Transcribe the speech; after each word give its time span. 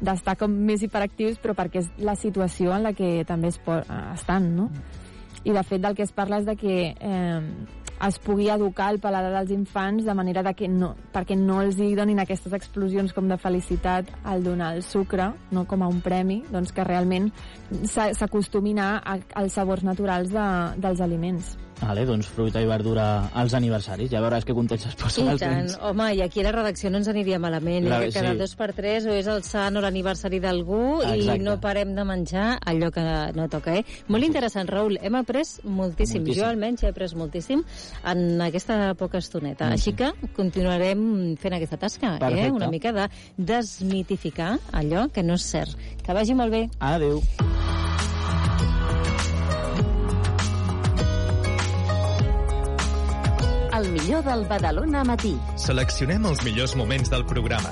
d'estar 0.00 0.36
com 0.36 0.52
més 0.52 0.82
hiperactius, 0.84 1.40
però 1.42 1.54
perquè 1.56 1.82
és 1.84 1.90
la 1.98 2.16
situació 2.18 2.74
en 2.76 2.84
la 2.86 2.92
que 2.96 3.24
també 3.28 3.48
es 3.52 3.60
eh, 3.66 3.82
estan, 4.14 4.54
no? 4.56 4.70
I 5.46 5.54
de 5.54 5.62
fet 5.62 5.82
del 5.82 5.94
que 5.94 6.02
es 6.02 6.12
parla 6.12 6.40
és 6.40 6.46
de 6.46 6.56
que 6.58 6.76
eh, 6.92 7.40
es 8.06 8.18
pugui 8.18 8.48
educar 8.52 8.90
el 8.92 8.98
paladar 9.00 9.32
dels 9.32 9.52
infants 9.54 10.04
de 10.04 10.14
manera 10.14 10.42
de 10.42 10.52
que 10.54 10.68
no, 10.68 10.94
perquè 11.14 11.36
no 11.38 11.60
els 11.62 11.78
hi 11.80 11.94
donin 11.96 12.20
aquestes 12.20 12.52
explosions 12.52 13.14
com 13.16 13.28
de 13.28 13.38
felicitat 13.40 14.10
al 14.24 14.44
donar 14.44 14.74
el 14.76 14.82
sucre, 14.84 15.30
no 15.50 15.64
com 15.64 15.82
a 15.82 15.88
un 15.88 16.02
premi, 16.04 16.42
doncs 16.52 16.74
que 16.76 16.84
realment 16.84 17.30
s'acostumin 17.86 18.82
als 18.82 19.56
sabors 19.56 19.86
naturals 19.86 20.34
de, 20.34 20.48
dels 20.82 21.00
aliments. 21.00 21.56
Vale, 21.80 22.06
doncs 22.08 22.26
fruita 22.32 22.60
i 22.62 22.66
verdura 22.66 23.28
als 23.36 23.52
aniversaris. 23.54 24.08
Ja 24.10 24.22
veuràs 24.24 24.44
que 24.48 24.54
contents 24.56 24.86
es 24.88 24.94
posen 24.96 25.26
I 25.26 25.30
els 25.34 25.40
tant. 25.42 25.52
nens. 25.56 25.74
Home, 25.84 26.06
i 26.16 26.22
aquí 26.22 26.40
a 26.40 26.44
la 26.46 26.52
redacció 26.52 26.88
no 26.90 26.96
ens 26.98 27.08
aniria 27.08 27.38
malament, 27.38 27.84
La- 27.86 27.98
eh? 28.02 28.06
que 28.06 28.12
cada 28.14 28.32
sí. 28.32 28.38
dos 28.38 28.54
per 28.56 28.72
tres 28.72 29.04
o 29.06 29.10
és 29.12 29.26
el 29.26 29.42
sant 29.44 29.76
o 29.76 29.80
l'aniversari 29.84 30.40
d'algú 30.40 31.02
i 31.04 31.38
no 31.38 31.58
parem 31.60 31.94
de 31.94 32.04
menjar 32.04 32.58
allò 32.64 32.90
que 32.90 33.04
no 33.36 33.48
toca, 33.52 33.76
eh? 33.76 33.84
Molt 34.08 34.24
interessant, 34.24 34.68
Raül. 34.70 34.98
Hem 35.02 35.14
après 35.20 35.60
moltíssim. 35.64 36.22
Moltíssim. 36.22 36.26
Jo 36.34 36.46
almenys 36.48 36.82
he 36.82 36.88
après 36.88 37.14
moltíssim 37.14 37.62
en 38.04 38.40
aquesta 38.40 38.94
poca 38.94 39.18
estoneta. 39.18 39.68
Així 39.68 39.92
que 39.92 40.12
continuarem 40.34 41.36
fent 41.36 41.54
aquesta 41.54 41.76
tasca, 41.76 42.16
eh? 42.16 42.18
Perfecte. 42.20 42.52
Una 42.52 42.68
mica 42.68 42.92
de 42.92 43.08
desmitificar 43.36 44.58
allò 44.72 45.10
que 45.12 45.22
no 45.22 45.34
és 45.34 45.42
cert. 45.44 45.76
Que 46.02 46.12
vagi 46.14 46.34
molt 46.34 46.50
bé. 46.50 46.68
Adéu. 46.80 47.20
El 53.76 53.90
millor 53.92 54.22
del 54.24 54.46
Badalona 54.48 55.02
matí. 55.04 55.34
Seleccionem 55.60 56.24
els 56.30 56.40
millors 56.46 56.72
moments 56.80 57.10
del 57.12 57.26
programa. 57.28 57.68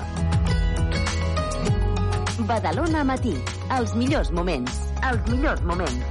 Badalona 2.45 3.05
matí. 3.09 3.33
Els 3.73 3.95
millors 3.97 4.29
moments. 4.37 4.83
Els 5.09 5.31
millors 5.33 5.63
moments. 5.65 6.03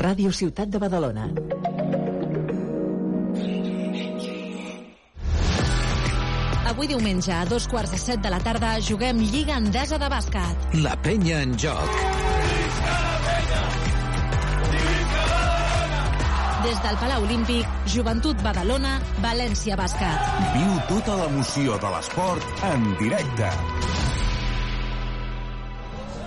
Ràdio 0.00 0.34
Ciutat 0.34 0.74
de 0.74 0.82
Badalona. 0.82 1.28
Avui 6.70 6.90
diumenge, 6.90 7.30
a 7.34 7.44
dos 7.46 7.70
quarts 7.70 7.94
de 7.94 8.02
set 8.02 8.26
de 8.26 8.34
la 8.34 8.42
tarda, 8.42 8.76
juguem 8.82 9.22
Lliga 9.30 9.62
Endesa 9.62 9.98
de 9.98 10.10
Bàsquet. 10.10 10.70
La 10.82 10.98
penya 11.06 11.42
en 11.46 11.54
joc. 11.58 12.29
Des 16.60 16.76
del 16.84 16.96
Palau 17.00 17.22
Olímpic, 17.24 17.68
Joventut 17.88 18.40
Badalona, 18.44 18.98
València 19.24 19.78
Bàsquet. 19.80 20.26
Viu 20.52 20.74
tota 20.90 21.14
l'emoció 21.16 21.78
de 21.80 21.92
l'esport 21.94 22.64
en 22.68 22.82
directe. 23.00 23.48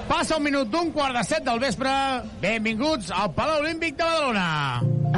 Passa 0.09 0.39
un 0.39 0.45
minut 0.47 0.71
d'un 0.73 0.89
quart 0.95 1.13
de 1.19 1.21
set 1.27 1.45
del 1.45 1.61
vespre. 1.61 1.91
Benvinguts 2.41 3.11
al 3.13 3.29
Palau 3.37 3.61
Olímpic 3.61 3.99
de 3.99 4.07
Badalona. 4.07 4.47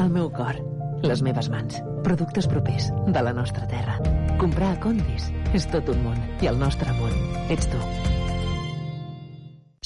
El 0.04 0.10
meu 0.18 0.28
cor, 0.36 0.60
les 1.08 1.24
meves 1.24 1.48
mans, 1.54 1.78
productes 2.04 2.50
propers 2.52 2.90
de 3.08 3.24
la 3.24 3.32
nostra 3.38 3.70
terra. 3.72 3.96
Comprar 4.42 4.74
a 4.76 4.80
Condis 4.84 5.30
és 5.56 5.70
tot 5.72 5.94
un 5.94 6.02
món 6.04 6.20
i 6.44 6.52
el 6.52 6.60
nostre 6.60 6.92
món 7.00 7.16
ets 7.56 7.72
tu. 7.72 7.80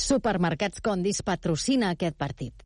Supermercats 0.09 0.81
Condis 0.81 1.21
patrocina 1.21 1.93
aquest 1.93 2.17
partit. 2.17 2.65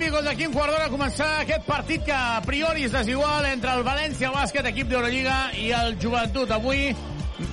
Des 0.00 0.10
del 0.10 0.12
Palau 0.12 0.14
Olímpic, 0.14 0.14
on 0.14 0.24
d'aquí 0.24 0.46
un 0.46 0.52
quart 0.54 0.72
d'hora 0.72 0.88
començar 0.88 1.28
aquest 1.42 1.64
partit 1.66 2.04
que 2.04 2.12
a 2.12 2.40
priori 2.44 2.84
és 2.84 2.92
desigual 2.92 3.44
entre 3.44 3.72
el 3.76 3.82
València 3.84 4.30
Bàsquet, 4.32 4.66
equip 4.66 4.88
d'Eurolliga, 4.88 5.52
i 5.60 5.70
el 5.76 5.96
Joventut. 6.00 6.50
Avui 6.50 6.94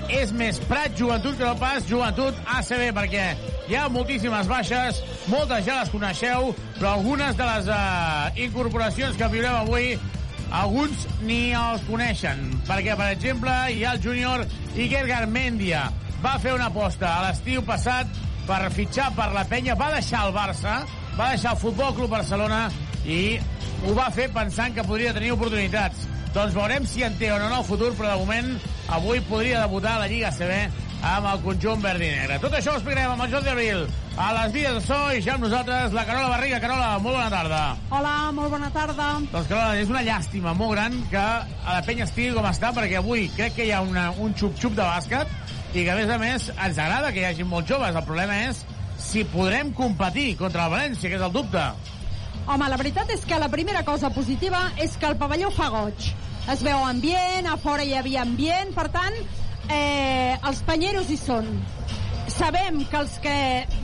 és 0.10 0.32
més 0.32 0.60
Prat 0.68 0.96
Joventut 0.98 1.38
que 1.38 1.44
no 1.44 1.56
pas 1.60 1.84
Joventut 1.88 2.36
ACB, 2.56 2.92
perquè 2.96 3.26
hi 3.68 3.76
ha 3.76 3.88
moltíssimes 3.90 4.48
baixes, 4.48 5.02
moltes 5.28 5.66
ja 5.66 5.82
les 5.82 5.92
coneixeu, 5.92 6.54
però 6.78 6.94
algunes 6.94 7.36
de 7.36 7.48
les 7.50 7.68
uh, 7.68 8.44
incorporacions 8.46 9.18
que 9.18 9.32
viurem 9.34 9.58
avui 9.60 9.98
alguns 10.52 11.08
ni 11.28 11.52
els 11.52 11.84
coneixen, 11.90 12.46
perquè, 12.68 12.96
per 12.96 13.10
exemple, 13.16 13.58
hi 13.74 13.84
ha 13.84 13.98
el 13.98 14.04
júnior 14.04 14.46
Iker 14.76 15.04
Garmendia. 15.10 15.90
Va 16.24 16.38
fer 16.40 16.56
una 16.56 16.72
aposta 16.72 17.18
a 17.18 17.28
l'estiu 17.28 17.66
passat 17.68 18.08
per 18.48 18.70
fitxar 18.72 19.12
per 19.18 19.34
la 19.36 19.44
penya, 19.44 19.76
va 19.76 19.92
deixar 19.98 20.30
el 20.30 20.34
Barça, 20.36 20.80
va 21.18 21.32
deixar 21.34 21.56
el 21.56 21.62
Futbol 21.62 21.96
Club 21.98 22.12
Barcelona 22.14 22.68
i 23.10 23.38
ho 23.88 23.94
va 23.98 24.10
fer 24.14 24.28
pensant 24.34 24.76
que 24.76 24.86
podria 24.86 25.14
tenir 25.16 25.32
oportunitats. 25.34 26.06
Doncs 26.36 26.54
veurem 26.54 26.86
si 26.86 27.02
en 27.06 27.16
té 27.18 27.32
o 27.34 27.40
no 27.42 27.48
en 27.50 27.56
el 27.58 27.66
futur, 27.66 27.94
però 27.98 28.12
de 28.12 28.20
moment 28.22 28.52
avui 28.94 29.24
podria 29.26 29.64
debutar 29.64 29.96
a 29.96 30.04
la 30.04 30.12
Lliga 30.12 30.30
CB 30.36 30.86
amb 31.08 31.30
el 31.32 31.42
conjunt 31.46 31.82
verd 31.82 32.04
i 32.04 32.12
negre. 32.12 32.38
Tot 32.44 32.54
això 32.58 32.74
ho 32.74 32.78
explicarem 32.78 33.16
amb 33.16 33.26
el 33.26 33.34
Jordi 33.34 33.52
Abril 33.54 33.84
a 34.18 34.30
les 34.34 34.54
vies 34.54 34.78
de 34.78 34.84
so 34.86 35.00
i 35.14 35.22
ja 35.26 35.36
amb 35.38 35.46
nosaltres 35.46 35.98
la 35.98 36.06
Carola 36.06 36.30
Barriga. 36.36 36.62
Carola, 36.62 36.94
molt 37.02 37.18
bona 37.18 37.34
tarda. 37.34 37.64
Hola, 37.98 38.14
molt 38.38 38.54
bona 38.54 38.72
tarda. 38.78 39.10
Doncs 39.34 39.50
Carola, 39.50 39.76
és 39.82 39.94
una 39.94 40.06
llàstima 40.06 40.54
molt 40.58 40.78
gran 40.78 41.02
que 41.12 41.26
a 41.26 41.76
la 41.80 41.84
penya 41.86 42.06
estigui 42.06 42.34
com 42.38 42.50
està, 42.50 42.74
perquè 42.78 43.02
avui 43.02 43.28
crec 43.38 43.58
que 43.58 43.70
hi 43.70 43.74
ha 43.74 43.82
una, 43.86 44.10
un 44.22 44.38
xup-xup 44.38 44.78
de 44.78 44.86
bàsquet 44.86 45.38
i 45.74 45.84
que, 45.84 45.92
a 45.94 45.98
més 45.98 46.10
a 46.10 46.18
més, 46.22 46.50
ens 46.54 46.82
agrada 46.82 47.14
que 47.14 47.22
hi 47.22 47.30
hagi 47.30 47.46
molts 47.46 47.70
joves. 47.74 47.94
El 47.94 48.06
problema 48.06 48.42
és 48.48 48.66
si 49.08 49.24
podrem 49.24 49.72
competir 49.72 50.36
contra 50.36 50.66
el 50.68 50.74
València, 50.74 51.08
que 51.08 51.16
és 51.16 51.24
el 51.24 51.32
dubte. 51.32 51.64
Home, 52.48 52.68
la 52.68 52.80
veritat 52.80 53.10
és 53.16 53.24
que 53.28 53.40
la 53.40 53.48
primera 53.52 53.84
cosa 53.88 54.12
positiva 54.12 54.68
és 54.84 54.98
que 55.00 55.08
el 55.08 55.16
pavelló 55.20 55.52
fa 55.56 55.70
goig. 55.72 56.10
Es 56.52 56.64
veu 56.64 56.84
ambient, 56.84 57.48
a 57.48 57.58
fora 57.60 57.86
hi 57.88 57.96
havia 57.96 58.24
ambient, 58.24 58.74
per 58.76 58.88
tant, 58.92 59.16
eh, 59.72 60.36
els 60.48 60.62
panyeros 60.68 61.10
hi 61.12 61.18
són. 61.20 61.48
Sabem 62.32 62.84
que 62.92 63.00
els 63.00 63.16
que 63.24 63.38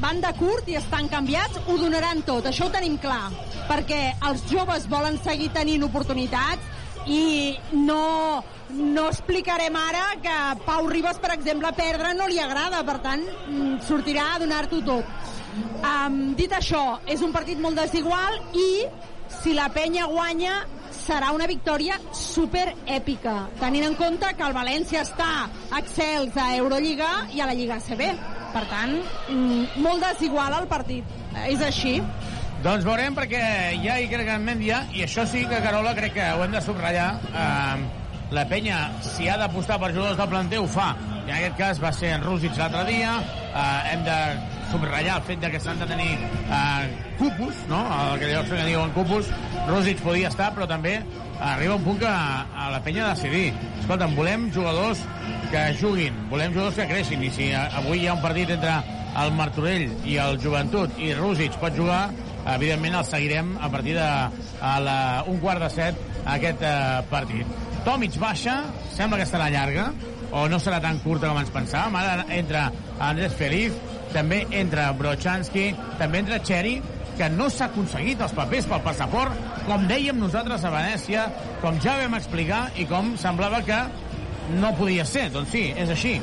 van 0.03 0.19
de 0.23 0.31
curt 0.39 0.67
i 0.67 0.75
estan 0.79 1.07
canviats 1.11 1.59
ho 1.67 1.77
donaran 1.79 2.21
tot, 2.27 2.47
això 2.47 2.67
ho 2.67 2.73
tenim 2.75 2.97
clar, 2.99 3.31
perquè 3.71 4.01
els 4.27 4.43
joves 4.51 4.89
volen 4.91 5.15
seguir 5.23 5.49
tenint 5.55 5.87
oportunitats 5.87 6.82
i 7.07 7.55
no, 7.73 8.43
no 8.73 9.07
explicarem 9.09 9.75
ara 9.75 10.03
que 10.23 10.35
Pau 10.65 10.87
Ribas, 10.89 11.19
per 11.19 11.33
exemple, 11.35 11.71
perdre 11.77 12.13
no 12.17 12.27
li 12.27 12.39
agrada, 12.39 12.83
per 12.87 12.99
tant, 13.03 13.23
mm, 13.23 13.79
sortirà 13.87 14.33
a 14.33 14.39
donar-t'ho 14.43 14.81
tot. 14.85 15.31
Um, 15.83 16.33
dit 16.37 16.51
això, 16.51 16.99
és 17.05 17.21
un 17.21 17.33
partit 17.33 17.59
molt 17.61 17.77
desigual 17.77 18.39
i 18.57 18.69
si 19.41 19.53
la 19.53 19.67
penya 19.73 20.07
guanya 20.09 20.63
serà 20.93 21.31
una 21.35 21.47
victòria 21.49 21.97
super 22.15 22.67
èpica, 22.85 23.49
tenint 23.59 23.89
en 23.89 23.97
compte 23.99 24.29
que 24.37 24.45
el 24.45 24.55
València 24.55 25.01
està 25.03 25.49
excels 25.79 26.37
a 26.39 26.53
Eurolliga 26.57 27.09
i 27.33 27.41
a 27.41 27.49
la 27.49 27.57
Lliga 27.57 27.79
CB. 27.81 28.13
Per 28.53 28.63
tant, 28.69 28.93
mm, 29.29 29.81
molt 29.81 30.05
desigual 30.05 30.53
el 30.61 30.67
partit. 30.67 31.03
És 31.49 31.61
així. 31.61 31.97
Doncs 32.63 32.85
veurem 32.87 33.11
perquè 33.11 33.39
hi 33.75 33.89
ha 33.91 33.97
Iker 33.99 34.21
Garmendia 34.23 34.85
i 34.95 35.01
això 35.03 35.25
sí 35.27 35.41
que, 35.49 35.57
Carola, 35.65 35.91
crec 35.97 36.13
que 36.15 36.27
ho 36.31 36.45
hem 36.45 36.53
de 36.55 36.61
subratllar. 36.63 37.09
Eh, 37.27 38.13
la 38.31 38.45
penya, 38.47 38.77
si 39.03 39.27
ha 39.27 39.35
d'apostar 39.41 39.75
per 39.81 39.89
jugadors 39.91 40.15
del 40.15 40.29
planter, 40.31 40.61
ho 40.63 40.69
fa. 40.71 40.93
I 41.25 41.25
en 41.25 41.33
aquest 41.41 41.57
cas 41.59 41.81
va 41.83 41.91
ser 41.91 42.13
en 42.15 42.23
Rússic 42.23 42.55
l'altre 42.55 42.85
dia. 42.87 43.17
Eh, 43.49 43.91
hem 43.91 44.07
de 44.07 44.15
subratllar 44.71 45.19
el 45.19 45.27
fet 45.27 45.43
de 45.43 45.51
que 45.51 45.59
s'han 45.59 45.83
de 45.83 45.89
tenir 45.91 46.07
eh, 46.15 46.87
cupos, 47.19 47.59
no? 47.67 47.83
El 47.97 48.23
que 48.23 48.31
llavors 48.31 48.55
que 48.55 48.63
diuen 48.71 48.95
cupos. 48.95 49.35
Rússic 49.67 49.99
podia 50.07 50.31
estar, 50.31 50.53
però 50.55 50.71
també 50.71 51.01
arriba 51.43 51.75
un 51.75 51.83
punt 51.83 51.99
que 51.99 52.15
a 52.15 52.71
la 52.71 52.79
penya 52.87 53.09
ha 53.09 53.11
de 53.11 53.19
decidir. 53.19 53.73
Escolta'm, 53.83 54.15
volem 54.15 54.47
jugadors 54.55 55.03
que 55.51 55.69
juguin, 55.83 56.15
volem 56.31 56.55
jugadors 56.55 56.79
que 56.79 56.87
creixin, 56.95 57.27
i 57.27 57.35
si 57.41 57.51
avui 57.59 58.05
hi 58.05 58.07
ha 58.07 58.15
un 58.15 58.23
partit 58.23 58.55
entre 58.55 58.79
el 59.19 59.35
Martorell 59.35 59.89
i 60.07 60.15
el 60.23 60.39
Joventut 60.41 60.95
i 60.97 61.11
Rússic 61.17 61.59
pot 61.61 61.75
jugar, 61.75 62.07
evidentment 62.55 62.97
el 62.99 63.05
seguirem 63.07 63.53
a 63.61 63.69
partir 63.71 63.95
de 63.97 64.07
a 64.07 64.73
la, 64.83 64.97
un 65.27 65.39
quart 65.43 65.63
de 65.63 65.69
set 65.71 65.99
aquest 66.35 66.63
eh, 66.63 67.03
partit. 67.11 67.61
Tomic 67.83 68.15
baixa, 68.19 68.61
sembla 68.95 69.19
que 69.19 69.27
estarà 69.27 69.49
llarga, 69.51 69.89
o 70.33 70.47
no 70.49 70.57
serà 70.59 70.79
tan 70.81 70.99
curta 71.03 71.29
com 71.29 71.39
ens 71.41 71.51
pensàvem. 71.53 71.97
Ara 71.99 72.25
entra 72.33 72.69
Andrés 73.03 73.35
Feliz, 73.37 73.75
també 74.13 74.43
entra 74.55 74.91
Brochanski, 74.97 75.71
també 75.99 76.23
entra 76.23 76.41
Cherry, 76.43 76.77
que 77.17 77.29
no 77.29 77.49
s'ha 77.51 77.67
aconseguit 77.69 78.21
els 78.25 78.33
papers 78.33 78.67
pel 78.69 78.81
passaport, 78.85 79.35
com 79.67 79.85
dèiem 79.89 80.17
nosaltres 80.19 80.65
a 80.65 80.71
Venècia, 80.73 81.27
com 81.61 81.77
ja 81.83 81.97
vam 82.01 82.17
explicar, 82.17 82.65
i 82.79 82.87
com 82.89 83.13
semblava 83.21 83.61
que 83.67 83.79
no 84.57 84.73
podia 84.79 85.05
ser. 85.05 85.29
Doncs 85.33 85.53
sí, 85.53 85.67
és 85.77 85.93
així. 85.93 86.17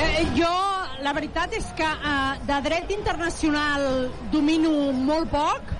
Eh, 0.00 0.24
jo, 0.38 0.54
la 1.02 1.12
veritat 1.16 1.54
és 1.56 1.66
que 1.76 1.86
eh, 1.86 2.40
de 2.48 2.58
dret 2.66 2.90
internacional 2.94 3.84
domino 4.32 4.92
molt 4.92 5.30
poc 5.32 5.74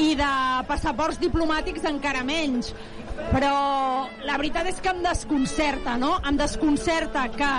i 0.00 0.14
de 0.18 0.34
passaports 0.68 1.20
diplomàtics 1.22 1.86
encara 1.90 2.24
menys. 2.26 2.72
Però 3.30 3.54
la 4.26 4.38
veritat 4.40 4.66
és 4.72 4.80
que 4.82 4.90
em 4.90 5.02
desconcerta, 5.04 5.94
no? 6.00 6.16
Em 6.26 6.38
desconcerta 6.38 7.28
que 7.36 7.50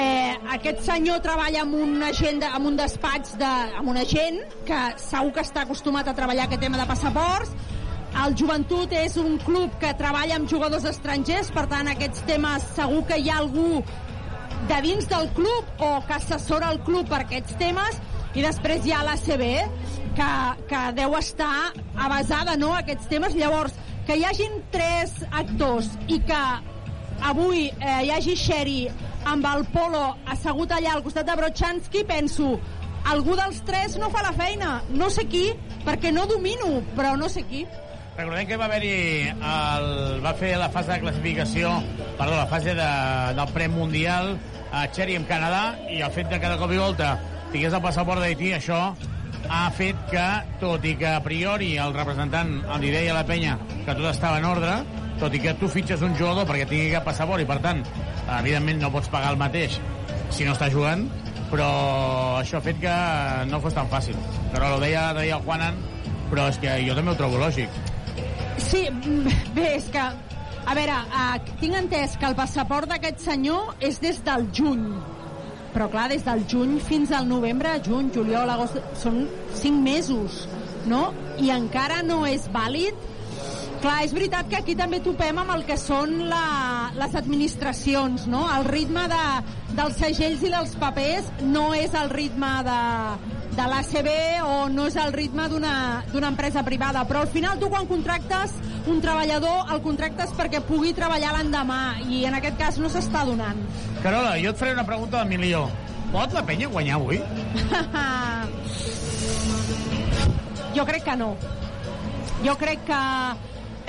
eh, 0.00 0.32
aquest 0.56 0.80
senyor 0.86 1.20
treballa 1.24 1.66
amb 1.66 1.76
un 1.76 1.98
agent, 2.06 2.40
amb 2.48 2.70
un 2.70 2.78
despatx 2.78 3.36
de, 3.40 3.50
amb 3.82 3.92
un 3.92 4.00
agent 4.00 4.40
que 4.68 4.80
segur 5.02 5.34
que 5.36 5.44
està 5.44 5.66
acostumat 5.66 6.08
a 6.08 6.16
treballar 6.16 6.48
aquest 6.48 6.64
tema 6.64 6.80
de 6.80 6.88
passaports 6.88 7.52
el 8.24 8.34
Joventut 8.40 8.92
és 8.96 9.16
un 9.20 9.36
club 9.44 9.74
que 9.82 9.90
treballa 9.98 10.38
amb 10.38 10.48
jugadors 10.50 10.86
estrangers, 10.88 11.50
per 11.54 11.66
tant, 11.70 11.90
aquests 11.92 12.24
temes 12.26 12.64
segur 12.74 13.02
que 13.06 13.18
hi 13.20 13.28
ha 13.30 13.36
algú 13.42 13.82
de 14.66 14.78
dins 14.82 15.08
del 15.08 15.28
club 15.36 15.82
o 15.84 15.90
que 16.06 16.16
assessora 16.18 16.72
el 16.72 16.80
club 16.86 17.08
per 17.08 17.22
aquests 17.24 17.56
temes 17.60 18.00
i 18.36 18.44
després 18.44 18.84
hi 18.84 18.92
ha 18.92 19.04
l'ACB 19.06 19.44
que, 20.18 20.30
que 20.70 20.80
deu 20.98 21.14
estar 21.18 21.70
avasada 21.96 22.56
no, 22.58 22.72
a 22.74 22.82
aquests 22.82 23.08
temes. 23.10 23.36
Llavors, 23.38 23.76
que 24.06 24.16
hi 24.18 24.24
hagin 24.26 24.58
tres 24.74 25.14
actors 25.30 25.92
i 26.08 26.18
que 26.26 26.42
avui 27.28 27.68
eh, 27.68 28.00
hi 28.06 28.12
hagi 28.14 28.34
Sherry 28.38 28.80
amb 29.28 29.46
el 29.50 29.64
Polo 29.72 30.04
assegut 30.32 30.72
allà 30.74 30.94
al 30.94 31.04
costat 31.06 31.26
de 31.28 31.36
Brochanski, 31.38 32.04
penso, 32.08 32.56
algú 33.12 33.36
dels 33.38 33.60
tres 33.68 33.98
no 34.00 34.10
fa 34.14 34.22
la 34.26 34.34
feina. 34.36 34.78
No 34.90 35.10
sé 35.12 35.26
qui, 35.30 35.48
perquè 35.86 36.12
no 36.14 36.26
domino, 36.30 36.78
però 36.96 37.16
no 37.20 37.30
sé 37.32 37.44
qui. 37.48 37.64
Recordem 38.18 38.48
que 38.50 38.56
va 38.58 38.66
haver-hi 38.66 39.28
el, 39.30 39.84
va 40.24 40.32
fer 40.34 40.48
la 40.58 40.66
fase 40.74 40.90
de 40.90 41.02
classificació, 41.04 41.68
perdó, 42.18 42.32
la 42.34 42.48
fase 42.50 42.72
de, 42.74 42.86
del 43.38 43.50
premundial 43.54 44.32
a 44.74 44.80
Cherry 44.90 45.14
amb 45.14 45.28
Canadà 45.28 45.60
i 45.86 46.00
el 46.02 46.10
fet 46.16 46.26
de 46.32 46.40
cada 46.42 46.56
cop 46.58 46.72
i 46.74 46.80
volta 46.80 47.12
tingués 47.52 47.76
el 47.76 47.84
passaport 47.84 48.18
d'Haití, 48.18 48.48
això 48.56 48.80
ha 49.46 49.60
fet 49.76 50.00
que, 50.10 50.24
tot 50.58 50.82
i 50.82 50.96
que 50.98 51.12
a 51.12 51.20
priori 51.22 51.68
el 51.78 51.94
representant 51.94 52.50
li 52.82 52.90
deia 52.90 53.12
a 53.14 53.20
la 53.20 53.22
penya 53.28 53.52
que 53.68 53.94
tot 53.94 54.08
estava 54.10 54.40
en 54.42 54.48
ordre, 54.48 54.72
tot 55.22 55.36
i 55.38 55.42
que 55.44 55.52
tu 55.60 55.70
fitxes 55.70 56.02
un 56.02 56.16
jugador 56.18 56.48
perquè 56.48 56.66
tingui 56.66 56.90
cap 56.96 57.06
passaport 57.06 57.44
i, 57.44 57.46
per 57.46 57.60
tant, 57.62 57.84
evidentment 58.40 58.82
no 58.82 58.90
pots 58.96 59.12
pagar 59.12 59.30
el 59.36 59.38
mateix 59.38 59.76
si 60.34 60.42
no 60.42 60.56
està 60.56 60.66
jugant, 60.74 61.06
però 61.52 61.70
això 62.40 62.58
ha 62.58 62.66
fet 62.66 62.82
que 62.82 62.96
no 63.46 63.62
fos 63.62 63.78
tan 63.78 63.86
fàcil. 63.94 64.18
Però 64.50 64.74
ho 64.74 64.82
deia, 64.82 65.12
deia 65.14 65.38
el 65.38 65.46
Juanan, 65.46 65.78
però 66.32 66.48
és 66.50 66.58
que 66.58 66.80
jo 66.82 66.98
també 66.98 67.14
ho 67.14 67.20
trobo 67.22 67.38
lògic. 67.38 67.78
Sí, 68.58 68.86
bé, 69.54 69.76
és 69.76 69.86
que... 69.94 70.08
A 70.68 70.74
veure, 70.76 70.96
eh, 71.16 71.52
tinc 71.62 71.78
entès 71.78 72.18
que 72.20 72.26
el 72.28 72.34
passaport 72.36 72.90
d'aquest 72.90 73.22
senyor 73.24 73.78
és 73.80 74.02
des 74.02 74.18
del 74.26 74.50
juny 74.52 74.90
però 75.72 75.86
clar, 75.92 76.08
des 76.10 76.24
del 76.24 76.42
juny 76.48 76.78
fins 76.82 77.12
al 77.14 77.28
novembre, 77.28 77.74
juny, 77.84 78.08
juliol, 78.12 78.50
agost, 78.50 78.80
són 78.98 79.20
cinc 79.54 79.78
mesos, 79.84 80.40
no? 80.90 81.12
I 81.38 81.52
encara 81.54 82.00
no 82.02 82.24
és 82.26 82.48
vàlid 82.52 82.96
Clar, 83.78 84.00
és 84.02 84.10
veritat 84.10 84.48
que 84.50 84.56
aquí 84.58 84.74
també 84.74 84.98
topem 85.04 85.36
amb 85.38 85.52
el 85.54 85.60
que 85.68 85.76
són 85.78 86.16
la, 86.26 86.90
les 86.98 87.12
administracions, 87.14 88.24
no? 88.26 88.40
El 88.56 88.64
ritme 88.66 89.04
de, 89.12 89.20
dels 89.78 90.00
segells 90.02 90.42
i 90.42 90.50
dels 90.50 90.72
papers 90.82 91.28
no 91.46 91.68
és 91.78 91.94
el 91.94 92.10
ritme 92.10 92.50
de, 92.66 92.80
de 93.58 93.64
l'ACB 93.66 94.08
o 94.46 94.68
no 94.70 94.84
és 94.86 94.94
el 95.02 95.10
ritme 95.12 95.48
d'una 95.50 96.28
empresa 96.28 96.62
privada, 96.62 97.02
però 97.08 97.24
al 97.24 97.30
final 97.32 97.58
tu 97.58 97.66
quan 97.72 97.88
contractes 97.90 98.52
un 98.86 99.00
treballador 99.02 99.72
el 99.74 99.80
contractes 99.82 100.30
perquè 100.38 100.60
pugui 100.62 100.92
treballar 100.94 101.32
l'endemà 101.34 101.98
i 102.06 102.22
en 102.28 102.34
aquest 102.38 102.56
cas 102.60 102.78
no 102.78 102.88
s'està 102.92 103.24
donant. 103.26 103.58
Carola, 104.04 104.36
jo 104.38 104.50
et 104.54 104.60
faré 104.60 104.72
una 104.76 104.86
pregunta 104.86 105.18
del 105.18 105.28
milió. 105.34 105.66
Pot 106.12 106.32
la 106.32 106.44
penya 106.46 106.68
guanyar 106.70 106.96
avui? 107.00 107.18
jo 110.78 110.84
crec 110.86 111.02
que 111.10 111.16
no. 111.18 111.34
Jo 112.46 112.54
crec 112.62 112.86
que 112.86 113.02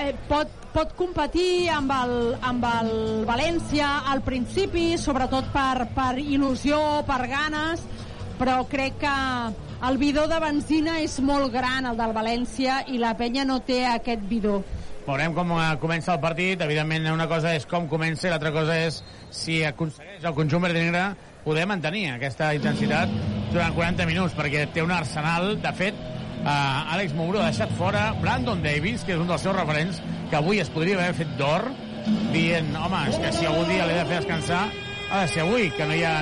eh, 0.02 0.14
pot, 0.28 0.48
pot 0.74 0.98
competir 0.98 1.70
amb 1.70 1.90
el, 1.94 2.34
amb 2.42 2.64
el 2.74 3.24
València 3.30 4.02
al 4.10 4.26
principi, 4.26 4.98
sobretot 4.98 5.44
per, 5.54 5.86
per 5.94 6.18
il·lusió, 6.18 7.06
per 7.06 7.22
ganes, 7.30 7.86
però 8.40 8.62
crec 8.68 8.96
que 9.02 9.14
el 9.86 9.98
bidó 10.00 10.26
de 10.30 10.38
benzina 10.40 10.98
és 11.04 11.18
molt 11.20 11.52
gran, 11.52 11.86
el 11.90 11.98
del 11.98 12.14
València, 12.16 12.80
i 12.88 13.00
la 13.00 13.12
penya 13.18 13.44
no 13.44 13.60
té 13.64 13.82
aquest 13.86 14.24
bidó. 14.30 14.62
Veurem 15.04 15.34
com 15.36 15.52
eh, 15.56 15.64
comença 15.82 16.14
el 16.14 16.22
partit. 16.22 16.60
Evidentment, 16.64 17.10
una 17.12 17.28
cosa 17.28 17.52
és 17.56 17.66
com 17.68 17.88
comença 17.90 18.28
i 18.28 18.32
l'altra 18.32 18.52
cosa 18.54 18.76
és 18.80 19.02
si 19.34 19.60
aconsegueix 19.66 20.24
el 20.24 20.36
conjunt 20.36 20.64
verd 20.64 20.78
negre 20.78 21.04
poder 21.44 21.66
mantenir 21.68 22.06
aquesta 22.14 22.50
intensitat 22.56 23.12
durant 23.52 23.76
40 23.76 24.08
minuts, 24.08 24.36
perquè 24.36 24.66
té 24.72 24.84
un 24.84 24.92
arsenal, 24.94 25.54
de 25.60 25.76
fet, 25.76 26.08
Uh, 26.40 26.94
Àlex 26.94 27.12
Mouro 27.12 27.36
ha 27.42 27.50
deixat 27.50 27.72
fora 27.76 28.14
Brandon 28.16 28.62
Davis, 28.64 29.02
que 29.04 29.12
és 29.12 29.20
un 29.20 29.28
dels 29.28 29.42
seus 29.44 29.52
referents, 29.52 29.98
que 30.30 30.38
avui 30.38 30.62
es 30.62 30.70
podria 30.72 30.96
haver 30.96 31.12
fet 31.18 31.34
d'or, 31.36 31.66
dient, 32.32 32.70
home, 32.80 33.02
és 33.10 33.18
que 33.20 33.32
si 33.36 33.44
algun 33.44 33.68
dia 33.68 33.84
l'he 33.84 33.98
de 33.98 34.06
fer 34.08 34.22
descansar, 34.22 34.62
ha 35.10 35.20
de 35.20 35.28
ser 35.34 35.44
avui, 35.44 35.68
que 35.76 35.84
no 35.84 35.98
hi 35.98 36.06
ha 36.08 36.14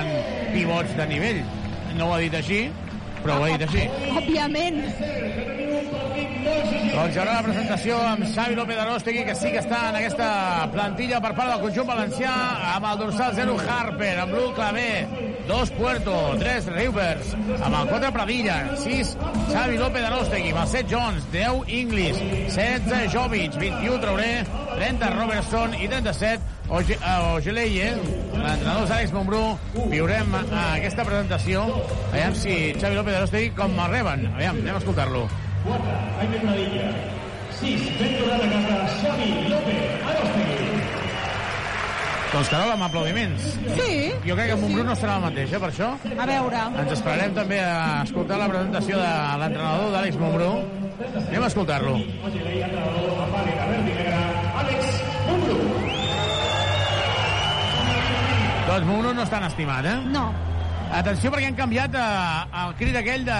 pivots 0.51 0.91
de 0.99 1.07
nivell. 1.07 1.39
No 1.99 2.05
ho 2.07 2.13
ha 2.15 2.19
dit 2.23 2.35
així, 2.37 2.59
però 3.19 3.35
ho 3.35 3.43
ha 3.43 3.49
dit 3.51 3.65
així. 3.65 3.81
Òbviament. 4.15 4.77
Doncs 6.89 7.17
ara 7.19 7.33
la 7.33 7.41
presentació 7.43 7.97
amb 8.01 8.23
Xavi 8.31 8.55
López 8.55 8.77
d'Arostegui, 8.79 9.25
que 9.27 9.35
sí 9.35 9.51
que 9.51 9.59
està 9.59 9.81
en 9.89 9.97
aquesta 9.99 10.29
plantilla 10.71 11.19
per 11.23 11.33
part 11.35 11.51
del 11.51 11.65
conjunt 11.65 11.89
valencià, 11.89 12.31
amb 12.73 12.87
el 12.89 13.01
dorsal 13.01 13.35
0 13.35 13.57
Harper, 13.65 14.13
amb 14.23 14.37
l'1 14.37 14.53
Clavé, 14.55 14.87
2 15.49 15.73
Puerto, 15.75 16.15
3 16.39 16.69
Rivers, 16.77 17.33
amb 17.59 17.75
el 17.81 17.91
4 17.91 18.13
Pradilla, 18.15 18.57
6 18.83 19.11
Xavi 19.51 19.81
López 19.81 20.05
d'Arostegui, 20.07 20.53
amb 20.55 20.63
el 20.63 20.71
7 20.75 20.93
Jones, 20.93 21.27
10 21.35 21.75
Inglis, 21.81 22.23
16 22.55 23.11
Jovic, 23.11 23.59
21 23.59 23.99
Traoré, 24.05 24.31
30 24.77 25.11
Robertson 25.17 25.75
i 25.75 25.91
37 25.91 26.58
Ogeleye, 26.69 27.87
l'entrenador 28.37 28.83
és 28.85 28.91
Àlex 28.93 29.13
Montbrú, 29.15 29.41
viurem 29.89 30.35
uh, 30.37 30.41
aquesta 30.75 31.05
presentació. 31.07 31.63
Aviam 32.11 32.35
si 32.37 32.57
Xavi 32.77 32.99
López 32.99 33.15
d'Arostegui 33.15 33.53
com 33.57 33.73
el 33.73 33.89
reben. 33.95 34.27
Aviam, 34.35 34.59
anem 34.61 34.77
a 34.77 34.81
escoltar-lo. 34.83 35.23
4, 35.65 35.95
Jaime 36.19 36.43
Pradilla. 36.43 36.91
6, 37.59 37.87
dentro 37.97 38.27
de 38.29 38.37
la 38.37 38.51
casa, 38.53 38.77
Xavi 38.99 39.31
López 39.49 40.05
Arostegui. 40.13 40.69
Doncs 42.29 42.49
Carola, 42.53 42.75
amb 42.77 42.85
aplaudiments. 42.85 43.49
Sí. 43.79 43.93
Jo 44.27 44.37
crec 44.37 44.51
que 44.51 44.59
Montbrú 44.61 44.85
no 44.85 44.93
serà 44.93 45.17
el 45.17 45.25
mateix, 45.25 45.49
eh, 45.49 45.63
per 45.65 45.71
això. 45.71 45.89
A 46.13 46.29
veure. 46.29 46.61
Ens 46.83 46.93
esperarem 46.99 47.33
també 47.33 47.57
a 47.65 48.03
escoltar 48.03 48.37
la 48.37 48.51
presentació 48.53 49.01
de 49.01 49.09
l'entrenador 49.41 49.89
d'Àlex 49.97 50.21
Montbrú. 50.21 50.53
Anem 51.25 51.43
a 51.43 51.49
escoltar-lo. 51.49 51.97
Àlex 54.61 55.03
Montbrú. 55.25 55.78
Doncs 58.69 58.85
Montbrú 58.85 59.15
no 59.17 59.23
és 59.25 59.29
tan 59.33 59.41
estimat, 59.47 59.85
eh? 59.89 59.95
No. 60.13 60.27
Atenció 60.93 61.31
perquè 61.33 61.47
han 61.49 61.55
canviat 61.57 61.95
eh, 61.97 62.57
el 62.63 62.75
crit 62.77 62.97
aquell 62.99 63.23
de 63.25 63.37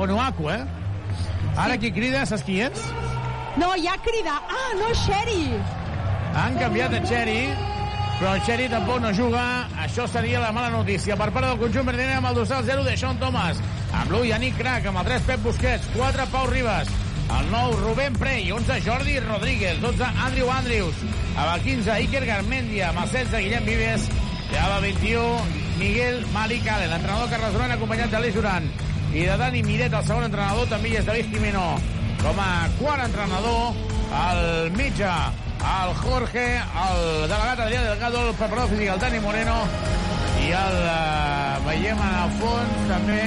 Onuaku, 0.00 0.46
eh? 0.48 0.62
Ara 1.60 1.76
qui 1.76 1.90
crida, 1.92 2.22
saps 2.24 2.44
qui 2.46 2.62
és? 2.64 2.86
No, 3.60 3.74
ja 3.76 3.98
crida. 4.00 4.38
Ah, 4.48 4.70
no, 4.78 4.88
Sherry. 5.02 5.50
Han 6.40 6.56
canviat 6.56 6.96
a 6.96 7.02
Cherry, 7.04 7.42
però 8.22 8.32
el 8.38 8.42
Cherry 8.46 8.70
tampoc 8.72 9.02
no 9.04 9.12
juga. 9.12 9.44
Això 9.84 10.08
seria 10.08 10.40
la 10.40 10.48
mala 10.56 10.72
notícia. 10.78 11.18
Per 11.20 11.28
part 11.28 11.50
del 11.50 11.60
conjunt 11.66 11.92
verdiner 11.92 12.16
amb 12.22 12.32
el 12.32 12.40
dorsal 12.40 12.64
0 12.64 12.88
de 12.88 12.96
Sean 12.96 13.20
Thomas. 13.20 13.60
Amb 13.92 14.16
l'1 14.16 14.30
Yannick 14.30 14.56
Crac, 14.56 14.88
amb 14.88 15.02
el 15.02 15.12
3 15.12 15.28
Pep 15.28 15.44
Busquets, 15.44 15.92
4 15.92 16.28
Pau 16.32 16.48
Ribas, 16.48 16.88
el 17.36 17.50
9 17.52 17.76
Rubén 17.84 18.16
Prey, 18.16 18.50
11 18.50 18.80
Jordi 18.80 19.20
Rodríguez, 19.20 19.80
12 19.84 20.04
Andrew 20.24 20.50
Andrews, 20.50 21.04
amb 21.36 21.48
el 21.54 21.62
15 21.68 22.00
Iker 22.06 22.24
Garmendia, 22.24 22.88
amb 22.88 23.04
el 23.04 23.10
16 23.12 23.44
Guillem 23.44 23.68
Vives, 23.68 24.08
el 24.58 24.82
21 24.82 25.40
Miguel 25.78 26.26
Malicale, 26.32 26.86
l'entrenador 26.90 27.30
Carles 27.30 27.54
Duran 27.54 27.72
acompanyat 27.74 28.12
d'Aleix 28.12 28.34
Duran 28.36 28.68
i 29.12 29.24
de 29.28 29.36
Dani 29.36 29.62
Miret, 29.64 29.92
el 29.92 30.04
segon 30.06 30.26
entrenador, 30.28 30.68
també 30.70 30.92
hi 30.92 30.98
és 31.00 31.08
David 31.08 31.32
Jimeno 31.32 31.66
com 32.22 32.38
a 32.38 32.50
quart 32.78 33.02
entrenador, 33.04 33.74
el 34.14 34.70
mitjà, 34.76 35.14
el 35.58 35.94
Jorge, 36.02 36.44
el 36.84 37.02
delegat 37.26 37.64
Adrià 37.64 37.82
Delgado, 37.88 38.28
el 38.28 38.38
preparador 38.38 38.70
físic, 38.70 38.92
el 38.94 39.02
Dani 39.02 39.20
Moreno, 39.24 39.58
i 40.42 40.52
el 40.58 40.78
uh, 40.86 41.58
veiem 41.66 42.00
el 42.06 42.32
fons 42.38 42.86
també 42.90 43.20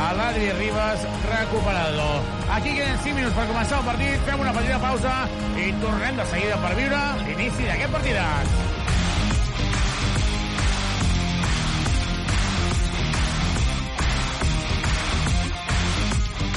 a 0.00 0.10
l'Adri 0.16 0.50
Ribas 0.56 1.06
recuperado. 1.28 2.10
Aquí 2.56 2.74
queden 2.74 2.98
5 3.04 3.16
minuts 3.20 3.36
per 3.36 3.46
començar 3.52 3.80
el 3.80 3.88
partit, 3.92 4.26
fem 4.28 4.44
una 4.46 4.56
petita 4.56 4.80
pausa 4.82 5.16
i 5.60 5.70
tornem 5.84 6.20
de 6.20 6.28
seguida 6.32 6.60
per 6.64 6.76
viure 6.80 7.00
l'inici 7.26 7.68
d'aquest 7.68 7.98
partidat. 7.98 8.79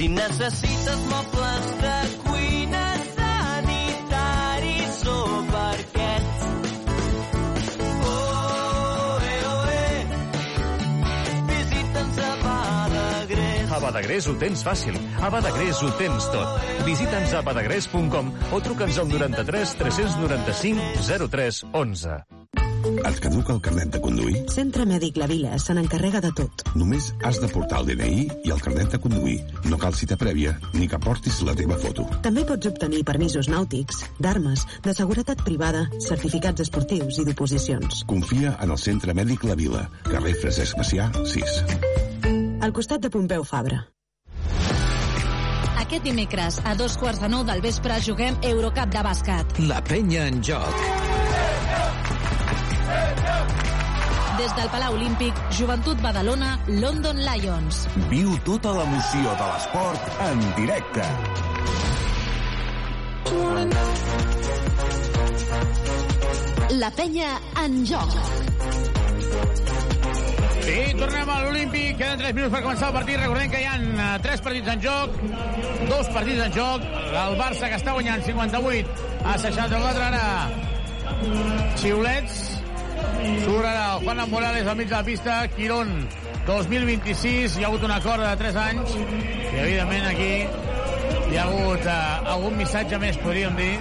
Si 0.00 0.08
necessites 0.08 1.00
mobles 1.12 1.64
de 1.82 1.96
cuina 2.24 2.84
sanitaris 3.18 5.02
o 5.04 5.44
parquets. 5.52 6.46
Oh, 8.08 9.18
eh, 9.20 9.44
oh, 9.50 9.68
eh. 9.68 10.00
Visita'ns 11.52 12.16
a 12.16 12.32
Badagrés. 12.46 13.68
A 13.68 13.78
Badagrés 13.84 14.24
ho 14.26 14.38
tens 14.40 14.64
fàcil. 14.64 14.96
A 15.20 15.28
Badagrés 15.28 15.84
ho 15.84 15.92
tens 16.00 16.32
tot. 16.32 16.48
Visita'ns 16.88 17.36
a 17.36 17.44
badagrés.com 17.44 18.32
o 18.56 18.64
truca'ns 18.64 19.04
al 19.04 19.12
93 19.12 19.76
395 19.84 21.28
03 21.28 21.64
11. 21.76 22.39
Et 22.80 23.18
caduca 23.20 23.52
el 23.52 23.60
carnet 23.60 23.90
de 23.92 24.00
conduir? 24.00 24.40
Centre 24.52 24.84
Mèdic 24.88 25.18
La 25.20 25.26
Vila 25.30 25.58
se 25.58 25.74
n'encarrega 25.76 26.20
de 26.24 26.30
tot. 26.36 26.64
Només 26.78 27.10
has 27.26 27.40
de 27.42 27.48
portar 27.52 27.82
el 27.82 27.90
DNI 27.90 28.22
i 28.46 28.52
el 28.54 28.62
carnet 28.64 28.94
de 28.94 29.00
conduir. 29.02 29.36
No 29.68 29.78
cal 29.80 29.96
cita 29.98 30.16
prèvia 30.20 30.54
ni 30.74 30.88
que 30.88 31.00
portis 31.02 31.40
la 31.46 31.54
teva 31.58 31.78
foto. 31.80 32.06
També 32.24 32.44
pots 32.48 32.70
obtenir 32.70 33.04
permisos 33.08 33.50
nàutics, 33.52 34.04
d'armes, 34.18 34.64
de 34.84 34.96
seguretat 34.96 35.44
privada, 35.44 35.86
certificats 36.06 36.64
esportius 36.66 37.20
i 37.20 37.26
d'oposicions. 37.28 38.04
Confia 38.10 38.56
en 38.60 38.72
el 38.72 38.80
Centre 38.80 39.16
Mèdic 39.16 39.44
La 39.48 39.58
Vila, 39.58 39.86
carrer 40.08 40.36
Francesc 40.40 40.80
Macià, 40.80 41.10
6. 41.20 41.62
Al 42.60 42.76
costat 42.76 43.04
de 43.04 43.12
Pompeu 43.12 43.44
Fabra. 43.44 43.84
Aquest 45.80 46.04
dimecres, 46.06 46.60
a 46.62 46.76
dos 46.78 46.94
quarts 47.00 47.20
de 47.20 47.28
nou 47.32 47.42
del 47.48 47.64
vespre, 47.64 47.96
juguem 48.04 48.36
Eurocup 48.46 48.92
de 48.94 49.02
bàsquet. 49.02 49.64
La 49.66 49.80
penya 49.82 50.28
en 50.30 50.44
joc. 50.44 51.09
Des 54.40 54.54
del 54.56 54.70
Palau 54.72 54.94
Olímpic, 54.94 55.34
Joventut 55.52 55.98
Badalona, 56.00 56.54
London 56.66 57.18
Lions. 57.20 57.82
Viu 58.08 58.30
tota 58.46 58.70
l'emoció 58.72 59.34
de 59.36 59.48
l'esport 59.50 60.06
en 60.24 60.38
directe. 60.56 61.04
La 66.78 66.88
penya 66.96 67.34
en 67.60 67.76
joc. 67.84 68.16
Sí, 70.64 70.78
tornem 70.96 71.28
a 71.28 71.36
l'Olímpic. 71.42 71.98
Queden 72.00 72.22
3 72.22 72.32
minuts 72.38 72.54
per 72.54 72.62
començar 72.64 72.88
el 72.88 72.96
partit. 72.96 73.20
Recordem 73.20 73.52
que 73.52 73.60
hi 73.60 73.68
ha 73.68 74.14
3 74.24 74.46
partits 74.46 74.72
en 74.72 74.86
joc, 74.86 75.20
dos 75.92 76.08
partits 76.16 76.46
en 76.46 76.56
joc. 76.56 76.88
El 77.26 77.36
Barça 77.42 77.68
que 77.68 77.76
està 77.82 77.92
guanyant 77.92 78.24
58 78.24 79.20
a 79.20 79.36
64 79.44 80.08
ara. 80.08 80.24
Xiulets. 81.76 82.59
Surt 83.44 83.66
ara 83.66 83.94
el 83.94 84.04
Juan 84.04 84.24
Morales 84.30 84.66
al 84.66 84.76
mig 84.76 84.88
de 84.88 84.96
la 84.96 85.04
pista. 85.04 85.48
Quirón 85.48 86.08
2026. 86.46 87.58
Hi 87.58 87.64
ha 87.64 87.68
hagut 87.68 87.84
un 87.84 87.94
acord 87.94 88.24
de 88.24 88.36
3 88.36 88.56
anys. 88.56 88.96
I, 88.96 89.56
evidentment, 89.62 90.06
aquí 90.10 90.32
hi 91.30 91.38
ha 91.38 91.46
hagut 91.46 91.84
uh, 91.86 92.34
algun 92.34 92.56
missatge 92.58 92.98
més, 93.02 93.18
podríem 93.22 93.56
dir. 93.58 93.72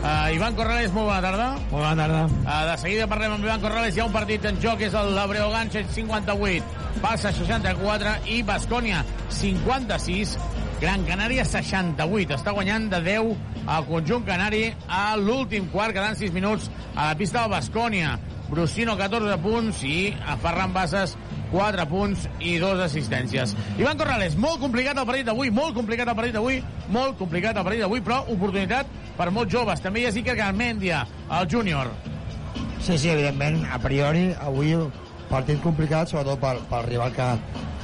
Uh, 0.00 0.32
Ivan 0.32 0.56
Corrales, 0.56 0.92
molt 0.96 1.10
bona 1.10 1.20
tarda. 1.20 1.48
Molt 1.70 1.82
bona 1.82 1.96
tarda. 1.98 2.22
Uh, 2.40 2.52
de 2.70 2.76
seguida 2.80 3.06
parlem 3.10 3.36
amb 3.36 3.44
Ivan 3.44 3.62
Corrales. 3.62 3.96
Hi 3.96 4.02
ha 4.02 4.08
un 4.08 4.14
partit 4.16 4.48
en 4.48 4.60
joc, 4.62 4.80
és 4.86 4.96
el 4.96 5.12
de 5.16 5.26
Breogán 5.32 5.70
58, 5.70 6.80
Barça 7.04 7.34
64 7.36 8.16
i 8.32 8.40
Bascònia 8.48 9.04
56. 9.36 10.34
Gran 10.80 11.04
Canària 11.04 11.44
68. 11.44 12.38
Està 12.40 12.56
guanyant 12.56 12.88
de 12.92 13.00
10 13.04 13.66
al 13.68 13.84
conjunt 13.88 14.24
canari 14.24 14.70
a 14.88 15.14
l'últim 15.20 15.68
quart, 15.72 15.92
quedant 15.92 16.16
6 16.16 16.32
minuts 16.32 16.70
a 16.94 17.10
la 17.10 17.16
pista 17.20 17.44
del 17.44 17.52
Bascònia. 17.52 18.16
Brusino 18.50 18.96
14 18.98 19.38
punts 19.42 19.82
i 19.86 20.10
a 20.26 20.36
Ferran 20.40 20.74
Bassas 20.74 21.14
4 21.50 21.86
punts 21.90 22.26
i 22.38 22.56
2 22.62 22.82
assistències. 22.84 23.54
Ivan 23.78 23.98
Corrales, 23.98 24.36
molt 24.38 24.60
complicat 24.62 24.98
el 24.98 25.06
partit 25.06 25.26
d'avui, 25.26 25.50
molt 25.54 25.74
complicat 25.76 26.10
el 26.10 26.18
partit 26.18 26.36
d'avui, 26.36 26.60
molt 26.94 27.18
complicat 27.18 27.58
el 27.58 27.66
partit 27.66 27.84
d'avui, 27.84 28.02
però 28.06 28.22
oportunitat 28.30 28.90
per 29.18 29.30
molts 29.34 29.52
joves. 29.52 29.82
També 29.82 30.02
hi 30.02 30.08
ha 30.08 30.14
Iker 30.14 30.36
Garmendia, 30.38 31.04
el 31.38 31.50
júnior. 31.50 31.90
Sí, 32.80 32.96
sí, 32.96 33.10
evidentment, 33.12 33.64
a 33.70 33.78
priori, 33.82 34.30
avui 34.40 34.74
partit 35.30 35.60
complicat, 35.62 36.10
sobretot 36.10 36.40
pel, 36.42 36.62
pel 36.70 36.86
rival 36.88 37.12
que, 37.14 37.28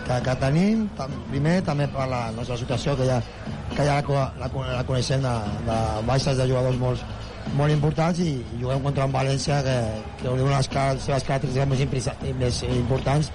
que, 0.06 0.16
que 0.24 0.34
tenim, 0.42 0.86
tam, 0.98 1.12
primer 1.30 1.60
també 1.66 1.86
per 1.92 2.08
la 2.10 2.22
nostra 2.34 2.56
situació, 2.58 2.96
que 2.98 3.06
ja, 3.06 3.20
que 3.74 3.86
ja 3.86 4.00
la, 4.08 4.24
la, 4.40 4.50
la 4.78 4.84
coneixem 4.88 5.22
de, 5.22 5.34
de 5.68 5.78
baixes 6.08 6.40
de 6.40 6.48
jugadors 6.48 6.80
molt, 6.80 7.04
molt 7.54 7.72
importants 7.72 8.18
i, 8.22 8.32
juguem 8.60 8.82
contra 8.84 9.06
un 9.06 9.14
València 9.14 9.60
que, 9.64 9.76
que 10.20 10.28
una 10.32 10.42
de 10.42 10.50
les, 10.50 10.68
seves 11.04 11.26
característiques 11.28 11.70
més, 11.70 12.10
més 12.40 12.60
importants 12.68 13.30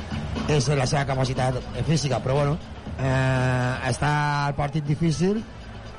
és 0.52 0.70
la 0.76 0.88
seva 0.90 1.06
capacitat 1.14 1.58
física, 1.88 2.20
però 2.24 2.42
bueno, 2.42 2.58
eh, 2.98 3.90
està 3.90 4.14
el 4.50 4.56
partit 4.60 4.88
difícil, 4.88 5.42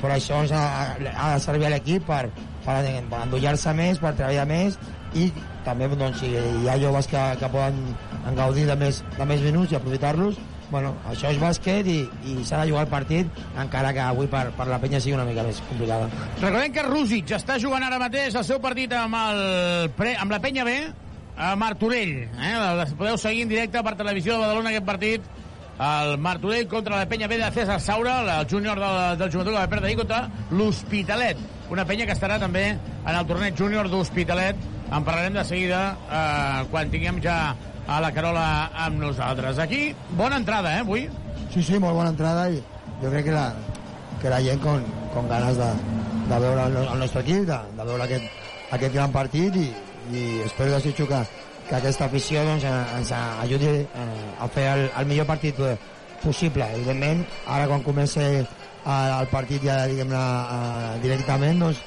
però 0.00 0.16
això 0.16 0.42
ha, 0.50 0.64
ha 0.96 1.28
de 1.34 1.42
servir 1.44 1.68
a 1.68 1.74
l'equip 1.76 2.06
per, 2.08 2.24
per, 2.66 2.80
per 3.10 3.22
endollar-se 3.24 3.74
més, 3.78 4.02
per 4.02 4.14
treballar 4.18 4.48
més 4.50 4.78
i 5.14 5.28
també 5.66 5.88
doncs, 5.92 6.22
hi 6.24 6.68
ha 6.68 6.78
joves 6.80 7.08
que, 7.10 7.22
que 7.38 7.50
poden 7.52 8.34
gaudir 8.38 8.66
de 8.66 8.76
més, 8.80 9.02
de 9.18 9.28
més 9.28 9.44
minuts 9.44 9.72
i 9.72 9.78
aprofitar-los 9.78 10.40
bueno, 10.72 10.94
això 11.10 11.30
és 11.30 11.38
bàsquet 11.38 11.86
i, 11.86 11.98
i 12.32 12.38
s'ha 12.48 12.62
de 12.62 12.70
jugar 12.70 12.86
el 12.86 12.90
partit 12.90 13.42
encara 13.60 13.92
que 13.94 14.02
avui 14.02 14.30
per, 14.32 14.46
per 14.56 14.66
la 14.70 14.80
penya 14.82 15.02
sigui 15.04 15.14
una 15.18 15.26
mica 15.28 15.44
més 15.46 15.60
complicada. 15.68 16.08
Recordem 16.40 16.72
que 16.74 16.86
Rússic 16.88 17.36
està 17.36 17.58
jugant 17.62 17.84
ara 17.86 18.00
mateix 18.00 18.34
el 18.40 18.48
seu 18.48 18.58
partit 18.64 18.96
amb, 18.96 19.18
el 19.20 19.92
pre, 19.98 20.16
amb 20.16 20.32
la 20.32 20.40
penya 20.42 20.64
B 20.66 20.80
a 21.36 21.54
Martorell. 21.60 22.16
Eh? 22.24 22.56
Podeu 22.98 23.20
seguir 23.20 23.46
en 23.46 23.52
directe 23.52 23.84
per 23.84 23.94
televisió 24.00 24.34
de 24.34 24.44
Badalona 24.46 24.72
aquest 24.72 24.88
partit 24.88 25.30
el 25.82 26.18
Martorell 26.18 26.68
contra 26.68 26.96
la 26.96 27.08
penya 27.08 27.26
B 27.26 27.38
de 27.38 27.50
César 27.50 27.80
Saura, 27.80 28.40
el 28.40 28.46
júnior 28.48 28.78
del, 28.78 29.18
del 29.18 29.32
joventut 29.32 29.54
que 29.54 29.58
va 29.58 29.70
perdre 29.70 29.88
ahir 29.88 29.98
contra 29.98 30.28
l'Hospitalet. 30.52 31.40
Una 31.72 31.86
penya 31.88 32.06
que 32.06 32.14
estarà 32.14 32.38
també 32.38 32.66
en 32.76 33.14
el 33.14 33.26
torneig 33.26 33.56
júnior 33.58 33.88
d'Hospitalet. 33.90 34.68
En 34.92 35.04
parlarem 35.06 35.34
de 35.38 35.44
seguida 35.48 35.82
eh, 36.04 36.64
quan 36.70 36.90
tinguem 36.92 37.18
ja 37.24 37.36
a 37.86 38.00
la 38.00 38.12
Carola 38.12 38.70
amb 38.86 39.00
nosaltres. 39.00 39.58
Aquí, 39.58 39.94
bona 40.16 40.36
entrada, 40.36 40.76
eh, 40.76 40.80
avui? 40.80 41.08
Sí, 41.52 41.62
sí, 41.62 41.78
molt 41.78 41.96
bona 41.98 42.12
entrada 42.14 42.48
i 42.50 42.62
jo 43.02 43.10
crec 43.10 43.26
que 43.26 43.34
la, 43.34 43.52
que 44.22 44.30
la 44.30 44.40
gent 44.40 44.60
con, 44.62 44.84
con 45.12 45.28
ganes 45.28 45.58
de, 45.58 45.70
de 46.30 46.38
veure 46.38 46.66
el, 46.66 46.76
el 46.82 46.98
nostre 46.98 47.22
equip, 47.26 47.46
de, 47.48 47.58
de 47.76 47.86
veure 47.88 48.06
aquest, 48.06 48.42
aquest 48.78 48.94
gran 48.94 49.12
partit 49.12 49.56
i, 49.58 49.68
i 50.14 50.22
espero 50.46 50.76
desitjo 50.76 51.08
que, 51.10 51.20
que 51.68 51.76
aquesta 51.78 52.06
afició 52.06 52.44
doncs, 52.46 52.64
ens 52.64 53.12
ajudi 53.16 53.74
a 54.38 54.48
fer 54.48 54.68
el, 54.72 54.88
el 54.98 55.10
millor 55.10 55.28
partit 55.28 55.58
possible. 56.22 56.68
Evidentment, 56.78 57.24
ara 57.50 57.68
quan 57.70 57.82
comença 57.82 58.22
el 58.22 59.28
partit 59.30 59.62
ja 59.66 59.82
diguem-ne 59.90 60.22
directament, 61.02 61.66
doncs, 61.66 61.82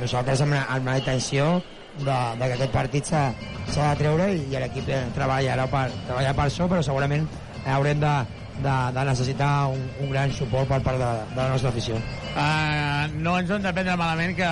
nosaltres 0.00 0.42
amb, 0.44 0.58
amb 0.62 0.90
la 0.90 0.98
intenció 1.00 1.58
de, 1.98 2.16
de 2.38 2.46
que 2.46 2.54
aquest 2.58 2.72
partit 2.74 3.10
s'ha 3.10 3.26
de 3.74 3.90
treure 4.00 4.30
i, 4.34 4.40
i 4.50 4.62
l'equip 4.62 4.88
treballarà 5.16 5.66
per, 5.70 5.88
treballar 6.06 6.34
per 6.36 6.48
això, 6.48 6.68
però 6.70 6.82
segurament 6.84 7.28
haurem 7.64 8.00
de, 8.00 8.14
de, 8.62 8.74
de 8.96 9.04
necessitar 9.10 9.52
un, 9.72 9.86
un 10.00 10.10
gran 10.10 10.32
suport 10.32 10.68
per 10.68 10.80
part 10.84 11.00
de, 11.00 11.12
de 11.34 11.40
la 11.40 11.48
nostra 11.54 11.72
afició. 11.72 12.00
Uh, 12.34 13.08
no 13.24 13.38
ens 13.38 13.50
hem 13.50 13.64
de 13.64 13.72
prendre 13.72 13.96
malament 14.00 14.36
que 14.38 14.50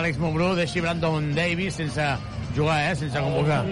Àlex 0.00 0.20
Montbrú 0.20 0.52
deixi 0.58 0.82
Brandon 0.84 1.32
Davis 1.36 1.78
sense 1.80 2.10
jugar, 2.56 2.80
eh? 2.90 2.96
sense 2.96 3.18
convocar. 3.18 3.62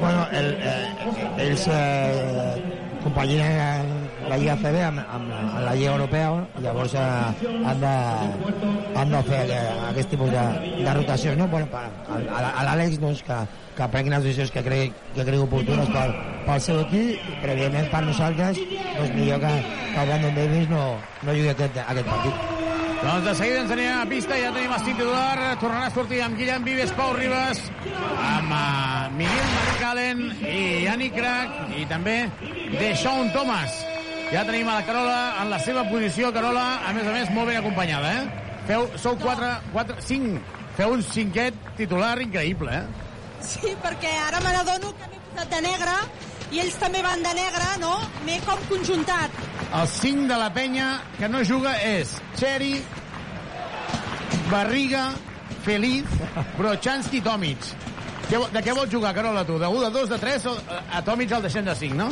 Bueno, 0.00 0.26
el, 0.32 0.50
eh, 0.60 1.46
ells 1.46 1.68
eh, 1.70 2.93
compaginen 3.04 3.92
la 4.28 4.38
Lliga 4.40 4.56
CB 4.60 4.80
amb, 4.86 5.02
amb, 5.04 5.32
amb 5.36 5.58
la 5.66 5.74
Lliga 5.76 5.92
Europea, 5.92 6.30
llavors 6.64 6.94
eh, 6.96 7.02
han, 7.04 7.82
de, 7.82 7.92
han 9.00 9.12
de 9.12 9.20
fer 9.28 9.42
eh, 9.52 9.60
aquest 9.90 10.14
tipus 10.14 10.32
de, 10.32 10.44
de 10.80 10.96
rotacions, 10.98 11.38
no? 11.38 11.48
Bueno, 11.52 11.68
per, 11.72 11.84
a, 11.84 12.40
a, 12.48 12.64
l'Àlex, 12.70 12.98
doncs, 13.02 13.22
que, 13.28 13.38
que 13.76 13.90
prenguin 13.92 14.16
les 14.16 14.26
decisions 14.28 14.54
que 14.54 14.64
cregui, 14.66 14.90
que 15.14 15.28
cregui 15.28 15.44
oportunes 15.44 15.92
per, 15.94 16.08
pel 16.48 16.64
seu 16.66 16.80
equip, 16.86 17.30
però 17.42 17.54
evidentment 17.54 17.92
per 17.92 18.04
nosaltres, 18.08 18.60
doncs 18.98 19.16
millor 19.18 19.44
que, 19.44 19.54
que 19.92 20.02
el 20.02 20.12
Brandon 20.12 20.38
Davis 20.40 20.68
no, 20.72 20.84
no 21.22 21.38
jugui 21.38 21.54
aquest, 21.54 21.80
aquest 21.84 22.12
partit. 22.12 22.83
Doncs 23.04 23.24
de 23.26 23.32
seguida 23.36 23.58
ens 23.60 23.72
anirem 23.74 23.98
a 24.00 24.06
pista, 24.08 24.36
ja 24.40 24.50
tenim 24.54 24.70
el 24.72 24.84
titular, 24.86 25.56
tornarà 25.60 25.90
a 25.90 25.92
sortir 25.92 26.22
amb 26.24 26.38
Guillem 26.40 26.62
Vives, 26.64 26.92
Pau 26.96 27.10
Ribas, 27.12 27.60
amb 28.16 28.54
uh, 28.56 29.10
Miguel 29.18 29.50
Maricalen 29.52 30.22
i 30.40 30.62
Yannick 30.86 31.18
Crac, 31.18 31.58
i 31.76 31.84
també 31.90 32.14
Deixón 32.78 33.28
Thomas. 33.36 33.76
Ja 34.30 34.46
tenim 34.48 34.72
a 34.72 34.78
la 34.78 34.86
Carola 34.88 35.18
en 35.42 35.52
la 35.52 35.60
seva 35.60 35.84
posició, 35.90 36.32
Carola, 36.32 36.64
a 36.80 36.96
més 36.96 37.04
a 37.04 37.12
més, 37.12 37.32
molt 37.36 37.52
ben 37.52 37.60
acompanyada, 37.60 38.14
eh? 38.22 38.52
Feu, 38.70 38.88
sou 38.96 39.20
4, 39.20 39.52
4, 39.76 40.00
5, 40.08 40.40
feu 40.78 40.96
un 40.96 41.04
cinquet 41.04 41.60
titular 41.76 42.16
increïble, 42.24 42.72
eh? 42.72 43.10
Sí, 43.44 43.76
perquè 43.84 44.16
ara 44.30 44.40
me 44.40 44.56
n'adono 44.56 44.96
que 44.96 45.12
m'he 45.12 45.20
posat 45.28 45.52
de 45.52 45.66
negre 45.68 45.98
i 46.52 46.60
ells 46.62 46.76
també 46.80 47.02
van 47.04 47.22
de 47.24 47.32
negre, 47.36 47.70
no? 47.80 47.94
M'he 48.26 48.40
com 48.44 48.60
conjuntat. 48.68 49.40
El 49.74 49.88
5 49.88 50.28
de 50.30 50.36
la 50.38 50.50
penya 50.54 50.88
que 51.18 51.28
no 51.28 51.42
juga 51.44 51.74
és 51.82 52.16
Cheri, 52.38 52.76
Barriga, 54.50 55.08
Feliz, 55.64 56.04
Brochanski 56.58 57.22
Tomic. 57.24 57.58
De 58.28 58.60
què 58.64 58.72
vols 58.74 58.90
jugar, 58.92 59.14
Carola, 59.16 59.44
tu? 59.44 59.58
De 59.60 59.68
1, 59.68 59.82
de 59.84 59.90
2, 59.98 60.08
de 60.14 60.18
3 60.18 60.46
o 60.50 60.56
a 60.92 61.02
Tomic 61.04 61.32
el 61.32 61.44
deixem 61.44 61.64
de 61.64 61.74
5, 61.76 61.96
no? 61.98 62.08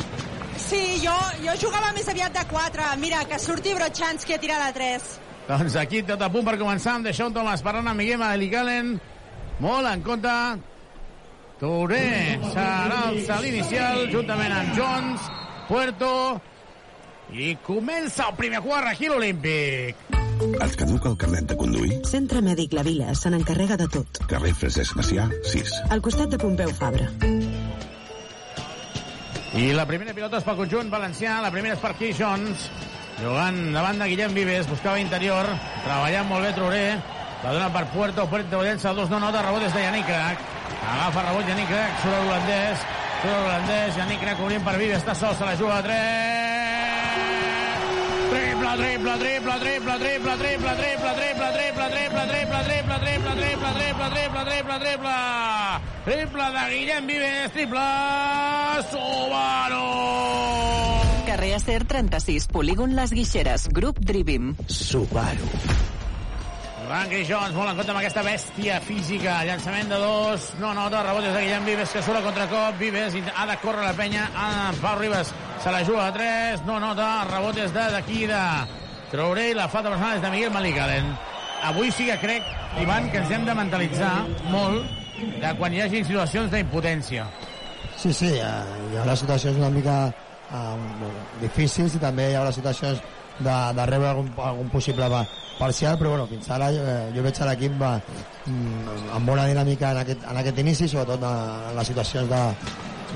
Sí, 0.57 0.99
jo, 1.01 1.13
jo 1.43 1.55
jugava 1.61 1.91
més 1.95 2.07
aviat 2.09 2.33
de 2.35 2.43
4. 2.49 2.89
Mira, 3.01 3.23
que 3.29 3.39
surti 3.41 3.73
Brochanski 3.73 4.35
a 4.35 4.41
tirar 4.41 4.59
de 4.67 4.73
3. 4.77 5.07
Doncs 5.47 5.75
aquí 5.81 6.03
tot 6.07 6.21
a 6.23 6.29
punt 6.31 6.45
per 6.47 6.55
començar 6.61 6.97
amb 6.97 7.09
Deixón 7.09 7.33
Tomàs 7.35 7.63
parlant 7.65 7.89
amb 7.91 7.99
Miguel 7.99 8.21
Madelicalen. 8.21 8.93
Molt 9.63 9.89
en 9.89 10.05
compte. 10.05 10.35
Touré 11.61 12.39
serà 12.49 13.03
el 13.11 13.19
salt 13.27 13.45
inicial 13.47 14.07
juntament 14.11 14.53
amb 14.55 14.73
Jones, 14.77 15.27
Puerto 15.69 16.09
i 17.33 17.53
comença 17.65 18.27
el 18.29 18.35
primer 18.37 18.61
quart 18.65 18.89
aquí 18.89 19.07
a 19.07 19.13
l'Olímpic. 19.13 20.01
Et 20.43 20.75
caduca 20.75 21.11
el 21.11 21.17
carnet 21.21 21.45
de 21.47 21.55
conduir? 21.57 21.99
Centre 22.09 22.41
Mèdic 22.43 22.73
La 22.75 22.83
Vila 22.83 23.13
se 23.15 23.29
n'encarrega 23.31 23.77
de 23.79 23.87
tot. 23.93 24.23
Carrer 24.29 24.51
Francesc 24.57 24.97
Macià, 24.97 25.27
6. 25.53 25.75
Al 25.93 26.01
costat 26.03 26.33
de 26.33 26.39
Pompeu 26.41 26.73
Fabra. 26.75 27.07
I 29.53 29.69
la 29.77 29.85
primera 29.85 30.15
pilota 30.17 30.39
és 30.41 30.47
pel 30.47 30.57
conjunt 30.57 30.89
valencià, 30.89 31.37
la 31.45 31.51
primera 31.53 31.77
és 31.77 31.81
per 31.81 31.93
Keith 31.99 32.17
Jones, 32.17 32.65
jugant 33.21 33.59
davant 33.75 34.01
de 34.01 34.09
Guillem 34.09 34.33
Vives, 34.33 34.65
buscava 34.67 34.99
interior, 34.99 35.47
treballant 35.85 36.27
molt 36.31 36.47
bé 36.47 36.55
Trouré, 36.57 36.87
la 37.43 37.53
dona 37.53 37.69
per 37.75 37.85
Puerto, 37.93 38.25
Puerto 38.31 38.63
llença 38.65 38.89
el 38.89 39.03
2, 39.03 39.13
no 39.13 39.21
nota, 39.21 39.45
rebot 39.45 39.67
és 39.67 39.77
de 39.77 39.85
Yannick 39.85 40.09
Crac, 40.09 40.49
agafa 40.83 41.21
rebot 41.29 41.47
Yannick 41.47 41.69
Crac, 41.71 41.93
surt 42.03 42.13
l'holandès, 42.13 42.77
surt 43.21 43.33
l'holandès, 43.33 43.97
Yannick 44.01 44.21
Crac 44.23 44.37
obrint 44.43 44.63
per 44.65 44.75
Vives, 44.81 44.99
està 45.01 45.13
sol, 45.15 45.35
se 45.39 45.45
la 45.47 45.55
juga 45.59 45.79
a 45.79 45.83
3, 45.87 46.43
triple, 48.73 48.73
triple, 48.77 49.13
triple, 49.19 49.53
triple, 49.59 49.97
triple, 49.99 50.37
triple, 50.37 50.73
triple, 50.75 51.13
triple, 51.13 51.49
triple, 51.53 51.89
triple, 51.89 52.25
triple, 52.27 52.63
triple, 52.63 52.99
triple, 52.99 53.33
triple, 53.35 53.73
triple, 53.73 54.09
triple, 54.09 54.45
triple, 54.45 54.79
triple, 54.79 55.17
triple 56.05 56.45
de 56.53 56.63
Guillem 56.73 57.07
Vives, 57.07 57.51
triple, 57.51 57.79
Subaru! 58.91 59.87
Carrer 61.25 61.53
Acer 61.55 61.85
36, 61.85 62.47
polígon 62.47 62.95
Les 62.95 63.11
Guixeres, 63.11 63.69
grup 63.69 63.99
Drivim. 63.99 64.55
Subaru. 64.67 65.92
Van 66.89 67.09
Jones, 67.09 67.53
molt 67.55 67.71
en 67.71 67.77
compte 67.77 67.91
amb 67.93 67.99
aquesta 68.01 68.23
bèstia 68.25 68.79
física. 68.83 69.39
Llançament 69.47 69.89
de 69.91 69.97
dos, 70.01 70.49
no 70.59 70.73
nota, 70.75 71.03
rebot 71.05 71.23
des 71.23 71.33
de 71.33 71.41
Guillem 71.45 71.65
Vives, 71.65 71.91
que 71.95 72.01
surt 72.03 72.19
a 72.19 72.23
contracop. 72.25 72.77
Vives 72.79 73.15
ha 73.35 73.45
de 73.47 73.57
córrer 73.61 73.85
la 73.85 73.93
penya. 73.97 74.27
Ah, 74.35 74.71
Pau 74.81 74.97
Ribas 74.99 75.33
se 75.63 75.71
la 75.71 75.83
juga 75.85 76.07
a 76.07 76.13
tres, 76.13 76.65
no 76.67 76.79
nota, 76.79 77.23
rebot 77.29 77.55
des 77.55 77.71
de 77.73 77.85
d'aquí 77.93 78.25
de 78.27 78.41
Traoré 79.13 79.53
la 79.53 79.67
falta 79.69 79.91
personal 79.93 80.17
és 80.17 80.23
de 80.23 80.29
Miguel 80.33 80.51
Malicalen. 80.51 81.11
Avui 81.69 81.91
sí 81.93 82.07
que 82.07 82.17
crec, 82.17 82.47
Ivan, 82.81 83.11
que 83.11 83.19
ens 83.21 83.31
hem 83.31 83.45
de 83.45 83.53
mentalitzar 83.55 84.13
molt 84.49 84.87
de 85.39 85.51
quan 85.59 85.73
hi 85.73 85.83
hagi 85.83 86.01
situacions 86.03 86.49
d'impotència. 86.51 87.27
Sí, 87.95 88.09
sí, 88.11 88.31
ha, 88.41 88.63
hi 88.89 88.97
haurà 88.97 89.15
situacions 89.15 89.59
una 89.61 89.69
mica 89.69 89.97
um, 90.49 90.87
difícils 91.43 91.93
i 91.93 92.01
també 92.01 92.31
hi 92.31 92.39
haurà 92.39 92.51
situacions 92.55 93.05
de, 93.39 93.57
de 93.79 93.85
rebre 93.89 94.09
algun, 94.09 94.31
algun 94.37 94.69
possible 94.69 95.09
pa- 95.09 95.25
parcial, 95.59 95.97
però 95.97 96.09
bueno, 96.15 96.27
fins 96.27 96.49
ara 96.51 96.71
eh, 96.71 97.11
jo 97.15 97.23
veig 97.25 97.39
l'equip 97.45 97.75
mm, 97.81 99.11
amb 99.15 99.25
bona 99.29 99.45
dinàmica 99.49 99.91
en 99.93 100.01
aquest, 100.03 100.23
en 100.29 100.37
aquest 100.41 100.59
inici, 100.63 100.87
sobretot 100.89 101.21
en, 101.23 101.69
en 101.69 101.77
les 101.77 101.87
situacions 101.87 102.29
de, 102.29 102.41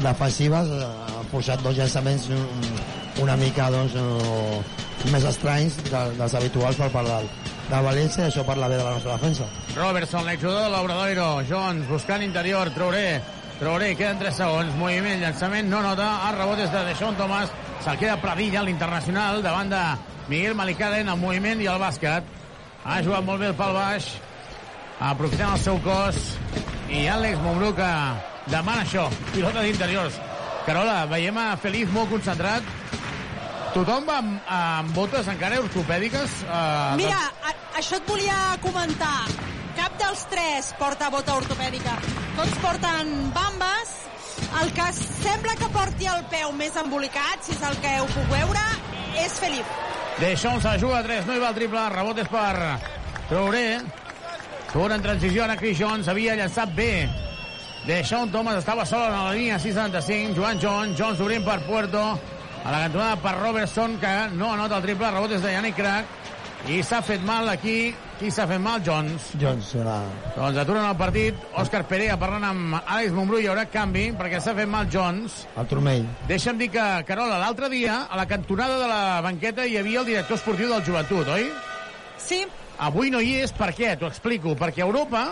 defensives, 0.04 0.68
eh, 0.70 0.88
han 1.18 1.30
forçat 1.32 1.62
dos 1.66 1.76
llançaments 1.78 2.30
mm, 2.30 3.22
una 3.24 3.36
mica 3.38 3.70
doncs, 3.74 3.96
eh, 3.98 5.10
més 5.12 5.24
estranys 5.26 5.78
de, 5.90 6.02
dels 6.18 6.34
habituals 6.38 6.78
per 6.78 6.90
part 6.94 7.08
del, 7.10 7.30
del 7.70 7.86
València 7.86 8.28
això 8.28 8.44
parla 8.46 8.68
bé 8.70 8.78
de 8.78 8.84
la 8.86 8.94
nostra 8.98 9.18
defensa. 9.18 9.48
Robertson, 9.76 10.26
l'exjugador 10.26 10.64
de 10.68 10.70
l'Obradoiro. 10.76 11.26
Jones 11.50 11.88
buscant 11.90 12.24
interior. 12.24 12.70
Traoré. 12.74 13.20
Traoré, 13.60 13.92
queden 13.98 14.20
3 14.22 14.36
segons. 14.38 14.76
Moviment, 14.78 15.20
llançament, 15.22 15.68
no 15.70 15.82
nota. 15.86 16.08
El 16.30 16.38
rebot 16.40 16.62
és 16.64 16.72
de 16.74 16.84
Deixón 16.88 17.18
Tomàs. 17.20 17.52
Se'l 17.84 17.98
queda 18.00 18.18
Pradilla, 18.22 18.64
l'internacional, 18.66 19.42
davant 19.46 19.70
de 19.72 19.82
Miguel 20.28 20.56
Malicalen, 20.60 21.10
el 21.10 21.20
moviment 21.22 21.62
i 21.64 21.70
el 21.72 21.80
bàsquet. 21.82 22.26
Ha 22.88 23.02
jugat 23.04 23.26
molt 23.28 23.42
bé 23.44 23.52
el 23.52 23.58
pal 23.60 23.76
baix. 23.76 24.08
Aprofitant 25.00 25.54
el 25.56 25.62
seu 25.62 25.78
cos. 25.86 26.18
I 26.90 27.06
Àlex 27.12 27.40
Montbrú 27.44 27.74
que 27.78 27.92
demana 28.52 28.84
això. 28.86 29.08
Pilota 29.34 29.64
d'interiors. 29.66 30.18
Carola, 30.68 31.06
veiem 31.08 31.38
a 31.40 31.52
Feliz 31.62 31.92
molt 31.96 32.12
concentrat. 32.12 32.66
Tothom 33.76 34.08
va 34.08 34.18
amb, 34.24 34.38
amb 34.52 34.96
botes 34.96 35.28
encara 35.32 35.60
ortopèdiques? 35.62 36.42
Eh, 36.48 36.96
Mira, 37.00 37.20
a, 37.46 37.54
això 37.80 38.00
et 38.00 38.10
volia 38.10 38.38
comentar. 38.64 39.20
Cap 39.78 39.96
dels 40.02 40.24
tres 40.32 40.72
porta 40.80 41.12
bota 41.14 41.36
ortopèdica. 41.38 41.94
Tots 42.40 42.60
porten 42.64 43.14
bambes. 43.36 43.94
El 44.62 44.72
que 44.74 44.86
sembla 44.96 45.56
que 45.60 45.68
porti 45.76 46.08
el 46.10 46.24
peu 46.32 46.54
més 46.56 46.76
embolicat, 46.80 47.44
si 47.44 47.54
és 47.54 47.64
el 47.68 47.76
que 47.84 47.94
ho 48.02 48.08
puc 48.14 48.32
veure, 48.32 48.64
és 49.20 49.36
Felip. 49.42 49.76
Deixón 50.18 50.62
se 50.62 50.72
la 50.72 50.80
juga 50.82 51.02
a 51.02 51.06
3, 51.06 51.28
no 51.28 51.36
hi 51.36 51.42
va 51.44 51.52
el 51.52 51.58
triple, 51.60 51.84
rebot 51.94 52.22
és 52.24 52.30
per 52.32 52.54
Traoré. 53.28 53.68
Surt 54.72 54.96
en 54.96 55.04
transició, 55.04 55.44
ara 55.44 55.58
Chris 55.60 55.78
Jones 55.80 56.08
havia 56.10 56.36
llançat 56.40 56.74
bé. 56.76 57.08
Deixón 57.86 58.32
Thomas 58.32 58.58
estava 58.60 58.86
sol 58.86 59.06
en 59.06 59.14
la 59.20 59.36
línia 59.36 59.60
675, 59.60 60.34
Joan 60.40 60.60
Jones, 60.64 60.98
Jones 60.98 61.22
obrint 61.24 61.46
per 61.46 61.60
Puerto, 61.68 62.02
a 62.64 62.72
la 62.72 62.82
cantonada 62.88 63.20
per 63.22 63.36
Robertson, 63.38 64.00
que 64.02 64.16
no 64.34 64.52
anota 64.54 64.80
el 64.80 64.88
triple, 64.88 65.12
rebot 65.12 65.38
és 65.38 65.44
de 65.46 65.54
Yannick 65.54 65.78
Crac, 65.78 66.18
i 66.68 66.82
s'ha 66.84 67.04
fet 67.06 67.24
mal 67.24 67.48
aquí, 67.52 67.94
qui 68.20 68.30
s'ha 68.34 68.46
fet 68.50 68.60
mal? 68.62 68.82
Jones. 68.86 69.28
Jones 69.42 69.68
serà... 69.74 69.98
Doncs 70.36 70.58
aturen 70.62 70.86
el 70.88 70.96
partit, 70.98 71.38
Òscar 71.62 71.84
Perea 71.90 72.16
parlant 72.20 72.46
amb 72.48 72.78
Àlex 72.80 73.14
Montbrú, 73.16 73.40
hi 73.42 73.48
haurà 73.52 73.66
canvi, 73.70 74.08
perquè 74.18 74.40
s'ha 74.42 74.56
fet 74.58 74.70
mal 74.70 74.88
Jones. 74.94 75.44
El 75.58 75.68
turmell. 75.70 76.06
Deixa'm 76.30 76.58
dir 76.62 76.70
que, 76.74 76.86
Carola, 77.08 77.38
l'altre 77.42 77.70
dia, 77.74 78.00
a 78.10 78.18
la 78.20 78.26
cantonada 78.30 78.80
de 78.82 78.88
la 78.90 79.02
banqueta, 79.26 79.66
hi 79.70 79.78
havia 79.82 80.02
el 80.02 80.10
director 80.10 80.38
esportiu 80.40 80.72
del 80.74 80.84
joventut, 80.88 81.30
oi? 81.36 81.50
Sí. 82.22 82.42
Avui 82.90 83.10
no 83.14 83.22
hi 83.22 83.36
és, 83.44 83.54
per 83.58 83.72
què? 83.78 83.96
T'ho 83.98 84.10
explico. 84.10 84.54
Perquè 84.58 84.84
a 84.84 84.90
Europa 84.90 85.24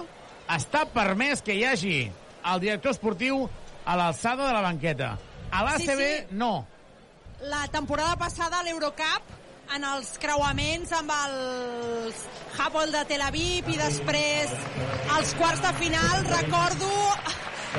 està 0.56 0.86
permès 0.90 1.42
que 1.46 1.54
hi 1.58 1.66
hagi 1.70 1.98
el 2.46 2.62
director 2.64 2.94
esportiu 2.96 3.44
a 3.86 3.98
l'alçada 4.00 4.48
de 4.48 4.54
la 4.56 4.64
banqueta. 4.66 5.12
A 5.54 5.62
l'ACB, 5.66 5.86
Sí, 5.86 5.98
sí. 6.00 6.38
no. 6.38 6.54
La 7.46 7.66
temporada 7.70 8.16
passada 8.18 8.62
a 8.62 8.64
l'Eurocup, 8.66 9.35
en 9.74 9.86
els 9.88 10.12
creuaments 10.22 10.92
amb 10.96 11.12
els 11.16 12.22
Hapoel 12.62 12.92
de 12.94 13.02
Tel 13.10 13.24
Aviv 13.26 13.70
i 13.72 13.78
després 13.80 14.52
als 15.16 15.34
quarts 15.40 15.64
de 15.64 15.72
final, 15.80 16.28
recordo 16.30 16.92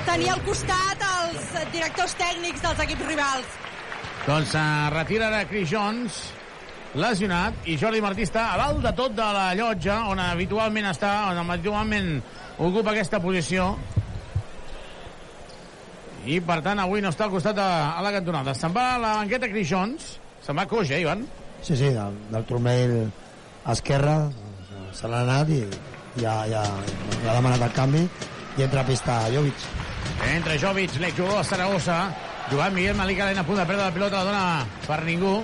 tenir 0.08 0.32
al 0.32 0.42
costat 0.44 1.04
els 1.08 1.52
directors 1.72 2.16
tècnics 2.18 2.64
dels 2.64 2.82
equips 2.84 3.06
rivals. 3.08 3.54
Doncs 4.26 4.56
uh, 4.58 4.64
retira 4.92 5.30
ara 5.30 5.44
Chris 5.48 5.70
Jones, 5.70 6.18
lesionat, 6.98 7.62
i 7.70 7.78
Jordi 7.80 8.02
Martí 8.04 8.26
està 8.26 8.50
a 8.52 8.58
dalt 8.60 8.82
de 8.84 8.92
tot 8.98 9.14
de 9.16 9.28
la 9.38 9.46
llotja, 9.56 10.02
on 10.10 10.20
habitualment 10.20 10.90
està, 10.90 11.14
on 11.30 11.40
habitualment 11.44 12.10
ocupa 12.58 12.92
aquesta 12.92 13.22
posició. 13.22 13.70
I, 16.26 16.40
per 16.42 16.58
tant, 16.66 16.80
avui 16.82 17.00
no 17.00 17.12
està 17.14 17.28
al 17.28 17.34
costat 17.36 17.54
de 17.54 17.64
a 17.64 18.02
la 18.02 18.10
cantonada. 18.10 18.56
Se'n 18.58 18.74
va 18.74 18.88
a 18.96 18.98
la 18.98 19.16
banqueta 19.20 19.46
Chris 19.52 19.68
Jones. 19.70 20.16
Se'n 20.42 20.58
va 20.58 20.66
coix, 20.66 20.90
eh, 20.90 21.04
Ivan? 21.04 21.22
Sí, 21.66 21.74
sí, 21.74 21.88
del, 21.90 22.14
del 22.30 22.44
turmell 22.46 22.92
esquerre 23.66 24.12
se 24.94 25.08
l'ha 25.10 25.24
anat 25.24 25.48
i 25.50 25.64
ja, 26.20 26.34
ja 26.46 26.60
l'ha 27.24 27.32
demanat 27.34 27.64
el 27.66 27.72
canvi 27.74 28.02
i 28.06 28.62
entra 28.62 28.84
a 28.84 28.86
pista 28.86 29.16
Jovic. 29.34 29.64
Entra 30.30 30.54
Jovic, 30.62 30.94
l'exjugador 31.02 31.42
de 31.42 31.48
Saragossa. 31.48 31.96
Jugant 32.52 32.70
Miguel 32.76 32.94
Malicalen 32.94 33.42
a 33.42 33.44
punt 33.48 33.58
de 33.58 33.66
perdre 33.66 33.82
la 33.82 33.96
pilota, 33.96 34.22
la 34.22 34.30
dona 34.30 34.44
per 34.86 35.00
ningú. 35.08 35.34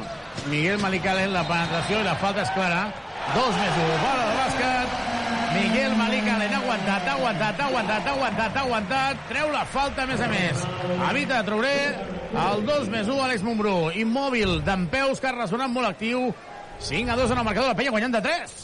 Miguel 0.46 0.78
Malicalen, 0.78 1.34
la 1.34 1.42
penetració 1.50 1.98
i 1.98 2.06
la 2.06 2.14
falta 2.22 2.46
és 2.46 2.54
clara. 2.54 2.84
Dos 3.34 3.58
més 3.58 3.82
un, 3.82 3.92
bola 4.06 4.30
de 4.30 4.38
bàsquet. 4.38 4.96
Miguel 5.58 5.96
Malicalen 5.98 6.54
ha 6.54 6.60
aguantat, 6.62 7.08
ha 7.08 7.16
aguantat, 7.18 7.58
ha 7.58 7.66
aguantat, 7.66 8.06
ha 8.06 8.14
aguantat, 8.14 8.56
ha 8.56 8.66
aguantat. 8.68 9.30
Treu 9.34 9.50
la 9.50 9.66
falta, 9.74 10.06
a 10.06 10.12
més 10.14 10.22
a 10.22 10.30
més. 10.30 10.66
Evita 11.10 11.42
Traoré, 11.50 11.76
el 12.32 12.64
2 12.66 12.88
més 12.92 13.08
1, 13.08 13.18
Àlex 13.24 13.42
Montbrú. 13.44 13.90
Immòbil, 13.98 14.60
d'en 14.66 14.86
peus, 14.92 15.20
Carles 15.20 15.50
Donat 15.52 15.70
molt 15.72 15.88
actiu. 15.90 16.30
5 16.82 17.10
a 17.12 17.16
2 17.16 17.30
en 17.30 17.38
el 17.38 17.44
marcador, 17.44 17.68
la 17.70 17.76
penya 17.78 17.90
guanyant 17.94 18.14
de 18.16 18.22
3. 18.24 18.54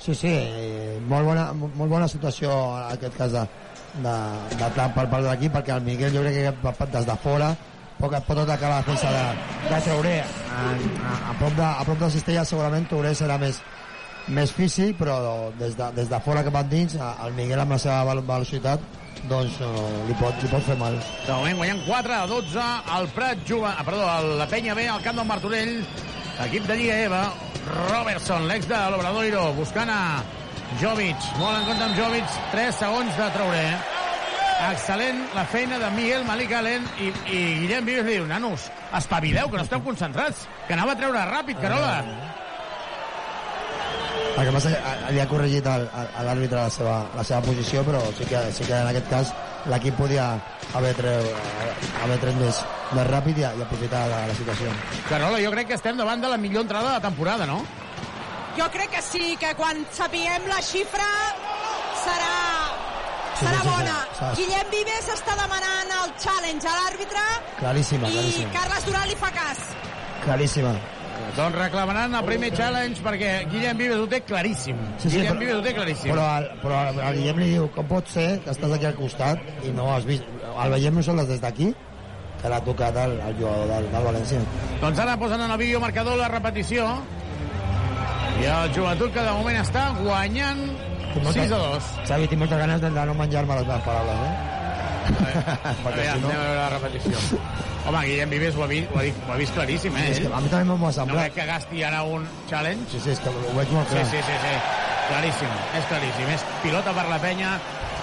Sí, 0.00 0.14
sí, 0.14 0.28
eh, 0.30 1.00
molt 1.08 1.24
bona, 1.26 1.50
molt 1.52 1.90
bona 1.90 2.06
situació 2.08 2.52
en 2.76 2.94
aquest 2.94 3.16
cas 3.16 3.32
de, 3.32 3.42
de, 4.04 4.14
de 4.60 4.68
tramp 4.76 4.94
per 4.96 5.06
part 5.08 5.24
de 5.24 5.30
l'equip 5.30 5.54
perquè 5.56 5.72
el 5.76 5.84
Miguel 5.84 6.12
jo 6.14 6.22
crec 6.24 6.36
que 6.36 6.86
des 6.92 7.06
de 7.08 7.16
fora 7.22 7.48
pot, 7.98 8.12
pot 8.26 8.38
atacar 8.42 8.68
la 8.74 8.82
defensa 8.82 9.10
de, 9.12 9.24
de 9.70 9.80
Traoré 9.86 10.14
a, 10.20 10.60
a, 10.60 11.14
a, 11.30 11.34
prop 11.40 11.56
de, 11.56 11.64
a 11.64 11.84
prop 11.88 11.98
de 12.04 12.10
Cistella 12.12 12.44
segurament 12.44 12.86
Traoré 12.92 13.14
serà 13.16 13.38
més, 13.40 13.60
més 14.28 14.52
físic 14.52 14.98
però 15.00 15.16
des 15.58 15.76
de, 15.80 15.90
des 15.96 16.08
de 16.12 16.20
fora 16.28 16.44
que 16.44 16.52
van 16.52 16.68
dins 16.68 16.96
el 17.00 17.32
Miguel 17.36 17.64
amb 17.64 17.72
la 17.76 17.80
seva 17.80 18.04
vel- 18.12 18.24
velocitat 18.28 18.84
doncs 19.28 19.58
eh, 19.60 20.06
li, 20.08 20.14
pot, 20.20 20.34
li 20.42 20.48
pot 20.48 20.62
fer 20.64 20.76
mal 20.80 20.96
De 21.26 21.32
moment 21.32 21.56
guanyant 21.60 21.82
4 21.86 22.14
a 22.16 22.26
12 22.30 22.64
al 22.96 23.08
Prat 23.14 23.44
juga... 23.46 23.74
Ah, 23.78 23.84
perdó, 23.84 24.06
el- 24.18 24.38
la 24.40 24.46
penya 24.48 24.74
B 24.74 24.86
al 24.88 25.02
camp 25.04 25.16
del 25.20 25.26
Martorell. 25.28 25.74
Equip 26.46 26.64
de 26.66 26.76
Lliga 26.76 26.96
EVA. 27.04 27.22
Robertson, 27.90 28.46
l'ex 28.48 28.66
de 28.66 28.78
l'Obradoiro, 28.90 29.52
buscant 29.58 29.90
a 29.92 30.22
Jovic. 30.80 31.16
Molt 31.38 31.58
en 31.60 31.66
compte 31.68 31.84
amb 31.84 31.98
Jovic. 31.98 32.36
3 32.54 32.74
segons 32.80 33.16
de 33.20 33.28
Traoré. 33.36 33.66
Excel·lent 34.70 35.20
la 35.34 35.44
feina 35.48 35.78
de 35.80 35.88
Miguel 35.96 36.24
Malik 36.28 36.50
Allen 36.52 36.84
i, 37.00 37.08
i 37.32 37.38
Guillem 37.62 37.86
Vives 37.86 38.04
li 38.04 38.16
diu, 38.18 38.26
nanos, 38.28 38.66
espavileu, 38.96 39.48
que 39.48 39.56
no 39.56 39.64
esteu 39.64 39.80
concentrats, 39.84 40.42
que 40.66 40.74
anava 40.76 40.92
a 40.92 40.98
treure 41.00 41.22
ràpid, 41.30 41.60
Carola. 41.62 41.94
El 44.40 44.46
que 44.46 44.52
passa 44.54 44.70
és 44.70 44.76
que 44.78 45.12
li 45.12 45.20
ha 45.20 45.26
corregit 45.28 45.66
al- 45.66 45.88
al- 45.92 46.10
a 46.16 46.22
l'àrbitre 46.24 46.56
la, 46.62 46.70
seva, 46.70 46.96
la 47.16 47.24
seva 47.24 47.40
posició 47.44 47.82
però 47.84 48.00
sí 48.16 48.24
que, 48.24 48.40
sí 48.56 48.64
que 48.64 48.76
en 48.78 48.86
aquest 48.92 49.08
cas 49.10 49.32
l'equip 49.68 49.96
podia 49.98 50.28
haver 50.74 50.94
tret, 50.96 51.26
haver 52.04 52.18
tret 52.22 52.36
més, 52.40 52.62
més 52.96 53.06
ràpid 53.10 53.36
i, 53.42 53.44
i 53.44 53.62
aprofitar 53.66 54.06
la, 54.08 54.22
la 54.30 54.34
situació 54.38 54.70
Carola, 55.10 55.40
jo 55.44 55.50
crec 55.52 55.68
que 55.68 55.74
estem 55.80 55.98
davant 55.98 56.22
de 56.22 56.28
la 56.32 56.38
millor 56.40 56.62
entrada 56.64 56.88
de 56.88 56.94
la 57.00 57.04
temporada, 57.08 57.44
no? 57.46 57.58
Jo 58.56 58.66
crec 58.72 58.90
que 58.90 59.02
sí, 59.02 59.36
que 59.38 59.52
quan 59.58 59.84
sapiguem 59.94 60.46
la 60.48 60.62
xifra 60.62 61.06
serà, 62.04 62.32
Sí, 63.40 63.46
serà 63.46 63.60
sí, 63.60 63.62
sí, 63.62 63.68
bona. 63.68 63.98
sí, 64.18 64.24
sí. 64.36 64.42
Guillem 64.42 64.70
Vives 64.72 65.06
està 65.14 65.36
demanant 65.38 65.92
el 66.00 66.10
challenge 66.22 66.66
a 66.68 66.72
l'àrbitre 66.78 67.22
claríssima, 67.60 68.08
i 68.08 68.16
claríssima 68.16 68.52
Carles 68.56 68.84
Duran 68.88 69.06
li 69.08 69.14
fa 69.20 69.30
cas. 69.36 69.62
claríssima 70.24 70.74
Doncs 71.36 71.56
reclamaran 71.56 72.14
el 72.18 72.24
primer 72.26 72.50
challenge 72.56 73.02
perquè 73.04 73.30
Guillem 73.52 73.78
Vives 73.78 74.00
ho 74.02 74.08
té 74.10 74.20
claríssim. 74.26 74.76
Sí, 74.98 75.08
sí, 75.08 75.16
Guillem 75.18 75.36
però- 75.36 75.40
Vives 75.44 75.56
ho 75.60 75.62
té 75.66 75.74
claríssim. 75.76 76.10
Però, 76.14 76.24
el, 76.40 76.48
però 76.62 76.80
el, 76.90 76.98
el 77.08 77.18
Guillem 77.20 77.38
li 77.44 77.48
diu, 77.54 77.68
com 77.76 77.86
pot 77.90 78.08
ser 78.10 78.26
que 78.44 78.50
estàs 78.54 78.74
aquí 78.76 78.88
al 78.90 78.96
costat 78.98 79.38
i 79.64 79.72
no 79.76 79.88
has 79.94 80.04
vist... 80.08 80.26
El 80.50 80.74
veiem 80.74 80.94
nosaltres 80.98 81.28
des 81.30 81.40
d'aquí, 81.40 81.70
que 82.42 82.48
l'ha 82.52 82.60
tocat 82.66 82.96
el, 83.04 83.14
el 83.28 83.34
jugador 83.38 83.68
del, 83.70 83.88
del 83.94 84.04
València. 84.10 84.42
Doncs 84.82 84.98
ara 85.06 85.16
posen 85.20 85.40
en 85.46 85.50
el 85.54 85.58
vídeo 85.60 85.80
marcador 85.80 86.18
la 86.18 86.28
repetició. 86.28 86.88
I 88.40 88.46
el 88.48 88.70
joventut 88.74 89.12
que 89.12 89.22
de 89.24 89.32
moment 89.36 89.58
està 89.60 89.90
guanyant 90.00 90.62
6 91.10 91.50
a 91.52 91.58
2. 91.58 91.88
Xavi, 92.08 92.28
tinc 92.30 92.40
moltes 92.44 92.58
ganes 92.62 92.80
de, 92.80 92.90
de 92.94 93.04
no 93.08 93.14
menjar-me 93.18 93.56
les 93.60 93.66
meves 93.68 93.82
paraules, 93.84 94.20
eh? 94.24 94.59
Perquè 95.14 96.04
si 96.12 96.20
no... 96.20 96.28
anem 96.28 96.40
a 96.40 96.44
veure 96.44 96.56
la 96.60 96.68
repetició. 96.74 97.40
Home, 97.88 98.02
Guillem 98.06 98.30
Vives 98.34 98.56
ho 98.58 98.64
ha 98.64 98.68
vist, 98.70 98.90
ho 98.94 98.98
ha 99.00 99.02
vist, 99.06 99.22
ho 99.26 99.32
ha 99.32 99.38
vist 99.40 99.54
claríssim, 99.56 99.96
eh? 99.96 100.06
És 100.12 100.20
que 100.20 100.28
a 100.32 100.40
mi 100.44 100.50
també 100.52 100.64
m'ho 100.68 100.76
ha 100.76 100.90
No 100.90 100.92
semblat. 100.92 101.22
crec 101.30 101.34
que 101.38 101.46
gasti 101.48 101.82
ara 101.86 102.02
un 102.04 102.26
challenge. 102.50 102.90
Sí, 102.92 103.00
sí, 103.00 103.10
és 103.14 103.20
que 103.24 103.28
ho 103.32 103.54
veig 103.56 103.72
molt 103.74 103.88
Sí, 103.88 103.96
clar. 103.96 104.06
sí, 104.10 104.22
sí, 104.26 104.36
sí. 104.44 104.54
Claríssim, 105.10 105.54
és 105.78 105.86
claríssim. 105.90 106.28
És 106.36 106.44
pilota 106.62 106.92
per 106.94 107.08
la 107.10 107.18
penya. 107.18 107.56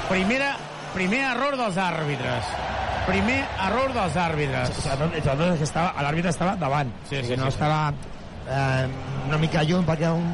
Primera, 0.09 0.53
primer 0.93 1.21
error 1.31 1.55
dels 1.59 1.77
àrbitres. 1.79 2.49
Primer 3.07 3.39
error 3.69 3.93
dels 3.95 4.15
àrbitres. 4.19 4.73
Sobretot 4.83 5.45
és 5.53 5.57
que 5.61 5.63
estava, 5.69 5.93
l'àrbitre 6.03 6.33
estava 6.33 6.55
davant. 6.59 6.91
Sí, 7.09 7.21
sí, 7.23 7.37
no 7.39 7.47
sí. 7.47 7.55
estava 7.55 7.93
eh, 8.49 8.87
una 9.29 9.37
mica 9.39 9.63
lluny 9.63 9.85
perquè 9.87 10.09
un, 10.11 10.33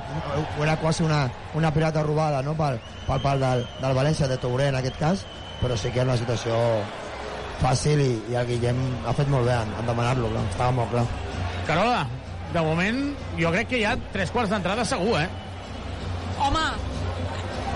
era 0.63 0.77
quasi 0.81 1.03
una, 1.05 1.27
una 1.53 1.69
pilota 1.73 2.01
robada 2.01 2.41
no? 2.41 2.55
per, 2.57 2.79
per 3.05 3.19
part 3.21 3.39
del, 3.41 3.67
del 3.81 3.93
València, 3.97 4.27
de 4.31 4.37
Touré 4.41 4.71
en 4.71 4.79
aquest 4.81 4.97
cas, 4.97 5.25
però 5.63 5.77
sí 5.79 5.91
que 5.91 6.03
era 6.03 6.11
una 6.11 6.19
situació 6.19 6.57
fàcil 7.61 8.01
i, 8.03 8.11
i 8.33 8.35
el 8.39 8.49
Guillem 8.49 8.81
ha 9.07 9.13
fet 9.15 9.29
molt 9.31 9.47
bé 9.47 9.55
en, 9.55 9.71
en 9.79 9.87
demanar-lo, 9.87 10.31
estava 10.43 10.73
molt 10.75 10.91
clar. 10.91 11.05
Carola, 11.69 12.01
de 12.53 12.61
moment, 12.65 12.99
jo 13.39 13.51
crec 13.55 13.71
que 13.71 13.79
hi 13.79 13.85
ha 13.87 13.95
tres 14.13 14.33
quarts 14.35 14.51
d'entrada 14.51 14.85
segur, 14.85 15.15
eh? 15.21 15.29
Home, 16.43 16.65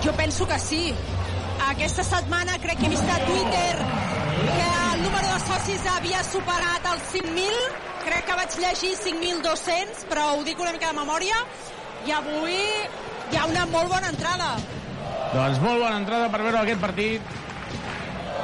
jo 0.04 0.12
penso 0.18 0.46
que 0.46 0.58
sí. 0.62 0.82
Aquesta 1.68 2.04
setmana 2.06 2.58
crec 2.62 2.78
que 2.78 2.86
he 2.86 2.92
vist 2.92 3.08
a 3.10 3.18
Twitter 3.24 3.72
que 4.38 4.68
el 4.92 5.02
número 5.02 5.32
de 5.32 5.40
socis 5.46 5.88
havia 5.94 6.22
superat 6.26 6.86
els 6.92 7.10
5.000. 7.16 7.58
Crec 8.04 8.28
que 8.28 8.36
vaig 8.38 8.54
llegir 8.62 8.92
5.200, 9.02 10.06
però 10.12 10.30
ho 10.36 10.44
dic 10.46 10.60
una 10.62 10.72
mica 10.76 10.92
de 10.92 11.00
memòria. 11.00 11.42
I 12.06 12.14
avui 12.14 12.56
hi 12.58 13.36
ha 13.40 13.48
una 13.50 13.66
molt 13.72 13.90
bona 13.90 14.12
entrada. 14.14 14.54
Doncs 15.34 15.58
molt 15.64 15.82
bona 15.82 15.98
entrada 15.98 16.30
per 16.32 16.44
veure 16.44 16.62
aquest 16.62 16.80
partit. 16.84 17.36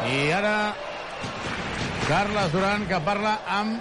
I 0.04 0.30
ara 0.36 0.74
Carles 2.08 2.52
Duran 2.52 2.84
que 2.90 2.98
parla 3.00 3.38
amb 3.48 3.80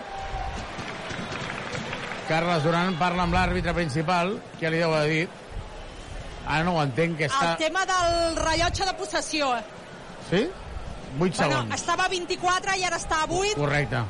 Carles 2.28 2.64
Duran 2.64 2.96
parla 3.00 3.26
amb 3.28 3.36
l'àrbitre 3.36 3.74
principal 3.76 4.38
que 4.60 4.72
li 4.72 4.80
deu 4.80 4.94
haver 4.96 5.10
dit 5.26 5.40
ara 6.48 6.64
no 6.68 6.74
ho 6.78 6.82
entenc 6.84 7.18
que 7.20 7.28
està... 7.30 7.54
El 7.54 7.62
tema 7.62 7.84
del 7.88 8.36
rellotge 8.36 8.84
de 8.88 8.94
possessió. 9.00 9.52
Sí? 10.30 10.42
8 10.44 11.18
Bueno, 11.20 11.36
segons. 11.38 11.76
estava 11.78 12.06
a 12.08 12.12
24 12.12 12.74
i 12.80 12.84
ara 12.88 12.98
està 13.00 13.22
a 13.24 13.28
8. 13.30 13.54
Correcte. 13.60 14.02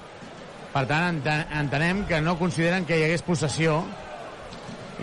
Per 0.73 0.84
tant, 0.89 1.04
enten- 1.19 1.45
entenem 1.60 2.06
que 2.10 2.21
no 2.26 2.34
consideren 2.39 2.86
que 2.89 2.97
hi 2.97 3.04
hagués 3.06 3.21
possessió 3.21 3.84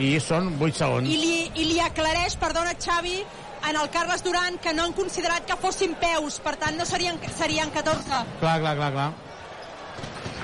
i 0.01 0.17
són 0.23 0.57
8 0.59 0.75
segons. 0.81 1.07
I 1.07 1.19
li, 1.23 1.37
I 1.55 1.69
li 1.71 1.79
aclareix, 1.85 2.35
perdona, 2.41 2.75
Xavi, 2.83 3.21
en 3.69 3.77
el 3.77 3.91
Carles 3.91 4.23
Duran, 4.25 4.59
que 4.59 4.73
no 4.75 4.85
han 4.85 4.93
considerat 4.93 5.45
que 5.47 5.57
fossin 5.61 5.95
peus, 6.01 6.41
per 6.45 6.57
tant 6.61 6.79
no 6.79 6.87
serien, 6.89 7.19
serien 7.37 7.71
14. 7.71 8.23
Clar, 8.41 8.61
clar, 8.61 8.77
clar, 8.77 8.93
clar. 8.95 9.11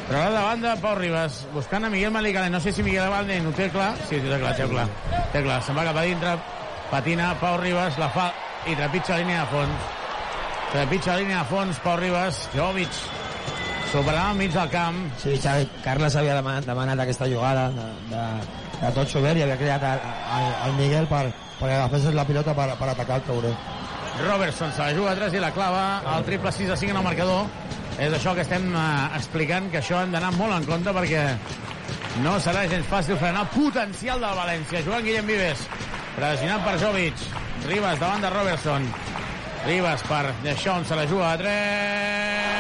Però 0.07 0.21
ara 0.23 0.35
davant 0.37 0.63
de 0.63 0.73
Pau 0.79 0.95
Ribas, 0.95 1.41
buscant 1.51 1.85
a 1.87 1.91
Miguel 1.91 2.13
Malicalen. 2.15 2.53
No 2.55 2.61
sé 2.63 2.73
si 2.73 2.85
Miguel 2.87 3.11
Valden 3.11 3.49
ho 3.49 3.53
té 3.57 3.67
clar. 3.75 3.91
Sí, 4.07 4.21
té 4.23 4.39
clar, 4.39 4.53
té 4.55 4.69
clar. 4.71 4.87
Té 5.33 5.43
clar. 5.43 5.61
Se'n 5.67 5.79
va 5.79 5.87
cap 5.89 5.99
a 5.99 6.05
dintre, 6.07 6.37
patina, 6.93 7.33
Pau 7.41 7.57
Ribas, 7.59 7.99
la 7.99 8.11
fa 8.15 8.29
i 8.71 8.77
trepitja 8.79 9.19
línia 9.19 9.43
de 9.43 9.49
fons. 9.51 9.89
Trepitja 10.71 11.17
línia 11.19 11.41
de 11.41 11.49
fons, 11.51 11.81
Pau 11.83 11.97
Ribas, 11.99 12.45
Jovic. 12.55 13.01
Superant 13.91 14.31
al 14.31 14.39
mig 14.39 14.55
del 14.55 14.71
camp. 14.71 15.01
Sí, 15.23 15.35
Xavi, 15.43 15.67
Carles 15.83 16.15
havia 16.19 16.39
demanat, 16.39 16.67
demanat 16.71 17.03
aquesta 17.03 17.27
jugada 17.31 17.69
de, 17.75 17.89
de, 18.13 18.23
de 18.79 18.95
tot 18.95 19.11
Sober 19.11 19.35
i 19.39 19.43
havia 19.43 19.59
creat 19.59 19.91
el, 19.91 20.07
el, 20.39 20.49
el 20.69 20.79
Miguel 20.79 21.11
per, 21.11 21.25
perquè 21.61 21.75
agafés 21.77 22.09
la 22.15 22.25
pilota 22.29 22.55
per, 22.55 22.71
per 22.79 22.89
atacar 22.93 23.21
el 23.21 23.27
Touré. 23.29 23.53
Robertson 24.17 24.73
se 24.73 24.81
la 24.81 24.95
juga 24.97 25.11
a 25.13 25.17
3 25.17 25.35
i 25.37 25.41
la 25.41 25.53
clava. 25.53 26.03
El 26.17 26.25
triple 26.25 26.53
6 26.53 26.71
a 26.71 26.77
5 26.77 26.91
en 26.91 26.97
el 26.97 27.05
marcador. 27.05 27.47
És 27.97 28.13
això 28.13 28.35
que 28.37 28.45
estem 28.45 28.69
eh, 28.77 29.17
explicant, 29.17 29.71
que 29.73 29.81
això 29.81 30.03
hem 30.03 30.13
d'anar 30.13 30.33
molt 30.37 30.53
en 30.57 30.67
compte 30.69 30.93
perquè 30.93 31.23
no 32.25 32.37
serà 32.41 32.67
gens 32.69 32.89
fàcil 32.89 33.17
frenar 33.21 33.47
el 33.47 33.53
potencial 33.55 34.21
del 34.21 34.37
València. 34.41 34.85
Joan 34.85 35.05
Guillem 35.05 35.29
Vives, 35.29 35.65
pressionat 36.17 36.65
per 36.65 36.77
Jovic. 36.81 37.27
Ribas 37.67 38.01
davant 38.01 38.25
de 38.25 38.31
Robertson. 38.33 38.89
Ribas 39.67 40.05
per 40.07 40.25
Deixón, 40.45 40.85
se 40.85 40.97
la 40.97 41.07
juga 41.09 41.33
a 41.33 41.39
3. 41.41 42.57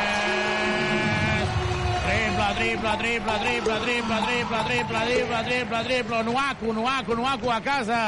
Triple, 2.06 2.48
triple, 2.56 2.96
triple, 2.96 3.36
triple, 3.44 3.76
triple, 3.84 4.18
triple, 4.24 4.60
triple, 4.64 5.00
triple, 5.04 5.44
triple, 5.44 5.84
triple. 5.84 6.22
Nuaku, 6.24 6.72
Nuaku, 6.72 7.14
Nuaku 7.14 7.52
a 7.52 7.60
casa. 7.60 8.02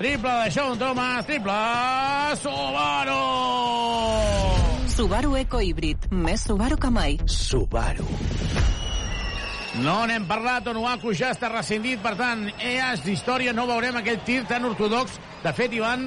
Triple 0.00 0.30
de 0.44 0.50
Sean 0.50 0.78
Thomas, 0.78 1.26
triple 1.26 1.52
Subaru! 2.40 3.20
Subaru 4.88 5.36
Eco 5.36 5.58
Híbrid. 5.60 6.06
Més 6.08 6.46
Subaru 6.48 6.78
que 6.80 6.88
mai. 6.88 7.18
Subaru. 7.28 8.06
No 9.84 9.98
n'hem 10.08 10.24
parlat, 10.24 10.70
Onuaku 10.72 11.12
ja 11.12 11.34
està 11.34 11.50
rescindit, 11.52 12.00
per 12.00 12.14
tant, 12.16 12.46
EAS 12.56 13.04
d'història, 13.04 13.52
no 13.52 13.66
veurem 13.68 13.98
aquell 14.00 14.16
tir 14.24 14.38
tan 14.48 14.64
ortodox. 14.70 15.18
De 15.44 15.52
fet, 15.52 15.76
Ivan, 15.76 16.06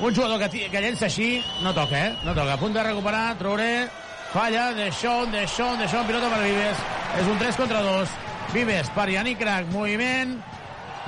un 0.00 0.16
jugador 0.16 0.40
que, 0.40 0.70
que 0.72 0.82
llença 0.86 1.04
així, 1.10 1.42
no 1.60 1.74
toca, 1.76 2.06
eh? 2.06 2.14
No 2.24 2.32
toca. 2.32 2.54
A 2.54 2.62
punt 2.62 2.72
de 2.72 2.86
recuperar, 2.86 3.34
Traoré, 3.36 3.90
Falla, 4.32 4.70
de 4.78 4.88
Sean, 4.96 5.28
de 5.34 5.44
Sean, 5.44 5.76
de 5.76 5.90
Sean, 5.92 6.08
pilota 6.08 6.32
per 6.32 6.40
Vives. 6.40 6.80
És 7.20 7.28
un 7.28 7.36
3 7.44 7.60
contra 7.60 7.84
2. 7.84 8.16
Vives 8.56 8.88
per 8.96 9.06
Yannick 9.12 9.44
Crac, 9.44 9.68
moviment. 9.76 10.38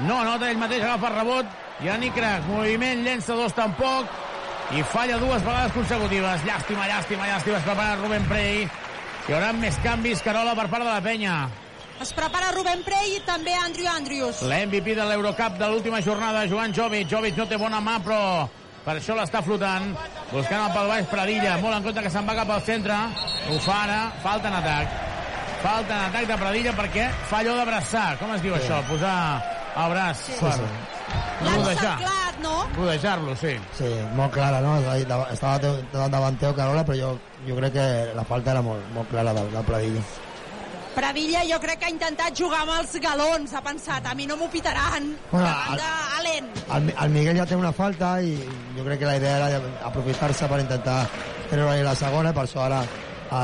No 0.05 0.21
anota, 0.27 0.53
ell 0.53 0.61
mateix 0.61 0.85
agafa 0.85 1.15
rebot. 1.17 1.57
Yannick 1.85 2.15
Crac, 2.15 2.43
moviment, 2.51 3.05
llença 3.07 3.35
dos 3.39 3.53
tampoc. 3.55 4.07
I 4.75 4.83
falla 4.85 5.17
dues 5.17 5.43
vegades 5.47 5.73
consecutives. 5.73 6.43
Llàstima, 6.45 6.85
llàstima, 6.91 7.29
llàstima. 7.31 7.57
Es 7.57 7.65
prepara 7.65 7.95
Rubén 8.03 8.27
Prey. 8.29 8.67
Hi 9.29 9.33
haurà 9.37 9.53
més 9.57 9.77
canvis, 9.85 10.21
Carola, 10.25 10.55
per 10.57 10.67
part 10.69 10.85
de 10.85 10.91
la 10.91 11.01
penya. 11.05 11.37
Es 12.03 12.13
prepara 12.15 12.51
Rubén 12.55 12.83
Prey 12.87 13.17
i 13.17 13.21
també 13.27 13.55
Andrew 13.63 13.89
Andrews. 13.91 14.43
L'MVP 14.47 14.95
de 14.99 15.07
l'Eurocup 15.09 15.57
de 15.59 15.69
l'última 15.71 16.01
jornada, 16.05 16.45
Joan 16.51 16.75
Jovic. 16.75 17.09
Jovic 17.11 17.37
no 17.39 17.47
té 17.51 17.57
bona 17.59 17.81
mà, 17.81 17.97
però 18.05 18.21
per 18.85 18.99
això 18.99 19.17
l'està 19.19 19.41
flotant. 19.43 19.89
Buscant 20.33 20.67
el 20.67 20.75
pel 20.77 20.89
baix 20.93 21.09
Pradilla. 21.11 21.57
Molt 21.63 21.79
en 21.79 21.89
compte 21.89 22.03
que 22.05 22.11
se'n 22.13 22.29
va 22.29 22.37
cap 22.39 22.51
al 22.51 22.63
centre. 22.69 22.99
Ho 23.49 23.59
fa 23.65 23.81
ara. 23.87 23.99
Falta 24.23 24.49
en 24.53 24.59
atac. 24.61 25.01
Falta 25.63 25.95
en 25.97 26.05
atac 26.11 26.29
de 26.29 26.37
Pradilla 26.45 26.73
perquè 26.77 27.09
fa 27.31 27.41
allò 27.41 27.57
d'abraçar. 27.57 28.19
Com 28.21 28.35
es 28.37 28.43
diu 28.43 28.55
Sí. 28.55 28.61
això? 28.63 28.83
Posar 28.87 29.17
el 29.77 29.91
braç 29.97 30.17
Sí, 30.27 30.33
per 30.41 30.53
sí. 30.53 30.71
Rodejar. 31.43 31.99
Clar, 31.99 32.39
no? 32.43 32.55
Rodejar-lo, 32.77 33.37
sí. 33.37 33.57
Sí, 33.79 33.91
molt 34.15 34.33
clara, 34.33 34.61
no? 34.61 34.77
Estava 35.33 35.59
te- 35.59 36.09
davant 36.11 36.39
teu, 36.39 36.55
Carola, 36.55 36.85
però 36.85 36.99
jo, 36.99 37.19
jo 37.47 37.57
crec 37.57 37.73
que 37.73 37.87
la 38.15 38.25
falta 38.25 38.51
era 38.53 38.63
molt, 38.63 38.85
molt 38.95 39.09
clara 39.11 39.33
del, 39.35 39.51
del 39.53 39.65
Pradilla. 39.65 40.03
Pradilla 40.99 41.45
jo 41.47 41.61
crec 41.63 41.79
que 41.79 41.87
ha 41.87 41.91
intentat 41.95 42.35
jugar 42.35 42.65
amb 42.65 42.73
els 42.81 42.97
galons, 43.01 43.53
ha 43.55 43.61
pensat, 43.63 44.07
a 44.11 44.15
mi 44.19 44.27
no 44.27 44.37
m'ho 44.37 44.49
pitaran. 44.51 45.13
Bueno, 45.31 45.47
Davant 45.47 45.75
el- 45.75 45.83
d'Allen. 45.85 46.49
El, 46.75 46.89
el 47.05 47.11
Miguel 47.15 47.37
ja 47.39 47.47
té 47.47 47.55
una 47.57 47.73
falta 47.73 48.17
i 48.23 48.33
jo 48.77 48.85
crec 48.87 48.99
que 48.99 49.07
la 49.07 49.17
idea 49.21 49.37
era 49.49 49.61
aprofitar-se 49.87 50.49
per 50.51 50.59
intentar 50.65 51.05
treure 51.51 51.85
la 51.87 51.95
segona 51.95 52.31
i 52.35 52.37
per 52.37 52.45
això 52.49 52.65
ara 52.67 52.81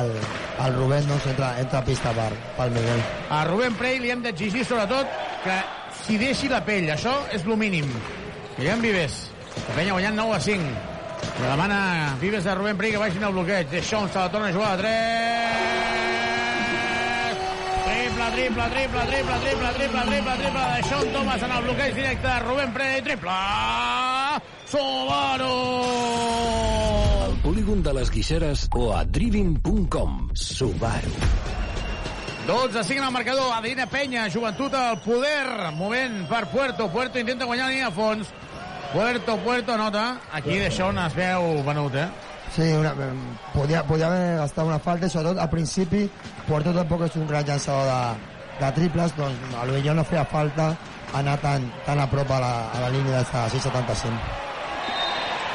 el, 0.00 0.11
el 0.64 0.74
Rubén 0.81 1.07
doncs, 1.07 1.27
entra, 1.31 1.53
entra 1.61 1.79
a 1.79 1.85
pista 1.85 2.11
per, 2.16 2.31
pel 2.57 2.70
Miguel. 2.74 3.03
A 3.31 3.44
Rubén 3.46 3.74
Prey 3.79 4.00
li 4.03 4.11
hem 4.11 4.22
d'exigir, 4.24 4.64
sobretot, 4.66 5.07
que 5.44 5.57
s'hi 6.05 6.19
deixi 6.21 6.51
la 6.53 6.61
pell. 6.64 6.90
Això 6.93 7.14
és 7.33 7.45
el 7.47 7.57
mínim. 7.61 7.88
Guillem 8.59 8.83
Vives. 8.85 9.14
La 9.55 9.75
penya 9.79 9.95
guanyant 9.97 10.17
9 10.19 10.37
a 10.37 10.40
5. 10.40 10.75
Li 11.25 11.47
demana 11.49 11.79
Vives 12.21 12.47
a 12.47 12.55
Rubén 12.59 12.77
Prey 12.79 12.93
que 12.93 13.01
baixin 13.01 13.25
el 13.25 13.33
bloqueig. 13.33 13.71
Deixón 13.73 14.09
se 14.11 14.19
la 14.19 14.31
torna 14.31 14.49
a 14.49 14.53
jugar 14.53 14.73
a 14.75 14.77
3. 14.83 15.45
Triple, 17.85 18.27
triple, 18.35 18.64
triple, 18.75 19.03
triple, 19.11 19.37
triple, 19.45 19.71
triple, 19.75 20.03
triple, 20.11 20.35
triple 20.43 20.62
de 20.75 20.83
Sean 20.88 21.12
Thomas 21.12 21.43
en 21.43 21.51
el 21.51 21.62
bloqueig 21.64 21.95
directe. 21.95 22.38
Rubén 22.47 22.73
Prey, 22.75 23.03
triple. 23.03 23.31
Subaru! 24.71 25.55
Polígon 27.45 27.83
de 27.83 27.93
les 27.95 28.11
Guixeres 28.11 28.69
o 28.75 28.93
a 28.97 29.05
driving.com. 29.05 30.31
Subaru. 30.35 31.63
12 32.47 32.79
a 32.79 32.85
5 32.85 33.01
en 33.01 33.07
el 33.07 33.13
marcador. 33.13 33.53
Adina 33.53 33.87
Penya, 33.87 34.29
joventut 34.31 34.75
al 34.75 34.99
poder. 35.01 35.73
Moment 35.73 36.29
per 36.29 36.47
Puerto. 36.47 36.89
Puerto 36.91 37.19
intenta 37.19 37.45
guanyar 37.45 37.71
línia 37.71 37.87
de 37.87 37.93
fons. 37.93 38.29
Puerto, 38.93 39.37
Puerto, 39.39 39.77
nota. 39.79 40.21
Aquí 40.33 40.59
de 40.59 40.71
Sean 40.71 40.99
es 40.99 41.15
veu 41.15 41.63
venut, 41.65 41.95
eh? 41.95 42.09
Sí, 42.55 42.63
una, 42.73 42.91
em, 42.91 43.23
podia, 43.55 43.83
podia 43.83 44.07
haver 44.07 44.37
gastat 44.39 44.67
una 44.67 44.79
falta 44.79 45.09
sobretot 45.09 45.41
al 45.43 45.51
principi 45.51 46.05
Puerto 46.47 46.71
tampoc 46.77 47.03
és 47.09 47.17
un 47.17 47.27
gran 47.27 47.43
llançador 47.49 47.89
de, 47.89 48.61
de 48.61 48.71
triples, 48.77 49.17
doncs 49.17 49.57
potser 49.57 49.95
no 49.97 50.05
feia 50.05 50.25
falta 50.25 50.69
anar 51.15 51.39
tan, 51.43 51.67
tan 51.87 51.99
a 51.99 52.07
prop 52.11 52.31
a 52.31 52.39
la, 52.45 52.53
a 52.71 52.81
la 52.85 52.91
línia 52.91 53.19
de 53.19 53.25
675. 53.25 54.15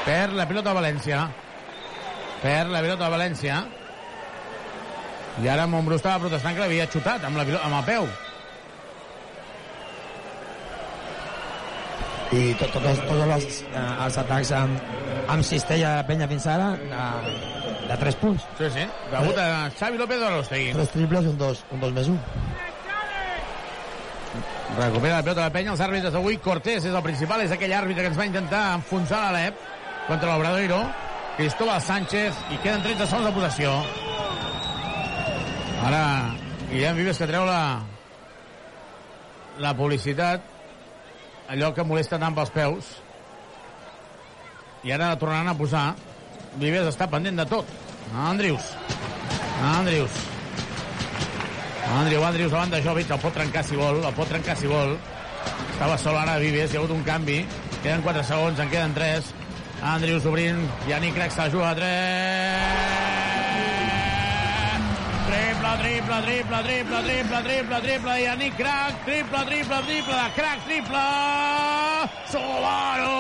Per 0.06 0.34
la 0.34 0.48
pilota 0.50 0.72
a 0.72 0.80
València. 0.82 1.28
Per 2.42 2.66
la 2.68 2.82
pilota 2.82 3.06
a 3.06 3.14
València. 3.14 3.79
I 5.40 5.48
ara 5.48 5.68
Montbrú 5.68 5.96
estava 5.96 6.20
protestant 6.26 6.58
que 6.58 6.66
l'havia 6.66 6.90
xutat 6.92 7.24
amb, 7.24 7.40
la 7.40 7.46
amb 7.64 7.80
el 7.80 7.86
peu. 7.88 8.10
i 12.30 12.54
tot, 12.60 12.70
tots, 12.76 13.00
tots 13.08 13.22
els, 13.26 13.62
eh, 13.74 13.86
els 14.06 14.18
atacs 14.22 14.52
amb, 14.54 14.90
amb 15.34 15.46
cistella 15.46 15.96
de 15.98 16.04
penya 16.12 16.28
fins 16.30 16.46
ara 16.52 16.68
eh, 16.78 17.32
de 17.90 17.98
3 18.04 18.18
punts 18.22 18.46
sí, 18.60 18.70
sí, 18.76 18.84
degut 19.10 19.40
a 19.42 19.48
Xavi 19.80 19.98
López 19.98 20.22
de 20.22 20.30
l'Ostegui 20.36 20.76
Tres 20.76 20.92
triples 20.94 21.26
i 21.26 21.32
un 21.32 21.40
2, 21.40 21.64
un 21.74 21.82
2 21.82 21.96
més 21.96 22.12
1. 22.14 22.20
Recupera 24.78 25.16
la 25.18 25.24
pilota 25.26 25.48
de 25.48 25.52
penya, 25.52 25.72
els 25.74 25.82
àrbitres 25.82 26.14
d'avui. 26.14 26.38
Cortés 26.46 26.86
és 26.86 26.94
el 26.94 27.02
principal, 27.04 27.42
és 27.44 27.52
aquell 27.52 27.74
àrbitre 27.74 28.06
que 28.06 28.12
ens 28.14 28.20
va 28.20 28.28
intentar 28.30 28.62
enfonsar 28.78 29.24
l'Alep 29.26 29.58
contra 30.08 30.30
l'Obradoiro. 30.30 30.84
Cristóbal 31.40 31.82
Sánchez, 31.82 32.46
i 32.54 32.62
queden 32.62 32.86
13 32.86 33.10
segons 33.10 33.28
de 33.28 33.34
possessió. 33.36 33.74
Ara, 35.86 36.36
Guillem 36.70 36.98
Vives 37.00 37.18
que 37.22 37.28
treu 37.30 37.46
la, 37.48 37.82
la 39.64 39.72
publicitat, 39.78 40.44
allò 41.50 41.72
que 41.76 41.86
molesta 41.88 42.20
tant 42.20 42.36
pels 42.36 42.52
peus. 42.56 42.90
I 44.84 44.94
ara 44.96 45.14
la 45.14 45.20
tornaran 45.20 45.52
a 45.52 45.58
posar. 45.60 45.88
Vives 46.60 46.88
està 46.92 47.08
pendent 47.12 47.40
de 47.40 47.46
tot. 47.48 47.72
Andrius. 48.28 48.74
Andrius. 49.76 50.20
Andriu, 51.90 52.22
Andrius 52.24 52.52
davant 52.54 52.72
de 52.74 52.84
Jovic, 52.86 53.10
el 53.10 53.22
pot 53.24 53.34
trencar 53.34 53.64
si 53.66 53.80
vol, 53.80 54.04
el 54.04 54.14
pot 54.18 54.30
trencar 54.30 54.56
si 54.60 54.70
vol. 54.70 54.94
Estava 55.72 55.98
sol 55.98 56.20
ara 56.20 56.38
Vives, 56.44 56.72
hi 56.72 56.78
ha 56.78 56.84
hagut 56.84 56.94
un 56.96 57.04
canvi. 57.08 57.42
Queden 57.80 58.04
4 58.06 58.28
segons, 58.28 58.60
en 58.60 58.70
queden 58.70 58.94
3. 58.98 59.34
Andrius 59.96 60.28
obrint, 60.28 60.62
Yannick 60.92 61.16
Crac 61.16 61.34
se 61.34 61.46
la 61.46 61.50
juga 61.56 61.72
a 61.72 61.76
3. 61.82 63.29
Triple, 65.30 65.78
triple, 65.78 66.22
triple, 66.24 66.64
triple, 66.64 67.04
triple, 67.04 67.42
triple, 67.44 67.82
triple, 67.82 68.24
Yannick 68.24 68.56
Crac, 68.58 69.06
triple, 69.06 69.46
triple, 69.46 69.82
triple, 69.86 70.14
de 70.14 70.32
Crac, 70.34 70.66
triple, 70.66 71.06
Subaru! 72.32 73.20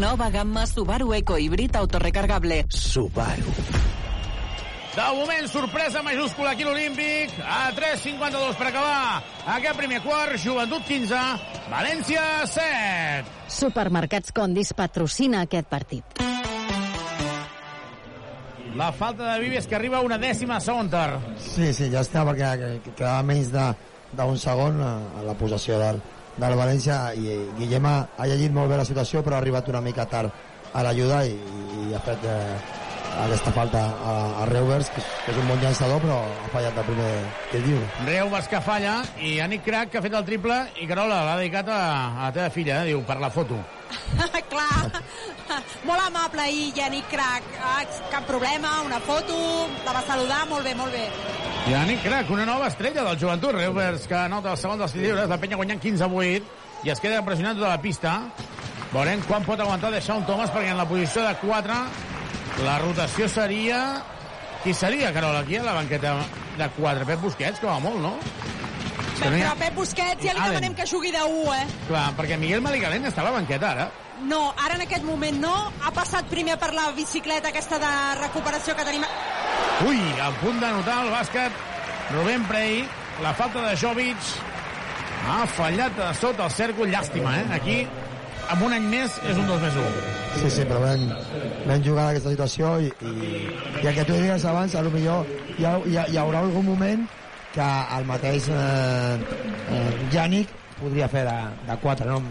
Nova 0.00 0.30
gamma 0.30 0.66
Subaru 0.66 1.12
Eco 1.12 1.36
Híbrid 1.36 1.76
autorecargable. 1.76 2.64
Subaru. 2.70 3.52
De 4.96 5.02
moment, 5.14 5.46
sorpresa 5.46 6.02
majúscula 6.02 6.50
aquí 6.50 6.64
a 6.64 6.66
l'Olímpic. 6.66 7.36
A 7.44 7.70
3.52 7.76 8.56
per 8.56 8.66
acabar 8.72 9.22
aquest 9.58 9.76
primer 9.76 10.00
quart. 10.02 10.40
Joventut 10.40 10.82
15, 10.88 11.20
València 11.70 12.24
7. 12.48 13.28
Supermercats 13.60 14.32
Condis 14.32 14.72
patrocina 14.72 15.44
aquest 15.44 15.68
partit. 15.68 16.24
La 18.76 18.92
falta 18.92 19.32
de 19.34 19.40
Vives 19.40 19.66
que 19.66 19.74
arriba 19.74 19.98
a 19.98 20.00
una 20.06 20.18
dècima 20.18 20.60
segon 20.60 20.88
tar. 20.90 21.18
Sí, 21.42 21.72
sí, 21.74 21.88
ja 21.90 22.00
està, 22.04 22.22
perquè 22.24 22.50
que- 22.60 22.92
quedava 22.96 23.22
menys 23.26 23.50
d'un 23.50 24.38
segon 24.38 24.80
a, 24.80 24.92
a 25.20 25.22
la 25.26 25.34
possessió 25.34 25.78
del, 25.78 25.98
del 26.38 26.54
València 26.58 27.00
i 27.18 27.34
Guillem 27.58 27.86
ha, 27.86 27.96
ha 28.16 28.26
llegit 28.30 28.52
molt 28.54 28.70
bé 28.70 28.76
la 28.78 28.84
situació 28.86 29.22
però 29.26 29.36
ha 29.36 29.42
arribat 29.42 29.68
una 29.68 29.80
mica 29.82 30.06
tard 30.06 30.30
a 30.72 30.82
l'ajuda 30.86 31.24
i, 31.26 31.34
i 31.90 31.94
ha 31.94 32.00
fet 32.02 32.22
eh, 32.30 32.56
aquesta 33.24 33.50
falta 33.52 33.82
a, 34.06 34.14
a 34.42 34.46
Reuvers 34.50 34.90
que, 34.94 35.02
que 35.24 35.32
és 35.34 35.38
un 35.42 35.48
bon 35.50 35.58
llançador 35.62 35.98
però 36.02 36.20
ha 36.22 36.48
fallat 36.54 36.78
el 36.78 36.86
primer 36.92 37.10
que 37.50 37.62
diu 37.66 37.78
Reuvers 38.06 38.48
que 38.48 38.60
falla 38.62 39.00
i 39.18 39.36
Yannick 39.40 39.64
Crac 39.66 39.90
que 39.90 39.98
ha 39.98 40.04
fet 40.06 40.14
el 40.14 40.24
triple 40.28 40.60
i 40.82 40.86
Carola 40.90 41.24
l'ha 41.26 41.36
dedicat 41.42 41.68
a, 41.74 41.80
a 42.20 42.24
la 42.28 42.32
teva 42.38 42.50
filla, 42.54 42.82
eh? 42.84 42.92
diu, 42.94 43.02
per 43.06 43.18
la 43.22 43.30
foto. 43.34 43.58
Clar, 44.52 45.02
molt 45.86 46.02
amable 46.04 46.46
i 46.52 46.70
Yannick 46.76 47.10
Crac. 47.12 47.46
Ah, 47.62 47.82
cap 48.12 48.26
problema, 48.28 48.80
una 48.86 49.00
foto, 49.04 49.36
la 49.86 49.94
va 49.96 50.04
saludar, 50.06 50.44
molt 50.50 50.66
bé, 50.66 50.74
molt 50.78 50.94
bé. 50.94 51.06
Yannick 51.70 52.04
Crac, 52.04 52.30
una 52.30 52.46
nova 52.48 52.68
estrella 52.70 53.04
del 53.06 53.18
joventut. 53.20 53.54
Reuvers 53.56 54.06
que 54.10 54.18
anota 54.18 54.54
el 54.54 54.60
segon 54.60 54.80
dels 54.82 54.94
lliures, 54.98 55.28
la 55.30 55.40
penya 55.40 55.58
guanyant 55.60 55.82
15 55.82 56.06
a 56.06 56.10
8 56.10 56.86
i 56.86 56.94
es 56.94 57.02
queda 57.02 57.24
pressionant 57.26 57.58
tota 57.58 57.74
la 57.74 57.82
pista. 57.82 58.14
Veurem 58.90 59.22
quan 59.26 59.44
pot 59.46 59.60
aguantar 59.60 59.92
de 59.94 60.00
Sean 60.02 60.24
Thomas 60.26 60.50
perquè 60.50 60.72
en 60.72 60.80
la 60.80 60.88
posició 60.88 61.22
de 61.26 61.34
4 61.42 61.82
la 62.64 62.78
rotació 62.82 63.28
seria... 63.30 63.82
Qui 64.60 64.74
seria, 64.76 65.08
Carola, 65.08 65.40
aquí 65.40 65.56
a 65.56 65.62
la 65.64 65.72
banqueta 65.72 66.18
de 66.58 66.66
4? 66.76 67.06
Pep 67.08 67.22
Busquets, 67.24 67.62
com 67.62 67.70
a 67.72 67.78
molt, 67.80 68.02
no? 68.04 68.59
Però 69.20 69.40
ha... 69.50 69.56
Pep 69.60 69.74
Busquets 69.76 70.24
ja 70.24 70.32
li 70.32 70.38
Allen. 70.38 70.54
demanem 70.56 70.76
que 70.78 70.86
jugui 70.90 71.12
de 71.14 71.22
1, 71.22 71.54
eh? 71.56 71.66
Clar, 71.88 72.06
perquè 72.18 72.38
Miguel 72.40 72.62
Malicalent 72.64 73.08
està 73.10 73.22
a 73.24 73.28
la 73.28 73.34
banqueta 73.36 73.72
ara. 73.74 73.88
No, 74.28 74.40
ara 74.60 74.76
en 74.76 74.84
aquest 74.84 75.04
moment 75.06 75.38
no. 75.40 75.54
Ha 75.84 75.92
passat 75.96 76.28
primer 76.32 76.58
per 76.60 76.72
la 76.76 76.90
bicicleta 76.96 77.48
aquesta 77.52 77.78
de 77.80 77.92
recuperació 78.20 78.76
que 78.76 78.84
tenim... 78.88 79.04
Ui, 79.88 80.00
a 80.20 80.28
punt 80.42 80.60
d'anotar 80.60 80.98
el 81.06 81.12
bàsquet 81.14 81.66
Rubén 82.12 82.44
Prey, 82.48 82.82
la 83.24 83.32
falta 83.38 83.62
de 83.68 83.76
Jovic 83.80 84.32
ha 85.30 85.44
fallat 85.48 85.98
a 86.00 86.12
sota 86.16 86.46
el 86.48 86.52
cèrcol, 86.52 86.90
llàstima, 86.92 87.36
eh? 87.38 87.44
Aquí, 87.56 87.76
amb 88.52 88.64
un 88.66 88.74
any 88.76 88.88
més, 88.92 89.16
és 89.28 89.38
un 89.38 89.46
2 89.48 89.62
més 89.62 89.78
1. 89.84 90.02
Sí, 90.40 90.50
sí, 90.56 90.64
però 90.68 90.80
ben, 90.82 91.06
ben 91.66 91.84
jugada 91.84 92.12
aquesta 92.14 92.32
situació 92.32 92.74
i, 92.80 92.90
i, 93.04 93.40
i 93.82 93.86
el 93.86 93.94
que 93.96 94.04
tu 94.08 94.16
deies 94.16 94.44
abans, 94.48 94.74
a 94.74 94.84
lo 94.86 94.92
millor 94.94 95.26
hi, 95.58 95.64
ha, 95.64 95.74
hi, 95.84 95.96
ha, 95.98 96.06
hi 96.08 96.20
haurà 96.20 96.44
algun 96.44 96.68
moment 96.70 97.06
que 97.54 97.68
el 97.98 98.04
mateix 98.06 98.48
eh, 98.48 99.18
eh, 99.74 100.46
podria 100.80 101.08
fer 101.12 101.24
de, 101.26 101.36
de 101.68 101.76
4 101.82 102.06
no? 102.08 102.22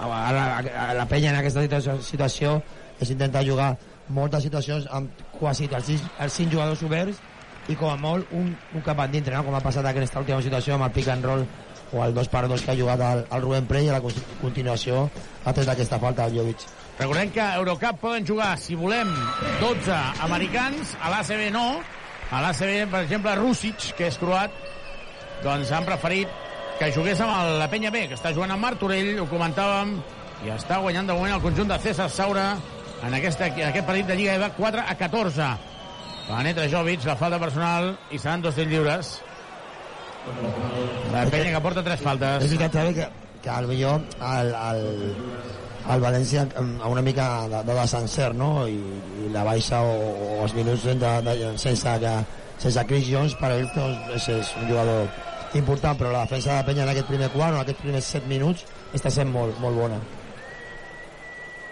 a, 0.00 0.32
la, 0.32 0.44
a 0.58 0.94
la 0.94 1.06
penya 1.06 1.30
en 1.34 1.40
aquesta 1.40 1.62
situació, 1.64 1.98
situació 2.02 2.54
és 3.00 3.10
intentar 3.12 3.44
jugar 3.46 3.74
moltes 4.08 4.42
situacions 4.46 4.86
amb 4.90 5.10
quasi 5.38 5.68
els 5.68 5.84
6, 5.90 6.06
els 6.24 6.38
5 6.40 6.54
jugadors 6.54 6.82
oberts 6.86 7.20
i 7.68 7.76
com 7.76 7.90
a 7.92 7.98
molt 8.00 8.30
un, 8.32 8.54
un 8.74 8.84
cap 8.86 9.02
endintre 9.04 9.36
no? 9.36 9.44
com 9.44 9.54
ha 9.58 9.60
passat 9.64 9.84
aquesta 9.90 10.22
última 10.22 10.40
situació 10.42 10.78
amb 10.78 10.88
el 10.88 10.94
pick 10.96 11.12
and 11.12 11.24
roll 11.28 11.44
o 11.92 12.02
el 12.04 12.14
2 12.16 12.28
per 12.32 12.46
2 12.48 12.64
que 12.64 12.72
ha 12.72 12.76
jugat 12.78 13.00
el, 13.04 13.24
el 13.36 13.42
Rubén 13.44 13.66
Prey 13.68 13.86
i 13.86 13.92
a 13.92 13.98
la 13.98 14.02
con- 14.04 14.24
continuació 14.40 15.04
ha 15.44 15.52
tret 15.52 15.68
aquesta 15.68 16.00
falta 16.00 16.24
al 16.24 16.36
Jovic 16.36 16.64
Recordem 16.98 17.30
que 17.30 17.40
a 17.40 17.54
Eurocup 17.60 18.00
poden 18.02 18.24
jugar, 18.26 18.56
si 18.58 18.74
volem, 18.74 19.06
12 19.60 19.94
americans, 20.26 20.96
a 20.98 21.12
l'ACB 21.12 21.44
no. 21.54 21.78
A 22.28 22.42
l'ACB, 22.44 22.90
per 22.92 23.04
exemple, 23.06 23.32
Rússic, 23.38 23.88
que 23.96 24.08
és 24.10 24.18
croat, 24.20 24.52
doncs 25.44 25.70
han 25.72 25.86
preferit 25.86 26.32
que 26.78 26.90
jugués 26.94 27.20
amb 27.24 27.56
la 27.58 27.68
penya 27.72 27.90
B, 27.94 28.04
que 28.10 28.18
està 28.18 28.34
jugant 28.36 28.52
amb 28.54 28.66
Martorell, 28.66 29.14
ho 29.22 29.26
comentàvem, 29.30 29.96
i 30.44 30.52
està 30.54 30.78
guanyant 30.82 31.08
de 31.08 31.16
moment 31.16 31.34
el 31.34 31.42
conjunt 31.42 31.72
de 31.72 31.78
César 31.82 32.10
Saura 32.12 32.50
en, 33.02 33.14
aquesta, 33.14 33.48
en 33.48 33.70
aquest 33.70 33.88
partit 33.88 34.06
de 34.10 34.18
Lliga 34.18 34.36
EVA 34.38 34.50
4 34.58 34.84
a 34.84 34.98
14. 35.00 35.48
Penetra 36.28 36.68
Jovic, 36.68 37.06
la 37.08 37.16
falta 37.16 37.40
personal, 37.40 37.94
i 38.12 38.20
seran 38.20 38.44
dos 38.44 38.58
tirs 38.58 38.68
lliures. 38.70 39.14
La 41.14 41.24
penya 41.32 41.54
que 41.54 41.64
porta 41.64 41.82
tres 41.86 42.04
faltes. 42.04 42.44
és 42.44 42.52
veritat 42.52 42.92
que, 42.94 43.08
que 43.42 43.58
millor 43.70 44.04
el, 44.20 44.52
el, 44.52 44.84
el 45.88 46.02
València 46.04 46.44
amb 46.60 46.84
una 46.90 47.02
mica 47.04 47.28
de, 47.48 47.62
de 47.64 47.78
desencert 47.80 48.36
no? 48.36 48.50
I, 48.68 48.76
i 49.24 49.32
la 49.32 49.46
baixa 49.46 49.80
o, 49.80 49.96
o 50.26 50.42
els 50.44 50.54
minuts 50.58 50.84
de, 50.84 51.12
de, 51.24 51.36
sense, 51.60 51.96
que, 52.02 52.14
sense 52.60 52.86
Chris 52.90 53.08
Jones 53.08 53.36
per 53.40 53.54
ell 53.56 53.66
doncs, 53.74 54.14
és, 54.18 54.28
és 54.36 54.54
un 54.60 54.68
jugador 54.68 55.58
important 55.58 55.96
però 55.96 56.12
la 56.12 56.26
defensa 56.26 56.52
de 56.52 56.60
la 56.60 56.68
penya 56.68 56.84
en 56.84 56.94
aquest 56.94 57.08
primer 57.08 57.32
quart 57.34 57.56
en 57.56 57.64
aquests 57.64 57.84
primers 57.86 58.14
7 58.18 58.28
minuts 58.28 58.64
està 58.94 59.12
sent 59.12 59.32
molt, 59.32 59.56
molt 59.64 59.80
bona 59.80 60.00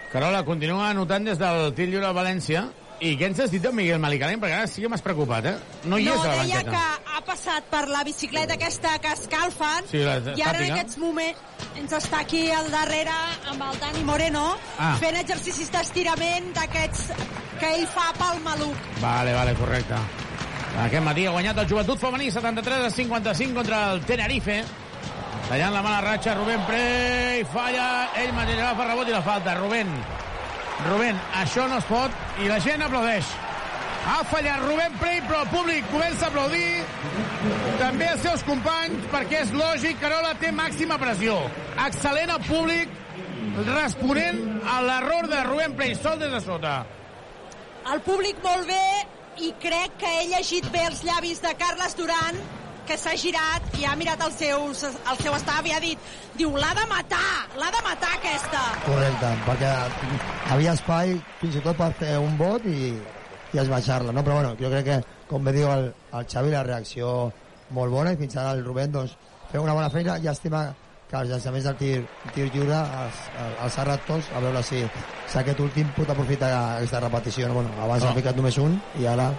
Carola, 0.07 0.45
continua 0.47 0.87
anotant 0.89 1.25
des 1.27 1.39
del 1.39 1.73
tir 1.75 1.89
lliure 1.91 2.07
a 2.07 2.15
València. 2.15 2.61
I 2.99 3.11
què 3.17 3.27
ens 3.29 3.39
has 3.43 3.51
dit 3.53 3.61
de 3.61 3.69
Miguel 3.71 3.99
Malicalén? 4.01 4.39
Perquè 4.41 4.55
ara 4.57 4.67
sí 4.67 4.81
que 4.81 4.89
m'has 4.89 5.03
preocupat, 5.05 5.45
eh? 5.45 5.55
No 5.85 5.99
hi 6.01 6.05
no, 6.07 6.15
és 6.15 6.23
a 6.25 6.31
la 6.31 6.43
deia 6.43 6.61
banqueta. 6.63 6.71
que 6.71 7.13
ha 7.17 7.21
passat 7.27 7.67
per 7.69 7.83
la 7.91 8.03
bicicleta 8.07 8.55
aquesta 8.57 8.95
que 9.03 9.11
escalfen 9.13 9.85
Sí, 9.91 9.99
la 10.01 10.15
i 10.33 10.41
ara 10.41 10.63
en 10.65 10.71
aquests 10.73 10.97
moments 10.97 11.37
ens 11.77 11.93
està 11.93 12.23
aquí 12.23 12.49
al 12.51 12.71
darrere 12.73 13.13
amb 13.51 13.61
el 13.67 13.79
Dani 13.83 14.03
Moreno 14.03 14.57
Ah. 14.79 14.95
fent 14.99 15.15
exercicis 15.21 15.69
d'estirament 15.71 16.49
d'aquests 16.55 17.11
que 17.59 17.69
ell 17.75 17.85
fa 17.87 18.11
pel 18.17 18.41
maluc. 18.41 18.75
Vale, 19.01 19.33
vale, 19.33 19.53
correcte. 19.53 19.93
Aquest 20.87 21.03
matí 21.03 21.25
ha 21.25 21.31
guanyat 21.31 21.57
el 21.57 21.67
Joventut 21.69 21.99
Femení 21.99 22.31
73 22.31 22.85
a 22.85 22.89
55 22.89 23.53
contra 23.53 23.91
el 23.93 24.01
Tenerife. 24.05 24.63
Tallant 25.49 25.73
la 25.73 25.81
mala 25.81 26.01
ratxa, 26.01 26.33
Rubén 26.35 26.59
Prey 26.67 27.43
falla, 27.53 28.09
ell 28.19 28.33
mateix 28.33 28.59
agafa 28.59 28.85
rebot 28.89 29.07
i 29.07 29.11
la 29.15 29.21
falta. 29.23 29.53
Rubén, 29.55 29.87
Rubén, 30.85 31.17
això 31.33 31.65
no 31.67 31.79
es 31.81 31.87
pot 31.89 32.43
i 32.43 32.49
la 32.51 32.59
gent 32.61 32.83
aplaudeix. 32.85 33.29
Ha 34.07 34.19
fallat 34.29 34.61
Rubén 34.63 34.93
Prey, 35.01 35.17
però 35.25 35.41
el 35.43 35.49
públic 35.51 35.87
comença 35.91 36.27
a 36.27 36.29
aplaudir. 36.29 36.83
També 37.81 38.07
els 38.13 38.21
seus 38.23 38.45
companys, 38.47 39.09
perquè 39.11 39.41
és 39.43 39.51
lògic, 39.57 39.97
Carola 39.99 40.35
té 40.39 40.51
màxima 40.55 40.99
pressió. 41.01 41.35
Excel·lent 41.87 42.31
el 42.37 42.45
públic, 42.47 42.93
responent 43.67 44.39
a 44.69 44.77
l'error 44.85 45.27
de 45.33 45.41
Rubén 45.49 45.75
Prey, 45.75 45.97
sol 45.97 46.21
des 46.21 46.31
de 46.31 46.39
sota. 46.45 46.77
El 47.91 47.99
públic 48.05 48.39
molt 48.45 48.69
bé 48.69 48.87
i 49.43 49.51
crec 49.61 49.99
que 49.99 50.13
he 50.19 50.23
llegit 50.31 50.71
bé 50.71 50.85
els 50.87 51.03
llavis 51.07 51.43
de 51.43 51.51
Carles 51.59 51.97
Duran 51.97 52.39
que 52.87 52.97
s'ha 52.99 53.13
girat 53.19 53.75
i 53.79 53.85
ha 53.85 53.95
mirat 53.99 54.21
el 54.23 54.31
seu, 54.35 54.69
el 54.71 55.19
seu 55.21 55.35
estaf 55.35 55.67
i 55.67 55.75
ha 55.75 55.81
dit 55.83 55.99
diu, 56.37 56.53
l'ha 56.55 56.71
de 56.77 56.85
matar, 56.91 57.27
l'ha 57.59 57.69
de 57.73 57.83
matar 57.83 58.13
aquesta. 58.15 58.63
correcte, 58.85 59.33
perquè 59.47 59.73
havia 60.55 60.73
espai 60.77 61.17
fins 61.41 61.59
i 61.59 61.63
tot 61.65 61.77
per 61.77 61.91
fer 61.99 62.15
un 62.23 62.37
vot 62.39 62.65
i, 62.65 62.93
i 63.53 63.61
esbaixar-la, 63.63 64.15
no? 64.15 64.23
però 64.23 64.39
bueno, 64.39 64.55
jo 64.61 64.71
crec 64.73 64.85
que 64.87 64.99
com 65.27 65.43
bé 65.43 65.53
diu 65.57 65.69
el, 65.71 65.91
el 66.15 66.27
Xavi 66.31 66.53
la 66.55 66.63
reacció 66.63 67.31
molt 67.75 67.91
bona 67.91 68.13
i 68.15 68.19
fins 68.19 68.37
ara 68.37 68.55
el 68.55 68.63
Rubén 68.65 68.91
doncs, 68.91 69.17
fer 69.51 69.59
una 69.63 69.75
bona 69.75 69.89
feina 69.91 70.17
llàstima 70.23 70.69
que 71.07 71.15
els 71.15 71.29
llançaments 71.31 71.67
del 71.67 71.77
tir, 71.79 71.93
tir 72.35 72.49
lliure 72.51 72.79
els, 73.03 73.19
els 73.63 73.77
ha 73.79 73.97
tots 74.07 74.31
a 74.35 74.41
veure 74.43 74.63
si, 74.63 74.81
si 75.27 75.37
aquest 75.39 75.59
últim 75.63 75.87
pot 75.95 76.09
aprofitar 76.11 76.49
aquesta 76.77 76.99
repetició 77.03 77.47
no? 77.47 77.61
bueno, 77.61 77.71
abans 77.83 78.03
No. 78.03 78.09
ha 78.11 78.15
ficat 78.15 78.35
només 78.35 78.57
un 78.59 78.75
i 78.99 79.07
ara 79.07 79.31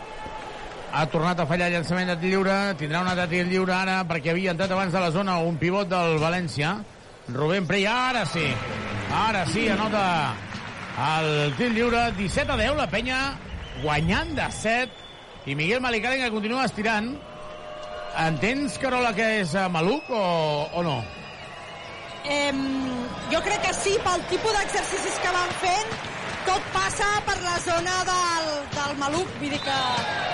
ha 0.93 1.07
tornat 1.13 1.41
a 1.41 1.47
fallar 1.47 1.69
llançament 1.73 2.09
de 2.15 2.31
lliure, 2.31 2.55
tindrà 2.81 3.03
un 3.05 3.11
altre 3.11 3.27
tir 3.31 3.45
lliure 3.49 3.75
ara 3.77 4.01
perquè 4.09 4.33
havia 4.33 4.55
entrat 4.55 4.73
abans 4.73 4.95
de 4.95 5.03
la 5.03 5.11
zona 5.13 5.39
un 5.45 5.59
pivot 5.61 5.89
del 5.91 6.19
València. 6.23 6.79
Rubén 7.29 7.67
Prey, 7.69 7.85
ara 7.87 8.25
sí, 8.27 8.47
ara 9.13 9.45
sí, 9.47 9.69
anota 9.69 10.05
el 11.09 11.53
tir 11.59 11.71
lliure, 11.75 12.09
17 12.17 12.55
a 12.55 12.57
10, 12.57 12.77
la 12.79 12.89
penya 12.91 13.19
guanyant 13.83 14.33
de 14.39 14.49
7 14.51 15.07
i 15.53 15.55
Miguel 15.55 15.81
Malicaren 15.85 16.25
que 16.25 16.33
continua 16.33 16.65
estirant. 16.65 17.13
Entens, 18.19 18.79
Carola, 18.83 19.13
que 19.15 19.27
és 19.43 19.55
eh, 19.55 19.69
maluc 19.71 20.09
o, 20.11 20.23
o 20.75 20.83
no? 20.83 20.97
Em, 22.29 22.59
jo 23.31 23.41
crec 23.45 23.63
que 23.63 23.75
sí, 23.77 23.95
pel 24.05 24.25
tipus 24.33 24.57
d'exercicis 24.57 25.21
que 25.23 25.35
van 25.37 25.53
fent, 25.61 25.93
tot 26.49 26.65
passa 26.73 27.09
per 27.27 27.37
la 27.45 27.57
zona 27.63 27.95
del, 28.09 28.47
del 28.75 28.95
maluc, 29.01 29.29
vull 29.41 29.51
dir 29.53 29.61
que 29.63 29.77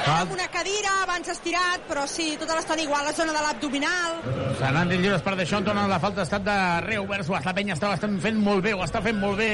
Cal- 0.04 0.20
amb 0.22 0.32
una 0.36 0.46
cadira, 0.52 0.92
abans 1.02 1.28
estirat, 1.32 1.80
però 1.88 2.04
sí, 2.10 2.36
tota 2.40 2.54
l'estona 2.58 2.82
igual, 2.84 3.04
la 3.08 3.12
zona 3.16 3.32
de 3.34 3.42
l'abdominal. 3.44 4.10
Tirs 4.54 5.00
lliures 5.00 5.22
per 5.26 5.34
deixar 5.36 5.58
on 5.60 5.66
torna 5.66 5.86
la 5.90 5.98
falta 6.00 6.22
ha 6.22 6.26
estat 6.28 6.44
de 6.46 6.56
Reu 6.86 7.06
Versuas. 7.10 7.44
La 7.44 7.54
penya 7.56 7.74
està 7.76 7.88
bastant 7.90 8.14
fent 8.22 8.38
molt 8.40 8.62
bé, 8.64 8.72
ho 8.76 8.82
està 8.84 9.02
fent 9.04 9.18
molt 9.20 9.36
bé. 9.40 9.50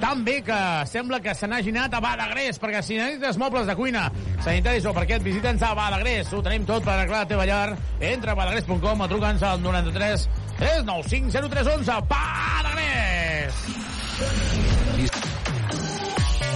Tan 0.00 0.24
bé 0.24 0.38
que 0.46 0.58
sembla 0.90 1.20
que 1.20 1.34
se 1.34 1.46
n'hagi 1.50 1.70
anat 1.74 1.94
a 1.98 2.00
Badagrés, 2.04 2.58
perquè 2.62 2.80
si 2.82 2.96
necessites 2.98 3.36
mobles 3.38 3.66
de 3.68 3.76
cuina, 3.78 4.06
sanitaris 4.44 4.86
o 4.88 4.94
parquet, 4.96 5.22
visita'ns 5.22 5.62
a 5.66 5.74
Badagrés. 5.76 6.32
Ho 6.32 6.40
tenim 6.42 6.64
tot 6.68 6.84
per 6.86 6.94
arreglar 6.96 7.24
la 7.26 7.30
teva 7.34 7.46
llar. 7.48 7.76
Entra 8.00 8.32
a 8.32 8.38
badagrés.com 8.38 9.00
o 9.04 9.08
truca'ns 9.10 9.42
al 9.42 9.60
93 9.62 10.28
395 10.58 11.30
0311. 11.50 12.00
Badagrés! 12.08 13.54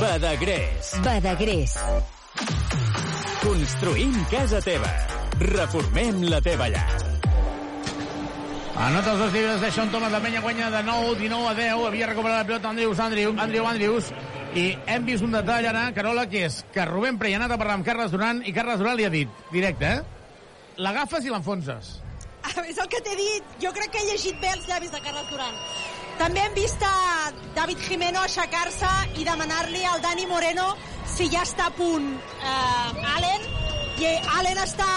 Badagrés. 0.02 0.88
Badagrés. 1.04 1.76
Construïm 3.38 4.16
casa 4.32 4.58
teva. 4.58 4.90
Reformem 5.38 6.24
la 6.26 6.40
teva 6.42 6.66
llar. 6.72 6.88
Anota 8.82 9.12
els 9.12 9.20
dos 9.22 9.30
llibres 9.30 9.60
de 9.62 9.70
Sean 9.70 9.92
Thomas, 9.94 10.10
la 10.10 10.18
penya 10.24 10.40
guanya 10.42 10.72
de 10.74 10.82
9, 10.82 11.14
19 11.20 11.52
a 11.52 11.54
10, 11.54 11.86
havia 11.86 12.08
recuperat 12.10 12.40
la 12.40 12.48
pilota 12.48 12.72
Andrews, 12.72 12.98
Andrew, 12.98 13.36
Andrew, 13.38 13.68
Andrews, 13.68 14.10
i 14.58 14.64
hem 14.90 15.06
vist 15.06 15.22
un 15.22 15.36
detall 15.38 15.70
ara, 15.70 15.84
Carola, 15.94 16.26
que 16.26 16.48
és 16.48 16.58
que 16.74 16.88
Rubén 16.88 17.20
Prey 17.20 17.36
ha 17.36 17.38
anat 17.38 17.54
a 17.54 17.60
parlar 17.60 17.78
amb 17.78 17.86
Carles 17.86 18.10
Duran 18.10 18.42
i 18.42 18.56
Carles 18.56 18.82
Duran 18.82 18.98
li 18.98 19.06
ha 19.06 19.12
dit, 19.12 19.30
directe, 19.54 19.92
eh? 20.00 20.80
L'agafes 20.82 21.22
i 21.22 21.30
l'enfonses. 21.30 21.94
És 22.66 22.78
el 22.82 22.90
que 22.90 22.98
t'he 23.06 23.14
dit. 23.14 23.54
Jo 23.62 23.70
crec 23.76 23.94
que 23.94 24.02
he 24.02 24.10
llegit 24.10 24.42
bé 24.42 24.50
els 24.50 24.66
llavis 24.66 24.90
de 24.90 24.98
Carles 25.06 25.30
Duran. 25.30 25.62
També 26.18 26.42
hem 26.44 26.54
vist 26.54 26.82
a 26.86 27.30
David 27.56 27.80
Jimeno 27.88 28.22
aixecar-se 28.22 28.90
i 29.20 29.24
demanar-li 29.26 29.84
al 29.88 30.02
Dani 30.04 30.26
Moreno 30.30 30.72
si 31.08 31.28
ja 31.32 31.42
està 31.46 31.68
a 31.68 31.74
punt 31.76 32.06
eh, 32.12 33.14
Allen, 33.16 33.48
i 34.00 34.12
Allen 34.38 34.60
està 34.62 34.88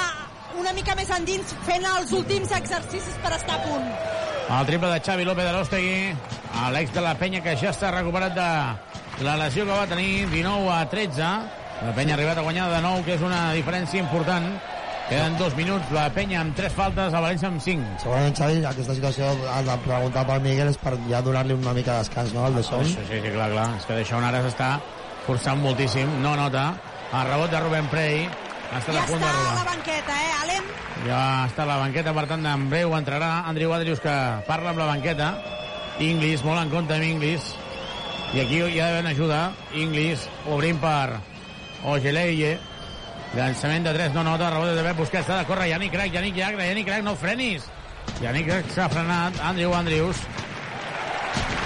una 0.60 0.72
mica 0.76 0.96
més 0.96 1.10
endins 1.12 1.52
fent 1.68 1.84
els 1.96 2.14
últims 2.16 2.52
exercicis 2.56 3.18
per 3.24 3.34
estar 3.36 3.58
a 3.60 3.64
punt. 3.66 3.90
El 4.46 4.68
triple 4.70 4.92
de 4.94 5.02
Xavi 5.02 5.26
López 5.26 5.48
de 5.48 5.54
l'Ostegui, 5.56 5.98
l'ex 6.76 6.94
de 6.94 7.04
la 7.04 7.16
penya 7.20 7.42
que 7.44 7.56
ja 7.60 7.74
està 7.74 7.92
recuperat 7.96 8.36
de 8.38 9.24
la 9.26 9.36
lesió 9.42 9.66
que 9.66 9.74
va 9.74 9.88
tenir, 9.90 10.28
19 10.32 10.70
a 10.72 10.84
13. 10.92 11.32
La 11.86 11.94
penya 11.98 12.14
ha 12.14 12.18
arribat 12.20 12.40
a 12.40 12.46
guanyar 12.46 12.70
de 12.72 12.82
9, 12.86 13.04
que 13.08 13.16
és 13.18 13.26
una 13.26 13.42
diferència 13.58 14.00
important. 14.00 14.48
Queden 15.10 15.38
dos 15.38 15.54
minuts, 15.56 15.92
la 15.94 16.08
penya 16.10 16.40
amb 16.42 16.56
tres 16.58 16.74
faltes, 16.74 17.14
el 17.14 17.22
València 17.22 17.50
amb 17.52 17.62
cinc. 17.62 17.84
segurament 18.02 18.34
Xavi 18.38 18.64
aquesta 18.66 18.96
situació 18.98 19.28
ha 19.54 19.60
de 19.62 19.76
preguntar 19.84 20.24
pel 20.26 20.42
Miguel 20.42 20.72
és 20.72 20.80
per 20.82 20.96
ja 21.12 21.22
donar-li 21.22 21.54
una 21.54 21.74
mica 21.78 21.94
de 21.94 22.06
descans 22.08 22.34
no, 22.34 22.46
al 22.48 22.58
de 22.58 22.64
Son 22.66 22.84
Sí, 22.86 22.96
sí, 22.96 23.20
sí, 23.22 23.30
clar, 23.36 23.52
clar. 23.54 23.68
És 23.78 23.86
que 23.86 24.00
Deixón 24.00 24.26
ara 24.26 24.42
s'està 24.42 24.72
forçant 25.28 25.62
moltíssim. 25.62 26.10
No 26.24 26.34
nota. 26.36 26.66
El 27.14 27.30
rebot 27.30 27.54
de 27.54 27.62
Rubén 27.62 27.88
Prey. 27.94 28.26
Ha 28.74 28.82
estat 28.82 28.96
Ja 28.96 29.04
a 29.04 29.08
punt 29.12 29.22
està 29.22 29.30
a 29.30 29.56
la 29.60 29.70
banqueta, 29.70 30.18
eh, 30.26 30.34
Allen? 30.42 30.70
Ja 31.06 31.22
està 31.46 31.64
a 31.64 31.70
la 31.70 31.78
banqueta, 31.84 32.14
per 32.18 32.26
tant, 32.34 32.46
en 32.50 32.70
breu 32.74 32.98
entrarà 32.98 33.32
Andrew 33.46 33.74
Adrius, 33.78 34.02
que 34.02 34.16
parla 34.50 34.74
amb 34.74 34.82
la 34.82 34.90
banqueta. 34.90 35.36
Inglis, 36.02 36.44
molt 36.44 36.64
en 36.66 36.74
compte 36.74 36.98
amb 36.98 37.06
Inglis. 37.06 37.54
I 38.34 38.42
aquí 38.42 38.58
hi 38.58 38.80
ha 38.80 38.88
d'haver 38.90 39.04
una 39.06 39.14
ajuda. 39.14 39.42
Inglis, 39.78 40.26
obrint 40.50 40.82
per 40.82 41.20
Ogeleie. 41.86 42.58
Llançament 43.36 43.84
de 43.84 43.92
3, 43.92 44.14
no 44.16 44.22
nota, 44.24 44.48
rebot 44.54 44.70
de 44.72 44.84
Pep 44.86 45.00
Busquets, 45.02 45.26
s'ha 45.28 45.42
de 45.42 45.48
córrer, 45.50 45.68
Yannick 45.74 45.92
Crac, 45.92 46.14
Yannick 46.14 46.38
Crac, 46.38 46.56
Yannick 46.56 46.88
Crac, 46.88 47.02
no 47.04 47.16
frenis. 47.20 47.66
Yannick 48.24 48.48
Crac 48.48 48.70
s'ha 48.72 48.86
frenat, 48.94 49.42
Andrew 49.44 49.74
Andrews. 49.76 50.22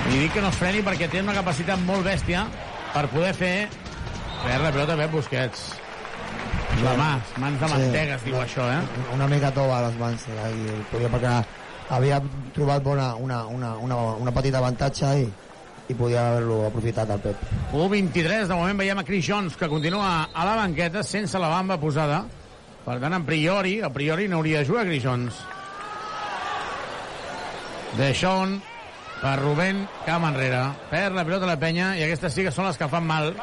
I 0.09 0.15
dic 0.15 0.33
que 0.33 0.41
no 0.41 0.49
freni 0.55 0.81
perquè 0.81 1.05
té 1.13 1.21
una 1.21 1.35
capacitat 1.37 1.83
molt 1.85 2.07
bèstia 2.07 2.47
per 2.95 3.03
poder 3.11 3.35
fer 3.37 3.53
perdre 4.41 4.63
la 4.63 4.71
pilota 4.73 4.97
Pep 5.03 5.13
Busquets. 5.13 5.67
La 6.81 6.95
mà, 6.97 7.09
mans 7.43 7.61
de 7.61 7.69
mantega, 7.69 8.17
es 8.17 8.25
diu 8.25 8.39
això, 8.41 8.65
eh? 8.71 9.05
una 9.13 9.27
mica 9.29 9.51
tova 9.53 9.77
a 9.77 9.85
les 9.85 9.97
mans 9.99 10.25
eh, 10.31 10.49
i 10.55 11.11
perquè 11.11 11.35
havia 11.93 12.17
trobat 12.55 12.81
bona, 12.81 13.11
una, 13.19 13.43
una, 13.45 13.75
una, 13.83 13.97
una 14.23 14.33
petita 14.33 14.57
avantatge 14.63 15.11
i, 15.21 15.29
i 15.89 15.95
podia 15.97 16.27
haver-lo 16.29 16.61
aprofitat 16.67 17.09
el 17.09 17.19
Pep. 17.23 17.39
1-23, 17.73 18.45
de 18.47 18.55
moment 18.57 18.77
veiem 18.77 18.99
a 19.01 19.05
Chris 19.07 19.25
Jones, 19.25 19.55
que 19.57 19.67
continua 19.71 20.29
a 20.33 20.45
la 20.45 20.55
banqueta 20.59 21.01
sense 21.03 21.39
la 21.41 21.49
bamba 21.49 21.79
posada. 21.81 22.23
Per 22.85 22.97
tant, 23.01 23.13
a 23.17 23.21
priori, 23.25 23.79
a 23.81 23.89
priori 23.93 24.27
no 24.29 24.37
hauria 24.39 24.61
de 24.61 24.69
jugar 24.69 24.85
Chris 24.85 25.03
Jones. 25.03 25.39
Deixón 27.97 28.59
per 29.19 29.35
Rubén, 29.41 29.81
cap 30.05 30.23
enrere. 30.23 30.61
Perd 30.91 31.17
la 31.17 31.25
pilota 31.27 31.47
a 31.49 31.51
la 31.53 31.57
penya 31.59 31.91
i 31.97 32.05
aquestes 32.05 32.37
sí 32.37 32.45
que 32.45 32.53
són 32.53 32.69
les 32.69 32.77
que 32.79 32.87
fan 32.91 33.03
mal. 33.07 33.33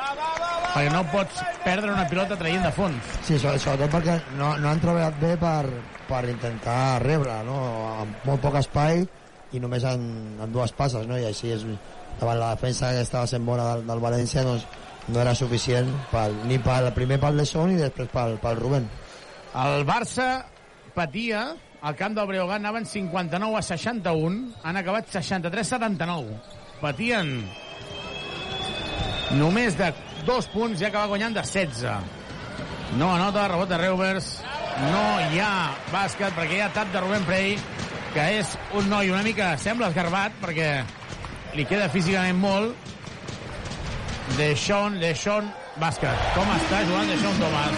Perquè 0.76 0.90
no 0.92 1.02
pots 1.10 1.42
perdre 1.64 1.90
una 1.92 2.06
pilota 2.08 2.36
traient 2.38 2.62
de 2.64 2.72
fons. 2.72 3.12
Sí, 3.26 3.38
so- 3.40 3.54
sobretot 3.58 3.92
perquè 3.96 4.16
no, 4.38 4.54
no 4.60 4.70
han 4.70 4.80
treballat 4.80 5.18
bé 5.20 5.34
per, 5.40 5.64
per 6.08 6.22
intentar 6.30 7.00
rebre, 7.02 7.38
no? 7.48 7.58
amb 8.04 8.26
molt 8.28 8.42
poc 8.44 8.58
espai 8.60 9.02
i 9.56 9.60
només 9.62 9.84
en, 9.88 10.02
en 10.42 10.52
dues 10.52 10.72
passes, 10.76 11.06
no? 11.08 11.16
i 11.18 11.24
així 11.28 11.52
és, 11.54 11.64
davant 12.20 12.40
la 12.40 12.54
defensa 12.54 12.92
que 12.94 13.04
estava 13.04 13.28
sent 13.30 13.44
bona 13.46 13.68
del, 13.72 13.86
del 13.88 14.02
València 14.02 14.44
doncs, 14.46 14.66
no 15.08 15.20
era 15.22 15.34
suficient 15.38 15.90
pel, 16.10 16.34
ni 16.50 16.58
pel 16.62 16.90
primer 16.96 17.20
pel 17.22 17.38
Lesson 17.38 17.76
i 17.76 17.78
després 17.80 18.10
pel, 18.12 18.38
pel 18.42 18.58
Rubén. 18.58 18.88
El 19.56 19.86
Barça 19.88 20.46
patia 20.96 21.46
al 21.86 21.94
camp 21.96 22.16
del 22.16 22.26
Breogán 22.26 22.64
anaven 22.64 22.86
59 22.88 23.58
a 23.58 23.62
61 23.62 24.62
han 24.64 24.80
acabat 24.80 25.12
63-79 25.12 26.34
patien 26.80 27.30
només 29.36 29.76
de 29.78 29.92
dos 30.26 30.48
punts 30.50 30.80
i 30.80 30.88
acaba 30.88 31.12
guanyant 31.12 31.36
de 31.36 31.44
16 31.44 32.96
no 32.96 33.12
anota, 33.12 33.46
rebot 33.52 33.68
de 33.68 33.78
Reuvers 33.78 34.30
no 34.90 35.04
hi 35.30 35.40
ha 35.42 35.52
bàsquet 35.92 36.34
perquè 36.36 36.58
hi 36.58 36.64
ha 36.64 36.72
tap 36.74 36.90
de 36.94 37.02
Rubén 37.04 37.26
Prey 37.28 37.56
que 38.14 38.26
és 38.40 38.56
un 38.80 38.88
noi 38.90 39.12
una 39.12 39.24
mica 39.26 39.54
sembla 39.60 39.92
esgarbat 39.92 40.40
perquè 40.42 40.70
li 41.56 41.64
queda 41.68 41.88
físicament 41.92 42.38
molt 42.38 42.74
Deixón, 44.36 44.98
Deixón, 45.00 45.46
bàsquet. 45.80 46.24
Com 46.34 46.48
està 46.56 46.80
jugant 46.88 47.06
Deixón 47.08 47.36
Tomàs? 47.40 47.76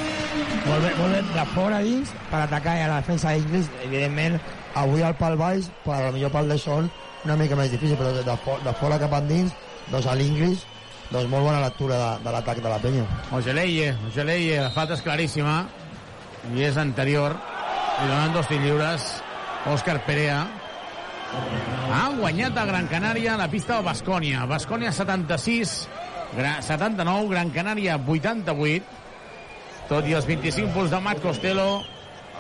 Molt 0.64 0.84
bé, 0.84 0.92
molt 0.98 1.12
bé, 1.12 1.20
de 1.34 1.44
fora 1.52 1.80
dins 1.84 2.10
per 2.30 2.40
atacar 2.46 2.76
i 2.78 2.84
a 2.84 2.88
la 2.90 2.96
defensa 3.02 3.34
d'Inglis, 3.34 3.68
evidentment 3.84 4.38
avui 4.80 5.02
al 5.04 5.14
pal 5.18 5.36
baix, 5.40 5.68
per 5.84 5.98
al 6.08 6.12
millor 6.16 6.32
pal 6.34 6.48
de 6.48 6.56
sol 6.58 6.88
una 7.26 7.36
mica 7.36 7.56
més 7.58 7.70
difícil, 7.72 7.96
però 8.00 8.12
de, 8.16 8.22
de, 8.24 8.36
fo- 8.44 8.58
de 8.64 8.72
fora 8.80 8.98
cap 9.02 9.12
endins, 9.20 9.52
doncs 9.92 10.06
a 10.08 10.14
l'Inglis 10.16 10.64
doncs 11.10 11.28
molt 11.32 11.44
bona 11.48 11.60
lectura 11.64 11.96
de, 11.98 12.08
de 12.24 12.32
l'atac 12.34 12.58
de 12.64 12.68
la 12.68 12.78
penya. 12.82 13.04
Ogeleye, 13.32 13.92
Ogeleye, 14.10 14.58
la 14.60 14.70
falta 14.74 14.96
és 14.96 15.02
claríssima 15.04 15.62
i 16.54 16.64
és 16.66 16.76
anterior. 16.80 17.32
Li 18.02 18.08
donen 18.10 18.34
dos 18.36 18.46
tirs 18.50 18.60
lliures. 18.62 19.06
Òscar 19.72 19.96
Perea. 20.06 20.42
Ha 21.28 22.08
guanyat 22.16 22.56
a 22.56 22.64
Gran 22.68 22.88
Canària 22.88 23.36
la 23.36 23.48
pista 23.52 23.76
del 23.76 23.86
Bascònia. 23.86 24.46
Bascònia 24.48 24.92
76, 24.92 25.74
Gra 26.36 26.58
79, 26.64 27.28
Gran 27.32 27.52
Canària 27.52 27.98
88. 28.00 28.96
Tot 29.88 30.08
i 30.08 30.16
els 30.16 30.28
25 30.28 30.72
punts 30.74 30.92
de 30.92 31.00
Matt 31.00 31.22
Costello, 31.24 31.82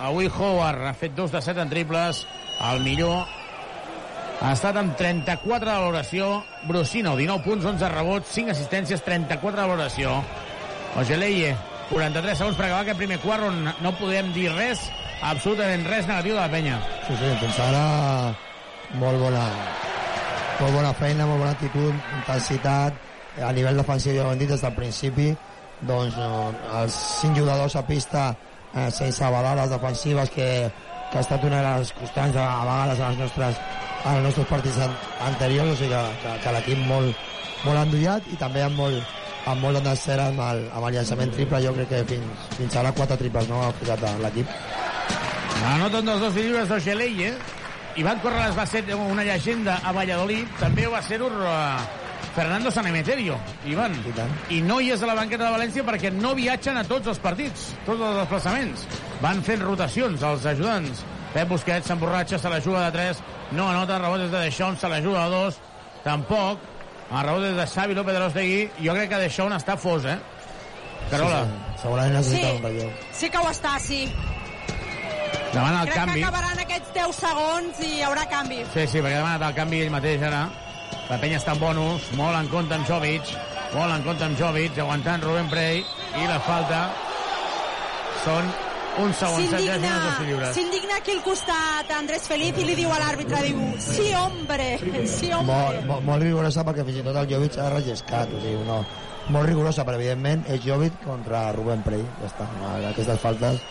avui 0.04 0.28
Howard 0.28 0.84
ha 0.88 0.94
fet 0.96 1.14
2 1.16 1.32
de 1.32 1.42
7 1.44 1.64
en 1.64 1.72
triples. 1.72 2.24
El 2.70 2.82
millor 2.84 3.24
ha 4.40 4.52
estat 4.52 4.76
amb 4.76 4.96
34 4.96 5.68
de 5.68 5.78
valoració. 5.84 6.32
Brusino, 6.68 7.16
19 7.16 7.44
punts, 7.44 7.64
11 7.64 7.92
rebots, 7.92 8.34
5 8.36 8.52
assistències, 8.56 9.04
34 9.04 9.62
de 9.62 9.68
valoració. 9.68 10.18
Ogeleye, 11.00 11.54
43 11.92 12.40
segons 12.40 12.56
per 12.56 12.68
acabar 12.68 12.84
aquest 12.84 13.00
primer 13.00 13.20
quart 13.24 13.48
on 13.48 13.64
no 13.84 13.94
podem 14.00 14.32
dir 14.36 14.50
res, 14.56 14.84
absolutament 15.22 15.88
res 15.88 16.08
negatiu 16.08 16.36
de 16.36 16.42
la 16.42 16.52
penya. 16.52 16.82
Sí, 17.06 17.16
sí, 17.16 17.32
fins 17.44 17.64
ara 17.68 18.47
molt 18.96 19.20
bona, 19.20 19.44
molt 20.60 20.72
bona 20.72 20.92
feina, 20.96 21.26
molt 21.28 21.42
bona 21.44 21.52
actitud, 21.52 21.94
intensitat, 22.22 23.06
a 23.42 23.52
nivell 23.52 23.78
defensiu 23.78 24.16
ja 24.16 24.26
ho 24.26 24.32
hem 24.32 24.40
dit 24.40 24.50
des 24.50 24.62
del 24.64 24.74
principi, 24.76 25.28
doncs 25.88 26.16
eh, 26.18 26.78
els 26.80 26.94
cinc 27.20 27.38
jugadors 27.38 27.76
a 27.76 27.84
pista 27.86 28.30
eh, 28.74 28.88
sense 28.90 29.30
balades 29.34 29.70
defensives 29.70 30.32
que, 30.34 30.48
que 31.10 31.18
ha 31.18 31.24
estat 31.24 31.44
una 31.44 31.60
de 31.62 31.76
les 31.78 31.92
constants 32.00 32.36
a, 32.36 32.48
a 32.62 32.64
vegades 32.64 33.04
als 33.10 33.20
nostres, 33.22 33.60
als 34.04 34.24
nostres 34.24 34.50
partits 34.50 34.80
an, 34.86 34.96
anteriors, 35.28 35.74
o 35.74 35.78
sigui 35.78 35.92
que, 35.94 36.02
que, 36.24 36.34
que 36.44 36.56
l'equip 36.56 36.82
molt, 36.88 37.30
molt 37.66 37.84
endollat 37.84 38.32
i 38.32 38.40
també 38.40 38.64
amb 38.64 38.80
molt, 38.80 39.14
amb 39.48 39.64
molt 39.64 39.80
d'encert 39.84 40.24
amb, 40.24 40.42
el, 40.48 40.66
amb 40.72 40.88
el 40.88 40.98
llançament 40.98 41.32
triple, 41.36 41.62
jo 41.64 41.76
crec 41.76 41.92
que 41.94 42.02
fins, 42.14 42.50
fins 42.56 42.80
ara 42.80 42.92
quatre 42.96 43.20
triples 43.20 43.48
no 43.52 43.62
ha 43.62 43.70
a 43.70 44.16
l'equip. 44.24 44.58
Anoten 45.68 46.06
dels 46.06 46.20
dos 46.22 46.36
llibres 46.36 46.68
d'Ogeleye. 46.70 47.32
Ivan 47.96 48.18
Corrales 48.20 48.56
va 48.56 48.66
ser 48.66 48.84
una 48.94 49.24
llegenda 49.24 49.80
a 49.82 49.92
Valladolid, 49.92 50.46
també 50.60 50.86
ho 50.86 50.92
va 50.92 51.02
ser 51.02 51.20
uh, 51.22 51.32
Fernando 52.36 52.70
Sanemeterio, 52.70 53.38
Ivan. 53.66 53.94
I 54.50 54.60
no 54.62 54.80
hi 54.80 54.92
és 54.94 55.02
a 55.02 55.06
la 55.10 55.16
banqueta 55.18 55.48
de 55.48 55.50
València 55.56 55.84
perquè 55.86 56.12
no 56.14 56.34
viatgen 56.38 56.76
a 56.78 56.84
tots 56.86 57.08
els 57.10 57.18
partits, 57.18 57.72
tots 57.86 58.00
els 58.00 58.20
desplaçaments. 58.20 58.86
Van 59.20 59.42
fent 59.42 59.64
rotacions 59.66 60.22
els 60.22 60.46
ajudants. 60.46 61.02
Pep 61.34 61.48
Busquets 61.50 61.86
s'emborratxa, 61.90 62.38
se 62.38 62.48
la 62.48 62.60
juga 62.64 62.86
de 62.86 62.92
3, 62.94 63.18
no 63.58 63.66
anota, 63.68 63.98
rebot 63.98 64.22
des 64.22 64.30
de 64.30 64.38
Deixón, 64.46 64.78
se 64.78 64.88
la 64.88 65.02
juga 65.02 65.26
de 65.26 65.34
2, 65.34 65.58
tampoc. 66.04 66.62
El 67.10 67.22
rebot 67.24 67.42
des 67.42 67.56
de 67.56 67.66
Xavi 67.66 67.94
López 67.96 68.14
de 68.14 68.20
l'Ostegui, 68.20 68.62
jo 68.84 68.94
crec 68.94 69.10
que 69.10 69.20
Deixón 69.26 69.52
està 69.56 69.76
fos, 69.76 70.04
eh? 70.06 70.18
Carola. 71.10 71.42
Sí, 71.44 71.50
sí. 71.50 71.82
Segurament 71.82 72.14
necessita 72.14 72.48
Sí. 72.48 72.56
un 72.56 72.62
relleu. 72.62 72.90
Sí 73.12 73.30
que 73.30 73.38
ho 73.38 73.48
està, 73.50 73.78
sí. 73.80 74.00
Demana 75.52 75.82
el 75.82 75.88
Crec 75.88 75.98
canvi. 75.98 76.20
que 76.20 76.26
acabaran 76.26 76.62
aquests 76.64 76.94
10 76.94 77.20
segons 77.24 77.80
i 77.80 77.90
hi 77.96 78.02
haurà 78.06 78.28
canvi. 78.28 78.62
Sí, 78.74 78.86
sí, 78.86 79.00
perquè 79.00 79.16
ha 79.16 79.22
demanat 79.22 79.48
el 79.48 79.54
canvi 79.56 79.82
ell 79.84 79.92
mateix 79.94 80.22
ara. 80.28 80.46
La 81.08 81.16
penya 81.20 81.38
està 81.40 81.54
en 81.56 81.60
bonus, 81.62 82.08
molt 82.20 82.36
en 82.36 82.48
compte 82.52 82.74
amb 82.76 82.88
Jovic, 82.88 83.34
molt 83.74 83.92
en 83.94 84.04
compte 84.04 84.24
amb 84.24 84.38
Jovic, 84.38 84.78
aguantant 84.78 85.24
Rubén 85.24 85.48
Prey, 85.48 85.84
i 86.20 86.26
la 86.28 86.40
falta 86.44 86.82
són 88.24 88.50
de 88.98 89.14
ser 89.14 90.26
lliures. 90.26 90.54
S'indigna 90.56 90.96
aquí 90.98 91.12
al 91.14 91.22
costat 91.22 91.90
Andrés 91.96 92.26
Feliz 92.28 92.56
i 92.58 92.64
li 92.66 92.74
diu 92.78 92.90
a 92.90 92.98
l'àrbitre, 92.98 93.42
diu, 93.46 93.60
sí, 93.78 94.08
hombre, 94.18 94.70
sí, 95.06 95.30
hombre. 95.32 95.54
molt, 95.54 95.84
molt, 95.86 96.06
molt 96.08 96.24
rigorosa 96.24 96.64
perquè 96.66 96.84
fins 96.88 97.00
i 97.00 97.04
tot 97.06 97.16
el 97.22 97.28
Jovic 97.30 97.58
ha 97.62 97.68
relliscat, 97.76 98.32
o 98.34 98.42
sigui, 98.42 98.64
no, 98.66 98.80
molt 99.34 99.48
rigorosa, 99.48 99.84
però 99.86 100.00
evidentment 100.00 100.44
és 100.50 100.64
Jovic 100.64 100.98
contra 101.04 101.52
Rubén 101.56 101.84
Prey, 101.86 102.02
ja 102.20 102.32
està, 102.32 102.48
no, 102.58 102.74
aquestes 102.90 103.22
faltes 103.22 103.62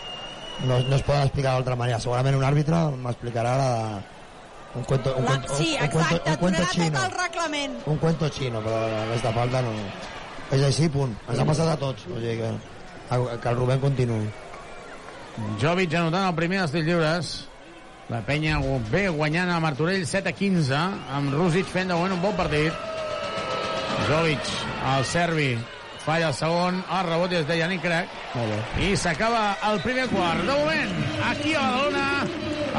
no, 0.66 0.78
no 0.80 0.96
es 0.96 1.02
poden 1.06 1.22
explicar 1.22 1.54
d'altra 1.54 1.76
manera, 1.76 2.00
segurament 2.02 2.36
un 2.38 2.46
àrbitre 2.46 2.80
m'explicarà 2.96 3.56
la 3.60 3.68
de, 3.74 4.00
un 4.78 4.84
cuento, 4.84 5.14
un 5.16 5.24
La, 5.24 5.30
cuento, 5.30 5.54
sí, 5.56 5.76
un 5.80 5.88
cuento, 5.88 6.16
exacte, 6.16 6.30
un 6.30 6.36
cuento 6.36 6.58
donarà 6.58 6.72
xino, 6.72 6.90
tot 6.98 7.04
el 7.04 7.18
reglament. 7.18 7.78
un 7.86 7.96
cuento 7.98 8.28
xino, 8.30 8.60
però 8.64 8.82
aquesta 9.04 9.32
falta 9.32 9.62
no, 9.62 9.72
és 10.50 10.62
així, 10.66 10.88
punt, 10.92 11.14
ens 11.28 11.40
ha 11.40 11.46
passat 11.48 11.72
a 11.72 11.78
tots, 11.80 12.04
o 12.08 12.20
sigui 12.20 12.36
que, 12.42 12.50
que 13.42 13.48
el 13.48 13.56
Rubén 13.56 13.80
continuï. 13.80 14.28
Jovic 15.62 15.94
anotant 15.94 16.26
el 16.28 16.34
primer 16.34 16.64
dels 16.64 16.84
lliures. 16.84 17.32
La 18.08 18.22
penya 18.24 18.56
bé 18.90 19.04
guanyant 19.12 19.50
a 19.52 19.58
Martorell 19.60 20.06
7 20.08 20.30
a 20.30 20.32
15, 20.32 20.76
amb 21.12 21.34
Rússic 21.36 21.68
fent 21.68 21.90
de 21.92 21.96
moment 21.96 22.14
un 22.16 22.22
bon 22.22 22.32
partit. 22.38 22.72
Jovic, 24.08 24.48
el 24.94 25.04
serbi, 25.04 25.50
falla 26.08 26.28
el 26.32 26.36
segon, 26.36 26.78
el 26.88 27.02
rebot 27.04 27.32
és 27.36 27.42
de 27.44 27.56
Yannick 27.58 27.82
Crac. 27.84 28.12
I 28.80 28.94
s'acaba 28.96 29.42
el 29.68 29.80
primer 29.84 30.06
quart. 30.08 30.40
De 30.40 30.54
moment, 30.56 30.92
aquí 31.28 31.52
a 31.52 31.64
Badalona, 31.66 32.04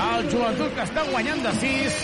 el 0.04 0.30
joventut 0.32 0.72
que 0.74 0.86
està 0.88 1.04
guanyant 1.12 1.44
de 1.46 1.52
6 1.60 2.00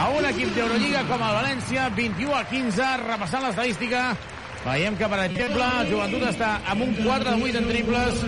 a 0.00 0.06
un 0.16 0.28
equip 0.30 0.54
d'Eurolliga 0.56 1.02
com 1.10 1.20
el 1.26 1.34
València, 1.36 1.90
21 1.98 2.38
a 2.38 2.44
15, 2.48 2.86
repassant 3.02 3.44
l'estadística. 3.44 4.06
Veiem 4.64 4.96
que, 4.96 5.10
per 5.12 5.18
exemple, 5.26 5.66
el 5.82 5.90
joventut 5.92 6.24
està 6.30 6.54
amb 6.72 6.86
un 6.86 6.94
4 6.96 7.34
de 7.34 7.50
8 7.50 7.60
en 7.60 7.68
triples, 7.68 8.22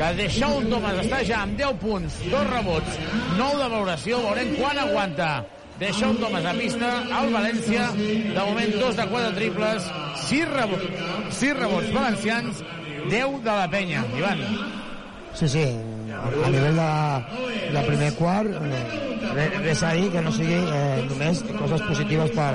que 0.00 0.08
Deixaun 0.18 0.66
Thomas 0.72 0.98
està 1.04 1.22
ja 1.28 1.44
amb 1.44 1.54
10 1.62 1.78
punts, 1.84 2.18
2 2.32 2.50
rebots, 2.50 2.98
9 3.38 3.62
de 3.62 3.70
valoració, 3.76 4.18
veurem 4.26 4.52
quan 4.58 4.82
aguanta. 4.82 5.30
Deixaun 5.78 6.16
Thomas 6.18 6.44
a 6.44 6.52
pista, 6.58 6.88
al 7.14 7.28
València, 7.30 7.84
de 7.94 8.34
moment 8.34 8.72
2 8.80 8.96
de 8.98 9.04
4 9.12 9.34
triples, 9.36 9.84
6 10.26 10.48
rebots, 10.50 10.88
6 11.38 11.54
rebots 11.54 11.92
valencians, 11.94 12.64
10 13.06 13.38
de 13.44 13.52
la 13.60 13.68
penya. 13.70 14.02
Ivan. 14.18 14.42
Sí, 15.38 15.46
sí, 15.48 15.62
a 16.18 16.50
nivell 16.50 16.80
de, 16.80 16.88
de 17.76 17.82
primer 17.86 18.10
quart, 18.18 18.50
eh, 18.58 19.46
res, 19.62 19.84
a 19.86 19.92
dir 19.94 20.08
que 20.10 20.22
no 20.24 20.32
sigui 20.34 20.58
eh, 20.58 21.04
només 21.12 21.44
coses 21.46 21.84
positives 21.86 22.34
per, 22.34 22.50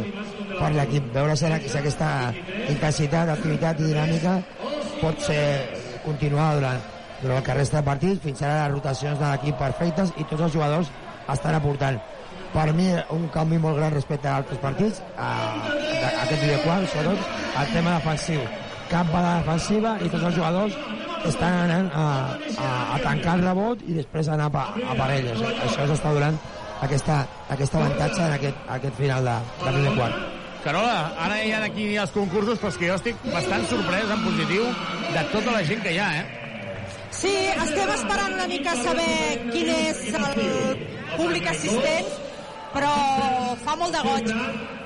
per 0.58 0.72
l'equip. 0.76 1.08
Veure 1.16 1.38
si 1.40 1.48
aquesta 1.48 2.10
intensitat, 2.68 3.32
activitat 3.38 3.80
i 3.80 3.94
dinàmica 3.94 4.42
pot 5.00 5.24
ser 5.24 5.44
continuar 6.04 6.58
durant, 6.58 6.84
durant 7.22 7.40
el 7.40 7.48
que 7.48 7.56
resta 7.56 7.80
de 7.80 7.88
partits. 7.88 8.20
Fins 8.28 8.44
ara 8.44 8.66
les 8.66 8.76
rotacions 8.76 9.16
de 9.22 9.30
l'equip 9.32 9.64
perfectes 9.64 10.12
i 10.18 10.28
tots 10.28 10.50
els 10.50 10.60
jugadors 10.60 10.92
estan 11.32 11.56
aportant. 11.56 12.04
Per 12.54 12.68
mi, 12.78 12.90
un 13.16 13.24
canvi 13.34 13.58
molt 13.58 13.80
gran 13.80 13.94
respecte 13.96 14.28
a 14.30 14.36
altres 14.42 14.60
partits, 14.62 15.00
a, 15.18 15.30
a 15.58 16.10
aquest 16.26 16.44
quart, 16.66 16.86
sobretot 16.92 17.32
el 17.64 17.72
tema 17.74 17.96
defensiu. 17.98 18.44
Cap 18.92 19.10
bala 19.10 19.40
defensiva 19.42 19.96
i 20.06 20.10
tots 20.12 20.28
els 20.30 20.36
jugadors 20.38 20.76
estan 21.26 21.56
anant 21.64 21.88
a, 21.98 22.04
a, 22.62 22.68
a 22.94 23.00
tancar 23.02 23.38
el 23.40 23.46
rebot 23.48 23.82
i 23.90 23.96
després 23.98 24.30
anar 24.30 24.52
a, 24.52 24.54
pa- 24.54 24.70
a 24.76 24.98
per 25.00 25.08
elles. 25.16 25.42
Això 25.66 25.88
s'està 25.90 26.12
donant 26.14 26.38
aquesta, 26.86 27.24
aquest 27.56 27.74
avantatge 27.80 28.22
en 28.28 28.36
aquest, 28.38 28.62
aquest 28.78 29.00
final 29.02 29.26
de, 29.32 29.36
de 29.64 29.74
primer 29.80 29.94
quart. 29.98 30.22
Carola, 30.64 30.98
ara 31.26 31.42
hi 31.44 31.52
ha 31.52 31.64
aquí 31.66 31.88
els 32.00 32.14
concursos, 32.16 32.60
però 32.62 32.70
és 32.72 32.78
que 32.80 32.88
jo 32.92 33.00
estic 33.00 33.26
bastant 33.34 33.66
sorprès 33.72 34.14
en 34.14 34.22
positiu 34.28 34.70
de 35.16 35.24
tota 35.34 35.56
la 35.58 35.64
gent 35.68 35.82
que 35.84 35.96
hi 35.96 36.00
ha, 36.00 36.12
eh? 36.22 36.26
Sí, 37.14 37.34
estem 37.66 37.90
esperant 37.94 38.34
una 38.38 38.46
mica 38.52 38.76
saber 38.84 39.42
quin 39.50 39.68
és 39.74 40.06
el 40.18 40.80
públic 41.18 41.50
assistent, 41.52 42.08
però 42.74 42.94
fa 43.64 43.76
molt 43.80 43.96
de 43.96 44.02
goig. 44.08 44.32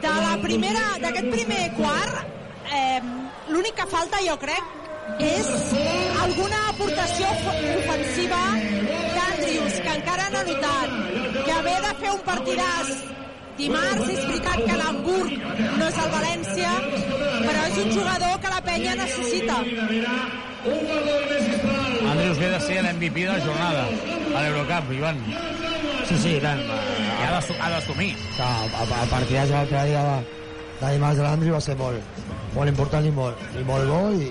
De 0.03 0.15
la 0.27 0.35
primera, 0.43 0.83
d'aquest 1.01 1.29
primer 1.33 1.63
quart, 1.77 2.17
eh, 2.71 2.99
l'únic 3.49 3.75
que 3.79 3.87
falta, 3.89 4.19
jo 4.27 4.37
crec, 4.41 4.75
és 5.23 5.51
alguna 6.21 6.59
aportació 6.69 7.29
ofensiva 7.79 8.41
d'Andrius, 9.15 9.77
que 9.85 9.93
encara 9.95 10.29
no 10.33 10.41
ha 10.41 10.47
notat, 10.49 10.97
que 11.45 11.53
haver 11.59 11.77
de 11.85 11.93
fer 12.01 12.11
un 12.11 12.25
partidàs 12.27 12.91
dimarts 13.57 14.09
és 14.13 14.25
veritat 14.27 14.59
que 14.67 14.77
l'Hamburg 14.77 15.31
no 15.79 15.87
és 15.87 15.99
el 16.03 16.11
València, 16.13 16.73
però 17.47 17.63
és 17.71 17.79
un 17.85 17.91
jugador 17.95 18.37
que 18.43 18.53
la 18.53 18.61
penya 18.67 18.95
necessita. 18.99 19.57
Andrius 22.11 22.39
ve 22.43 22.49
de 22.53 22.59
ser 22.67 22.81
l'MVP 22.83 23.23
de 23.23 23.31
la 23.31 23.39
jornada 23.47 23.87
a 23.87 24.43
l'Eurocup, 24.43 24.91
Ivan. 24.99 25.23
Sí, 26.07 26.17
sí, 26.23 26.39
tant. 26.43 26.61
Ha 27.37 27.39
d'assumir. 27.39 27.61
Ha 27.61 27.69
d'assumir. 27.69 28.09
El, 28.39 28.73
el, 28.81 28.91
el 29.03 29.09
partidàs 29.13 29.47
de 29.51 29.55
l'altre 29.55 29.85
dia 29.91 30.01
de, 30.07 30.17
de 30.81 30.91
dimarts 30.95 31.17
de 31.19 31.23
l'Andri 31.25 31.51
va 31.53 31.61
ser 31.61 31.75
molt, 31.77 32.19
molt 32.55 32.69
important 32.71 33.05
i 33.05 33.11
molt, 33.13 33.41
i 33.59 33.63
molt 33.67 33.89
bo 33.91 33.99
i, 34.17 34.29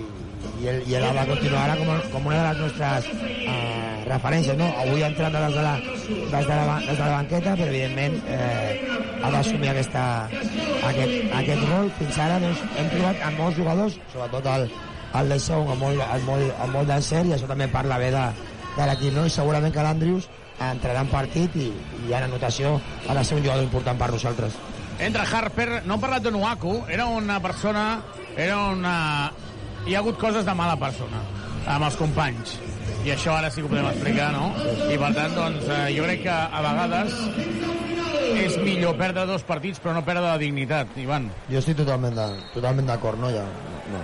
i 0.62 0.68
ell, 0.72 0.80
i 0.90 0.96
ha 0.98 1.12
de 1.14 1.24
continuar 1.30 1.76
com, 1.78 1.90
a- 1.94 2.02
com 2.12 2.26
una 2.30 2.40
de 2.40 2.46
les 2.48 2.60
nostres 2.64 3.08
eh, 3.46 4.04
referències, 4.10 4.56
no? 4.58 4.68
Avui 4.82 5.02
ha 5.02 5.10
entrat 5.12 5.34
des 5.34 5.54
de 5.56 5.62
la, 5.66 5.74
des 5.82 6.46
de 6.50 6.56
la, 6.58 6.76
des 6.86 6.96
de 6.98 7.04
la 7.04 7.12
banqueta, 7.16 7.54
però 7.58 7.68
evidentment 7.70 8.18
eh, 8.26 9.22
ha 9.22 9.30
d'assumir 9.34 9.70
aquesta, 9.72 10.04
aquest, 10.90 11.14
aquest 11.42 11.64
rol. 11.70 11.90
Fins 12.00 12.18
ara 12.26 12.40
doncs, 12.42 12.62
hem 12.78 12.90
trobat 12.94 13.22
amb 13.30 13.40
molts 13.44 13.58
jugadors, 13.58 13.98
sobretot 14.12 14.50
el, 14.54 14.68
el 15.22 15.30
de 15.34 15.38
Segon, 15.46 15.70
amb 15.74 15.82
molt, 15.86 16.02
amb 16.10 16.26
molt, 16.30 16.54
amb 16.62 16.74
molt 16.78 16.90
d'encert, 16.90 17.30
i 17.30 17.36
això 17.38 17.50
també 17.50 17.66
parla 17.74 17.98
bé 18.02 18.10
de, 18.14 18.26
de 18.76 18.90
l'equip, 18.90 19.14
no? 19.18 19.26
I 19.26 19.34
segurament 19.38 19.74
que 19.74 19.82
l'Andrius 19.86 20.26
entrarà 20.60 21.02
en 21.04 21.08
partit 21.12 21.54
i, 21.60 21.68
i 22.08 22.12
en 22.16 22.24
anotació 22.28 22.76
ha 23.08 23.14
de 23.14 23.24
ser 23.24 23.36
un 23.38 23.44
jugador 23.44 23.64
important 23.64 23.98
per 24.00 24.10
nosaltres. 24.14 24.56
Entra 24.98 25.26
Harper, 25.28 25.82
no 25.84 25.94
hem 25.98 26.00
parlat 26.00 26.22
de 26.24 26.30
Nuaku, 26.32 26.78
era 26.88 27.06
una 27.06 27.40
persona, 27.44 28.00
era 28.36 28.56
una... 28.72 29.32
Hi 29.86 29.94
ha 29.94 30.00
hagut 30.00 30.16
coses 30.18 30.46
de 30.46 30.54
mala 30.56 30.76
persona 30.80 31.20
amb 31.66 31.84
els 31.86 31.96
companys. 31.98 32.56
I 33.06 33.12
això 33.14 33.36
ara 33.36 33.50
sí 33.50 33.60
que 33.60 33.68
ho 33.68 33.70
podem 33.70 33.86
explicar, 33.90 34.32
no? 34.34 34.48
I 34.90 34.96
per 34.98 35.12
tant, 35.14 35.34
doncs, 35.36 35.68
eh, 35.68 35.92
jo 35.94 36.06
crec 36.08 36.24
que 36.24 36.32
a 36.32 36.62
vegades 36.64 37.14
és 38.36 38.56
millor 38.62 38.96
perdre 38.98 39.26
dos 39.28 39.44
partits 39.46 39.78
però 39.82 39.94
no 39.94 40.02
perdre 40.06 40.24
la 40.26 40.38
dignitat, 40.40 40.90
Ivan. 40.98 41.28
Jo 41.50 41.60
estic 41.60 41.76
totalment 41.78 42.16
de- 42.18 42.40
totalment 42.54 42.88
d'acord, 42.88 43.20
no? 43.22 43.30
Ja, 43.30 43.44
no. 43.92 44.00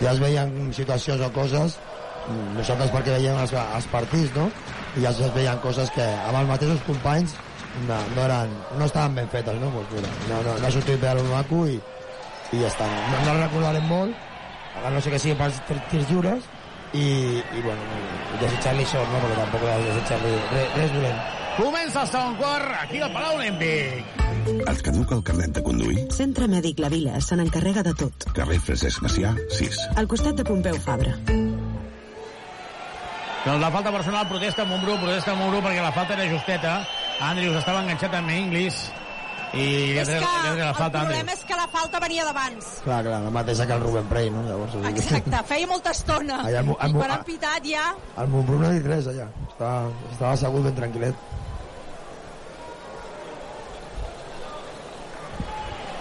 ja 0.00 0.12
es 0.14 0.20
veien 0.22 0.72
situacions 0.72 1.20
o 1.26 1.30
coses, 1.32 1.76
mm, 2.28 2.54
nosaltres 2.56 2.90
perquè 2.94 3.16
veiem 3.18 3.36
els, 3.42 3.52
els 3.52 3.86
partits, 3.92 4.32
no? 4.36 4.48
I 4.98 5.04
ja 5.04 5.12
es 5.14 5.34
veien 5.34 5.60
coses 5.62 5.90
que 5.94 6.06
amb 6.26 6.40
els 6.40 6.48
mateixos 6.50 6.82
companys 6.86 7.36
no, 7.86 7.98
no, 8.16 8.22
eren, 8.24 8.54
no 8.78 8.86
estaven 8.88 9.14
ben 9.14 9.28
fetes, 9.30 9.60
no? 9.60 9.70
Pues 9.70 9.92
mira, 9.94 10.14
no, 10.28 10.42
no, 10.46 10.56
no 10.58 10.66
ha 10.66 10.72
sortit 10.74 11.00
bé 11.00 11.12
a 11.12 11.14
l'Unacu 11.18 11.66
i, 11.70 11.76
i 12.50 12.62
ja 12.62 12.70
està. 12.70 12.88
No, 12.88 13.20
no 13.26 13.34
el 13.36 13.44
recordarem 13.44 13.86
molt, 13.90 14.26
a 14.80 14.90
no 14.90 15.02
sé 15.02 15.12
que 15.14 15.20
sigui 15.22 15.38
pels 15.38 15.60
tirs 15.68 16.10
lliures, 16.10 16.48
i, 16.92 17.38
i 17.38 17.62
bueno, 17.62 17.82
i 18.34 18.40
desitjar-li 18.42 18.86
sort, 18.90 19.10
no? 19.12 19.20
Perquè 19.22 19.38
tampoc 19.38 19.66
he 19.66 19.76
de 19.76 19.92
desitjar-li 19.92 20.34
res, 20.54 20.74
res 20.78 20.96
dolent. 20.96 21.22
Comença 21.60 22.04
el 22.04 22.10
segon 22.10 22.36
quart 22.40 22.76
aquí 22.80 23.02
al 23.04 23.14
Palau 23.14 23.38
Olímpic. 23.38 24.18
Et 24.50 24.84
caduca 24.86 25.18
el 25.18 25.24
carnet 25.26 25.54
de 25.58 25.64
conduir? 25.66 26.06
Centre 26.16 26.48
Mèdic 26.50 26.80
La 26.82 26.90
Vila 26.92 27.20
se 27.22 27.36
n'encarrega 27.38 27.84
de 27.86 27.94
tot. 28.04 28.30
Carrer 28.36 28.58
Francesc 28.64 29.04
Macià, 29.04 29.34
6. 29.58 29.84
Al 30.00 30.08
costat 30.10 30.40
de 30.40 30.48
Pompeu 30.48 30.80
Fabra. 30.86 31.14
Doncs 33.44 33.60
la 33.62 33.70
falta 33.72 33.90
personal, 33.92 34.26
protesta 34.28 34.64
Montbrú, 34.68 34.98
protesta 35.00 35.34
Montbrú 35.34 35.62
perquè 35.64 35.80
la 35.80 35.92
falta 35.96 36.12
era 36.12 36.26
justeta. 36.28 36.74
Andrius 37.24 37.56
estava 37.56 37.80
enganxat 37.80 38.14
amb 38.18 38.32
Inglis 38.34 38.80
i 39.56 39.96
És 39.98 40.08
que 40.12 40.18
la 40.20 40.68
el 40.68 40.74
falta 40.76 41.00
a 41.00 41.06
problema 41.06 41.20
Andrius. 41.24 41.38
és 41.40 41.44
que 41.48 41.56
la 41.58 41.66
falta 41.72 42.00
venia 42.04 42.26
d'abans. 42.28 42.68
Clar, 42.84 43.00
clar, 43.06 43.20
la 43.24 43.32
mateixa 43.34 43.66
que 43.66 43.72
el 43.72 43.80
Rubén 43.82 44.06
Prey, 44.12 44.28
no? 44.30 44.44
Llavors, 44.46 44.76
Exacte, 44.92 45.40
feia 45.48 45.66
molta 45.66 45.90
estona. 45.96 46.42
Ai, 46.44 46.54
el 46.60 46.68
el 46.68 46.90
I 46.92 46.98
quan 46.98 47.14
han 47.16 47.24
pitat 47.24 47.64
ja... 47.66 47.86
El 48.20 48.28
Montbrú 48.28 48.60
no 48.60 48.68
ha 48.68 48.74
dit 48.76 48.86
res 48.86 49.08
allà. 49.10 49.26
Estava, 49.48 49.88
estava 50.12 50.32
assegut 50.36 50.68
ben 50.68 50.76
tranquil·let. 50.76 51.14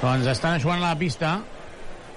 Doncs 0.03 0.27
estan 0.31 0.59
jugant 0.59 0.83
a 0.83 0.91
la 0.91 0.99
pista 0.99 1.39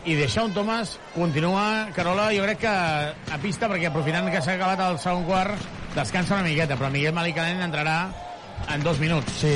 i 0.05 0.17
deixar 0.19 0.45
un 0.49 0.55
Thomas 0.55 0.97
continua 1.15 1.89
Carola, 1.95 2.31
jo 2.35 2.43
crec 2.43 2.63
que 2.65 2.73
a 2.73 3.39
pista 3.43 3.69
perquè 3.71 3.91
aprofitant 3.91 4.31
que 4.33 4.43
s'ha 4.43 4.57
acabat 4.59 4.83
el 4.89 4.99
segon 4.99 5.25
quart 5.29 5.71
descansa 5.95 6.39
una 6.39 6.47
miqueta, 6.49 6.77
però 6.77 6.91
Miguel 6.91 7.15
Malicanen 7.15 7.63
entrarà 7.63 7.97
en 8.73 8.83
dos 8.83 8.99
minuts. 8.99 9.33
Sí, 9.41 9.53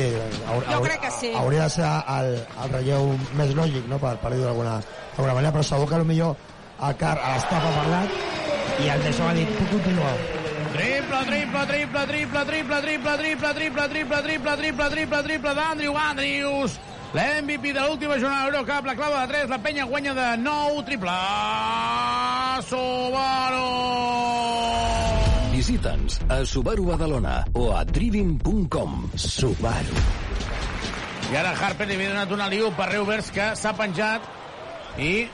haur, 0.49 0.65
Jo 0.67 0.81
crec 0.83 1.01
que 1.01 1.11
sí. 1.11 1.33
Hauria 1.35 1.65
de 1.65 1.71
ser 1.71 1.87
el, 1.87 2.33
el 2.65 2.73
relleu 2.73 3.13
més 3.39 3.55
lògic, 3.57 3.87
no?, 3.91 3.99
per, 4.03 4.17
per 4.23 4.33
dir-ho 4.35 4.51
d'alguna 4.51 4.81
manera, 5.19 5.53
però 5.55 5.65
segur 5.65 5.89
que 5.91 6.03
potser 6.03 6.35
el 6.77 6.97
Car 7.01 7.17
a 7.17 7.37
l'estafa 7.37 7.71
ha 7.71 7.77
parlat 7.79 8.83
i 8.85 8.91
el 8.93 9.05
Deschamps 9.07 9.31
ha 9.31 9.37
dit, 9.39 9.53
puc 9.57 9.71
continuar. 9.73 10.17
Triple, 10.77 11.21
triple, 11.31 11.63
triple, 11.71 12.03
triple, 12.11 12.43
triple, 12.51 12.81
triple, 12.83 13.17
triple, 13.17 13.55
triple, 13.55 13.89
triple, 13.89 14.21
triple, 14.27 14.57
triple, 14.61 14.91
triple, 14.91 15.23
triple 15.31 15.55
d'Andrew 15.57 15.97
Andrews. 15.97 16.77
L'MVP 17.15 17.73
de 17.73 17.81
l'última 17.81 18.19
jornada 18.19 18.51
d'Eurocup, 18.51 18.87
la 18.87 18.95
clava 18.99 19.21
de 19.27 19.33
3, 19.33 19.51
la 19.51 19.59
penya 19.63 19.85
guanya 19.87 20.15
de 20.15 20.27
9, 20.43 20.83
triple. 20.89 21.15
Subaru! 22.67 23.69
Visita'ns 25.55 26.21
a 26.29 26.43
Subaru 26.45 26.85
Badalona 26.91 27.45
o 27.55 27.71
a 27.73 27.85
driving.com. 27.85 29.11
Subaru. 29.15 30.03
I 31.31 31.37
ara 31.39 31.55
Harper 31.55 31.87
li 31.89 31.97
havia 31.97 32.13
donat 32.13 32.35
una 32.35 32.51
liu 32.51 32.71
per 32.77 32.91
Reuvers 32.93 33.31
que 33.35 33.53
s'ha 33.59 33.73
penjat 33.79 34.27
i 34.99 35.27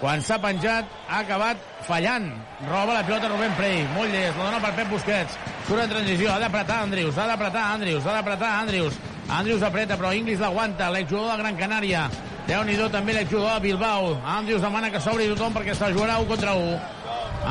quan 0.00 0.22
s'ha 0.22 0.38
penjat 0.42 0.86
ha 1.08 1.20
acabat 1.24 1.60
fallant. 1.86 2.30
Roba 2.68 2.94
la 2.94 3.04
pilota 3.06 3.30
Rubén 3.30 3.54
Prey, 3.58 3.82
molt 3.94 4.12
llest, 4.14 4.38
la 4.38 4.48
dona 4.48 4.62
per 4.62 4.72
Pep 4.76 4.90
Busquets. 4.92 5.38
Surt 5.66 5.82
en 5.82 5.92
transició, 5.92 6.32
ha 6.32 6.38
d'apretar 6.42 6.82
Andrius, 6.86 7.18
ha 7.18 7.26
d'apretar 7.30 7.64
Andrius, 7.74 8.06
ha 8.06 8.16
d'apretar 8.18 8.52
Andrius. 8.62 8.98
Andrius 9.28 9.62
apreta, 9.62 9.98
però 10.00 10.14
Inglis 10.16 10.40
l'aguanta, 10.40 10.88
l'exjugador 10.90 11.36
de 11.36 11.42
Gran 11.42 11.58
Canària. 11.60 12.06
Déu-n'hi-do 12.48 12.88
també 12.88 13.12
l'exjugador 13.12 13.58
de 13.58 13.66
Bilbao. 13.66 14.14
Andrius 14.24 14.64
demana 14.64 14.88
que 14.90 15.02
s'obri 15.04 15.28
tothom 15.34 15.52
perquè 15.58 15.76
se 15.76 15.92
jugarà 15.92 16.16
1 16.22 16.30
contra 16.30 16.54
1. 16.56 16.78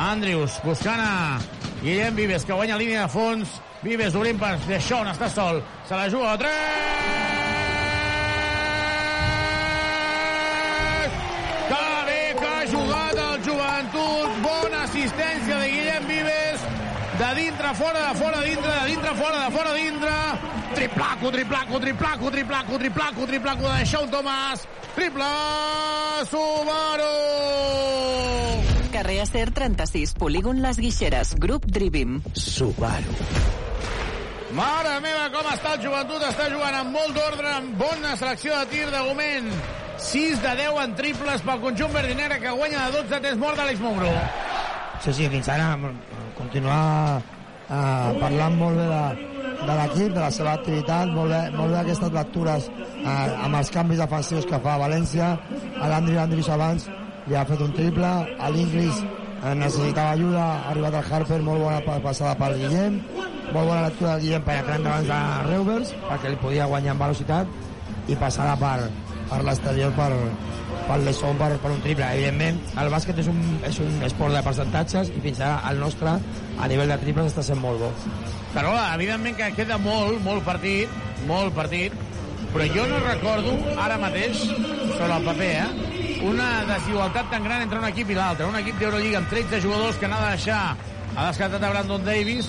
Andrius 0.08 0.58
buscant 0.64 1.00
a 1.00 1.38
Guillem 1.84 2.18
Vives, 2.18 2.44
que 2.44 2.52
guanya 2.52 2.80
línia 2.80 3.06
de 3.06 3.14
fons. 3.14 3.60
Vives 3.82 4.18
obrint 4.18 4.42
per 4.42 4.56
Deixón, 4.66 5.06
està 5.06 5.30
sol. 5.30 5.62
Se 5.86 5.94
la 5.94 6.10
juga 6.10 6.34
a 6.34 6.38
3! 6.42 7.67
De 17.18 17.34
dintre, 17.34 17.74
fora, 17.74 18.08
de 18.08 18.14
fora, 18.14 18.40
dintre, 18.42 18.70
de 18.70 18.86
dintre, 18.86 19.14
fora, 19.16 19.44
de 19.44 19.50
fora, 19.50 19.72
dintre. 19.74 20.10
Triplaco, 20.74 21.30
triplaco, 21.32 21.80
triplaco, 21.80 22.30
triplaco, 22.30 22.78
triplaco, 22.78 23.26
triplaco 23.26 23.72
de 23.72 23.86
Sean 23.86 24.08
Thomas. 24.08 24.68
Triple 24.94 25.24
Subaru! 26.30 27.14
Carrer 28.92 29.20
Acer 29.22 29.50
36, 29.50 30.14
polígon 30.14 30.62
Les 30.62 30.78
Guixeres, 30.78 31.34
grup 31.34 31.66
Drivim. 31.66 32.22
Subaru. 32.34 33.16
Mare 34.54 34.94
meva, 35.02 35.26
com 35.34 35.50
està 35.50 35.74
el 35.74 35.82
joventut? 35.82 36.22
Està 36.22 36.46
jugant 36.52 36.78
amb 36.84 36.94
molt 36.94 37.18
d'ordre, 37.18 37.50
amb 37.50 37.74
bona 37.82 38.14
selecció 38.16 38.54
de 38.60 38.70
tir 38.70 38.86
de 38.94 39.02
moment. 39.10 39.50
6 39.98 40.38
de 40.46 40.54
10 40.62 40.80
en 40.84 40.94
triples 41.02 41.42
pel 41.42 41.60
conjunt 41.66 41.92
verdinera 41.98 42.38
que 42.38 42.54
guanya 42.54 42.86
de 42.86 43.02
12 43.02 43.20
temps 43.26 43.42
mort 43.42 43.58
d'Àlex 43.58 43.82
Mouró. 43.82 44.14
Sí, 45.02 45.12
sí, 45.12 45.28
fins 45.30 45.50
ara 45.50 45.74
continuar 46.38 47.18
eh, 47.18 48.10
parlant 48.22 48.56
molt 48.58 48.78
bé 48.78 48.86
de, 48.88 49.02
de 49.66 49.76
l'equip, 49.80 50.14
de 50.14 50.20
la 50.22 50.30
seva 50.34 50.54
activitat, 50.58 51.10
molt 51.14 51.32
bé, 51.34 51.42
molt 51.56 51.74
bé 51.74 51.80
aquestes 51.82 52.12
lectures 52.14 52.68
eh, 52.70 53.44
amb 53.44 53.58
els 53.60 53.70
canvis 53.74 54.00
defensius 54.02 54.46
que 54.48 54.60
fa 54.64 54.76
a 54.76 54.82
València. 54.86 55.32
A 55.82 55.90
l'Andri 55.92 56.18
Andris 56.22 56.48
abans 56.54 56.88
li 57.28 57.36
ha 57.36 57.44
fet 57.48 57.60
un 57.60 57.72
triple, 57.76 58.08
a 58.38 58.50
l'Inglis 58.54 59.02
eh, 59.04 59.54
necessitava 59.58 60.14
ajuda, 60.16 60.44
ha 60.44 60.70
arribat 60.72 60.94
el 61.02 61.10
Harper, 61.12 61.40
molt 61.44 61.60
bona 61.66 61.80
pa- 61.86 61.98
passada 62.04 62.34
pel 62.40 62.56
Guillem, 62.62 63.00
molt 63.52 63.64
bona 63.68 63.82
lectura 63.88 64.14
del 64.16 64.24
Guillem 64.28 64.46
penetrant 64.46 64.86
davant 64.86 65.10
de 65.10 65.50
Reuvers, 65.50 65.92
perquè 66.08 66.32
li 66.32 66.40
podia 66.40 66.66
guanyar 66.70 66.94
en 66.96 67.02
velocitat, 67.04 67.46
i 68.08 68.16
passada 68.16 68.54
per, 68.56 68.88
per 69.28 69.42
l'exterior 69.46 69.92
per, 69.96 70.10
per 70.88 70.98
l'esson 71.04 71.38
per, 71.40 71.50
per 71.62 71.72
un 71.74 71.80
triple. 71.84 72.08
Evidentment, 72.18 72.60
el 72.82 72.90
bàsquet 72.92 73.20
és 73.22 73.30
un, 73.30 73.40
és 73.68 73.80
un 73.84 74.02
esport 74.06 74.34
de 74.34 74.42
percentatges 74.46 75.12
i 75.14 75.22
fins 75.24 75.42
ara 75.44 75.60
el 75.70 75.82
nostre, 75.82 76.16
a 76.58 76.70
nivell 76.70 76.94
de 76.94 77.00
triples, 77.04 77.32
està 77.32 77.44
sent 77.46 77.60
molt 77.62 77.82
bo. 77.82 77.92
Però, 78.54 78.72
evidentment, 78.94 79.36
que 79.38 79.52
queda 79.58 79.78
molt, 79.82 80.22
molt 80.24 80.46
partit, 80.46 80.92
molt 81.28 81.54
partit, 81.56 81.94
però 82.52 82.64
jo 82.72 82.86
no 82.88 83.02
recordo, 83.04 83.52
ara 83.76 83.98
mateix, 84.00 84.40
sobre 84.96 85.12
el 85.18 85.26
paper, 85.26 85.50
eh, 85.52 85.98
una 86.24 86.48
desigualtat 86.66 87.28
tan 87.30 87.44
gran 87.44 87.66
entre 87.66 87.78
un 87.78 87.86
equip 87.90 88.10
i 88.10 88.16
l'altre. 88.16 88.48
Un 88.48 88.56
equip 88.58 88.80
d'Eurolliga 88.80 89.20
amb 89.20 89.28
13 89.30 89.60
jugadors 89.62 90.00
que 90.00 90.08
n'ha 90.08 90.22
de 90.24 90.32
deixar, 90.38 90.62
ha 91.14 91.28
descartat 91.28 91.62
a 91.62 91.70
Brandon 91.74 92.04
Davis, 92.06 92.48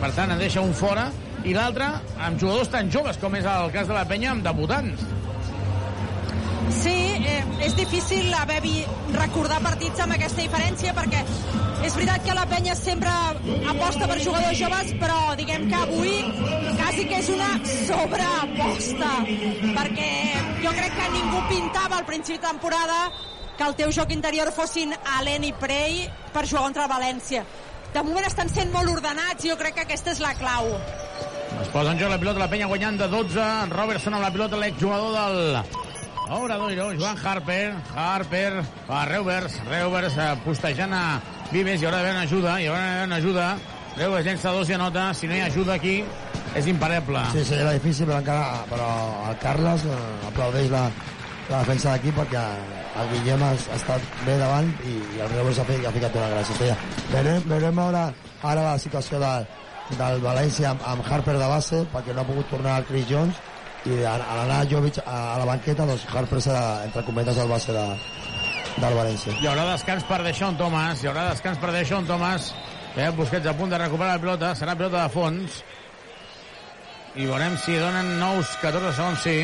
per 0.00 0.10
tant, 0.16 0.32
en 0.32 0.40
deixa 0.40 0.64
un 0.64 0.72
fora, 0.74 1.10
i 1.46 1.52
l'altre 1.54 1.86
amb 2.26 2.40
jugadors 2.40 2.72
tan 2.72 2.90
joves 2.90 3.20
com 3.22 3.36
és 3.38 3.46
el 3.46 3.70
cas 3.74 3.86
de 3.86 3.94
la 3.94 4.06
penya 4.08 4.32
amb 4.32 4.46
debutants. 4.46 5.04
Sí, 6.70 6.96
eh, 7.22 7.44
és 7.66 7.76
difícil 7.78 8.32
haver 8.34 8.58
vi 8.64 8.80
recordar 9.14 9.60
partits 9.62 10.00
amb 10.02 10.16
aquesta 10.16 10.42
diferència 10.42 10.94
perquè 10.96 11.22
és 11.86 11.94
veritat 11.94 12.24
que 12.26 12.34
la 12.34 12.46
penya 12.50 12.74
sempre 12.74 13.12
aposta 13.70 14.08
per 14.10 14.18
jugadors 14.18 14.58
joves, 14.58 14.90
però 14.98 15.36
diguem 15.38 15.68
que 15.70 15.78
avui 15.78 16.16
quasi 16.80 17.06
que 17.06 17.20
és 17.20 17.30
una 17.30 17.52
sobreaposta 17.68 19.12
perquè 19.76 20.10
jo 20.64 20.74
crec 20.80 20.98
que 20.98 21.08
ningú 21.14 21.44
pintava 21.52 22.00
al 22.00 22.08
principi 22.08 22.40
de 22.40 22.46
temporada 22.48 22.98
que 23.56 23.64
el 23.64 23.78
teu 23.78 23.92
joc 23.94 24.10
interior 24.12 24.50
fossin 24.52 24.92
Allen 25.16 25.46
i 25.48 25.54
Prey 25.56 26.02
per 26.34 26.44
jugar 26.44 26.66
contra 26.66 26.90
València. 26.90 27.46
De 27.94 28.02
moment 28.04 28.26
estan 28.28 28.50
sent 28.52 28.74
molt 28.74 28.90
ordenats 28.92 29.46
i 29.46 29.52
jo 29.52 29.56
crec 29.56 29.78
que 29.78 29.86
aquesta 29.86 30.12
és 30.12 30.20
la 30.20 30.34
clau. 30.36 30.68
Es 31.62 31.72
posa 31.72 31.94
en 31.94 32.02
joc 32.02 32.12
la 32.12 32.20
pilota, 32.20 32.42
la 32.42 32.50
penya 32.52 32.68
guanyant 32.68 33.00
de 33.00 33.08
12. 33.08 33.40
En 33.40 33.72
Robertson 33.72 34.18
amb 34.18 34.26
la 34.26 34.32
pilota, 34.34 34.60
l'exjugador 34.60 35.16
del 35.16 35.75
Obradoiro, 36.30 36.92
Joan 36.98 37.16
Harper. 37.22 37.74
Harper 37.94 38.62
a 38.88 39.04
Reuvers. 39.06 39.60
Reuvers 39.68 40.16
eh, 40.18 40.34
postejant 40.44 40.92
a 40.92 41.20
Vives. 41.52 41.80
Hi 41.80 41.86
haurà 41.86 42.00
d'haver 42.00 42.14
una 42.16 42.24
ajuda. 42.26 42.56
Hi 42.60 42.70
haurà 42.70 42.80
d'haver 42.82 43.06
una 43.06 43.18
ajuda. 43.22 43.48
Reuvers 43.96 44.26
llença 44.26 44.52
dos 44.52 44.70
i 44.70 44.74
anota. 44.74 45.12
Si 45.14 45.30
no 45.30 45.36
hi 45.36 45.42
ha 45.44 45.50
ajuda 45.52 45.76
aquí, 45.78 46.00
és 46.58 46.66
impareble. 46.66 47.22
Sí, 47.32 47.44
sí, 47.44 47.54
era 47.54 47.74
difícil, 47.76 48.08
però 48.10 48.18
encara 48.22 48.64
però 48.70 48.88
el 49.30 49.38
Carles 49.42 49.86
eh, 49.86 50.00
aplaudeix 50.30 50.70
la, 50.72 50.84
la 51.50 51.62
defensa 51.62 51.94
d'aquí 51.94 52.14
perquè 52.16 52.44
el 52.96 53.10
Guillem 53.12 53.42
ha, 53.44 53.52
ha 53.54 53.78
estat 53.78 54.14
bé 54.26 54.38
davant 54.40 54.70
i, 54.88 54.96
i 55.16 55.22
el 55.22 55.34
Reus 55.36 55.60
ha, 55.60 55.66
fet, 55.68 55.84
ha 55.86 55.94
ficat 55.94 56.16
una 56.18 56.30
gran 56.32 56.48
cistella. 56.48 56.78
Veurem, 57.12 57.42
veurem 57.52 57.82
ara, 57.86 58.06
ara 58.42 58.70
la 58.72 58.78
situació 58.82 59.20
de, 59.22 59.34
del 59.94 60.24
València 60.24 60.72
amb, 60.72 60.86
amb 60.94 61.06
Harper 61.06 61.36
de 61.38 61.50
base 61.52 61.84
perquè 61.92 62.16
no 62.16 62.24
ha 62.24 62.30
pogut 62.30 62.50
tornar 62.50 62.80
el 62.80 62.88
Chris 62.88 63.06
Jones 63.10 63.44
i 63.86 64.02
a, 64.04 64.16
a 64.18 64.36
l'anar 64.40 64.66
Jovic 64.70 64.98
a, 65.04 65.16
a 65.34 65.38
la 65.40 65.46
banqueta 65.48 65.86
doncs 65.86 66.06
Harper 66.10 66.40
serà 66.42 66.62
entre 66.86 67.04
cometes 67.06 67.38
el 67.38 67.50
base 67.50 67.74
de, 67.74 67.84
del 68.82 68.96
València. 68.98 69.34
Hi 69.40 69.50
haurà 69.50 69.66
descans 69.72 70.06
per 70.08 70.22
Deixón 70.26 70.58
Thomas. 70.58 71.02
Hi 71.02 71.10
haurà 71.10 71.28
descans 71.30 71.60
per 71.62 71.72
Deixón 71.74 72.08
Thomas. 72.08 72.50
Eh, 72.96 73.10
Busquets 73.16 73.46
a 73.46 73.54
punt 73.56 73.70
de 73.72 73.78
recuperar 73.80 74.16
la 74.16 74.22
pilota. 74.22 74.54
Serà 74.58 74.74
pilota 74.78 75.04
de 75.04 75.12
fons. 75.14 75.60
I 77.16 77.28
veurem 77.28 77.56
si 77.60 77.78
donen 77.80 78.16
nous 78.20 78.56
14 78.60 78.92
segons, 78.96 79.22
sí. 79.22 79.38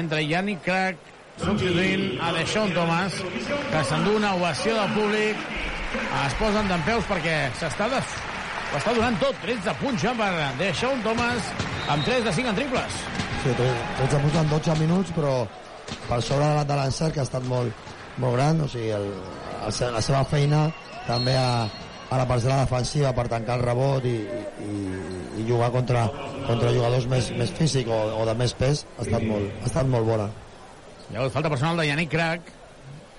Entra 0.00 0.20
Yannick 0.20 0.64
Crack 0.66 1.06
substituint 1.40 2.18
a 2.20 2.34
Deixón 2.36 2.74
Thomas, 2.76 3.16
que 3.70 3.84
s'endú 3.88 4.18
una 4.18 4.34
ovació 4.36 4.74
del 4.76 4.92
públic. 4.98 5.46
Es 6.26 6.36
posen 6.38 6.68
d'en 6.70 6.84
peus 6.86 7.06
perquè 7.08 7.38
s'està 7.58 7.88
de... 7.90 8.02
ho 8.02 8.76
està 8.78 8.92
donant 8.94 9.16
tot. 9.22 9.38
13 9.46 9.78
punts 9.80 10.04
ja 10.04 10.12
per 10.18 10.30
Deixón 10.60 11.00
Thomas 11.06 11.54
amb 11.88 12.04
3 12.06 12.26
de 12.28 12.36
5 12.42 12.52
en 12.52 12.60
triples. 12.60 13.02
Sí, 13.42 13.52
13 13.56 14.18
punts 14.20 14.36
en 14.36 14.48
12 14.50 14.74
minuts, 14.82 15.12
però 15.16 15.34
per 16.08 16.18
sobre 16.22 16.48
de 16.68 16.76
l'encert, 16.76 17.14
que 17.14 17.22
ha 17.22 17.26
estat 17.26 17.46
molt, 17.48 17.72
molt 18.20 18.36
gran, 18.36 18.60
o 18.60 18.68
sigui, 18.68 18.90
el, 18.92 19.06
el, 19.64 19.72
se- 19.72 19.88
la 19.94 20.02
seva 20.04 20.20
feina 20.28 20.66
també 21.06 21.32
a, 21.40 21.64
a 22.10 22.18
la 22.20 22.26
parcel·la 22.28 22.58
defensiva 22.66 23.14
per 23.16 23.24
tancar 23.32 23.56
el 23.56 23.64
rebot 23.64 24.04
i, 24.04 24.12
i, 24.66 24.76
i 25.40 25.46
jugar 25.48 25.70
contra, 25.72 26.04
contra 26.46 26.72
jugadors 26.76 27.08
més, 27.08 27.30
més 27.40 27.50
físics 27.56 27.88
o, 27.88 28.00
o 28.20 28.26
de 28.28 28.36
més 28.36 28.52
pes 28.60 28.84
ha 28.98 29.06
estat 29.08 29.24
molt, 29.24 29.56
ha 29.62 29.70
estat 29.72 29.88
molt 29.88 30.06
bona. 30.12 30.28
Hagut 31.10 31.32
falta 31.34 31.50
personal 31.50 31.80
de 31.80 31.88
Yannick 31.88 32.12
Crack. 32.12 32.52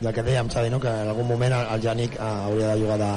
I 0.02 0.08
el 0.10 0.14
que 0.16 0.24
dèiem, 0.26 0.48
Xavi, 0.50 0.70
no? 0.74 0.80
que 0.82 0.90
en 0.90 1.10
algun 1.12 1.28
moment 1.30 1.54
el, 1.54 1.66
el 1.76 1.82
Yannick 1.84 2.16
eh, 2.16 2.30
hauria 2.46 2.72
de 2.76 2.80
jugar 2.86 2.98
de, 3.02 3.10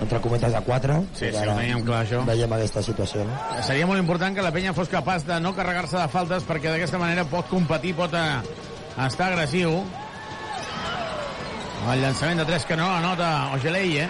entre 0.00 0.20
cometes 0.20 0.52
de 0.52 0.60
4 0.60 0.96
Sí, 1.14 1.30
sí, 1.30 1.36
ho 1.36 1.54
teníem 1.56 1.84
clar, 1.84 2.02
això. 2.04 2.24
veiem 2.28 2.52
aquesta 2.52 2.82
situació 2.82 3.24
no? 3.24 3.36
Seria 3.64 3.86
molt 3.88 3.98
important 4.00 4.36
que 4.36 4.42
la 4.44 4.52
penya 4.52 4.74
fos 4.76 4.88
capaç 4.92 5.24
de 5.24 5.38
no 5.40 5.54
carregar-se 5.56 5.96
de 5.96 6.08
faltes 6.12 6.44
perquè 6.44 6.68
d'aquesta 6.72 6.98
manera 7.00 7.24
pot 7.24 7.48
competir, 7.48 7.94
pot 7.96 8.12
eh, 8.14 8.42
estar 9.06 9.32
agressiu. 9.32 9.78
El 11.86 12.00
llançament 12.02 12.40
de 12.42 12.44
3 12.48 12.64
que 12.66 12.76
no 12.76 12.86
anota 12.90 13.52
Ogelei, 13.54 13.98
eh? 14.02 14.08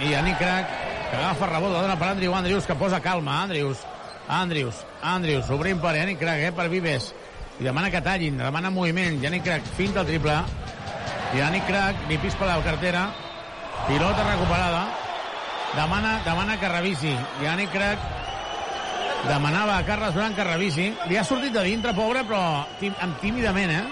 I 0.00 0.12
Yannick 0.14 0.38
Crac, 0.38 0.68
que 1.10 1.16
agafa 1.18 1.46
rebot, 1.50 1.72
la 1.74 1.82
dona 1.84 1.96
per 2.00 2.08
Andrew 2.14 2.34
Andrews, 2.34 2.64
que 2.66 2.74
posa 2.74 3.00
calma. 3.04 3.42
Andrews, 3.42 3.82
Andrews, 4.28 4.78
Andrews, 5.02 5.50
obrint 5.50 5.82
per 5.82 5.94
Yannick 5.98 6.18
Crac, 6.22 6.40
eh? 6.48 6.52
Per 6.56 6.68
Vives. 6.72 7.10
I 7.60 7.64
demana 7.66 7.90
que 7.92 8.00
tallin, 8.00 8.38
demana 8.40 8.70
moviment. 8.70 9.20
Yannick 9.20 9.44
Crac 9.44 9.62
finta 9.76 10.00
el 10.00 10.06
triple. 10.06 10.38
Yannick 11.36 11.66
Crac 11.68 12.08
li 12.08 12.16
pispa 12.18 12.46
la 12.48 12.56
cartera. 12.64 13.10
Pilota 13.86 14.24
recuperada. 14.30 14.86
Demana, 15.76 16.20
demana 16.24 16.58
que 16.58 16.68
revisi. 16.68 17.14
Yannick 17.42 17.70
Crac 17.72 17.98
demanava 19.28 19.78
a 19.78 19.84
Carles 19.86 20.14
Blanc 20.14 20.34
que 20.36 20.44
revisi. 20.44 20.90
Li 21.08 21.16
ha 21.16 21.24
sortit 21.24 21.54
de 21.54 21.62
dintre, 21.66 21.94
pobre, 21.94 22.24
però 22.26 22.66
amb 23.04 23.20
tímidament, 23.22 23.70
eh? 23.70 23.84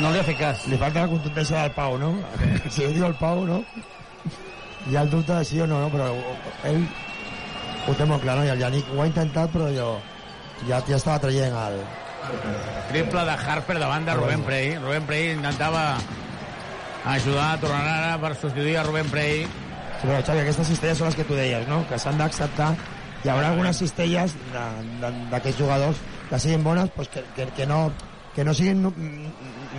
No 0.00 0.12
li 0.12 0.20
ha 0.20 0.24
fet 0.26 0.38
cas. 0.40 0.66
Li 0.68 0.78
falta 0.80 1.04
la 1.04 1.12
contundència 1.12 1.62
del 1.62 1.72
Pau, 1.76 1.96
no? 2.00 2.12
Si 2.72 2.84
ho 2.84 2.92
diu 2.92 3.06
el 3.08 3.16
Pau, 3.20 3.44
no? 3.48 3.62
Hi 4.88 4.96
ha 4.96 5.04
el 5.04 5.10
dubte 5.12 5.32
de 5.32 5.44
sí 5.44 5.60
o 5.60 5.66
no, 5.68 5.80
no? 5.82 5.88
però 5.92 6.06
ell 6.68 6.84
ho 7.88 7.96
té 7.96 8.06
molt 8.08 8.22
clar, 8.24 8.38
no? 8.38 8.46
I 8.46 8.52
el 8.52 8.60
Yannick 8.62 8.92
ho 8.94 9.02
ha 9.02 9.08
intentat, 9.08 9.52
però 9.52 9.68
jo 9.74 9.90
ja, 10.68 10.80
ja 10.88 10.96
estava 10.96 11.18
traient 11.24 11.56
el... 11.56 11.82
Triple 12.90 13.24
de 13.28 13.34
Harper 13.34 13.78
davant 13.80 14.04
de 14.08 14.14
Rubén 14.16 14.42
Prey. 14.44 14.74
Rubén 14.80 15.06
Prey 15.08 15.30
intentava 15.34 15.84
ajudar, 17.06 17.58
tornar 17.60 17.82
ara 17.88 18.18
per 18.20 18.34
substituir 18.36 18.76
a 18.78 18.82
Rubén 18.84 19.08
Prey. 19.10 19.44
Sí, 20.00 20.06
però, 20.06 20.20
Xavi, 20.24 20.40
aquestes 20.44 20.68
cistelles 20.70 20.98
són 20.98 21.10
les 21.10 21.16
que 21.18 21.24
tu 21.28 21.34
deies, 21.36 21.66
no? 21.68 21.82
Que 21.88 21.98
s'han 22.00 22.18
d'acceptar. 22.20 22.72
Hi 23.24 23.28
haurà 23.28 23.50
algunes 23.52 23.76
cistelles 23.76 24.32
d'aquests 24.50 25.58
jugadors 25.60 25.98
que 26.30 26.38
siguin 26.40 26.62
bones, 26.64 26.88
doncs 26.96 27.10
que, 27.12 27.24
que, 27.36 27.46
que, 27.56 27.66
no, 27.68 27.90
que 28.34 28.44
no 28.44 28.54
siguin 28.56 28.80
no- 28.86 28.94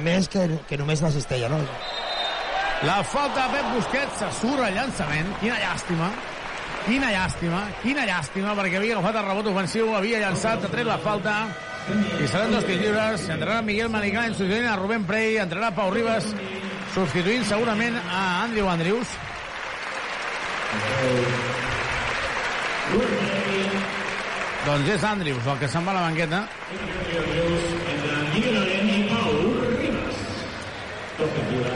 més 0.05 0.27
que, 0.29 0.45
que 0.69 0.77
només 0.77 1.01
la 1.01 1.09
cistella, 1.11 1.49
no? 1.49 1.57
La 2.85 2.99
falta 3.05 3.47
de 3.47 3.57
Pep 3.57 3.73
Busquets 3.75 4.19
se 4.21 4.29
surt 4.41 4.61
el 4.67 4.73
llançament. 4.77 5.33
Quina 5.41 5.57
llàstima. 5.61 6.11
Quina 6.81 7.11
llàstima, 7.13 7.59
quina 7.83 8.05
llàstima, 8.09 8.55
perquè 8.57 8.79
havia 8.79 8.95
agafat 8.97 9.19
el 9.19 9.25
rebot 9.27 9.49
ofensiu, 9.51 9.91
havia 9.93 10.17
llançat, 10.23 10.63
ha 10.65 10.69
tret 10.73 10.87
la 10.87 10.95
falta, 10.97 11.35
i 11.93 12.25
seran 12.25 12.55
dos 12.55 12.65
tirs 12.65 12.81
lliures. 12.81 13.27
Entrarà 13.29 13.59
Miguel 13.61 13.89
Manicán 13.93 14.33
substituint 14.33 14.65
a 14.65 14.75
Rubén 14.79 15.05
Prey, 15.05 15.35
entrarà 15.43 15.69
Pau 15.77 15.91
Ribas 15.93 16.31
substituint 16.95 17.45
segurament 17.47 17.97
a 18.03 18.21
Andrew 18.43 18.67
Andrews. 18.71 19.11
Doncs 24.65 24.89
és 24.93 25.03
Andrews 25.07 25.51
el 25.53 25.59
que 25.61 25.69
se'n 25.71 25.87
va 25.87 25.93
a 25.95 25.99
la 25.99 26.07
banqueta. 26.09 26.41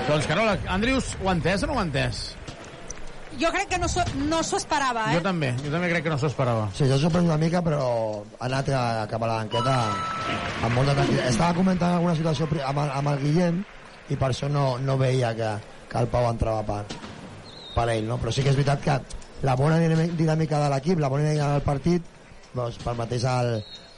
Doncs 0.05 0.27
Carola, 0.29 0.57
Andrews 0.73 1.13
ho 1.21 1.29
ha 1.29 1.35
entès 1.35 1.63
o 1.63 1.69
no 1.69 1.77
ho 1.77 1.79
ha 1.81 1.85
entès? 1.87 2.25
Jo 3.39 3.49
crec 3.51 3.67
que 3.73 3.77
no 3.81 3.87
s'ho 3.91 4.03
no 4.29 4.39
esperava, 4.39 5.09
eh? 5.11 5.17
Jo 5.17 5.23
també, 5.25 5.49
jo 5.59 5.71
també 5.73 5.89
crec 5.91 6.05
que 6.05 6.11
no 6.13 6.17
s'ho 6.19 6.29
esperava. 6.31 6.69
Sí, 6.77 6.85
jo 6.87 6.99
sorprès 7.01 7.25
una 7.25 7.39
mica, 7.41 7.59
però 7.65 7.81
ha 8.39 8.45
anat 8.47 8.69
a, 8.71 8.83
cap 9.11 9.23
a 9.23 9.31
la 9.31 9.39
banqueta 9.41 9.73
amb 10.63 10.71
molta 10.77 10.95
tranquil·litat. 10.95 11.33
Estava 11.33 11.57
comentant 11.57 11.97
alguna 11.97 12.15
situació 12.15 12.47
amb 12.63 12.85
amb 12.85 13.11
el 13.11 13.25
Guillem 13.25 13.65
i 14.09 14.15
per 14.15 14.29
això 14.31 14.49
no, 14.51 14.77
no 14.77 14.97
veia 15.01 15.33
que, 15.37 15.51
que 15.91 15.97
el 16.01 16.07
Pau 16.13 16.27
entrava 16.29 16.63
per, 16.67 16.81
per 17.75 17.87
ell, 17.93 18.05
no? 18.07 18.17
Però 18.21 18.31
sí 18.33 18.43
que 18.45 18.51
és 18.53 18.59
veritat 18.59 18.83
que 18.85 18.97
la 19.47 19.55
bona 19.59 19.79
dinàmi- 19.81 20.11
dinàmica 20.17 20.59
de 20.63 20.69
l'equip, 20.73 20.99
la 21.01 21.09
bona 21.11 21.23
dinàmica 21.25 21.51
del 21.55 21.65
partit, 21.65 22.11
doncs 22.55 22.77
permeteix 22.83 23.25
al, 23.27 23.55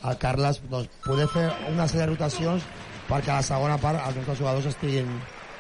al 0.08 0.18
Carles 0.18 0.62
doncs, 0.72 0.89
poder 1.05 1.28
fer 1.34 1.47
una 1.74 1.86
sèrie 1.88 2.05
de 2.08 2.14
rotacions 2.16 2.64
perquè 3.08 3.32
a 3.32 3.41
la 3.41 3.45
segona 3.45 3.78
part 3.80 4.01
els 4.05 4.18
nostres 4.18 4.39
jugadors 4.39 4.66
estiguin 4.72 5.12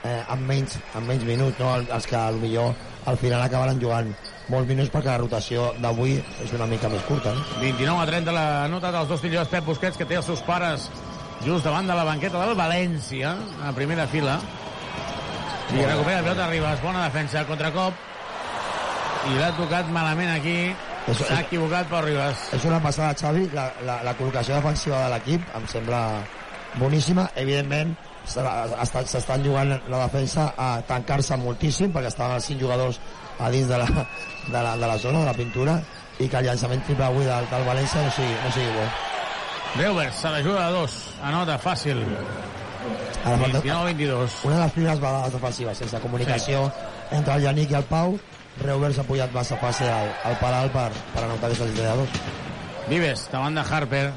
eh, 0.03 0.23
amb, 0.27 0.47
menys, 0.49 0.79
amb 0.97 1.07
menys 1.07 1.23
minuts, 1.27 1.59
no? 1.61 1.75
Els 1.79 2.07
que 2.09 2.23
millor 2.41 2.73
al 3.07 3.17
final 3.21 3.43
acabaran 3.45 3.79
jugant 3.79 4.09
molts 4.49 4.67
minuts 4.67 4.89
perquè 4.91 5.11
la 5.13 5.19
rotació 5.21 5.69
d'avui 5.83 6.17
és 6.43 6.51
una 6.55 6.65
mica 6.67 6.89
més 6.89 7.03
curta. 7.07 7.33
No? 7.35 7.45
29 7.61 8.01
a 8.01 8.07
30 8.09 8.33
la 8.35 8.47
nota 8.71 8.91
dels 8.95 9.09
dos 9.11 9.23
millors 9.23 9.49
Pep 9.51 9.65
Busquets, 9.67 9.97
que 9.99 10.05
té 10.07 10.15
els 10.19 10.25
seus 10.27 10.41
pares 10.47 10.89
just 11.45 11.65
davant 11.65 11.87
de 11.87 11.95
la 11.95 12.03
banqueta 12.07 12.41
del 12.45 12.57
València, 12.57 13.35
a 13.63 13.71
primera 13.75 14.07
fila. 14.07 14.39
I 15.67 15.83
recupera 15.83 16.19
el 16.19 16.25
pilota 16.25 16.49
Ribas, 16.49 16.81
bona 16.81 17.07
defensa, 17.07 17.45
contracop. 17.47 18.05
I 19.27 19.39
l'ha 19.39 19.51
tocat 19.57 19.89
malament 19.91 20.31
aquí 20.31 20.59
S'ha 21.07 21.39
equivocat 21.39 21.87
Pau 21.87 22.01
Ribas. 22.03 22.49
és 22.53 22.65
una 22.67 22.81
passada, 22.83 23.15
Xavi. 23.15 23.47
La, 23.53 23.69
la, 23.87 24.01
la 24.03 24.13
col·locació 24.19 24.57
defensiva 24.57 25.05
de 25.05 25.13
l'equip 25.13 25.55
em 25.55 25.67
sembla 25.71 26.01
boníssima. 26.75 27.29
Evidentment, 27.35 27.93
s'estan 28.27 29.45
jugant 29.45 29.71
la 29.71 30.01
defensa 30.03 30.49
a 30.57 30.81
tancar-se 30.87 31.37
moltíssim 31.39 31.93
perquè 31.95 32.11
estaven 32.11 32.35
els 32.35 32.49
cinc 32.51 32.59
jugadors 32.59 32.99
a 33.39 33.51
dins 33.53 33.71
de 33.71 33.79
la, 33.79 33.87
de 33.87 34.59
la, 34.59 34.75
de 34.75 34.87
la 34.87 34.97
zona, 34.97 35.21
de 35.23 35.31
la 35.31 35.37
pintura, 35.37 35.79
i 36.19 36.27
que 36.27 36.41
el 36.41 36.49
llançament 36.49 36.83
triple 36.83 37.07
avui 37.07 37.29
del, 37.29 37.47
del 37.53 37.69
València 37.69 38.03
no 38.03 38.11
sigui, 38.11 38.35
no 38.43 38.51
sigui 38.51 38.73
bo. 38.75 38.89
Reubers 39.77 40.15
se 40.15 40.29
l'ajuda 40.33 40.67
de 40.67 40.73
dos. 40.79 40.93
Anota 41.23 41.57
fàcil. 41.61 41.99
Ara 43.25 43.37
falta- 43.37 43.61
29-22. 43.61 44.39
Una 44.47 44.55
de 44.57 44.63
les 44.63 44.71
primeres 44.71 44.99
vegades 44.99 45.33
defensives, 45.33 45.77
sense 45.77 45.99
comunicació 45.99 46.65
sí. 46.67 47.15
entre 47.17 47.33
el 47.35 47.41
Yannick 47.43 47.71
i 47.71 47.75
el 47.75 47.83
Pau, 47.83 48.17
Reuvers 48.63 48.97
ha 48.97 49.03
pujat 49.03 49.33
massa 49.35 49.57
fàcil 49.61 49.89
al, 49.91 50.09
al 50.25 50.37
paral 50.41 50.71
per, 50.73 50.87
per 51.13 51.23
anotar 51.25 51.49
aquesta 51.49 51.65
llista 51.65 51.83
de 51.91 51.97
dos. 51.97 52.09
Vives, 52.87 53.27
davant 53.31 53.55
de 53.55 53.61
Harper. 53.61 54.11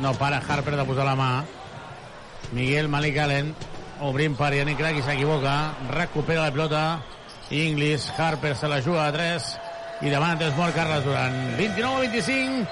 No 0.00 0.12
para 0.14 0.38
Harper 0.38 0.76
de 0.76 0.84
posar 0.84 1.04
la 1.06 1.14
mà. 1.16 1.44
Miguel 2.52 2.88
Malik 2.88 3.16
Allen, 3.18 3.54
obrint 4.00 4.34
per 4.36 4.52
Yannick 4.54 4.78
Crac 4.80 4.98
i 4.98 5.02
s'equivoca. 5.02 5.74
Recupera 5.90 6.42
la 6.48 6.52
pilota. 6.52 6.82
Inglis, 7.50 8.10
Harper 8.18 8.56
se 8.56 8.66
la 8.68 8.80
juga 8.82 9.06
a 9.06 9.12
3 9.12 9.44
i 10.02 10.10
demana 10.12 10.36
temps 10.38 10.56
mort 10.58 10.74
Carles 10.76 11.04
Duran. 11.04 11.32
29-25, 11.56 12.66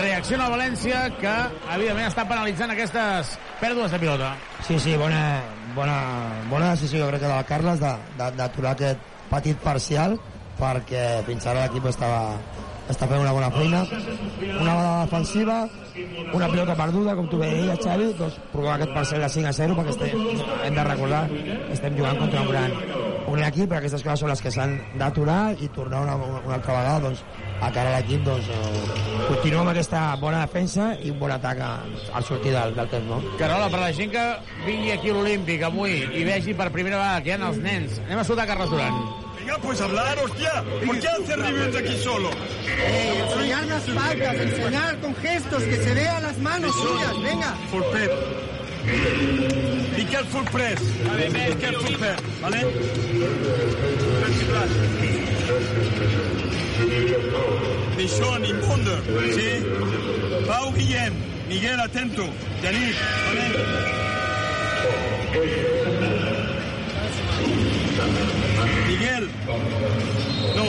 reacciona 0.00 0.46
el 0.46 0.52
València 0.54 1.00
que 1.18 1.34
evidentment 1.74 2.06
està 2.08 2.24
penalitzant 2.28 2.70
aquestes 2.70 3.32
pèrdues 3.60 3.90
de 3.90 3.98
pilota. 3.98 4.34
Sí, 4.66 4.78
sí, 4.78 4.94
bona, 4.96 5.40
bona, 5.74 5.98
bona 6.50 6.70
decisió, 6.76 7.08
crec 7.08 7.20
que 7.24 7.26
de 7.26 7.34
la 7.34 7.44
Carles 7.44 7.80
de- 7.80 7.96
de- 8.18 8.30
d'aturar 8.36 8.72
aquest 8.76 9.00
petit 9.30 9.58
parcial 9.58 10.18
perquè 10.58 11.22
fins 11.26 11.46
ara 11.46 11.66
l'equip 11.66 11.86
estava, 11.86 12.36
està 12.88 13.06
fent 13.08 13.20
una 13.20 13.32
bona 13.32 13.50
feina. 13.50 13.82
Una 14.60 14.74
vegada 14.74 15.04
defensiva, 15.04 15.68
una 16.34 16.48
pilota 16.50 16.76
perduda, 16.76 17.14
com 17.16 17.28
tu 17.30 17.38
bé 17.40 17.48
deies, 17.52 17.80
Xavi, 17.84 18.08
doncs 18.18 18.38
provar 18.52 18.76
aquest 18.76 18.94
parcial 18.94 19.22
de 19.24 19.28
5 19.34 19.48
a 19.48 19.52
0 19.58 19.76
perquè 19.78 19.94
estem, 19.94 20.24
hem 20.66 20.78
de 20.78 20.86
recordar 20.88 21.22
que 21.30 21.76
estem 21.76 21.96
jugant 21.98 22.18
contra 22.22 22.42
un 22.42 22.50
gran, 22.52 22.74
un 23.28 23.44
equip, 23.44 23.68
perquè 23.68 23.82
aquestes 23.82 24.04
coses 24.06 24.24
són 24.24 24.32
les 24.32 24.42
que 24.44 24.52
s'han 24.54 24.74
d'aturar 25.00 25.40
i 25.60 25.70
tornar 25.76 26.02
una, 26.06 26.16
una, 26.16 26.42
una 26.44 26.56
altra 26.58 26.76
vegada 26.78 27.04
doncs, 27.06 27.22
a 27.58 27.70
cara 27.74 27.92
a 27.92 27.98
l'equip 27.98 28.26
doncs, 28.26 28.50
eh, 28.54 28.82
continuar 29.28 29.64
amb 29.64 29.72
aquesta 29.74 30.02
bona 30.22 30.42
defensa 30.44 30.90
i 31.02 31.14
un 31.14 31.22
bon 31.22 31.32
atac 31.34 31.62
al 31.62 32.26
sortir 32.26 32.54
del, 32.54 32.76
del 32.76 32.92
temps, 32.92 33.08
no? 33.10 33.22
Carola, 33.40 33.70
per 33.72 33.82
la 33.84 33.94
gent 33.96 34.12
que 34.14 34.26
vingui 34.66 34.92
aquí 34.94 35.14
a 35.14 35.16
l'Olímpic 35.16 35.64
avui 35.70 36.02
i 36.02 36.26
vegi 36.28 36.54
per 36.58 36.70
primera 36.74 37.00
vegada 37.00 37.24
que 37.24 37.34
hi 37.34 37.38
ha 37.38 37.48
els 37.52 37.64
nens, 37.64 38.02
anem 38.06 38.22
a 38.22 38.28
saludar 38.28 38.46
Carles 38.52 38.70
Duran. 38.74 39.27
Venga, 39.48 39.62
pues 39.62 39.80
hablar, 39.80 40.18
hostia. 40.18 40.62
¿Por 40.84 41.00
qué 41.00 41.08
hace 41.08 41.34
Rivers 41.36 41.74
aquí 41.74 41.96
solo? 42.02 42.28
Eh, 42.66 43.24
enseñar 43.24 43.64
las 43.64 43.82
faltas, 43.84 44.34
enseñar 44.34 45.00
con 45.00 45.16
gestos, 45.16 45.62
que 45.62 45.76
se 45.76 45.94
vean 45.94 46.22
las 46.22 46.36
manos 46.36 46.76
suyas, 46.76 47.18
venga. 47.22 47.54
Full 47.70 47.82
prep. 47.90 48.12
Be 49.96 50.04
careful 50.04 50.44
press. 50.52 50.82
Vale, 51.02 51.30
be 51.30 51.56
careful 51.56 51.96
press, 51.96 52.20
¿vale? 52.42 52.66
Dishon, 57.96 58.44
Imbunder, 58.44 59.00
¿sí? 59.34 59.64
Pau 60.46 60.74
Guillem, 60.74 61.14
Miguel, 61.48 61.80
atento. 61.80 62.28
Yannick, 62.62 62.96
¿vale? 63.26 63.88
Miguel. 68.88 69.30
No. 70.56 70.66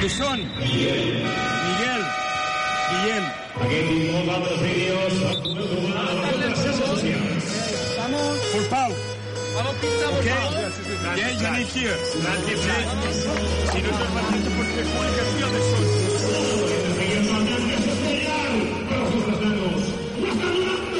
Dishon. 0.00 0.40
Miguel. 0.58 2.02
Guillem. 2.90 3.24
Vamos. 7.98 8.38
Full 8.52 8.66
Pau. 8.70 8.92
Vamos, 9.54 9.74
pintamos. 9.80 10.18
Okay. 10.20 10.32
Yeah, 11.16 11.32
Yannick 11.40 11.68
here. 11.68 11.96
Sí. 12.04 12.18
Si 13.72 13.82
no 13.82 13.88
es 13.88 13.96
permanente 13.96 14.50
porque 14.56 14.82
comunicación 14.82 15.54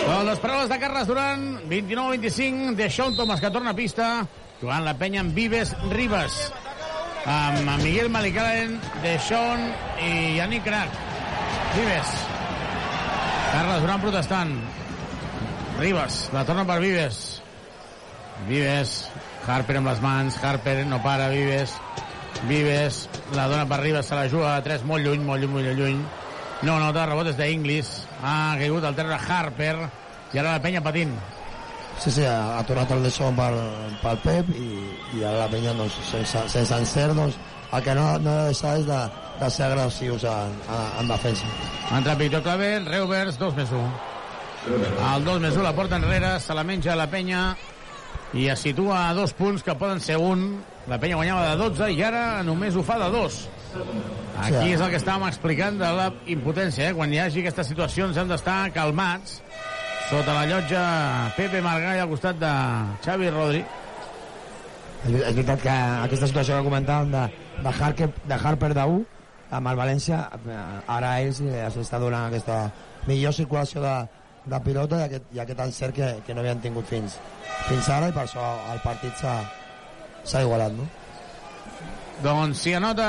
Doncs 0.07 0.27
les 0.27 0.39
paraules 0.39 0.69
de 0.69 0.79
Carles 0.79 1.07
Duran, 1.09 1.61
29-25, 1.69 2.75
de 2.77 2.91
Sean 2.91 3.17
Thomas, 3.17 3.41
que 3.41 3.51
torna 3.51 3.71
a 3.71 3.75
pista, 3.75 4.27
jugant 4.65 4.87
la 4.87 4.95
penya 4.97 5.21
amb 5.21 5.37
Vives 5.37 5.75
Ribas, 5.91 6.35
amb 7.29 7.67
Miguel 7.83 8.09
Malicalen, 8.09 8.79
de 9.03 9.19
Sean 9.21 9.67
i 10.01 10.39
Yannick 10.39 10.65
Crac. 10.65 10.95
Vives. 11.75 12.13
Carles 13.51 13.83
Duran 13.85 14.01
protestant. 14.01 14.55
Ribas, 15.77 16.31
la 16.33 16.47
torna 16.49 16.65
per 16.65 16.79
Vives. 16.81 17.21
Vives, 18.49 18.97
Harper 19.45 19.83
amb 19.83 19.93
les 19.93 20.01
mans, 20.01 20.41
Harper 20.41 20.79
no 20.89 21.03
para, 21.05 21.29
Vives. 21.35 21.77
Vives, 22.49 23.05
la 23.37 23.51
dona 23.53 23.69
per 23.69 23.83
Ribas, 23.85 24.09
se 24.09 24.17
la 24.17 24.31
juga 24.33 24.57
a 24.57 24.65
3, 24.65 24.89
molt 24.89 25.05
lluny, 25.05 25.29
molt 25.29 25.45
lluny, 25.45 25.59
molt 25.59 25.77
lluny. 25.77 26.01
No 26.65 26.81
nota, 26.81 27.05
rebot 27.13 27.29
és 27.29 27.37
d'Inglis. 27.37 27.93
Ha 28.25 28.57
caigut 28.57 28.89
al 28.89 28.97
terra 28.97 29.21
Harper 29.21 29.77
i 30.33 30.41
ara 30.41 30.57
la 30.57 30.65
penya 30.65 30.81
patint. 30.81 31.13
Sí, 31.99 32.11
sí, 32.11 32.25
ha, 32.27 32.59
ha 32.59 32.63
tornat 32.67 32.91
el 32.93 33.05
deixó 33.07 33.31
pel, 33.37 33.59
pel 34.03 34.19
Pep 34.25 34.51
i, 34.59 34.71
i 35.19 35.23
ara 35.25 35.45
la 35.45 35.51
penya 35.53 35.75
doncs, 35.79 35.97
sense, 36.11 36.43
sense 36.53 36.81
encert 36.83 37.15
doncs, 37.17 37.39
el 37.75 37.83
que 37.83 37.95
no, 37.97 38.07
no 38.23 38.33
ha 38.33 38.41
de 38.43 38.49
deixar 38.53 38.75
és 38.81 38.89
de, 38.89 38.99
de 39.41 39.51
ser 39.51 39.69
agressius 39.69 40.27
en, 40.31 40.59
en, 40.69 40.91
en 41.01 41.13
defensa. 41.15 41.53
Ha 41.91 42.01
entrat 42.03 42.19
Víctor 42.21 42.43
Claver, 42.45 42.75
Reuvers, 42.89 43.39
2 43.41 43.57
més 43.61 43.73
1. 43.73 43.87
El 44.75 45.25
2 45.27 45.41
més 45.45 45.57
1 45.57 45.65
la 45.65 45.75
porta 45.77 45.99
enrere, 46.01 46.37
se 46.41 46.57
la 46.57 46.65
menja 46.67 46.97
la 46.99 47.09
penya 47.13 47.47
i 48.35 48.49
es 48.51 48.63
situa 48.67 49.09
a 49.09 49.15
dos 49.15 49.35
punts 49.37 49.63
que 49.63 49.75
poden 49.79 50.01
ser 50.03 50.17
un. 50.19 50.47
La 50.91 50.99
penya 51.01 51.17
guanyava 51.17 51.51
de 51.53 51.59
12 51.61 51.91
i 51.95 52.03
ara 52.05 52.43
només 52.47 52.77
ho 52.77 52.83
fa 52.87 52.99
de 53.01 53.11
2. 53.15 53.39
Aquí 54.45 54.75
és 54.75 54.81
el 54.81 54.91
que 54.91 54.99
estàvem 54.99 55.29
explicant 55.29 55.79
de 55.79 55.91
la 55.95 56.09
impotència, 56.31 56.91
eh? 56.91 56.97
Quan 56.97 57.13
hi 57.13 57.21
hagi 57.23 57.43
aquestes 57.43 57.71
situacions 57.71 58.19
hem 58.19 58.31
d'estar 58.31 58.59
calmats 58.75 59.39
sota 60.11 60.35
la 60.37 60.45
llotja 60.47 60.83
Pepe 61.37 61.63
Margall 61.65 62.03
al 62.03 62.11
costat 62.11 62.39
de 62.41 62.53
Xavi 63.05 63.31
Rodri. 63.33 63.63
És, 65.05 65.13
veritat 65.13 65.63
que 65.63 65.77
aquesta 66.07 66.29
situació 66.31 66.59
que 66.59 66.69
comentàvem 66.69 67.13
de, 67.13 67.25
de, 67.61 67.73
Harker, 67.73 68.09
de 68.25 68.39
Harper 68.39 68.73
de 68.77 68.85
1 68.97 69.03
amb 69.59 69.71
el 69.71 69.79
València, 69.79 70.21
eh, 70.41 70.61
ara 70.97 71.15
ells 71.23 71.41
eh, 71.45 71.65
s'està 71.75 72.01
donant 72.03 72.29
aquesta 72.29 72.59
millor 73.09 73.37
circulació 73.37 73.85
de, 73.85 73.95
de 74.49 74.61
pilota 74.65 75.01
i 75.03 75.07
aquest, 75.09 75.31
i 75.37 75.43
aquest 75.45 75.65
encert 75.67 75.97
que, 75.97 76.11
que 76.27 76.37
no 76.37 76.43
havien 76.43 76.61
tingut 76.65 76.89
fins, 76.89 77.19
fins 77.69 77.89
ara 77.93 78.09
i 78.11 78.17
per 78.17 78.25
això 78.25 78.49
el 78.73 78.81
partit 78.85 79.21
s'ha 79.21 80.45
igualat, 80.45 80.73
no? 80.77 80.89
Doncs 82.23 82.61
si 82.63 82.73
anota 82.73 83.07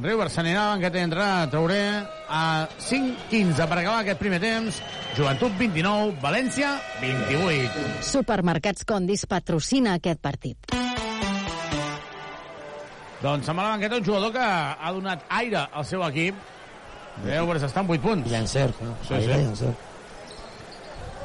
River 0.00 0.28
s'anirà 0.30 0.68
a 0.68 0.70
banqueta 0.74 1.00
i 1.00 1.04
entrarà 1.04 1.48
Traoré 1.50 1.82
a 2.28 2.66
5-15 2.78 3.66
per 3.66 3.78
acabar 3.80 3.98
aquest 4.02 4.20
primer 4.20 4.40
temps. 4.42 4.78
Joventut 5.16 5.56
29, 5.58 6.14
València 6.22 6.76
28. 7.02 7.84
Supermercats 8.06 8.86
Condis 8.86 9.26
patrocina 9.30 9.96
aquest 9.98 10.22
partit. 10.22 10.74
Doncs 13.24 13.48
amb 13.48 13.62
la 13.62 13.70
banqueta 13.72 13.98
un 13.98 14.04
jugador 14.04 14.34
que 14.34 14.44
ha 14.44 14.92
donat 14.92 15.26
aire 15.40 15.66
al 15.72 15.86
seu 15.88 16.02
equip. 16.06 16.38
Veus, 17.24 17.62
està 17.62 17.82
en 17.82 17.90
8 17.90 18.02
punts. 18.02 18.30
I 18.30 18.38
encert, 18.40 18.80
no? 18.82 18.96
Sí, 19.06 19.14
Aire 19.16 19.34
sí. 19.34 19.40
i 19.40 19.50
encert. 19.52 19.90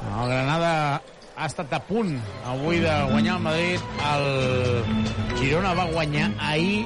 El 0.10 0.30
Granada 0.30 1.02
ha 1.40 1.48
estat 1.48 1.72
a 1.72 1.80
punt 1.80 2.18
avui 2.52 2.82
de 2.84 2.94
guanyar 3.12 3.38
el 3.38 3.44
Madrid. 3.46 3.80
El 4.12 5.38
Girona 5.40 5.72
va 5.78 5.86
guanyar 5.88 6.28
ahir 6.50 6.82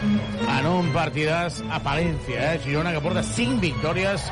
en 0.00 0.68
un 0.70 0.88
partidàs 0.94 1.60
a 1.68 1.82
Palència. 1.84 2.54
Eh? 2.54 2.62
Girona 2.64 2.94
que 2.94 3.02
porta 3.04 3.22
5 3.26 3.60
victòries. 3.60 4.24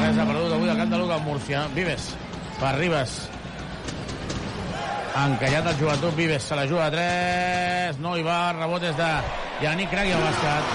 Res 0.00 0.16
ha 0.16 0.26
perdut 0.30 0.56
avui 0.56 0.70
de 0.70 0.78
Camp 0.80 0.96
de 0.96 1.02
Luca 1.02 1.20
al 1.20 1.26
Múrcia. 1.28 1.66
Vives 1.76 2.08
per 2.56 2.72
Ribas. 2.78 3.18
Encallat 5.12 5.68
el 5.68 5.76
joventut 5.76 6.16
Vives, 6.16 6.48
se 6.48 6.56
la 6.56 6.64
juga 6.64 6.86
a 6.86 6.92
3, 6.94 7.98
no 8.00 8.14
hi 8.16 8.22
va, 8.24 8.54
rebot 8.56 8.80
és 8.88 8.96
de 8.96 9.08
Yannick 9.60 9.92
Crac 9.92 10.08
i 10.08 10.14
el 10.16 10.24
bàsquet. 10.24 10.72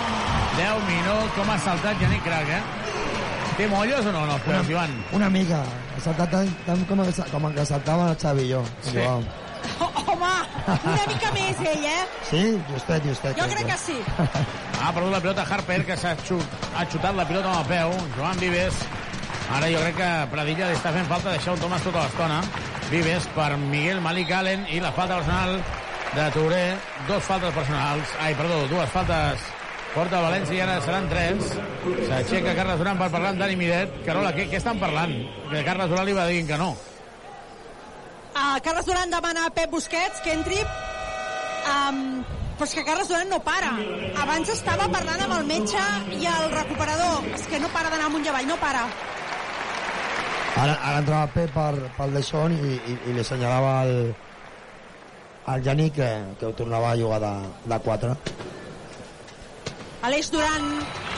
10 0.60 0.84
minuts, 0.92 1.34
com 1.34 1.50
ha 1.50 1.58
saltat 1.66 2.04
Yannick 2.06 2.22
Crac, 2.28 2.52
eh? 2.54 3.07
Té 3.58 3.66
molles 3.72 4.06
o 4.06 4.12
no, 4.14 4.26
no, 4.30 4.36
Una, 4.46 4.60
una... 4.60 4.64
Joan? 4.70 4.92
una 5.18 5.30
mica. 5.34 5.64
Ha 5.98 6.02
saltat 6.06 6.30
tant, 6.30 6.50
tant 6.68 6.84
com, 6.90 7.00
el, 7.02 7.12
com 7.32 7.48
el 7.50 7.56
que 7.56 7.66
saltava 7.66 8.12
el 8.12 8.18
Xavi 8.22 8.44
i 8.46 8.52
jo. 8.54 8.64
Sí. 8.86 8.98
Igual. 8.98 9.28
Oh, 9.84 9.88
home, 10.08 10.28
una 10.72 11.06
mica 11.10 11.30
més 11.36 11.58
ell, 11.60 11.84
eh? 11.90 12.04
Sí? 12.30 12.42
Justet, 12.70 13.04
justet. 13.04 13.36
Jo 13.38 13.48
crec 13.52 13.68
que 13.68 13.78
sí. 13.82 13.96
Ha 14.82 14.92
perdut 14.96 15.12
la 15.12 15.20
pilota 15.20 15.44
Harper, 15.44 15.80
que 15.86 15.98
s'ha 16.00 16.14
xut, 16.22 16.56
ha 16.78 16.86
xutat 16.88 17.18
la 17.18 17.26
pilota 17.28 17.52
amb 17.52 17.60
el 17.60 17.68
peu. 17.74 17.92
Joan 18.16 18.40
Vives. 18.40 18.78
Ara 19.58 19.68
jo 19.74 19.82
crec 19.84 19.98
que 20.00 20.10
Pradilla 20.32 20.70
li 20.70 20.78
està 20.78 20.94
fent 20.96 21.10
falta 21.10 21.34
deixar 21.34 21.58
un 21.58 21.62
Tomàs 21.66 21.84
tota 21.90 22.06
l'estona. 22.06 22.40
Vives 22.94 23.28
per 23.36 23.50
Miguel 23.66 24.00
Malik 24.06 24.32
Allen 24.38 24.64
i 24.72 24.80
la 24.84 24.94
falta 24.96 25.20
personal 25.20 25.58
de 26.16 26.30
Touré. 26.38 26.64
Dos 27.10 27.28
faltes 27.28 27.54
personals. 27.58 28.16
Ai, 28.24 28.34
perdó, 28.40 28.64
dues 28.72 28.94
faltes 28.96 29.44
Porta 29.98 30.20
el 30.20 30.28
València 30.28 30.54
i 30.54 30.60
ara 30.62 30.76
seran 30.86 31.08
3. 31.10 31.48
S'aixeca 32.06 32.52
Carles 32.54 32.78
Duran 32.78 33.00
per 33.00 33.08
parlar 33.10 33.32
amb 33.34 33.40
Dani 33.42 33.56
Miret. 33.58 33.96
Carola, 34.06 34.30
què, 34.36 34.44
què 34.52 34.60
estan 34.60 34.78
parlant? 34.78 35.14
Que 35.50 35.64
Carles 35.66 35.90
Duran 35.90 36.06
li 36.06 36.14
va 36.14 36.28
dir 36.30 36.44
que 36.46 36.60
no. 36.62 36.68
Uh, 38.36 38.60
Carles 38.62 38.86
Duran 38.86 39.10
demana 39.10 39.48
a 39.48 39.54
Pep 39.56 39.72
Busquets 39.74 40.22
que 40.22 40.36
entri 40.38 40.60
um, 40.62 42.04
però 42.60 42.68
és 42.68 42.76
que 42.78 42.84
Carles 42.86 43.10
Duran 43.10 43.34
no 43.34 43.40
para 43.48 43.72
abans 44.22 44.52
estava 44.54 44.86
parlant 44.94 45.24
amb 45.26 45.34
el 45.40 45.50
metge 45.50 45.82
i 46.20 46.30
el 46.30 46.54
recuperador 46.54 47.26
és 47.34 47.48
que 47.50 47.62
no 47.64 47.72
para 47.74 47.90
d'anar 47.90 48.12
amunt 48.12 48.26
i 48.26 48.30
avall, 48.30 48.46
no 48.52 48.60
para 48.62 48.84
Ara, 50.58 50.76
ara 50.76 51.02
entrava 51.02 51.32
Pep 51.34 51.54
per, 51.58 51.74
pel 51.98 52.14
De 52.20 52.22
Son 52.26 52.54
i, 52.54 52.78
i, 52.78 53.00
i 53.10 53.18
li 53.18 53.26
assenyalava 53.26 53.74
al, 53.82 53.96
al 55.54 55.66
Jani 55.66 55.90
que, 55.98 56.12
que 56.38 56.46
ho 56.46 56.54
tornava 56.62 56.94
a 56.94 56.98
jugar 57.02 57.20
de, 57.26 57.34
de 57.74 57.82
4. 57.90 58.14
Aleix 60.06 60.30
Duran 60.32 60.66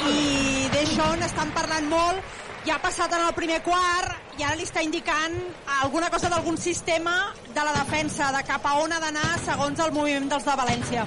i 0.09 0.67
Deixón 0.73 1.21
estan 1.25 1.51
parlant 1.55 1.89
molt 1.91 2.37
ja 2.65 2.75
ha 2.77 2.81
passat 2.83 3.11
en 3.15 3.25
el 3.27 3.33
primer 3.35 3.59
quart 3.65 4.37
i 4.39 4.43
ara 4.45 4.55
li 4.55 4.63
està 4.67 4.81
indicant 4.85 5.35
alguna 5.81 6.09
cosa 6.13 6.29
d'algun 6.31 6.57
sistema 6.57 7.15
de 7.55 7.63
la 7.65 7.73
defensa, 7.75 8.31
de 8.31 8.43
cap 8.47 8.65
a 8.65 8.75
on 8.79 8.93
ha 8.95 8.99
d'anar 9.03 9.33
segons 9.43 9.79
el 9.83 9.91
moviment 9.95 10.29
dels 10.31 10.45
de 10.47 10.55
València. 10.61 11.05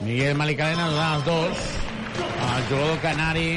Miguel 0.00 0.36
Malicalena 0.38 0.86
dona 0.90 1.14
els 1.16 1.24
dos. 1.24 1.64
El 2.54 2.66
jugador 2.68 3.00
canari 3.02 3.48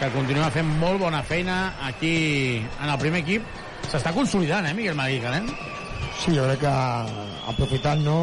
que 0.00 0.10
continua 0.12 0.50
fent 0.52 0.68
molt 0.80 1.00
bona 1.00 1.22
feina 1.24 1.74
aquí 1.86 2.14
en 2.60 2.88
el 2.90 2.98
primer 3.00 3.22
equip. 3.24 3.44
S'està 3.88 4.12
consolidant, 4.16 4.66
eh, 4.66 4.74
Miguel 4.74 4.96
Malicalena? 4.96 5.52
Sí, 6.20 6.34
jo 6.36 6.44
crec 6.44 6.60
que 6.60 6.74
aprofitant 7.52 8.04
no, 8.04 8.18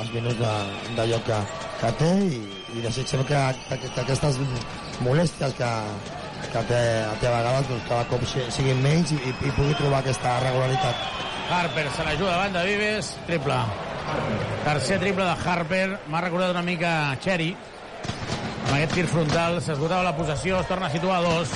els 0.00 0.12
minuts 0.12 0.38
de- 0.38 0.94
d'allò 0.96 1.18
que, 1.26 1.38
que 1.80 1.92
té 2.02 2.12
i, 2.26 2.40
i 2.74 2.82
desitgem 2.82 3.22
que, 3.28 3.40
que, 3.68 3.78
que 3.84 4.00
aquestes 4.02 4.38
molèsties 5.04 5.54
que, 5.58 5.70
que 6.52 6.62
té, 6.70 6.80
té 7.20 7.28
a 7.30 7.34
vegades 7.36 7.68
doncs, 7.70 7.84
cada 7.88 8.04
cop 8.10 8.24
si- 8.30 8.46
siguin 8.54 8.82
menys 8.84 9.12
i, 9.14 9.20
i, 9.30 9.52
pugui 9.56 9.74
trobar 9.78 10.00
aquesta 10.02 10.36
regularitat. 10.42 11.06
Harper 11.54 11.86
se 11.92 12.04
l'ajuda 12.06 12.30
davant 12.34 12.54
de 12.56 12.64
Vives, 12.70 13.12
triple. 13.28 13.58
Tercer 14.64 14.98
triple 15.00 15.24
de 15.28 15.36
Harper, 15.50 15.84
m'ha 16.08 16.20
recordat 16.24 16.50
una 16.56 16.62
mica 16.66 16.92
Cherry. 17.24 17.52
Amb 18.64 18.74
aquest 18.78 18.94
tir 18.96 19.04
frontal 19.10 19.58
s'esgotava 19.62 20.02
la 20.06 20.14
possessió, 20.16 20.60
es 20.60 20.68
torna 20.70 20.86
a 20.88 20.90
situar 20.92 21.18
a 21.20 21.24
dos. 21.26 21.50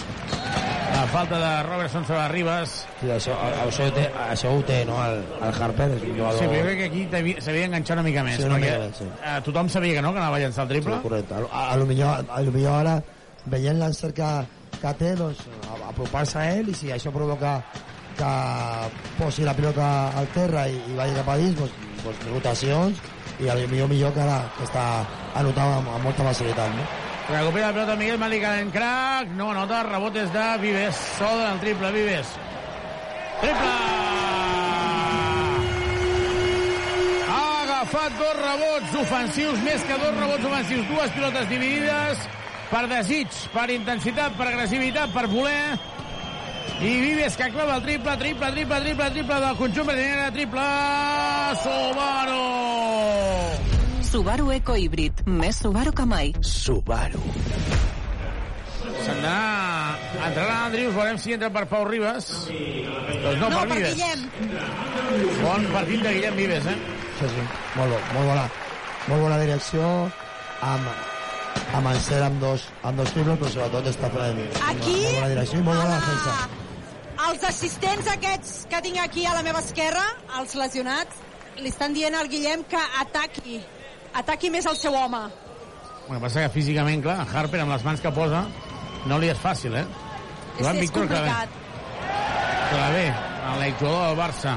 La 0.98 1.04
falta 1.12 1.38
de 1.38 1.50
Robertson 1.62 2.04
sobre 2.06 2.26
Ribas. 2.32 2.72
Sí, 3.00 3.08
això, 3.14 3.34
això, 3.64 3.86
ho 3.86 3.92
té, 3.94 4.04
això 4.32 4.50
ho 4.56 4.62
té, 4.66 4.78
no?, 4.88 4.96
el, 5.04 5.20
el 5.46 5.60
Harper, 5.62 5.86
és 5.94 6.02
un 6.08 6.16
jugador... 6.16 6.38
Sí, 6.40 6.48
però 6.50 6.58
jo 6.58 6.64
crec 6.66 6.78
que 6.80 6.88
aquí 6.88 7.40
s'havia 7.44 7.66
d'enganxar 7.68 7.96
una 7.98 8.04
mica 8.08 8.24
més, 8.26 8.38
Sí, 8.40 8.46
una 8.48 8.56
perquè 8.58 8.72
mica 8.80 8.96
sí. 8.98 9.06
eh, 9.22 9.36
tothom 9.46 9.68
sabia 9.70 9.94
que 9.98 10.02
no, 10.02 10.12
que 10.16 10.18
anava 10.22 10.40
a 10.40 10.42
llançar 10.42 10.64
el 10.66 10.72
triple. 10.72 10.96
Sí, 10.98 11.04
correcte. 11.06 11.38
A, 11.52 11.62
a, 11.68 11.76
lo 11.78 11.86
millor, 11.86 12.24
a 12.34 12.40
lo 12.42 12.54
millor 12.56 12.80
ara, 12.80 12.96
veient 13.46 13.78
l'encert 13.78 14.16
que, 14.18 14.30
que 14.80 14.94
té, 15.04 15.12
doncs, 15.20 15.44
a- 15.70 15.78
apropar-se 15.92 16.40
a 16.42 16.48
ell 16.58 16.72
i 16.72 16.74
si 16.80 16.90
això 16.94 17.12
provoca 17.14 17.54
que 18.18 18.32
posi 19.20 19.46
la 19.46 19.54
pilota 19.54 19.88
al 20.18 20.26
terra 20.34 20.66
i, 20.68 20.80
i 20.90 20.98
vagi 20.98 21.14
cap 21.20 21.30
a 21.30 21.38
dins, 21.38 21.54
doncs, 21.60 21.78
doncs 22.02 22.26
rotacions 22.32 23.04
i 23.38 23.46
lo 23.46 23.68
millor 23.68 23.88
millor 23.88 24.14
que 24.14 24.22
ara 24.24 24.38
que 24.56 24.64
està 24.66 24.84
anotant 25.38 25.76
amb, 25.78 25.92
amb 25.94 26.04
molta 26.08 26.26
facilitat, 26.26 26.74
no? 26.74 26.86
Recupera 27.28 27.66
la 27.68 27.72
pelota 27.76 27.96
Miguel 28.00 28.18
Malicalen, 28.18 28.70
crack, 28.72 29.34
no 29.36 29.50
anota, 29.52 29.82
rebotes 29.84 30.32
de 30.32 30.46
Vives, 30.62 31.02
sol 31.18 31.42
en 31.42 31.52
el 31.52 31.60
triple, 31.60 31.92
Vives. 31.92 32.32
Triple! 33.42 33.74
Ha 37.28 37.44
agafat 37.66 38.16
dos 38.22 38.34
rebots 38.40 38.98
ofensius, 39.02 39.62
més 39.66 39.84
que 39.84 40.00
dos 40.00 40.16
rebots 40.16 40.50
ofensius, 40.50 40.88
dues 40.88 41.14
pilotes 41.18 41.48
dividides 41.52 42.26
per 42.72 42.84
desig, 42.88 43.38
per 43.52 43.68
intensitat, 43.72 44.34
per 44.36 44.48
agressivitat, 44.50 45.12
per 45.14 45.26
voler. 45.28 45.78
I 46.80 47.00
Vives 47.00 47.36
que 47.36 47.50
clava 47.50 47.76
el 47.76 47.82
triple, 47.82 48.16
triple, 48.16 48.50
triple, 48.52 48.80
triple, 48.80 49.10
triple 49.10 49.40
del 49.40 49.56
conjunt 49.56 49.86
brasileño, 49.86 50.32
triple 50.32 50.66
Subaru! 51.64 52.44
Subaru 54.08 54.52
Eco 54.52 54.76
Híbrid. 54.76 55.24
Més 55.26 55.58
Subaru 55.64 55.92
que 55.92 56.06
mai. 56.06 56.32
Subaru. 56.40 57.20
A 59.08 60.28
entrenar 60.28 60.66
Andrius, 60.66 60.94
veurem 60.94 61.18
si 61.18 61.32
entra 61.32 61.50
per 61.50 61.64
Pau 61.68 61.84
Ribas. 61.88 62.28
Doncs 62.48 63.40
no, 63.40 63.48
no, 63.48 63.60
per 63.60 63.68
per 63.68 63.76
Vives. 63.76 63.94
Guillem. 63.96 64.20
Bon 65.42 65.68
partit 65.74 66.02
de 66.04 66.14
Guillem 66.16 66.40
Vives, 66.40 66.66
eh? 66.72 66.78
Sí, 67.18 67.28
sí, 67.34 67.44
molt, 67.76 67.92
bo, 67.92 68.00
molt, 68.14 68.26
bona, 68.30 68.48
molt 69.08 69.24
bona 69.26 69.38
direcció, 69.42 69.86
amb, 70.72 70.90
amb 71.78 71.90
encert 71.92 72.24
amb 72.26 72.40
dos, 72.42 72.64
amb 72.82 73.00
dos 73.00 73.12
triples, 73.14 73.38
però 73.40 73.50
sobretot 73.54 73.90
està 73.90 74.10
fent 74.14 74.40
Aquí, 74.70 74.96
molt 75.02 75.18
bona 75.18 75.30
direcció 75.34 75.60
i 75.60 75.66
molt 75.66 75.82
bona 75.82 75.98
defensa. 75.98 76.36
Els 77.28 77.44
assistents 77.48 78.08
aquests 78.12 78.54
que 78.70 78.80
tinc 78.84 79.00
aquí 79.02 79.26
a 79.26 79.34
la 79.34 79.42
meva 79.46 79.62
esquerra, 79.64 80.04
els 80.38 80.54
lesionats, 80.58 81.22
li 81.58 81.72
estan 81.72 81.94
dient 81.96 82.14
al 82.14 82.30
Guillem 82.30 82.62
que 82.70 82.80
ataqui, 83.02 83.58
ataqui 84.14 84.50
més 84.54 84.66
el 84.70 84.78
seu 84.78 84.94
home. 84.94 85.24
El 86.08 86.14
que 86.14 86.20
passa 86.22 86.44
que 86.46 86.52
físicament, 86.54 87.02
clar, 87.04 87.20
Harper 87.26 87.64
amb 87.64 87.74
les 87.74 87.84
mans 87.84 88.00
que 88.00 88.12
posa 88.14 88.46
no 89.10 89.18
li 89.18 89.28
és 89.32 89.40
fàcil, 89.42 89.74
eh? 89.76 89.84
És, 89.84 90.62
Joan 90.62 90.76
és 90.76 90.80
Víctor 90.86 91.08
Clavé. 91.10 91.32
complicat. 91.32 91.48
Clavé, 92.68 93.04
l'exjugador 93.58 94.06
del 94.06 94.18
Barça, 94.18 94.54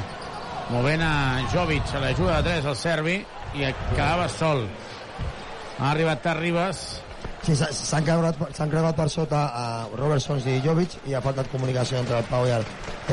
movent 0.72 1.04
a 1.04 1.14
Jovic 1.52 1.94
a 1.96 2.02
l'ajuda 2.04 2.42
de 2.42 2.50
3 2.50 2.70
al 2.72 2.76
Servi 2.80 3.18
i 3.56 3.68
quedava 3.96 4.28
sol. 4.32 4.66
Ha 5.82 5.92
arribat 5.92 6.22
tard 6.22 6.40
Ribas, 6.40 7.02
Sí, 7.42 7.56
s'ha- 7.58 7.72
s'han 7.74 8.04
creuat, 8.06 8.36
creuat 8.70 8.96
per 8.96 9.08
sota 9.10 9.40
a 9.58 9.88
Robertson 9.98 10.38
i 10.46 10.60
Jovic 10.62 10.94
i 11.10 11.16
ha 11.18 11.22
faltat 11.26 11.48
comunicació 11.50 11.98
entre 11.98 12.20
el 12.20 12.28
Pau 12.30 12.46
i 12.46 12.52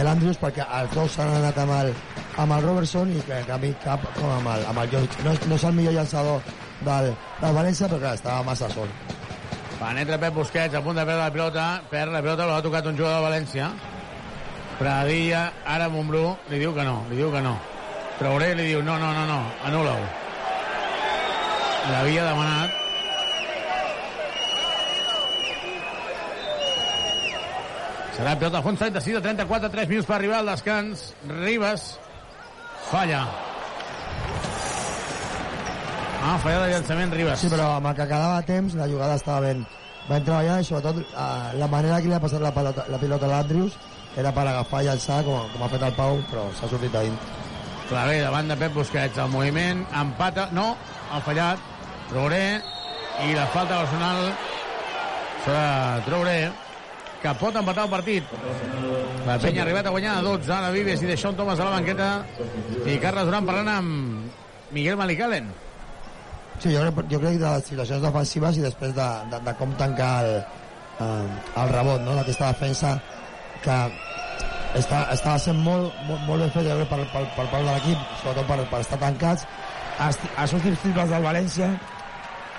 l'Andrius 0.05 0.37
perquè 0.37 0.66
els 0.81 0.93
dos 0.93 1.14
s'han 1.16 1.31
anat 1.39 1.57
amb 1.62 1.73
el, 1.79 1.95
amb 2.37 2.53
el 2.53 2.62
Robertson 2.66 3.09
i 3.16 3.23
que 3.25 3.39
en 3.39 3.47
canvi 3.49 3.71
cap 3.85 4.05
com 4.19 4.29
amb 4.35 4.51
el, 4.53 4.66
amb 4.69 4.83
el 4.85 4.91
Jovic. 4.93 5.16
No, 5.25 5.33
no 5.49 5.55
és 5.57 5.64
el 5.64 5.73
millor 5.81 5.97
llançador 5.97 6.43
del, 6.85 7.09
del 7.41 7.57
València, 7.57 7.89
però 7.89 8.03
clar, 8.05 8.14
estava 8.21 8.43
massa 8.45 8.69
sol. 8.77 8.93
penetra 9.81 10.19
Pep 10.21 10.35
Busquets 10.35 10.75
a 10.75 10.83
punt 10.85 10.97
de 11.01 11.07
perdre 11.09 11.23
la 11.25 11.33
pilota, 11.33 11.66
perd 11.89 12.12
la 12.12 12.21
pilota, 12.21 12.47
l'ha 12.47 12.61
tocat 12.62 12.85
un 12.87 12.99
jugador 13.01 13.23
de 13.23 13.29
València. 13.31 13.71
Pradilla, 14.79 15.53
ara 15.66 15.89
Montbrú, 15.89 16.37
li 16.51 16.59
diu 16.61 16.75
que 16.77 16.85
no, 16.85 17.01
li 17.09 17.16
diu 17.16 17.33
que 17.33 17.41
no. 17.41 17.57
Traoré 18.19 18.55
li 18.55 18.66
diu, 18.75 18.83
no, 18.83 18.99
no, 18.99 19.14
no, 19.14 19.25
no, 19.27 19.41
anul·la-ho. 19.64 20.28
L'havia 21.89 22.24
demanat. 22.28 22.74
Serà 28.18 28.34
pilota 28.34 28.59
a 28.59 28.64
fons 28.66 28.80
36 28.82 29.16
a 29.16 29.22
34, 29.24 29.70
3 29.72 29.91
minuts 29.93 30.09
per 30.09 30.16
arribar 30.18 30.41
al 30.43 30.51
descans. 30.51 31.05
Ribas 31.30 31.93
falla. 32.91 33.22
Ah, 36.18 36.36
falla 36.43 36.64
de 36.64 36.72
llançament 36.72 37.14
Ribas. 37.14 37.41
Sí, 37.41 37.51
però 37.53 37.76
amb 37.76 37.89
el 37.93 37.97
que 37.97 38.09
quedava 38.11 38.43
temps 38.49 38.74
la 38.76 38.89
jugada 38.91 39.16
estava 39.20 39.47
ben, 39.47 39.62
ben 40.09 40.26
treballada 40.26 40.61
i 40.61 40.66
sobretot 40.66 40.99
eh, 41.07 41.57
la 41.62 41.70
manera 41.70 42.03
que 42.03 42.11
li 42.11 42.16
ha 42.18 42.20
passat 42.20 42.43
la 42.43 42.53
pilota, 42.53 42.89
la 42.91 43.01
pilota 43.01 43.28
a 43.28 43.32
l'Andrius 43.32 43.78
era 44.18 44.32
per 44.34 44.49
agafar 44.51 44.82
i 44.82 44.91
alçar 44.91 45.22
com, 45.24 45.47
com 45.55 45.62
ha 45.62 45.70
fet 45.70 45.84
el 45.86 45.95
Pau, 45.97 46.18
però 46.28 46.49
s'ha 46.59 46.68
sortit 46.68 46.99
a 46.99 47.07
dins. 47.07 47.34
Clavé 47.89 48.18
davant 48.20 48.51
de 48.51 48.57
Pep 48.61 48.74
Busquets. 48.76 49.16
El 49.16 49.30
moviment 49.32 49.86
empata... 49.97 50.51
No, 50.53 50.72
ha 51.12 51.20
fallat. 51.24 51.78
Traoré. 52.09 52.61
I 53.27 53.35
la 53.35 53.49
falta 53.51 53.81
personal 53.83 54.29
serà 55.45 56.01
Traoré 56.07 56.41
que 57.23 57.33
pot 57.41 57.57
empatar 57.59 57.87
el 57.89 57.91
partit. 57.91 58.35
La 59.27 59.39
penya 59.43 59.63
ha 59.63 59.67
arribat 59.67 59.89
a 59.89 59.95
guanyar 59.95 60.19
a 60.19 60.27
12. 60.27 60.53
Ara 60.55 60.75
Vives 60.75 61.03
i 61.03 61.11
deixa 61.11 61.33
un 61.33 61.39
Thomas 61.39 61.59
a 61.61 61.67
la 61.67 61.79
banqueta. 61.79 62.11
I 62.87 62.99
Carles 63.03 63.27
Duran 63.27 63.49
parlant 63.49 63.73
amb 63.73 64.71
Miguel 64.75 64.99
Malicalen. 65.01 65.51
Sí, 66.59 66.73
jo, 66.75 66.83
jo 66.83 67.21
crec 67.23 67.37
que 67.37 67.39
de 67.39 67.51
les 67.51 67.67
situacions 67.71 68.03
defensives 68.03 68.59
i 68.59 68.65
després 68.65 68.95
de, 68.95 69.09
de, 69.31 69.41
de 69.47 69.55
com 69.59 69.75
tancar 69.79 70.13
el, 70.25 70.33
eh, 71.05 71.27
el 71.63 71.75
rebot, 71.75 72.03
no? 72.03 72.17
d'aquesta 72.19 72.51
defensa 72.51 72.97
que 73.63 73.77
està, 74.79 75.05
estava 75.15 75.39
sent 75.43 75.61
molt, 75.63 75.95
molt, 76.09 76.25
molt 76.27 76.43
ben 76.43 76.51
fet 76.57 76.67
crec, 76.67 76.89
per, 76.91 76.99
per, 77.13 77.23
per 77.37 77.47
part 77.53 77.63
de 77.63 77.71
l'equip, 77.71 78.03
sobretot 78.23 78.51
per, 78.51 78.59
per 78.73 78.83
estar 78.83 78.99
tancats. 79.05 79.47
Els, 80.03 80.19
els 80.39 80.59
últims 80.59 80.83
triples 80.83 81.15
del 81.15 81.25
València 81.27 81.71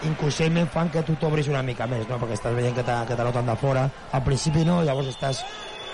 inconscientment 0.07 0.69
fan 0.71 0.89
que 0.93 1.01
tu 1.03 1.15
t'obris 1.19 1.47
una 1.51 1.61
mica 1.63 1.87
més, 1.87 2.05
no? 2.09 2.17
perquè 2.21 2.37
estàs 2.37 2.55
veient 2.55 2.75
que 2.75 2.83
te- 2.83 3.01
que 3.07 3.15
t'anoten 3.15 3.45
de 3.45 3.55
fora. 3.59 3.89
Al 4.11 4.23
principi 4.23 4.63
no, 4.65 4.81
llavors 4.83 5.07
estàs 5.11 5.41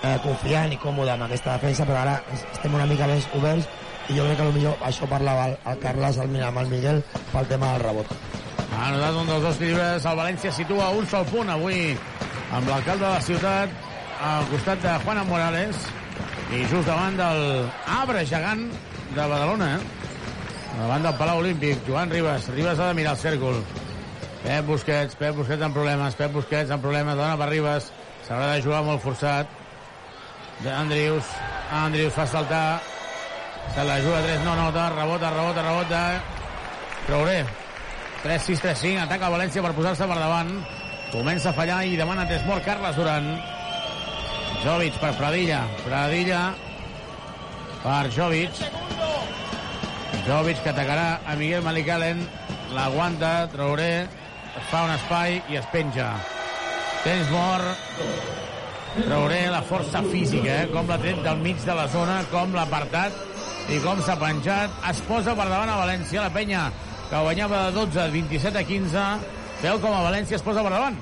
eh, 0.03 0.17
confiant 0.23 0.71
i 0.73 0.77
còmode 0.77 1.11
amb 1.15 1.23
aquesta 1.27 1.55
defensa, 1.57 1.85
però 1.85 2.01
ara 2.03 2.19
estem 2.33 2.73
una 2.73 2.85
mica 2.85 3.07
més 3.07 3.25
oberts 3.33 3.67
i 4.09 4.13
jo 4.19 4.25
crec 4.27 4.37
que 4.37 4.51
millor 4.53 4.77
això 4.85 5.07
parlava 5.09 5.47
el, 5.49 5.57
el 5.71 5.79
Carles 5.81 6.17
el, 6.21 6.35
amb 6.43 6.57
el 6.61 6.67
Miguel 6.69 7.01
pel 7.31 7.47
tema 7.49 7.71
del 7.73 7.81
rebot. 7.87 8.11
Ha 8.75 8.87
anotat 8.91 9.15
un 9.21 9.27
dels 9.31 9.41
dos 9.43 9.57
tirs. 9.57 10.05
El 10.05 10.17
València 10.19 10.51
situa 10.53 10.89
un 10.93 11.07
sol 11.07 11.25
punt 11.31 11.49
avui 11.49 11.95
amb 12.53 12.67
l'alcalde 12.69 13.05
de 13.05 13.11
la 13.13 13.21
ciutat 13.21 13.69
al 14.21 14.45
costat 14.51 14.81
de 14.83 14.93
Juana 15.05 15.23
Morales 15.27 15.79
i 16.53 16.61
just 16.69 16.85
davant 16.87 17.17
del 17.17 17.65
arbre 17.89 18.21
gegant 18.29 18.67
de 19.15 19.23
Badalona, 19.25 19.71
eh? 19.77 19.79
davant 20.77 21.01
del 21.07 21.15
Palau 21.17 21.39
Olímpic. 21.39 21.81
Joan 21.87 22.11
Ribas. 22.11 22.49
Ribas 22.53 22.79
ha 22.79 22.89
de 22.91 22.93
mirar 22.99 23.15
el 23.15 23.19
cèrcol. 23.23 23.63
Pep 24.45 24.65
Busquets, 24.69 25.17
Pep 25.17 25.35
Busquets 25.35 25.65
amb 25.65 25.73
problemes, 25.73 26.15
Pep 26.15 26.33
Busquets 26.37 26.69
amb 26.69 26.85
problemes, 26.85 27.17
dona 27.17 27.33
per 27.39 27.49
Ribas, 27.49 27.89
s'haurà 28.27 28.53
de 28.53 28.61
jugar 28.61 28.83
molt 28.85 29.01
forçat. 29.01 29.49
Andrius, 30.69 31.31
Andrius 31.73 32.13
fa 32.13 32.27
saltar, 32.29 32.79
se 33.73 33.83
la 33.83 33.97
juga 34.05 34.21
3, 34.21 34.43
no 34.45 34.55
nota, 34.55 34.89
rebota, 34.93 35.31
rebota, 35.33 35.63
rebota. 35.65 36.01
Trauré. 37.07 37.39
3-6, 38.23 38.61
3-5, 38.61 39.01
ataca 39.03 39.29
València 39.33 39.61
per 39.65 39.73
posar-se 39.77 40.07
per 40.09 40.17
davant. 40.17 40.53
Comença 41.11 41.51
a 41.51 41.53
fallar 41.57 41.83
i 41.85 41.97
demana 41.97 42.25
tres 42.29 42.45
mort 42.47 42.65
Carles 42.65 42.95
Duran. 42.97 43.27
Jovic 44.63 44.97
per 45.01 45.11
Pradilla. 45.19 45.61
Pradilla 45.83 46.41
per 47.83 48.09
Jovic. 48.13 48.63
Jovic 50.25 50.63
que 50.63 50.73
atacarà 50.73 51.21
a 51.25 51.35
Miguel 51.37 51.65
Malicalen. 51.65 52.23
L'aguanta, 52.73 53.33
Traoré, 53.53 54.07
fa 54.69 54.83
un 54.87 54.93
espai 54.95 55.39
i 55.51 55.59
es 55.59 55.67
penja. 55.73 56.09
Temps 57.03 57.31
mort. 57.33 57.85
Traoré 58.95 59.41
la 59.51 59.61
força 59.67 60.01
física, 60.07 60.61
eh? 60.63 60.67
com 60.71 60.87
l'ha 60.87 60.97
tret 61.01 61.17
del 61.25 61.41
mig 61.43 61.59
de 61.67 61.73
la 61.75 61.87
zona, 61.91 62.21
com 62.31 62.53
l'ha 62.55 62.63
apartat 62.63 63.17
i 63.73 63.79
com 63.83 63.99
s'ha 64.01 64.15
penjat. 64.21 64.77
Es 64.91 65.01
posa 65.09 65.35
per 65.35 65.49
davant 65.49 65.73
a 65.73 65.81
València, 65.81 66.23
la 66.23 66.31
penya 66.31 66.69
que 67.09 67.23
guanyava 67.27 67.65
de 67.67 67.75
12, 67.81 68.07
27 68.15 68.61
a 68.61 68.63
15. 68.69 69.03
Veu 69.65 69.81
com 69.83 69.91
a 69.91 70.05
València 70.07 70.39
es 70.39 70.45
posa 70.45 70.63
per 70.63 70.71
davant. 70.77 70.97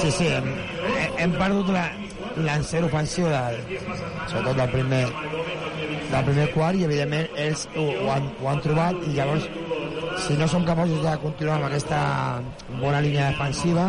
Sí, 0.00 0.10
sí, 0.14 0.26
hem, 0.32 0.48
hem 1.20 1.34
perdut 1.36 1.68
la, 1.74 1.84
l'encert 2.46 2.86
ofensiu 2.88 3.28
del, 3.28 3.58
sobretot 4.30 4.56
del 4.56 4.70
primer, 4.72 5.02
del 6.08 6.24
primer 6.30 6.46
quart 6.54 6.78
i 6.78 6.86
evidentment 6.86 7.38
ells 7.44 7.66
ho, 7.74 7.84
ho, 7.84 8.08
han, 8.14 8.30
ho 8.40 8.50
han 8.52 8.62
trobat 8.64 9.02
i 9.06 9.14
llavors 9.18 9.48
si 10.26 10.34
no 10.36 10.46
som 10.48 10.64
capaços 10.66 11.02
de 11.02 11.12
continuar 11.22 11.56
amb 11.58 11.66
aquesta 11.68 11.98
bona 12.80 13.00
línia 13.04 13.30
defensiva 13.30 13.88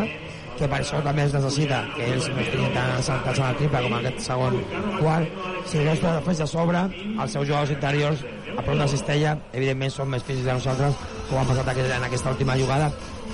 que 0.58 0.68
per 0.68 0.80
això 0.82 0.98
també 1.04 1.22
es 1.24 1.32
necessita 1.34 1.78
que 1.96 2.04
ells 2.12 2.26
no 2.28 2.40
estiguin 2.42 2.72
tan 2.74 2.90
assaltats 2.98 3.38
a 3.40 3.46
la 3.50 3.56
triple 3.58 3.80
com 3.86 3.94
en 3.96 4.00
aquest 4.06 4.26
segon 4.28 4.58
quart 4.98 5.38
si 5.70 5.78
no 5.84 5.92
es 5.94 6.00
poden 6.02 6.22
fer 6.26 6.34
a 6.44 6.46
sobre 6.46 6.82
els 6.84 7.32
seus 7.32 7.46
jugadors 7.48 7.70
interiors 7.76 8.24
a 8.50 8.62
prop 8.62 8.74
de 8.74 8.82
la 8.82 8.88
cistella 8.92 9.36
evidentment 9.52 9.94
són 9.94 10.10
més 10.12 10.22
físics 10.26 10.46
de 10.50 10.56
nosaltres 10.58 10.98
com 11.30 11.38
ha 11.40 11.46
passat 11.48 11.68
aquest- 11.72 11.94
en 11.96 12.04
aquesta 12.10 12.30
última 12.34 12.56
jugada 12.60 12.90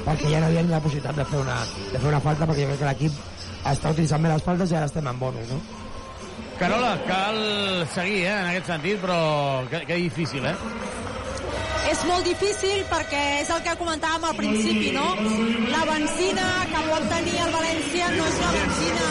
perquè 0.07 0.31
ja 0.31 0.41
no 0.41 0.47
havia 0.47 0.63
ni 0.63 0.71
la 0.71 0.81
possibilitat 0.81 1.17
de 1.17 1.25
fer 1.25 1.41
una, 1.41 1.57
de 1.93 1.99
fer 1.99 2.09
una 2.13 2.21
falta 2.21 2.47
perquè 2.47 2.63
jo 2.63 2.69
crec 2.75 2.79
que 2.85 2.91
l'equip 2.93 3.13
està 3.73 3.91
utilitzant 3.91 4.23
bé 4.23 4.29
les 4.35 4.43
faltes 4.47 4.71
i 4.71 4.77
ara 4.77 4.87
estem 4.87 5.07
en 5.11 5.19
bonus 5.19 5.51
no? 5.51 5.59
Carola, 6.61 6.95
cal 7.07 7.37
seguir 7.93 8.23
eh, 8.25 8.31
en 8.33 8.47
aquest 8.53 8.67
sentit, 8.71 8.97
però 9.03 9.17
que, 9.69 9.83
que 9.85 9.97
difícil, 10.01 10.47
eh? 10.49 10.55
És 11.87 12.01
molt 12.09 12.27
difícil 12.27 12.81
perquè 12.91 13.23
és 13.41 13.51
el 13.55 13.61
que 13.63 13.75
comentàvem 13.79 14.25
al 14.27 14.35
principi, 14.39 14.91
no? 14.95 15.07
La 15.71 15.85
benzina 15.87 16.47
que 16.73 16.81
pot 16.89 17.07
tenir 17.13 17.37
el 17.45 17.53
València 17.55 18.09
no 18.17 18.27
és 18.31 18.41
la 18.43 18.51
benzina 18.57 19.07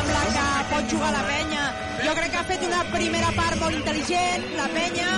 amb 0.00 0.10
la 0.14 0.24
que 0.34 0.44
pot 0.72 0.92
jugar 0.92 1.12
la 1.14 1.22
penya. 1.28 1.64
Jo 2.04 2.16
crec 2.18 2.34
que 2.34 2.40
ha 2.42 2.44
fet 2.50 2.66
una 2.68 2.82
primera 2.92 3.32
part 3.38 3.60
molt 3.62 3.78
intel·ligent, 3.78 4.46
la 4.58 4.68
penya, 4.74 5.08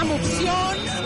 amb 0.00 0.16
opcions, 0.16 0.96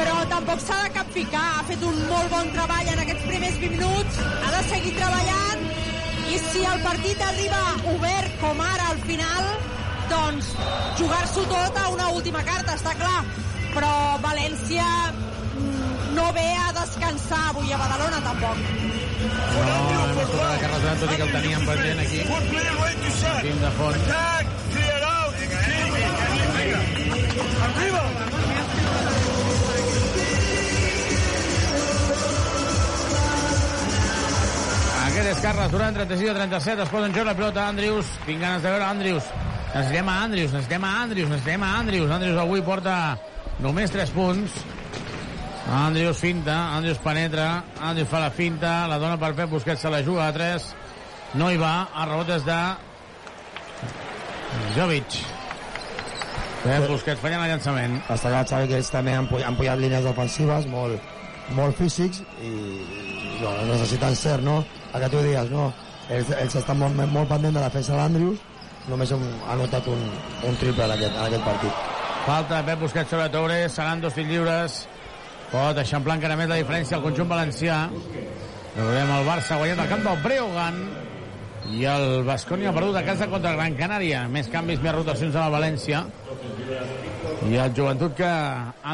però 0.00 0.16
tampoc 0.32 0.64
s'ha 0.64 0.80
de 0.86 0.94
capficar. 0.96 1.44
Ha 1.58 1.68
fet 1.68 1.86
un 1.92 2.00
molt 2.08 2.32
bon 2.32 2.50
treball 2.56 2.92
en 2.94 3.04
aquests 3.04 3.28
primers 3.28 3.60
20 3.66 3.76
minuts, 3.76 4.20
ha 4.32 4.56
de 4.56 4.64
seguir 4.72 4.96
treballant 4.96 5.68
i 6.32 6.40
si 6.48 6.64
el 6.64 6.84
partit 6.88 7.20
arriba 7.28 7.62
obert 7.92 8.36
com 8.40 8.60
ara 8.64 8.90
al 8.94 9.00
final, 9.06 9.48
doncs 10.12 10.52
jugar-s'ho 11.00 11.44
tot 11.50 11.80
a 11.84 11.88
una 11.92 12.12
última 12.16 12.44
carta, 12.48 12.78
està 12.80 12.96
clar. 12.96 13.20
Però 13.72 13.92
València 14.20 14.86
mm, 15.12 16.14
no 16.16 16.26
ve 16.36 16.48
a 16.60 16.72
descansar 16.76 17.40
avui 17.50 17.72
a 17.72 17.78
Badalona, 17.80 18.20
tampoc. 18.26 18.58
No, 19.22 19.78
no 20.12 20.22
es 20.22 20.30
tornarà 20.32 20.58
Carles 20.60 20.82
Duran, 20.82 20.98
tot 21.00 21.12
i 21.12 21.16
que 21.16 21.26
el 21.26 21.32
teníem 21.32 21.64
pendent 21.68 22.02
aquí. 22.02 22.20
Tim 23.46 23.62
de 23.62 23.70
fons. 23.78 24.10
Aquest 35.12 35.28
és 35.28 35.42
Carles 35.44 35.72
Duran, 35.72 35.96
36 35.96 36.30
a 36.30 36.38
37, 36.42 36.82
es 36.82 36.92
posa 36.92 37.08
en 37.08 37.16
joc 37.16 37.28
la 37.28 37.36
pilota 37.40 37.66
Andrius, 37.68 38.12
tinc 38.28 38.40
ganes 38.40 38.62
de 38.64 38.70
veure 38.70 38.88
Andrius. 38.88 39.28
Necessitem 39.72 40.08
a 40.08 40.22
Andrius, 40.28 40.52
necessitem 40.52 40.84
a 40.84 40.96
Andrius, 41.02 41.28
necessitem 41.32 41.62
a 41.64 41.76
Andrius. 41.80 42.10
Andrius 42.20 42.40
avui 42.40 42.64
porta 42.64 42.96
només 43.62 43.92
3 43.94 44.12
punts. 44.14 44.62
Andrius 45.72 46.18
finta, 46.18 46.56
Andrius 46.76 46.98
penetra, 46.98 47.62
Andrius 47.80 48.08
fa 48.10 48.20
la 48.20 48.32
finta, 48.34 48.72
la 48.90 48.98
dona 48.98 49.18
per 49.18 49.32
Pep 49.38 49.50
Busquets, 49.50 49.80
se 49.80 49.90
la 49.90 50.02
juga 50.02 50.26
a 50.26 50.32
3. 50.34 50.66
No 51.38 51.50
hi 51.50 51.60
va, 51.60 51.86
el 52.02 52.10
rebot 52.10 52.32
és 52.34 52.44
de 52.44 52.58
Jovic. 54.76 55.20
Pep 56.62 56.88
Busquets 56.90 57.22
fallant 57.22 57.46
el 57.46 57.54
llançament. 57.54 57.96
està 58.10 58.30
clar, 58.34 58.44
Xavi, 58.50 58.68
que 58.70 58.78
ells 58.80 58.90
també 58.92 59.14
han, 59.16 59.30
han 59.46 59.56
pujat 59.58 59.80
línies 59.80 60.04
defensives 60.06 60.68
molt, 60.70 61.14
molt 61.56 61.78
físics 61.78 62.22
i, 62.42 62.52
bueno, 63.40 63.72
necessiten 63.72 64.18
ser, 64.18 64.38
no? 64.42 64.60
El 64.92 65.06
que 65.06 65.10
tu 65.14 65.22
dies, 65.24 65.50
no? 65.54 65.72
Ells, 66.10 66.34
ells 66.36 66.58
estan 66.60 66.78
molt, 66.82 66.98
molt 67.14 67.30
pendents 67.30 67.54
de 67.54 67.60
la 67.60 67.70
defensa 67.70 67.96
d'Andrius, 67.98 68.44
només 68.90 69.14
han, 69.14 69.26
han 69.48 69.64
notat 69.64 69.88
un, 69.90 70.06
un 70.50 70.62
triple 70.62 70.86
en 70.86 70.98
aquest, 70.98 71.16
en 71.16 71.26
aquest 71.30 71.50
partit. 71.50 71.91
Falta 72.26 72.58
de 72.60 72.62
Pep 72.62 72.78
Busquets 72.78 73.10
sobre 73.10 73.28
Toure, 73.34 73.68
seran 73.68 74.00
dos 74.00 74.14
fills 74.14 74.28
lliures. 74.30 74.74
Pot 75.50 75.78
eixamplar 75.82 76.14
encara 76.20 76.36
més 76.38 76.46
la 76.52 76.60
diferència 76.60 76.94
al 76.94 77.02
conjunt 77.02 77.26
valencià. 77.26 77.78
Veurem 78.76 79.10
el 79.16 79.26
Barça 79.26 79.58
guanyat 79.58 79.82
al 79.82 79.90
camp 79.90 80.04
del 80.06 80.20
Breogan 80.22 80.78
i 81.74 81.82
el 81.90 82.22
Bascònia 82.28 82.70
ha 82.70 82.76
perdut 82.76 83.00
a 83.00 83.02
casa 83.08 83.26
contra 83.32 83.50
el 83.50 83.58
Gran 83.58 83.74
Canària. 83.80 84.22
Més 84.30 84.46
canvis, 84.54 84.78
més 84.84 84.94
rotacions 84.94 85.34
a 85.34 85.48
la 85.48 85.56
València. 85.56 86.04
I 87.50 87.58
el 87.58 87.74
joventut 87.74 88.14
que 88.22 88.30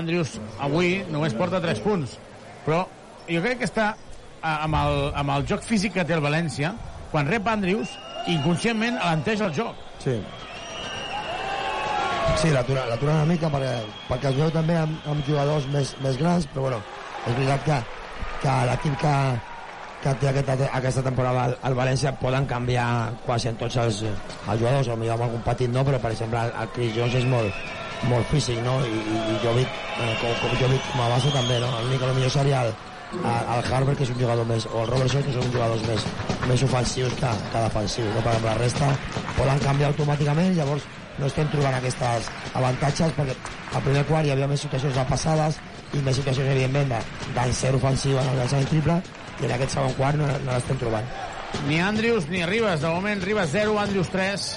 Andrius 0.01 0.39
avui 0.65 1.03
només 1.13 1.37
porta 1.37 1.61
3 1.61 1.85
punts. 1.85 2.17
Però 2.65 2.87
jo 3.29 3.45
crec 3.45 3.61
que 3.61 3.69
està 3.69 3.91
eh, 3.93 4.57
amb 4.57 4.81
el, 4.81 5.01
amb 5.21 5.37
el 5.37 5.49
joc 5.53 5.69
físic 5.69 5.99
que 6.01 6.09
té 6.09 6.17
el 6.17 6.25
València, 6.25 6.73
quan 7.13 7.29
rep 7.29 7.53
Andrius, 7.53 7.93
inconscientment 8.27 8.97
alenteix 8.97 9.45
el 9.45 9.53
joc. 9.61 9.89
Sí. 10.01 10.17
Sí, 12.39 12.53
l'atura 12.55 12.85
una 12.87 13.25
mica 13.27 13.49
perquè, 13.51 13.71
perquè 14.07 14.29
es 14.31 14.37
veu 14.39 14.51
també 14.55 14.77
amb, 14.79 15.07
amb 15.11 15.25
jugadors 15.27 15.65
més, 15.73 15.89
més 16.05 16.19
grans, 16.21 16.45
però 16.53 16.69
bueno, 16.69 16.77
és 17.27 17.35
veritat 17.35 17.65
que, 17.65 17.79
que 18.45 18.53
l'equip 18.69 18.95
que, 19.01 19.15
que 20.05 20.13
té 20.21 20.29
aquesta, 20.31 20.69
aquesta 20.79 21.03
temporada 21.03 21.49
al, 21.49 21.57
al 21.67 21.75
València 21.75 22.13
poden 22.21 22.47
canviar 22.47 22.87
quasi 23.25 23.51
en 23.51 23.59
tots 23.59 23.81
els, 23.83 24.05
els 24.07 24.61
jugadors, 24.63 24.87
potser 24.87 25.11
amb 25.17 25.27
algun 25.27 25.43
petit 25.49 25.75
no, 25.75 25.83
però 25.89 25.99
per 26.05 26.13
exemple 26.15 26.45
el, 26.45 26.53
el 26.63 26.71
Chris 26.77 26.93
Jones 27.01 27.17
és 27.19 27.27
molt, 27.33 27.65
molt 28.13 28.31
físic, 28.31 28.63
no? 28.63 28.77
I, 28.87 29.03
i, 29.03 29.19
i 29.35 29.41
Jovic, 29.43 29.83
eh, 29.97 30.15
com, 30.23 30.39
com 30.45 30.55
Jovic 30.63 30.87
com 30.93 31.03
a 31.09 31.11
base 31.17 31.35
també, 31.35 31.59
no? 31.65 31.73
L'únic 31.89 32.05
que 32.05 32.13
millor 32.21 32.35
seria 32.37 32.63
el, 32.69 32.71
el, 33.19 33.51
el 33.57 33.67
Harvard, 33.73 33.97
que 33.99 34.07
és 34.07 34.15
un 34.15 34.23
jugador 34.23 34.47
més, 34.47 34.69
o 34.71 34.85
el 34.85 34.93
Robertson, 34.93 35.27
que 35.27 35.35
són 35.35 35.51
jugadors 35.59 35.83
més, 35.91 36.07
més 36.47 36.65
ofensius 36.71 37.19
que, 37.19 37.35
que 37.51 37.67
defensius, 37.67 38.15
no? 38.15 38.23
Perquè 38.23 38.39
amb 38.39 38.49
la 38.53 38.57
resta 38.63 38.95
poden 39.35 39.67
canviar 39.67 39.91
automàticament, 39.91 40.55
llavors 40.55 40.87
no 41.19 41.27
estem 41.27 41.49
trobant 41.53 41.75
aquestes 41.79 42.29
avantatges 42.55 43.13
perquè 43.17 43.35
al 43.75 43.83
primer 43.83 44.05
quart 44.07 44.27
hi 44.27 44.31
havia 44.35 44.47
més 44.51 44.61
situacions 44.61 44.97
passades 45.09 45.59
i 45.95 45.99
més 46.05 46.17
situacions, 46.17 46.49
evidentment, 46.51 46.89
de- 46.93 47.33
d'encert 47.35 47.75
ofensiu 47.81 48.19
en 48.21 48.29
el 48.29 48.37
llançament 48.39 48.69
triple 48.69 49.01
i 49.41 49.45
en 49.47 49.53
aquest 49.57 49.75
segon 49.77 49.93
quart 49.99 50.17
no, 50.19 50.27
no 50.27 50.53
l'estem 50.53 50.79
trobant. 50.79 51.07
Ni 51.67 51.79
Andrius 51.81 52.27
ni 52.29 52.45
Ribas. 52.45 52.81
De 52.83 52.89
moment, 52.93 53.23
Ribas 53.25 53.49
0, 53.55 53.79
Andrius 53.81 54.09
3. 54.13 54.49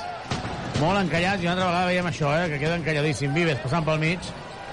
Molt 0.81 0.99
encallats, 0.99 1.43
i 1.43 1.45
una 1.45 1.53
altra 1.53 1.67
vegada 1.69 1.85
veiem 1.87 2.07
això, 2.09 2.31
eh, 2.35 2.49
que 2.49 2.59
queda 2.59 2.75
encalladíssim. 2.79 3.33
Vives 3.33 3.59
passant 3.63 3.85
pel 3.85 3.99
mig. 4.01 4.19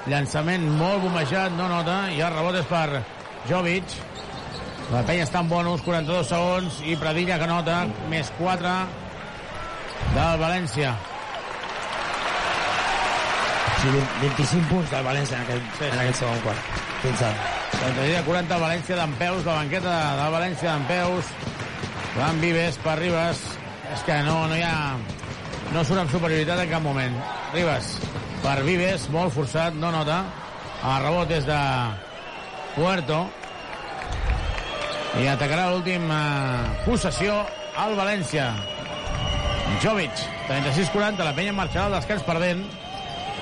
Llançament 0.09 0.65
molt 0.79 1.03
bombejat, 1.05 1.53
no 1.59 1.69
nota, 1.69 1.99
i 2.11 2.21
el 2.25 2.33
rebot 2.33 2.57
és 2.57 2.67
per 2.71 3.03
Jovic. 3.51 3.85
La 4.91 5.03
penya 5.05 5.27
està 5.29 5.43
en 5.45 5.51
bonus, 5.53 5.83
42 5.85 6.27
segons, 6.33 6.81
i 6.89 6.97
Pradilla 6.97 7.37
que 7.39 7.47
nota, 7.47 7.83
més 8.09 8.33
4 8.39 8.73
del 10.15 10.41
València. 10.41 10.95
Sí, 13.79 13.93
25 14.23 14.69
punts 14.73 14.91
del 14.91 15.07
València 15.07 15.39
en 15.39 15.45
aquest, 15.47 15.71
sí. 15.79 15.87
en 15.87 16.03
aquest 16.03 16.23
segon 16.25 16.43
quart. 16.43 16.75
Fins 17.05 17.23
ara. 17.29 17.55
Pradilla 17.79 18.25
40 18.27 18.57
al 18.57 18.65
València 18.67 18.99
d'en 18.99 19.17
Peus, 19.21 19.45
la 19.47 19.59
banqueta 19.61 19.97
del 20.19 20.35
València 20.35 20.75
d'en 20.75 20.87
Peus. 20.91 21.33
Joan 22.17 22.41
Vives 22.43 22.81
per 22.83 22.99
Ribas. 22.99 23.45
És 23.95 24.05
que 24.05 24.21
no, 24.27 24.41
no 24.51 24.59
hi 24.59 24.67
ha... 24.67 24.77
No 25.73 25.85
surt 25.85 26.01
amb 26.01 26.11
superioritat 26.11 26.65
en 26.65 26.73
cap 26.73 26.83
moment. 26.83 27.15
Ribas 27.55 27.93
per 28.43 28.63
Vives, 28.65 29.09
molt 29.13 29.35
forçat, 29.35 29.75
no 29.77 29.91
nota. 29.93 30.23
El 30.79 31.03
rebot 31.05 31.31
és 31.35 31.47
de 31.47 31.59
Puerto. 32.77 33.19
I 35.19 35.27
atacarà 35.33 35.69
l'última 35.73 36.19
possessió 36.85 37.41
al 37.79 37.97
València. 37.99 38.51
Jovic, 39.83 40.23
36-40, 40.49 41.25
la 41.27 41.35
penya 41.37 41.55
marxarà 41.57 41.89
al 41.89 41.99
descans 41.99 42.25
perdent. 42.27 42.65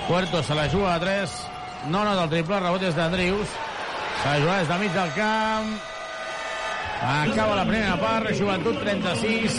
Puerto 0.08 0.42
se 0.42 0.54
la 0.54 0.68
juga 0.70 0.94
a 0.94 1.00
3, 1.00 1.30
no 1.90 2.04
nota 2.04 2.24
el 2.24 2.30
triple, 2.30 2.60
rebot 2.62 2.82
és 2.86 2.94
d'Andrius. 2.94 3.54
S'ha 4.22 4.36
jugat 4.38 4.62
des 4.62 4.68
de 4.70 4.78
mig 4.78 4.92
del 4.94 5.12
camp. 5.16 5.72
Acaba 7.06 7.56
la 7.58 7.64
primera 7.66 7.96
part, 8.00 8.30
Joventut 8.38 8.78
36, 8.84 9.58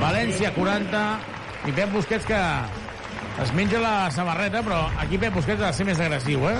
València 0.00 0.54
40, 0.56 1.02
i 1.68 1.76
Pep 1.76 1.92
Busquets 1.92 2.26
que 2.28 2.40
es 3.44 3.52
menja 3.54 3.80
la 3.84 4.10
samarreta, 4.10 4.64
però 4.64 4.80
aquí 5.04 5.20
Pep 5.20 5.36
Busquets 5.36 5.60
ha 5.62 5.70
de 5.70 5.76
ser 5.76 5.86
més 5.86 6.00
agressiu, 6.00 6.48
eh? 6.48 6.56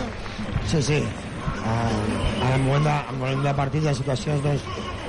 Sí, 0.68 0.82
sí. 0.82 1.00
Uh, 1.58 2.28
en 2.44 2.52
el 2.52 2.62
moment 2.68 2.84
de, 2.86 2.92
en 2.92 3.14
el 3.14 3.20
moment 3.24 3.44
de 3.48 3.54
partit 3.56 3.88
ha 3.88 3.96
situacions 3.96 4.44
doncs, 4.44 4.68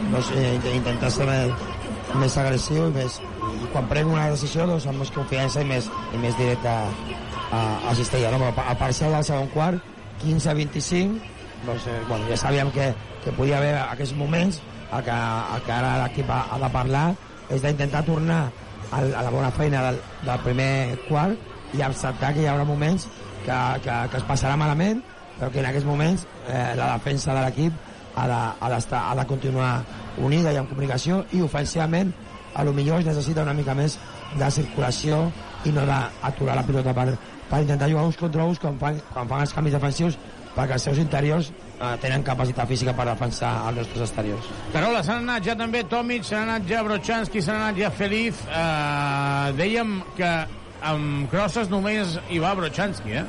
doncs 0.09 0.31
eh, 0.39 0.55
intentar 0.73 1.11
ser 1.13 1.27
més, 1.27 2.39
agressiu 2.39 2.87
i, 2.87 2.93
més, 2.95 3.19
i 3.19 3.71
quan 3.75 3.91
prenc 3.91 4.15
una 4.15 4.29
decisió 4.31 4.65
doncs, 4.71 4.87
amb 4.87 5.03
més 5.03 5.11
confiança 5.15 5.67
i 5.67 5.69
més, 5.75 5.91
i 6.15 6.23
més 6.23 6.39
directe 6.39 6.73
a, 7.51 7.59
a, 7.59 7.91
a 7.91 7.95
Cistella. 7.95 8.31
No? 8.31 8.49
A 8.49 8.75
parcial 8.77 9.13
del 9.17 9.25
segon 9.27 9.49
quart, 9.53 9.83
15-25, 10.23 11.19
doncs, 11.65 11.87
eh, 11.87 12.01
bueno, 12.07 12.25
ja 12.29 12.37
sabíem 12.37 12.71
que, 12.71 12.93
que 13.23 13.31
podia 13.35 13.57
haver 13.57 13.75
aquests 13.77 14.15
moments 14.15 14.61
el 14.93 15.03
que, 15.03 15.11
el 15.55 15.61
que 15.65 15.71
ara 15.71 15.97
l'equip 16.03 16.29
ha, 16.31 16.45
ha 16.53 16.59
de 16.61 16.69
parlar 16.73 17.05
és 17.49 17.61
d'intentar 17.61 18.03
tornar 18.07 18.41
al, 18.95 19.13
a 19.13 19.23
la 19.25 19.33
bona 19.33 19.51
feina 19.51 19.83
del, 19.89 19.99
del 20.25 20.43
primer 20.45 20.71
quart 21.07 21.75
i 21.75 21.83
acceptar 21.85 22.33
que 22.33 22.43
hi 22.43 22.49
haurà 22.49 22.65
moments 22.65 23.07
que, 23.45 23.57
que, 23.83 23.95
que 24.11 24.21
es 24.21 24.27
passarà 24.27 24.55
malament 24.57 25.03
però 25.39 25.51
que 25.51 25.61
en 25.61 25.69
aquests 25.69 25.87
moments 25.87 26.25
eh, 26.47 26.73
la 26.79 26.93
defensa 26.95 27.35
de 27.35 27.43
l'equip 27.45 27.75
ha, 28.15 28.25
de, 28.27 28.39
ha, 28.39 29.01
ha 29.03 29.15
de 29.15 29.27
continuar 29.27 29.73
unida 30.17 30.53
i 30.53 30.59
en 30.59 30.67
comunicació 30.67 31.23
i 31.35 31.43
ofensivament 31.45 32.11
a 32.55 32.63
lo 32.65 32.73
millor 32.73 32.99
es 32.99 33.11
necessita 33.11 33.45
una 33.45 33.53
mica 33.53 33.75
més 33.77 33.99
de 34.39 34.49
circulació 34.51 35.27
i 35.67 35.73
no 35.75 35.85
d'aturar 35.85 36.55
la 36.57 36.65
pilota 36.65 36.95
per, 36.95 37.11
per 37.49 37.63
intentar 37.63 37.89
jugar 37.89 38.05
uns 38.09 38.19
contra 38.19 38.45
uns 38.45 38.59
quan 38.61 38.77
fan, 38.81 38.99
quan 39.13 39.29
fan 39.29 39.45
els 39.45 39.55
canvis 39.55 39.75
defensius 39.77 40.19
perquè 40.55 40.75
els 40.75 40.85
seus 40.89 40.99
interiors 41.01 41.51
eh, 41.51 41.95
tenen 42.03 42.23
capacitat 42.25 42.69
física 42.69 42.93
per 42.97 43.07
defensar 43.09 43.51
els 43.69 43.81
nostres 43.83 44.07
exteriors. 44.07 44.49
Carola, 44.73 45.03
s'han 45.05 45.23
anat 45.27 45.45
ja 45.45 45.55
també 45.59 45.83
Tomic, 45.87 46.25
s'han 46.27 46.47
anat 46.47 46.67
ja 46.69 46.83
Brochanski, 46.85 47.43
s'han 47.45 47.61
anat 47.61 47.79
ja 47.79 47.91
Feliz. 47.95 48.41
Eh, 48.49 49.53
dèiem 49.59 49.99
que 50.17 50.33
amb 50.89 51.29
crosses 51.31 51.71
només 51.71 52.17
hi 52.29 52.41
va 52.43 52.55
Brochanski, 52.57 53.21
eh? 53.21 53.25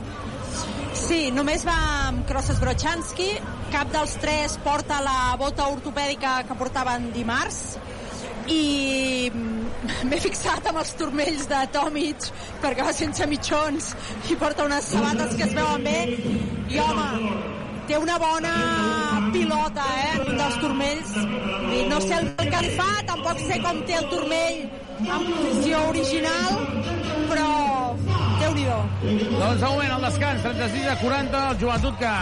Sí, 1.01 1.31
només 1.33 1.63
va 1.65 1.77
amb 2.09 2.27
Crosses 2.29 2.59
Brochanski. 2.61 3.31
Cap 3.71 3.93
dels 3.95 4.17
tres 4.21 4.57
porta 4.65 4.99
la 5.05 5.37
bota 5.39 5.69
ortopèdica 5.71 6.41
que 6.49 6.57
portaven 6.59 7.09
dimarts 7.15 7.79
i 8.51 9.31
m'he 9.33 10.19
fixat 10.23 10.67
amb 10.71 10.81
els 10.83 10.93
turmells 10.99 11.47
de 11.51 11.61
Tomic 11.75 12.29
perquè 12.63 12.87
va 12.87 12.93
sense 12.97 13.27
mitjons 13.31 13.93
i 14.31 14.37
porta 14.41 14.67
unes 14.69 14.91
sabates 14.95 15.37
que 15.39 15.47
es 15.49 15.57
veuen 15.57 15.87
bé. 15.87 15.99
I 16.71 16.83
home, 16.83 17.33
té 17.89 17.99
una 17.99 18.19
bona 18.23 18.55
pilota 19.35 19.87
eh, 20.03 20.19
dels 20.29 20.61
turmells. 20.63 21.17
I 21.81 21.87
no 21.91 22.03
sé 22.05 22.21
el 22.21 22.31
que 22.55 22.63
li 22.67 22.77
fa 22.79 22.91
tampoc 23.09 23.43
sé 23.47 23.59
com 23.65 23.83
té 23.89 23.99
el 23.99 24.11
turmell 24.13 24.63
en 25.01 25.31
posició 25.31 25.87
original 25.89 26.61
però 27.31 28.30
déu 28.55 28.83
nhi 29.03 29.29
Doncs 29.39 29.61
de 29.61 29.69
moment 29.69 29.93
el 29.95 30.05
descans, 30.07 30.43
36 30.43 30.89
a 30.91 30.97
40, 31.01 31.43
el 31.51 31.59
joventut 31.61 31.99
que 32.01 32.13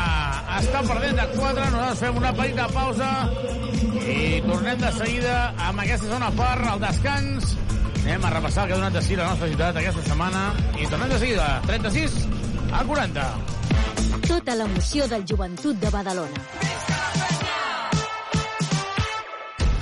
està 0.59 0.83
perdent 0.87 1.21
de 1.21 1.27
4, 1.35 1.69
nosaltres 1.73 2.03
fem 2.05 2.21
una 2.21 2.33
petita 2.37 2.67
pausa 2.75 3.11
i 4.09 4.19
tornem 4.45 4.81
de 4.83 4.93
seguida 4.97 5.37
amb 5.69 5.85
aquesta 5.85 6.11
zona 6.13 6.31
part, 6.37 6.65
el 6.73 6.83
descans. 6.85 7.55
Anem 8.05 8.25
a 8.25 8.33
repassar 8.37 8.65
el 8.65 8.71
que 8.71 8.77
ha 8.77 8.81
donat 8.81 8.99
de 8.99 9.05
si 9.05 9.19
la 9.19 9.29
nostra 9.33 9.51
ciutat 9.53 9.81
aquesta 9.83 10.05
setmana 10.07 10.45
i 10.79 10.89
tornem 10.89 11.13
de 11.13 11.21
seguida, 11.25 11.49
36 11.67 12.19
a 12.73 12.85
40. 12.93 13.29
Tota 14.29 14.57
l'emoció 14.61 15.09
del 15.13 15.29
joventut 15.29 15.81
de 15.81 15.93
Badalona. 15.93 16.47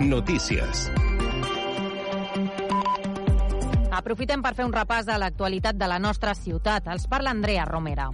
Notícies. 0.00 0.88
Aprofitem 3.92 4.40
per 4.40 4.54
fer 4.56 4.64
un 4.64 4.72
repàs 4.72 5.10
a 5.12 5.18
l'actualitat 5.20 5.76
de 5.76 5.88
la 5.92 5.98
nostra 6.00 6.32
ciutat. 6.32 6.88
Els 6.88 7.04
parla 7.10 7.34
Andrea 7.36 7.66
Romera. 7.68 8.08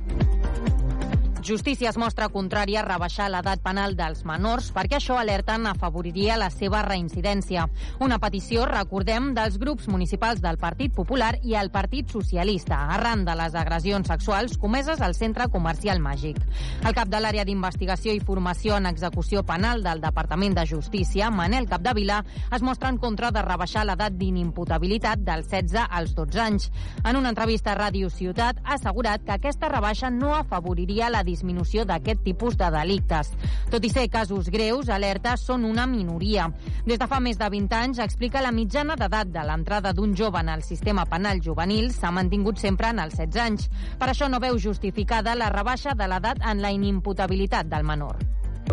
Justícia 1.46 1.92
es 1.92 1.96
mostra 1.96 2.26
contrària 2.26 2.80
a 2.80 2.82
rebaixar 2.82 3.28
l'edat 3.30 3.60
penal 3.62 3.92
dels 3.94 4.24
menors 4.26 4.72
perquè 4.74 4.96
això 4.96 5.14
alerten 5.20 5.68
afavoriria 5.70 6.34
la 6.40 6.48
seva 6.50 6.80
reincidència. 6.82 7.68
Una 8.02 8.16
petició, 8.18 8.64
recordem, 8.66 9.28
dels 9.36 9.54
grups 9.62 9.86
municipals 9.86 10.40
del 10.42 10.58
Partit 10.58 10.90
Popular 10.96 11.36
i 11.46 11.54
el 11.54 11.70
Partit 11.70 12.10
Socialista, 12.10 12.80
arran 12.96 13.22
de 13.28 13.36
les 13.38 13.54
agressions 13.54 14.10
sexuals 14.10 14.56
comeses 14.58 14.98
al 14.98 15.14
centre 15.14 15.46
comercial 15.52 16.02
Màgic. 16.02 16.40
El 16.82 16.96
cap 16.98 17.12
de 17.12 17.20
l'àrea 17.22 17.44
d'investigació 17.46 18.16
i 18.16 18.18
formació 18.18 18.80
en 18.80 18.90
execució 18.90 19.44
penal 19.46 19.86
del 19.86 20.02
Departament 20.02 20.58
de 20.58 20.66
Justícia, 20.66 21.30
Manel 21.30 21.70
Capdevila, 21.70 22.24
es 22.50 22.66
mostra 22.66 22.90
en 22.90 22.98
contra 22.98 23.30
de 23.30 23.46
rebaixar 23.46 23.86
l'edat 23.86 24.18
d'inimputabilitat 24.18 25.22
dels 25.22 25.46
16 25.54 25.86
als 25.86 26.18
12 26.18 26.42
anys. 26.42 26.68
En 27.04 27.22
una 27.22 27.30
entrevista 27.30 27.76
a 27.76 27.78
Ràdio 27.84 28.10
Ciutat 28.10 28.58
ha 28.64 28.80
assegurat 28.80 29.22
que 29.22 29.38
aquesta 29.38 29.70
rebaixa 29.70 30.10
no 30.10 30.34
afavoriria 30.34 31.06
la 31.06 31.22
disminució 31.36 31.84
d'aquest 31.84 32.24
tipus 32.24 32.56
de 32.56 32.70
delictes. 32.72 33.30
Tot 33.70 33.84
i 33.84 33.92
ser 33.92 34.08
casos 34.10 34.50
greus, 34.52 34.88
alerta, 34.88 35.36
són 35.36 35.68
una 35.68 35.86
minoria. 35.86 36.48
Des 36.86 36.98
de 36.98 37.08
fa 37.10 37.20
més 37.20 37.38
de 37.38 37.50
20 37.52 37.76
anys, 37.78 38.02
explica 38.02 38.42
la 38.44 38.54
mitjana 38.56 38.96
d'edat 38.96 39.30
de 39.34 39.44
l'entrada 39.46 39.92
d'un 39.92 40.16
jove 40.16 40.40
en 40.40 40.54
el 40.56 40.64
sistema 40.66 41.06
penal 41.06 41.42
juvenil 41.44 41.92
s'ha 41.92 42.14
mantingut 42.14 42.62
sempre 42.62 42.90
en 42.94 43.04
els 43.04 43.18
16 43.20 43.42
anys. 43.44 43.68
Per 44.00 44.10
això 44.10 44.30
no 44.32 44.40
veu 44.42 44.58
justificada 44.58 45.36
la 45.36 45.52
rebaixa 45.52 45.94
de 45.94 46.08
l'edat 46.08 46.42
en 46.42 46.64
la 46.64 46.72
inimputabilitat 46.72 47.68
del 47.68 47.84
menor. 47.84 48.16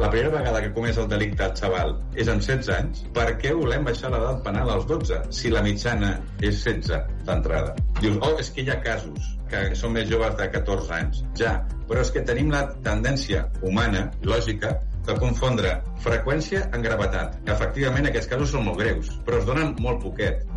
La 0.02 0.10
primera 0.10 0.32
vegada 0.34 0.62
que 0.62 0.72
comés 0.74 0.98
el 0.98 1.08
delicte 1.10 1.46
el 1.46 1.54
xaval 1.58 1.94
és 2.18 2.30
amb 2.32 2.42
16 2.42 2.70
anys, 2.76 3.04
per 3.14 3.28
què 3.42 3.54
volem 3.58 3.86
baixar 3.86 4.10
l'edat 4.14 4.42
penal 4.46 4.72
als 4.74 4.88
12 4.90 5.20
si 5.38 5.52
la 5.54 5.62
mitjana 5.66 6.16
és 6.42 6.64
16 6.66 7.22
d'entrada? 7.28 7.76
Dius, 8.02 8.18
oh, 8.26 8.34
és 8.42 8.50
que 8.56 8.66
hi 8.66 8.74
ha 8.74 8.80
casos 8.84 9.30
que 9.54 9.62
són 9.78 9.94
més 9.98 10.10
joves 10.10 10.34
de 10.40 10.50
14 10.56 10.98
anys. 10.98 11.22
Ja, 11.38 11.54
però 11.90 12.02
és 12.02 12.12
que 12.16 12.26
tenim 12.26 12.50
la 12.54 12.66
tendència 12.88 13.46
humana, 13.62 14.08
lògica, 14.26 14.74
de 15.06 15.16
confondre 15.20 15.76
freqüència 16.04 16.68
en 16.74 16.86
gravetat. 16.86 17.36
Efectivament, 17.56 18.10
aquests 18.10 18.32
casos 18.34 18.56
són 18.56 18.70
molt 18.70 18.80
greus, 18.82 19.12
però 19.28 19.42
es 19.42 19.50
donen 19.50 19.76
molt 19.84 20.02
poquet. 20.06 20.48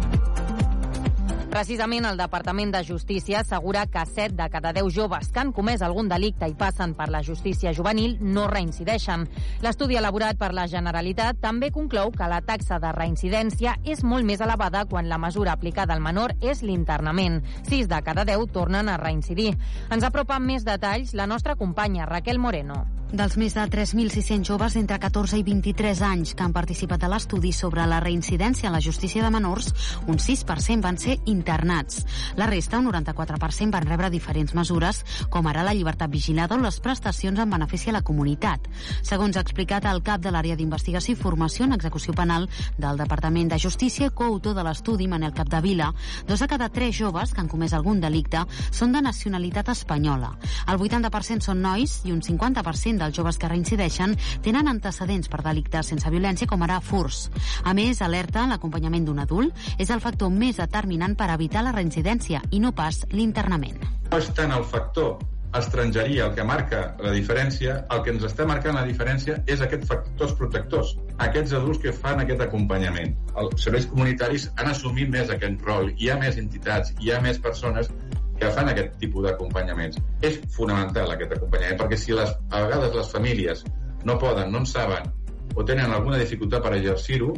Precisament 1.57 2.05
el 2.05 2.19
Departament 2.21 2.69
de 2.75 2.83
Justícia 2.85 3.39
assegura 3.41 3.87
que 3.89 4.03
7 4.05 4.35
de 4.37 4.49
cada 4.53 4.75
10 4.77 4.91
joves 4.93 5.31
que 5.33 5.41
han 5.41 5.55
comès 5.57 5.81
algun 5.81 6.11
delicte 6.11 6.45
i 6.51 6.53
passen 6.53 6.93
per 6.93 7.07
la 7.09 7.23
justícia 7.25 7.73
juvenil 7.73 8.19
no 8.21 8.45
reincideixen. 8.51 9.25
L'estudi 9.65 9.97
elaborat 9.97 10.37
per 10.37 10.51
la 10.53 10.67
Generalitat 10.69 11.41
també 11.41 11.71
conclou 11.73 12.13
que 12.13 12.29
la 12.29 12.43
taxa 12.45 12.77
de 12.83 12.91
reincidència 12.93 13.79
és 13.89 14.05
molt 14.05 14.29
més 14.29 14.45
elevada 14.45 14.85
quan 14.85 15.09
la 15.09 15.17
mesura 15.17 15.55
aplicada 15.57 15.97
al 15.97 16.05
menor 16.05 16.37
és 16.43 16.61
l'internament. 16.61 17.41
6 17.71 17.89
de 17.89 18.03
cada 18.05 18.27
10 18.29 18.53
tornen 18.53 18.93
a 18.93 18.99
reincidir. 19.01 19.55
Ens 19.89 20.05
apropa 20.05 20.37
més 20.37 20.69
detalls 20.69 21.17
la 21.17 21.25
nostra 21.25 21.57
companya 21.57 22.05
Raquel 22.05 22.37
Moreno. 22.39 22.85
Dels 23.07 23.37
més 23.39 23.55
de 23.55 23.63
3.600 23.71 24.43
joves 24.43 24.75
entre 24.75 24.97
14 24.99 25.39
i 25.39 25.45
23 25.47 26.01
anys 26.03 26.33
que 26.35 26.43
han 26.43 26.53
participat 26.53 27.05
a 27.07 27.11
l'estudi 27.13 27.53
sobre 27.55 27.85
la 27.87 28.01
reincidència 28.03 28.67
a 28.67 28.73
la 28.75 28.81
justícia 28.83 29.23
de 29.23 29.31
menors, 29.31 29.71
un 30.11 30.19
6% 30.19 30.83
van 30.83 30.99
ser 30.99 31.21
internats. 31.47 32.05
La 32.35 32.47
resta, 32.47 32.79
un 32.79 32.87
94%, 32.91 33.71
van 33.71 33.87
rebre 33.87 34.11
diferents 34.11 34.55
mesures, 34.55 35.05
com 35.31 35.47
ara 35.47 35.63
la 35.63 35.75
llibertat 35.75 36.11
vigilada 36.11 36.57
o 36.57 36.59
les 36.59 36.81
prestacions 36.83 37.39
en 37.39 37.51
benefici 37.51 37.91
a 37.91 37.95
la 37.95 38.03
comunitat. 38.03 38.67
Segons 39.07 39.37
ha 39.37 39.45
explicat 39.45 39.87
el 39.87 40.03
cap 40.03 40.21
de 40.21 40.33
l'àrea 40.35 40.57
d'investigació 40.59 41.15
i 41.15 41.21
formació 41.21 41.67
en 41.67 41.77
execució 41.77 42.15
penal 42.15 42.49
del 42.79 42.99
Departament 42.99 43.53
de 43.53 43.61
Justícia, 43.63 44.11
coautor 44.11 44.57
de 44.57 44.65
l'estudi, 44.67 45.07
Manel 45.07 45.35
Capdevila, 45.35 45.93
dos 46.27 46.43
de 46.43 46.49
cada 46.51 46.69
tres 46.69 46.97
joves 46.99 47.33
que 47.33 47.41
han 47.41 47.51
comès 47.53 47.77
algun 47.77 48.01
delicte 48.01 48.43
són 48.71 48.93
de 48.93 49.03
nacionalitat 49.05 49.71
espanyola. 49.71 50.33
El 50.67 50.81
80% 50.83 51.47
són 51.47 51.63
nois 51.63 52.01
i 52.05 52.13
un 52.13 52.23
50% 52.27 53.05
dels 53.05 53.17
joves 53.17 53.39
que 53.39 53.49
reincideixen 53.49 54.17
tenen 54.43 54.69
antecedents 54.69 55.31
per 55.31 55.45
delictes 55.47 55.93
sense 55.95 56.11
violència 56.11 56.51
com 56.51 56.63
ara 56.67 56.81
furs. 56.81 57.29
A 57.63 57.75
més, 57.75 58.03
alerta, 58.03 58.47
l'acompanyament 58.51 59.07
d'un 59.07 59.23
adult 59.23 59.55
és 59.79 59.91
el 59.95 60.03
factor 60.03 60.33
més 60.33 60.59
determinant 60.59 61.15
per 61.17 61.26
evitar 61.35 61.65
la 61.67 61.73
reincidència 61.75 62.43
i 62.51 62.61
no 62.63 62.73
pas 62.77 63.03
l'internament. 63.11 63.81
No 64.11 64.21
és 64.23 64.29
tant 64.37 64.53
el 64.55 64.65
factor 64.65 65.17
estrangeria 65.59 66.27
el 66.27 66.35
que 66.35 66.45
marca 66.45 66.81
la 67.03 67.13
diferència, 67.15 67.79
el 67.95 68.03
que 68.05 68.13
ens 68.15 68.25
està 68.29 68.47
marcant 68.49 68.77
la 68.77 68.85
diferència 68.87 69.39
és 69.47 69.63
aquests 69.65 69.89
factors 69.91 70.35
protectors, 70.39 70.93
aquests 71.27 71.55
adults 71.59 71.81
que 71.83 71.95
fan 71.97 72.21
aquest 72.23 72.43
acompanyament. 72.45 73.17
Els 73.41 73.65
serveis 73.65 73.89
comunitaris 73.91 74.51
han 74.57 74.71
assumit 74.73 75.11
més 75.13 75.33
aquest 75.33 75.65
rol, 75.67 75.91
hi 75.97 76.11
ha 76.11 76.19
més 76.21 76.39
entitats, 76.43 76.93
hi 77.01 77.13
ha 77.13 77.21
més 77.25 77.41
persones 77.43 77.91
que 78.37 78.53
fan 78.53 78.69
aquest 78.69 78.99
tipus 79.01 79.25
d'acompanyaments. 79.25 80.01
És 80.29 80.41
fonamental 80.57 81.13
aquest 81.15 81.37
acompanyament, 81.39 81.81
perquè 81.81 82.01
si 82.01 82.17
les, 82.17 82.33
a 82.51 82.65
vegades 82.67 82.97
les 82.97 83.13
famílies 83.13 83.65
no 84.05 84.19
poden, 84.21 84.53
no 84.53 84.63
en 84.63 84.69
saben, 84.69 85.09
o 85.57 85.65
tenen 85.65 85.93
alguna 85.93 86.21
dificultat 86.21 86.63
per 86.63 86.75
exercir-ho, 86.77 87.33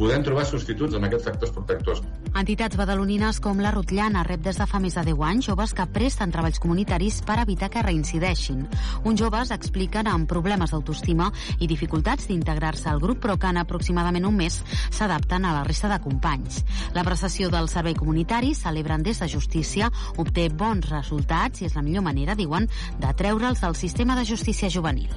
podem 0.00 0.24
trobar 0.24 0.46
substituts 0.48 0.96
amb 0.96 1.06
aquests 1.06 1.26
factors 1.28 1.52
protectors. 1.52 2.00
Entitats 2.40 2.78
badalonines 2.78 3.40
com 3.44 3.60
la 3.60 3.72
Rotllana 3.74 4.22
rep 4.24 4.40
des 4.46 4.56
de 4.56 4.66
fa 4.70 4.80
més 4.80 4.96
de 4.96 5.04
10 5.10 5.24
anys 5.28 5.50
joves 5.50 5.74
que 5.76 5.86
presten 5.92 6.32
treballs 6.32 6.60
comunitaris 6.62 7.20
per 7.26 7.36
evitar 7.42 7.68
que 7.72 7.82
reincideixin. 7.84 8.62
Uns 9.04 9.20
joves 9.20 9.52
expliquen 9.52 10.08
amb 10.08 10.28
problemes 10.30 10.72
d'autoestima 10.72 11.28
i 11.58 11.68
dificultats 11.68 12.30
d'integrar-se 12.30 12.88
al 12.88 13.02
grup, 13.02 13.20
però 13.20 13.36
que 13.36 13.52
en 13.52 13.60
aproximadament 13.60 14.28
un 14.30 14.40
mes 14.40 14.60
s'adapten 14.88 15.44
a 15.44 15.54
la 15.58 15.64
resta 15.68 15.92
de 15.92 16.00
companys. 16.00 16.62
La 16.96 17.04
prestació 17.04 17.52
del 17.52 17.68
servei 17.68 17.98
comunitari, 17.98 18.54
celebren 18.54 19.04
des 19.04 19.20
de 19.20 19.28
justícia, 19.28 19.90
obté 20.16 20.48
bons 20.48 20.88
resultats 20.88 21.60
i 21.60 21.68
és 21.68 21.76
la 21.76 21.84
millor 21.84 22.06
manera, 22.06 22.38
diuen, 22.38 22.70
de 23.00 23.16
treure'ls 23.16 23.60
del 23.66 23.76
sistema 23.76 24.16
de 24.16 24.24
justícia 24.24 24.70
juvenil. 24.72 25.10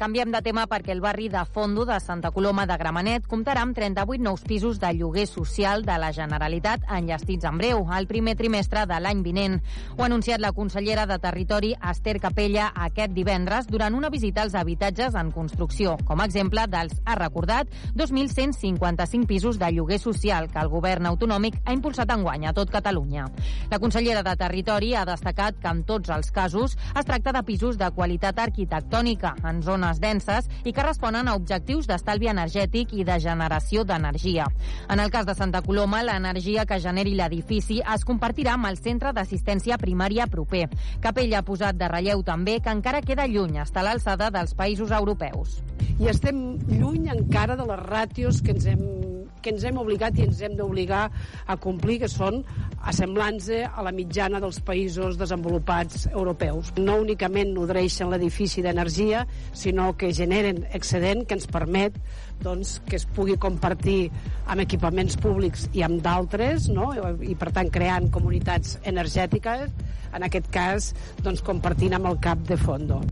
Canviem 0.00 0.30
de 0.32 0.40
tema 0.40 0.62
perquè 0.64 0.94
el 0.94 1.02
barri 1.04 1.26
de 1.28 1.42
Fondo 1.44 1.84
de 1.84 1.98
Santa 2.00 2.30
Coloma 2.32 2.64
de 2.64 2.76
Gramenet 2.80 3.26
comptarà 3.28 3.60
amb 3.66 3.76
38 3.76 4.22
nous 4.24 4.40
pisos 4.48 4.78
de 4.80 4.94
lloguer 4.96 5.26
social 5.28 5.82
de 5.84 5.98
la 6.00 6.08
Generalitat 6.16 6.86
enllestits 6.88 7.44
en 7.44 7.58
breu, 7.60 7.82
al 7.92 8.06
primer 8.08 8.32
trimestre 8.38 8.86
de 8.88 8.96
l'any 8.96 9.20
vinent. 9.20 9.58
Ho 9.98 10.00
ha 10.00 10.06
anunciat 10.06 10.40
la 10.40 10.54
consellera 10.56 11.04
de 11.04 11.18
Territori, 11.20 11.74
Esther 11.90 12.14
Capella, 12.16 12.70
aquest 12.86 13.12
divendres 13.12 13.68
durant 13.68 13.92
una 13.92 14.08
visita 14.08 14.40
als 14.40 14.56
habitatges 14.56 15.18
en 15.20 15.34
construcció. 15.36 15.98
Com 16.08 16.24
a 16.24 16.28
exemple 16.30 16.64
dels, 16.72 16.96
ha 17.04 17.18
recordat, 17.20 17.68
2.155 17.92 19.28
pisos 19.28 19.60
de 19.60 19.68
lloguer 19.76 20.00
social 20.00 20.48
que 20.48 20.64
el 20.64 20.72
govern 20.72 21.10
autonòmic 21.12 21.60
ha 21.66 21.76
impulsat 21.76 22.16
enguany 22.16 22.48
a 22.48 22.54
tot 22.56 22.72
Catalunya. 22.72 23.26
La 23.68 23.82
consellera 23.84 24.24
de 24.24 24.36
Territori 24.46 24.94
ha 24.94 25.04
destacat 25.04 25.60
que 25.60 25.68
en 25.68 25.84
tots 25.84 26.08
els 26.08 26.32
casos 26.32 26.78
es 26.96 27.04
tracta 27.04 27.36
de 27.36 27.44
pisos 27.44 27.76
de 27.76 27.92
qualitat 27.92 28.40
arquitectònica 28.48 29.36
en 29.44 29.60
zones 29.60 29.89
zones 29.90 30.00
denses 30.00 30.48
i 30.64 30.72
que 30.72 30.82
responen 30.82 31.28
a 31.28 31.34
objectius 31.34 31.86
d'estalvi 31.88 32.28
energètic 32.30 32.92
i 32.94 33.04
de 33.04 33.18
generació 33.20 33.84
d'energia. 33.84 34.46
En 34.88 35.00
el 35.00 35.10
cas 35.10 35.26
de 35.26 35.34
Santa 35.34 35.62
Coloma, 35.62 36.02
l'energia 36.02 36.66
que 36.66 36.80
generi 36.80 37.14
l'edifici 37.14 37.80
es 37.80 38.04
compartirà 38.04 38.54
amb 38.54 38.66
el 38.66 38.78
centre 38.78 39.12
d'assistència 39.12 39.78
primària 39.78 40.26
proper. 40.26 40.68
Capella 41.00 41.40
ha 41.40 41.46
posat 41.46 41.76
de 41.76 41.88
relleu 41.88 42.22
també 42.22 42.60
que 42.60 42.70
encara 42.70 43.02
queda 43.02 43.26
lluny 43.26 43.60
estar 43.60 43.82
a 43.82 43.88
l'alçada 43.90 44.30
dels 44.30 44.54
països 44.54 44.90
europeus. 44.90 45.62
I 45.98 46.08
estem 46.08 46.58
lluny 46.68 47.10
encara 47.10 47.56
de 47.56 47.66
les 47.66 47.80
ràtios 47.80 48.42
que 48.42 48.52
ens 48.52 48.66
hem 48.66 49.19
que 49.42 49.52
ens 49.54 49.64
hem 49.64 49.78
obligat 49.80 50.18
i 50.18 50.26
ens 50.28 50.40
hem 50.44 50.56
d'obligar 50.58 51.06
a 51.46 51.56
complir, 51.60 52.00
que 52.02 52.10
són 52.10 52.42
assemblants 52.90 53.50
a 53.50 53.84
la 53.84 53.92
mitjana 53.92 54.40
dels 54.40 54.60
països 54.64 55.18
desenvolupats 55.20 56.06
europeus. 56.12 56.72
No 56.78 56.98
únicament 57.02 57.52
nodreixen 57.56 58.10
l'edifici 58.12 58.64
d'energia, 58.64 59.26
sinó 59.52 59.92
que 59.96 60.12
generen 60.16 60.64
excedent 60.72 61.26
que 61.26 61.36
ens 61.38 61.48
permet 61.50 61.96
doncs, 62.40 62.78
que 62.88 62.96
es 62.96 63.06
pugui 63.06 63.36
compartir 63.40 64.10
amb 64.46 64.64
equipaments 64.64 65.18
públics 65.20 65.68
i 65.76 65.84
amb 65.86 66.00
d'altres, 66.04 66.70
no? 66.72 66.90
i 67.20 67.36
per 67.36 67.52
tant 67.56 67.70
creant 67.72 68.10
comunitats 68.12 68.78
energètiques, 68.88 69.68
en 70.14 70.26
aquest 70.26 70.48
cas 70.54 70.92
doncs, 71.22 71.44
compartint 71.46 71.98
amb 71.98 72.12
el 72.12 72.22
cap 72.24 72.46
de 72.48 72.58
fondo. 72.60 73.02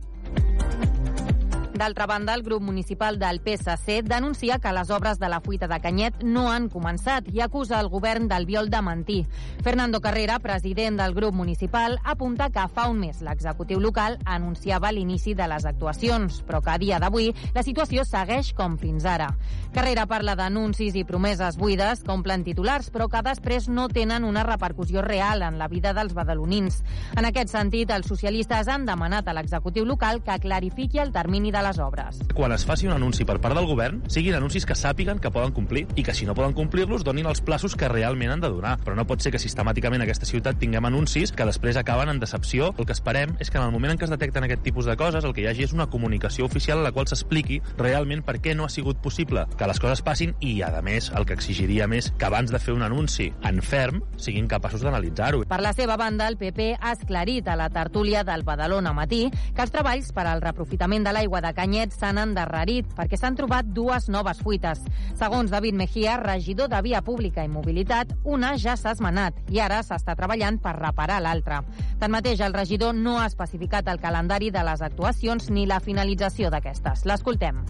D'altra 1.79 2.07
banda, 2.07 2.35
el 2.35 2.43
grup 2.43 2.61
municipal 2.61 3.21
del 3.21 3.39
PSC 3.39 4.03
denuncia 4.03 4.59
que 4.59 4.73
les 4.73 4.91
obres 4.91 5.21
de 5.21 5.29
la 5.29 5.39
fuita 5.41 5.69
de 5.71 5.77
Canyet 5.79 6.25
no 6.27 6.49
han 6.51 6.67
començat 6.73 7.29
i 7.31 7.39
acusa 7.39 7.79
el 7.79 7.87
govern 7.89 8.27
del 8.27 8.49
viol 8.49 8.67
de 8.67 8.81
mentir. 8.83 9.19
Fernando 9.63 10.01
Carrera, 10.01 10.41
president 10.43 10.99
del 10.99 11.15
grup 11.15 11.37
municipal, 11.39 12.01
apunta 12.03 12.49
que 12.51 12.65
fa 12.67 12.89
un 12.91 12.99
mes 12.99 13.21
l'executiu 13.23 13.79
local 13.79 14.19
anunciava 14.25 14.91
l'inici 14.91 15.37
de 15.39 15.47
les 15.47 15.69
actuacions, 15.71 16.41
però 16.43 16.59
que 16.65 16.73
a 16.73 16.79
dia 16.83 16.99
d'avui 16.99 17.31
la 17.55 17.63
situació 17.63 18.03
segueix 18.03 18.51
com 18.59 18.75
fins 18.77 19.07
ara. 19.07 19.31
Carrera 19.71 20.09
parla 20.11 20.35
d'anuncis 20.35 20.97
i 20.99 21.05
promeses 21.07 21.61
buides 21.61 22.03
que 22.03 22.11
omplen 22.11 22.43
titulars, 22.43 22.91
però 22.91 23.07
que 23.07 23.23
després 23.23 23.69
no 23.69 23.87
tenen 23.87 24.27
una 24.27 24.43
repercussió 24.43 25.07
real 25.07 25.47
en 25.47 25.63
la 25.63 25.71
vida 25.71 25.95
dels 25.95 26.17
badalonins. 26.17 26.83
En 27.15 27.29
aquest 27.29 27.55
sentit, 27.55 27.95
els 27.95 28.11
socialistes 28.11 28.67
han 28.67 28.89
demanat 28.89 29.29
a 29.29 29.39
l'executiu 29.39 29.87
local 29.87 30.25
que 30.27 30.41
clarifiqui 30.43 30.99
el 30.99 31.15
termini 31.15 31.53
de 31.55 31.63
la 31.63 31.68
les 31.69 31.79
obres. 31.83 32.21
Quan 32.35 32.53
es 32.57 32.65
faci 32.67 32.89
un 32.89 32.97
anunci 32.97 33.27
per 33.29 33.39
part 33.45 33.57
del 33.57 33.69
govern, 33.69 34.01
siguin 34.11 34.37
anuncis 34.39 34.67
que 34.67 34.77
sàpiguen 34.79 35.21
que 35.23 35.33
poden 35.35 35.53
complir 35.57 35.87
i 35.97 36.05
que 36.07 36.15
si 36.17 36.27
no 36.27 36.37
poden 36.39 36.57
complir-los 36.57 37.05
donin 37.05 37.29
els 37.29 37.43
plaços 37.45 37.77
que 37.77 37.91
realment 37.93 38.33
han 38.35 38.45
de 38.45 38.51
donar. 38.53 38.79
Però 38.85 38.97
no 38.97 39.07
pot 39.09 39.23
ser 39.23 39.33
que 39.35 39.43
sistemàticament 39.43 40.05
aquesta 40.05 40.29
ciutat 40.29 40.59
tinguem 40.61 40.89
anuncis 40.89 41.33
que 41.33 41.47
després 41.49 41.77
acaben 41.77 42.09
en 42.13 42.21
decepció. 42.23 42.73
El 42.79 42.89
que 42.89 42.97
esperem 42.97 43.37
és 43.39 43.51
que 43.51 43.61
en 43.61 43.67
el 43.67 43.75
moment 43.75 43.93
en 43.93 44.01
què 44.01 44.09
es 44.09 44.15
detecten 44.15 44.47
aquest 44.47 44.65
tipus 44.65 44.89
de 44.89 44.97
coses 44.97 45.25
el 45.25 45.35
que 45.37 45.45
hi 45.45 45.49
hagi 45.51 45.67
és 45.69 45.75
una 45.77 45.89
comunicació 45.93 46.47
oficial 46.49 46.81
a 46.81 46.87
la 46.89 46.93
qual 46.93 47.09
s'expliqui 47.11 47.61
realment 47.79 48.25
per 48.25 48.39
què 48.43 48.55
no 48.57 48.65
ha 48.65 48.73
sigut 48.73 49.03
possible 49.05 49.45
que 49.59 49.69
les 49.69 49.81
coses 49.83 50.03
passin 50.05 50.35
i, 50.41 50.61
a 50.63 50.83
més, 50.83 51.11
el 51.17 51.27
que 51.27 51.37
exigiria 51.37 51.89
més 51.91 52.13
que 52.19 52.29
abans 52.29 52.53
de 52.53 52.61
fer 52.63 52.75
un 52.77 52.85
anunci 52.87 53.31
en 53.45 53.61
ferm 53.63 54.03
siguin 54.17 54.49
capaços 54.49 54.85
d'analitzar-ho. 54.85 55.45
Per 55.49 55.61
la 55.65 55.75
seva 55.77 55.99
banda, 56.01 56.29
el 56.29 56.39
PP 56.41 56.71
ha 56.81 56.95
esclarit 56.97 57.49
a 57.49 57.57
la 57.59 57.69
tertúlia 57.75 58.25
del 58.25 58.45
Badalona 58.47 58.95
Matí 58.97 59.27
que 59.55 59.65
els 59.65 59.75
treballs 59.75 60.13
per 60.17 60.27
al 60.31 60.43
reprofitament 60.45 61.07
de 61.07 61.15
l'aigua 61.15 61.43
de 61.45 61.53
Canyet 61.59 61.91
s'han 61.97 62.21
endarrerit 62.23 62.87
perquè 62.95 63.19
s'han 63.19 63.35
trobat 63.39 63.67
dues 63.75 64.07
noves 64.15 64.39
fuites. 64.45 64.85
Segons 65.19 65.51
David 65.51 65.75
Mejía, 65.81 66.15
regidor 66.23 66.71
de 66.71 66.79
Via 66.87 67.03
Pública 67.03 67.43
i 67.43 67.51
Mobilitat, 67.51 68.15
una 68.23 68.53
ja 68.63 68.77
s'ha 68.79 68.95
esmenat 68.95 69.43
i 69.51 69.59
ara 69.65 69.83
s'està 69.83 70.15
treballant 70.15 70.61
per 70.63 70.77
reparar 70.79 71.19
l'altra. 71.25 71.65
Tanmateix, 71.99 72.47
el 72.47 72.55
regidor 72.55 72.95
no 72.95 73.19
ha 73.19 73.27
especificat 73.27 73.91
el 73.91 73.99
calendari 73.99 74.53
de 74.55 74.63
les 74.71 74.87
actuacions 74.87 75.51
ni 75.51 75.67
la 75.67 75.83
finalització 75.83 76.55
d'aquestes. 76.55 77.07
L'escoltem 77.11 77.65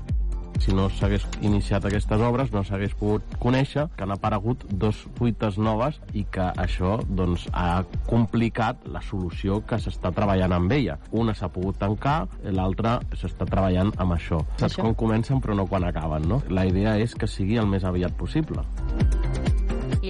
si 0.62 0.74
no 0.74 0.88
s'hagués 0.90 1.24
iniciat 1.44 1.84
aquestes 1.88 2.22
obres 2.24 2.52
no 2.54 2.64
s'hagués 2.66 2.94
pogut 2.98 3.36
conèixer 3.42 3.86
que 3.96 4.06
han 4.06 4.14
aparegut 4.14 4.64
dos 4.70 5.04
fuites 5.18 5.58
noves 5.58 6.00
i 6.12 6.24
que 6.30 6.48
això 6.58 6.98
doncs, 7.08 7.48
ha 7.52 7.84
complicat 8.08 8.86
la 8.92 9.02
solució 9.04 9.60
que 9.66 9.78
s'està 9.82 10.12
treballant 10.14 10.54
amb 10.56 10.72
ella. 10.72 10.98
Una 11.12 11.34
s'ha 11.34 11.50
pogut 11.52 11.78
tancar, 11.80 12.18
l'altra 12.44 12.98
s'està 13.14 13.46
treballant 13.48 13.92
amb 13.96 14.16
això. 14.18 14.42
Saps 14.56 14.72
això? 14.72 14.86
com 14.86 14.98
comencen 15.06 15.42
però 15.44 15.56
no 15.58 15.68
quan 15.70 15.86
acaben, 15.88 16.28
no? 16.28 16.42
La 16.48 16.66
idea 16.66 16.98
és 16.98 17.14
que 17.14 17.30
sigui 17.30 17.58
el 17.60 17.70
més 17.70 17.84
aviat 17.88 18.16
possible. 18.18 18.66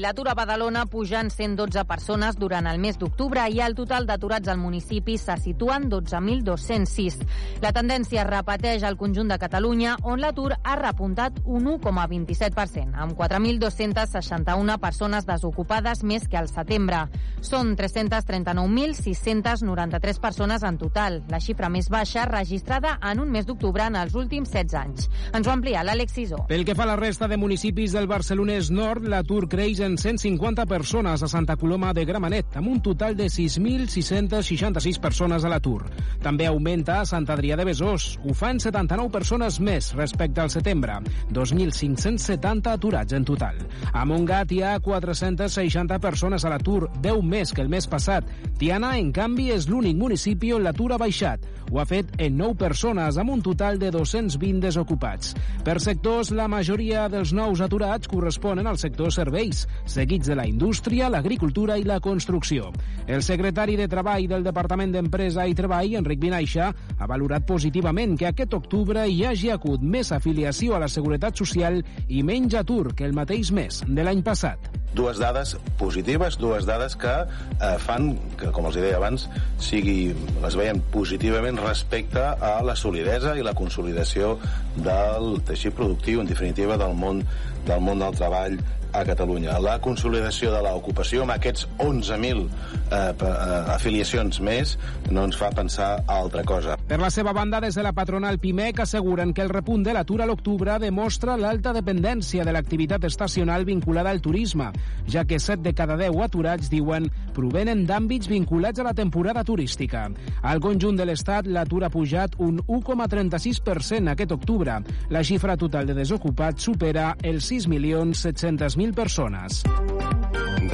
L'atur 0.00 0.28
a 0.28 0.34
Badalona 0.34 0.86
puja 0.86 1.20
en 1.20 1.30
112 1.30 1.84
persones 1.86 2.36
durant 2.36 2.66
el 2.66 2.78
mes 2.82 2.98
d'octubre 2.98 3.48
i 3.48 3.60
el 3.62 3.74
total 3.78 4.06
d'aturats 4.08 4.48
al 4.50 4.58
municipi 4.58 5.16
se 5.16 5.36
situen 5.38 5.88
12.206. 5.88 7.18
La 7.62 7.72
tendència 7.72 8.22
es 8.24 8.28
repeteix 8.28 8.82
al 8.82 8.96
conjunt 8.98 9.28
de 9.30 9.38
Catalunya, 9.38 9.96
on 10.02 10.20
l'atur 10.20 10.54
ha 10.58 10.76
repuntat 10.76 11.32
un 11.44 11.66
1,27%, 11.70 12.94
amb 12.98 13.12
4.261 13.16 14.78
persones 14.82 15.26
desocupades 15.26 16.02
més 16.02 16.28
que 16.28 16.36
al 16.36 16.48
setembre. 16.50 17.08
Són 17.40 17.76
339.693 17.78 20.20
persones 20.20 20.62
en 20.66 20.78
total, 20.78 21.22
la 21.30 21.40
xifra 21.40 21.68
més 21.70 21.88
baixa 21.88 22.24
registrada 22.26 22.98
en 23.00 23.20
un 23.22 23.30
mes 23.30 23.46
d'octubre 23.46 23.86
en 23.86 23.96
els 24.02 24.14
últims 24.18 24.50
16 24.50 24.74
anys. 24.82 25.08
Ens 25.32 25.46
ho 25.46 25.50
amplia 25.54 25.84
l'Àlex 25.86 26.12
Sisó. 26.18 26.42
Pel 26.50 26.66
que 26.66 26.74
fa 26.74 26.82
a 26.84 26.92
la 26.92 26.98
resta 26.98 27.28
de 27.30 27.38
municipis 27.38 27.94
del 27.94 28.10
Barcelonès 28.10 28.70
Nord, 28.74 29.06
l'atur 29.08 29.48
creix 29.48 29.68
creix 29.68 29.82
en 29.88 29.96
150 29.96 30.66
persones 30.66 31.22
a 31.22 31.28
Santa 31.28 31.56
Coloma 31.56 31.94
de 31.94 32.04
Gramenet, 32.04 32.56
amb 32.60 32.68
un 32.68 32.80
total 32.84 33.14
de 33.16 33.24
6.666 33.32 34.98
persones 35.00 35.44
a 35.44 35.48
l'atur. 35.48 35.86
També 36.20 36.44
augmenta 36.46 36.98
a 37.00 37.06
Sant 37.08 37.24
Adrià 37.32 37.56
de 37.56 37.64
Besòs. 37.64 38.18
Ho 38.28 38.34
fan 38.36 38.60
79 38.60 39.08
persones 39.14 39.56
més 39.64 39.94
respecte 39.96 40.42
al 40.42 40.52
setembre, 40.52 40.98
2.570 41.32 42.74
aturats 42.74 43.16
en 43.16 43.24
total. 43.24 43.62
A 43.92 44.04
Montgat 44.04 44.52
hi 44.52 44.60
ha 44.60 44.74
460 44.84 45.98
persones 46.04 46.44
a 46.44 46.52
l'atur, 46.52 46.90
10 47.00 47.24
més 47.24 47.54
que 47.54 47.64
el 47.64 47.72
mes 47.72 47.88
passat. 47.88 48.28
Tiana, 48.60 48.98
en 48.98 49.08
canvi, 49.16 49.48
és 49.54 49.70
l'únic 49.72 49.96
municipi 49.96 50.52
on 50.52 50.66
l'atur 50.66 50.92
ha 50.92 51.00
baixat. 51.00 51.46
Ho 51.70 51.80
ha 51.80 51.86
fet 51.88 52.12
en 52.18 52.36
9 52.36 52.56
persones, 52.60 53.16
amb 53.20 53.30
un 53.30 53.42
total 53.44 53.78
de 53.80 53.92
220 53.94 54.60
desocupats. 54.64 55.34
Per 55.64 55.78
sectors, 55.84 56.32
la 56.32 56.48
majoria 56.48 57.08
dels 57.12 57.32
nous 57.36 57.60
aturats 57.64 58.08
corresponen 58.08 58.66
al 58.66 58.80
sector 58.80 59.12
serveis. 59.12 59.67
Seguits 59.84 60.28
de 60.28 60.36
la 60.38 60.46
indústria, 60.48 61.08
l'agricultura 61.10 61.78
i 61.78 61.84
la 61.88 62.00
construcció. 62.00 62.72
El 63.06 63.22
secretari 63.22 63.76
de 63.76 63.88
Treball 63.88 64.28
del 64.28 64.44
Departament 64.46 64.92
d'Empresa 64.94 65.46
i 65.48 65.56
Treball, 65.58 65.96
Enric 66.00 66.20
Vinaixa, 66.22 66.72
ha 66.98 67.10
valorat 67.10 67.46
positivament 67.48 68.16
que 68.18 68.28
aquest 68.28 68.54
octubre 68.54 69.06
hi 69.08 69.22
hagi 69.24 69.52
hagut 69.54 69.82
més 69.82 70.12
afiliació 70.12 70.76
a 70.76 70.82
la 70.84 70.90
Seguretat 70.92 71.38
Social 71.38 71.80
i 72.08 72.22
menys 72.22 72.58
atur 72.60 72.94
que 72.94 73.06
el 73.08 73.16
mateix 73.16 73.52
mes 73.54 73.82
de 73.86 74.04
l'any 74.04 74.22
passat. 74.26 74.70
Dues 74.96 75.18
dades 75.20 75.52
positives, 75.78 76.38
dues 76.40 76.64
dades 76.66 76.96
que 76.96 77.12
eh, 77.12 77.74
fan 77.82 78.14
que, 78.40 78.48
com 78.56 78.66
els 78.70 78.78
deia 78.80 78.96
abans, 78.96 79.26
sigui, 79.62 80.14
les 80.42 80.56
veiem 80.56 80.80
positivament 80.94 81.60
respecte 81.60 82.24
a 82.24 82.54
la 82.64 82.76
solidesa 82.76 83.36
i 83.36 83.44
la 83.44 83.54
consolidació 83.58 84.38
del 84.78 85.38
teixit 85.48 85.76
productiu, 85.76 86.22
en 86.22 86.32
definitiva, 86.32 86.80
del 86.80 86.96
món 86.96 87.22
del 87.68 87.82
món 87.84 88.00
del 88.00 88.16
treball 88.16 88.56
a 89.00 89.06
Catalunya. 89.08 89.58
La 89.62 89.78
consolidació 89.82 90.52
de 90.54 90.62
l'ocupació 90.64 91.24
amb 91.24 91.34
aquests 91.36 91.66
11.000 91.78 92.44
eh, 92.44 92.98
eh, 92.98 93.74
afiliacions 93.74 94.40
més 94.44 94.76
no 95.10 95.24
ens 95.28 95.38
fa 95.38 95.50
pensar 95.54 95.90
a 96.00 96.18
altra 96.18 96.44
cosa. 96.48 96.76
Per 96.88 96.98
la 97.00 97.10
seva 97.12 97.34
banda, 97.36 97.60
des 97.60 97.76
de 97.76 97.84
la 97.84 97.92
patronal 97.92 98.38
PIMEC 98.40 98.80
asseguren 98.84 99.34
que 99.34 99.44
el 99.44 99.52
repunt 99.52 99.84
de 99.84 99.94
l'atur 99.94 100.22
a 100.22 100.28
l'octubre 100.28 100.78
demostra 100.82 101.36
l'alta 101.36 101.74
dependència 101.76 102.46
de 102.46 102.54
l'activitat 102.54 103.04
estacional 103.04 103.66
vinculada 103.68 104.10
al 104.10 104.22
turisme, 104.24 104.70
ja 105.06 105.24
que 105.28 105.38
7 105.38 105.62
de 105.62 105.74
cada 105.76 105.98
10 106.00 106.22
aturats, 106.24 106.70
diuen, 106.72 107.10
provenen 107.36 107.84
d'àmbits 107.86 108.28
vinculats 108.30 108.80
a 108.80 108.88
la 108.88 108.94
temporada 108.96 109.44
turística. 109.44 110.06
Al 110.42 110.62
conjunt 110.64 110.96
de 110.98 111.06
l'Estat, 111.08 111.46
l'atur 111.46 111.84
ha 111.84 111.92
pujat 111.92 112.38
un 112.38 112.62
1,36% 112.66 114.12
aquest 114.12 114.32
octubre. 114.32 114.78
La 115.10 115.22
xifra 115.24 115.56
total 115.60 115.86
de 115.88 115.96
desocupats 115.98 116.64
supera 116.64 117.12
els 117.22 117.50
6.700.000 117.52 118.87
persones. 118.92 119.62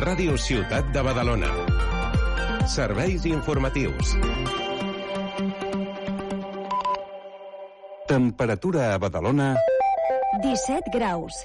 Ràdio 0.05 0.37
Ciutat 0.41 0.91
de 0.95 1.03
Badalona. 1.07 1.51
Serveis 2.67 3.25
informatius. 3.31 4.15
Temperatura 8.09 8.93
a 8.95 8.99
Badalona... 8.99 9.55
17 10.43 10.91
graus. 10.93 11.45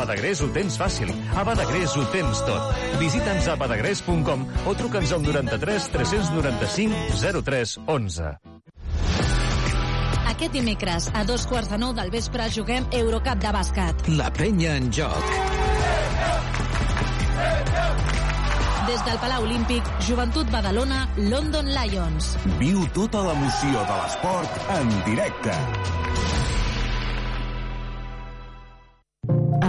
Badagrés. 0.00 0.40
Ho 0.40 0.48
tens 0.54 0.78
fàcil. 0.80 1.12
A 1.36 1.44
Badagrés 1.44 1.96
ho 1.96 2.06
tens 2.14 2.40
tot. 2.48 2.72
Visita'ns 3.00 3.48
a 3.52 3.56
badagrés.com 3.60 4.46
o 4.66 4.74
truca'ns 4.78 5.12
al 5.16 5.26
93 5.26 5.90
395 5.92 7.42
03 7.44 7.76
11. 7.86 8.34
Aquest 10.30 10.54
dimecres, 10.56 11.10
a 11.12 11.24
dos 11.28 11.44
quarts 11.50 11.68
de 11.68 11.76
nou 11.82 11.92
del 11.92 12.08
vespre, 12.12 12.46
juguem 12.54 12.86
Eurocup 12.96 13.42
de 13.42 13.50
bàsquet. 13.52 14.06
La 14.16 14.30
penya 14.32 14.76
en 14.80 14.88
joc. 14.94 15.34
Des 18.88 19.02
del 19.06 19.18
Palau 19.22 19.44
Olímpic, 19.44 19.86
Joventut 20.06 20.48
Badalona, 20.50 21.04
London 21.28 21.68
Lions. 21.76 22.32
Viu 22.58 22.86
tota 22.96 23.20
l'emoció 23.28 23.84
de 23.84 23.98
l'esport 24.00 24.72
en 24.80 24.94
directe. 25.06 25.58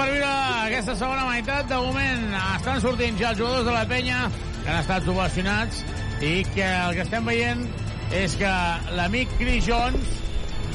Per 0.00 0.08
viure 0.08 0.28
aquesta 0.64 0.94
segona 0.96 1.26
meitat. 1.28 1.66
De 1.68 1.78
moment 1.84 2.36
estan 2.40 2.80
sortint 2.80 3.18
ja 3.20 3.34
els 3.34 3.40
jugadors 3.40 3.66
de 3.66 3.74
la 3.74 3.84
penya 3.88 4.20
que 4.62 4.70
han 4.70 4.78
estat 4.80 5.08
ovacionats 5.12 5.82
i 6.24 6.32
que 6.54 6.64
el 6.64 6.96
que 6.96 7.04
estem 7.04 7.28
veient 7.28 7.66
és 8.16 8.36
que 8.40 8.52
l'amic 8.96 9.32
Chris 9.38 9.66
Jones 9.68 10.14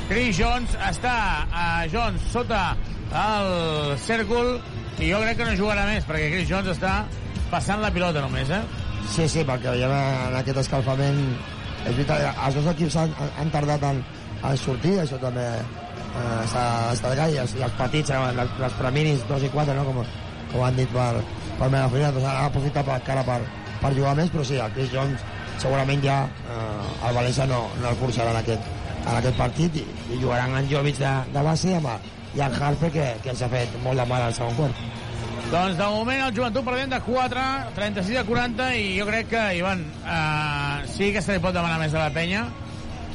Chris 0.09 0.37
Jones 0.37 0.75
està 0.89 1.15
a 1.49 1.65
Jones 1.91 2.27
sota 2.33 2.75
el 3.09 3.95
cèrcol 4.05 4.51
i 5.01 5.09
jo 5.09 5.21
crec 5.23 5.39
que 5.39 5.47
no 5.49 5.55
jugarà 5.57 5.87
més 5.89 6.05
perquè 6.05 6.29
Chris 6.35 6.49
Jones 6.51 6.75
està 6.75 6.99
passant 7.49 7.81
la 7.81 7.91
pilota 7.93 8.21
només, 8.21 8.51
eh? 8.53 8.61
Sí, 9.09 9.25
sí, 9.29 9.45
perquè 9.47 9.73
veiem 9.73 9.93
en 9.95 10.37
aquest 10.41 10.61
escalfament... 10.65 11.23
És 11.85 11.93
veritat, 11.93 12.23
els 12.47 12.55
dos 12.57 12.69
equips 12.71 12.95
han, 12.97 13.11
han 13.37 13.51
tardat 13.53 13.83
en, 13.91 13.99
en 14.41 14.55
sortir, 14.57 14.95
això 15.03 15.19
també 15.21 15.45
eh, 16.15 16.47
s'ha 16.51 16.65
destacat, 16.91 17.33
i 17.35 17.37
els, 17.43 17.55
i 17.59 17.63
els 17.67 17.75
petits, 17.79 18.09
eh, 18.15 18.21
les, 18.39 18.55
les 18.63 18.77
preminis 18.79 19.25
2 19.29 19.43
i 19.47 19.51
4, 19.53 19.75
no? 19.77 19.83
com, 19.91 20.01
com 20.53 20.63
han 20.67 20.75
dit 20.79 20.89
per, 20.95 21.11
per 21.59 21.69
Mena 21.69 21.89
Frida, 21.91 22.11
doncs 22.15 22.27
han 22.31 22.45
aprofitat 22.49 22.85
per, 22.87 22.99
cara 23.07 23.23
per, 23.27 23.39
per 23.81 23.93
jugar 23.97 24.15
més, 24.19 24.31
però 24.33 24.43
sí, 24.47 24.57
el 24.61 24.71
Chris 24.77 24.91
Jones 24.93 25.23
segurament 25.61 26.01
ja 26.03 26.21
eh, 26.51 27.07
el 27.09 27.15
València 27.15 27.45
no, 27.47 27.65
no 27.81 27.91
el 27.93 27.99
forçarà 28.01 28.33
en 28.35 28.41
aquest, 28.41 28.73
en 29.05 29.13
aquest 29.19 29.37
partit 29.39 29.75
i, 29.79 29.85
i 30.11 30.19
jugaran 30.21 30.55
en 30.59 30.67
Jovic 30.71 30.97
de, 30.99 31.13
de 31.35 31.43
base 31.45 31.75
amb, 31.77 31.87
el- 31.93 32.11
i 32.35 32.41
en 32.43 32.51
Harper 32.59 32.89
que, 32.91 33.03
que 33.23 33.29
ens 33.31 33.41
ha 33.45 33.47
fet 33.47 33.75
molt 33.83 33.95
de 33.95 34.03
mal 34.09 34.25
al 34.25 34.33
segon 34.35 34.57
quart. 34.57 34.79
Doncs 35.45 35.77
de 35.77 35.85
moment 35.93 36.23
el 36.25 36.33
joventut 36.35 36.65
perdent 36.67 36.91
de 36.91 36.97
4, 37.05 37.43
36 37.77 38.17
a 38.19 38.23
40 38.27 38.65
i 38.75 38.87
jo 38.97 39.05
crec 39.07 39.29
que, 39.31 39.43
Ivan, 39.61 39.85
eh, 40.03 40.87
sí 40.91 41.11
que 41.15 41.21
se 41.23 41.37
li 41.37 41.39
pot 41.43 41.53
demanar 41.55 41.77
més 41.79 41.93
a 41.95 42.01
la 42.01 42.09
penya, 42.11 42.41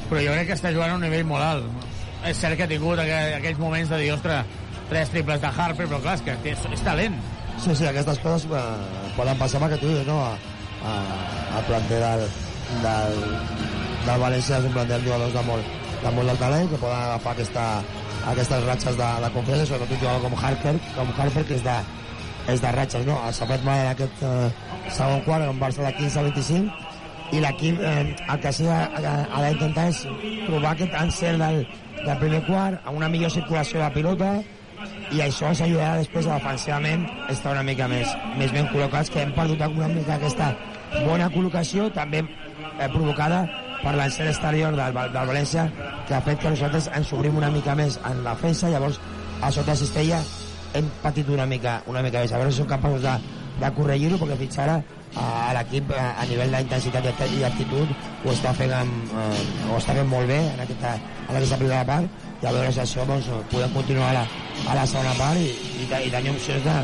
però 0.09 0.23
jo 0.25 0.33
crec 0.33 0.47
que 0.49 0.55
està 0.57 0.71
jugant 0.73 0.95
a 0.95 0.97
un 0.97 1.05
nivell 1.05 1.27
molt 1.29 1.43
alt. 1.45 1.85
És 2.27 2.37
cert 2.37 2.57
que 2.57 2.67
ha 2.67 2.69
tingut 2.69 2.99
aqu 3.01 3.19
aquells 3.39 3.59
moments 3.61 3.89
de 3.89 3.97
dir, 4.01 4.11
ostres, 4.13 4.45
tres 4.91 5.09
triples 5.09 5.41
de 5.41 5.49
Harper, 5.49 5.87
però 5.87 6.01
clar, 6.03 6.17
és 6.19 6.25
que 6.25 6.35
té, 6.43 6.53
és 6.53 6.83
talent. 6.85 7.15
Sí, 7.61 7.73
sí, 7.75 7.85
aquestes 7.87 8.19
coses 8.23 8.47
eh, 8.51 9.11
poden 9.17 9.39
passar 9.39 9.61
amb 9.61 9.77
tu 9.79 9.87
dius, 9.87 10.05
no? 10.07 10.19
A, 10.25 10.33
a, 10.85 10.93
a 11.57 11.63
planter 11.67 11.99
del, 12.03 12.25
del, 12.83 13.17
del 14.07 14.23
València 14.25 14.59
és 14.59 14.67
un 14.69 14.75
planter 14.75 14.99
de 14.99 15.07
jugadors 15.07 15.33
de 15.37 15.43
molt, 15.47 15.73
de 16.03 16.13
molt 16.17 16.33
alt 16.33 16.43
talent 16.45 16.69
que 16.71 16.81
poden 16.81 16.99
agafar 16.99 17.35
aquesta, 17.35 17.65
aquestes 18.33 18.67
ratxes 18.67 19.01
de, 19.01 19.09
de 19.25 19.33
confiança, 19.37 19.67
sobretot 19.71 19.95
un 19.97 20.01
jugador 20.03 20.25
com 20.25 20.37
Harper, 20.45 20.75
com 20.97 21.13
Harper 21.17 21.45
que 21.49 21.59
és 21.59 21.65
de, 21.65 21.77
és 22.53 22.63
de 22.63 22.71
ratxes, 22.77 23.05
no? 23.09 23.19
S'ha 23.33 23.49
fet 23.49 23.67
mal 23.67 23.83
en 23.85 23.91
aquest 23.95 24.25
eh, 24.27 24.47
segon 24.89 25.21
quart, 25.27 25.49
on 25.49 25.61
Barça 25.61 25.85
de 25.85 25.93
15 25.99 26.19
a 26.19 26.25
25, 26.29 26.89
i 27.31 27.39
l'equip 27.39 27.79
eh, 27.79 28.01
el 28.11 28.41
que 28.43 28.51
sí 28.57 28.67
ha, 28.67 28.81
ha, 28.99 29.15
ha 29.31 29.45
d'intentar 29.47 29.87
és 29.93 30.03
trobar 30.47 30.73
aquest 30.73 30.97
encert 30.99 31.39
del, 31.39 31.61
del 32.05 32.17
primer 32.19 32.41
quart 32.47 32.81
amb 32.85 32.97
una 32.97 33.09
millor 33.11 33.31
circulació 33.33 33.81
de 33.83 33.89
pilota 33.95 34.33
i 35.11 35.21
això 35.21 35.49
ens 35.51 35.61
ajudarà 35.61 35.97
després 35.99 36.27
a 36.27 36.37
defensivament 36.39 37.07
estar 37.29 37.53
una 37.53 37.65
mica 37.67 37.87
més, 37.91 38.13
més 38.39 38.53
ben 38.53 38.69
col·locats 38.71 39.11
que 39.13 39.21
hem 39.21 39.33
perdut 39.37 39.61
una 39.69 39.89
mica 39.91 40.17
aquesta 40.17 40.51
bona 41.05 41.29
col·locació 41.33 41.89
també 41.95 42.23
eh, 42.23 42.87
provocada 42.93 43.43
per 43.81 43.95
l'encert 43.97 44.29
exterior 44.31 44.77
del, 44.77 45.01
del 45.15 45.33
València 45.33 45.67
que 46.07 46.15
ha 46.17 46.21
fet 46.25 46.41
que 46.41 46.53
nosaltres 46.53 46.89
ens 46.95 47.13
obrim 47.17 47.37
una 47.37 47.51
mica 47.53 47.75
més 47.75 47.99
en 48.09 48.23
la 48.25 48.35
defensa 48.35 48.69
llavors 48.69 48.99
a 49.41 49.51
sota 49.53 49.75
cistella 49.75 50.21
hem 50.77 50.87
patit 51.01 51.29
una 51.29 51.45
mica, 51.45 51.81
una 51.91 52.01
mica 52.05 52.21
més. 52.21 52.31
A 52.31 52.39
veure 52.39 52.51
si 52.53 52.61
som 52.61 52.69
capaços 52.69 53.01
de, 53.03 53.15
de 53.59 53.71
corregir-ho 53.75 54.19
perquè 54.21 54.37
fins 54.39 54.59
ara 54.63 54.77
a 55.19 55.51
l'equip 55.57 55.91
a, 55.95 56.25
nivell 56.29 56.53
d'intensitat 56.55 57.05
i 57.05 57.09
act- 57.11 57.33
i 57.37 57.43
actitud 57.43 57.89
ho 58.25 58.31
està 58.31 58.53
fent, 58.55 58.71
amb, 58.75 59.11
eh, 59.11 59.41
ho 59.69 59.77
està 59.77 59.95
fent 59.97 60.07
molt 60.07 60.27
bé 60.31 60.39
en 60.53 60.61
aquesta, 60.63 60.93
en 61.27 61.35
aquesta 61.35 61.57
primera 61.59 61.83
part. 61.85 62.07
I 62.41 62.47
a 62.47 62.53
veure 62.55 62.71
si 62.71 62.79
això 62.83 63.05
doncs, 63.05 63.27
podem 63.51 63.73
continuar 63.75 64.09
a 64.11 64.13
la, 64.19 64.23
a 64.71 64.77
la 64.79 64.85
segona 64.87 65.13
part 65.19 65.37
i, 65.41 65.51
i, 65.83 65.89
i 66.07 66.13
tenir 66.13 66.31
opcions 66.33 66.63
de, 66.65 66.77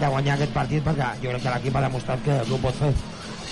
de 0.00 0.10
guanyar 0.14 0.34
aquest 0.38 0.56
partit 0.56 0.84
perquè 0.86 1.12
jo 1.22 1.30
crec 1.34 1.44
que 1.44 1.54
l'equip 1.54 1.76
ha 1.76 1.84
demostrat 1.86 2.24
que, 2.24 2.40
que 2.48 2.56
ho 2.56 2.62
pot 2.64 2.80
fer. 2.80 2.92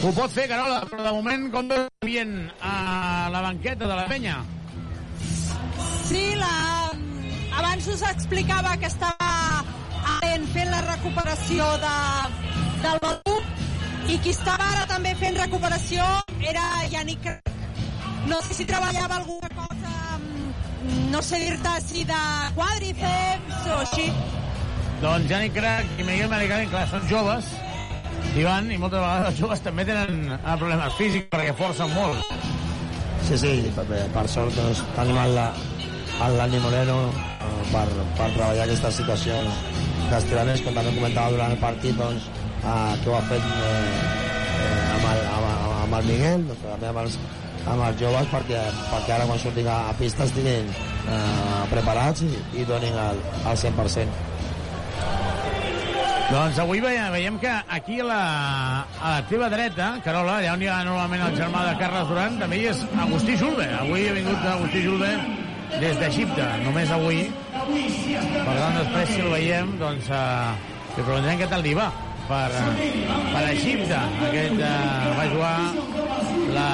Ho 0.02 0.10
pot 0.10 0.32
fer, 0.34 0.48
Carola, 0.50 0.80
però 0.90 1.04
de 1.06 1.12
moment 1.14 1.50
com 1.52 1.70
ambient 1.76 2.34
a 2.60 3.28
la 3.30 3.44
banqueta 3.44 3.86
de 3.86 3.94
la 3.94 4.08
penya? 4.10 4.40
Sí, 6.04 6.24
la... 6.36 6.54
abans 7.54 7.86
us 7.88 8.02
explicava 8.02 8.74
que 8.76 8.90
estava 8.90 9.34
fent 10.54 10.70
la 10.70 10.80
recuperació 10.86 11.66
de, 11.82 11.94
del 12.82 12.98
Batu 13.02 13.34
i 14.08 14.18
qui 14.20 14.32
estava 14.34 14.66
ara 14.74 14.84
també 14.90 15.14
fent 15.16 15.36
recuperació 15.40 16.04
era 16.44 16.64
Yannick 16.92 17.22
Crac. 17.24 17.52
No 18.28 18.40
sé 18.44 18.56
si 18.58 18.66
treballava 18.68 19.18
alguna 19.20 19.48
cosa, 19.56 19.92
mm, 20.18 21.10
no 21.12 21.22
sé 21.22 21.40
dir-te 21.40 21.74
si 21.84 22.04
de 22.04 22.22
quadríceps 22.56 23.68
o 23.72 23.78
així. 23.84 24.08
Doncs 25.00 25.28
Jani 25.28 25.50
Crac 25.50 25.86
i 25.98 26.04
Miguel 26.04 26.28
Maricalen, 26.32 26.68
clar, 26.72 26.86
són 26.88 27.08
joves, 27.08 27.48
Ivan, 28.36 28.70
i 28.72 28.78
moltes 28.78 29.00
vegades 29.00 29.28
els 29.30 29.40
joves 29.40 29.60
també 29.64 29.84
tenen 29.88 30.38
problemes 30.58 30.96
físics 30.98 31.28
perquè 31.32 31.54
forcen 31.56 31.92
molt. 31.94 32.34
Sí, 33.24 33.38
sí, 33.40 33.52
per, 33.76 33.84
per 34.14 34.24
sort 34.28 34.56
doncs, 34.58 34.82
tenim 34.96 35.18
el, 35.22 35.38
el 36.28 36.40
Dani 36.40 36.60
Moreno 36.60 36.98
eh, 37.08 37.52
per, 37.72 37.86
per 38.18 38.30
treballar 38.36 38.66
aquestes 38.66 38.98
situacions 39.00 39.60
d'estiraments, 40.10 40.64
com 40.64 40.74
també 40.76 40.92
comentava 40.96 41.32
durant 41.36 41.54
el 41.54 41.62
partit, 41.62 41.96
doncs, 41.96 42.28
eh, 42.64 42.96
que 43.02 43.10
ho 43.10 43.16
ha 43.16 43.22
fet 43.28 43.44
eh, 43.44 43.70
eh, 44.64 44.92
amb, 44.96 45.08
el, 45.12 45.24
amb, 45.36 45.48
amb 45.84 45.96
el 46.00 46.10
Miguel, 46.10 46.46
doncs, 46.50 46.66
també 46.66 46.90
amb 46.90 47.02
els, 47.04 47.18
amb 47.64 47.86
els 47.88 48.00
joves, 48.00 48.28
perquè, 48.32 48.60
perquè 48.90 49.16
ara 49.16 49.26
quan 49.28 49.40
surtin 49.42 49.68
a, 49.70 49.80
a 49.90 49.96
pista 49.98 50.28
estiguin 50.28 50.70
eh, 50.70 51.64
preparats 51.72 52.24
i, 52.26 52.32
i 52.60 52.68
donin 52.68 52.96
el, 53.08 53.20
el 53.44 53.60
100%. 53.64 54.22
Doncs 56.24 56.56
avui 56.58 56.80
veiem, 56.80 57.12
veiem 57.12 57.34
que 57.38 57.50
aquí 57.76 57.98
a 58.00 58.04
la, 58.08 58.20
a 58.96 59.10
la 59.12 59.24
teva 59.28 59.50
dreta, 59.52 59.90
Carola, 60.02 60.38
allà 60.40 60.54
on 60.56 60.62
hi 60.64 60.70
ha 60.72 60.78
normalment 60.86 61.26
el 61.26 61.36
germà 61.36 61.66
de 61.68 61.74
Carles 61.78 62.08
Duran, 62.08 62.38
també 62.40 62.62
hi 62.62 62.70
és 62.72 62.80
Agustí 63.04 63.36
Julve. 63.38 63.66
Avui 63.76 64.08
ha 64.08 64.14
vingut 64.16 64.46
Agustí 64.54 64.82
Julve 64.86 65.12
des 65.82 66.00
d'Egipte, 66.00 66.48
només 66.64 66.90
avui. 66.96 67.26
Per 67.52 68.56
tant, 68.56 68.80
després, 68.80 69.12
si 69.12 69.20
el 69.20 69.30
veiem, 69.36 69.76
doncs, 69.78 70.08
eh, 70.08 70.72
li 70.96 71.04
preguntarem 71.04 71.44
què 71.44 71.52
tal 71.52 71.64
li 71.66 71.76
va 71.76 71.92
per, 72.28 72.50
per 73.32 73.44
Egipte. 73.52 74.00
Aquest 74.28 74.60
eh, 74.60 75.14
va 75.18 75.26
jugar 75.32 75.54
la 76.54 76.68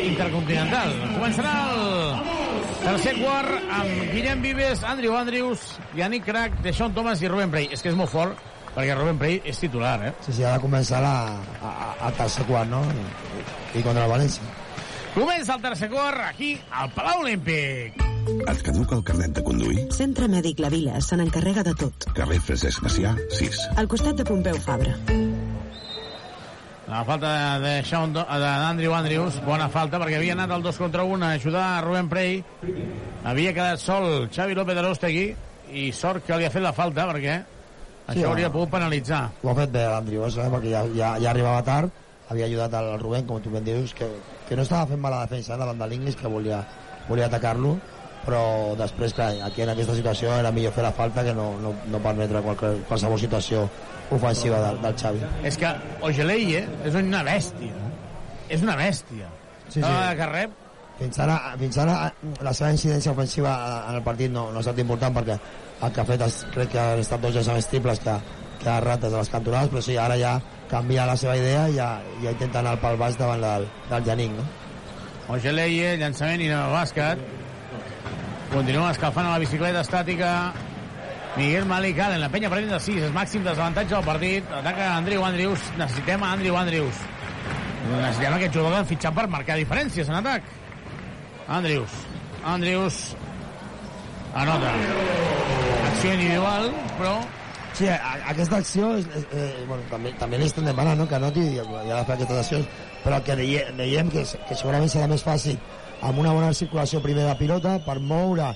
Intercontinental. 0.00 0.94
Començarà 1.16 1.54
el 1.74 2.22
tercer 2.80 3.16
quart 3.20 3.74
amb 3.80 4.14
Guillem 4.14 4.44
Vives, 4.44 4.84
Andrew 4.88 5.16
Andrews, 5.18 5.66
Yannick 5.98 6.26
Crac, 6.28 6.60
Deixón 6.64 6.94
Thomas 6.96 7.22
i 7.22 7.30
Rubén 7.30 7.52
Prey. 7.52 7.68
És 7.74 7.84
que 7.84 7.92
és 7.92 7.98
molt 7.98 8.12
fort, 8.12 8.40
perquè 8.74 8.96
Rubén 8.96 9.20
Prey 9.20 9.40
és 9.44 9.60
titular, 9.60 9.98
eh? 10.08 10.14
Sí, 10.26 10.34
sí, 10.38 10.46
ha 10.46 10.56
de 10.56 10.64
començar 10.64 11.02
a, 11.04 11.16
a, 11.60 11.76
a 12.08 12.12
tercer 12.18 12.46
quart, 12.48 12.70
no? 12.70 12.82
I 13.74 13.84
contra 13.86 14.06
el 14.06 14.12
València. 14.16 14.56
Comença 15.14 15.56
el 15.56 15.62
tercer 15.62 15.88
quart 15.90 16.20
aquí 16.22 16.52
al 16.70 16.90
Palau 16.94 17.24
Olímpic. 17.24 17.96
Et 18.30 18.60
caduca 18.62 18.94
el 18.94 19.02
carnet 19.02 19.32
de 19.34 19.42
conduir? 19.42 19.88
Centre 19.96 20.28
Mèdic 20.30 20.60
La 20.62 20.70
Vila 20.70 21.00
se 21.02 21.16
n'encarrega 21.18 21.64
de 21.66 21.72
tot. 21.74 22.06
Carrer 22.14 22.38
Francesc 22.46 22.84
Macià, 22.84 23.16
6. 23.34 23.58
Al 23.80 23.88
costat 23.90 24.20
de 24.20 24.26
Pompeu 24.28 24.60
Fabra. 24.62 24.94
La 26.90 27.02
falta 27.06 27.58
de, 27.62 27.74
de 27.82 28.22
d'Andrew 28.44 28.94
Andrews, 28.94 29.40
bona 29.46 29.68
falta, 29.70 29.98
perquè 29.98 30.20
havia 30.20 30.34
anat 30.38 30.54
al 30.54 30.62
2 30.62 30.78
contra 30.78 31.02
1 31.06 31.26
a 31.26 31.34
ajudar 31.40 31.66
a 31.66 31.82
Rubén 31.82 32.10
Prey. 32.10 32.42
Havia 33.24 33.54
quedat 33.54 33.82
sol 33.82 34.28
Xavi 34.30 34.58
López 34.58 34.78
de 34.78 34.84
Rostegui 34.86 35.28
i 35.74 35.90
sort 35.94 36.26
que 36.26 36.38
li 36.38 36.46
ha 36.46 36.54
fet 36.54 36.62
la 36.62 36.74
falta, 36.74 37.06
perquè 37.10 37.40
això 38.06 38.20
Sí, 38.20 38.26
hauria 38.26 38.50
pogut 38.50 38.70
penalitzar. 38.74 39.24
Ho 39.42 39.50
ha 39.50 39.58
fet 39.58 39.74
bé 39.74 39.86
l'Andriu, 39.90 40.26
eh? 40.26 40.50
perquè 40.54 40.70
ja, 40.70 40.84
ja, 40.94 41.14
ja 41.22 41.30
arribava 41.30 41.62
tard, 41.66 42.02
havia 42.30 42.46
ajudat 42.46 42.74
al 42.78 42.98
Rubén, 43.02 43.26
com 43.26 43.42
tu 43.42 43.54
ben 43.54 43.66
dius, 43.66 43.94
que, 43.94 44.06
que 44.50 44.58
no 44.58 44.66
estava 44.66 44.88
fent 44.90 45.00
mala 45.00 45.22
defensa 45.22 45.54
eh, 45.54 45.58
davant 45.62 45.78
de 45.78 45.86
l'Inglis, 45.88 46.18
que 46.18 46.30
volia, 46.30 46.60
volia 47.06 47.28
atacar-lo, 47.30 47.76
però 48.24 48.42
després, 48.76 49.14
clar, 49.16 49.30
aquí 49.46 49.62
en 49.64 49.70
aquesta 49.72 49.94
situació 49.96 50.34
era 50.36 50.50
millor 50.52 50.74
fer 50.74 50.82
la 50.84 50.92
falta 50.96 51.22
que 51.24 51.34
no, 51.36 51.52
no, 51.62 51.72
no 51.88 52.00
permetre 52.02 52.42
qualque, 52.44 52.72
qualsevol 52.88 53.22
situació 53.22 53.62
ofensiva 54.10 54.58
del, 54.66 54.80
del 54.82 54.98
Xavi. 54.98 55.22
És 55.46 55.56
que 55.60 55.70
Ogeleye 56.02 56.64
és 56.88 56.98
una 56.98 57.22
bèstia. 57.26 57.86
És 58.50 58.66
una 58.66 58.74
bèstia. 58.76 59.30
Sí, 59.68 59.78
sí. 59.78 59.86
Cada 59.86 60.18
que 60.18 60.28
rep, 60.34 60.58
Fins 61.00 61.16
ara, 61.24 61.34
fins 61.56 61.78
ara 61.80 61.94
la 62.44 62.50
seva 62.52 62.74
incidència 62.74 63.14
ofensiva 63.14 63.54
en 63.88 63.94
el 63.96 64.02
partit 64.04 64.28
no, 64.34 64.50
no 64.52 64.60
ha 64.60 64.60
estat 64.60 64.82
important 64.82 65.14
perquè 65.16 65.36
el 65.86 65.92
que 65.96 66.02
ha 66.02 66.04
fet 66.10 66.24
crec 66.52 66.74
que 66.74 66.80
han 66.80 67.00
estat 67.00 67.22
dos 67.24 67.32
llançaments 67.32 67.68
triples 67.70 68.02
que, 68.04 68.16
que 68.60 68.68
ha 68.68 68.74
errat 68.82 69.06
des 69.06 69.14
de 69.14 69.16
les 69.16 69.30
cantonades, 69.32 69.70
però 69.72 69.80
sí, 69.86 69.96
ara 69.96 70.18
ja 70.20 70.34
canvia 70.70 71.04
la 71.06 71.16
seva 71.18 71.36
idea 71.36 71.66
i 71.68 71.76
ja, 71.76 71.90
ja 72.22 72.32
intenta 72.32 72.62
anar 72.62 72.76
pel 72.80 72.98
baix 73.00 73.18
davant 73.18 73.42
del, 73.42 73.66
del 73.90 74.06
Janín, 74.06 74.36
no? 74.38 74.46
Ogeleye, 75.30 75.94
llançament 75.98 76.42
i 76.42 76.48
no 76.50 76.64
bàsquet. 76.72 77.22
Continua 78.50 78.90
escalfant 78.90 79.28
a 79.28 79.36
la 79.36 79.42
bicicleta 79.42 79.82
estàtica. 79.84 80.30
Miguel 81.36 81.66
Malik 81.70 82.00
Allen, 82.02 82.18
la 82.22 82.30
penya 82.32 82.50
perdent 82.50 82.72
de 82.74 82.80
6, 82.82 83.04
és 83.06 83.14
màxim 83.14 83.44
desavantatge 83.46 83.94
del 83.94 84.06
partit. 84.06 84.50
Ataca 84.58 84.88
Andrew 84.96 85.22
Andrews, 85.26 85.68
necessitem 85.78 86.24
a 86.26 86.32
Andrew 86.34 86.58
Andrews. 86.58 87.04
Necessitem 87.90 88.34
aquest 88.34 88.56
jugador 88.56 88.74
que 88.74 88.80
han 88.82 88.90
fitxat 88.90 89.14
per 89.16 89.26
marcar 89.30 89.58
diferències 89.60 90.10
en 90.10 90.18
atac. 90.18 90.50
Andrews, 91.50 91.94
Andrews 92.46 92.98
anota. 94.34 94.74
Acció 95.90 96.14
individual, 96.14 96.70
però 96.98 97.14
Sí, 97.80 97.86
a, 97.88 97.96
aquesta 98.28 98.58
acció 98.60 98.90
és, 98.98 99.06
és, 99.16 99.22
eh, 99.32 99.64
bueno, 99.64 99.80
també, 99.88 100.10
també 100.20 100.36
li 100.36 100.44
estem 100.50 100.66
demanant 100.68 100.98
no? 101.00 101.06
que 101.08 101.16
anoti 101.16 101.40
i, 101.54 101.60
ha 101.62 101.84
de 101.86 102.02
fer 102.04 102.16
aquestes 102.18 102.40
accions 102.42 102.66
però 103.04 103.20
que 103.24 103.36
deie- 103.38 103.70
veiem 103.78 104.10
que, 104.12 104.24
que 104.48 104.56
segurament 104.58 104.90
serà 104.92 105.06
més 105.08 105.22
fàcil 105.24 105.56
amb 106.04 106.20
una 106.20 106.34
bona 106.36 106.50
circulació 106.56 107.00
primer 107.00 107.24
de 107.24 107.36
pilota 107.38 107.78
per 107.86 107.96
moure 108.04 108.50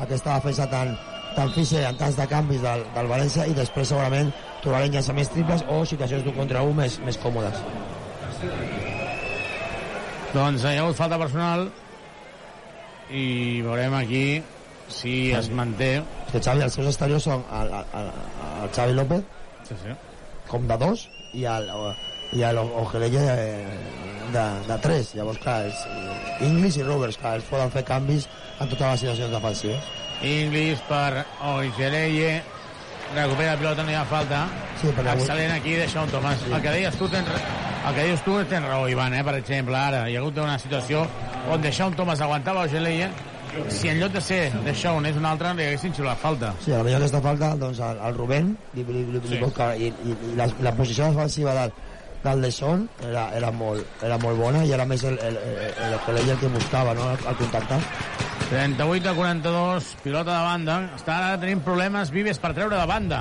aquesta 0.00 0.38
defensa 0.38 0.64
tan, 0.72 0.94
tan 1.36 1.52
física 1.52 1.90
en 1.90 1.98
tants 2.00 2.16
de 2.16 2.26
canvis 2.30 2.62
del, 2.64 2.86
del 2.94 3.10
València 3.10 3.44
i 3.50 3.56
després 3.58 3.92
segurament 3.92 4.32
trobarem 4.62 4.94
llançaments 4.96 5.28
triples 5.34 5.66
o 5.68 5.82
situacions 5.84 6.24
d'un 6.24 6.38
contra 6.40 6.62
un 6.64 6.78
més, 6.80 6.96
més 7.04 7.20
còmodes 7.20 7.60
doncs 10.32 10.64
hi 10.64 10.76
ha 10.78 10.86
hagut 10.86 10.96
falta 10.96 11.18
personal 11.20 11.66
i 13.12 13.26
veurem 13.66 13.98
aquí 13.98 14.24
si 14.90 15.30
es 15.32 15.48
manté. 15.54 16.02
Que 16.32 16.40
Xavi, 16.42 16.62
els 16.66 16.74
seus 16.76 16.86
exteriors 16.92 17.24
són 17.26 17.42
el, 17.60 17.72
el, 17.80 18.10
el 18.64 18.70
Xavi 18.74 18.92
López 18.98 19.24
sí, 19.68 19.74
sí. 19.82 19.94
com 20.50 20.66
de 20.68 20.76
dos 20.78 21.08
i 21.34 21.44
el, 21.46 21.68
i 22.36 22.42
el 22.46 22.58
Ojeleye 22.58 23.20
de, 23.24 23.48
de, 24.34 24.44
de 24.68 24.76
tres 24.82 25.14
llavors 25.18 25.38
clar, 25.42 25.64
és, 25.70 25.80
Inglis 26.46 26.76
i 26.78 26.84
Roberts 26.86 27.18
clar, 27.22 27.36
ells 27.38 27.48
poden 27.50 27.70
fer 27.74 27.82
canvis 27.88 28.28
en 28.60 28.68
totes 28.70 28.86
les 28.86 29.00
situacions 29.06 29.32
defensives 29.34 29.90
Inglis 30.26 30.82
per 30.88 31.24
Oigeleye 31.54 32.42
recupera 33.14 33.54
la 33.54 33.58
pilota, 33.58 33.82
no 33.82 33.90
hi 33.90 33.98
ha 33.98 34.04
falta 34.06 34.44
Sí, 34.80 34.90
però 34.94 35.10
avui- 35.14 35.24
excel·lent 35.24 35.54
aquí 35.56 35.74
de 35.78 35.88
Sean 35.90 36.10
Thomas 36.14 36.42
el 36.46 36.60
que 36.62 36.70
deies 36.76 36.94
tu 36.98 37.08
tens, 37.10 37.26
el 37.88 37.94
que 37.96 38.04
dius 38.06 38.22
tu 38.26 38.36
tens 38.50 38.66
raó 38.66 38.86
Ivan, 38.88 39.14
eh? 39.18 39.24
per 39.26 39.34
exemple, 39.40 39.74
ara 39.76 40.04
hi 40.10 40.14
ha 40.16 40.20
hagut 40.22 40.38
una 40.38 40.58
situació 40.62 41.02
on 41.50 41.62
de 41.62 41.72
Sean 41.74 41.94
Thomas 41.98 42.20
aguantava 42.22 42.62
Oigeleye 42.68 43.10
si 43.68 43.88
en 43.90 44.00
lloc 44.00 44.12
de 44.12 44.20
ser 44.24 44.40
de 44.64 44.74
Sean 44.74 45.06
és 45.06 45.16
un 45.18 45.26
altre 45.26 45.52
li 45.58 45.68
haguessin 45.68 45.94
xiulat 45.96 46.18
falta 46.22 46.52
Sí, 46.64 46.72
a 46.72 46.82
millor 46.82 47.02
aquesta 47.02 47.22
falta, 47.24 47.54
doncs 47.58 47.80
el, 47.84 48.02
el 48.08 48.18
Rubén 48.18 48.56
li, 48.74 48.84
li, 48.84 49.04
li, 49.14 49.22
Sí. 49.28 49.38
I, 49.38 49.88
i, 49.90 50.16
i 50.32 50.36
la, 50.38 50.48
la 50.60 50.74
posició 50.76 51.10
defensiva 51.10 51.54
del, 51.54 51.72
del 52.24 52.42
Deson 52.46 52.88
era, 53.08 53.28
era, 53.36 53.50
molt, 53.50 53.86
era 54.02 54.18
molt 54.22 54.38
bona 54.38 54.64
i 54.64 54.72
era 54.72 54.86
més 54.86 55.04
el, 55.04 55.18
el, 55.18 55.36
el, 55.36 55.62
el, 55.70 55.98
el, 56.16 56.30
el 56.30 56.38
que 56.38 56.52
buscava 56.52 56.94
no? 56.94 57.10
el, 57.12 57.26
el 57.26 57.40
contactar 57.40 57.80
38 58.50 59.10
a 59.10 59.14
42, 59.14 59.96
pilota 60.02 60.34
de 60.34 60.42
banda. 60.42 60.76
Està 60.98 61.20
ara 61.20 61.36
tenint 61.38 61.60
problemes 61.62 62.10
Vives 62.10 62.40
per 62.42 62.50
treure 62.56 62.74
de 62.74 62.86
banda. 62.90 63.20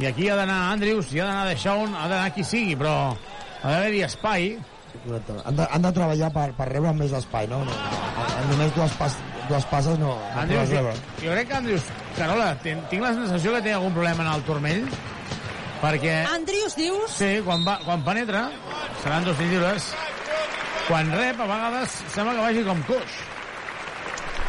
I 0.00 0.08
aquí 0.08 0.30
ha 0.32 0.38
d'anar 0.38 0.70
Andrews, 0.72 1.12
i 1.12 1.20
ha 1.20 1.26
d'anar 1.28 1.50
de 1.50 1.58
Shawn, 1.60 1.92
ha 1.92 2.06
d'anar 2.08 2.30
qui 2.32 2.46
sigui, 2.48 2.72
però 2.80 2.94
ha 3.12 3.74
d'haver-hi 3.74 4.00
espai. 4.08 4.54
Correcte. 4.94 5.36
Han 5.44 5.60
de, 5.60 5.68
han 5.68 5.84
de 5.84 5.92
treballar 5.92 6.32
per, 6.32 6.46
per 6.56 6.70
rebre 6.70 6.94
més 6.96 7.12
espai 7.18 7.48
no? 7.50 7.58
no, 7.66 7.76
no 7.76 8.44
només 8.52 8.72
dues, 8.76 8.92
pas, 8.96 9.16
dues 9.48 9.66
passes 9.70 9.98
no, 10.00 10.14
no 10.16 10.46
podes 10.48 10.72
jo, 10.72 11.30
crec 11.30 11.48
que 11.50 11.58
Andrews, 11.58 11.90
Carola, 12.16 12.48
tinc, 12.64 12.88
tinc 12.92 13.04
la 13.04 13.12
sensació 13.16 13.54
que 13.56 13.62
té 13.66 13.74
algun 13.74 13.94
problema 13.96 14.24
en 14.24 14.32
el 14.32 14.44
turmell, 14.46 14.82
perquè... 15.82 16.16
Andrius, 16.32 16.76
dius? 16.78 17.18
Sí, 17.18 17.30
quan, 17.46 17.64
va, 17.66 17.78
quan 17.84 18.04
penetra, 18.06 18.46
seran 19.02 19.26
dos 19.28 19.40
lliures, 19.42 19.92
quan 20.88 21.12
rep, 21.12 21.40
a 21.40 21.48
vegades, 21.50 22.00
sembla 22.14 22.36
que 22.36 22.44
vagi 22.48 22.66
com 22.66 22.82
coix. 22.88 23.22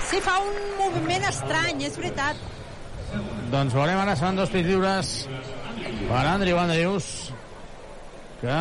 Sí, 0.06 0.20
fa 0.22 0.38
un 0.44 0.60
moviment 0.80 1.26
estrany, 1.32 1.86
és 1.88 1.98
veritat. 2.00 2.44
Doncs 3.54 3.74
veurem 3.76 4.02
ara, 4.02 4.16
seran 4.18 4.38
dos 4.38 4.52
tirs 4.54 4.68
lliures 4.68 5.16
per 6.06 6.22
Andrew 6.28 6.60
Andrews, 6.62 7.10
que 8.42 8.58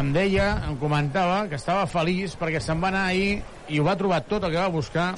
em 0.00 0.12
deia, 0.14 0.48
em 0.66 0.76
comentava 0.80 1.44
que 1.50 1.58
estava 1.58 1.86
feliç 1.90 2.34
perquè 2.38 2.60
se'n 2.62 2.80
va 2.82 2.90
anar 2.90 3.04
ahir 3.10 3.42
i 3.68 3.78
ho 3.78 3.84
va 3.86 3.96
trobar 4.00 4.22
tot 4.26 4.44
el 4.44 4.54
que 4.54 4.62
va 4.62 4.72
buscar. 4.72 5.12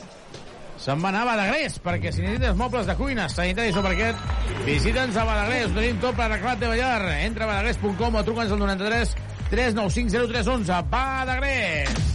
Se'n 0.80 1.02
va 1.04 1.10
anar 1.10 1.26
a 1.26 1.28
Badagrés, 1.28 1.74
perquè 1.84 2.08
si 2.08 2.22
necessites 2.24 2.56
mobles 2.56 2.86
de 2.88 2.94
cuina, 2.96 3.26
sanitaris 3.28 3.76
o 3.76 3.82
parquet, 3.84 4.22
visita'ns 4.64 5.18
a 5.20 5.26
Badagrés, 5.28 5.66
ho 5.68 5.74
tenim 5.76 6.00
tot 6.00 6.16
per 6.16 6.24
arreglar 6.30 6.54
la 6.54 6.62
teva 6.62 6.78
llar. 6.78 7.02
Entra 7.20 7.44
a 7.44 7.50
badagrés.com 7.50 8.16
o 8.16 8.22
truca'ns 8.24 8.54
al 8.56 8.62
93 8.64 9.12
395 9.50 10.24
0311. 10.32 10.80
Badagrés! 10.88 12.10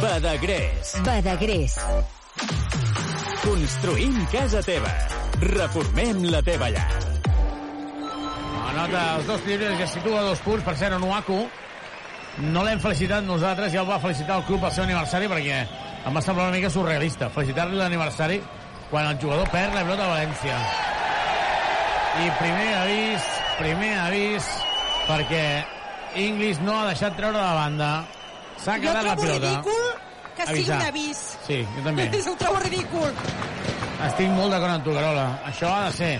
Badagrés. 0.00 0.96
Badagrés. 1.04 1.78
Construïm 3.44 4.16
casa 4.32 4.62
teva. 4.64 4.96
Reformem 5.42 6.24
la 6.32 6.40
teva 6.46 6.72
llar. 6.72 6.88
Anota 8.72 9.02
els 9.18 9.28
dos 9.28 9.44
llibres 9.44 9.76
que 9.76 9.84
es 9.90 9.98
situa 9.98 10.24
dos 10.24 10.40
punts. 10.40 10.64
Per 10.64 10.74
cert, 10.80 10.96
Onuaku 10.96 11.42
no 12.38 12.62
l'hem 12.64 12.80
felicitat 12.80 13.24
nosaltres, 13.24 13.72
ja 13.74 13.82
el 13.82 13.88
va 13.88 13.98
felicitar 14.00 14.38
el 14.40 14.44
club 14.48 14.64
al 14.64 14.72
seu 14.72 14.84
aniversari 14.84 15.28
perquè 15.28 15.58
em 16.06 16.16
va 16.16 16.22
semblar 16.24 16.48
una 16.48 16.56
mica 16.56 16.70
surrealista 16.72 17.28
felicitar-li 17.30 17.76
l'aniversari 17.76 18.40
quan 18.90 19.06
el 19.06 19.18
jugador 19.20 19.48
perd 19.52 19.74
la 19.74 19.82
pilota 19.84 20.04
a 20.04 20.10
València. 20.14 20.56
I 22.22 22.26
primer 22.38 22.72
avís, 22.76 23.28
primer 23.58 23.92
avís, 24.02 24.48
perquè 25.08 25.44
Inglis 26.20 26.58
no 26.60 26.74
ha 26.80 26.88
deixat 26.90 27.16
treure 27.16 27.38
la 27.40 27.54
banda. 27.56 27.92
S'ha 28.60 28.74
Jo 28.76 28.82
quedat 28.82 29.06
la 29.06 29.14
trobo 29.14 29.22
pilota. 29.22 29.46
ridícul 29.46 29.84
que 30.36 30.46
sigui 30.50 30.70
un 30.76 30.82
avís. 30.90 31.22
Sí, 31.46 31.62
jo 31.76 31.84
també. 31.86 32.10
Ho 32.32 32.36
trobo 32.42 32.60
ridícul. 32.66 33.16
Estic 34.10 34.28
molt 34.36 34.52
d'acord 34.52 34.74
amb 34.74 34.84
tu, 34.84 34.92
Carola. 34.92 35.24
Això 35.48 35.72
ha 35.72 35.86
de 35.88 35.96
ser... 35.96 36.12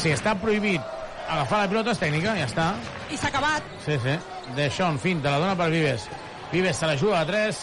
Si 0.00 0.12
està 0.14 0.32
prohibit 0.40 0.80
agafar 1.28 1.64
la 1.64 1.68
pilota 1.68 1.92
és 1.92 2.00
tècnica, 2.00 2.32
ja 2.38 2.46
està. 2.48 2.70
I 3.12 3.18
s'ha 3.20 3.28
acabat. 3.28 3.66
Sí, 3.84 3.98
sí. 4.00 4.14
Deixón, 4.56 4.98
finta, 4.98 5.30
la 5.30 5.38
dona 5.38 5.56
per 5.56 5.70
Vives. 5.70 6.08
Vives 6.52 6.76
se 6.76 6.86
la 6.86 6.96
juga 6.96 7.20
a 7.20 7.26
3. 7.26 7.58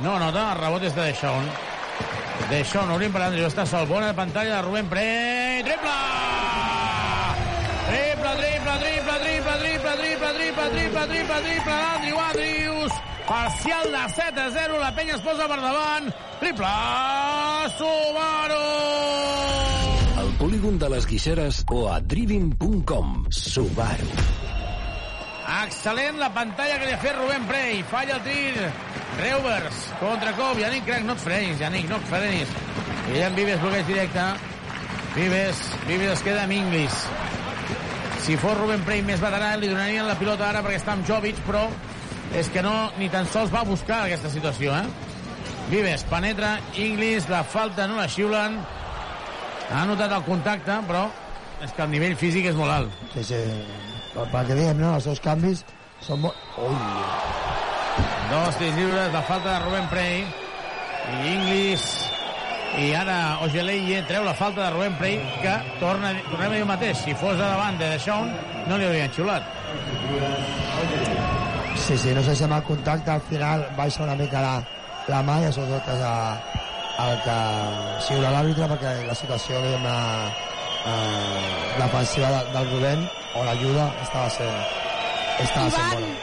No 0.00 0.18
nota, 0.18 0.52
el 0.52 0.60
rebot 0.60 0.84
és 0.84 0.94
de 0.94 1.08
Deixón. 1.08 1.48
Deixón, 2.48 2.90
obrim 2.94 3.12
per 3.12 3.22
Andrew, 3.26 3.48
està 3.48 3.66
sol. 3.66 3.88
Bona 3.90 4.12
pantalla 4.16 4.56
de 4.56 4.62
Rubén 4.62 4.88
Pre. 4.88 5.06
Triple! 5.66 5.96
Triple, 7.88 8.32
triple, 8.38 8.74
triple, 8.78 9.18
triple, 9.24 9.58
triple, 9.58 9.92
triple, 9.98 10.32
triple, 10.38 10.70
triple, 10.70 11.06
triple, 11.08 11.40
triple, 11.44 11.78
Andrew 11.96 12.18
Andrews. 12.28 12.92
Parcial 13.28 13.92
de 13.92 14.02
7 14.14 14.40
a 14.40 14.50
0, 14.50 14.78
la 14.80 14.94
penya 14.94 15.14
es 15.16 15.20
posa 15.20 15.48
per 15.48 15.60
davant. 15.60 16.10
Triple, 16.40 16.74
Subaru! 17.76 18.64
Al 20.24 20.34
polígon 20.40 20.78
de 20.78 20.88
les 20.94 21.06
Guixeres 21.06 21.64
o 21.68 21.88
a 21.92 22.00
driving.com. 22.00 23.26
Subaru. 23.28 24.37
Excel·lent 25.48 26.18
la 26.20 26.28
pantalla 26.34 26.76
que 26.76 26.86
li 26.90 26.92
ha 26.92 27.00
fet 27.00 27.16
Rubén 27.16 27.46
Prey. 27.48 27.80
Falla 27.88 28.18
el 28.18 28.24
tir. 28.26 28.68
Reuvers, 29.18 29.78
contracop. 29.98 30.60
Yannick 30.60 30.84
Crac, 30.84 31.06
no 31.08 31.16
et 31.16 31.24
frenis, 31.24 31.58
Yannick, 31.62 31.88
no 31.88 31.96
et 31.96 32.08
frenis. 32.10 32.52
Guillem 33.08 33.38
Vives, 33.38 33.60
bloqueig 33.62 33.88
directe. 33.88 34.26
Vives, 35.16 35.62
Vives 35.88 36.12
es 36.18 36.24
queda 36.26 36.44
amb 36.44 36.52
Inglis. 36.52 37.00
Si 38.26 38.36
fos 38.36 38.58
Rubén 38.58 38.84
Prey 38.84 39.00
més 39.02 39.22
veterà, 39.24 39.54
li 39.56 39.70
donarien 39.72 40.06
la 40.06 40.18
pilota 40.20 40.50
ara 40.50 40.60
perquè 40.64 40.82
està 40.82 40.92
amb 40.92 41.08
Jovic, 41.08 41.40
però 41.46 41.64
és 42.36 42.50
que 42.52 42.62
no 42.62 42.90
ni 43.00 43.08
tan 43.08 43.26
sols 43.32 43.52
va 43.54 43.64
buscar 43.64 44.02
aquesta 44.04 44.28
situació, 44.28 44.76
eh? 44.76 44.84
Vives 45.72 46.04
penetra, 46.08 46.58
Inglis, 46.76 47.28
la 47.32 47.40
falta 47.44 47.88
no 47.88 47.96
la 47.96 48.08
xiulen. 48.08 48.60
Ha 49.72 49.84
notat 49.88 50.12
el 50.12 50.28
contacte, 50.28 50.76
però 50.88 51.06
és 51.64 51.72
que 51.72 51.84
el 51.88 51.94
nivell 51.96 52.16
físic 52.20 52.52
és 52.52 52.56
molt 52.56 52.76
alt. 52.76 53.00
Sí, 53.14 53.24
sí. 53.32 53.97
Per, 54.18 54.26
perquè 54.32 54.58
diguem, 54.58 54.80
no? 54.82 54.96
Els 54.98 55.06
seus 55.06 55.20
canvis 55.22 55.62
són 56.02 56.24
molt... 56.26 56.46
Ui, 56.58 56.78
Dos 58.28 58.56
tirs 58.60 58.74
lliures 58.76 59.12
de 59.14 59.20
falta 59.24 59.54
de 59.54 59.58
Rubén 59.62 59.86
Prey. 59.92 60.24
I 61.08 61.28
Inglis 61.32 61.84
i 62.76 62.90
ara 62.92 63.38
Ogeleye 63.46 64.02
treu 64.10 64.26
la 64.26 64.34
falta 64.36 64.66
de 64.66 64.72
Rubén 64.74 64.98
Prey 64.98 65.16
que 65.40 65.54
torna, 65.80 66.10
tornem 66.28 66.50
a 66.50 66.52
dir 66.52 66.60
el 66.60 66.68
mateix 66.68 67.00
si 67.00 67.14
fos 67.16 67.38
a 67.38 67.46
davant 67.54 67.78
de 67.80 67.88
Deixón 67.94 68.28
no 68.68 68.76
li 68.76 68.84
haurien 68.84 69.14
xiulat 69.14 69.48
Sí, 71.86 71.96
sí, 71.96 72.12
no 72.12 72.22
sé 72.26 72.36
si 72.36 72.44
amb 72.44 72.58
el 72.58 72.66
contacte 72.68 73.14
al 73.14 73.24
final 73.30 73.64
baixa 73.78 74.04
una 74.04 74.18
mica 74.20 74.44
la, 74.44 74.54
la 75.08 75.22
mà 75.24 75.38
i 75.40 75.48
això 75.48 75.64
és 75.64 75.72
el 75.78 75.82
que, 75.88 75.96
el 77.06 77.16
que 77.24 77.38
xiula 78.10 78.34
l'àrbitre 78.36 78.68
perquè 78.74 78.94
la 79.08 79.16
situació 79.16 79.64
diguem 79.64 79.88
eh, 80.88 81.78
l'ofensiva 81.78 82.28
de, 82.34 82.40
del 82.56 82.70
Rubén 82.72 83.04
o 83.36 83.44
l'ajuda 83.46 83.86
estava 84.02 84.30
sent 84.30 84.58
estava 85.44 85.70
sent 85.70 85.94
bona 85.94 86.16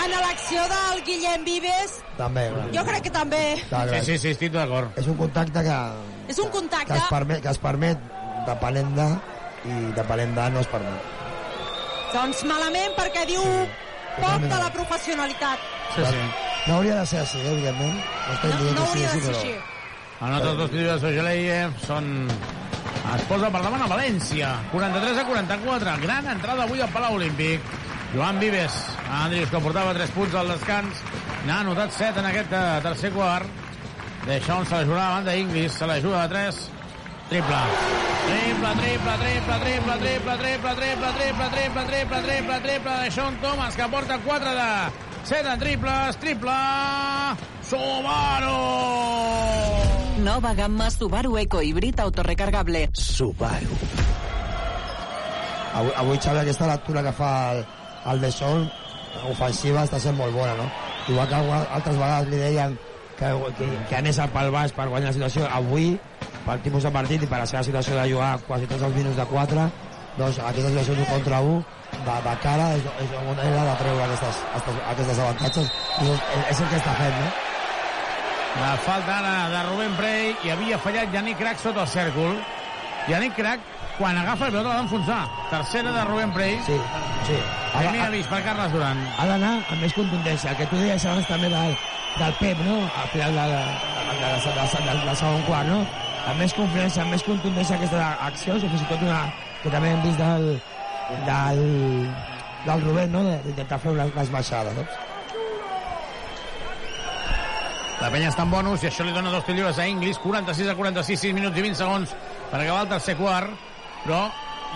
en 0.00 0.12
l'acció 0.16 0.62
del 0.70 1.02
Guillem 1.06 1.42
Vives, 1.44 1.96
també 2.16 2.46
jo 2.72 2.82
crec 2.86 3.02
que 3.04 3.10
també. 3.12 3.40
Clar. 3.68 3.82
sí, 4.06 4.16
sí, 4.18 4.30
estic 4.32 4.52
d'acord 4.54 4.96
és 4.98 5.06
un 5.12 5.16
contacte 5.18 5.60
que, 5.66 5.76
És 6.32 6.38
un 6.38 6.46
que, 6.46 6.54
contacte. 6.58 6.94
es 6.96 7.08
permet, 7.10 7.42
que 7.44 7.50
es 7.52 7.58
permet 7.58 7.98
depenent 8.46 8.94
de 8.96 9.08
i 9.68 9.92
depenent 9.98 10.32
de 10.38 10.46
no 10.54 10.60
es 10.64 10.70
permet 10.72 11.08
Doncs 12.14 12.40
malament 12.48 12.94
perquè 12.96 13.26
diu 13.28 13.42
poc 14.20 14.40
de 14.42 14.56
la 14.62 14.70
professionalitat. 14.74 15.60
Sí, 15.94 16.02
sí. 16.08 16.22
no 16.66 16.74
hauria 16.78 16.96
de 17.00 17.04
ser 17.06 17.20
així, 17.20 17.38
eh, 17.38 17.52
evidentment 17.52 17.94
no, 17.94 18.48
No, 18.48 18.70
no 18.70 18.74
que 18.74 18.88
hauria 18.88 19.10
de 19.12 19.20
ser 19.20 19.34
però- 19.34 19.36
així. 19.38 19.54
Anota 20.20 20.48
els 20.50 20.58
dos 20.58 20.70
tirs 20.70 21.00
d'Ogeleye 21.04 21.60
són 21.86 22.08
es 23.14 23.22
posa 23.26 23.48
per 23.50 23.60
davant 23.64 23.82
a 23.82 23.88
València 23.90 24.50
43 24.70 25.18
a 25.18 25.24
44 25.26 25.94
gran 26.04 26.28
entrada 26.30 26.66
avui 26.66 26.82
al 26.82 26.92
Palau 26.94 27.16
Olímpic 27.18 27.64
Joan 28.14 28.38
Vives 28.42 28.76
Andrius 29.20 29.50
que 29.50 29.62
portava 29.62 29.94
3 29.96 30.12
punts 30.14 30.36
al 30.38 30.52
descans 30.52 31.02
n'ha 31.46 31.60
anotat 31.64 31.94
7 31.96 32.22
en 32.22 32.28
aquest 32.30 32.54
eh, 32.54 32.66
tercer 32.86 33.10
quart 33.14 33.58
Deixón 34.26 34.66
se 34.68 34.76
la 34.76 34.84
juga 34.84 35.00
davant 35.00 35.26
d'Inglis 35.26 35.78
se 35.80 35.88
la 35.90 35.98
juga 36.04 36.22
de 36.26 36.34
3 36.36 36.60
triple 37.30 37.62
triple, 38.30 38.74
triple, 38.78 39.14
triple, 39.18 39.58
triple, 39.58 39.96
triple, 39.98 40.36
triple, 40.38 40.74
triple, 40.76 41.12
triple, 41.18 41.50
triple, 41.50 41.84
triple, 41.90 42.22
triple, 42.22 42.60
triple 42.60 42.98
de 43.02 43.10
Sean 43.10 43.40
Thomas 43.40 43.74
que 43.74 43.88
porta 43.88 44.18
4 44.18 44.54
de 44.54 44.70
7 45.24 45.48
en 45.52 45.58
triples, 45.58 46.16
triple 46.16 46.58
Subaru 47.70 48.58
Nova 50.26 50.54
gamma 50.54 50.90
Subaru 50.90 51.38
Eco 51.38 51.62
Híbrid 51.62 52.00
autorecargable. 52.00 52.90
Subaru. 52.92 53.70
avui, 55.74 55.92
avui 55.96 56.18
Xavi, 56.18 56.38
aquesta 56.40 56.66
lectura 56.66 57.04
que 57.06 57.12
fa 57.14 57.30
el, 57.52 57.62
el 58.10 58.20
de 58.24 58.30
Sol 58.34 58.66
ofensiva 59.30 59.84
està 59.86 60.00
sent 60.02 60.18
molt 60.18 60.34
bona, 60.34 60.56
no? 60.58 60.66
Igual 61.12 61.28
que 61.30 61.38
altres 61.78 62.00
vegades 62.00 62.32
li 62.32 62.40
deien 62.42 62.74
que, 63.20 63.30
que, 63.58 63.68
que 63.88 63.98
anés 64.00 64.18
al 64.18 64.32
pal 64.34 64.50
baix 64.50 64.74
per 64.74 64.88
guanyar 64.90 65.12
la 65.12 65.18
situació, 65.20 65.46
avui, 65.46 65.92
pel 66.46 66.64
tipus 66.64 66.88
de 66.88 66.92
partit 66.96 67.22
i 67.22 67.28
per 67.30 67.38
la 67.44 67.46
seva 67.52 67.62
situació 67.68 68.00
de 68.00 68.08
jugar 68.10 68.32
quasi 68.48 68.66
tots 68.66 68.82
els 68.88 68.96
minuts 68.98 69.20
de 69.20 69.28
4, 69.30 69.68
doncs 70.18 70.40
aquesta 70.42 70.72
situació 70.72 70.98
d'un 70.98 71.08
contra 71.12 71.38
1 71.52 71.62
de, 72.00 72.18
de 72.26 72.34
cara 72.42 72.66
és, 72.74 72.90
és 73.04 73.14
una 73.14 73.36
manera 73.36 73.62
de 73.70 73.78
treure 73.84 74.08
aquestes, 74.08 74.42
aquestes, 74.50 74.82
aquestes 74.96 75.22
avantatges 75.22 75.72
i 76.00 76.10
és, 76.10 76.26
és 76.48 76.64
el 76.64 76.74
que 76.74 76.82
està 76.82 76.98
fent, 76.98 77.22
no? 77.22 77.49
La 78.58 78.76
falta 78.82 79.18
ara 79.20 79.34
de 79.52 79.60
Rubén 79.70 79.92
Prey 79.96 80.32
i 80.44 80.50
havia 80.50 80.78
fallat 80.82 81.12
Yannick 81.14 81.38
Crac 81.38 81.58
sota 81.62 81.84
el 81.84 81.88
cèrcol. 81.88 82.34
Yannick 83.08 83.36
Crac, 83.38 83.60
quan 83.96 84.18
agafa 84.18 84.48
el 84.48 84.52
pilota, 84.52 84.74
d'enfonsar. 84.76 85.20
Tercera 85.50 85.92
de 85.94 86.02
Rubén 86.04 86.32
Prey. 86.34 86.58
Sí, 86.66 86.76
sí. 87.28 87.38
Primer 87.76 88.02
avís 88.08 88.26
per 88.26 88.42
Carles 88.44 88.72
Duran. 88.74 88.98
ha 89.18 89.26
d'anar 89.30 89.52
amb 89.70 89.80
més 89.80 89.94
contundència. 89.94 90.50
El 90.50 90.56
que 90.58 90.66
tu 90.66 90.76
deies 90.76 91.06
abans 91.06 91.28
també 91.30 91.48
del, 91.48 91.76
del 92.18 92.34
Pep, 92.40 92.58
no? 92.66 92.78
Al 93.02 93.08
final 93.14 93.38
de, 93.38 93.46
de, 93.48 93.60
de, 93.60 94.32
de, 94.34 94.56
de, 94.58 94.90
de, 94.90 95.06
del 95.06 95.16
segon 95.16 95.42
quart, 95.48 95.68
no? 95.70 95.80
Amb 96.28 96.42
més 96.42 96.52
confiança, 96.52 97.02
amb 97.02 97.14
més 97.14 97.22
contundència 97.24 97.76
aquestes 97.78 98.02
accions, 98.26 98.64
o 98.66 98.68
fins 98.74 98.82
i 98.82 98.90
tot 98.90 99.06
una 99.06 99.20
que 99.62 99.70
també 99.72 99.94
hem 99.94 100.02
vist 100.04 100.18
del, 100.20 100.50
del, 101.28 101.62
del 102.66 102.84
Rubén, 102.84 103.12
no? 103.14 103.22
De- 103.24 103.38
D'intentar 103.46 103.78
fer 103.80 103.94
unes, 103.94 104.12
unes 104.14 104.30
baixades, 104.34 104.74
no? 104.76 104.84
La 108.00 108.08
penya 108.08 108.30
està 108.32 108.46
en 108.46 108.52
bonus 108.52 108.80
i 108.80 108.88
això 108.88 109.04
li 109.04 109.12
dona 109.12 109.28
dos 109.32 109.44
tirs 109.44 109.58
lliures 109.58 109.78
a 109.78 109.86
Inglis. 109.86 110.18
46 110.22 110.70
a 110.72 110.76
46, 110.78 111.20
6 111.20 111.34
minuts 111.36 111.58
i 111.58 111.64
20 111.66 111.76
segons 111.76 112.14
per 112.48 112.62
acabar 112.62 112.86
el 112.86 112.88
tercer 112.94 113.16
quart. 113.18 113.50
Però 114.06 114.22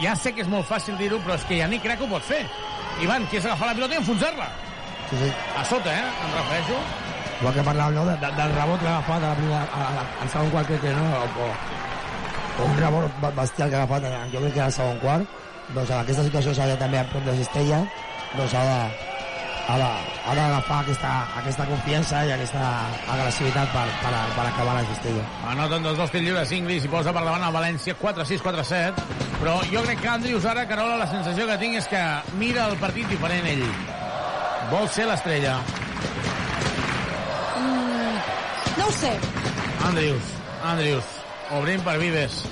ja 0.03 0.13
sé 0.21 0.35
que 0.37 0.45
és 0.45 0.51
molt 0.53 0.69
fàcil 0.69 0.99
dir-ho, 1.01 1.21
però 1.25 1.39
és 1.39 1.47
que 1.49 1.57
Yannick 1.63 1.87
Crac 1.87 2.05
ho 2.05 2.11
pot 2.11 2.27
fer. 2.29 2.43
Ivan, 3.01 3.25
que 3.31 3.41
és 3.41 3.47
agafar 3.49 3.71
la 3.71 3.79
pilota 3.79 3.97
i 3.97 4.01
enfonsar-la. 4.03 4.51
Sí, 5.09 5.17
sí. 5.23 5.31
A 5.57 5.65
sota, 5.71 5.95
eh? 5.95 6.05
Em 6.27 6.37
refereixo. 6.37 6.83
Igual 7.39 7.57
que 7.57 7.65
parlàvem, 7.71 7.97
no? 7.97 8.05
De, 8.11 8.19
de, 8.21 8.31
del 8.37 8.55
rebot 8.59 8.85
que 8.85 8.91
ha 8.91 8.99
agafat 8.99 9.25
a 9.25 9.33
la 9.33 9.39
primera, 9.41 9.63
a, 9.65 9.89
a, 9.89 10.05
al 10.25 10.31
segon 10.35 10.53
quart, 10.53 10.69
crec 10.69 10.85
que 10.85 10.93
no? 10.93 11.09
O, 11.25 11.49
o 12.61 12.69
un 12.69 12.79
rebot 12.79 13.19
bestial 13.41 13.73
que 13.73 13.81
ha 13.81 13.83
agafat, 13.87 14.07
jo 14.35 14.45
crec 14.45 14.55
que 14.59 14.65
al 14.69 14.77
segon 14.77 15.01
quart. 15.03 15.41
Doncs 15.73 15.91
en 15.91 15.99
aquesta 16.03 16.29
situació 16.29 16.55
s'ha 16.55 16.69
de 16.69 16.79
també 16.85 17.01
a 17.01 17.09
prop 17.09 17.25
de 17.25 17.39
Cistella, 17.41 17.81
doncs 18.37 18.53
ha 18.53 18.69
de, 18.69 18.79
ha 19.66 19.77
de, 19.78 19.85
ha 20.28 20.35
d'agafar 20.36 20.81
aquesta, 20.82 21.11
aquesta 21.41 21.65
confiança 21.69 22.20
i 22.28 22.32
aquesta 22.35 22.65
agressivitat 23.15 23.70
per, 23.73 23.85
per, 24.03 24.12
per 24.36 24.45
acabar 24.45 24.74
la 24.77 24.85
Cistella. 24.91 25.24
Anoten 25.53 25.86
dels 25.86 25.99
dos 26.01 26.12
tirs 26.12 26.27
lliures 26.27 26.53
Inglis 26.53 26.85
i 26.85 26.91
posa 26.93 27.15
per 27.16 27.24
davant 27.24 27.47
el 27.47 27.55
València 27.55 27.97
4-6, 28.01 28.45
4-7. 28.45 29.07
Però 29.41 29.57
jo 29.70 29.85
crec 29.86 30.03
que 30.03 30.11
Andrius 30.12 30.47
ara, 30.51 30.66
Carola, 30.69 30.99
la 31.01 31.09
sensació 31.11 31.49
que 31.49 31.59
tinc 31.62 31.81
és 31.81 31.89
que 31.89 32.03
mira 32.41 32.69
el 32.69 32.77
partit 32.82 33.09
diferent 33.09 33.49
ell. 33.55 33.65
Vol 34.73 34.89
ser 34.93 35.09
l'estrella. 35.09 35.57
Mm, 37.57 38.20
no 38.78 38.89
ho 38.89 38.95
sé. 39.01 39.12
Andrius, 39.89 40.36
Andrius, 40.74 41.16
obrim 41.57 41.85
per 41.85 41.99
Vives. 42.01 42.43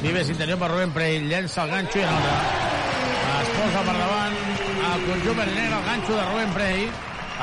Vives 0.00 0.32
interior 0.32 0.60
per 0.60 0.72
Rubén 0.72 0.92
Prey, 0.96 1.20
llença 1.28 1.64
el 1.64 1.72
ganxo 1.76 2.00
i 2.00 2.08
anota. 2.08 2.36
Es 3.36 3.54
posa 3.56 3.86
per 3.86 3.96
davant 3.96 4.45
el 4.96 5.04
conjunt 5.04 5.36
veriner, 5.36 5.72
el 5.72 5.84
ganxo 5.84 6.14
de 6.16 6.24
Rubén 6.24 6.52
Prey. 6.54 6.90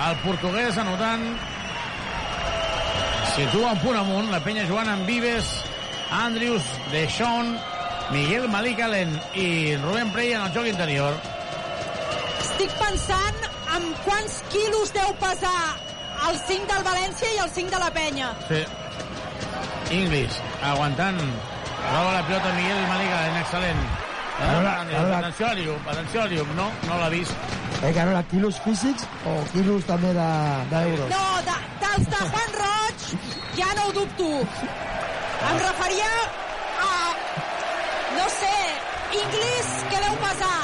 El 0.08 0.16
portuguès 0.24 0.78
anotant. 0.78 1.24
Situa 3.36 3.74
un 3.74 3.80
punt 3.82 3.98
amunt, 3.98 4.30
la 4.32 4.40
penya 4.46 4.66
jugant 4.70 4.90
amb 4.90 5.06
Vives 5.10 5.50
Andrews, 6.14 6.66
Deixón, 6.92 7.56
Miguel 8.14 8.48
Malik 8.50 8.82
Allen 8.86 9.14
i 9.34 9.76
Rubén 9.82 10.12
Prey 10.14 10.34
en 10.34 10.46
el 10.48 10.54
joc 10.54 10.70
interior. 10.70 11.18
Estic 12.42 12.74
pensant 12.82 13.42
en 13.78 13.90
quants 14.06 14.40
quilos 14.54 14.94
deu 14.94 15.14
pesar 15.22 15.74
el 16.30 16.40
5 16.48 16.70
del 16.70 16.88
València 16.88 17.34
i 17.36 17.42
el 17.44 17.52
5 17.58 17.76
de 17.76 17.84
la 17.84 17.92
Penya. 17.94 18.32
Sí. 18.50 18.64
English, 20.00 20.40
aguantant. 20.64 21.22
Roba 21.92 22.18
la 22.18 22.26
pilota 22.26 22.56
Miguel 22.58 22.88
Malik 22.90 23.14
Allen, 23.20 23.44
excel·lent. 23.44 24.03
Carola, 24.45 24.86
Carola. 24.91 25.18
Atenció 25.20 25.48
a 25.48 25.56
atenció 25.91 26.22
a. 26.28 26.48
No, 26.56 26.72
no 26.88 26.98
l'ha 26.99 27.10
vist. 27.10 27.32
Eh, 27.84 27.91
Carola, 27.94 28.24
quilos 28.24 28.60
físics 28.64 29.03
o 29.26 29.44
quilos 29.52 29.84
també 29.86 30.14
de- 30.14 30.65
d'euros? 30.72 31.10
No, 31.10 31.26
de, 31.48 31.57
dels 31.84 32.10
de 32.10 32.22
Juan 32.32 32.52
Roig 32.61 32.99
ja 33.57 33.74
no 33.76 33.88
ho 33.88 33.91
dubto. 33.91 34.30
Em 35.44 35.57
referia 35.60 36.11
a, 36.80 36.91
no 38.18 38.28
sé, 38.40 38.56
Inglis, 39.20 39.68
que 39.90 39.98
deu 40.06 40.15
pesar 40.24 40.61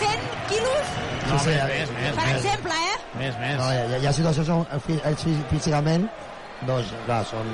100 0.00 0.20
quilos, 0.48 0.96
No, 1.30 1.38
Sí, 1.38 1.44
sí, 1.44 1.50
més, 1.50 1.60
eh, 1.60 1.68
més, 1.68 1.90
més, 1.92 2.14
per 2.16 2.24
més. 2.26 2.36
exemple, 2.44 2.72
eh? 2.72 2.96
Més, 3.18 3.36
més. 3.38 3.56
No, 3.56 3.66
hi, 3.72 3.76
ha, 3.76 3.98
hi 4.02 4.06
ha 4.06 4.12
situacions 4.12 4.48
fi- 4.86 5.00
ells 5.04 5.22
fí- 5.22 5.44
físicament 5.50 6.08
doncs, 6.66 6.90
clar, 7.06 7.20
són, 7.24 7.46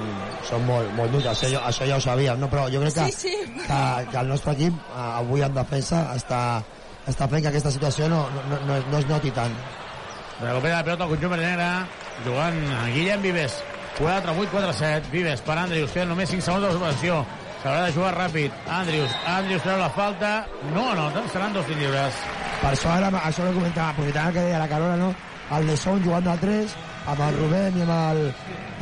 són 0.48 0.64
molt, 0.66 0.90
molt 0.96 1.12
durs. 1.14 1.26
Això, 1.30 1.48
ja- 1.52 1.62
això 1.68 1.86
ja 1.86 1.96
ho 1.96 2.00
sabíem, 2.00 2.38
no? 2.40 2.48
però 2.50 2.66
jo 2.72 2.80
crec 2.82 2.94
que, 2.94 3.06
Sí, 3.12 3.30
sí. 3.30 3.36
que, 3.66 3.80
que 4.10 4.18
el 4.18 4.28
nostre 4.28 4.52
equip 4.52 4.74
eh, 4.74 5.06
avui 5.22 5.42
en 5.46 5.54
defensa 5.54 6.02
està, 6.16 6.62
està 7.06 7.28
fent 7.28 7.42
que 7.42 7.48
aquesta 7.54 7.70
situació 7.70 8.08
no, 8.08 8.24
no, 8.34 8.58
no, 8.66 8.80
no 8.90 8.98
es 8.98 9.06
noti 9.08 9.30
tant. 9.30 9.54
Recupera 10.40 10.76
la 10.76 10.84
pilota 10.84 11.04
el 11.04 11.10
conjunt 11.14 11.38
negre, 11.40 11.68
jugant 12.26 12.58
a 12.76 12.86
Guillem 12.92 13.22
Vives. 13.22 13.54
4, 13.96 14.32
8, 14.36 14.50
4, 14.52 14.72
7. 14.76 15.08
Vives 15.10 15.40
per 15.40 15.54
Andrius, 15.56 15.92
té 15.94 16.04
només 16.04 16.28
5 16.28 16.42
segons 16.44 16.66
de 16.66 16.72
l'operació. 16.74 17.22
S'haurà 17.62 17.86
de 17.86 17.92
jugar 17.96 18.10
ràpid. 18.14 18.52
Andrius, 18.68 19.14
Andrius 19.26 19.62
treu 19.64 19.78
la 19.80 19.88
falta. 19.90 20.34
No 20.74 20.90
anota, 20.92 21.22
seran 21.32 21.54
dos 21.56 21.64
lliures. 21.72 22.18
Per 22.60 22.74
això 22.74 22.90
ara, 22.92 23.08
això 23.24 23.46
que 23.46 23.54
comentava, 23.56 23.94
aprofitant 23.94 24.28
el 24.28 24.34
que 24.36 24.44
deia 24.50 24.58
la 24.60 24.68
Carola, 24.68 24.96
no? 25.00 25.14
el 25.56 25.66
de 25.70 25.76
Son 25.78 26.02
jugant 26.04 26.24
de 26.28 26.36
3, 26.42 26.76
amb 27.06 27.22
el 27.28 27.36
Rubén 27.38 27.76
i 27.78 27.84
amb 27.84 27.94
el, 27.94 28.22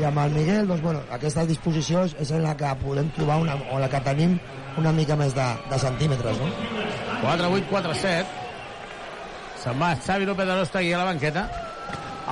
i 0.00 0.06
amb 0.08 0.20
el 0.24 0.36
Miguel, 0.38 0.68
doncs, 0.68 0.82
bueno, 0.84 1.02
aquesta 1.12 1.44
disposició 1.48 2.06
és 2.08 2.32
en 2.32 2.42
la 2.44 2.54
que 2.56 2.70
podem 2.80 3.10
trobar 3.16 3.40
una, 3.42 3.58
o 3.72 3.80
la 3.82 3.90
que 3.92 4.00
tenim 4.06 4.38
una 4.80 4.92
mica 4.96 5.16
més 5.16 5.36
de, 5.36 5.44
de 5.70 5.78
centímetres, 5.78 6.40
no? 6.40 6.48
4, 7.20 7.52
8, 7.60 7.68
4, 7.70 7.94
7. 8.00 8.42
Se'n 9.64 9.78
va 9.80 9.94
Xavi 10.06 10.26
López 10.28 10.48
de 10.48 10.58
l'Ostagui 10.58 10.92
a 10.92 11.00
la 11.00 11.08
banqueta. 11.12 11.46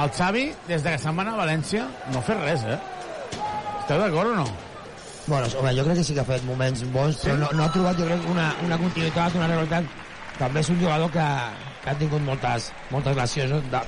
El 0.03 0.11
Xavi, 0.17 0.45
des 0.69 0.83
de 0.83 0.95
que 0.95 1.01
se'n 1.01 1.17
va 1.17 1.27
anar 1.27 1.37
a 1.37 1.43
València, 1.45 1.87
no 2.13 2.21
ha 2.21 2.27
fet 2.27 2.41
res, 2.41 2.65
eh? 2.65 2.79
Esteu 3.83 4.01
d'acord 4.01 4.33
o 4.33 4.37
no? 4.41 4.47
Bueno, 5.27 5.47
home, 5.61 5.75
jo 5.77 5.85
crec 5.87 6.01
que 6.01 6.05
sí 6.05 6.15
que 6.17 6.23
ha 6.25 6.27
fet 6.27 6.45
moments 6.49 6.83
bons, 6.95 7.21
però 7.23 7.37
no, 7.39 7.51
no 7.55 7.65
ha 7.65 7.73
trobat, 7.75 7.99
jo 8.01 8.09
crec, 8.09 8.25
una, 8.33 8.49
una 8.65 8.79
continuïtat, 8.81 9.37
una 9.39 9.51
realitat. 9.53 10.01
També 10.39 10.63
és 10.65 10.71
un 10.73 10.81
jugador 10.81 11.13
que, 11.15 11.27
que 11.85 11.93
ha 11.93 11.99
tingut 12.01 12.25
moltes, 12.27 12.71
moltes 12.91 13.17
lesions, 13.19 13.53
no? 13.53 13.61
de, 13.71 13.83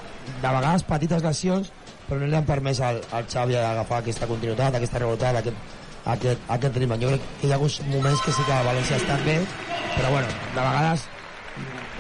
de 0.44 0.52
vegades 0.58 0.84
petites 0.86 1.24
lesions, 1.24 1.72
però 2.08 2.20
no 2.20 2.28
li 2.28 2.36
han 2.38 2.46
permès 2.48 2.80
al, 2.84 3.00
al 3.12 3.26
Xavi 3.30 3.56
agafar 3.60 4.02
aquesta 4.02 4.28
continuïtat, 4.30 4.76
aquesta 4.78 5.02
realitat, 5.02 5.40
aquest, 5.40 5.74
aquest, 6.14 6.46
aquest 6.58 6.78
ritme. 6.82 7.00
Jo 7.00 7.14
crec 7.14 7.26
que 7.40 7.48
hi 7.48 7.52
ha 7.52 7.58
hagut 7.58 7.80
moments 7.90 8.22
que 8.24 8.36
sí 8.36 8.46
que 8.46 8.60
València 8.68 9.00
està 9.00 9.18
bé, 9.24 9.40
però 9.96 10.14
bueno, 10.14 10.38
de 10.54 10.60
vegades 10.60 11.08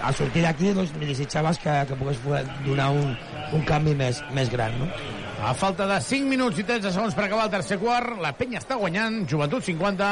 a 0.04 0.12
sortir 0.12 0.42
d'aquí 0.44 0.72
doncs, 0.76 0.92
li 1.00 1.08
desitjaves 1.08 1.58
que, 1.62 1.74
que 1.88 1.96
pogués 1.96 2.20
poder 2.24 2.44
donar 2.66 2.90
un, 2.92 3.14
un 3.56 3.62
canvi 3.68 3.94
més, 3.96 4.20
més 4.36 4.50
gran, 4.52 4.76
no? 4.80 4.90
A 5.44 5.52
falta 5.56 5.86
de 5.88 5.98
5 6.00 6.28
minuts 6.30 6.60
i 6.60 6.64
13 6.64 6.92
segons 6.94 7.16
per 7.16 7.26
acabar 7.26 7.48
el 7.48 7.52
tercer 7.52 7.78
quart, 7.80 8.14
la 8.22 8.32
penya 8.36 8.60
està 8.62 8.78
guanyant, 8.80 9.24
Joventut 9.28 9.66
50, 9.66 10.10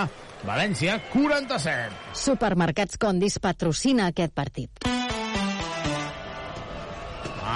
València 0.49 0.99
47. 1.13 2.17
Supermercats 2.25 3.01
Condis 3.01 3.39
patrocina 3.41 4.11
aquest 4.13 4.37
partit. 4.37 4.93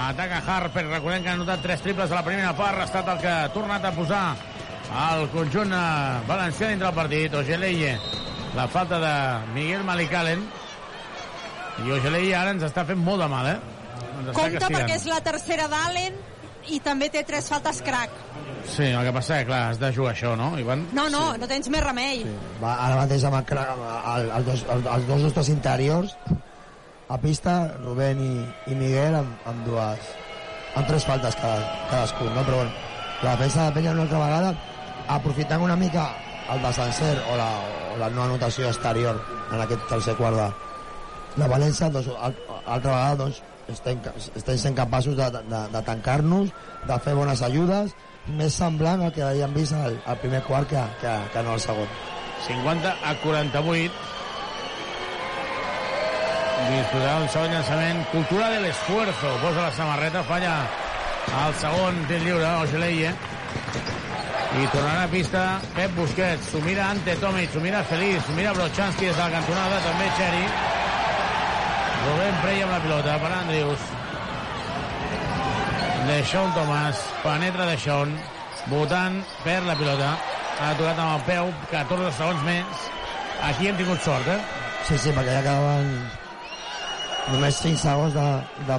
Ataca 0.07 0.39
Harper, 0.39 0.85
recordem 0.87 1.23
que 1.23 1.29
ha 1.29 1.33
anotat 1.35 1.59
3 1.65 1.81
triples 1.83 2.11
a 2.11 2.15
la 2.21 2.23
primera 2.23 2.53
part, 2.55 2.79
ha 2.79 2.85
estat 2.87 3.09
el 3.11 3.17
que 3.19 3.31
ha 3.31 3.49
tornat 3.51 3.83
a 3.83 3.91
posar 3.91 4.21
el 4.87 5.25
conjunt 5.33 5.73
eh, 5.75 5.81
valencià 6.29 6.69
dintre 6.71 6.87
del 6.87 6.95
partit. 6.95 7.35
Ogeleie, 7.35 7.97
la 8.55 8.67
falta 8.71 9.01
de 9.03 9.11
Miguel 9.57 9.83
Malicalen, 9.83 10.45
i 11.83 11.91
Ogeleie 11.97 12.31
ara 12.39 12.55
ens 12.55 12.63
està 12.69 12.85
fent 12.87 13.03
molt 13.03 13.21
de 13.25 13.27
mal, 13.33 13.51
eh? 13.51 13.57
Ens 13.57 14.31
Compte 14.31 14.55
castigant. 14.55 14.71
perquè 14.79 14.95
és 14.95 15.05
la 15.11 15.19
tercera 15.25 15.67
d'Allen 15.71 16.15
i 16.71 16.79
també 16.83 17.11
té 17.11 17.21
tres 17.27 17.51
faltes 17.51 17.83
crack. 17.83 18.15
Sí, 18.67 18.87
el 18.87 19.03
que 19.05 19.13
passa 19.15 19.37
és 19.37 19.43
que, 19.43 19.51
clar, 19.51 19.61
has 19.73 19.79
de 19.79 19.91
jugar 19.95 20.15
això, 20.15 20.33
no? 20.39 20.53
Ivan? 20.59 20.87
No, 20.95 21.09
no, 21.11 21.29
no 21.39 21.47
tens 21.47 21.67
més 21.71 21.83
remei. 21.83 22.23
Va, 22.63 22.73
ara 22.87 22.97
mateix 23.03 23.27
amb, 23.27 23.37
el, 23.43 23.59
el, 23.59 24.31
els, 24.39 24.47
dos, 24.47 24.65
els, 24.75 24.89
els 24.95 25.07
dos 25.11 25.27
nostres 25.29 25.51
interiors 25.53 26.15
a 27.09 27.17
pista, 27.17 27.73
Rubén 27.83 28.19
i, 28.19 28.33
i 28.71 28.75
Miguel 28.75 29.15
amb, 29.21 29.47
amb 29.47 29.65
dues 29.67 30.13
amb 30.75 30.87
tres 30.89 31.05
faltes 31.07 31.35
cada, 31.39 31.63
cadascun 31.89 32.33
no? 32.35 32.43
però 32.43 32.61
bueno, 32.61 32.71
la 33.23 33.35
defensa 33.35 33.65
de 33.65 33.75
Penya 33.77 33.93
una 33.95 34.03
altra 34.05 34.19
vegada 34.19 34.53
aprofitant 35.15 35.63
una 35.63 35.75
mica 35.75 36.07
el 36.53 36.61
desencer 36.63 37.13
o 37.31 37.37
la, 37.39 37.49
o 37.93 37.97
la 37.99 38.09
no 38.09 38.23
anotació 38.23 38.67
exterior 38.67 39.21
en 39.51 39.61
aquest 39.61 39.87
tercer 39.89 40.15
quart 40.19 40.37
de, 40.37 40.49
de 41.37 41.47
València 41.53 41.89
doncs, 41.93 42.11
al, 42.19 42.35
altra 42.65 42.91
vegada 42.91 43.21
doncs, 43.23 43.41
estem, 43.71 44.03
estem 44.35 44.59
sent 44.59 44.75
capaços 44.75 45.15
de, 45.17 45.31
de, 45.37 45.63
de 45.73 45.81
tancar-nos 45.87 46.53
de 46.87 46.99
fer 47.07 47.15
bones 47.15 47.41
ajudes 47.47 47.95
més 48.37 48.59
semblant 48.59 49.01
al 49.03 49.15
que 49.15 49.23
havíem 49.23 49.55
vist 49.55 49.75
al, 49.75 49.97
al 50.05 50.19
primer 50.19 50.43
quart 50.47 50.69
que, 50.71 50.83
que, 51.01 51.17
que 51.33 51.43
no 51.47 51.55
al 51.55 51.63
segon 51.63 51.89
50 52.47 52.95
a 53.03 53.15
48. 53.23 54.16
Disputarà 56.65 57.17
un 57.21 57.29
segon 57.29 57.53
llançament. 57.53 58.03
Cultura 58.11 58.49
de 58.49 58.61
l'esfuerzo. 58.65 59.33
Posa 59.43 59.67
la 59.67 59.71
samarreta, 59.77 60.23
falla 60.27 60.55
el 61.45 61.53
segon 61.61 61.99
tir 62.09 62.19
lliure, 62.23 62.47
Ogeleie. 62.63 63.11
I 64.57 64.65
tornarà 64.73 65.03
a 65.05 65.11
pista 65.11 65.43
Pep 65.75 65.93
Busquets. 65.95 66.49
S'ho 66.51 66.61
mira 66.65 66.89
Ante 66.89 67.15
Tomic, 67.21 67.51
s'ho 67.53 67.61
mira 67.61 67.83
Feliz, 67.85 68.23
s'ho 68.25 68.33
mira 68.33 68.55
Brochanski 68.57 69.05
des 69.05 69.15
de 69.15 69.21
la 69.21 69.29
cantonada, 69.35 69.79
també 69.85 70.09
Xeri. 70.17 70.43
Rubén 72.07 72.41
Prey 72.41 72.61
amb 72.65 72.73
la 72.73 72.81
pilota 72.85 73.17
per 73.21 73.31
Andrius. 73.37 73.87
Deixón 76.07 76.53
Tomàs, 76.55 77.01
penetra 77.23 77.67
Deixón, 77.69 78.13
votant 78.71 79.19
per 79.43 79.59
la 79.67 79.75
pilota. 79.79 80.13
Ha 80.57 80.71
aturat 80.73 81.01
amb 81.03 81.17
el 81.19 81.25
peu, 81.27 81.51
14 81.73 82.13
segons 82.17 82.47
més. 82.47 82.87
Aquí 83.51 83.67
hem 83.69 83.77
tingut 83.77 84.01
sort, 84.01 84.31
eh? 84.31 84.39
Sí, 84.87 84.97
sí, 84.97 85.11
perquè 85.11 85.35
ja 85.35 85.43
quedaven 85.43 86.25
només 87.31 87.59
5 87.61 87.79
segons 87.81 88.13
de, 88.15 88.27
de, 88.67 88.77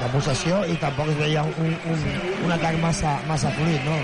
de 0.00 0.10
possessió 0.14 0.62
i 0.70 0.76
tampoc 0.82 1.10
es 1.12 1.18
veia 1.20 1.42
un, 1.46 1.74
un, 1.92 2.04
un 2.46 2.54
atac 2.56 2.78
massa, 2.82 3.16
massa 3.28 3.52
fluid, 3.58 3.82
no? 3.88 3.96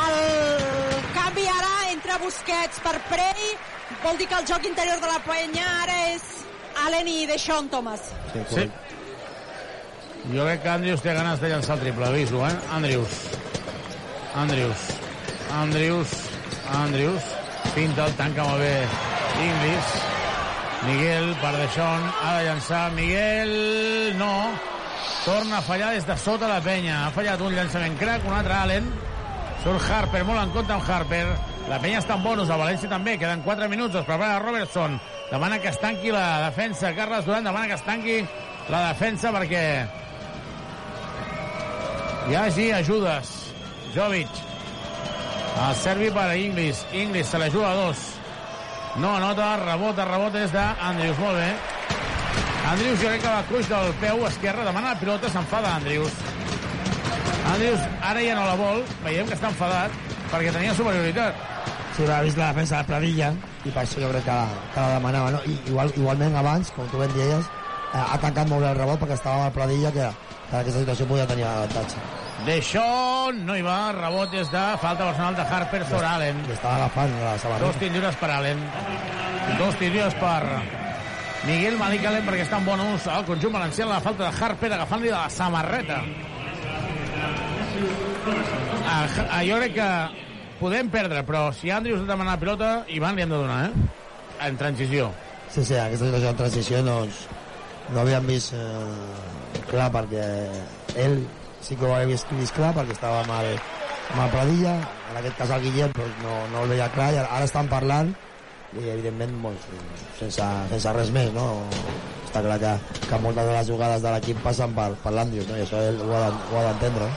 El 0.00 1.02
canvi 1.16 1.48
ara 1.52 1.72
entre 1.90 2.20
Busquets 2.24 2.80
per 2.84 2.96
Prey 3.10 3.50
vol 4.04 4.20
dir 4.20 4.28
que 4.30 4.38
el 4.40 4.46
joc 4.48 4.68
interior 4.70 5.02
de 5.02 5.10
la 5.10 5.18
Penya 5.26 5.66
ara 5.82 5.98
és 6.14 6.28
Allen 6.86 7.10
i 7.10 7.26
Deixón 7.28 7.68
Thomas. 7.72 8.12
Sí. 8.54 8.68
Jo 10.30 10.44
crec 10.46 10.62
que 10.62 10.72
Andrius 10.72 11.02
té 11.04 11.14
ganes 11.16 11.40
de 11.40 11.48
llançar 11.48 11.76
el 11.76 11.84
triple, 11.84 12.06
aviso, 12.06 12.44
eh? 12.46 12.56
Andrius. 12.76 13.20
Andrius. 14.36 14.88
Andrius. 15.60 16.16
Andrius. 16.80 17.36
Pinta 17.74 18.06
el 18.06 18.16
tanca 18.18 18.46
molt 18.46 18.62
bé 18.62 18.74
Inglis. 19.44 20.19
Miguel 20.86 21.34
per 21.42 21.52
Deixón. 21.56 22.10
Ha 22.22 22.38
de 22.38 22.44
llançar 22.44 22.90
Miguel. 22.92 24.18
No. 24.18 24.50
Torna 25.24 25.58
a 25.58 25.62
fallar 25.62 25.92
des 25.92 26.06
de 26.06 26.16
sota 26.16 26.48
la 26.48 26.60
penya. 26.64 27.06
Ha 27.06 27.12
fallat 27.12 27.40
un 27.44 27.54
llançament 27.54 27.98
crack, 28.00 28.26
un 28.26 28.36
altre 28.36 28.56
Allen. 28.56 28.90
Surt 29.62 29.90
Harper, 29.92 30.24
molt 30.24 30.40
en 30.40 30.52
compte 30.54 30.72
amb 30.72 30.88
Harper. 30.88 31.26
La 31.68 31.78
penya 31.78 32.00
està 32.00 32.16
en 32.16 32.24
bonus, 32.24 32.48
a 32.48 32.56
València 32.56 32.88
també. 32.88 33.18
Queden 33.20 33.44
4 33.44 33.68
minuts, 33.68 33.94
es 34.00 34.06
prepara 34.08 34.40
Robertson. 34.40 34.96
Demana 35.30 35.60
que 35.60 35.68
es 35.68 35.80
tanqui 35.80 36.10
la 36.10 36.46
defensa. 36.48 36.94
Carles 36.96 37.26
Duran 37.26 37.44
demana 37.44 37.68
que 37.68 37.76
es 37.76 37.84
tanqui 37.84 38.20
la 38.70 38.86
defensa 38.88 39.32
perquè 39.34 39.64
hi 42.30 42.34
hagi 42.38 42.70
ajudes. 42.72 43.36
Jovic. 43.94 44.40
El 45.60 45.74
servi 45.76 46.08
per 46.14 46.28
a 46.30 46.36
Inglis. 46.38 46.86
Inglis 46.92 47.26
se 47.26 47.38
la 47.38 47.50
juga 47.50 47.70
a 47.72 47.74
dos. 47.74 48.19
No 48.96 49.14
anota, 49.16 49.56
rebota, 49.62 50.04
rebota 50.04 50.38
des 50.38 50.50
d'Andrius. 50.52 51.18
Molt 51.22 51.38
bé. 51.38 51.50
Andrius 52.70 53.00
jo 53.00 53.08
crec 53.08 53.22
que 53.22 53.30
va 53.30 53.44
coix 53.48 53.68
del 53.70 53.92
peu 54.02 54.24
esquerre, 54.26 54.64
demana 54.66 54.92
la 54.92 54.98
pilota, 54.98 55.30
s'enfada 55.30 55.76
Andrius. 55.76 56.12
Andrius 57.52 57.86
ara 58.06 58.22
ja 58.22 58.34
no 58.38 58.46
la 58.46 58.56
vol, 58.58 58.82
veiem 59.04 59.30
que 59.30 59.38
està 59.38 59.50
enfadat 59.50 59.94
perquè 60.30 60.52
tenia 60.54 60.74
superioritat. 60.78 61.46
Sí, 61.96 62.06
va 62.06 62.20
vist 62.24 62.38
la 62.38 62.52
defensa 62.52 62.78
de 62.80 62.88
Pradilla 62.90 63.32
i 63.64 63.70
per 63.70 63.82
això 63.82 64.02
jo 64.02 64.10
crec 64.12 64.26
que 64.28 64.36
la, 64.36 64.62
que 64.74 64.80
la 64.80 64.98
demanava, 64.98 65.34
no? 65.34 65.42
I 65.46 65.56
igual, 65.72 65.90
igualment 65.96 66.36
abans, 66.38 66.70
com 66.76 66.88
tu 66.92 67.02
ben 67.02 67.12
deies, 67.16 67.50
eh, 67.92 68.00
ha 68.00 68.18
tancat 68.22 68.48
molt 68.48 68.64
bé 68.64 68.70
el 68.70 68.78
rebot 68.78 69.02
perquè 69.02 69.18
estava 69.18 69.42
amb 69.42 69.50
el 69.50 69.56
Pradilla 69.58 69.94
que, 69.96 70.10
que 70.48 70.54
en 70.54 70.60
aquesta 70.62 70.84
situació 70.84 71.08
podia 71.10 71.26
tenir 71.30 71.48
avantatge. 71.50 72.29
D'això 72.46 73.30
no 73.36 73.54
hi 73.56 73.62
va, 73.62 73.92
rebot 73.92 74.30
des 74.32 74.48
de 74.48 74.60
falta 74.80 75.04
personal 75.04 75.34
de 75.36 75.42
Harper 75.44 75.82
sobre 75.84 76.06
Allen. 76.08 76.38
Estava 76.50 76.76
agafant 76.78 77.12
la 77.20 77.32
Dos 77.34 77.42
samarreta. 77.42 77.78
tirs 77.78 77.92
lliures 77.92 78.16
per 78.16 78.30
Allen. 78.30 78.62
Dos 79.58 79.74
tirs 79.76 79.92
lliures 79.92 80.14
per 80.20 80.40
Miguel 81.44 81.76
Malik 81.80 82.06
Allen 82.08 82.24
perquè 82.24 82.46
està 82.46 82.58
en 82.60 82.66
bon 82.68 82.80
ús 82.86 83.06
al 83.08 83.26
conjunt 83.28 83.52
valencià 83.52 83.86
la 83.88 84.00
falta 84.04 84.26
de 84.28 84.44
Harper 84.44 84.72
agafant-li 84.72 85.08
de 85.08 85.16
la 85.16 85.28
samarreta. 85.32 86.00
Ah, 88.86 89.06
ah, 89.30 89.42
jo 89.44 89.58
crec 89.60 89.74
que 89.76 89.90
podem 90.60 90.88
perdre, 90.92 91.22
però 91.24 91.50
si 91.56 91.70
Andrews 91.72 92.06
demana 92.08 92.34
la 92.34 92.40
pilota, 92.40 92.70
Ivan 92.88 93.16
li 93.16 93.24
hem 93.24 93.30
de 93.32 93.36
donar, 93.40 93.60
eh? 93.68 94.48
En 94.48 94.56
transició. 94.60 95.10
Sí, 95.50 95.64
sí, 95.64 95.76
aquesta 95.76 96.08
situació 96.08 96.32
de 96.32 96.38
transició 96.40 96.82
doncs, 96.86 97.20
no 97.90 98.00
havíem 98.00 98.26
vist 98.28 98.52
eh, 98.54 99.62
clar 99.70 99.88
perquè 99.92 100.24
ell 101.00 101.20
sí 101.60 101.76
que 101.76 101.86
ho 101.86 101.94
havia 101.94 102.10
vist, 102.10 102.30
vist 102.38 102.56
clar 102.56 102.72
perquè 102.76 102.96
estava 102.96 103.22
amb 103.24 103.32
el, 103.36 103.54
amb 104.14 104.24
el 104.24 104.34
Pradilla, 104.34 104.74
en 105.10 105.20
aquest 105.20 105.38
cas 105.42 105.54
el 105.56 105.64
Guillem 105.66 105.94
doncs, 105.96 106.18
no, 106.24 106.36
no 106.52 106.64
el 106.64 106.74
veia 106.74 106.90
clar 106.94 107.10
i 107.14 107.20
ara, 107.20 107.30
ara 107.38 107.48
estan 107.48 107.70
parlant 107.70 108.12
i 108.78 108.86
evidentment 108.86 109.34
doncs, 109.42 109.66
sense, 110.20 110.46
sense 110.70 110.94
res 110.94 111.10
més, 111.14 111.32
no? 111.34 111.46
Està 112.28 112.42
clar 112.44 112.60
que, 112.62 112.72
que 113.08 113.18
moltes 113.18 113.48
de 113.48 113.54
les 113.56 113.70
jugades 113.72 114.02
de 114.04 114.14
l'equip 114.14 114.42
passen 114.44 114.74
per, 114.76 114.92
per 115.02 115.12
l'Andrius, 115.16 115.48
no? 115.50 115.58
i 115.58 115.64
això 115.64 115.80
ell 115.82 115.98
ho 116.06 116.14
ha 116.14 116.66
d'entendre. 116.68 117.08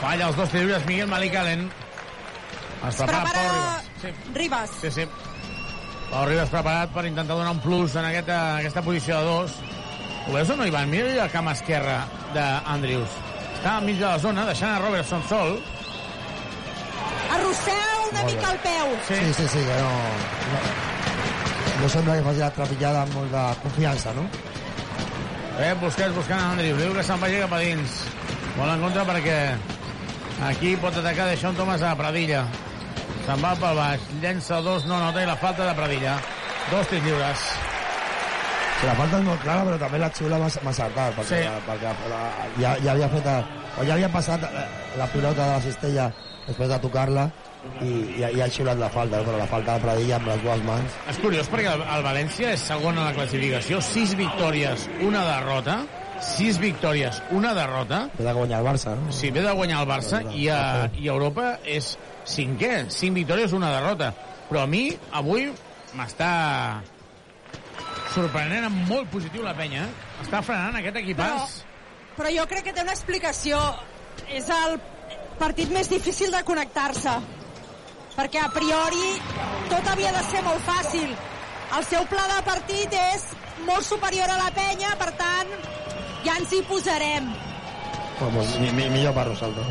Falla 0.00 0.30
els 0.30 0.40
dos 0.40 0.56
lliures 0.56 0.88
Miguel 0.88 1.08
Malik 1.12 1.36
Allen. 1.38 1.68
Es 2.88 2.98
prepara 2.98 3.30
Pau 3.30 3.46
Ribas. 3.52 3.86
Sí. 4.02 4.12
Ribas. 4.34 4.74
Sí, 4.82 4.90
sí. 4.98 5.06
Pau 6.10 6.26
Ribas 6.26 6.50
preparat 6.52 6.92
per 6.94 7.06
intentar 7.06 7.38
donar 7.38 7.54
un 7.54 7.62
plus 7.62 7.96
en 7.96 8.10
aquesta, 8.10 8.40
aquesta 8.58 8.82
posició 8.86 9.22
de 9.22 9.30
dos. 9.30 9.56
Ho 10.26 10.34
veus 10.34 10.50
o 10.50 10.58
no, 10.58 10.66
Ivan? 10.66 10.90
Mira 10.90 11.14
la 11.14 11.30
cama 11.30 11.54
esquerra 11.54 12.02
d'Andrews. 12.34 13.25
Està 13.66 13.80
al 13.80 13.86
mig 13.88 13.96
de 13.98 14.06
la 14.06 14.18
zona, 14.22 14.42
deixant 14.46 14.76
a 14.76 14.78
Robertson 14.78 15.22
sol. 15.26 15.56
Arrossega 17.34 17.96
una 18.04 18.20
Molt 18.20 18.28
mica 18.36 18.52
bé. 18.52 18.52
el 18.52 18.60
peu. 18.62 18.92
Sí, 19.08 19.16
sí, 19.34 19.46
sí, 19.54 19.62
que 19.66 19.78
no, 19.80 19.88
no, 20.52 20.60
no 21.80 21.88
sembla 21.90 22.14
que 22.14 22.22
faci 22.28 22.44
la 22.44 22.52
trepitjada 22.60 23.02
amb 23.02 23.16
molta 23.18 23.42
confiança, 23.64 24.14
no? 24.14 24.28
Eh, 25.58 25.74
Busquets 25.82 26.14
buscant 26.14 26.38
a 26.44 26.52
Andrews. 26.52 26.78
Diu 26.78 26.94
que 26.94 27.06
se'n 27.10 27.18
vagi 27.26 27.42
cap 27.42 27.58
a 27.58 27.62
dins. 27.64 27.98
Vol 28.54 28.70
en 28.70 28.86
contra 28.86 29.06
perquè 29.10 29.38
aquí 30.52 30.76
pot 30.78 31.02
atacar 31.02 31.26
Deixón 31.32 31.58
Thomas 31.58 31.82
a 31.82 31.96
Pradilla. 31.98 32.44
Se'n 33.26 33.42
va 33.42 33.56
pel 33.58 33.82
baix. 33.82 34.10
Llença 34.22 34.62
dos, 34.62 34.86
no 34.86 35.02
nota 35.08 35.26
i 35.26 35.26
la 35.26 35.40
falta 35.42 35.66
de 35.66 35.74
Pradilla. 35.74 36.20
Dos 36.70 36.86
tirs 36.94 37.02
lliures. 37.02 37.48
Sí, 38.76 38.84
la 38.86 38.94
falta 38.98 39.18
és 39.18 39.24
molt 39.24 39.40
clara, 39.40 39.64
però 39.64 39.78
també 39.80 39.98
la 40.02 40.10
xiula 40.12 40.38
m'ha 40.38 40.48
acertat, 40.52 41.14
perquè, 41.16 41.38
Sí. 41.40 41.62
perquè 41.66 41.92
la, 42.12 42.20
ja, 42.60 42.76
ja 42.84 42.92
havia 42.92 43.08
fet... 43.08 43.28
O 43.76 43.84
ja 43.84 43.92
havia 43.92 44.08
passat 44.08 44.40
la, 44.40 44.62
la 44.96 45.06
pilota 45.12 45.42
de 45.44 45.50
la 45.52 45.60
cistella 45.60 46.06
després 46.46 46.68
de 46.70 46.78
tocar-la 46.80 47.26
i, 47.84 47.88
i, 47.88 48.22
i 48.36 48.40
ha 48.40 48.46
xiulat 48.48 48.78
la 48.80 48.88
falta, 48.92 49.20
però 49.26 49.36
la 49.36 49.48
falta 49.50 49.74
de 49.76 49.84
Pradilla 49.84 50.16
amb 50.16 50.28
les 50.30 50.42
dues 50.44 50.62
mans. 50.64 50.96
És 51.12 51.18
curiós 51.20 51.48
perquè 51.52 51.72
el, 51.74 51.82
el 51.96 52.04
València 52.06 52.52
és 52.54 52.64
segon 52.70 52.96
a 53.00 53.08
la 53.10 53.14
classificació, 53.16 53.80
sis 53.84 54.14
victòries, 54.16 54.86
una 55.04 55.24
derrota, 55.28 55.76
sis 56.24 56.56
victòries, 56.62 57.20
una 57.36 57.52
derrota. 57.56 58.06
Ve 58.16 58.24
de 58.24 58.32
guanyar 58.38 58.62
el 58.62 58.68
Barça, 58.70 58.96
no? 58.96 59.12
Sí, 59.12 59.30
ve 59.34 59.44
de 59.44 59.52
guanyar 59.52 59.82
el 59.84 59.90
Barça 59.90 60.22
i 60.32 60.48
a, 60.48 60.60
i 60.96 61.08
a 61.08 61.12
Europa 61.16 61.56
és 61.64 61.94
cinquè, 62.24 62.86
cinc 62.92 63.20
victòries, 63.20 63.52
una 63.56 63.72
derrota. 63.76 64.12
Però 64.48 64.62
a 64.64 64.70
mi, 64.70 64.86
avui, 65.12 65.50
m'està 65.98 66.30
sorprenent 68.16 68.66
en 68.70 68.76
molt 68.88 69.10
positiu 69.12 69.44
la 69.44 69.54
penya. 69.58 69.86
Està 70.24 70.40
frenant 70.44 70.78
aquest 70.80 70.96
equipàs. 71.02 71.60
Però 72.16 72.32
jo 72.32 72.46
crec 72.48 72.64
que 72.70 72.74
té 72.76 72.84
una 72.84 72.94
explicació. 72.96 73.60
És 74.32 74.48
el 74.50 74.78
partit 75.38 75.70
més 75.74 75.90
difícil 75.92 76.32
de 76.32 76.40
connectar-se. 76.48 77.16
Perquè 78.16 78.40
a 78.40 78.48
priori 78.54 79.08
tot 79.68 79.88
havia 79.92 80.12
de 80.16 80.22
ser 80.30 80.40
molt 80.46 80.62
fàcil. 80.64 81.10
El 81.76 81.84
seu 81.84 82.06
pla 82.08 82.24
de 82.30 82.38
partit 82.46 82.94
és 82.96 83.26
molt 83.66 83.84
superior 83.84 84.30
a 84.30 84.38
la 84.38 84.52
penya, 84.54 84.94
per 85.00 85.10
tant, 85.18 85.50
ja 86.24 86.36
ens 86.40 86.52
hi 86.54 86.62
posarem. 86.68 87.26
Bueno, 88.20 88.44
mi, 88.62 88.70
mi, 88.72 88.86
millor 88.94 89.12
per 89.16 89.26
Rosaldo. 89.28 89.64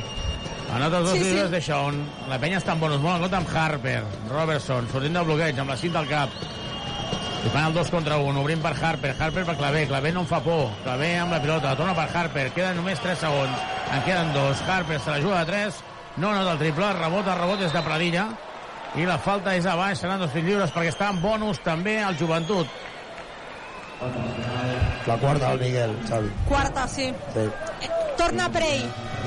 Anota 0.75 0.99
els 0.99 1.07
dos 1.09 1.17
Sí, 1.17 1.23
sí, 1.23 1.37
sí. 1.39 1.47
d'això, 1.53 1.79
on 1.89 1.97
la 2.29 2.37
penya 2.41 2.59
està 2.59 2.75
en 2.75 2.81
bonus. 2.83 2.99
Molt 3.01 3.15
en 3.15 3.23
compte 3.25 3.39
amb 3.39 3.55
Harper, 3.57 3.97
Robertson, 4.29 4.89
sortint 4.91 5.17
del 5.17 5.25
bloqueig, 5.29 5.61
amb 5.63 5.73
la 5.73 5.77
cinta 5.81 6.03
al 6.03 6.09
cap. 6.11 6.37
I 7.45 7.49
fan 7.53 7.67
el 7.67 7.75
2 7.75 7.91
contra 7.93 8.17
1, 8.17 8.41
obrint 8.41 8.61
per 8.63 8.73
Harper, 8.73 9.13
Harper 9.19 9.43
per 9.45 9.55
Clavé, 9.59 9.85
Clavé 9.85 10.11
no 10.11 10.23
en 10.23 10.29
fa 10.29 10.39
por, 10.41 10.71
Clavé 10.83 11.11
amb 11.21 11.35
la 11.35 11.41
pilota, 11.43 11.75
la 11.75 11.77
torna 11.77 11.93
per 11.93 12.07
Harper, 12.09 12.47
queden 12.55 12.79
només 12.81 13.03
3 13.03 13.21
segons, 13.21 13.67
en 13.93 14.01
queden 14.07 14.33
dos, 14.33 14.63
Harper 14.65 14.97
se 14.99 15.13
la 15.13 15.21
juga 15.21 15.43
de 15.43 15.51
3, 15.51 15.77
no 16.17 16.33
nota 16.33 16.55
el 16.55 16.63
triple, 16.63 16.89
rebot, 16.97 17.27
el 17.27 17.37
rebot 17.37 17.61
és 17.61 17.75
de 17.75 17.83
Pradilla, 17.85 18.25
i 18.95 19.05
la 19.05 19.17
falta 19.19 19.53
és 19.59 19.65
a 19.67 19.75
baix, 19.77 19.99
seran 19.99 20.21
dos 20.23 20.31
fills 20.33 20.47
lliures 20.47 20.73
perquè 20.73 20.93
està 20.93 21.11
en 21.13 21.21
bonus 21.21 21.61
també 21.63 21.99
al 22.01 22.17
joventut. 22.17 22.67
La 25.05 25.17
quarta 25.21 25.49
del 25.51 25.61
Miguel, 25.61 25.95
Xavi. 26.07 26.31
Quarta, 26.49 26.87
sí. 26.87 27.11
Sí. 27.35 27.45
Torna 28.17 28.49
Prey. 28.49 28.81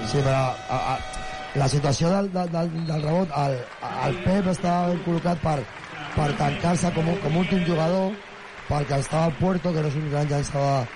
Sí, 0.08 0.22
però 0.24 0.40
a, 0.72 0.78
a, 0.94 0.98
la 1.60 1.68
situació 1.68 2.10
del, 2.10 2.32
del, 2.32 2.50
del, 2.88 3.02
rebot, 3.02 3.32
el, 3.44 3.58
el 4.08 4.18
Pep 4.24 4.48
estava 4.54 4.88
ben 4.90 5.04
col·locat 5.06 5.44
per, 5.44 5.58
per 6.18 6.28
tancar-se 6.40 6.90
com, 6.96 7.08
com 7.22 7.36
últim 7.40 7.62
jugador, 7.66 8.12
perquè 8.68 8.98
estava 8.98 9.28
al 9.30 9.36
Puerto, 9.38 9.70
que 9.72 9.80
no 9.84 9.88
és 9.88 9.96
un 9.96 10.10
gran 10.10 10.26
llançador 10.28 10.86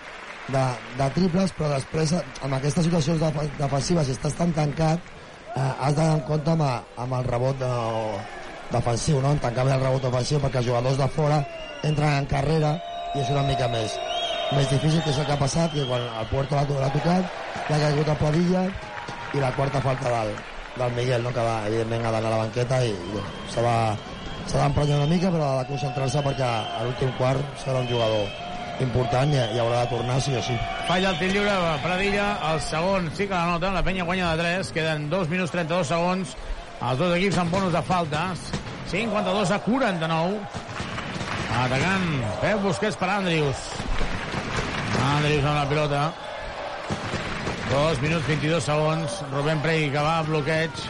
de, 0.52 0.62
de 0.98 1.08
triples, 1.16 1.52
però 1.56 1.70
després, 1.76 2.12
amb 2.42 2.58
aquestes 2.58 2.84
situacions 2.90 3.22
def 3.22 3.38
defensives, 3.60 4.08
si 4.10 4.16
estàs 4.18 4.34
tan 4.36 4.52
tancat, 4.56 4.98
eh, 5.54 5.60
has 5.80 5.94
d'anar 5.96 6.18
en 6.18 6.24
compte 6.28 6.50
amb, 6.56 6.66
amb 7.06 7.18
el 7.20 7.24
rebot 7.30 7.58
de, 7.62 7.72
defensiu, 8.72 9.20
no? 9.22 9.32
en 9.32 9.38
tancar 9.42 9.66
el 9.68 9.80
rebot 9.80 10.02
defensiu, 10.02 10.40
perquè 10.42 10.58
els 10.62 10.66
jugadors 10.70 10.98
de 10.98 11.08
fora 11.14 11.42
entren 11.84 12.18
en 12.22 12.26
carrera 12.30 12.74
i 13.14 13.20
és 13.20 13.28
una 13.30 13.42
mica 13.44 13.68
més, 13.68 13.94
més 14.56 14.68
difícil, 14.70 15.02
que 15.04 15.10
és 15.12 15.18
el 15.20 15.26
que 15.28 15.34
ha 15.36 15.40
passat, 15.40 15.72
que 15.74 15.84
quan 15.88 16.00
el 16.02 16.26
Puerto 16.30 16.56
l'ha 16.56 16.64
to- 16.68 16.78
l'ha 16.80 16.88
tocat, 16.94 17.24
l'ha 17.68 17.78
caigut 17.86 18.08
a 18.08 18.16
Padilla, 18.20 18.62
i 19.32 19.40
la 19.40 19.52
quarta 19.56 19.80
falta 19.80 20.10
del, 20.12 20.32
del 20.78 20.92
Miguel, 20.96 21.22
no? 21.24 21.30
que 21.32 21.40
va, 21.44 21.60
evidentment 21.68 22.06
ha 22.06 22.12
d'anar 22.16 22.32
a 22.32 22.36
la 22.36 22.42
banqueta 22.46 22.82
i, 22.84 22.90
i 22.92 23.22
s'ha 23.52 23.62
de- 23.68 24.11
s'ha 24.46 24.62
d'emprenyar 24.62 25.02
una 25.02 25.10
mica, 25.10 25.30
però 25.30 25.48
ha 25.48 25.58
de 25.62 25.68
concentrar-se 25.70 26.22
perquè 26.24 26.48
a 26.48 26.86
l'últim 26.86 27.12
quart 27.18 27.60
serà 27.64 27.82
un 27.82 27.88
jugador 27.90 28.26
important 28.80 29.30
i, 29.32 29.38
i 29.54 29.60
haurà 29.60 29.84
de 29.84 29.90
tornar 29.92 30.18
sí 30.22 30.34
o 30.36 30.42
sí. 30.42 30.56
Falla 30.88 31.12
el 31.12 31.20
tir 31.20 31.30
lliure 31.32 31.54
Pradilla, 31.84 32.26
el 32.50 32.60
segon 32.64 33.10
sí 33.16 33.26
que 33.26 33.34
la 33.34 33.46
nota, 33.52 33.72
la 33.74 33.84
penya 33.86 34.06
guanya 34.08 34.32
de 34.32 34.42
3, 34.42 34.72
queden 34.74 35.08
2 35.10 35.30
minuts 35.32 35.54
32 35.54 35.92
segons, 35.92 36.34
els 36.82 36.98
dos 36.98 37.14
equips 37.16 37.38
amb 37.38 37.54
bonus 37.54 37.72
de 37.76 37.82
faltes, 37.86 38.48
52 38.92 39.54
a 39.54 39.60
49, 39.66 40.40
atacant 41.62 42.08
Pep 42.42 42.66
Busquets 42.66 42.98
per 42.98 43.10
Andrius, 43.18 43.68
Andrius 45.12 45.46
amb 45.46 45.58
la 45.60 45.68
pilota, 45.70 46.02
2 47.70 48.02
minuts 48.04 48.26
22 48.28 48.68
segons, 48.68 49.22
Rubén 49.32 49.62
Prey 49.64 49.88
que 49.92 50.02
va 50.02 50.18
a 50.18 50.26
bloqueig, 50.26 50.86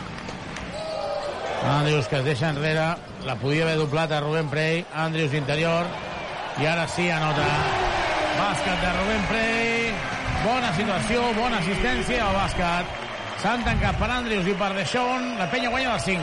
Andrius 1.62 2.08
que 2.10 2.18
es 2.18 2.30
deixa 2.32 2.50
enrere, 2.50 2.90
la 3.26 3.36
podia 3.36 3.62
haver 3.64 3.76
doblat 3.78 4.10
a 4.12 4.20
Rubén 4.20 4.48
Prey, 4.50 4.84
Andrius 4.94 5.32
interior, 5.34 5.86
i 6.60 6.66
ara 6.66 6.86
sí 6.88 7.08
anota 7.10 7.44
bàsquet 8.38 8.80
de 8.82 8.90
Rubén 8.98 9.22
Prey 9.30 9.92
bona 10.42 10.72
situació, 10.74 11.22
bona 11.36 11.58
assistència 11.62 12.24
al 12.26 12.34
bàsquet. 12.34 12.86
S'han 13.42 13.62
tancat 13.66 13.96
per 13.98 14.08
Andrius 14.10 14.46
i 14.46 14.54
per 14.54 14.72
Deixón. 14.74 15.32
La 15.38 15.46
penya 15.50 15.68
guanya 15.70 15.94
de 15.96 16.00
5 16.00 16.22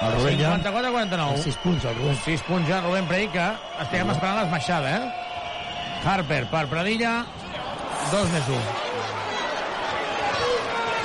El 0.00 0.12
Rubén 0.16 0.38
ja- 0.38 0.52
54-49 0.56 1.42
6 1.42 1.56
punts, 1.62 1.84
el 1.84 1.94
Rubén. 1.96 2.16
6 2.24 2.42
punts 2.48 2.68
ja 2.68 2.80
Rubén 2.80 3.06
Prey 3.08 3.26
que 3.28 3.46
estem 3.82 4.10
esperant 4.10 4.38
l'esmaixada 4.40 4.96
eh? 4.96 5.02
Harper 6.04 6.44
per 6.50 6.66
Pradilla. 6.70 7.24
2 8.12 8.30
més 8.32 8.48
1 8.48 8.60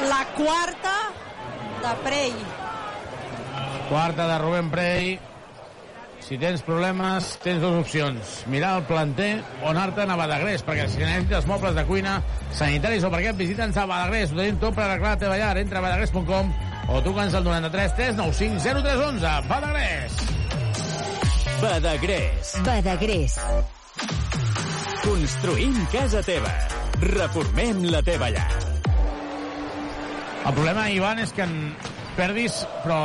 La 0.09 0.23
quarta 0.37 0.95
de 1.81 1.93
Prey. 2.03 2.33
quarta 3.89 4.27
de 4.27 4.37
Rubén 4.39 4.69
Prey 4.71 5.19
si 6.25 6.39
tens 6.41 6.63
problemes, 6.65 7.35
tens 7.43 7.61
dues 7.61 7.75
opcions. 7.83 8.39
Mirar 8.49 8.79
el 8.79 8.85
planter 8.89 9.43
o 9.61 9.69
anar-te'n 9.69 10.09
a 10.09 10.17
Badagrés, 10.17 10.63
perquè 10.65 10.87
si 10.89 11.03
necessites 11.03 11.45
mobles 11.45 11.75
de 11.77 11.83
cuina, 11.85 12.15
sanitaris 12.55 13.05
o 13.05 13.11
per 13.13 13.21
què, 13.21 13.33
visita'ns 13.37 13.77
a 13.77 13.85
Badagrés. 13.89 14.33
Ho 14.33 14.39
tenim 14.39 14.57
tot 14.61 14.73
per 14.77 14.87
arreglar 14.87 15.13
la 15.15 15.21
teva 15.21 15.37
llar. 15.37 15.53
Entra 15.61 15.81
a 15.81 15.85
badagrés.com 15.85 16.49
o 16.89 17.01
truca'ns 17.05 17.37
al 17.37 17.45
93 17.45 17.95
395 17.99 18.63
0311. 18.81 19.35
Badagrés! 19.51 20.17
Badagrés. 21.61 22.53
Badagrés. 22.65 23.39
Construïm 25.05 25.77
casa 25.93 26.25
teva. 26.25 26.53
Reformem 27.05 27.85
la 27.93 28.01
teva 28.05 28.31
llar. 28.33 28.49
El 30.45 30.53
problema, 30.53 30.89
Ivan, 30.93 31.21
és 31.21 31.31
que 31.33 31.45
en 31.45 31.55
perdis, 32.17 32.61
però 32.83 32.99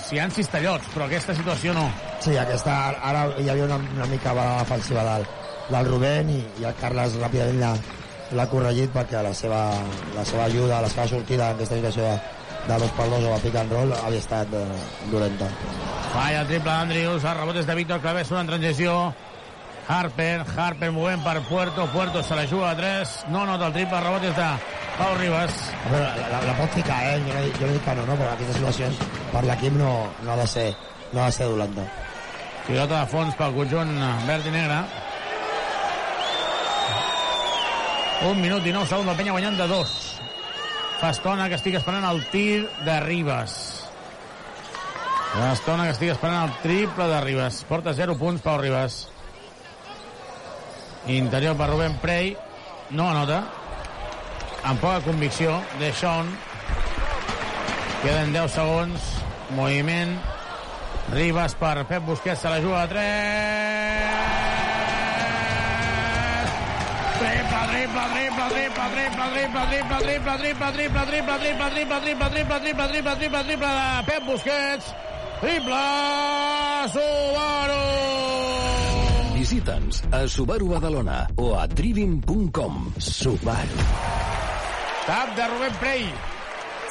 si 0.00 0.16
hi 0.16 0.20
ha 0.22 0.28
cistellots, 0.32 0.90
però 0.94 1.06
aquesta 1.06 1.34
situació 1.36 1.74
no. 1.76 1.88
Sí, 2.24 2.36
aquesta, 2.40 2.76
ara 3.04 3.26
hi 3.40 3.48
havia 3.52 3.66
una, 3.68 3.80
una 3.96 4.06
mica 4.10 4.32
balada 4.32 4.62
defensiva 4.64 5.04
del, 5.08 5.26
del 5.70 5.90
Rubén 5.90 6.32
i, 6.32 6.40
i 6.60 6.68
el 6.68 6.78
Carles 6.80 7.18
ràpidament 7.20 7.60
l'ha 8.34 8.46
corregit 8.50 8.92
perquè 8.94 9.20
la 9.22 9.34
seva, 9.36 9.66
la 10.16 10.24
seva 10.26 10.48
ajuda, 10.48 10.80
la 10.80 10.90
seva 10.90 11.06
sortida 11.10 11.50
en 11.50 11.60
aquesta 11.60 11.76
situació 11.78 12.08
de, 12.08 12.16
de 12.68 12.78
dos 12.80 12.96
per 12.96 13.08
dos 13.12 13.28
o 13.28 13.34
a 13.34 13.42
pick 13.42 13.60
and 13.60 13.72
roll 13.76 13.92
havia 14.00 14.22
estat 14.22 14.56
eh, 14.56 14.64
dolenta. 15.12 15.50
Falla 16.14 16.40
el 16.42 16.50
triple 16.50 16.70
d'Andrius, 16.70 17.24
el 17.24 17.38
rebot 17.40 17.60
és 17.60 17.68
de 17.68 17.78
Víctor 17.78 18.00
Clavesso 18.00 18.40
en 18.40 18.50
transició. 18.50 18.96
Harper, 19.86 20.44
Harper 20.56 20.90
movent 20.90 21.22
per 21.22 21.42
Puerto, 21.42 21.86
Puerto 21.92 22.22
se 22.22 22.34
la 22.34 22.46
juga 22.46 22.70
a 22.70 22.76
3, 22.76 23.26
no 23.28 23.44
nota 23.44 23.66
el 23.66 23.74
triple, 23.74 24.00
rebot 24.00 24.24
és 24.24 24.36
de 24.36 24.46
Pau 24.96 25.12
Ribas. 25.18 25.58
Veure, 25.90 26.06
la, 26.06 26.30
la, 26.30 26.40
la 26.48 26.54
pot 26.56 26.72
ficar, 26.72 27.00
eh? 27.10 27.18
Jo 27.26 27.34
no, 27.34 27.42
jo 27.58 27.66
no 27.66 27.74
dic 27.74 27.84
que 27.84 27.96
no, 27.98 28.06
no, 28.08 28.16
però 28.16 28.32
aquestes 28.32 28.56
situacions 28.56 29.04
per 29.32 29.44
l'equip 29.44 29.76
no, 29.76 29.92
no, 30.22 30.32
ha 30.32 30.38
de 30.40 30.46
ser, 30.48 30.66
no 31.12 31.20
ha 31.20 31.28
de 31.28 31.36
ser 31.36 31.50
dolenta. 31.52 31.84
Pilota 32.64 33.02
de 33.02 33.12
fons 33.12 33.36
pel 33.36 33.52
conjunt 33.58 33.92
verd 34.24 34.48
i 34.48 34.54
negre. 34.54 34.80
Un 38.24 38.40
minut 38.40 38.64
19 38.64 38.88
segons, 38.88 39.10
la 39.10 39.18
penya 39.18 39.36
guanyant 39.36 39.60
de 39.60 39.68
dos. 39.68 39.94
Fa 40.96 41.10
estona 41.12 41.50
que 41.52 41.58
estic 41.58 41.76
esperant 41.76 42.06
el 42.08 42.24
tir 42.32 42.64
de 42.86 43.00
Ribas. 43.04 43.58
Fa 45.34 45.50
estona 45.52 45.84
que 45.84 45.92
estic 45.92 46.14
esperant 46.14 46.48
el 46.48 46.62
triple 46.62 47.10
de 47.10 47.20
Ribas. 47.20 47.60
Porta 47.68 47.92
0 47.92 48.16
punts, 48.16 48.40
Pau 48.40 48.56
Ribas. 48.62 49.02
Interior 51.06 51.56
per 51.56 51.68
Rubén 51.68 51.96
Prey. 51.98 52.36
No 52.90 53.08
anota. 53.10 53.44
Amb 54.64 54.80
poca 54.80 55.00
convicció. 55.04 55.60
De 55.78 55.92
Sean. 55.92 56.30
Queden 58.02 58.32
10 58.32 58.50
segons. 58.52 59.10
Moviment. 59.56 60.16
Ribas 61.12 61.54
per 61.54 61.84
Pep 61.86 62.02
Busquets. 62.04 62.40
Se 62.40 62.48
la 62.48 62.60
juga 62.60 62.82
a 62.82 62.88
3. 62.88 64.34
Triple, 67.14 67.60
triple, 67.70 68.02
triple, 68.10 68.48
triple, 68.50 68.88
triple, 68.94 69.28
triple, 69.34 69.66
triple, 69.68 69.98
triple, 70.00 70.38
triple, 70.38 70.72
triple, 70.74 71.06
triple, 71.06 71.30
triple, 71.36 71.70
triple, 71.70 72.00
triple, 72.00 72.30
triple, 72.30 72.60
triple, 72.60 72.88
triple, 72.88 73.16
triple, 73.16 73.44
triple 73.44 73.68
de 73.68 74.04
Pep 74.06 74.22
Busquets. 74.26 74.94
Triple 75.40 75.84
Subaru! 76.88 78.33
Visita'ns 79.54 80.02
a 80.10 80.26
Subaru 80.26 80.66
Badalona 80.66 81.28
o 81.38 81.54
a 81.54 81.68
trivim.com. 81.70 82.90
Subaru. 82.98 83.76
Tap 85.06 85.30
de 85.36 85.44
Rubén 85.46 85.76
Prey. 85.78 86.02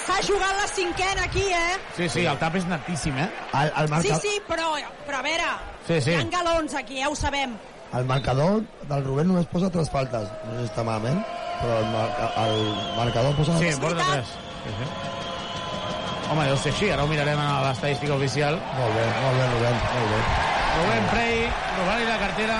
S'ha 0.06 0.15
jugat 0.23 0.56
la 0.61 0.68
cinquena 0.72 1.26
aquí, 1.27 1.44
eh? 1.44 1.76
Sí, 1.98 2.07
sí, 2.07 2.23
el 2.23 2.40
tap 2.40 2.56
és 2.56 2.64
netíssim, 2.69 3.18
eh? 3.19 3.27
El, 3.52 3.68
el, 3.81 3.90
Sí, 3.90 3.91
marca, 3.91 4.19
sí, 4.23 4.31
però, 4.48 4.69
però 5.03 5.19
a 5.19 5.26
veure, 5.27 5.49
Sí, 5.90 5.99
sí. 6.07 6.11
hi 6.15 6.22
ha 6.22 6.23
galons 6.31 6.76
aquí, 6.80 7.02
ja 7.02 7.10
ho 7.11 7.15
sabem. 7.19 7.57
el 7.99 8.06
marcador 8.06 8.64
del 8.88 9.03
Rubén 9.03 9.27
només 9.27 9.45
posa 9.52 9.69
tres 9.69 9.91
faltes. 9.91 10.31
No 10.48 10.56
sé 10.56 10.64
si 10.64 10.72
està 10.72 10.88
malament, 10.88 11.19
però 11.60 11.77
el, 11.84 11.91
marca, 11.91 12.31
el 12.48 12.57
marcador 12.95 13.35
posa... 13.35 13.60
Sí, 13.60 13.76
porta 13.81 14.07
3. 14.14 14.26
Sí, 14.64 14.80
sí. 14.80 16.31
Home, 16.31 16.48
deu 16.48 16.57
ser 16.64 16.72
així, 16.72 16.90
ara 16.95 17.03
ho 17.03 17.11
mirarem 17.11 17.40
a 17.44 17.52
l'estadística 17.68 18.15
oficial. 18.15 18.56
Molt 18.80 18.95
bé, 18.95 19.07
molt 19.19 19.40
bé, 19.44 19.52
Rubén, 19.57 19.80
molt 19.99 20.11
bé. 20.15 20.53
Rubén 20.78 21.06
Prey, 21.12 21.52
robant-li 21.78 22.06
la 22.06 22.18
cartera. 22.18 22.58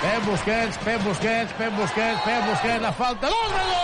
Pep 0.00 0.22
Busquets, 0.24 0.78
Pep 0.84 1.00
Busquets, 1.02 1.52
Pep 1.58 1.72
Busquets, 1.72 2.20
Pep 2.24 2.44
Busquets, 2.48 2.82
la 2.82 2.92
falta. 2.92 3.28
L'Osvaldo! 3.32 3.82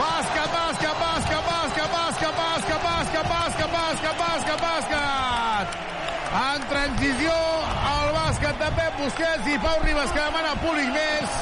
Bàsquet, 0.00 0.48
bàsquet, 0.56 0.96
bàsquet, 1.04 1.42
bàsquet, 1.50 1.88
bàsquet, 1.96 2.34
bàsquet, 2.40 2.82
bàsquet, 2.84 3.26
bàsquet, 3.32 3.70
bàsquet, 3.76 4.16
bàsquet, 4.22 4.60
bàsquet. 4.66 5.78
En 6.40 6.66
transició, 6.70 7.36
el 7.92 8.12
bàsquet 8.14 8.60
de 8.62 8.68
Pep 8.76 9.00
Busquets 9.00 9.48
i 9.50 9.58
Pau 9.64 9.80
Ribas 9.82 10.12
que 10.14 10.22
demana 10.22 10.52
públic 10.62 10.92
més 10.94 11.40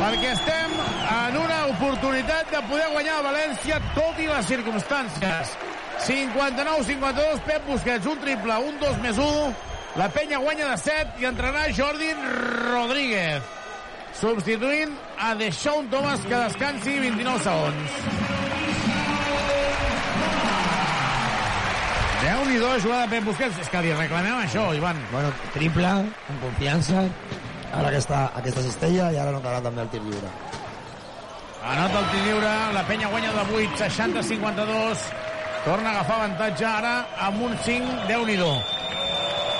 perquè 0.00 0.30
estem 0.32 0.72
en 1.16 1.36
una 1.40 1.58
oportunitat 1.72 2.50
de 2.52 2.62
poder 2.70 2.86
guanyar 2.94 3.18
a 3.18 3.26
València 3.26 3.80
tot 3.94 4.18
i 4.22 4.28
les 4.30 4.48
circumstàncies. 4.48 5.56
59-52, 6.04 7.40
Pep 7.46 7.66
Busquets, 7.66 8.06
un 8.06 8.18
triple, 8.20 8.58
un 8.68 8.78
2 8.80 8.98
més 9.02 9.18
1. 9.18 9.54
La 9.96 10.10
penya 10.12 10.38
guanya 10.38 10.68
de 10.68 10.76
7 10.76 11.22
i 11.22 11.28
entrenarà 11.28 11.70
Jordi 11.72 12.10
Rodríguez. 12.68 13.42
Substituint 14.20 14.92
a 15.20 15.34
Deshaun 15.34 15.88
Thomas, 15.92 16.20
que 16.24 16.36
descansi 16.36 16.98
29 17.00 17.42
segons. 17.44 17.96
Déu-n'hi-do, 22.26 22.70
jugada 22.80 23.06
de 23.06 23.10
Pep 23.14 23.24
Busquets. 23.28 23.60
És 23.62 23.70
que 23.72 23.82
li 23.84 23.92
reclamem 23.96 24.40
això, 24.40 24.68
Ivan. 24.76 25.00
Bueno, 25.12 25.32
triple, 25.54 25.88
amb 25.88 26.44
confiança, 26.44 27.06
ara 27.72 27.88
aquesta, 27.88 28.26
aquesta 28.40 28.64
cistella 28.64 29.10
i 29.12 29.20
ara 29.20 29.32
notarà 29.36 29.62
també 29.64 29.84
el 29.84 29.92
tir 29.92 30.02
lliure. 30.04 30.32
Anota 31.66 32.02
el 32.02 32.10
tir 32.12 32.20
lliure, 32.28 32.52
la 32.76 32.84
penya 32.88 33.08
guanya 33.12 33.32
de 33.36 33.46
8, 33.62 33.80
60-52. 33.84 35.06
Torna 35.66 35.90
a 35.90 35.92
agafar 35.96 36.16
avantatge 36.20 36.62
ara 36.62 36.90
amb 37.26 37.40
un 37.42 37.56
5, 37.58 37.94
déu 38.06 38.22
nhi 38.24 38.36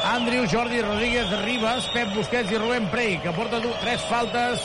Andrew, 0.07 0.47
Jordi 0.47 0.81
Rodríguez, 0.81 1.33
Ribas, 1.43 1.89
Pep 1.91 2.13
Busquets 2.15 2.53
i 2.53 2.59
Rubén 2.59 2.87
Prey, 2.93 3.17
que 3.19 3.33
porta 3.35 3.59
tres 3.81 4.05
faltes 4.07 4.63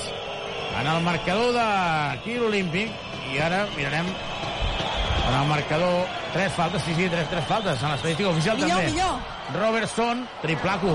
en 0.79 0.85
el 0.85 1.01
marcador 1.01 1.55
d'aquí 1.55 2.37
l'Olímpic. 2.37 2.93
I 3.33 3.39
ara 3.41 3.65
mirarem 3.75 4.05
en 4.05 5.33
el 5.39 5.47
marcador 5.47 6.05
tres 6.33 6.53
faltes, 6.53 6.83
sí, 6.83 6.93
sí, 6.93 7.09
tres, 7.09 7.27
tres 7.33 7.45
faltes 7.49 7.81
en 7.81 7.89
l'estadística 7.89 8.29
oficial 8.29 8.57
Millor, 8.57 8.69
també. 8.69 8.91
millor. 8.91 9.17
Robertson, 9.57 10.27
triplaco. 10.43 10.93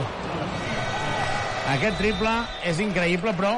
Aquest 1.74 1.98
triple 1.98 2.39
és 2.62 2.78
increïble, 2.78 3.35
però 3.35 3.56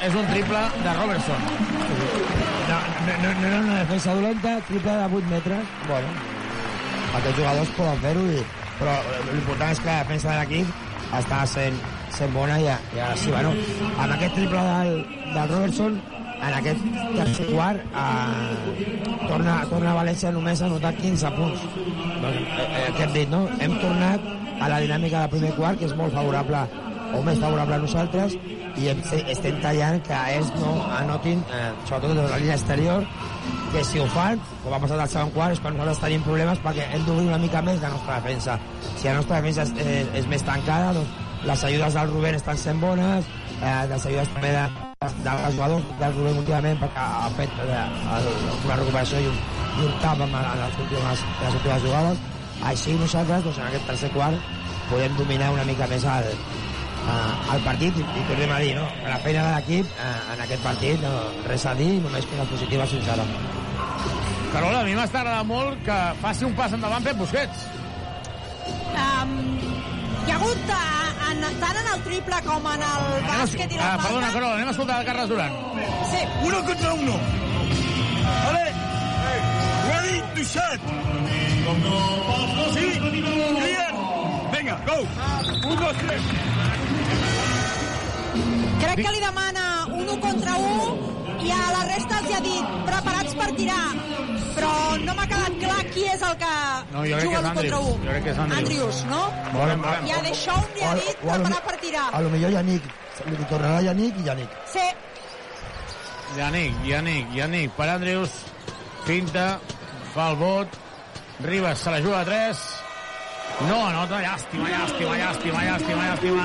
és 0.00 0.14
un 0.14 0.30
triple 0.30 0.62
de 0.84 0.98
Robertson. 1.02 2.09
No, 3.06 3.12
no, 3.22 3.40
no, 3.40 3.46
era 3.46 3.60
una 3.60 3.78
defensa 3.80 4.14
dolenta, 4.14 4.60
triple 4.68 4.92
de 4.92 5.04
8 5.04 5.26
metres. 5.30 5.64
Bueno, 5.88 6.08
aquests 7.18 7.38
jugadors 7.38 7.68
poden 7.76 7.98
fer-ho, 8.04 8.24
i- 8.32 8.44
però 8.80 8.94
l'important 9.32 9.72
és 9.72 9.80
que 9.80 9.86
la 9.90 9.98
defensa 10.04 10.30
de 10.30 10.38
l'equip 10.40 10.68
està 11.20 11.40
sent, 11.46 11.76
sent 12.16 12.32
bona 12.34 12.58
i, 12.60 12.64
i 12.64 13.00
ara 13.00 13.16
sí, 13.16 13.30
bueno, 13.30 13.52
amb 13.98 14.12
aquest 14.14 14.34
triple 14.34 14.62
del, 14.68 15.04
del 15.34 15.48
Robertson, 15.54 16.00
en 16.40 16.54
aquest 16.56 16.84
tercer 17.16 17.46
quart, 17.50 17.80
eh, 17.92 19.24
torna, 19.28 19.58
torna 19.68 19.90
a 19.92 19.96
València 20.02 20.30
només 20.32 20.62
a 20.62 20.66
anotar 20.70 20.94
15 20.96 21.30
punts. 21.36 21.60
Doncs, 22.20 22.36
eh, 22.36 22.68
eh, 22.84 22.92
què 22.96 23.02
hem 23.04 23.12
dit, 23.12 23.28
no? 23.28 23.42
Hem 23.60 23.74
tornat 23.80 24.20
a 24.60 24.68
la 24.68 24.78
dinàmica 24.80 25.20
del 25.26 25.34
primer 25.36 25.52
quart, 25.58 25.78
que 25.78 25.84
és 25.90 25.94
molt 25.96 26.12
favorable 26.16 26.62
o 27.14 27.22
més 27.26 27.38
favorable 27.42 27.74
a 27.76 27.82
nosaltres 27.82 28.34
i 28.80 28.88
em- 28.92 29.02
estem 29.34 29.60
tallant 29.62 30.00
que 30.06 30.18
ells 30.36 30.50
no 30.60 30.74
anotin, 30.98 31.42
eh, 31.52 31.70
sobretot 31.88 32.14
de 32.16 32.28
la 32.28 32.38
línia 32.38 32.54
exterior, 32.58 33.06
que 33.72 33.84
si 33.84 33.98
ho 34.02 34.06
fan, 34.14 34.40
com 34.64 34.74
ha 34.74 34.80
passat 34.82 35.00
al 35.00 35.08
segon 35.08 35.30
quart, 35.34 35.52
és 35.56 35.60
quan 35.62 35.74
nosaltres 35.76 36.00
tenim 36.04 36.22
problemes 36.26 36.58
perquè 36.64 36.86
hem 36.94 37.04
d'obrir 37.06 37.28
una 37.28 37.38
mica 37.38 37.62
més 37.62 37.80
la 37.82 37.90
nostra 37.94 38.20
defensa. 38.20 38.58
Si 38.96 39.08
la 39.08 39.14
nostra 39.18 39.40
defensa 39.40 39.62
és, 39.62 39.72
és, 39.86 40.08
és 40.22 40.26
més 40.30 40.42
tancada, 40.46 40.92
doncs 40.94 41.18
les 41.46 41.64
ajudes 41.64 41.94
del 41.96 42.10
Rubén 42.12 42.34
estan 42.36 42.58
sent 42.58 42.80
bones, 42.80 43.24
eh, 43.62 43.86
les 43.88 44.06
ajudes 44.06 44.28
també 44.34 44.50
de, 44.52 44.64
dels 45.24 45.54
jugadors 45.54 45.84
del 46.00 46.12
Rubén 46.18 46.38
últimament 46.42 46.80
perquè 46.82 47.04
ha 47.06 47.30
fet 47.38 47.50
eh, 47.64 47.84
una 48.66 48.76
recuperació 48.76 49.22
i 49.22 49.30
un, 49.30 49.38
i 49.80 49.86
un 49.86 49.94
tap 50.02 50.20
en, 50.20 50.34
en, 50.34 50.58
les 50.60 50.80
últimes, 50.84 51.22
en 51.38 51.46
les 51.46 51.54
últimes 51.60 51.82
jugades. 51.86 52.18
Així 52.70 52.92
nosaltres, 53.00 53.44
doncs, 53.46 53.58
en 53.58 53.70
aquest 53.70 53.86
tercer 53.88 54.10
quart, 54.12 54.50
podem 54.90 55.14
dominar 55.16 55.52
una 55.54 55.64
mica 55.64 55.86
més 55.88 56.04
el, 56.04 56.28
eh, 57.06 57.54
el 57.54 57.62
partit 57.66 57.96
i, 57.96 58.04
i 58.04 58.22
tornem 58.28 58.52
a 58.52 58.60
dir, 58.64 58.74
no? 58.78 58.86
La 59.06 59.18
feina 59.24 59.46
de 59.48 59.54
l'equip 59.56 59.86
eh, 59.96 60.12
en 60.34 60.44
aquest 60.46 60.62
partit, 60.66 61.00
no, 61.04 61.14
res 61.48 61.66
a 61.66 61.74
dir, 61.78 61.92
només 62.04 62.26
coses 62.32 62.48
positives 62.54 62.94
fins 62.96 63.08
ara. 63.16 63.26
Carola, 64.52 64.80
a 64.80 64.86
mi 64.88 64.96
m'està 64.98 65.20
agradant 65.22 65.46
molt 65.46 65.82
que 65.86 65.98
faci 66.22 66.44
un 66.48 66.54
pas 66.58 66.72
endavant 66.74 67.04
Pep 67.06 67.16
Busquets. 67.20 67.66
Um, 68.90 69.36
hi 70.26 70.32
ha 70.32 70.38
hagut, 70.40 70.72
uh, 70.74 71.30
en, 71.30 71.44
tant 71.62 71.78
en 71.78 71.90
el 71.94 72.00
triple 72.08 72.40
com 72.48 72.66
en 72.72 72.82
el 72.88 73.04
bàsquet 73.28 73.70
i 73.70 73.78
la 73.78 73.84
Ah, 73.84 73.92
falta... 73.94 74.08
perdona, 74.08 74.32
Carola, 74.34 74.54
anem 74.58 74.68
a 74.72 74.74
escoltar 74.74 74.98
el 75.00 75.06
Carles 75.06 75.28
Duran. 75.30 75.54
Sí. 76.10 76.24
Uno 76.48 76.64
contra 76.66 76.92
uno. 76.94 77.14
¿Vale? 78.46 78.64
Ready 79.90 80.18
to 80.34 80.42
shot. 80.50 80.80
Sí, 82.74 82.86
clear. 83.60 83.94
Venga, 84.52 84.76
go. 84.86 84.98
Un, 85.70 85.76
dos, 85.76 85.96
tres. 86.02 86.22
Crec 88.80 89.02
que 89.04 89.12
li 89.14 89.20
demana 89.22 89.64
un 89.92 90.06
1 90.08 90.20
contra 90.20 90.54
1 90.56 91.44
i 91.44 91.50
a 91.52 91.60
la 91.74 91.82
resta 91.88 92.18
els 92.20 92.32
ha 92.36 92.40
dit 92.44 92.72
preparats 92.86 93.34
per 93.40 93.50
tirar. 93.58 93.84
Però 94.56 94.70
no 95.04 95.14
m'ha 95.16 95.26
quedat 95.30 95.54
clar 95.62 95.82
qui 95.94 96.04
és 96.10 96.22
el 96.26 96.34
que 96.40 96.54
No, 96.92 97.04
jo 97.06 97.16
que 97.16 97.22
juga 97.24 97.38
és 97.38 97.44
l'1 97.44 97.54
contra 97.54 97.78
Andrius. 97.78 97.86
1. 97.90 98.04
Jo 98.04 98.10
crec 98.10 98.24
que 98.24 98.30
és 98.34 98.38
Andrius. 98.38 98.58
Andrius, 98.60 99.04
no? 99.12 99.20
Veurem, 99.54 99.84
veurem. 99.84 100.06
I 100.08 100.12
a 100.16 100.22
Deixón 100.26 100.66
li 100.74 100.82
ha 100.88 100.94
dit 100.98 101.16
O 101.22 101.30
a 101.30 101.36
lo- 101.38 101.44
preparat 101.44 101.64
per 101.70 101.76
tirar. 101.84 102.06
A 102.12 102.20
lo 102.20 102.30
millor 102.34 102.50
Yannick, 102.56 102.84
li 103.30 103.44
tornarà 103.52 103.80
Yannick 103.88 104.18
i 104.20 104.26
Yannick. 104.28 104.50
Sí, 104.74 104.86
Yannick, 106.36 106.84
Yannick, 106.86 107.32
Yannick 107.34 107.72
per 107.76 107.88
Andrius. 107.94 108.30
Finta, 109.04 109.58
fa 110.14 110.30
el 110.30 110.36
vot. 110.36 110.68
Ribas 111.40 111.78
se 111.78 111.90
la 111.90 112.00
juga 112.00 112.20
a 112.20 112.24
3. 112.24 112.58
No 113.68 113.76
anota, 113.84 114.20
llàstima, 114.24 114.70
llàstima, 114.72 115.16
llàstima, 115.20 115.62
llàstima, 115.66 116.04
llàstima. 116.08 116.44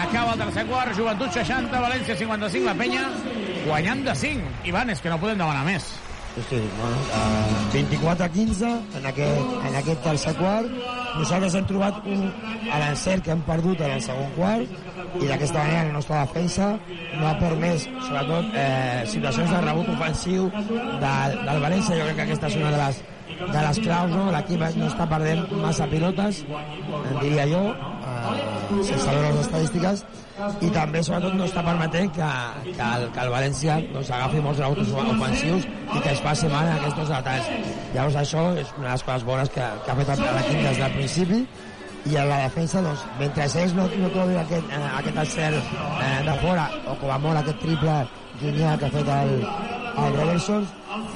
Acaba 0.00 0.32
el 0.32 0.42
tercer 0.44 0.64
quart, 0.70 0.94
Joventut 0.96 1.34
60, 1.36 1.80
València 1.84 2.16
55, 2.16 2.64
la 2.64 2.76
penya 2.78 3.06
guanyant 3.66 4.04
de 4.06 4.14
5. 4.16 4.52
Ivan, 4.70 4.92
és 4.94 5.02
que 5.04 5.12
no 5.12 5.18
podem 5.20 5.40
demanar 5.40 5.66
més. 5.66 5.90
Sí, 6.38 6.44
sí, 6.48 6.60
bueno, 6.78 6.96
uh, 7.18 7.72
24 7.72 8.24
a 8.24 8.28
15 8.30 8.70
en 9.00 9.06
aquest, 9.10 9.52
en 9.68 9.76
aquest 9.82 10.02
tercer 10.04 10.34
quart. 10.38 10.72
Nosaltres 11.18 11.56
hem 11.58 11.68
trobat 11.68 12.00
un, 12.06 12.24
a 12.70 12.80
l'encert 12.84 13.24
que 13.26 13.34
hem 13.34 13.42
perdut 13.44 13.80
en 13.82 13.96
el 13.96 14.02
segon 14.04 14.32
quart 14.36 14.72
i 15.18 15.26
d'aquesta 15.26 15.58
manera 15.58 15.86
la 15.88 15.96
nostra 15.96 16.22
defensa 16.22 16.68
no 17.16 17.26
ha 17.26 17.34
permès, 17.40 17.88
sobretot, 18.06 18.52
eh, 18.54 19.04
situacions 19.10 19.50
de 19.50 19.62
rebut 19.64 19.88
ofensiu 19.96 20.50
del, 20.54 21.38
del 21.48 21.62
València. 21.64 21.96
Jo 21.96 22.08
crec 22.08 22.20
que 22.20 22.28
aquesta 22.28 22.52
és 22.52 22.58
una 22.60 22.74
de 22.76 22.82
les, 22.84 23.00
de 23.38 23.60
les 23.66 23.80
claus, 23.84 24.14
no? 24.14 24.28
L'equip 24.34 24.64
no 24.78 24.88
està 24.88 25.06
perdent 25.10 25.44
massa 25.62 25.86
pilotes, 25.90 26.42
diria 27.20 27.46
jo, 27.50 27.62
eh, 27.72 28.82
sense 28.88 29.06
veure 29.06 29.30
les 29.30 29.40
estadístiques, 29.44 30.04
i 30.62 30.68
també, 30.74 31.02
sobretot, 31.02 31.34
no 31.38 31.46
està 31.48 31.64
permetent 31.66 32.12
que, 32.14 32.28
que, 32.68 32.88
el, 32.88 33.06
que 33.14 33.24
el 33.24 33.32
València 33.32 33.78
doncs, 33.92 34.12
agafi 34.14 34.42
molts 34.44 34.60
rebots 34.62 34.92
ofensius 35.14 35.66
i 35.66 36.02
que 36.04 36.12
es 36.12 36.22
passi 36.22 36.50
mal 36.52 36.68
en 36.68 36.76
aquests 36.76 37.10
detalls. 37.10 37.48
Llavors, 37.94 38.20
això 38.22 38.44
és 38.58 38.70
una 38.76 38.86
de 38.90 38.92
les 38.92 39.08
coses 39.08 39.26
bones 39.26 39.50
que, 39.54 39.72
que 39.84 39.90
ha 39.94 39.98
fet 39.98 40.14
l'equip 40.22 40.62
des 40.68 40.80
del 40.84 40.94
principi 40.98 41.42
i 42.08 42.16
a 42.16 42.24
la 42.24 42.38
defensa, 42.46 42.80
doncs, 42.84 43.02
mentre 43.18 43.48
ells 43.48 43.74
no, 43.76 43.88
no 44.00 44.12
trobin 44.14 44.38
aquest, 44.40 44.70
eh, 44.72 44.84
aquest 45.00 45.18
encert 45.24 45.58
eh, 45.58 46.14
de 46.28 46.36
fora, 46.44 46.68
o 46.86 46.94
com 47.02 47.12
a 47.12 47.18
molt 47.20 47.42
aquest 47.42 47.60
triple 47.64 47.98
genial 48.40 48.78
que 48.78 48.86
ha 48.86 48.94
fet 48.94 49.10
el, 49.16 49.34
el 50.04 50.16
Robertson, 50.20 50.68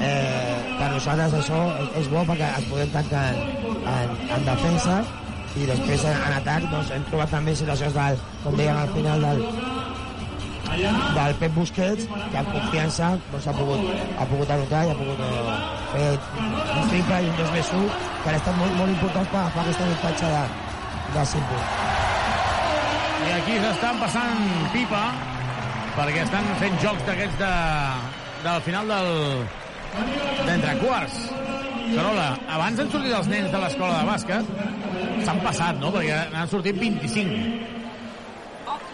eh, 0.02 0.71
nosaltres 0.92 1.34
això 1.40 1.60
és, 1.82 1.90
és 2.02 2.08
bo 2.12 2.22
perquè 2.28 2.48
es 2.60 2.70
podem 2.70 2.94
tancar 2.94 3.26
en, 3.32 3.42
en, 3.96 4.16
en 4.36 4.48
defensa 4.48 5.02
i 5.58 5.68
després 5.68 6.04
en, 6.08 6.16
en 6.16 6.34
atac 6.38 6.66
doncs, 6.70 6.90
hem 6.96 7.04
trobat 7.10 7.32
també 7.34 7.54
situacions 7.56 7.94
del, 7.96 8.20
com 8.44 8.56
dèiem 8.56 8.78
al 8.80 8.92
final 8.94 9.26
del, 9.26 9.42
del 10.72 11.34
Pep 11.40 11.54
Busquets 11.56 12.06
que 12.08 12.40
amb 12.40 12.52
confiança 12.54 13.10
doncs, 13.30 13.48
ha, 13.48 13.56
pogut, 13.58 13.82
ha 14.16 14.28
pogut 14.30 14.54
anotar 14.56 14.84
i 14.86 14.92
ha 14.92 14.98
pogut 15.00 15.24
eh, 15.26 15.56
fer 15.92 16.06
un 16.80 16.92
triple 16.92 17.20
i 17.20 17.32
un 17.32 17.36
2 17.42 17.52
més 17.56 17.74
1 17.80 17.90
que 18.22 18.30
han 18.32 18.38
estat 18.40 18.60
molt, 18.60 18.78
molt 18.80 18.94
importants 18.94 19.34
per 19.34 19.42
agafar 19.42 19.66
aquesta 19.66 19.88
avantatge 19.88 20.32
de, 20.36 20.44
de 21.16 21.26
5 21.34 21.52
punts. 21.52 21.76
I 23.22 23.34
aquí 23.36 23.58
s'estan 23.64 24.00
passant 24.02 24.46
pipa 24.72 25.02
perquè 25.96 26.24
estan 26.24 26.48
fent 26.62 26.78
jocs 26.82 27.04
d'aquests 27.08 27.42
de, 27.42 27.52
del 28.46 28.64
final 28.64 28.94
del 28.94 29.10
d'entre 30.46 30.76
quarts. 30.82 31.18
Carola, 31.92 32.28
abans 32.48 32.80
han 32.80 32.90
sortit 32.92 33.12
els 33.16 33.28
nens 33.28 33.52
de 33.52 33.60
l'escola 33.60 34.00
de 34.00 34.08
bàsquet, 34.08 34.52
s'han 35.26 35.42
passat, 35.44 35.78
no? 35.82 35.92
Perquè 35.94 36.22
n'han 36.32 36.50
sortit 36.50 36.78
25. 36.80 37.70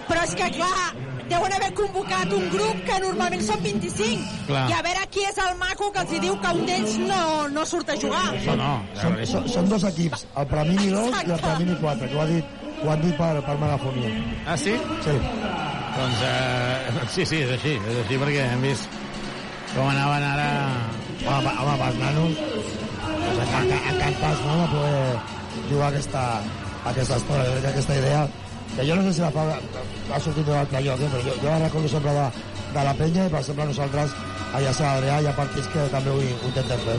Però 0.09 0.23
és 0.25 0.35
que, 0.35 0.47
clar, 0.57 0.87
deuen 1.29 1.55
haver 1.59 1.69
convocat 1.77 2.33
un 2.33 2.47
grup 2.53 2.79
que 2.89 2.97
normalment 3.05 3.43
són 3.45 3.61
25. 3.65 4.29
Clar. 4.49 4.65
I 4.73 4.77
a 4.79 4.83
veure 4.87 5.09
qui 5.13 5.27
és 5.29 5.41
el 5.45 5.57
maco 5.61 5.91
que 5.93 6.05
els 6.05 6.15
hi 6.17 6.23
diu 6.25 6.39
que 6.43 6.55
un 6.57 6.65
d'ells 6.69 6.95
no, 7.05 7.23
no 7.53 7.67
surt 7.69 7.93
a 7.93 7.99
jugar. 8.01 8.25
No, 8.47 8.57
no. 8.63 8.71
Són, 9.03 9.19
són, 9.33 9.51
són 9.57 9.69
dos 9.75 9.85
equips, 9.91 10.25
el 10.41 10.49
Premini 10.55 10.89
2 10.95 11.21
i 11.21 11.35
el 11.37 11.45
Premini 11.45 11.77
4, 11.83 12.09
que 12.09 12.17
ho 12.17 12.25
ha 12.25 12.29
dit, 12.31 12.57
ho 12.79 12.95
han 12.95 13.05
dit 13.05 13.21
per, 13.21 13.35
per 13.45 13.59
megafonia. 13.61 14.15
Ah, 14.47 14.57
sí? 14.57 14.79
Sí. 15.05 15.19
Doncs 15.99 16.25
eh, 16.25 17.05
sí, 17.15 17.29
sí, 17.29 17.45
és 17.45 17.53
així, 17.59 17.77
és 17.77 18.01
així 18.07 18.23
perquè 18.25 18.49
hem 18.55 18.65
vist 18.65 19.05
com 19.75 19.89
anaven 19.89 20.25
ara... 20.33 20.51
Home, 21.29 21.51
home 21.61 21.73
pels 21.81 21.97
nanos, 21.99 22.37
encan- 23.43 23.73
encantats 23.93 24.45
no, 24.47 24.53
de 24.61 24.69
poder 24.73 25.19
jugar 25.71 25.89
aquesta, 25.89 26.23
aquesta 26.93 27.17
estona. 27.19 27.43
Jo 27.49 27.51
crec 27.57 27.65
que 27.65 27.73
aquesta 27.73 27.97
idea, 27.99 28.21
que 28.77 28.87
jo 28.89 28.97
no 28.97 29.03
sé 29.09 29.13
si 29.17 29.25
la 29.25 29.31
fa, 29.35 29.45
ha 30.15 30.21
sortit 30.25 30.47
d'un 30.47 30.57
altre 30.61 30.81
lloc, 30.87 31.03
eh, 31.03 31.11
però 31.13 31.25
jo, 31.27 31.35
jo 31.43 31.51
la 31.51 31.59
recordo 31.65 31.91
sempre 31.91 32.15
de, 32.21 32.27
de 32.77 32.85
la 32.89 32.95
penya 33.01 33.27
i, 33.27 33.33
per 33.35 33.41
exemple, 33.43 33.67
nosaltres 33.73 34.15
allà 34.55 34.73
a 34.73 34.93
Adrià 34.95 35.19
hi 35.21 35.29
ha 35.29 35.35
partits 35.37 35.69
que 35.75 35.89
també 35.93 36.15
ho 36.15 36.23
intentem 36.53 36.87
fer. 36.87 36.97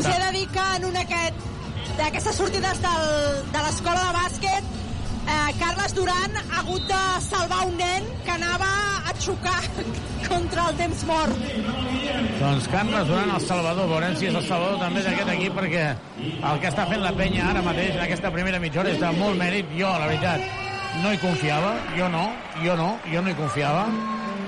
Us 0.00 0.08
he 0.10 0.16
de 0.24 0.30
dir 0.38 0.46
que 0.56 0.66
en 0.80 0.88
un 0.90 0.96
aquest 1.04 1.46
d'aquestes 2.00 2.36
sortides 2.40 2.80
del, 2.82 3.06
de 3.52 3.62
l'escola 3.68 4.06
de 4.08 4.12
bàsquet 4.16 4.76
eh, 5.30 5.54
Carles 5.60 5.94
Duran 5.94 6.36
ha 6.40 6.60
hagut 6.60 6.86
de 6.90 7.02
salvar 7.26 7.64
un 7.68 7.76
nen 7.78 8.06
que 8.24 8.32
anava 8.36 8.70
a 9.10 9.14
xocar 9.20 9.60
contra 10.28 10.68
el 10.70 10.76
temps 10.80 11.04
mort. 11.08 11.44
Doncs 12.40 12.68
Carles 12.72 13.08
Duran, 13.08 13.30
el 13.36 13.46
Salvador. 13.46 13.88
Veurem 13.90 14.16
si 14.16 14.28
és 14.30 14.34
el 14.34 14.46
Salvador 14.48 14.78
també 14.84 15.02
d'aquest 15.06 15.32
equip, 15.36 15.56
perquè 15.58 15.84
el 16.52 16.60
que 16.62 16.70
està 16.72 16.86
fent 16.90 17.02
la 17.04 17.12
penya 17.16 17.50
ara 17.50 17.62
mateix, 17.66 17.94
en 17.96 18.04
aquesta 18.06 18.32
primera 18.34 18.60
mitja 18.62 18.82
hora, 18.84 18.94
és 18.94 19.00
de 19.02 19.12
molt 19.18 19.38
mèrit. 19.40 19.70
Jo, 19.78 19.90
la 20.00 20.08
veritat, 20.10 20.44
no 21.04 21.12
hi 21.14 21.20
confiava. 21.22 21.74
Jo 21.96 22.08
no, 22.12 22.24
jo 22.64 22.76
no, 22.78 22.94
jo 23.12 23.22
no 23.22 23.30
hi 23.32 23.38
confiava. 23.38 23.84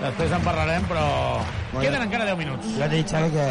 Després 0.02 0.32
en 0.34 0.42
parlarem, 0.42 0.86
però 0.90 1.04
Bueno. 1.72 1.84
queden 1.86 2.02
encara 2.02 2.24
10 2.26 2.36
minuts. 2.36 2.66
Jo 2.76 2.88
t'he 2.88 2.96
dit, 2.98 3.08
Xavi, 3.08 3.30
que 3.30 3.44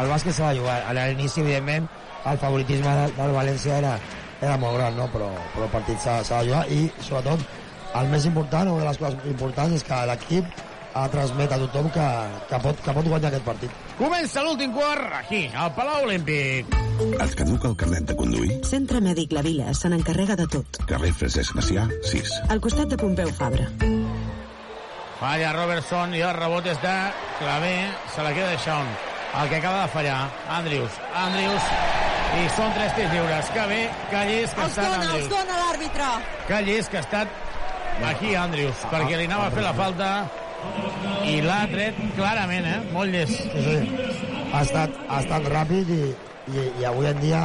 el 0.00 0.06
bàsquet 0.12 0.32
s'ha 0.36 0.52
de 0.52 0.60
jugar. 0.60 0.76
A 0.88 0.92
l'inici, 0.94 1.40
evidentment, 1.42 1.88
el 2.24 2.38
favoritisme 2.38 2.92
del 3.16 3.34
València 3.34 3.74
era, 3.82 3.96
era 4.40 4.56
molt 4.56 4.78
gran, 4.78 4.96
no? 4.96 5.08
però, 5.12 5.28
però 5.54 5.66
el 5.66 5.74
partit 5.74 6.00
s'ha 6.02 6.42
jugar 6.46 6.64
i, 6.70 6.86
sobretot, 7.02 7.44
el 7.98 8.10
més 8.12 8.26
important, 8.28 8.68
o 8.68 8.78
una 8.78 8.86
de 8.86 8.90
les 8.90 9.00
coses 9.00 9.30
importants, 9.30 9.76
és 9.78 9.86
que 9.86 10.00
l'equip 10.10 10.64
ha 10.98 11.06
transmet 11.12 11.52
a 11.52 11.58
tothom 11.62 11.88
que, 11.94 12.06
que, 12.50 12.60
pot, 12.64 12.82
que 12.84 12.94
pot 12.96 13.08
guanyar 13.10 13.30
aquest 13.30 13.46
partit. 13.46 13.74
Comença 13.98 14.42
l'últim 14.44 14.74
quart 14.74 15.14
aquí, 15.20 15.44
al 15.54 15.72
Palau 15.76 16.06
Olímpic. 16.06 16.76
Et 16.98 17.34
caduca 17.38 17.70
el 17.70 17.76
carnet 17.78 18.08
de 18.10 18.16
conduir? 18.18 18.50
Centre 18.66 19.02
Mèdic 19.04 19.34
La 19.36 19.44
Vila 19.46 19.74
se 19.74 19.90
n'encarrega 19.90 20.34
de 20.38 20.48
tot. 20.50 20.80
Carrer 20.90 21.12
Francesc 21.14 21.54
Macià, 21.58 21.86
6. 22.10 22.34
Al 22.50 22.62
costat 22.64 22.90
de 22.90 22.98
Pompeu 22.98 23.30
Fabra. 23.38 23.68
Falla 25.18 25.52
Robertson 25.54 26.14
i 26.14 26.22
el 26.22 26.34
rebot 26.36 26.66
és 26.70 26.78
de 26.82 26.96
Clavé, 27.40 27.76
se 28.14 28.26
la 28.26 28.34
queda 28.34 28.50
de 28.54 28.58
Shawn. 28.64 28.90
El 29.38 29.48
que 29.50 29.56
acaba 29.56 29.82
de 29.82 29.88
fallar, 29.92 30.20
Andrius. 30.48 30.98
Andrius, 31.14 31.72
i 32.36 32.48
són 32.54 32.72
tres 32.76 32.92
tirs 32.96 33.12
lliures. 33.14 33.48
Que 33.54 33.64
bé, 33.70 33.80
que 34.10 34.24
llest 34.30 34.54
que 34.56 34.60
ha 34.60 34.66
Els 34.68 34.76
estat 34.76 34.90
dona, 34.90 34.98
els 34.98 35.12
Andrius. 35.12 35.30
dona 35.32 35.60
l'àrbitre. 35.62 36.10
Que 36.48 36.60
llest 36.66 36.90
que 36.92 37.00
ha 37.00 37.04
estat 37.06 37.28
aquí 38.10 38.34
Andrius, 38.38 38.84
perquè 38.92 39.16
li 39.18 39.26
anava 39.30 39.48
a 39.48 39.54
fer 39.54 39.64
la 39.64 39.72
falta 39.74 40.10
i 41.26 41.40
l'ha 41.44 41.60
tret 41.70 41.98
clarament, 42.16 42.66
eh? 42.66 42.78
Molt 42.92 43.14
llest. 43.14 43.40
Sí, 43.54 43.64
sí. 43.64 44.44
Ha 44.52 44.62
estat, 44.64 44.94
ha 45.08 45.20
estat 45.22 45.48
ràpid 45.52 45.90
i, 45.94 46.02
i, 46.54 46.68
i 46.80 46.86
avui 46.88 47.06
en 47.10 47.18
dia, 47.20 47.42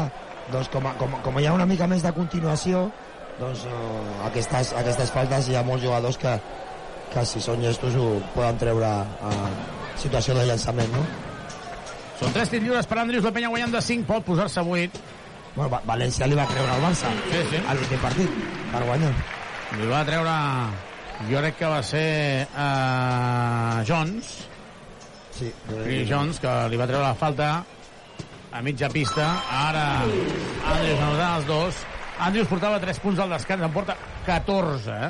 doncs, 0.52 0.70
com, 0.74 0.88
com, 1.00 1.18
com 1.26 1.40
hi 1.40 1.48
ha 1.48 1.54
una 1.56 1.66
mica 1.70 1.88
més 1.88 2.04
de 2.06 2.12
continuació, 2.16 2.88
doncs 3.40 3.66
eh, 3.66 3.74
aquestes, 4.30 4.74
aquestes 4.78 5.12
faltes 5.12 5.50
hi 5.50 5.56
ha 5.58 5.64
molts 5.68 5.84
jugadors 5.84 6.18
que, 6.22 6.34
que 7.14 7.26
si 7.26 7.42
són 7.42 7.62
llestos 7.66 7.96
ho 7.98 8.08
poden 8.36 8.58
treure 8.62 8.88
a 8.88 9.34
situació 9.98 10.36
de 10.38 10.46
llançament, 10.50 10.92
no? 10.94 11.04
Són 12.20 12.32
tres 12.36 12.50
tirs 12.52 12.64
lliures 12.64 12.88
per 12.88 13.00
Andrius, 13.02 13.24
la 13.26 13.32
penya 13.36 13.50
guanyant 13.52 13.74
de 13.74 13.82
5, 13.82 14.06
pot 14.08 14.24
posar-se 14.26 14.60
a 14.62 14.64
8. 14.64 15.02
Bueno, 15.56 15.70
Va- 15.74 15.82
València 15.86 16.28
li 16.30 16.36
va 16.38 16.46
creure 16.50 16.72
al 16.74 16.82
Barça 16.82 17.10
sí, 17.30 17.42
sí. 17.52 17.60
a 17.68 17.74
l'últim 17.78 18.00
partit 18.02 18.38
per 18.72 18.82
guanyar. 18.88 19.12
Li 19.80 19.88
va 19.90 20.02
treure, 20.06 20.34
jo 21.30 21.42
crec 21.44 21.58
que 21.60 21.70
va 21.74 21.82
ser 21.86 22.08
uh, 22.54 23.84
Jones, 23.88 24.34
Sí, 25.34 25.48
Chris 25.66 26.06
Jones, 26.08 26.38
que 26.40 26.50
li 26.70 26.78
va 26.78 26.86
treure 26.86 27.08
la 27.08 27.16
falta 27.18 27.48
a 28.54 28.60
mitja 28.62 28.86
pista. 28.94 29.32
Ara 29.50 29.86
Andrius 30.04 31.00
anotant 31.02 31.40
els 31.40 31.48
dos. 31.50 31.80
Andrius 32.22 32.48
portava 32.52 32.78
3 32.80 33.00
punts 33.02 33.20
al 33.24 33.32
descans, 33.34 33.66
en 33.66 33.74
porta 33.74 33.96
14, 34.28 34.94
eh? 34.94 35.10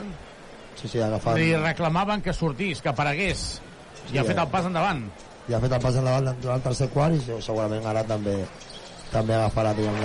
Sí, 0.80 0.88
sí, 0.88 1.01
agafant... 1.03 1.35
Li 1.38 1.49
reclamaven 1.59 2.23
que 2.23 2.31
sortís, 2.34 2.80
que 2.81 2.88
aparegués. 2.93 3.43
I 4.13 4.17
ha 4.17 4.23
Sí, 4.23 4.30
fet 4.31 4.38
eh. 4.38 4.41
el 4.45 4.47
pas 4.55 4.65
endavant. 4.71 5.03
I 5.49 5.56
ha 5.56 5.60
fet 5.60 5.74
el 5.76 5.82
pas 5.84 5.95
endavant 5.99 6.30
durant 6.40 6.60
el 6.61 6.68
tercer 6.70 6.88
quart 6.94 7.18
i 7.18 7.41
segurament 7.44 7.86
ara 7.90 8.03
també 8.07 8.38
també 9.14 9.36
agafarà, 9.38 9.74
diguem. 9.78 9.98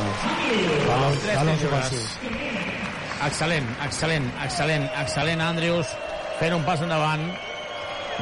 Excel·lent, 3.28 3.68
excel·lent, 3.86 4.26
excel·lent, 4.44 4.88
excel·lent, 5.02 5.42
Andrius, 5.42 5.94
fent 6.38 6.54
un 6.58 6.66
pas 6.66 6.82
endavant. 6.84 7.24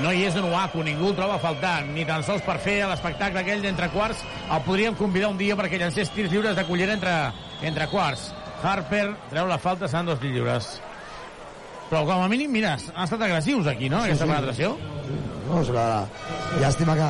No 0.04 0.12
hi 0.12 0.26
és 0.28 0.34
de 0.36 0.42
Nuaku, 0.44 0.82
ningú 0.84 1.10
el 1.10 1.16
troba 1.16 1.38
a 1.38 1.42
faltar, 1.42 1.78
ni 1.88 2.04
tan 2.08 2.24
sols 2.24 2.44
per 2.44 2.58
fer 2.62 2.78
l'espectacle 2.84 3.40
aquell 3.40 3.64
d'entre 3.64 3.88
quarts. 3.94 4.22
El 4.52 4.64
podríem 4.66 4.96
convidar 4.96 5.32
un 5.32 5.40
dia 5.40 5.56
perquè 5.56 5.80
llancés 5.80 6.12
tirs 6.14 6.32
lliures 6.32 6.56
de 6.56 6.66
cullera 6.68 6.94
entre, 6.96 7.14
entre 7.64 7.88
quarts. 7.92 8.28
Harper 8.62 9.06
treu 9.30 9.48
la 9.48 9.58
falta, 9.58 9.88
seran 9.88 10.12
dos 10.12 10.20
tirs 10.20 10.36
lliures. 10.36 10.68
Però 11.88 12.02
com 12.04 12.22
a 12.22 12.28
mínim, 12.28 12.52
mira, 12.52 12.76
han 12.76 13.04
estat 13.04 13.24
agressius 13.24 13.68
aquí, 13.72 13.88
no?, 13.88 14.04
aquesta 14.04 14.26
sí. 14.26 14.30
penetració. 14.32 14.76
No, 15.46 15.62
una 15.70 15.86
llàstima 16.60 16.96
que, 16.98 17.08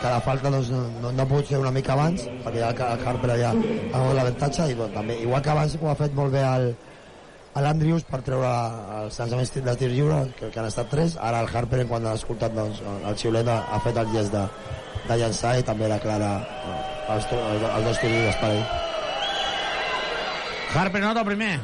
que 0.00 0.10
la 0.10 0.20
falta 0.24 0.50
doncs, 0.50 0.70
no, 0.74 0.82
no, 1.02 1.12
no 1.14 1.22
ha 1.22 1.28
pogut 1.30 1.50
ser 1.50 1.60
una 1.62 1.72
mica 1.74 1.94
abans, 1.94 2.26
perquè 2.44 2.64
ja 2.64 2.70
el 2.72 3.06
Harper 3.06 3.38
ja 3.38 3.52
ha 3.54 4.00
hagut 4.00 4.16
l'avantatge, 4.18 4.70
i 4.72 4.78
bueno, 4.78 4.94
també, 4.94 5.18
igual 5.22 5.42
que 5.42 5.54
abans 5.54 5.78
ho 5.80 5.90
ha 5.90 5.96
fet 5.98 6.16
molt 6.18 6.34
bé 6.34 6.42
el, 6.48 6.68
l'Andrius 7.62 8.04
per 8.06 8.20
treure 8.26 8.50
els 9.00 9.16
llançaments 9.18 9.54
de 9.68 9.76
tir 9.80 9.88
lliure, 9.92 10.18
que, 10.38 10.50
que 10.50 10.60
han 10.60 10.68
estat 10.68 10.90
tres, 10.92 11.16
ara 11.30 11.40
el 11.44 11.50
Harper, 11.52 11.84
quan 11.90 12.06
ha 12.06 12.14
escoltat 12.18 12.54
doncs, 12.54 12.82
el 12.98 13.16
xiulet, 13.18 13.48
ha, 13.48 13.80
fet 13.84 13.98
el 14.02 14.12
gest 14.14 14.34
de, 14.34 14.44
de 15.08 15.18
llançar 15.22 15.56
i 15.58 15.66
també 15.66 15.88
declara 15.90 16.34
eh, 16.44 16.76
els, 17.14 17.32
els, 17.38 17.66
els 17.72 17.88
dos 17.88 18.02
tirs 18.02 18.14
lliures 18.14 18.38
per 18.42 18.52
ell. 18.54 18.64
Harper 20.78 21.02
nota 21.02 21.24
el 21.24 21.30
primer. 21.32 21.56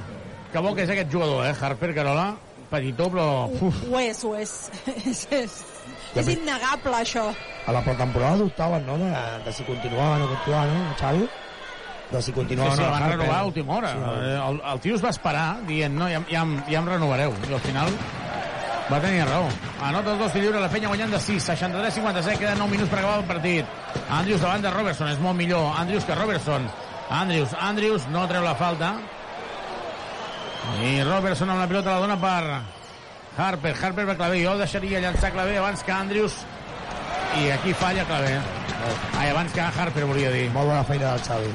Que 0.52 0.62
bo 0.62 0.74
que 0.74 0.84
és 0.86 0.90
aquest 0.90 1.10
jugador, 1.12 1.44
eh, 1.46 1.55
Harper, 1.60 1.92
Carola, 1.94 2.28
petitó, 2.74 3.06
però... 3.14 3.28
Uf, 3.55 3.78
Ho 3.88 4.01
és, 4.02 4.20
ho 4.26 4.34
és. 4.36 4.52
és, 5.06 5.22
és, 5.30 5.55
és 6.18 6.28
innegable, 6.34 6.98
això. 7.01 7.28
A 7.66 7.72
la 7.72 7.80
pretemporada 7.86 8.42
dubtaven, 8.42 8.84
no?, 8.90 8.98
de, 9.01 9.14
de 9.46 9.52
si 9.56 9.64
continuava 9.64 10.18
o 10.18 10.22
no 10.24 10.28
continuava, 10.34 10.66
no, 10.74 10.92
Xavi? 11.01 11.28
De 12.10 12.20
si 12.20 12.28
sí, 12.28 12.32
continuava 12.36 12.74
sí, 12.76 12.82
el 12.82 12.90
no. 12.90 12.92
van 12.98 13.10
renovar 13.14 13.38
a 13.38 13.46
última 13.48 13.78
hora. 13.78 13.94
Sí, 13.94 14.02
Eh, 14.05 14.34
el, 14.48 14.60
el 14.74 14.80
tio 14.84 14.94
es 14.98 15.02
va 15.05 15.09
esperar 15.14 15.46
dient, 15.66 15.96
no, 15.96 16.10
ja, 16.12 16.20
ja, 16.28 16.42
em- 16.44 16.60
ja 16.68 16.78
em 16.82 16.90
renovareu. 16.92 17.32
I 17.48 17.55
al 17.56 17.62
final 17.64 17.88
va 18.92 19.01
tenir 19.01 19.24
raó. 19.24 19.46
Anota 19.82 20.12
el 20.12 20.18
dos 20.20 20.32
tiri 20.34 20.44
lliure, 20.44 20.60
la 20.60 20.68
penya 20.68 20.90
guanyant 20.92 21.14
de 21.16 21.20
6, 21.24 21.48
63-57, 21.48 22.36
queden 22.42 22.60
9 22.60 22.70
minuts 22.76 22.90
per 22.92 23.01
acabar 23.01 23.18
el 23.22 23.26
partit. 23.30 23.64
Andrews 24.12 24.44
davant 24.44 24.62
de 24.62 24.70
Robertson, 24.76 25.09
és 25.09 25.18
molt 25.24 25.40
millor. 25.40 25.70
Andrews 25.80 26.05
que 26.05 26.14
Robertson. 26.20 26.68
Andrews, 27.10 27.56
Andrews 27.60 28.06
no 28.12 28.28
treu 28.28 28.44
la 28.44 28.55
falta. 28.60 28.92
I 30.85 31.03
Robertson 31.05 31.51
amb 31.51 31.61
la 31.61 31.69
pilota 31.70 31.91
la 31.95 32.01
dona 32.01 32.16
per 32.20 32.62
Harper. 33.36 33.74
Harper 33.82 34.07
per 34.07 34.16
Clavé. 34.16 34.43
Jo 34.45 34.53
el 34.55 34.59
deixaria 34.65 35.01
llançar 35.01 35.32
Clavé 35.32 35.57
abans 35.59 35.82
que 35.85 35.93
Andrews. 35.93 36.35
I 37.41 37.51
aquí 37.51 37.73
falla 37.74 38.05
Clavé. 38.05 38.39
Ai, 39.19 39.31
abans 39.31 39.53
que 39.53 39.61
Harper, 39.61 40.05
volia 40.05 40.31
dir. 40.31 40.51
Molt 40.53 40.69
bona 40.69 40.85
feina 40.85 41.12
del 41.15 41.23
Xavi. 41.24 41.51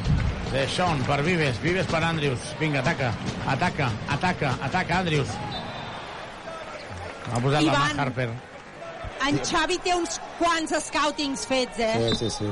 De 0.51 0.67
Sean 0.67 1.03
per 1.05 1.21
Vives, 1.23 1.59
Vives 1.61 1.85
per 1.87 2.03
Andrews. 2.03 2.55
Vinga, 2.59 2.79
ataca, 2.81 3.11
ataca, 3.47 3.89
ataca, 4.09 4.55
ataca 4.65 4.97
Andrews. 5.03 5.29
Ha 7.31 7.39
posat 7.39 7.61
la 7.61 7.71
mà 7.73 7.83
Ivan. 7.91 7.99
Harper. 7.99 8.29
En 9.27 9.37
Xavi 9.45 9.77
té 9.83 9.93
uns 9.93 10.17
quants 10.39 10.73
scoutings 10.87 11.45
fets, 11.45 11.77
eh? 11.79 11.93
Sí, 12.09 12.15
sí, 12.23 12.29
sí. 12.39 12.49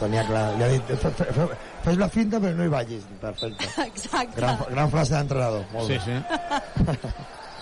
Tenia 0.00 0.24
clar. 0.24 0.54
Li 0.56 0.64
ha 0.64 0.68
dit, 0.68 0.86
"Fe- 1.02 1.10
fe- 1.10 1.32
fe- 1.36 1.56
fes 1.84 1.96
la 1.96 2.08
finta 2.08 2.38
però 2.40 2.54
no 2.56 2.64
hi 2.64 2.72
vagis. 2.72 3.04
Perfecte. 3.20 3.68
Exacte. 3.86 4.36
Gran, 4.40 4.58
gran 4.70 4.90
frase 4.90 5.14
d'entrenador. 5.14 5.64
Molt 5.72 5.86
Sí, 5.86 5.98
bé. 5.98 6.00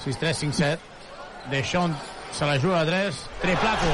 sí. 0.05 0.13
6-3, 0.13 0.35
5-7. 0.45 0.79
De 1.51 1.63
Sean 1.65 1.95
se 2.33 2.45
la 2.45 2.59
juga 2.61 2.81
a 2.81 2.85
3. 2.87 3.15
Triplato. 3.41 3.87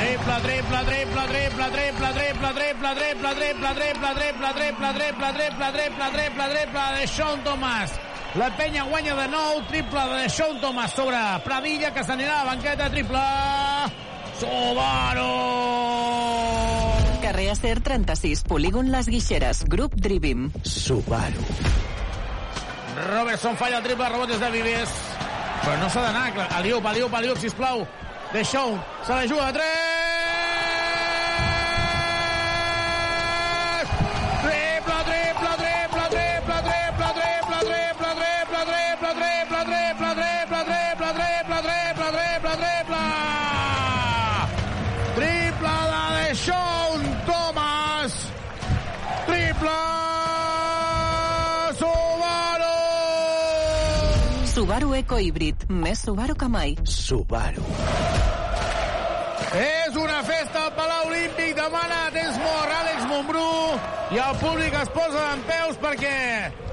Triple, 0.00 0.36
triple, 0.42 0.78
triple, 0.86 1.24
triple, 1.28 1.66
triple, 1.70 2.12
triple, 2.14 2.52
triple, 2.54 2.94
triple, 2.94 2.94
triple, 2.94 3.74
triple, 3.74 4.14
triple, 4.14 4.14
triple, 4.14 4.92
triple, 4.94 4.94
triple, 4.94 5.72
triple, 5.72 6.10
triple, 6.12 6.46
triple 6.54 6.84
de 7.00 7.06
Sean 7.08 7.44
Thomas. 7.44 7.92
La 8.38 8.48
penya 8.56 8.84
guanya 8.86 9.14
de 9.18 9.26
nou, 9.28 9.60
triple 9.68 10.04
de 10.14 10.28
Sean 10.30 10.60
Thomas 10.60 10.92
sobre 10.94 11.18
Pradilla, 11.44 11.90
que 11.92 12.04
s'anirà 12.04 12.40
a 12.40 12.44
la 12.44 12.50
banqueta, 12.54 12.88
triple... 12.90 13.24
Subaru! 14.40 15.28
Carrer 17.20 17.50
Acer 17.50 17.80
36, 17.80 18.42
polígon 18.48 18.90
Les 18.90 19.06
Guixeres, 19.06 19.64
grup 19.68 19.94
Drivim. 19.94 20.50
Subaru. 20.62 21.44
Robertson 23.10 23.56
falla 23.56 23.78
el 23.78 23.84
triple, 23.84 24.08
rebot 24.08 24.32
des 24.32 24.40
de 24.40 24.50
Vives. 24.50 24.94
Però 25.60 25.76
no 25.82 25.90
s'ha 25.92 26.06
d'anar. 26.08 26.48
Aliup, 26.56 26.86
Aliup, 26.86 27.14
Aliup, 27.14 27.38
sisplau. 27.38 27.84
De 28.32 28.44
Show, 28.44 28.78
se 29.04 29.12
la 29.12 29.26
juga 29.26 29.48
a 29.48 29.52
3! 29.52 30.19
Híbrid, 55.20 55.68
més 55.68 56.00
Subaru 56.06 56.34
que 56.38 56.48
mai. 56.48 56.76
Subaru. 56.84 57.64
És 59.60 59.96
una 59.98 60.20
festa 60.22 60.66
al 60.66 60.74
Palau 60.76 61.08
Olímpic, 61.10 61.56
demana 61.58 62.04
temps 62.14 62.36
mort 62.38 62.74
Àlex 62.76 63.06
Montbrú 63.10 63.46
i 64.14 64.20
el 64.22 64.36
públic 64.38 64.76
es 64.78 64.92
posa 64.94 65.24
en 65.34 65.42
peus 65.48 65.80
perquè 65.82 66.16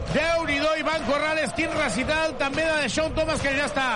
Déu-n'hi-do, 0.08 0.70
Ivan 0.80 1.04
Corrales, 1.04 1.52
quin 1.58 1.74
recital 1.76 2.32
també 2.40 2.64
de 2.64 2.88
Sean 2.90 3.12
Thomas, 3.18 3.42
que 3.44 3.52
ja 3.58 3.66
està 3.68 3.88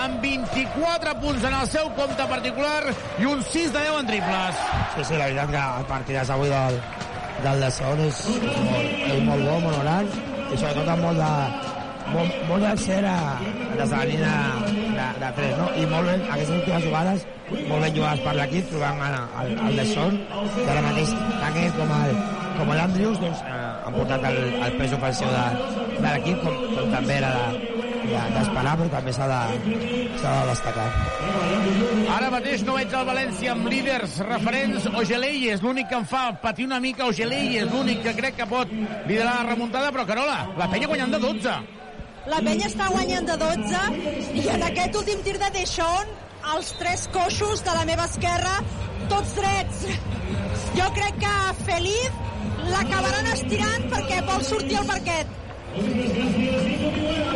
amb 0.00 0.24
24 0.24 1.14
punts 1.22 1.46
en 1.46 1.54
el 1.60 1.68
seu 1.70 1.92
compte 1.98 2.26
particular 2.32 2.80
i 3.22 3.28
un 3.30 3.44
6 3.52 3.70
de 3.76 3.84
10 3.84 4.00
en 4.00 4.10
triples. 4.10 4.64
Sí, 4.96 5.04
sí, 5.04 5.20
la 5.20 5.28
veritat 5.28 5.54
que 5.54 5.62
el 5.62 5.86
partidàs 5.92 6.34
avui 6.34 6.50
del, 6.50 6.80
del 7.46 7.62
de 7.62 7.70
segon 7.78 8.02
és, 8.08 8.24
és, 8.34 8.58
molt, 8.66 8.98
és 9.14 9.22
molt 9.30 9.46
bo, 9.46 9.56
molt 9.68 9.80
gran, 9.84 10.10
i 10.50 10.58
sobretot 10.58 10.92
amb 10.96 11.06
molt 11.06 11.22
de, 11.22 11.73
molt, 12.12 12.62
de 12.64 12.72
ser 12.82 13.00
a, 13.08 13.16
des 13.78 13.90
de 13.90 13.96
la 13.96 14.04
línia 14.04 14.34
de, 14.66 15.06
de 15.24 15.30
3, 15.40 15.56
no? 15.58 15.68
I 15.80 15.86
molt 15.90 16.10
ben, 16.10 16.24
aquestes 16.30 16.56
últimes 16.60 16.84
jugades, 16.88 17.26
molt 17.68 17.82
ben 17.86 17.96
jugades 17.96 18.24
per 18.26 18.34
l'equip, 18.38 18.68
trobant 18.70 19.02
el, 19.08 19.52
el, 19.68 19.76
de 19.80 19.86
Son, 19.94 20.18
que 20.56 20.70
ara 20.74 20.82
mateix 20.88 21.14
ell 21.64 21.76
com 21.78 21.94
el, 22.00 22.16
com 22.58 22.74
l'Andrius 22.78 23.18
doncs, 23.22 23.40
eh, 23.46 23.62
han 23.86 23.96
portat 23.98 24.28
el, 24.30 24.38
el 24.68 24.76
pes 24.80 24.92
ofensiu 24.98 25.30
de, 25.32 25.46
de 25.98 26.06
l'equip, 26.08 26.42
com, 26.44 26.60
com 26.76 26.92
també 26.98 27.16
era 27.22 27.32
de- 27.38 27.72
de- 28.04 28.24
d'esperar, 28.34 28.74
però 28.78 28.88
també 28.92 29.12
s'ha 29.16 29.26
de, 29.30 29.42
de 30.20 30.32
destacar. 30.50 30.88
Ara 32.14 32.28
mateix 32.30 32.62
no 32.66 32.74
veig 32.76 32.92
el 32.94 33.06
València 33.08 33.52
amb 33.54 33.66
líders 33.72 34.18
referents. 34.28 34.86
Ogelei 35.00 35.48
és 35.54 35.62
l'únic 35.64 35.88
que 35.90 35.96
em 35.98 36.04
fa 36.08 36.26
patir 36.42 36.66
una 36.68 36.78
mica. 36.84 37.06
Ogelei 37.10 37.56
és 37.62 37.70
l'únic 37.72 38.02
que 38.04 38.12
crec 38.18 38.36
que 38.38 38.46
pot 38.50 38.70
liderar 39.08 39.38
la 39.40 39.48
remuntada, 39.54 39.90
però 39.94 40.04
Carola, 40.06 40.36
la 40.60 40.68
penya 40.70 40.86
guanyant 40.90 41.16
de 41.16 41.22
12. 41.24 41.56
La 42.32 42.38
penya 42.40 42.68
està 42.70 42.86
guanyant 42.88 43.26
de 43.28 43.34
12 43.40 43.80
i 44.40 44.44
en 44.54 44.62
aquest 44.64 44.94
últim 45.00 45.20
tir 45.26 45.34
de 45.42 45.50
Deixón 45.54 46.12
els 46.54 46.70
tres 46.80 47.06
coixos 47.12 47.62
de 47.66 47.74
la 47.76 47.84
meva 47.88 48.06
esquerra 48.08 48.54
tots 49.10 49.34
drets. 49.36 49.82
Jo 50.78 50.86
crec 50.96 51.18
que 51.20 51.34
Feliz 51.66 52.22
l'acabaran 52.72 53.28
estirant 53.34 53.84
perquè 53.92 54.22
vol 54.28 54.42
sortir 54.44 54.78
al 54.80 54.86
parquet. 54.88 55.26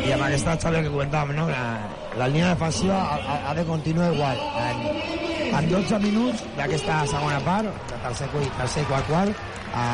i 0.08 0.12
amb 0.14 0.22
aquesta 0.24 0.54
xavi 0.62 0.82
que 0.86 0.90
comentàvem, 0.94 1.34
no? 1.36 1.46
la, 1.50 1.62
la 2.20 2.28
línia 2.30 2.52
defensiva 2.54 2.96
ha, 2.96 3.38
ha- 3.50 3.54
de 3.58 3.64
continuar 3.68 4.12
igual. 4.14 4.38
En, 4.64 4.76
en 5.58 5.68
12 5.72 5.98
minuts 6.04 6.44
d'aquesta 6.56 7.00
segona 7.12 7.40
part, 7.44 7.68
tercer, 8.06 8.28
tercer 8.60 8.82
i 8.86 8.88
quart 8.92 9.06
quart, 9.10 9.42
a, 9.74 9.84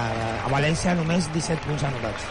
a 0.45 0.53
València 0.53 0.95
només 0.99 1.27
17 1.35 1.67
punts 1.67 1.83
anotats. 1.91 2.29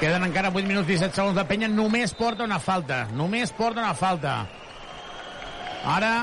Queden 0.00 0.24
encara 0.26 0.50
8 0.50 0.66
minuts 0.66 0.88
17 0.88 1.14
segons. 1.14 1.36
La 1.38 1.46
penya 1.48 1.68
només 1.70 2.14
porta 2.18 2.44
una 2.44 2.60
falta. 2.60 3.04
Només 3.14 3.52
porta 3.54 3.82
una 3.84 3.94
falta. 3.94 4.36
Ara, 5.94 6.14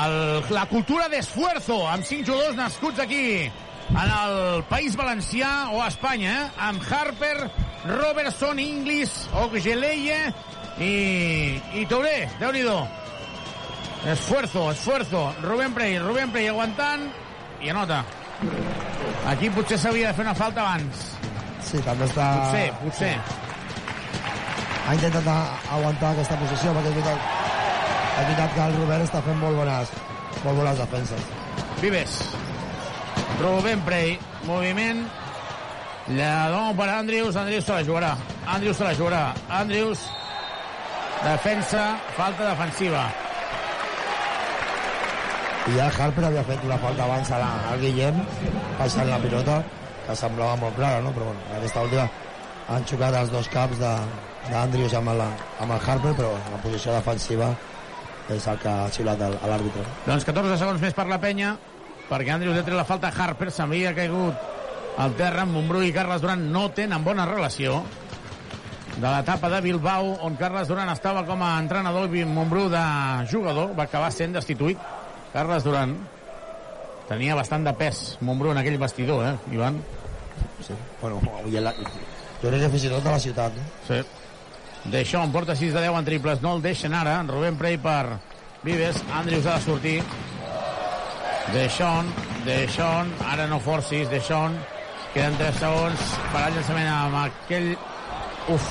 el, 0.00 0.16
la 0.54 0.64
cultura 0.70 1.08
d'esfuerzo, 1.12 1.82
amb 1.88 2.06
5 2.06 2.26
jugadors 2.26 2.56
nascuts 2.58 3.02
aquí, 3.02 3.50
en 3.90 4.14
el 4.14 4.64
País 4.70 4.96
Valencià 4.96 5.70
o 5.74 5.82
a 5.82 5.88
Espanya, 5.90 6.32
eh? 6.32 6.48
amb 6.68 6.82
Harper, 6.86 7.50
Robertson, 7.90 8.58
Inglis, 8.62 9.12
Oggeleye 9.42 10.20
i, 10.80 10.94
i 11.82 11.86
Touré. 11.90 12.28
Déu-n'hi-do. 12.40 12.80
Esfuerzo, 14.10 14.70
esfuerzo. 14.72 15.26
Rubén 15.42 15.74
Prey, 15.76 15.98
Rubén 16.00 16.32
Prey 16.32 16.48
aguantant 16.48 17.10
i 17.60 17.68
anota. 17.68 18.02
Aquí 19.28 19.50
potser 19.52 19.78
s'havia 19.78 20.10
de 20.10 20.16
fer 20.16 20.24
una 20.24 20.38
falta 20.38 20.64
abans. 20.64 21.19
Sí, 21.66 21.80
també 21.86 22.08
està... 22.08 22.26
Potser, 22.40 22.66
potser. 22.80 23.14
Ha 24.88 24.96
intentat 24.96 25.28
aguantar 25.76 26.14
aquesta 26.14 26.38
posició 26.40 26.72
perquè 26.74 26.90
és 26.90 26.96
veritat, 26.98 27.28
és 28.10 28.24
veritat 28.24 28.56
que 28.56 28.66
el 28.66 28.76
Robert 28.80 29.06
està 29.06 29.22
fent 29.28 29.38
molt 29.42 29.60
bones, 29.60 29.94
molt 30.42 30.62
bones 30.62 30.82
defenses. 30.82 31.30
Vives. 31.80 32.20
Rubén 33.40 33.80
Prey. 33.86 34.18
Moviment. 34.44 35.06
La 36.16 36.50
dona 36.50 36.74
per 36.76 36.88
Andrews. 36.92 37.36
Andrews 37.36 37.64
se 37.64 37.72
la 37.72 37.84
jugarà. 37.86 38.14
Andrews 38.46 38.76
se 38.76 38.84
la 38.84 38.94
jugarà. 38.98 39.22
Andrews. 39.48 40.02
Defensa. 41.24 41.96
Falta 42.16 42.50
defensiva. 42.50 43.04
I 45.68 45.76
ja 45.76 45.90
Harper 45.92 46.24
havia 46.24 46.42
fet 46.48 46.62
una 46.64 46.76
falta 46.80 47.04
abans 47.04 47.30
al 47.36 47.80
Guillem, 47.82 48.16
passant 48.78 49.08
la 49.10 49.18
pilota, 49.20 49.58
que 50.10 50.18
semblava 50.18 50.58
molt 50.58 50.76
clara, 50.76 51.00
no? 51.04 51.14
Però 51.14 51.30
bueno, 51.30 51.46
en 51.48 51.56
aquesta 51.60 51.86
última 51.86 52.08
han 52.70 52.86
xocat 52.86 53.16
els 53.18 53.32
dos 53.32 53.48
caps 53.50 53.80
d'Andrews 53.80 54.94
amb, 54.98 55.12
el, 55.14 55.24
amb 55.62 55.74
el 55.74 55.80
Harper, 55.80 56.14
però 56.18 56.30
la 56.52 56.60
posició 56.62 56.94
defensiva 56.94 57.50
és 58.30 58.46
el 58.46 58.60
que 58.62 58.70
ha 58.70 58.90
xiulat 58.94 59.22
l'àrbitre. 59.42 59.82
Doncs 60.06 60.26
14 60.28 60.58
segons 60.60 60.82
més 60.82 60.94
per 60.94 61.08
la 61.10 61.18
penya, 61.22 61.56
perquè 62.10 62.34
Andrews 62.34 62.60
ha 62.60 62.66
tret 62.66 62.78
la 62.78 62.86
falta 62.86 63.10
Harper, 63.10 63.50
s'havia 63.54 63.94
caigut 63.96 64.46
al 65.02 65.16
terra, 65.18 65.46
Montbrú 65.48 65.82
i 65.86 65.92
Carles 65.94 66.22
Duran 66.22 66.46
no 66.52 66.68
tenen 66.76 67.02
bona 67.06 67.26
relació 67.26 67.80
de 69.00 69.06
l'etapa 69.06 69.50
de 69.50 69.60
Bilbao, 69.64 70.16
on 70.26 70.38
Carles 70.38 70.70
Duran 70.70 70.90
estava 70.92 71.24
com 71.26 71.42
a 71.42 71.54
entrenador 71.58 72.14
i 72.14 72.26
Montbrú 72.28 72.68
de 72.70 72.82
jugador, 73.30 73.74
va 73.78 73.86
acabar 73.88 74.10
sent 74.14 74.34
destituït. 74.36 74.78
Carles 75.34 75.66
Duran 75.66 75.94
tenia 77.08 77.38
bastant 77.38 77.64
de 77.66 77.74
pes, 77.74 78.18
Montbrú, 78.20 78.52
en 78.54 78.62
aquell 78.62 78.78
vestidor, 78.78 79.24
eh, 79.26 79.56
Ivan? 79.56 79.80
Sí. 80.66 80.74
Bueno, 81.00 81.20
avui 81.38 81.60
la, 81.60 81.72
jo 81.74 82.48
crec 82.48 82.60
que 82.64 82.72
fins 82.72 82.88
i 82.88 82.90
tot 82.92 83.06
a 83.06 83.14
la 83.16 83.22
ciutat, 83.22 83.56
no? 83.56 83.68
Sí. 83.88 84.00
Deixó 84.90 85.22
en 85.22 85.32
porta 85.32 85.56
6 85.56 85.74
de 85.74 85.80
10 85.84 85.98
en 85.98 86.04
triples, 86.04 86.42
no 86.42 86.54
el 86.56 86.62
deixen 86.62 86.94
ara. 86.96 87.22
Rubén 87.28 87.56
Prey 87.60 87.76
per 87.78 88.18
Vives, 88.62 89.02
Andrews 89.12 89.46
ha 89.46 89.58
de 89.58 89.64
sortir. 89.64 90.02
Deixón, 91.52 92.06
Deixón, 92.44 93.12
ara 93.26 93.46
no 93.46 93.60
forcis, 93.60 94.08
Deixón. 94.10 94.56
Queden 95.12 95.36
3 95.36 95.56
segons 95.58 96.10
per 96.32 96.44
al 96.46 96.54
llançament 96.54 96.88
amb 96.88 97.16
aquell... 97.24 97.72
Uf. 98.48 98.68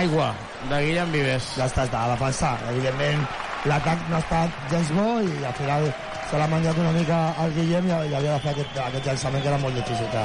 Aigua 0.00 0.30
de 0.70 0.78
Guillem 0.86 1.12
Vives. 1.12 1.50
Ja 1.58 1.66
està, 1.70 1.84
està 1.86 2.04
a 2.06 2.14
defensar. 2.14 2.54
Evidentment, 2.72 3.26
l'atac 3.70 4.06
no 4.08 4.18
ha 4.18 4.24
estat 4.24 4.62
gens 4.72 4.94
bo 4.96 5.10
i 5.20 5.44
al 5.44 5.58
final 5.58 5.90
se 6.30 6.38
l'ha 6.38 6.46
menjat 6.46 6.78
una 6.78 6.92
mica 6.94 7.18
el 7.42 7.52
Guillem 7.56 7.86
i, 7.88 7.90
i 7.90 8.14
havia 8.14 8.36
de 8.36 8.40
fer 8.44 8.52
aquest, 8.54 8.76
aquest 8.86 9.06
llançament 9.10 9.42
que 9.42 9.50
era 9.50 9.58
molt 9.58 9.78
difícil. 9.80 10.06
Que... 10.12 10.24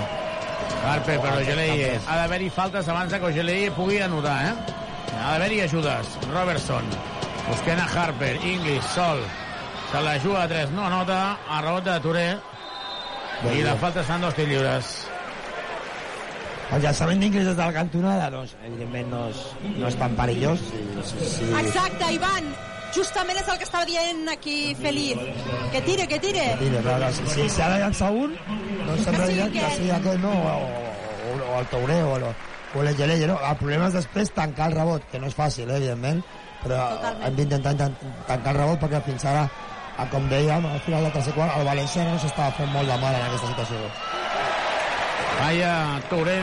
Harper 0.86 1.15
per 1.23 1.32
Ogelei. 1.40 1.86
Ha 1.98 2.18
d'haver-hi 2.22 2.49
faltes 2.53 2.90
abans 2.94 3.14
que 3.14 3.30
Ogelei 3.32 3.72
pugui 3.73 3.98
anotar, 4.06 4.36
eh? 4.52 4.76
Ha 5.15 5.32
d'haver-hi 5.34 5.64
ajudes. 5.65 6.11
Robertson. 6.30 6.94
Busquent 7.48 7.82
a 7.82 7.88
Harper. 7.90 8.36
English, 8.44 8.86
sol. 8.94 9.23
Se 9.91 10.03
la 10.06 10.19
juga 10.22 10.44
a 10.44 10.48
3. 10.52 10.76
No 10.77 10.86
anota. 10.86 11.19
A 11.49 11.64
rebot 11.65 11.90
de 11.90 11.98
Touré. 12.06 12.30
I 13.52 13.65
la 13.65 13.76
falta 13.82 14.06
estan 14.06 14.22
dos 14.22 14.38
tirs 14.38 14.49
lliures. 14.49 14.94
El 16.73 16.82
llançament 16.82 17.19
d'Ingrid 17.22 17.49
des 17.49 17.57
de 17.57 17.61
la 17.61 17.73
cantonada, 17.76 18.30
doncs, 18.34 18.56
evidentment 18.65 19.11
no 19.14 19.26
és, 19.30 19.41
no 19.76 19.90
és 19.90 19.98
tan 19.99 20.15
perillós. 20.18 20.64
Sí, 20.72 20.86
sí, 21.11 21.27
sí. 21.36 21.52
Exacte, 21.61 22.10
Ivan. 22.15 22.49
Justament 22.96 23.38
és 23.42 23.48
el 23.52 23.58
que 23.60 23.66
estava 23.68 23.86
dient 23.86 24.28
aquí 24.32 24.74
Felip. 24.80 25.20
Que 25.74 25.82
tire, 25.82 26.08
que 26.08 26.20
tire. 26.24 26.46
Mira, 26.62 26.80
però 26.86 27.12
si, 27.12 27.26
si, 27.34 27.50
si 27.50 27.62
ha 27.62 27.70
de 27.74 27.80
llançar 27.84 28.12
un, 28.12 28.36
doncs 28.88 29.04
sempre 29.04 29.26
Que 29.26 29.34
dirà 29.34 29.48
que 29.52 29.60
aquest. 29.60 29.78
sigui 29.82 29.92
aquest, 29.92 30.20
no? 30.24 30.32
O, 30.32 30.56
o, 30.56 31.54
o 31.56 31.60
el 31.60 31.68
Touré 31.74 32.02
o, 32.04 32.16
el- 32.18 32.24
o 32.24 32.34
no? 33.28 33.40
El 33.50 33.56
problema 33.58 33.88
és 33.88 33.94
després 33.96 34.32
tancar 34.36 34.68
el 34.72 34.76
rebot, 34.76 35.04
que 35.12 35.20
no 35.20 35.28
és 35.28 35.36
fàcil, 35.36 35.70
eh, 35.70 35.78
evidentment, 35.78 36.24
però 36.64 36.80
Totalment. 36.96 37.24
hem 37.28 37.36
d'intentar 37.36 37.76
tan- 37.80 37.96
tancar 38.28 38.52
el 38.56 38.58
rebot 38.62 38.80
perquè 38.82 39.02
fins 39.06 39.26
ara, 39.26 39.46
com 40.12 40.28
dèiem, 40.30 40.66
al 40.68 40.80
final 40.84 41.04
del 41.04 41.14
tercer 41.14 41.34
quart, 41.34 41.56
el 41.58 41.66
València 41.68 42.04
no 42.04 42.20
s'estava 42.20 42.52
fent 42.58 42.72
molt 42.74 42.88
de 42.90 42.98
mal 43.00 43.16
en 43.16 43.22
aquesta 43.30 43.48
situació. 43.48 43.78
Vaya 45.40 46.02
Touré. 46.10 46.38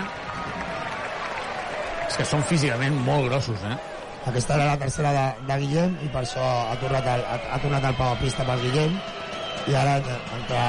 És 2.08 2.16
que 2.16 2.24
són 2.28 2.42
físicament 2.44 2.96
molt 3.06 3.28
grossos, 3.28 3.60
eh? 3.64 3.76
Aquesta 4.22 4.54
era 4.54 4.66
la 4.66 4.78
tercera 4.78 5.10
de, 5.16 5.26
de 5.48 5.58
Guillem 5.64 5.94
i 6.04 6.08
per 6.14 6.22
això 6.22 6.44
ha 6.70 6.76
tornat 6.78 7.08
el, 7.10 7.24
ha, 7.26 7.38
ha 7.54 7.58
tornat 7.62 7.88
el 7.88 7.96
Pau 7.98 8.12
a 8.14 8.18
pista 8.20 8.46
per 8.46 8.54
Guillem 8.62 8.94
i 9.66 9.74
ara 9.78 9.96
entre, 9.98 10.62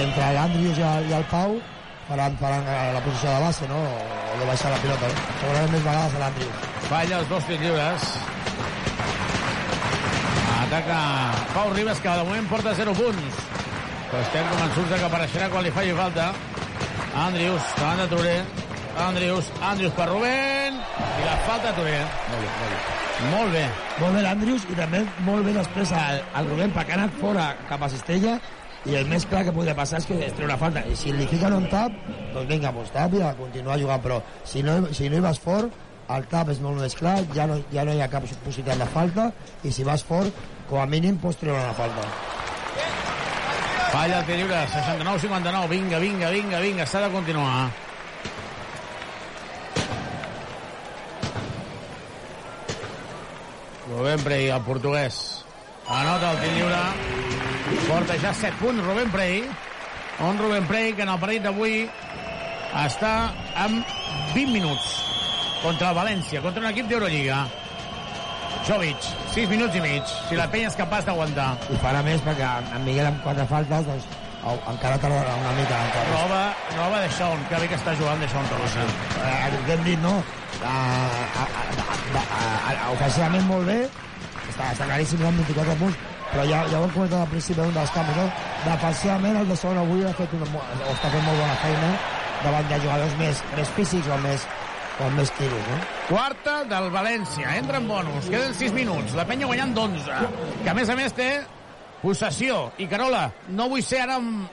entre 0.00 0.30
l'Andrius 0.36 0.80
i, 0.80 0.84
el, 0.88 1.10
i 1.10 1.16
el 1.18 1.26
Pau 1.28 1.58
faran, 2.08 2.36
faran 2.40 2.64
eh, 2.68 2.92
la 2.96 3.02
posició 3.04 3.34
de 3.34 3.42
base, 3.44 3.68
no? 3.68 3.80
O, 3.80 4.38
de 4.40 4.48
baixar 4.48 4.72
la 4.72 4.80
pilota, 4.82 5.10
no? 5.12 5.26
Segurament 5.42 5.74
més 5.76 5.84
vegades 5.84 6.16
a 6.16 6.22
l'Andrius. 6.24 6.66
Falla 6.88 7.20
els 7.20 7.30
dos 7.32 7.46
tirs 7.50 7.62
lliures. 7.64 8.08
Ataca 10.64 10.98
Pau 11.52 11.72
Ribas, 11.76 12.00
que 12.00 12.18
de 12.18 12.26
moment 12.28 12.50
porta 12.50 12.76
0 12.80 12.96
punts. 12.98 13.40
Però 14.10 14.20
estem 14.24 14.52
convençuts 14.52 14.92
que 14.96 15.06
apareixerà 15.12 15.52
quan 15.52 15.64
li 15.64 15.72
faci 15.76 15.96
falta. 16.00 16.32
Andrius, 17.28 17.72
davant 17.78 18.04
de 18.04 18.12
Touré. 18.16 18.38
Andrius, 18.98 19.50
Andrius 19.60 19.92
per 19.92 20.08
Rubén. 20.08 20.74
I 20.74 21.24
la 21.26 21.36
falta 21.46 21.70
de 21.70 21.74
Touré. 21.78 22.00
Molt 22.30 22.42
bé, 22.42 22.50
molt 22.58 22.74
bé. 22.74 23.04
Molt 23.30 23.52
bé. 23.52 23.64
Molt 24.00 24.14
bé 24.16 24.22
l'Andrius 24.22 24.66
i 24.70 24.76
també 24.78 25.00
molt 25.26 25.46
bé 25.46 25.54
després 25.54 25.92
el, 25.94 26.20
el 26.38 26.50
Rubén 26.50 26.74
perquè 26.74 26.94
ha 26.94 27.00
anat 27.02 27.16
fora 27.20 27.48
cap 27.68 27.82
a 27.82 27.88
Cistella 27.90 28.36
i 28.84 28.98
el 28.98 29.06
més 29.08 29.24
clar 29.30 29.44
que 29.46 29.54
podria 29.54 29.74
passar 29.76 30.00
és 30.02 30.08
que 30.08 30.18
es 30.26 30.34
treu 30.36 30.48
una 30.48 30.58
falta 30.60 30.82
i 30.90 30.96
si 30.98 31.14
li 31.14 31.26
fiquen 31.30 31.54
un 31.56 31.68
tap 31.72 31.94
doncs 32.34 32.50
vinga, 32.50 32.72
doncs 32.74 32.92
tap 32.92 33.14
i 33.16 33.22
a 33.24 33.32
continuar 33.38 33.78
jugant 33.80 34.02
però 34.04 34.18
si 34.44 34.64
no, 34.66 34.76
si 34.92 35.08
no 35.08 35.16
hi 35.16 35.24
vas 35.24 35.40
fort 35.40 35.72
el 36.14 36.26
tap 36.28 36.50
és 36.52 36.60
molt 36.60 36.82
més 36.82 36.98
clar 36.98 37.16
ja 37.32 37.46
no, 37.48 37.56
ja 37.72 37.86
no 37.86 37.94
hi 37.94 38.02
ha 38.04 38.10
cap 38.12 38.26
possibilitat 38.44 38.82
de 38.82 38.90
falta 38.92 39.30
i 39.64 39.72
si 39.72 39.86
vas 39.88 40.04
fort 40.04 40.44
com 40.68 40.82
a 40.82 40.86
mínim 40.90 41.16
pots 41.22 41.40
treure 41.40 41.62
una 41.62 41.76
falta 41.78 42.04
Falla 43.94 44.16
el 44.18 44.24
tir 44.26 44.40
lliure, 44.40 44.56
69-59. 44.72 45.68
Vinga, 45.70 46.00
vinga, 46.02 46.30
vinga, 46.34 46.58
vinga, 46.58 46.86
s'ha 46.90 47.04
de 47.04 47.12
continuar. 47.12 47.68
Rubén 53.94 54.20
Prey, 54.26 54.48
el 54.50 54.62
portuguès. 54.62 55.44
Anota 55.88 56.32
el 56.32 56.40
tir 56.42 56.52
lliure. 56.56 56.80
Porta 57.86 58.16
ja 58.18 58.32
7 58.34 58.58
punts 58.58 58.82
Rubén 58.82 59.10
Prey. 59.12 59.44
Un 60.26 60.38
Rubén 60.38 60.66
Prey 60.66 60.94
que 60.94 61.06
en 61.06 61.12
el 61.12 61.20
partit 61.22 61.44
d'avui 61.46 61.84
està 62.82 63.12
amb 63.66 63.94
20 64.34 64.50
minuts 64.50 64.88
contra 65.62 65.92
el 65.92 65.98
València, 66.00 66.42
contra 66.42 66.64
un 66.64 66.70
equip 66.72 66.90
d'Eurolliga. 66.90 67.44
Jovic, 68.66 69.08
6 69.36 69.48
minuts 69.52 69.78
i 69.78 69.84
mig. 69.84 70.18
Si 70.28 70.38
la 70.38 70.50
penya 70.50 70.72
és 70.72 70.78
capaç 70.80 71.06
d'aguantar. 71.06 71.54
i 71.70 71.80
farà 71.84 72.02
més 72.02 72.20
perquè 72.26 72.50
en 72.74 72.84
Miguel 72.84 73.12
amb 73.12 73.22
quatre 73.22 73.46
faltes 73.46 73.86
doncs 73.86 74.23
au, 74.44 74.56
encara 74.72 74.98
tardarà 75.02 75.34
una 75.40 75.52
mica 75.58 75.78
encara. 75.88 76.06
Roba, 76.14 76.40
roba 76.76 77.00
de 77.04 77.10
Sean, 77.18 77.44
que 77.50 77.60
bé 77.62 77.68
que 77.72 77.78
està 77.80 77.94
jugant 78.00 78.20
de 78.20 78.28
Sean 78.28 78.48
Torrosa. 78.52 78.86
eh, 79.24 79.60
que 79.66 79.72
hem 79.72 79.84
dit, 79.84 80.00
no? 80.04 80.16
A, 80.64 80.74
ofensivament 82.94 83.46
molt 83.48 83.66
bé, 83.68 83.78
està, 84.48 84.70
està 84.72 84.88
claríssim 84.88 85.22
amb 85.26 85.40
24 85.42 85.78
punts, 85.80 85.96
però 86.32 86.44
ja, 86.48 86.64
ja 86.70 86.80
ho 86.80 86.84
hem 86.88 86.92
comentat 86.96 87.20
al 87.22 87.30
principi 87.32 87.60
d'un 87.60 87.74
dels 87.74 87.94
canvis, 87.94 88.20
no? 88.20 88.26
Defensivament 88.66 89.40
el 89.40 89.48
de 89.48 89.56
segon 89.60 89.80
avui 89.82 90.04
ha 90.04 90.12
fet 90.18 90.36
una, 90.36 90.50
o 90.60 90.92
està 90.92 91.10
fent 91.12 91.24
molt 91.26 91.40
bona 91.40 91.56
feina 91.62 91.90
davant 92.44 92.70
de 92.70 92.78
jugadors 92.84 93.18
més, 93.20 93.42
més 93.56 93.74
físics 93.76 94.08
o 94.12 94.18
més, 94.24 94.46
o 95.00 95.10
més 95.16 95.32
quilos, 95.38 95.66
no? 95.72 95.80
Quarta 96.08 96.60
del 96.70 96.90
València, 96.94 97.56
entra 97.58 97.80
en 97.80 97.88
bonus, 97.88 98.28
queden 98.30 98.54
6 98.54 98.74
minuts, 98.76 99.14
la 99.18 99.26
penya 99.28 99.48
guanyant 99.50 99.74
d'11, 99.76 100.18
que 100.62 100.70
a 100.70 100.76
més 100.76 100.90
a 100.92 100.96
més 100.98 101.16
té 101.16 101.30
possessió. 102.04 102.68
I 102.78 102.86
Carola, 102.90 103.26
no 103.56 103.70
vull 103.72 103.82
ser 103.84 104.04
ara 104.04 104.18
amb, 104.20 104.44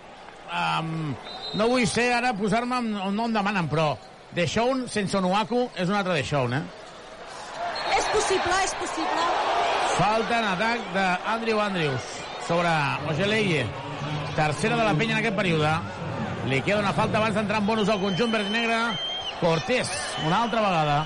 amb, 0.52 1.28
no 1.60 1.68
vull 1.72 1.86
ser 1.90 2.12
ara 2.16 2.34
posar-me 2.38 2.80
on 2.80 3.16
no 3.16 3.28
em 3.28 3.36
demanen, 3.36 3.70
però 3.72 3.92
De 4.32 4.46
Shaun 4.48 4.86
sense 4.88 5.18
Onuaku 5.20 5.66
és 5.76 5.90
un 5.90 5.98
altre 6.00 6.16
De 6.16 6.24
Shaun, 6.24 6.54
eh? 6.56 6.64
És 7.98 8.06
possible, 8.14 8.60
és 8.64 8.76
possible. 8.80 9.26
Falta 9.98 10.38
en 10.40 10.48
atac 10.54 10.86
d'Andrew 10.96 11.60
Andrews 11.60 12.12
sobre 12.48 12.72
Ogeleye. 13.12 13.66
Tercera 14.36 14.78
de 14.80 14.86
la 14.88 14.94
penya 14.96 15.18
en 15.18 15.20
aquest 15.20 15.36
període. 15.36 15.74
Li 16.48 16.62
queda 16.66 16.80
una 16.80 16.94
falta 16.96 17.20
abans 17.20 17.36
d'entrar 17.36 17.60
en 17.60 17.68
bonus 17.68 17.92
al 17.92 18.00
conjunt 18.02 18.32
verd 18.32 18.48
i 18.48 18.56
negre. 18.56 18.80
Cortés, 19.42 19.92
una 20.26 20.44
altra 20.46 20.64
vegada. 20.64 21.02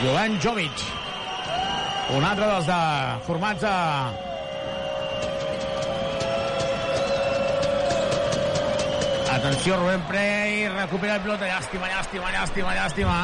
Jovan 0.00 0.40
Jovic. 0.40 0.99
Un 2.10 2.24
altre 2.26 2.46
dels 2.46 2.66
de, 2.66 2.80
formats 3.22 3.62
a... 3.62 3.76
Atenció, 9.30 9.76
Rubén 9.78 10.02
Prey, 10.08 10.66
recupera 10.74 11.14
la 11.14 11.22
pilota, 11.22 11.46
llàstima, 11.46 11.86
llàstima, 11.88 12.32
llàstima, 12.34 12.74
llàstima. 12.74 13.20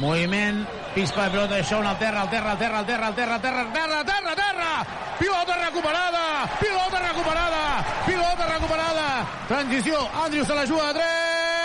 Moviment, 0.00 0.64
pispa 0.94 1.26
de 1.26 1.34
pilota 1.36 1.54
de 1.58 1.62
Shaun 1.62 1.86
al 1.86 1.98
terra, 1.98 2.22
al 2.22 2.30
terra, 2.32 2.50
al 2.50 2.58
terra, 2.58 2.78
al 2.78 2.86
terra, 2.86 3.06
al 3.06 3.14
terra, 3.14 3.34
al 3.36 3.42
terra, 3.42 3.60
al 3.66 3.76
terra, 3.76 4.02
terra, 4.08 4.34
terra! 4.40 4.72
Pilota 5.20 5.60
recuperada! 5.66 6.24
Pilota 6.58 7.04
recuperada! 7.04 7.62
Pilota 8.06 8.50
recuperada! 8.54 9.08
Transició, 9.48 10.08
Andrews 10.24 10.46
se 10.46 10.54
la 10.54 10.66
juga 10.66 10.88
a 10.88 10.94
3! 10.94 11.57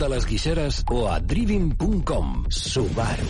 De 0.00 0.08
les 0.08 0.24
Guixeres 0.24 0.80
o 0.88 1.04
a 1.12 1.18
driving.com. 1.20 2.46
Subaru. 2.48 3.28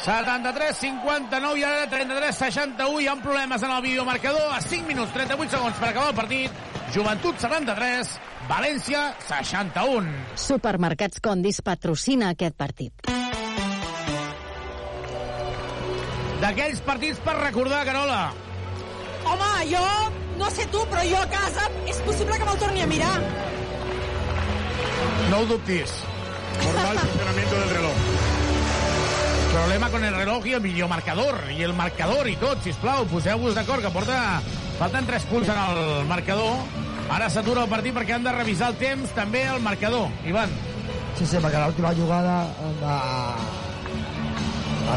73, 0.00 0.76
59 0.78 1.58
i 1.58 1.64
ara 1.66 1.88
33, 1.90 2.36
61. 2.38 3.00
Hi 3.02 3.08
ha 3.10 3.16
problemes 3.20 3.62
en 3.66 3.74
el 3.74 3.82
videomarcador. 3.82 4.46
A 4.54 4.60
5 4.62 4.86
minuts, 4.86 5.12
38 5.12 5.56
segons 5.56 5.80
per 5.80 5.90
acabar 5.90 6.12
el 6.12 6.16
partit. 6.16 6.62
Joventut 6.94 7.42
73, 7.42 8.14
València 8.48 9.02
61. 9.26 10.14
Supermercats 10.38 11.20
Condis 11.20 11.60
patrocina 11.66 12.30
aquest 12.30 12.56
partit. 12.56 13.10
D'aquells 16.40 16.80
partits 16.86 17.20
per 17.26 17.36
recordar, 17.42 17.82
Carola. 17.84 18.22
Home, 19.28 19.52
jo, 19.68 19.84
no 20.40 20.48
sé 20.54 20.64
tu, 20.72 20.80
però 20.88 21.02
jo 21.04 21.18
a 21.20 21.28
casa 21.28 21.66
és 21.90 21.98
possible 22.06 22.38
que 22.38 22.46
me'l 22.48 22.62
torni 22.62 22.86
a 22.86 22.88
mirar. 22.88 23.16
No 25.30 25.38
ho 25.38 25.46
dubtis. 25.46 25.92
Normal 26.64 26.98
funcionamiento 26.98 27.54
del 27.60 27.70
reloj. 27.70 27.92
Problema 29.52 29.90
con 29.90 30.04
el 30.04 30.14
reloj 30.14 30.46
i 30.46 30.52
el 30.54 30.60
videomarcador, 30.60 31.38
i 31.54 31.62
el 31.62 31.74
marcador 31.74 32.28
i 32.30 32.36
tot, 32.38 32.60
sisplau, 32.62 33.06
poseu-vos 33.10 33.54
d'acord, 33.54 33.82
que 33.82 33.90
porta 33.94 34.18
Falten 34.80 35.04
3 35.04 35.24
punts 35.28 35.48
en 35.52 35.58
el 35.60 36.06
marcador. 36.08 36.54
Ara 37.12 37.26
s'atura 37.28 37.66
el 37.66 37.68
partit 37.68 37.92
perquè 37.92 38.14
han 38.16 38.24
de 38.24 38.32
revisar 38.32 38.70
el 38.72 38.78
temps, 38.80 39.10
també 39.12 39.42
el 39.44 39.60
marcador. 39.60 40.08
Ivan. 40.24 40.54
Sí, 41.18 41.26
sí, 41.26 41.36
perquè 41.36 41.60
l'última 41.60 41.90
jugada 41.98 42.36
de... 42.80 42.94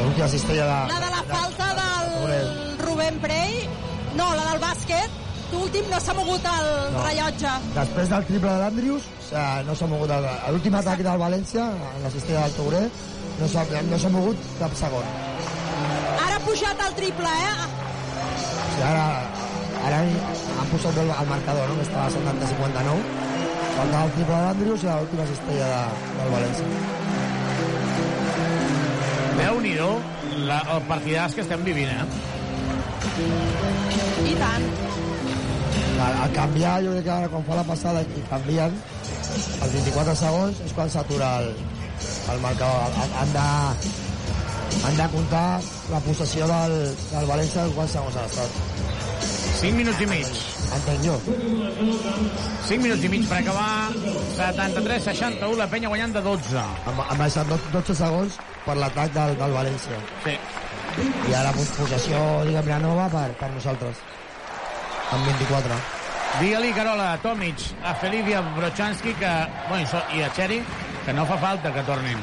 L'última 0.06 0.30
cistella 0.32 0.70
de... 0.70 0.78
La 0.94 1.02
de 1.04 1.10
la 1.18 1.24
falta 1.34 1.68
del 1.82 2.80
Rubén 2.80 3.20
Prey, 3.20 3.68
no, 4.16 4.30
la 4.38 4.46
del 4.54 4.64
bàsquet, 4.64 5.23
l'últim 5.52 5.86
no 5.92 6.00
s'ha 6.00 6.14
mogut 6.18 6.46
el 6.54 6.68
No. 6.94 7.04
rellotge. 7.06 7.52
Després 7.76 8.10
del 8.10 8.24
triple 8.30 8.50
de 8.50 8.60
l'Andrius, 8.64 9.04
no 9.68 9.76
s'ha 9.76 9.88
mogut... 9.88 10.10
el- 10.12 10.30
L'últim 10.54 10.76
atac 10.80 11.00
del 11.06 11.20
València, 11.26 11.64
en 11.98 12.04
la 12.04 12.12
cistella 12.16 12.42
del 12.48 12.54
Touré, 12.58 12.84
no 13.40 13.48
s'ha 13.48 13.64
no 13.90 13.98
s'ha 14.00 14.10
mogut 14.10 14.38
cap 14.60 14.74
segon. 14.80 15.06
Ara 16.26 16.36
ha 16.36 16.44
pujat 16.48 16.78
el 16.88 16.94
triple, 17.02 17.28
eh? 17.28 17.54
O 17.54 17.66
sigui, 18.74 18.84
ara, 18.90 19.06
ara 19.88 19.98
han 20.00 20.68
posat 20.72 20.98
el, 21.04 21.10
el 21.20 21.28
marcador, 21.34 21.70
no? 21.70 21.76
que 21.76 21.82
estava 21.90 22.06
a 22.06 22.10
70-59. 22.10 22.98
Faltava 23.78 24.04
el 24.06 24.12
triple 24.18 24.36
de 24.36 24.42
l'Andrius 24.48 24.84
i 24.84 24.86
l'última 24.88 25.26
cistella 25.32 25.68
de, 25.74 25.82
del 26.20 26.30
València. 26.38 26.68
Déu-n'hi-do 29.38 29.90
la, 30.48 30.60
el 30.76 30.82
partidàs 30.90 31.34
que 31.36 31.42
estem 31.46 31.64
vivint, 31.66 31.90
eh? 31.90 32.06
I 34.30 34.36
tant. 34.40 34.66
Al, 35.94 36.16
al 36.24 36.32
canviar, 36.36 36.78
jo 36.84 36.92
crec 36.96 37.06
que 37.06 37.12
ara 37.14 37.30
quan 37.32 37.44
fa 37.48 37.56
la 37.60 37.64
passada 37.68 38.02
i 38.02 38.24
canvien, 38.30 38.74
als 39.62 39.74
24 39.74 40.16
segons 40.20 40.62
és 40.66 40.74
quan 40.76 40.90
s'atura 40.90 41.30
el, 41.44 41.52
el 42.34 42.40
marcador. 42.44 42.98
Han- 43.22 43.34
de, 43.34 43.48
han 44.88 44.98
de 44.98 45.08
comptar 45.14 45.62
la 45.92 46.00
possessió 46.08 46.48
del, 46.50 46.74
del 47.12 47.28
València 47.30 47.64
en 47.68 47.76
quants 47.78 47.92
segons 47.98 48.18
ha 48.18 48.26
estat. 48.26 48.62
5 49.62 49.78
minuts 49.78 50.02
i 50.02 50.08
mig. 50.10 50.28
Entenc 50.76 51.06
jo. 51.06 51.14
5 52.68 52.82
minuts 52.84 53.04
i 53.06 53.12
mig 53.14 53.28
per 53.30 53.38
acabar. 53.44 53.94
73-61, 54.36 55.56
la 55.62 55.68
penya 55.72 55.92
guanyant 55.94 56.16
de 56.18 56.24
12. 56.26 56.58
Han, 56.90 57.00
han 57.10 57.22
baixat 57.22 57.48
do- 57.48 57.62
12 57.78 57.96
segons 58.02 58.40
per 58.66 58.76
l'atac 58.82 59.14
del, 59.16 59.38
del 59.40 59.56
València. 59.56 60.02
Sí. 60.26 60.36
I 61.30 61.34
ara 61.38 61.54
pos- 61.56 61.72
possessió, 61.78 62.18
diguem-ne, 62.50 62.82
nova 62.84 63.08
per, 63.14 63.30
per 63.40 63.50
nosaltres. 63.54 64.02
Amb 65.14 65.26
24. 65.30 65.76
Digue-li, 66.40 66.72
Carola, 66.74 67.12
a 67.14 67.18
Tomic, 67.22 67.60
a 67.86 67.94
Felivia 68.02 68.42
Brochanski 68.56 69.14
que, 69.14 69.32
bueno, 69.70 69.84
i 69.84 69.88
so- 69.88 70.06
i 70.18 70.22
a 70.26 70.30
Xeri, 70.34 70.64
que 71.06 71.14
no 71.14 71.26
fa 71.30 71.38
falta 71.38 71.72
que 71.74 71.84
tornin. 71.84 72.18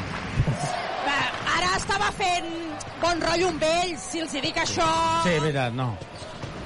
Ara 1.56 1.76
estava 1.76 2.10
fent 2.16 2.48
bon 3.00 3.20
rotllo 3.22 3.48
amb 3.52 3.62
ells, 3.62 4.00
si 4.12 4.20
els 4.24 4.32
dic 4.32 4.56
això... 4.58 4.86
Sí, 5.22 5.36
és 5.36 5.42
veritat, 5.42 5.72
no. 5.76 5.92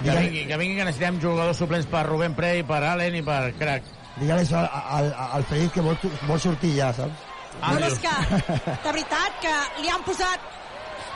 Que 0.04 0.10
vingui, 0.16 0.46
que 0.48 0.56
vingui, 0.60 0.76
que 0.78 0.84
necessitem 0.88 1.20
jugadors 1.20 1.56
suplents 1.60 1.86
per 1.88 2.04
Rubén 2.06 2.34
Prey, 2.36 2.62
per 2.68 2.80
Allen 2.84 3.14
i 3.20 3.22
per 3.24 3.52
Crac. 3.58 3.86
Digue-li 4.16 4.44
això 4.44 4.60
al, 4.62 4.68
al, 4.98 5.12
al 5.38 5.44
Felip 5.48 5.72
que 5.74 5.84
vol, 5.84 5.96
vol 6.28 6.40
sortir 6.40 6.74
ja, 6.78 6.90
saps? 6.96 7.30
No, 7.60 7.78
no, 7.78 7.86
és 7.86 7.98
que, 8.02 8.12
de 8.84 8.90
veritat, 8.90 9.36
que 9.42 9.54
li 9.82 9.88
han 9.92 10.02
posat 10.06 10.40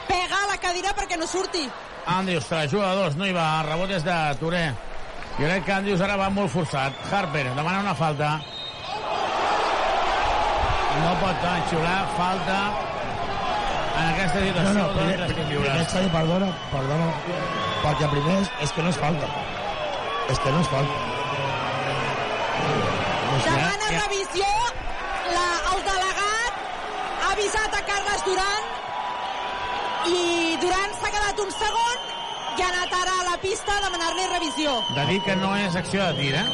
pega 0.08 0.38
a 0.44 0.48
la 0.52 0.56
cadira 0.62 0.92
perquè 0.96 1.18
no 1.20 1.26
surti. 1.28 1.64
Andrews 2.08 2.46
se 2.48 2.54
la 2.56 2.68
juga 2.68 2.90
a 2.92 2.94
dos, 2.96 3.16
no 3.20 3.26
hi 3.28 3.34
va, 3.36 3.48
el 3.60 3.66
rebot 3.68 3.90
és 3.98 4.04
de 4.06 4.18
Touré. 4.40 4.66
Jo 5.38 5.44
crec 5.46 5.64
que 5.64 5.72
Andrews 5.72 6.00
ara 6.02 6.16
va 6.18 6.28
molt 6.34 6.50
forçat. 6.50 6.92
Harper 7.14 7.44
demana 7.54 7.80
una 7.84 7.94
falta. 7.94 8.30
No 10.98 11.12
pot 11.20 11.44
xiular, 11.70 11.98
falta 12.16 12.56
en 13.98 14.08
aquesta 14.14 14.40
No, 14.40 14.46
situació. 14.46 14.72
no, 14.74 14.86
dos 14.88 14.96
primer, 14.96 15.28
primer, 15.28 15.60
primer 15.60 16.10
perdona, 16.16 16.48
perdona, 16.72 17.06
perquè 17.84 18.10
primer 18.14 18.40
és, 18.42 18.50
és 18.66 18.72
que 18.72 18.82
no 18.82 18.90
és 18.90 18.98
falta. 19.04 19.28
És 20.34 20.38
que 20.42 20.50
no 20.56 20.60
és 20.64 20.68
falta. 20.74 20.98
No 23.28 23.38
sé. 23.38 23.50
Demana 23.50 23.88
revisió, 23.94 24.50
la, 25.36 25.46
el 25.72 25.82
delegat 25.86 26.60
ha 27.22 27.32
avisat 27.32 27.78
a 27.78 27.82
Carles 27.92 28.24
Duran 28.26 28.62
i 30.18 30.56
Duran 30.62 30.98
s'ha 30.98 31.10
quedat 31.14 31.44
un 31.46 31.50
segon 31.62 31.96
i 32.58 32.62
ha 32.62 32.68
anat 32.72 32.92
ara 33.00 33.14
a 33.20 33.24
la 33.30 33.36
pista 33.42 33.76
a 33.76 33.80
demanar-li 33.86 34.26
revisió. 34.32 34.74
De 34.96 35.06
dir 35.12 35.20
que 35.22 35.36
no 35.36 35.54
és 35.56 35.76
acció 35.76 36.04
de 36.06 36.14
tir, 36.20 36.34
eh? 36.34 36.46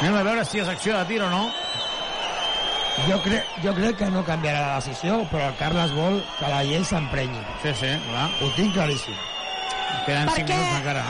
Anem 0.00 0.16
a 0.18 0.22
veure 0.26 0.44
si 0.44 0.60
és 0.60 0.68
acció 0.68 0.96
de 0.98 1.04
tir 1.08 1.20
o 1.22 1.28
no. 1.30 1.44
Jo 3.08 3.16
crec, 3.24 3.46
jo 3.64 3.72
crec 3.74 3.96
que 3.98 4.08
no 4.14 4.22
canviarà 4.26 4.60
la 4.68 4.74
decisió, 4.80 5.16
però 5.30 5.48
el 5.50 5.56
Carles 5.58 5.94
vol 5.96 6.20
que 6.38 6.48
la 6.50 6.60
llei 6.66 6.84
s'emprenyi. 6.86 7.40
Sí, 7.62 7.72
sí, 7.80 7.90
clar. 8.08 8.28
Ho 8.42 8.50
tinc 8.58 8.74
claríssim. 8.74 9.16
Queden 10.06 10.28
5 10.28 10.36
Perquè- 10.36 10.58
minuts 10.58 10.78
encara. 10.78 11.04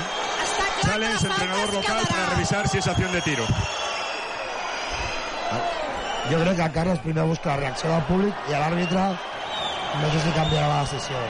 Està 0.44 0.64
clar 0.64 0.84
Challenge, 0.84 1.18
que 1.18 1.28
la 1.28 1.34
falta 1.34 1.44
entrenador 1.44 1.74
local, 1.74 1.98
quedarà. 1.98 2.08
para 2.14 2.30
revisar 2.34 2.68
si 2.68 2.78
es 2.78 2.86
acción 2.86 3.12
de 3.12 3.20
tiro. 3.22 3.44
Jo 6.30 6.38
crec 6.40 6.56
que 6.56 6.62
el 6.62 6.72
Carles 6.72 6.98
primer 7.00 7.24
busca 7.24 7.50
la 7.50 7.56
reacció 7.56 7.90
del 7.90 8.02
públic 8.04 8.34
i 8.48 8.54
a 8.54 8.60
l'àrbitre 8.60 9.02
no 10.02 10.12
sé 10.12 10.20
si 10.24 10.30
canviarà 10.36 10.68
la 10.68 10.78
decisió. 10.84 11.24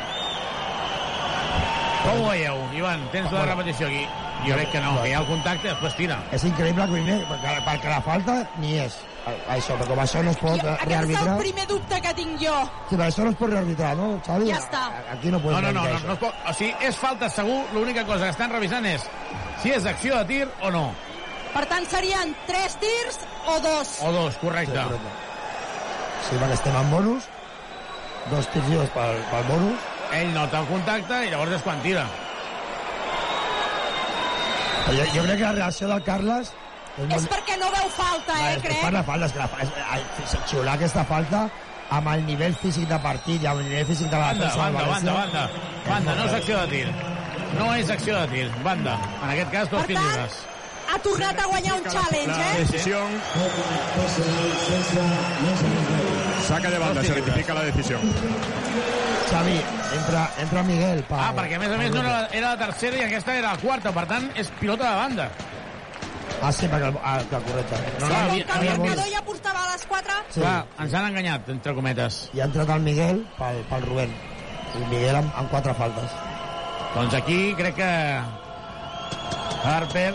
Com 2.05 2.21
ho 2.21 2.29
veieu, 2.29 2.61
Ivan? 2.77 3.09
Tens 3.15 3.33
la 3.33 3.47
repetició 3.49 3.89
aquí? 3.89 4.05
Jo 4.45 4.57
crec 4.59 4.71
que 4.75 4.81
no, 4.85 4.93
que 5.01 5.09
hi 5.09 5.15
ha 5.17 5.21
el 5.23 5.27
contacte 5.31 5.71
després 5.71 5.95
tira. 5.97 6.19
És 6.37 6.45
increïble 6.45 6.85
que 6.85 6.99
primer, 6.99 7.19
perquè, 7.31 7.55
perquè 7.65 7.93
la 7.95 8.01
falta 8.05 8.35
ni 8.61 8.75
és. 8.83 8.99
Això, 9.25 9.73
però 9.79 9.87
com 9.89 10.01
això 10.03 10.21
no 10.21 10.35
es 10.35 10.41
pot 10.43 10.59
Jo, 10.61 10.69
aquest 10.75 10.83
és 10.85 10.91
rearbitrar... 10.91 11.31
el 11.33 11.41
primer 11.41 11.65
dubte 11.71 12.01
que 12.05 12.13
tinc 12.19 12.35
jo. 12.43 12.57
Sí, 12.91 12.99
però 12.99 13.07
això 13.07 13.25
no 13.25 13.33
es 13.33 13.39
pot 13.41 13.55
rearbitrar, 13.55 13.95
no, 13.97 14.09
Xavi? 14.27 14.51
Ja 14.51 14.59
està. 14.61 14.83
Aquí 15.15 15.33
no 15.33 15.41
pots 15.41 15.55
No, 15.55 15.63
no, 15.65 15.71
no, 15.71 15.79
no, 15.79 15.87
rearbitrar 15.87 16.11
no 16.11 16.19
es 16.19 16.23
pot, 16.27 16.43
o 16.45 16.55
sigui, 16.59 16.75
és 16.91 17.01
falta 17.01 17.31
segur, 17.33 17.57
l'única 17.73 18.05
cosa 18.05 18.29
que 18.29 18.37
estan 18.37 18.53
revisant 18.53 18.85
és 18.91 19.09
si 19.63 19.73
és 19.73 19.89
acció 19.89 20.19
de 20.21 20.29
tir 20.29 20.43
o 20.61 20.75
no. 20.75 20.85
Per 21.55 21.65
tant, 21.71 21.89
serien 21.89 22.37
tres 22.45 22.77
tirs 22.83 23.21
o 23.49 23.57
dos. 23.65 23.95
O 24.05 24.13
dos, 24.13 24.37
correcte. 24.43 24.77
això. 24.77 25.01
Sí, 26.29 26.37
perquè 26.37 26.59
estem 26.59 26.77
en 26.83 26.93
bonus, 26.93 27.31
dos 28.31 28.47
tirs 28.53 28.69
lliures 28.69 28.91
pel, 28.95 29.19
pel 29.31 29.45
bonus, 29.51 29.81
Ell 30.15 30.31
nota 30.35 30.61
el 30.63 30.67
contacte 30.69 31.17
i 31.27 31.31
llavors 31.33 31.53
és 31.57 31.63
quan 31.65 31.81
tira. 31.83 32.05
jo, 34.87 35.05
jo 35.15 35.23
crec 35.25 35.39
que 35.39 35.45
la 35.45 35.53
reacció 35.53 35.89
del 35.89 36.03
Carles 36.07 36.51
és, 36.51 37.05
És 37.05 37.09
molt... 37.09 37.31
perquè 37.33 37.57
no 37.59 37.71
veu 37.75 37.89
falta, 37.97 38.33
Va, 38.33 38.51
eh, 38.51 38.51
és, 38.53 38.57
és 38.57 38.63
crec. 38.69 38.81
per 38.85 38.93
la 38.95 39.03
falta, 39.03 39.27
és 39.27 39.33
que 39.33 39.39
la, 39.41 39.49
fa- 39.49 39.63
és, 39.65 39.71
és, 40.23 40.35
xiular 40.51 40.75
aquesta 40.77 41.05
falta 41.09 41.41
amb 41.99 42.09
el 42.13 42.23
nivell 42.29 42.55
físic 42.61 42.87
de 42.89 42.99
partit 43.03 43.43
i 43.43 43.47
amb 43.51 43.61
el 43.65 43.67
nivell 43.69 43.87
físic 43.89 44.09
de 44.13 44.17
la 44.21 44.29
Banda, 44.31 44.45
defensa 44.45 44.63
banda, 44.63 44.79
banda, 44.79 44.91
València. 44.95 45.15
banda. 45.19 45.43
Banda, 45.89 46.15
no 46.21 46.25
és 46.29 46.35
acció 46.39 46.61
de 46.61 46.67
tir. 46.69 46.87
No 47.59 47.75
és 47.75 47.91
acció 47.91 48.17
de 48.21 48.27
tir. 48.35 48.47
Banda. 48.65 48.95
En 49.23 49.31
aquest 49.35 49.51
cas, 49.53 49.71
dos 49.71 49.87
tirs 49.91 50.01
lliures. 50.01 50.39
Ha 50.95 50.99
tornat 51.01 51.39
a 51.41 51.45
guanyar 51.51 51.75
un 51.81 51.85
challenge, 51.91 52.39
La 52.39 52.53
eh? 52.53 52.65
Saca 56.47 56.71
de 56.71 56.79
banda, 56.79 57.03
se 57.03 57.15
rectifica 57.15 57.55
la 57.55 57.63
decisión. 57.65 58.01
Xavi, 59.31 59.61
entra, 59.97 60.31
entra 60.39 60.63
Miguel. 60.63 61.03
Per, 61.05 61.19
Ah, 61.19 61.33
perquè 61.35 61.57
a 61.57 61.59
més 61.59 61.71
a 61.73 61.77
més 61.79 61.91
no 61.91 62.01
era, 62.01 62.11
la- 62.23 62.29
era 62.33 62.51
la 62.51 62.59
tercera 62.59 62.97
i 62.99 63.03
aquesta 63.07 63.35
era 63.37 63.53
la 63.55 63.59
quarta, 63.59 63.93
per 63.93 64.07
tant 64.07 64.31
és 64.37 64.51
pilota 64.61 64.91
de 64.91 64.97
banda. 64.97 65.31
Ah, 66.43 66.53
sí, 66.53 66.67
perquè... 66.69 66.89
el- 66.89 66.99
Ah, 67.03 67.19
que 67.31 67.37
correcte. 67.49 67.77
No, 68.01 68.09
no, 68.09 68.15
havia, 68.15 68.45
que 68.45 68.53
el 68.53 68.59
havia 68.59 68.77
marcador 68.77 69.09
ja 69.15 69.23
portava 69.25 69.65
a 69.65 69.73
les 69.73 69.87
4, 69.87 70.13
Sí. 70.29 70.41
Clar, 70.41 70.67
ens 70.79 70.95
han 70.95 71.07
enganyat, 71.07 71.49
entre 71.49 71.75
cometes. 71.75 72.31
I 72.35 72.41
ha 72.41 72.45
entrat 72.45 72.69
el 72.77 72.81
Miguel 72.81 73.27
pel, 73.39 73.57
pel 73.71 73.83
Rubén. 73.89 74.15
I 74.75 74.85
Miguel 74.91 75.17
amb, 75.17 75.33
amb 75.37 75.51
quatre 75.51 75.75
faltes. 75.75 76.11
Doncs 76.95 77.15
aquí 77.15 77.55
crec 77.57 77.75
que 77.77 78.21
Harper, 79.65 80.15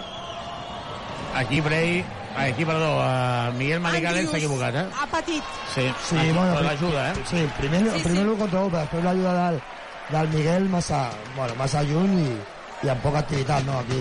aquí 1.36 1.62
Bray, 1.62 2.06
aquí, 2.40 2.66
perdó, 2.66 2.90
uh, 3.00 3.54
Miguel 3.58 3.80
Maricales 3.84 4.30
s'ha 4.30 4.38
equivocat, 4.38 4.76
eh? 4.76 4.86
ha 5.00 5.08
patit. 5.12 5.44
Sí, 5.74 5.86
Sí, 6.08 6.18
aquí, 6.18 6.32
bueno, 6.32 6.54
però 6.56 6.62
l'ajuda, 6.68 7.10
eh? 7.12 7.14
Sí, 7.30 7.44
primer, 7.58 7.82
Sí, 7.84 7.90
sí, 7.98 8.04
primer 8.04 8.24
sí. 8.24 8.30
el 8.32 8.38
control, 8.38 8.70
però 8.72 8.80
després 8.86 9.04
l'ajuda 9.04 9.34
del, 9.40 9.60
del 10.10 10.28
Miguel 10.36 10.70
massa, 10.70 11.02
bueno, 11.36 11.56
massa 11.60 11.84
lluny 11.84 12.16
i, 12.24 12.30
i 12.86 12.90
amb 12.90 13.02
poca 13.04 13.20
activitat, 13.26 13.66
no? 13.68 13.80
Aquí, 13.80 14.00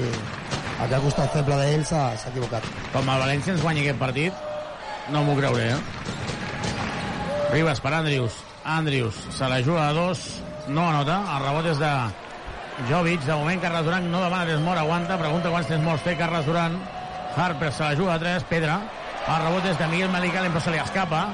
aquí 0.85 0.94
al 0.94 1.02
costat 1.02 1.32
feble 1.32 1.56
d'ell 1.62 1.85
s'ha 1.89 2.12
equivocat. 2.31 2.69
Com 2.93 3.09
el 3.09 3.24
València 3.27 3.55
ens 3.56 3.62
guanya 3.65 3.82
aquest 3.86 3.98
partit, 3.98 4.44
no 5.10 5.24
m'ho 5.24 5.36
creuré, 5.40 5.73
eh? 5.74 5.81
Ribas 7.52 7.81
per 7.81 7.94
Andrius. 7.97 8.35
Andrius 8.65 9.15
se 9.32 9.48
la 9.48 9.62
juga 9.65 9.89
a 9.89 9.93
dos, 9.97 10.20
no 10.69 10.89
anota. 10.90 11.23
El 11.36 11.44
rebot 11.47 11.66
és 11.70 11.78
de 11.81 11.93
Jovic. 12.90 13.23
De 13.24 13.32
moment, 13.35 13.60
Carles 13.62 13.86
Duran 13.86 14.10
no 14.12 14.20
demana 14.20 14.44
temps 14.51 14.62
mort, 14.65 14.78
aguanta. 14.82 15.16
Pregunta 15.16 15.48
quants 15.55 15.70
temps 15.70 15.85
morts 15.85 16.05
té 16.05 16.16
Carles 16.19 16.44
Duran. 16.44 16.77
Harper 17.36 17.72
se 17.72 17.84
la 17.84 17.96
juga 17.96 18.14
a 18.14 18.18
tres, 18.18 18.44
Pedra. 18.44 18.80
El 19.28 19.42
rebot 19.44 19.66
és 19.68 19.78
de 19.78 19.86
Miguel 19.92 20.10
Malicalen, 20.10 20.52
però 20.55 20.62
se 20.64 20.72
li 20.72 20.80
escapa. 20.80 21.26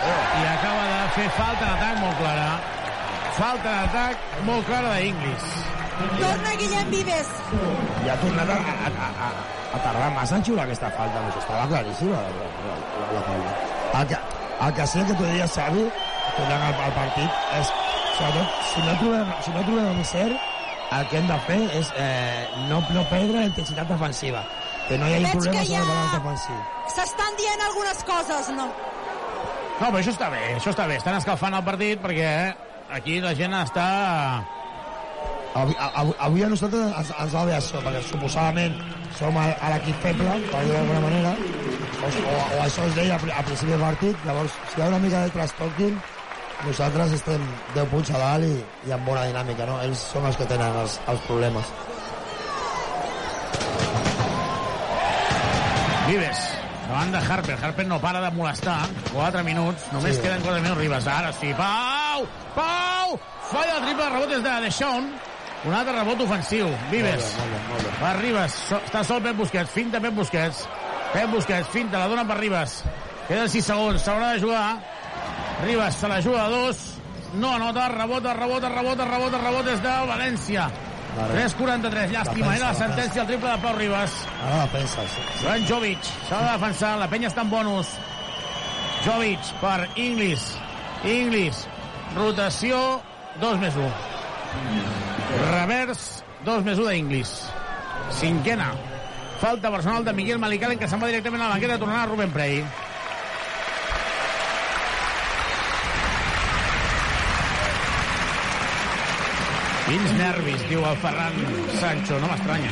I 0.00 0.44
acaba 0.48 0.84
de 0.88 1.00
fer 1.16 1.26
falta 1.36 1.66
d'atac 1.66 1.98
molt 2.00 2.16
clara. 2.22 2.50
Falta 3.36 3.74
d'atac 3.76 4.42
molt 4.48 4.66
clara 4.68 4.94
d'Inglis. 4.96 5.48
Torna 6.20 6.52
Guillem 6.60 6.92
Vives. 6.94 7.32
I 8.06 8.08
ha 8.08 8.16
tornat 8.22 8.52
a, 8.54 8.56
a, 8.56 8.88
a, 8.88 9.08
a, 9.26 9.32
a 9.76 9.80
tardar 9.84 10.08
massa 10.16 10.38
en 10.38 10.46
xiular 10.46 10.64
aquesta 10.64 10.88
falta, 10.96 11.20
no? 11.20 11.32
estava 11.36 11.66
claríssima 11.68 12.22
la, 12.24 12.46
la, 12.68 12.78
la, 13.02 13.10
la 13.18 13.24
falta. 13.28 13.52
El 14.00 14.06
que, 14.08 14.22
el 14.66 14.72
que 14.78 14.86
sí 14.86 15.04
que 15.04 15.18
tu 15.18 15.26
diries, 15.28 15.58
Xavi, 15.58 15.84
tornant 16.38 16.64
al, 16.70 16.80
al 16.86 16.96
partit, 16.96 17.44
és, 17.58 17.74
sobretot, 18.16 18.56
si 18.72 18.86
no 18.86 18.96
trobem, 19.02 19.36
si 19.44 19.54
no 19.56 19.66
trobem 19.68 19.92
un 19.92 20.08
cert, 20.08 20.48
el 20.96 21.06
que 21.10 21.20
hem 21.20 21.28
de 21.28 21.38
fer 21.46 21.60
és 21.78 21.92
eh, 22.00 22.48
no, 22.70 22.80
no 22.96 23.04
perdre 23.12 23.44
la 23.44 23.48
intensitat 23.52 23.92
defensiva. 23.92 24.42
Que 24.90 24.98
no 24.98 25.06
hi 25.08 25.14
hagi 25.16 25.24
Veig 25.24 25.36
problemes 25.38 25.68
que 25.68 25.74
ja- 25.74 26.12
defensiu. 26.18 26.60
S'estan 26.98 27.36
dient 27.38 27.60
algunes 27.68 28.00
coses, 28.08 28.48
no? 28.58 28.66
No, 29.80 29.86
però 29.88 29.98
això 30.02 30.12
està 30.12 30.28
bé, 30.34 30.40
això 30.58 30.72
està 30.74 30.86
bé. 30.90 30.96
Estan 31.00 31.14
escalfant 31.16 31.54
el 31.56 31.62
partit 31.64 32.00
perquè 32.02 32.30
aquí 32.98 33.20
la 33.22 33.30
gent 33.38 33.54
està... 33.62 33.86
Avui, 35.54 35.74
avui, 35.80 36.12
avui 36.22 36.42
a 36.46 36.48
nosaltres 36.52 36.92
ens, 37.00 37.08
ens 37.24 37.32
va 37.34 37.40
bé 37.48 37.54
això, 37.56 37.80
perquè 37.82 38.00
suposadament 38.06 38.76
som 39.18 39.34
a, 39.40 39.48
a 39.58 39.70
l'equip 39.72 39.96
feble, 40.04 40.36
per 40.52 40.60
dir 40.62 40.76
d'alguna 40.76 41.00
manera, 41.02 41.32
o, 41.34 42.06
o, 42.06 42.34
o 42.54 42.60
això 42.62 42.84
es 42.86 42.94
deia 42.94 43.16
a 43.16 43.18
pri- 43.18 43.34
a 43.34 43.42
principi 43.48 43.72
del 43.72 43.82
partit, 43.82 44.22
llavors 44.28 44.54
si 44.70 44.78
hi 44.78 44.84
ha 44.84 44.90
una 44.92 45.00
mica 45.02 45.24
de 45.24 45.32
trastorquin, 45.34 45.96
nosaltres 46.68 47.16
estem 47.18 47.42
10 47.74 47.90
punts 47.90 48.12
a 48.14 48.20
dalt 48.22 48.46
i, 48.46 48.52
i 48.86 48.94
amb 48.94 49.10
bona 49.10 49.26
dinàmica, 49.26 49.66
no? 49.66 49.80
Ells 49.82 50.04
són 50.12 50.28
els 50.30 50.38
que 50.38 50.46
tenen 50.54 50.76
els, 50.84 51.00
els 51.10 51.26
problemes. 51.26 51.74
Vives, 56.10 56.38
davant 56.88 57.12
de 57.14 57.18
Harper. 57.18 57.56
Harper 57.62 57.86
no 57.86 58.00
para 58.00 58.20
de 58.20 58.30
molestar. 58.34 58.80
4 59.12 59.44
minuts, 59.44 59.92
només 59.92 60.16
Sí. 60.16 60.22
queden 60.22 60.40
4 60.42 60.60
minuts. 60.60 60.80
Ribas, 60.80 61.06
ara 61.06 61.32
sí. 61.32 61.54
Pau! 61.54 62.26
Pau! 62.54 63.20
Falla 63.52 63.76
el 63.76 63.84
triple 63.84 64.04
de 64.04 64.10
rebotes 64.10 64.42
de 64.42 64.50
Deixón. 64.60 65.12
Un 65.62 65.74
altre 65.74 65.92
rebot 65.92 66.20
ofensiu. 66.22 66.66
Vives. 66.90 67.36
Molt 67.38 67.52
bé, 67.52 67.58
molt 67.68 67.68
bé, 67.68 67.68
molt 67.68 67.82
bé. 67.84 67.90
Per 68.00 68.16
Ribas. 68.22 68.52
So, 68.68 68.76
està 68.76 69.04
sol 69.04 69.22
Pep 69.22 69.36
Busquets. 69.36 69.70
Finta 69.70 70.00
Pep 70.00 70.14
Busquets. 70.14 70.66
Pep 71.12 71.30
Busquets, 71.30 71.68
finta, 71.68 71.98
la 71.98 72.08
dona 72.08 72.26
per 72.26 72.38
Ribas. 72.38 72.82
Queden 73.28 73.48
6 73.48 73.64
segons, 73.64 74.02
s'haurà 74.02 74.32
de 74.32 74.40
jugar. 74.40 74.78
Ribas 75.62 75.94
se 75.94 76.08
la 76.08 76.20
juga 76.20 76.46
a 76.46 76.48
dos. 76.48 76.96
No 77.34 77.54
anota, 77.54 77.88
rebota, 77.88 78.34
rebota, 78.34 78.68
rebota, 78.68 79.04
rebota, 79.04 79.38
rebota 79.38 79.72
és 79.72 79.82
de 79.82 79.88
València. 80.10 80.70
Vale. 81.16 81.34
3-43, 81.34 82.12
llàstima. 82.14 82.54
Era 82.56 82.70
la 82.70 82.78
sentència, 82.78 83.22
el 83.22 83.28
triple 83.28 83.50
de 83.50 83.58
Pau 83.64 83.76
Ribas. 83.76 84.14
Ara 84.44 84.62
la 84.62 84.68
penses. 84.72 85.18
Joan 85.42 85.66
Jovic 85.68 86.10
s'ha 86.28 86.40
de 86.44 86.52
defensar, 86.52 86.94
la 87.00 87.08
penya 87.10 87.30
està 87.30 87.44
en 87.46 87.50
bonus. 87.52 87.92
Jovic 89.04 89.52
per 89.62 89.88
Inglis. 89.96 90.46
Inglis, 91.08 91.64
rotació 92.16 93.00
2 93.40 93.58
més 93.62 93.76
1. 93.76 93.90
Revers 95.50 96.06
2 96.44 96.64
més 96.66 96.78
1 96.78 96.88
d'Inglis. 96.90 97.34
Cinquena. 98.20 98.70
Falta 99.40 99.70
personal 99.72 100.04
de 100.04 100.12
Miguel 100.12 100.38
Malicalen 100.38 100.78
que 100.78 100.88
se'n 100.88 101.00
va 101.00 101.08
directament 101.08 101.42
a 101.42 101.48
la 101.48 101.54
banqueta 101.54 101.78
tornarà 101.80 102.04
a 102.04 102.10
Rubén 102.10 102.32
Prey. 102.34 102.60
Quins 109.90 110.12
nervis, 110.14 110.60
diu 110.70 110.84
el 110.86 110.98
Ferran 111.02 111.32
Sancho, 111.80 112.14
no 112.22 112.28
m'estranya. 112.30 112.70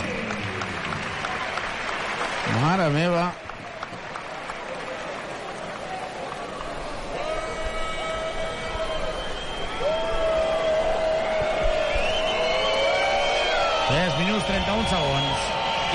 Mare 2.63 2.85
meva. 2.95 3.25
Tres 13.89 14.15
minuts, 14.21 14.47
31 14.47 14.87
segons. 14.93 15.49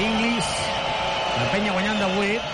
Inglis, 0.03 0.49
la 1.37 1.45
penya 1.53 1.77
guanyant 1.77 2.03
de 2.03 2.09
8. 2.25 2.49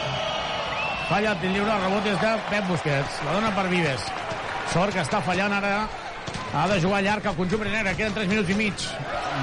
Falla 1.07 1.33
el 1.33 1.41
tir 1.41 1.55
lliure, 1.55 1.73
el 1.73 1.81
rebot 1.87 2.11
és 2.13 2.21
de 2.21 2.35
Pep 2.51 2.69
Busquets. 2.69 3.17
La 3.25 3.33
dona 3.39 3.49
per 3.57 3.65
Vives. 3.73 4.05
Sort 4.75 4.93
que 4.93 5.01
està 5.07 5.23
fallant 5.25 5.57
ara. 5.57 5.73
Ha 6.53 6.67
de 6.67 6.81
jugar 6.81 7.03
llarg 7.03 7.26
el 7.26 7.35
conjunt 7.38 7.67
negre. 7.69 7.95
Queden 7.95 8.13
3 8.13 8.27
minuts 8.27 8.49
i 8.49 8.55
mig. 8.57 8.88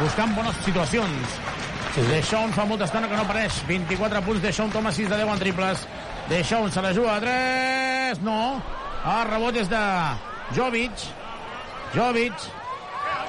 Buscant 0.01 0.35
bones 0.35 0.57
situacions. 0.65 1.37
Sí. 1.95 2.03
Deixón 2.11 2.53
fa 2.53 2.67
molta 2.67 2.89
estona 2.89 3.09
que 3.09 3.17
no 3.17 3.23
apareix. 3.23 3.63
24 3.69 4.23
punts, 4.27 4.43
Deixón 4.43 4.73
toma 4.75 4.93
6 4.93 5.09
de 5.09 5.21
10 5.23 5.33
en 5.33 5.39
triples. 5.45 5.87
Deixón 6.29 6.73
se 6.73 6.83
la 6.83 6.93
juga 6.95 7.17
a 7.17 7.21
3. 7.21 8.23
No. 8.27 8.61
El 9.07 9.25
rebot 9.31 9.57
és 9.57 9.71
de 9.71 9.83
Jovic. 10.57 11.07
Jovic 11.95 12.51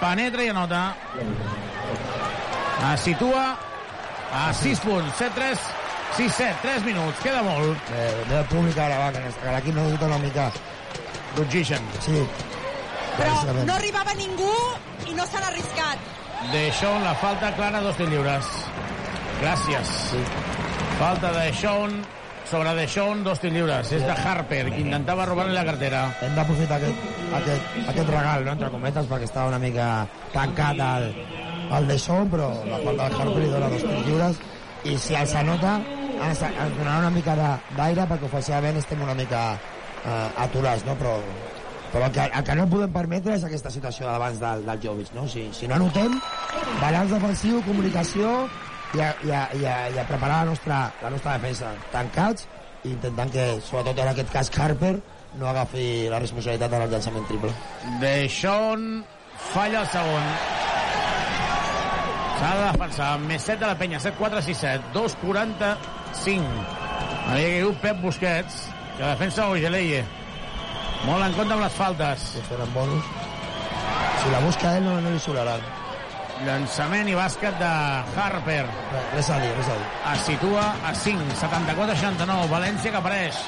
penetra 0.01 0.43
i 0.43 0.49
anota. 0.49 0.81
Es 2.91 3.05
situa 3.05 3.45
a 4.33 4.53
6 4.53 4.83
punts. 4.85 5.21
7-3, 5.21 5.71
6-7, 6.17 6.51
3 6.65 6.85
minuts. 6.85 7.23
Queda 7.23 7.41
molt. 7.45 7.93
Eh, 7.93 8.11
del 8.29 8.45
públic 8.51 8.77
ara, 8.77 8.99
va, 9.05 9.11
que 9.13 9.53
l'equip 9.53 9.75
necessita 9.75 10.09
una 10.11 10.21
mica... 10.25 10.51
D'oxigen. 11.37 11.83
Sí. 12.01 12.23
Però 13.17 13.63
no 13.65 13.73
arribava 13.73 14.13
ningú 14.17 14.51
i 15.09 15.13
no 15.17 15.25
s'han 15.25 15.43
arriscat. 15.49 15.97
Deixón, 16.51 17.01
la 17.03 17.15
falta 17.17 17.51
clara, 17.57 17.81
dos 17.81 17.95
tirs 17.97 18.11
lliures. 18.13 18.51
Gràcies. 19.41 19.87
Sí. 20.11 20.21
Falta 20.99 21.31
de 21.33 21.39
Deixón 21.49 21.97
sobre 22.49 22.73
Deixón, 22.77 23.23
dos 23.25 23.39
tirs 23.41 23.53
lliures. 23.53 23.91
És 23.91 24.05
de 24.05 24.11
Harper, 24.13 24.63
que 24.71 24.79
intentava 24.81 25.25
robar-li 25.27 25.53
la 25.53 25.65
cartera. 25.67 26.05
Hem 26.21 26.35
d'aprofitar 26.37 26.77
aquest, 26.79 27.01
aquest, 27.41 27.75
aquest 27.91 28.09
regal, 28.13 28.45
no? 28.45 28.53
entre 28.55 28.69
cometes, 28.73 29.09
perquè 29.09 29.27
estava 29.27 29.49
una 29.51 29.59
mica 29.59 29.89
tancat 30.33 30.79
el, 30.85 31.09
el 31.77 31.87
de 31.91 31.97
Son, 31.99 32.29
però 32.31 32.51
la 32.69 32.79
falta 32.85 33.09
del 33.09 33.21
Harper 33.21 33.43
li 33.43 33.51
dona 33.51 33.69
dos 33.73 33.83
tirs 33.83 34.05
lliures, 34.07 34.39
i 34.87 34.95
si 35.01 35.17
els 35.19 35.33
anota, 35.35 35.75
ens, 36.23 36.41
ens 36.47 36.77
donarà 36.77 36.99
una 37.03 37.11
mica 37.11 37.35
de- 37.35 37.57
d'aire, 37.75 38.05
perquè 38.07 38.29
ofensivament 38.29 38.77
estem 38.79 39.01
una 39.03 39.13
mica 39.17 39.41
eh, 39.57 40.27
aturats, 40.45 40.85
no? 40.87 40.95
però, 40.95 41.17
però 41.91 42.07
el 42.07 42.15
que, 42.15 42.25
el 42.27 42.47
que 42.47 42.55
no 42.59 42.69
podem 42.71 42.93
permetre 42.93 43.35
és 43.37 43.43
aquesta 43.47 43.71
situació 43.73 44.07
d'abans 44.09 44.39
del, 44.41 44.65
del 44.67 44.81
Jovic, 44.83 45.13
no? 45.15 45.27
Si, 45.31 45.47
si 45.55 45.69
no 45.69 45.77
anotem, 45.77 46.17
balanç 46.81 47.13
defensiu, 47.15 47.61
comunicació, 47.67 48.33
i 48.95 49.01
a, 49.03 49.09
i 49.23 49.31
a, 49.31 49.41
i 49.57 49.65
a, 49.65 49.75
i 49.91 49.99
a 49.99 50.05
preparar 50.07 50.43
la 50.43 50.51
nostra, 50.51 50.79
la 51.03 51.11
nostra 51.11 51.35
defensa 51.37 51.73
tancats 51.91 52.47
i 52.85 52.93
intentant 52.93 53.31
que, 53.33 53.45
sobretot 53.65 53.99
en 54.03 54.11
aquest 54.13 54.31
cas, 54.31 54.51
Harper 54.57 54.95
no 55.37 55.49
agafi 55.49 56.07
la 56.11 56.21
responsabilitat 56.23 56.71
del 56.71 56.87
llançament 56.91 57.27
triple. 57.29 57.51
Deixón 58.01 59.03
falla 59.51 59.83
el 59.83 59.89
segon. 59.91 60.29
S'ha 62.37 62.51
de 62.53 62.65
defensar. 62.69 63.11
Més 63.25 63.47
7 63.49 63.59
de 63.63 63.67
la 63.67 63.77
penya. 63.77 63.99
7-4, 64.01 64.43
6-7. 64.45 64.93
2-45. 64.93 66.65
Havia 67.27 67.49
caigut 67.51 67.81
Pep 67.83 68.01
Busquets, 68.05 68.61
que 68.95 69.03
defensa 69.03 69.49
Ogeleye. 69.51 70.05
Molt 71.05 71.25
en 71.25 71.35
compte 71.37 71.53
amb 71.53 71.63
les 71.63 71.75
faltes. 71.77 72.29
Si 72.33 72.45
eren 72.55 72.71
bonus. 72.73 73.11
Si 74.21 74.31
la 74.33 74.39
busca 74.45 74.77
ell, 74.77 74.87
no, 74.87 74.97
no 75.01 75.13
li 75.13 75.19
sobraran. 75.21 75.61
Llançament 76.45 77.07
i 77.09 77.15
bàsquet 77.17 77.55
de 77.61 77.69
Harper. 78.21 78.63
Res 79.13 79.29
a 79.33 79.39
dir, 79.41 79.53
res 79.57 79.69
a 79.73 79.77
dir. 79.77 79.87
Es 80.13 80.25
situa 80.27 80.65
a 80.85 80.93
5, 80.93 81.37
74-69. 81.41 82.49
València 82.51 82.93
que 82.93 83.01
apareix. 83.01 83.39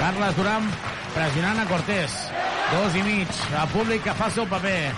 Carles 0.00 0.36
Duran 0.36 0.68
pressionant 1.14 1.62
a 1.62 1.68
Cortés. 1.70 2.16
Dos 2.72 2.98
i 2.98 3.04
mig. 3.06 3.40
El 3.52 3.70
públic 3.72 4.04
que 4.04 4.16
fa 4.18 4.28
el 4.30 4.36
seu 4.36 4.48
paper. 4.50 4.92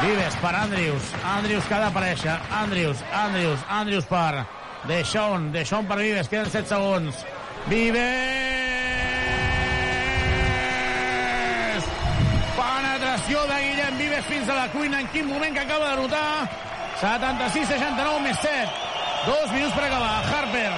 Vives 0.00 0.38
per 0.40 0.54
Andrius. 0.56 1.10
Andrius 1.34 1.68
que 1.68 1.76
ha 1.76 1.82
d'aparèixer. 1.84 2.38
Andrius, 2.62 3.04
Andrius, 3.24 3.66
Andrius 3.80 4.08
per 4.08 4.46
Deixón. 4.88 5.50
Deixón 5.52 5.90
per 5.90 6.00
Vives. 6.00 6.32
Queden 6.32 6.48
7 6.48 6.72
segons. 6.72 7.26
Vives! 7.68 8.59
Penetració 13.20 13.42
de 13.48 13.56
Guillem 13.62 13.98
Vives 13.98 14.24
fins 14.26 14.48
a 14.48 14.54
la 14.54 14.68
cuina. 14.72 15.00
En 15.00 15.08
quin 15.12 15.26
moment 15.28 15.52
que 15.54 15.60
acaba 15.60 15.90
de 15.90 15.96
notar. 16.00 16.48
76-69 17.00 18.20
més 18.24 18.38
7. 18.40 18.68
Dos 19.26 19.52
minuts 19.52 19.74
per 19.76 19.84
acabar. 19.84 20.24
Harper. 20.24 20.72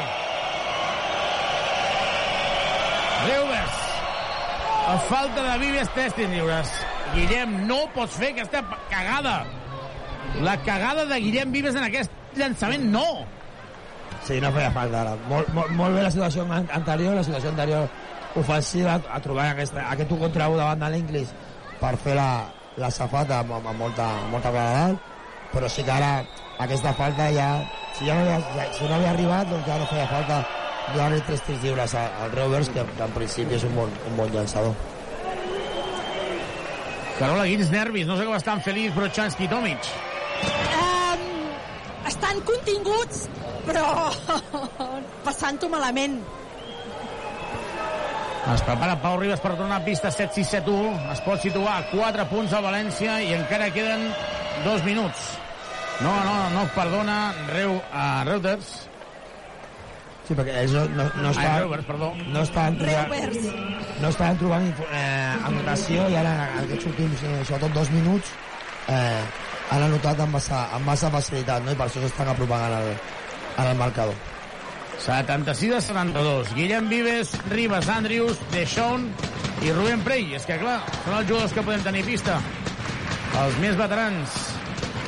Reuvers. 3.28 3.78
A 4.88 4.96
falta 5.08 5.42
de 5.52 5.58
Vives, 5.58 5.88
tres 5.94 6.16
lliures. 6.18 6.72
Guillem, 7.14 7.54
no 7.68 7.84
pots 7.94 8.16
fer 8.18 8.32
aquesta 8.32 8.64
cagada. 8.90 9.44
La 10.42 10.56
cagada 10.64 11.04
de 11.06 11.20
Guillem 11.20 11.52
Vives 11.52 11.74
en 11.78 11.84
aquest 11.84 12.10
llançament, 12.34 12.84
no. 12.90 13.06
Sí, 14.26 14.40
no 14.40 14.50
feia 14.54 14.70
falta 14.74 15.00
ara. 15.02 15.14
Molt, 15.28 15.48
molt, 15.54 15.70
molt 15.78 15.94
bé 15.94 16.02
la 16.02 16.10
situació 16.10 16.42
an- 16.50 16.68
anterior, 16.72 17.14
la 17.14 17.22
situació 17.24 17.50
anterior 17.50 17.88
ofensiva, 18.34 18.98
a 19.12 19.20
trobar 19.20 19.50
aquesta, 19.52 19.86
aquest 19.90 20.10
1 20.10 20.18
contra 20.18 20.48
1 20.48 20.56
davant 20.56 20.80
de 20.80 20.90
l'Inglis 20.90 21.32
per 21.82 21.96
fer 21.98 22.14
la, 22.14 22.30
la 22.78 22.90
safata 22.94 23.42
amb, 23.42 23.58
amb, 23.58 23.74
molta, 23.78 24.06
amb 24.22 24.36
molta 24.36 24.54
claredat, 24.54 25.10
però 25.52 25.68
sí 25.68 25.84
que 25.84 25.92
ara 25.92 26.12
aquesta 26.62 26.94
falta 26.94 27.28
ja, 27.34 27.48
si 27.98 28.06
ja 28.06 28.16
no 28.16 28.22
havia, 28.24 28.38
ja, 28.56 28.66
si 28.76 28.86
no 28.86 28.96
havia 28.96 29.10
arribat, 29.12 29.50
doncs 29.50 29.66
ja 29.66 29.78
no 29.80 29.88
feia 29.90 30.08
falta 30.10 30.42
donar-li 30.92 31.20
tres 31.26 31.42
tirs 31.46 31.62
lliures 31.62 31.94
al, 31.98 32.10
al 32.22 32.34
Reuvers, 32.36 32.70
que, 32.74 32.84
que 32.96 33.06
en 33.06 33.14
principi 33.16 33.58
és 33.58 33.66
un 33.66 33.74
bon, 33.78 33.94
un 34.10 34.18
bon 34.18 34.34
llançador. 34.34 34.74
Carola, 37.18 37.46
quins 37.46 37.70
nervis. 37.70 38.06
No 38.08 38.16
sé 38.18 38.26
com 38.26 38.34
estan 38.34 38.62
Feliz, 38.64 38.94
Brochanski 38.96 39.46
i 39.46 39.50
Tomic. 39.50 39.90
Um, 40.74 41.26
estan 42.10 42.40
continguts, 42.48 43.26
però 43.68 43.84
passant-ho 45.26 45.70
malament. 45.70 46.18
Es 48.50 48.62
prepara 48.66 48.96
Pau 48.98 49.20
Ribas 49.20 49.40
per 49.40 49.52
tornar 49.54 49.78
a 49.78 49.84
pista 49.84 50.10
7-6-7-1. 50.10 50.96
Es 51.12 51.20
pot 51.22 51.38
situar 51.44 51.76
a 51.78 51.84
4 51.92 52.24
punts 52.30 52.54
a 52.56 52.62
València 52.64 53.20
i 53.22 53.36
encara 53.36 53.68
queden 53.70 54.08
dos 54.64 54.82
minuts. 54.82 55.20
No, 56.02 56.10
no, 56.26 56.34
no 56.50 56.64
perdona 56.74 57.18
Reu, 57.52 57.76
a 57.94 58.24
Reuters. 58.26 58.72
Sí, 60.26 60.34
perquè 60.34 60.56
ells 60.64 60.74
no, 60.74 60.82
no, 60.96 61.06
no 61.20 61.30
Ai, 61.30 61.36
estaven... 61.36 61.62
Reuters, 61.62 61.86
perdó. 61.92 62.10
No 62.34 62.42
estaven 62.42 62.80
trobant, 62.82 63.14
Reuters. 63.14 64.02
no 64.02 64.10
estaven 64.10 64.42
trobant 64.42 64.68
eh, 64.88 65.46
anotació 65.52 66.10
i 66.10 66.18
ara 66.18 66.34
en 66.48 66.60
aquests 66.64 66.90
últims, 66.90 67.24
eh, 67.28 67.38
sobretot 67.46 67.78
dos 67.78 67.94
minuts, 67.94 68.34
eh, 68.90 69.22
han 69.70 69.86
anotat 69.86 70.26
amb 70.26 70.38
massa, 70.40 70.66
amb 70.74 70.90
massa 70.90 71.14
facilitat, 71.14 71.62
no? 71.62 71.74
I 71.74 71.78
per 71.78 71.86
això 71.86 72.02
s'estan 72.02 72.34
apropant 72.34 72.66
en 72.66 72.78
el, 72.82 72.94
en 73.54 73.66
el 73.70 73.82
marcador. 73.86 74.31
76 74.98 75.74
a 75.74 75.80
72. 75.80 76.54
Guillem 76.54 76.88
Vives, 76.88 77.32
Ribas, 77.50 77.88
Andrius, 77.88 78.38
Deixón 78.52 79.08
i 79.62 79.72
Rubén 79.72 80.02
Prey. 80.04 80.34
És 80.36 80.46
que, 80.48 80.58
clar, 80.60 80.80
són 81.04 81.18
els 81.18 81.28
jugadors 81.28 81.54
que 81.56 81.64
podem 81.64 81.84
tenir 81.86 82.04
pista. 82.06 82.40
Els 83.42 83.58
més 83.62 83.78
veterans. 83.78 84.36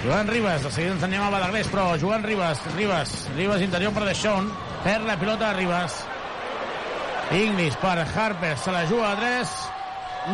Joan 0.05 0.28
Ribas, 0.28 0.62
de 0.62 0.70
seguida 0.70 0.93
ens 0.98 1.05
anem 1.06 1.23
a 1.24 1.31
Badagrés, 1.32 1.69
però 1.73 1.94
Joan 2.01 2.24
Ribas, 2.27 2.61
Ribas, 2.74 3.15
Ribas 3.36 3.62
interior 3.65 3.94
per 3.97 4.05
Deixón, 4.05 4.51
perd 4.85 5.09
la 5.09 5.16
pilota 5.20 5.48
a 5.48 5.55
Ribas. 5.56 5.97
Inglis 7.32 7.77
per 7.81 7.97
Harper, 8.05 8.52
se 8.61 8.73
la 8.73 8.85
juga 8.86 9.12
a 9.12 9.16
3, 9.16 9.55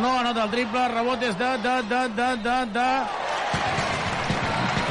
no 0.01 0.19
anota 0.19 0.43
el 0.43 0.51
triple, 0.51 0.87
rebot 0.91 1.23
és 1.23 1.39
de, 1.39 1.53
de, 1.63 1.77
de, 1.87 2.03
de, 2.19 2.35
de, 2.43 2.59
de... 2.75 3.80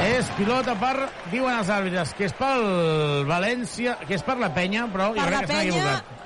És 0.01 0.29
pilota 0.37 0.73
per, 0.81 0.95
diuen 1.31 1.59
els 1.59 1.69
àrbitres, 1.69 2.13
que 2.17 2.25
és 2.29 2.33
pel 2.37 2.63
València, 3.29 3.97
que 4.07 4.15
és 4.17 4.23
per 4.25 4.37
la 4.39 4.49
penya, 4.55 4.87
però 4.93 5.11
jo 5.11 5.19
Per 5.19 5.27
la 5.29 5.41
crec 5.43 5.51
que 5.51 5.53
penya, 5.53 5.75
equivocat. 5.75 6.17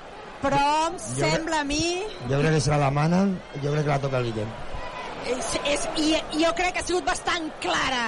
però 0.44 0.62
em 0.86 0.96
sembla 1.02 1.60
a 1.60 1.66
mi... 1.68 1.82
Jo 2.30 2.38
crec 2.40 2.56
que 2.56 2.62
se 2.64 2.72
la 2.72 2.78
demanen, 2.86 3.34
jo 3.62 3.74
crec 3.74 3.84
que 3.84 3.92
la 3.92 3.98
toca 4.06 4.22
el 4.22 4.30
Guillem. 4.30 4.54
És, 5.26 5.52
és, 5.74 5.86
i, 6.00 6.08
jo 6.40 6.52
crec 6.56 6.76
que 6.76 6.84
ha 6.84 6.86
sigut 6.86 7.04
bastant 7.08 7.50
clara. 7.64 8.04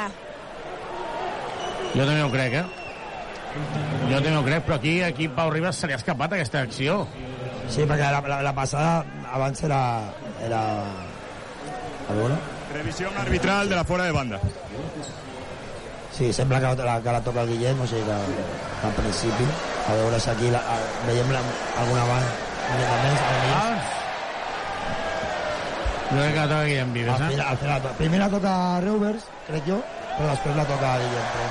Jo 1.95 2.05
també 2.05 2.23
ho 2.23 2.31
crec, 2.33 2.59
eh? 2.63 2.67
Jo 4.09 4.21
també 4.23 4.37
ho 4.39 4.45
crec, 4.47 4.65
però 4.69 4.77
aquí, 4.79 4.95
aquí 5.03 5.29
Pau 5.37 5.51
Ribas 5.53 5.77
se 5.83 5.89
li 5.91 5.97
ha 5.97 6.01
escapat 6.01 6.37
aquesta 6.39 6.63
acció. 6.65 7.03
Sí, 7.69 7.83
perquè 7.85 8.09
la, 8.15 8.23
la, 8.25 8.41
la 8.47 8.55
passada 8.57 9.03
abans 9.37 9.65
era... 9.69 9.83
era... 10.47 10.63
A 12.09 12.15
veure... 12.17 12.39
Revisión 12.69 13.17
arbitral 13.17 13.69
de 13.71 13.77
la 13.77 13.83
fuera 13.85 14.05
de 14.05 14.13
banda. 14.13 14.39
Sí, 16.19 16.33
sembla 16.33 16.59
que 16.59 16.83
la, 16.83 17.01
que 17.01 17.13
la 17.13 17.21
toca 17.23 17.43
el 17.47 17.51
Guillem, 17.53 17.81
o 17.81 17.87
sigui 17.87 18.03
que, 18.03 18.19
en 18.89 18.95
principi, 18.97 19.45
a 19.87 19.93
veure 20.01 20.19
si 20.19 20.31
aquí 20.33 20.51
la, 20.51 20.59
a, 20.59 20.79
veiem 21.07 21.31
la, 21.31 21.43
alguna 21.79 22.05
banda 22.11 22.33
una 22.69 22.79
mica 22.81 22.97
més, 23.05 23.21
almenys. 23.29 23.95
Jo 26.09 26.17
crec 26.19 26.35
que 26.35 26.41
la 26.41 26.49
toca 26.49 26.65
Guillem 26.65 26.93
Vives, 26.97 27.15
Al 27.15 27.23
eh? 27.23 27.31
final, 27.31 27.47
al 27.47 27.59
final, 27.63 27.89
primer 28.01 28.21
la 28.25 28.29
toca 28.35 28.53
Reuvers, 28.85 29.31
crec 29.47 29.71
jo, 29.71 29.79
però 30.17 30.31
després 30.33 30.59
la 30.59 30.67
toca 30.73 30.93
Guillem. 31.05 31.33
Però... 31.37 31.49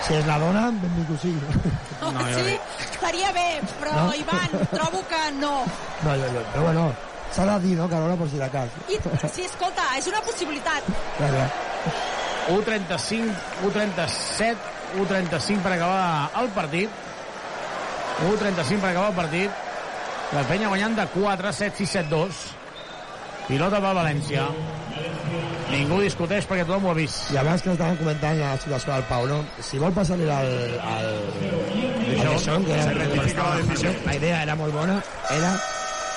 Si 0.00 0.14
es 0.16 0.26
la 0.26 0.38
dona, 0.40 0.62
benvingut 0.82 1.20
sigui. 1.22 1.40
No, 2.00 2.10
jo 2.34 2.44
sí, 2.48 2.58
estaria 2.88 3.32
bé, 3.36 3.48
però, 3.78 3.94
No? 4.00 4.06
Ivan, 4.18 4.62
trobo 4.72 5.04
que 5.12 5.24
no. 5.38 5.54
No, 6.02 6.16
jo, 6.24 6.30
jo. 6.34 6.46
Però 6.54 6.66
bueno, 6.66 6.88
s'ha 7.36 7.46
de 7.52 7.58
dir, 7.68 7.76
no?, 7.78 7.86
Carola, 7.92 8.16
per 8.18 8.30
si 8.32 8.40
de 8.40 8.50
cas. 8.50 8.80
I, 8.88 8.98
sí, 9.28 9.44
escolta, 9.46 9.92
és 10.00 10.08
una 10.10 10.24
possibilitat. 10.26 10.90
Clar, 11.20 11.30
clar. 11.36 11.50
1.35, 12.50 13.30
1.37, 13.64 14.56
1.35 14.98 15.62
per 15.62 15.72
acabar 15.76 16.30
el 16.42 16.48
partit. 16.56 16.90
1.35 18.26 18.80
per 18.80 18.90
acabar 18.90 19.10
el 19.10 19.16
partit. 19.16 19.66
La 20.34 20.42
penya 20.46 20.70
guanyant 20.70 20.96
de 20.98 21.06
4, 21.14 21.52
7, 21.52 21.76
6, 21.78 21.90
7, 21.90 22.08
2. 22.10 22.40
Pilota 23.48 23.80
per 23.82 23.94
València. 23.98 24.46
Ningú 25.70 26.00
discuteix 26.02 26.46
perquè 26.50 26.64
tothom 26.66 26.88
ho 26.88 26.92
ha 26.92 26.96
vist. 26.98 27.30
I 27.34 27.38
abans 27.40 27.62
que 27.62 27.70
estàvem 27.72 27.98
comentant 28.00 28.38
la 28.38 28.54
situació 28.58 28.92
del 28.96 29.04
Pau, 29.10 29.26
no? 29.30 29.40
Si 29.62 29.78
vol 29.82 29.94
passar-li 29.94 30.26
al... 30.26 30.54
al... 30.90 31.10
Això, 32.10 32.34
Son, 32.42 32.64
que 32.66 32.74
era, 32.74 32.94
la 32.94 33.50
decisió. 33.60 33.92
la 34.06 34.16
idea 34.18 34.42
era 34.42 34.56
molt 34.58 34.74
bona, 34.74 34.96
era, 35.30 35.52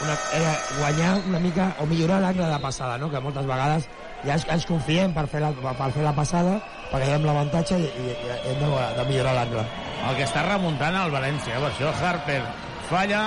una, 0.02 0.16
era 0.40 0.54
guanyar 0.80 1.12
una 1.30 1.42
mica 1.44 1.68
o 1.80 1.86
millorar 1.90 2.20
l'angle 2.24 2.50
de 2.50 2.60
passada, 2.64 2.98
no? 2.98 3.12
que 3.14 3.22
moltes 3.22 3.46
vegades 3.46 3.88
ja 4.24 4.38
ens, 4.38 4.46
ens 4.52 4.66
confiem 4.70 5.14
per 5.16 5.26
fer 5.32 5.42
la, 5.44 5.52
per 5.54 5.90
fer 5.96 6.04
la 6.06 6.14
passada, 6.16 6.58
perquè 6.92 7.14
hem 7.16 7.26
l'avantatge 7.28 7.80
i, 7.80 7.88
i, 7.88 8.12
i 8.14 8.52
hem 8.52 8.62
de, 8.62 8.70
de 8.98 9.08
millorar 9.10 9.36
l'angle. 9.40 9.66
El 10.04 10.20
que 10.20 10.28
està 10.28 10.44
remuntant 10.48 11.00
el 11.00 11.14
València, 11.14 11.60
per 11.64 11.72
això 11.72 11.94
Harper 12.04 12.42
falla, 12.90 13.24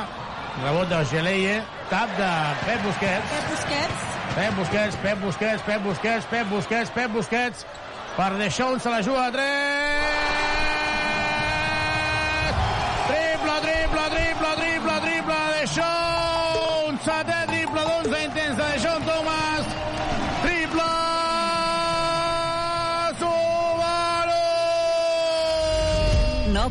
rebot 0.62 0.92
de 0.92 1.02
Geleie, 1.12 1.58
tap 1.90 2.12
de 2.20 2.30
Pep 2.64 2.86
Busquets. 2.86 3.34
Pep 3.34 3.50
Busquets. 3.52 4.06
Pep 4.36 4.56
Busquets, 4.60 4.96
Pep 5.02 5.20
Busquets, 5.24 5.62
Pep 5.68 5.84
Busquets, 5.88 6.30
Pep 6.32 6.50
Busquets, 6.52 6.96
Pep 6.96 7.12
Busquets. 7.16 7.68
Per 8.16 8.32
Deixón 8.40 8.80
se 8.80 8.90
la 8.90 9.02
juga 9.04 9.26
a 9.26 9.32
3. 9.32 10.35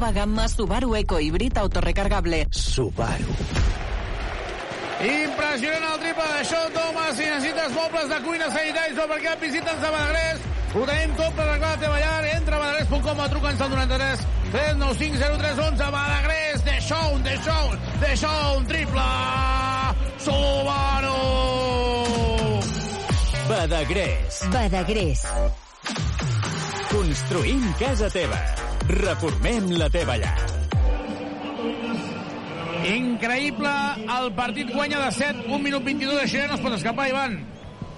Nova 0.05 0.19
gamma 0.19 0.47
Subaru 0.47 0.95
Eco 0.95 1.19
híbrid 1.19 1.57
autorecargable. 1.57 2.45
Subaru. 2.51 3.33
Impressionant 5.01 5.85
el 5.93 5.99
triple 5.99 6.25
de 6.29 6.43
Sean 6.45 6.73
Thomas. 6.73 7.15
Si 7.17 7.25
necessites 7.25 7.71
mobles 7.73 8.09
de 8.11 8.19
cuina 8.21 8.51
sanitaris 8.53 8.99
o 9.01 9.07
perquè 9.09 9.33
visita'ns 9.41 9.81
a 9.81 9.89
Badagrés, 9.95 10.43
ho 10.75 10.83
tenim 10.85 11.15
tot 11.17 11.33
per 11.33 11.47
arreglar 11.47 11.71
la 11.71 11.79
teva 11.81 11.97
llar. 12.03 12.27
Entra 12.35 12.59
a 12.59 12.61
badagrés.com 12.61 13.23
o 13.25 13.27
truca'ns 13.33 13.65
al 13.65 13.73
93 13.73 14.27
395 14.51 15.17
0311. 15.41 15.89
Badagrés, 15.97 16.63
de 16.69 16.77
Sean, 16.85 17.25
de 17.25 17.35
Sean, 17.47 17.81
de 18.05 18.13
Sean, 18.21 18.69
triple 18.69 19.07
Subaru! 20.27 21.17
Badagrés. 23.49 24.45
Badagrés. 24.53 25.25
Construïm 26.93 27.73
casa 27.81 28.13
teva. 28.13 28.45
Reformem 28.89 29.71
la 29.79 29.89
teva 29.89 30.17
llar. 30.21 30.35
Increïble, 32.85 33.71
el 34.19 34.31
partit 34.37 34.69
guanya 34.69 34.99
de 35.01 35.11
7, 35.15 35.47
1 35.49 35.59
minut 35.63 35.83
22, 35.87 36.19
això 36.21 36.43
ja 36.43 36.49
no 36.51 36.57
es 36.59 36.61
pot 36.61 36.75
escapar, 36.77 37.07
Ivan. 37.09 37.39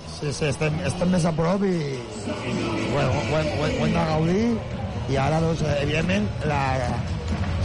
Sí, 0.07 0.31
sí, 0.31 0.47
estem, 0.47 0.79
estem 0.87 1.11
més 1.11 1.27
a 1.27 1.33
prop 1.35 1.61
i, 1.67 1.75
i 1.75 2.53
bueno, 2.93 3.11
ho, 3.11 3.35
hem, 3.41 3.51
ho, 3.51 3.67
hem, 3.67 3.75
ho 3.81 3.85
hem 3.85 3.97
de 3.97 4.05
gaudir 4.13 4.45
i 5.11 5.19
ara, 5.19 5.41
doncs, 5.43 5.61
eh, 5.67 5.75
evidentment, 5.83 6.25
la, 6.47 6.61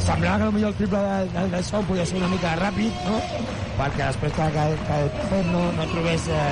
semblava 0.03 0.45
que 0.45 0.51
potser 0.57 0.69
el 0.69 0.77
triple 0.81 1.05
de, 1.07 1.17
de, 1.37 1.47
de 1.55 1.63
Son 1.63 1.87
podia 1.87 2.07
ser 2.07 2.19
una 2.19 2.29
mica 2.33 2.57
ràpid, 2.59 3.07
no? 3.07 3.23
Perquè 3.79 4.03
després 4.03 4.35
que, 4.37 4.51
que, 4.57 4.67
que 4.83 4.99
el 5.05 5.11
Pep 5.31 5.49
no, 5.55 5.63
no 5.79 5.89
trobés 5.95 6.27
eh, 6.29 6.43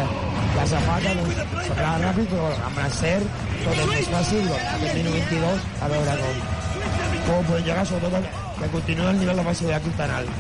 la 0.55 0.71
zapata, 0.71 1.19
doncs, 1.19 1.43
semblava 1.67 1.99
ràpid, 2.07 2.33
però 2.33 2.49
amb 2.71 2.81
l'encert 2.85 3.45
tot 3.61 3.77
és 3.77 3.93
més 3.93 4.11
fàcil, 4.15 4.49
doncs, 4.49 4.73
aquest 4.79 4.99
minut 5.03 5.19
22, 5.19 5.69
a 5.83 5.93
veure 5.97 6.19
com, 6.23 6.43
com 7.27 7.45
podem 7.45 7.65
llegar, 7.65 7.87
sobretot 7.87 8.23
que, 8.23 8.63
que 8.63 8.69
continua 8.69 9.11
el 9.11 9.21
nivell 9.21 9.37
de 9.37 9.45
facilitat 9.45 9.83
tan 9.97 10.11
alt. 10.11 10.31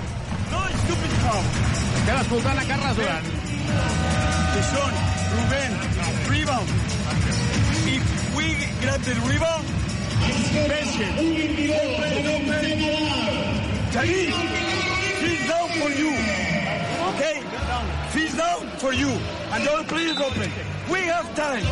Estem 2.00 2.16
escoltant 2.20 2.58
a 2.58 2.64
Carles 2.64 2.96
Duran. 2.96 3.24
Son, 4.70 4.94
Rubén, 5.36 5.72
rebound. 6.28 6.68
If 7.86 8.36
we 8.36 8.46
grab 8.80 9.00
the 9.02 9.14
rebound, 9.28 9.64
patient. 10.68 11.14
Jali, 13.92 14.30
feet 15.20 15.48
down 15.48 15.68
for 15.80 15.90
you. 16.00 16.12
Okay? 17.10 17.36
Feet 18.10 18.36
down 18.36 18.66
for 18.78 18.92
you. 18.92 19.10
And 19.52 19.88
player 19.88 20.10
is 20.10 20.20
open. 20.20 20.50
We 20.90 21.00
have 21.06 21.34
time. 21.34 21.64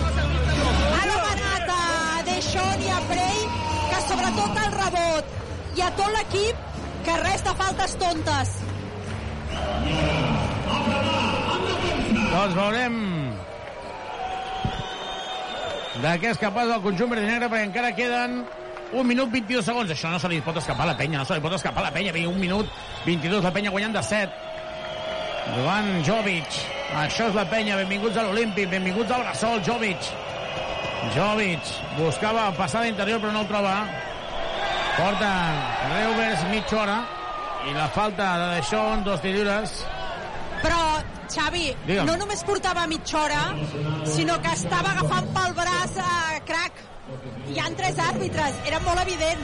Ha 0.95 1.03
demanat 1.07 1.69
a 1.69 2.23
Deixón 2.27 2.83
i 2.83 2.91
a 2.91 3.01
Prey 3.11 3.58
sobretot 4.07 4.63
el 4.65 4.73
rebot 4.77 5.37
i 5.79 5.85
a 5.85 5.91
tot 5.99 6.11
l'equip 6.15 6.67
que 7.07 7.17
res 7.23 7.45
de 7.47 7.55
faltes 7.63 7.97
tontes. 8.01 8.55
Doncs 12.29 12.55
veurem 12.55 12.99
de 15.99 16.15
què 16.23 16.31
és 16.31 16.39
capaç 16.39 16.71
el 16.71 16.83
conjunt 16.85 17.11
verd 17.11 17.27
negre 17.27 17.49
perquè 17.51 17.67
encara 17.67 17.95
queden 17.97 18.43
un 18.93 19.07
minut 19.09 19.33
22 19.33 19.67
segons. 19.67 19.91
Això 19.91 20.13
no 20.13 20.21
se 20.23 20.31
li 20.31 20.41
pot 20.45 20.57
escapar 20.61 20.87
a 20.87 20.93
la 20.93 20.97
penya, 20.99 21.19
no 21.19 21.27
se 21.27 21.35
li 21.35 21.45
pot 21.45 21.57
escapar 21.57 21.83
a 21.83 21.89
la 21.89 21.95
penya. 21.95 22.15
Un 22.29 22.39
minut 22.41 22.71
22, 23.07 23.43
la 23.45 23.53
penya 23.55 23.73
guanyant 23.75 23.97
de 23.97 24.03
7. 24.03 24.47
Joan 25.57 25.91
Jovic. 26.05 26.63
Això 27.03 27.29
és 27.33 27.37
la 27.37 27.45
penya. 27.49 27.77
Benvinguts 27.81 28.17
a 28.17 28.27
l'Olímpic. 28.29 28.69
Benvinguts 28.71 29.13
al 29.13 29.25
Bressol, 29.27 29.63
Jovic. 29.67 30.11
Jovic. 31.15 31.73
Buscava 31.99 32.49
passar 32.57 32.83
d'interior 32.87 33.21
però 33.23 33.33
no 33.33 33.45
el 33.45 33.49
troba. 33.51 33.77
Porta 34.99 35.31
Reuvers 35.93 36.45
mitja 36.51 36.83
hora. 36.83 36.99
I 37.69 37.75
la 37.75 37.89
falta 37.95 38.27
de 38.39 38.49
Deixón, 38.57 39.05
dos 39.05 39.21
tiradores. 39.21 39.73
Però, 40.63 40.79
Xavi, 41.31 41.69
Digue'm. 41.87 42.07
no 42.07 42.17
només 42.17 42.43
portava 42.47 42.87
mitja 42.91 43.19
hora, 43.21 43.41
sinó 44.07 44.39
que 44.43 44.53
estava 44.55 44.91
agafant 44.95 45.29
pel 45.35 45.55
braç 45.55 45.99
a 46.03 46.41
Crac. 46.47 46.85
hi 47.49 47.59
han 47.59 47.75
tres 47.77 47.99
àrbitres, 47.99 48.55
era 48.67 48.79
molt 48.81 49.01
evident. 49.01 49.41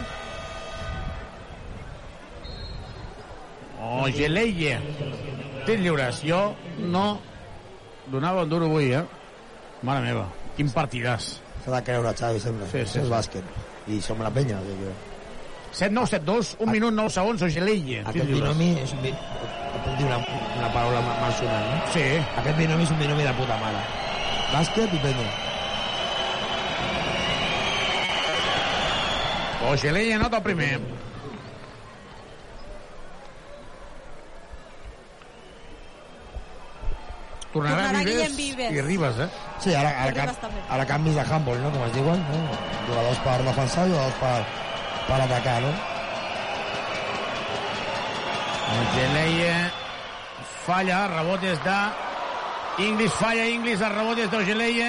Oh, 3.80 4.06
Geleie. 4.08 4.78
Tens 5.66 5.80
lliures. 5.80 6.22
Jo 6.24 6.54
no 6.78 7.20
donava 8.06 8.42
un 8.42 8.48
duro 8.50 8.66
avui, 8.66 8.92
eh? 8.92 9.04
Mare 9.82 10.00
meva, 10.00 10.26
quin 10.56 10.70
partidàs. 10.72 11.40
S'ha 11.64 11.70
de 11.74 11.82
creure, 11.86 12.12
Xavi, 12.14 12.40
sempre. 12.40 12.66
Sí, 12.70 12.80
sí, 12.84 12.98
és 13.00 13.06
sí. 13.06 13.10
bàsquet. 13.10 13.44
I 13.88 14.00
som 14.04 14.20
la 14.22 14.30
penya. 14.30 14.58
Que, 14.64 14.74
que... 14.80 14.92
7-9, 15.74 16.06
7-2, 16.20 16.50
1 16.60 16.70
minut 16.70 16.94
9 16.94 17.10
segons, 17.10 17.42
o 17.42 17.48
Geleie. 17.50 18.02
Aquest 18.06 18.28
binomi 18.30 18.68
és 18.82 18.92
un... 18.94 19.00
bi- 19.02 19.14
Puc 19.84 19.96
dir 19.98 20.04
una, 20.06 20.16
una 20.56 20.68
paraula 20.72 21.00
ma- 21.04 21.16
malsonant, 21.20 21.64
no? 21.72 21.80
Sí. 21.92 22.04
Aquest 22.40 22.56
binomi 22.60 22.84
és 22.86 22.92
un 22.94 23.00
binomi 23.00 23.24
de 23.26 23.32
puta 23.40 23.56
mare. 23.60 23.80
Bàsquet 24.52 24.94
i 24.94 25.00
penya. 25.02 25.26
O 29.66 29.76
Geleie 29.80 30.18
nota 30.20 30.36
el 30.38 30.42
primer. 30.46 30.78
Tornarà, 37.54 37.86
Tornarà 37.86 38.02
Vives, 38.02 38.14
Guillem 38.14 38.36
Vives. 38.36 38.72
i 38.74 38.80
Ribas, 38.82 39.18
eh? 39.22 39.28
Sí, 39.62 39.74
ara, 39.78 39.94
ara, 40.04 40.26
també. 40.42 40.62
ara 40.76 40.86
canvis 40.90 41.14
de 41.14 41.24
handball, 41.24 41.60
no? 41.62 41.70
Com 41.70 41.84
es 41.86 41.92
diuen, 41.94 42.24
no? 42.28 42.60
Jugadors 42.88 43.20
per 43.26 43.36
defensar 43.46 43.86
i 43.86 43.92
jugadors 43.94 44.16
per, 44.18 44.38
per 45.06 45.20
atacar, 45.28 45.60
no? 45.62 45.74
Geleie 48.94 49.54
falla, 50.64 51.06
rebotes 51.12 51.62
de 51.62 51.78
Inglis 52.88 53.12
falla, 53.20 53.46
Inglis, 53.46 53.80
el 53.80 53.94
rebotes 53.94 54.30
d'Ogeleie. 54.32 54.88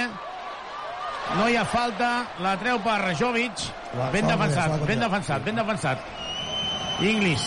No 1.38 1.48
hi 1.50 1.58
ha 1.58 1.66
falta, 1.70 2.10
la 2.42 2.56
treu 2.62 2.80
per 2.82 2.98
Jovic. 3.20 3.68
Ben 4.14 4.26
defensat, 4.30 4.80
ben 4.90 5.06
defensat, 5.06 5.46
ben 5.46 5.62
defensat. 5.62 6.02
Inglis. 7.06 7.46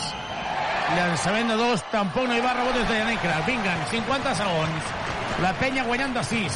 Llançament 0.95 1.51
de 1.53 1.59
dos, 1.59 1.83
tampoc 1.93 2.31
no 2.31 2.37
hi 2.37 2.45
va 2.45 2.55
rebotes 2.57 2.87
de 2.89 3.03
Janecra. 3.03 3.43
Vinguen, 3.51 3.83
50 3.91 4.35
segons. 4.39 4.93
La 5.43 5.53
penya 5.55 5.85
guanyant 5.87 6.17
de 6.17 6.23
6. 6.27 6.55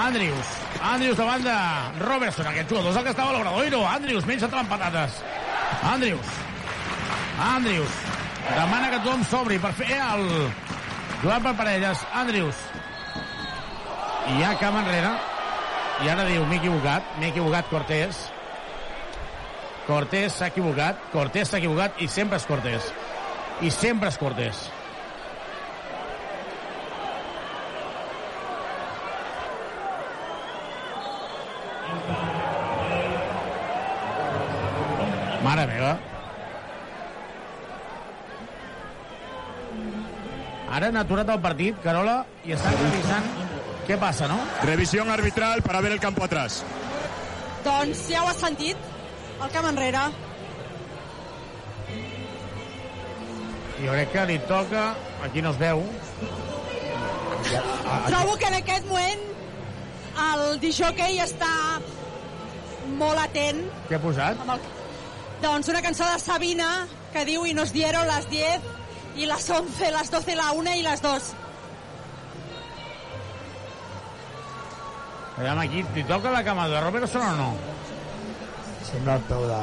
Andrius. 0.00 0.52
Andrius 0.80 1.18
davant 1.18 1.42
de 1.44 1.56
Robertson. 2.00 2.46
Aquest 2.48 2.70
jugador 2.70 2.94
és 2.94 2.96
el 2.96 3.04
que 3.04 3.12
estava 3.12 3.32
a 3.32 3.36
l'Obradoiro. 3.36 3.82
Andrius, 3.84 4.24
menys 4.28 4.46
entre 4.46 4.62
patades. 4.70 5.18
Andrius. 5.90 6.30
Andrius. 7.44 7.98
Demana 8.46 8.88
que 8.92 9.02
tothom 9.04 9.24
s'obri 9.28 9.58
per 9.60 9.74
fer 9.76 9.98
el... 10.00 10.24
Jugant 11.20 11.44
per 11.44 11.52
parelles. 11.58 12.06
Andrius. 12.16 12.62
I 14.30 14.38
hi 14.38 14.46
ha 14.46 14.54
camp 14.60 14.80
enrere. 14.80 15.12
I 16.04 16.10
ara 16.12 16.24
diu, 16.28 16.44
m'he 16.48 16.60
equivocat. 16.60 17.12
M'he 17.20 17.30
equivocat, 17.34 17.68
Cortés. 17.72 18.22
Cortés 19.86 20.40
s'ha 20.40 20.48
equivocat. 20.54 21.04
Cortés 21.12 21.52
s'ha 21.52 21.60
equivocat 21.60 22.00
i 22.00 22.08
sempre 22.08 22.40
és 22.40 22.48
Cortés. 22.48 22.90
I 23.60 23.72
sempre 23.72 24.08
és 24.08 24.20
Cortés. 24.20 24.64
Mare 35.46 35.66
meva. 35.70 35.94
Ara 40.76 40.88
han 40.90 40.98
aturat 40.98 41.28
el 41.30 41.42
partit, 41.44 41.76
Carola, 41.84 42.16
i 42.44 42.54
estan 42.56 42.74
revisant 42.80 43.28
què 43.86 43.98
passa, 44.02 44.26
no? 44.26 44.40
Revisión 44.66 45.10
arbitral 45.14 45.62
para 45.62 45.80
ver 45.80 45.92
el 45.92 46.00
campo 46.02 46.24
atrás. 46.24 46.64
Doncs 47.62 48.08
ja 48.10 48.24
ho 48.24 48.30
has 48.32 48.40
sentit, 48.42 48.88
el 49.38 49.52
camp 49.54 49.68
enrere. 49.70 50.02
Jo 53.76 53.92
crec 53.92 54.12
que 54.12 54.26
li 54.32 54.38
toca... 54.50 54.88
Aquí 55.26 55.42
no 55.42 55.50
es 55.54 55.58
veu. 55.58 55.80
Trobo 58.06 58.34
que 58.36 58.50
en 58.50 58.58
aquest 58.58 58.86
moment 58.90 59.22
el 60.26 60.44
disjockey 60.60 61.22
està 61.24 61.52
molt 62.98 63.22
atent. 63.22 63.62
Què 63.88 63.96
ha 63.96 64.02
posat? 64.02 64.42
Amb 64.44 64.56
el... 64.58 64.75
Doncs 65.42 65.68
una 65.68 65.82
cançó 65.84 66.04
de 66.12 66.18
Sabina 66.18 66.86
que 67.12 67.24
diu 67.28 67.44
y 67.46 67.54
nos 67.54 67.72
dieron 67.72 68.06
las 68.06 68.28
10 68.30 68.60
y 69.16 69.26
las 69.26 69.48
11, 69.48 69.90
las 69.92 70.10
12, 70.10 70.34
la 70.36 70.52
1 70.52 70.74
y 70.76 70.82
las 70.82 71.02
2. 71.02 71.22
Aviam 75.38 75.58
aquí, 75.60 75.84
li 75.94 76.04
toca 76.04 76.30
la 76.32 76.42
cama 76.44 76.66
de 76.68 76.80
Robertson 76.80 77.20
o 77.22 77.32
no? 77.36 77.48
Sembla 78.88 79.16
el 79.18 79.24
peu 79.28 79.42
de, 79.50 79.58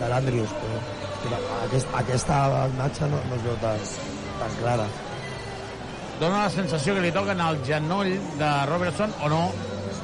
de 0.00 0.08
l'Andrius, 0.08 0.52
però, 0.62 0.78
però 1.24 1.40
aquest, 1.66 1.90
aquesta 2.00 2.38
imatge 2.72 3.08
no, 3.12 3.20
no 3.28 3.36
es 3.36 3.42
veu 3.44 3.58
tan, 3.60 3.84
tan 4.40 4.54
clara. 4.62 4.86
Dóna 6.22 6.44
la 6.46 6.50
sensació 6.54 6.94
que 6.96 7.02
li 7.04 7.12
toquen 7.12 7.40
al 7.44 7.60
genoll 7.66 8.14
de 8.40 8.50
Robertson 8.70 9.12
o 9.26 9.28
no? 9.28 9.42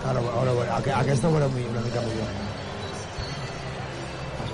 Ara, 0.08 0.20
ara, 0.20 0.52
ara 0.52 0.76
aqu- 0.82 0.94
aquesta 0.98 1.28
ho 1.28 1.32
veurem 1.38 1.56
una 1.70 1.80
mica 1.86 2.04
millor. 2.04 2.47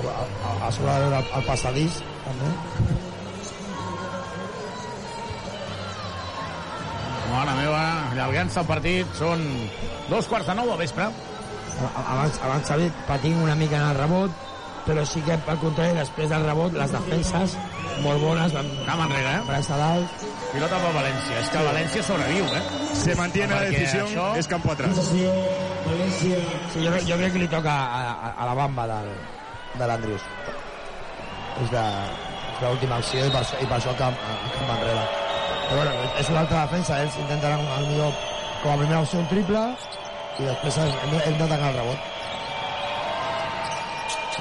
A 0.09 0.24
sobre, 0.26 0.55
a, 0.64 0.68
a 0.68 0.72
sobre 0.72 0.97
el, 1.09 1.14
el 1.39 1.44
passadís, 1.48 2.01
també. 2.24 2.52
Mare 7.35 7.55
meva, 7.59 7.85
allargant-se 8.12 8.60
el 8.62 8.66
partit. 8.68 9.14
Són 9.18 9.43
dos 10.10 10.28
quarts 10.31 10.47
de 10.51 10.55
nou 10.59 10.68
del 10.70 10.82
vespre. 10.85 11.09
Abans, 11.90 12.36
abans 12.47 12.68
Xavi 12.70 12.90
patint 13.09 13.40
una 13.43 13.56
mica 13.59 13.81
en 13.81 13.89
el 13.89 13.97
rebot, 13.98 14.31
però 14.86 15.02
sí 15.09 15.22
que, 15.26 15.35
al 15.35 15.59
contrari, 15.59 15.97
després 15.98 16.28
del 16.31 16.44
rebot, 16.47 16.76
les 16.78 16.93
defenses 16.94 17.56
molt 18.05 18.22
bones, 18.22 18.52
van 18.55 18.68
Camp 18.86 19.02
enrere, 19.09 19.32
eh? 19.40 19.43
braç 19.48 19.70
a 19.74 19.78
dalt. 19.81 20.22
Pilota 20.53 20.79
per 20.79 20.93
València. 20.95 21.40
És 21.40 21.48
que 21.51 21.59
el 21.59 21.66
València 21.72 22.03
sobreviu, 22.06 22.45
eh? 22.54 22.62
Se 23.01 23.14
mantiene 23.19 23.54
la 23.56 23.62
Perquè 23.64 23.80
decisión, 23.80 24.06
això- 24.12 24.37
es 24.38 24.46
campo 24.53 24.70
atrás. 24.70 25.01
Sí, 25.09 25.24
jo, 26.85 26.93
jo 27.09 27.16
crec 27.19 27.32
que 27.35 27.38
li 27.43 27.48
toca 27.48 27.72
a, 27.74 28.04
a, 28.12 28.30
a 28.38 28.46
la 28.46 28.54
bamba 28.54 28.87
del, 28.87 29.11
de 29.78 29.86
l'Andrius. 29.90 30.22
És 31.64 31.70
de, 31.70 31.85
l'última 32.62 32.96
acció 33.03 33.27
i 33.27 33.30
per, 33.35 33.43
i 33.61 33.66
per 33.66 33.77
això 33.78 33.93
camp, 33.98 34.16
camp 34.54 34.72
enrere. 34.78 35.04
Però 35.69 35.77
bueno, 35.80 35.93
és 36.20 36.28
una 36.30 36.40
altra 36.44 36.64
defensa, 36.66 36.98
ells 37.03 37.16
intentaran 37.22 37.62
el 37.78 37.86
millor 37.90 38.12
com 38.62 38.72
a 38.74 38.78
primera 38.80 39.01
opció 39.04 39.20
un 39.20 39.28
triple 39.30 39.62
i 40.40 40.43
després 40.48 40.77
hem, 40.82 40.90
de- 41.14 41.22
hem 41.28 41.38
de 41.38 41.46
tancar 41.53 41.70
el 41.70 41.78
rebot. 41.78 42.11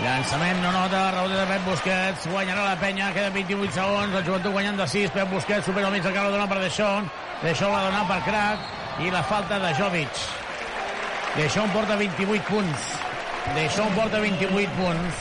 Llançament 0.03 0.57
no 0.63 0.71
nota, 0.73 1.01
rebot 1.13 1.31
de 1.37 1.43
Pep 1.51 1.65
Busquets, 1.69 2.23
guanyarà 2.33 2.63
la 2.65 2.75
penya, 2.81 3.11
queda 3.13 3.29
28 3.35 3.75
segons, 3.75 4.15
el 4.17 4.25
joventut 4.25 4.51
guanyant 4.55 4.79
de 4.81 4.87
6, 4.89 5.11
Pep 5.13 5.29
Busquets 5.31 5.65
supera 5.69 5.87
el 5.87 5.93
mig 5.93 6.01
del 6.03 6.15
camp, 6.15 6.25
la 6.25 6.33
dona 6.33 6.47
per 6.49 6.57
Deixón, 6.63 7.09
Deixón 7.43 7.71
la 7.71 7.83
dona 7.85 8.01
per 8.09 8.17
Crac, 8.25 8.65
i 9.05 9.11
la 9.13 9.21
falta 9.29 9.59
de 9.61 9.73
Jovic. 9.77 10.23
Deixón 11.37 11.69
porta 11.75 11.95
28 11.99 12.43
punts. 12.49 12.89
Deixón 13.51 13.91
porta 13.93 14.19
28 14.19 14.71
punts. 14.79 15.15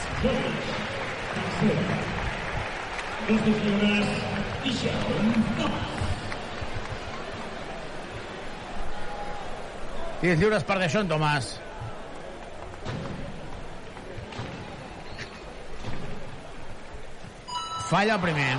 Tirs 10.23 10.39
lliures 10.39 10.63
per 10.63 10.79
Deixón, 10.79 11.11
Tomàs. 11.11 11.59
Falla 17.91 18.15
el 18.15 18.21
primer. 18.23 18.57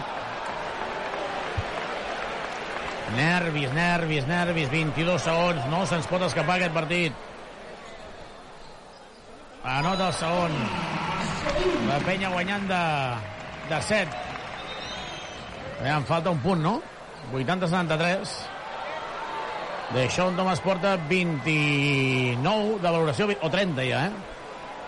Nervis, 3.17 3.73
nervis, 3.73 4.27
nervis. 4.29 4.71
22 4.71 5.25
segons. 5.25 5.65
No 5.73 5.87
se'ns 5.89 6.07
pot 6.07 6.23
escapar 6.29 6.61
aquest 6.61 6.77
partit. 6.77 7.25
Anota 9.65 10.09
el 10.09 10.17
segon. 10.19 10.57
La 11.89 11.97
penya 12.05 12.29
guanyant 12.33 12.67
de, 12.69 12.81
de 13.71 13.79
7. 13.89 14.19
Aviam, 15.81 16.05
falta 16.09 16.33
un 16.35 16.41
punt, 16.45 16.61
no? 16.61 16.75
80-73. 17.33 18.35
D'això 19.95 20.29
en 20.29 20.37
Tomàs 20.37 20.61
porta 20.65 20.95
29 21.09 22.77
de 22.83 22.91
valoració, 22.91 23.29
o 23.41 23.51
30 23.53 23.89
ja, 23.89 24.05
eh? 24.09 24.13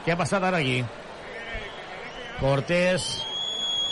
Què 0.04 0.12
ha 0.12 0.18
passat 0.20 0.44
ara 0.44 0.60
aquí? 0.60 0.82
Cortés... 2.40 3.08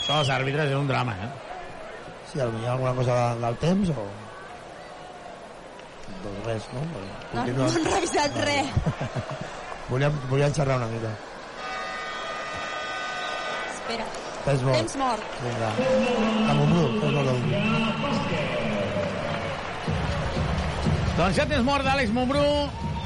Això 0.04 0.18
dels 0.20 0.30
àrbitres 0.34 0.68
és 0.68 0.76
un 0.76 0.88
drama, 0.90 1.14
eh? 1.16 1.30
Sí, 2.28 2.36
potser 2.36 2.60
hi 2.60 2.66
ha 2.68 2.74
alguna 2.74 2.92
cosa 2.98 3.16
de, 3.16 3.40
del 3.46 3.56
temps 3.62 3.92
o... 3.94 4.06
Doncs 6.24 6.46
res, 6.50 6.66
no? 6.76 6.82
No, 6.90 7.04
Continua. 7.32 7.64
no 7.64 7.70
han 7.72 7.92
revisat 7.94 8.40
res. 8.44 9.54
Volíem, 9.88 10.12
volíem 10.30 10.52
xerrar 10.54 10.76
una 10.78 10.86
mica. 10.86 11.10
Espera. 13.74 14.06
Temps 14.44 14.62
mort. 14.62 14.76
Temps 14.78 14.96
mort. 14.96 15.22
Vinga. 15.42 15.70
De 16.48 16.54
Montbrú, 16.58 16.84
temps 17.00 17.12
mort 17.14 17.26
Montbrú. 17.28 17.58
Doncs 21.18 21.36
ja 21.38 21.44
tens 21.46 21.62
mort 21.64 21.84
d'Àlex 21.86 22.10
Montbrú, 22.12 22.44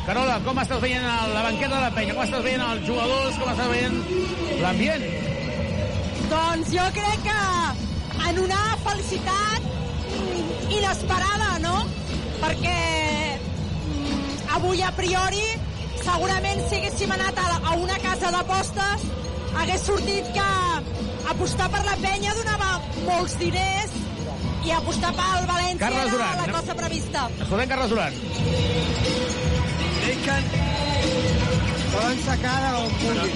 Carola, 0.06 0.38
com 0.44 0.56
estàs 0.62 0.80
veient 0.80 1.04
el- 1.04 1.34
la 1.34 1.42
banqueta 1.44 1.74
de 1.74 1.80
la 1.82 1.90
penya? 1.92 2.14
Com 2.14 2.22
estàs 2.24 2.42
veient 2.42 2.62
els 2.62 2.86
jugadors? 2.86 3.36
Com 3.38 3.48
estàs 3.52 3.68
veient 3.68 3.96
l'ambient? 4.62 5.04
Doncs 6.30 6.70
jo 6.72 6.86
crec 6.96 7.18
que 7.26 8.28
en 8.30 8.38
una 8.44 8.62
felicitat 8.86 9.60
inesperada, 10.70 11.58
no? 11.60 11.84
Perquè 12.40 12.78
mm, 13.36 14.54
avui 14.56 14.82
a 14.82 14.90
priori 14.92 15.44
segurament 16.08 16.60
si 16.68 16.76
haguéssim 16.78 17.10
anat 17.12 17.38
a, 17.42 17.46
a 17.70 17.72
una 17.76 17.96
casa 18.04 18.30
d'apostes 18.32 19.06
hagués 19.60 19.82
sortit 19.84 20.30
que 20.36 20.48
apostar 21.32 21.68
per 21.74 21.82
la 21.84 21.96
penya 22.02 22.36
donava 22.38 22.70
molts 23.04 23.34
diners 23.40 23.96
i 24.64 24.72
apostar 24.76 25.12
pel 25.18 25.46
València 25.50 25.82
Carles 25.82 26.00
era 26.02 26.14
Duran, 26.14 26.40
la 26.40 26.54
cosa 26.56 26.74
prevista. 26.80 27.20
Escoltem 27.44 27.68
Carles 27.72 27.92
Duran. 27.92 28.12
They 30.02 30.16
can... 30.24 30.42
Poden 31.92 32.18
sacar 32.24 32.58
on 32.80 32.90
vulguin. 33.02 33.32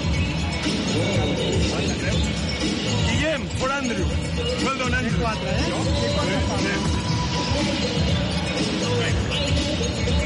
Guillem, 3.07 3.47
for 3.57 3.71
Andrew. 3.71 4.07
Done, 4.79 4.93
Andrew. 4.93 5.19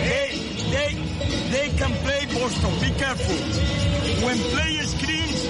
Hey, 0.07 0.29
they, 0.71 1.06
they 1.51 1.69
can 1.69 1.91
play 2.03 2.25
Boston. 2.25 2.71
Be 2.79 2.91
careful. 2.97 3.35
When 4.25 4.37
play 4.37 4.81
screens, 4.81 5.47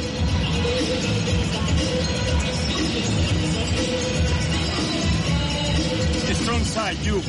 strong 6.47 6.63
side, 6.63 6.97
you. 7.05 7.21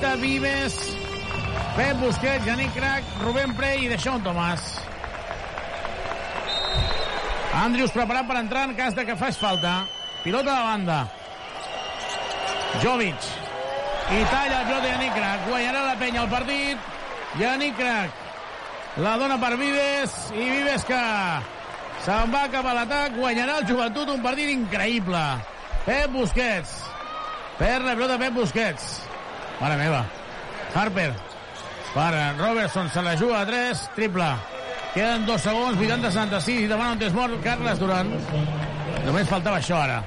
A 0.00 0.16
pista, 0.16 0.16
Vives, 0.16 0.96
Pep 1.76 1.96
Busquets, 1.98 2.44
Janik 2.44 2.72
Crac, 2.72 3.02
Rubén 3.20 3.54
Prey 3.54 3.84
i 3.84 3.88
Deixón 3.88 4.22
Tomàs. 4.22 4.80
Andrius 7.60 7.92
preparat 7.92 8.26
per 8.26 8.36
entrar 8.40 8.68
en 8.68 8.74
cas 8.76 8.94
de 8.94 9.04
que 9.04 9.16
fas 9.16 9.36
falta. 9.38 9.86
Pilota 10.24 10.54
de 10.54 10.64
banda. 10.64 10.98
Jovic. 12.82 13.28
I 14.10 14.24
talla 14.30 14.60
el 14.60 14.66
pilota 14.66 14.88
Janik 14.88 15.12
Crac. 15.14 15.44
Guanyarà 15.48 15.84
la 15.84 15.98
penya 15.98 16.22
al 16.22 16.30
partit. 16.30 16.78
Janik 17.38 17.76
Crac. 17.76 18.10
La 18.96 19.16
dona 19.18 19.38
per 19.38 19.56
Vives 19.56 20.16
i 20.34 20.48
Vives 20.50 20.84
que 20.84 21.02
se'n 22.06 22.32
va 22.32 22.46
cap 22.48 22.64
a 22.64 22.74
l'atac. 22.74 23.18
Guanyarà 23.18 23.60
el 23.60 23.68
joventut 23.68 24.08
un 24.08 24.24
partit 24.24 24.48
increïble. 24.56 25.22
Pep 25.84 26.10
Busquets. 26.16 26.80
Per 27.60 27.78
la 27.84 27.94
pilota 27.94 28.18
Pep 28.18 28.38
Busquets. 28.40 29.09
Mare 29.60 29.76
meva. 29.76 30.04
Harper. 30.74 31.10
Per 31.94 32.12
Robertson 32.38 32.88
se 32.90 33.02
la 33.02 33.16
juga 33.16 33.42
a 33.42 33.46
3. 33.46 33.90
Triple. 33.94 34.30
Queden 34.94 35.26
dos 35.26 35.42
segons, 35.42 35.76
80-76, 35.78 36.64
i 36.64 36.70
demana 36.70 36.96
un 36.96 36.98
temps 36.98 37.14
mort 37.14 37.36
Carles 37.44 37.78
Duran. 37.78 38.08
Només 39.04 39.28
faltava 39.30 39.60
això 39.60 39.78
ara. 39.78 40.00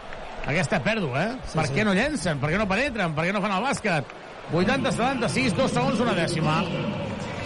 Aquesta 0.44 0.82
pèrdua, 0.84 1.22
eh? 1.22 1.38
Sí, 1.48 1.56
per 1.56 1.68
sí. 1.70 1.76
què 1.78 1.86
no 1.88 1.94
llencen? 1.96 2.42
Per 2.42 2.50
què 2.52 2.60
no 2.60 2.68
penetren? 2.68 3.14
Per 3.16 3.24
què 3.24 3.36
no 3.36 3.42
fan 3.44 3.54
el 3.56 3.64
bàsquet? 3.64 4.12
80-76, 4.52 5.56
dos 5.56 5.72
segons, 5.72 6.02
una 6.04 6.16
dècima. 6.18 6.58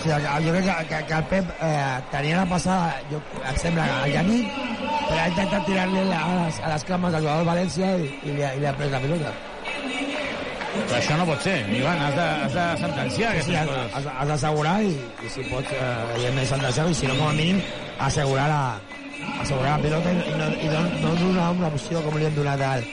Sí, 0.02 0.10
jo 0.10 0.56
crec 0.56 0.66
que, 0.66 0.78
que, 0.90 1.04
que 1.10 1.20
el 1.20 1.28
Pep 1.30 1.52
eh, 1.62 2.00
tenia 2.14 2.40
la 2.42 2.48
passada, 2.50 2.96
jo, 3.12 3.22
em 3.44 3.60
sembla, 3.62 3.86
a 4.02 4.10
Yannick, 4.10 4.58
però 4.80 5.20
ha 5.22 5.28
intentat 5.34 5.70
tirar-li 5.70 6.02
a 6.02 6.06
les, 6.08 6.60
a 6.62 6.74
les 6.74 6.88
cames 6.90 7.14
del 7.14 7.26
jugador 7.26 7.44
del 7.44 7.52
València 7.52 7.94
i, 7.98 8.10
i, 8.24 8.34
li, 8.34 8.44
ha, 8.46 8.54
i 8.58 8.64
li 8.64 8.70
ha 8.70 8.74
pres 8.78 8.94
la 8.94 9.04
pilota. 9.04 9.36
Però 10.88 10.98
això 11.00 11.18
no 11.20 11.26
pot 11.28 11.42
ser, 11.44 11.56
Ivan, 11.78 12.00
has 12.06 12.16
de, 12.16 12.28
has 12.46 12.54
de 12.58 12.66
sentenciar 12.84 13.32
Sí, 13.32 13.38
aquestes 13.38 13.56
has, 13.62 13.68
coses. 13.72 13.96
has, 13.98 14.06
has 14.20 14.28
d'assegurar 14.34 14.76
i, 14.84 14.94
i 15.26 15.32
si 15.34 15.44
pots, 15.50 15.72
eh, 15.74 15.90
evidentment, 16.16 16.48
sentenciar 16.54 16.88
i 16.92 16.96
si 17.02 17.10
no, 17.10 17.16
com 17.20 17.28
a 17.32 17.34
mínim, 17.38 17.60
assegurar 18.08 18.48
la, 18.52 18.62
assegurar 19.42 19.74
la 19.78 19.84
pilota 19.84 20.14
i, 20.14 20.38
no, 20.38 20.48
i 20.62 20.72
no, 20.72 20.82
no 21.04 21.16
donar 21.24 21.50
una 21.58 21.68
opció 21.74 22.02
com 22.06 22.18
li 22.20 22.28
hem 22.30 22.36
donat 22.38 22.62
al, 22.70 22.86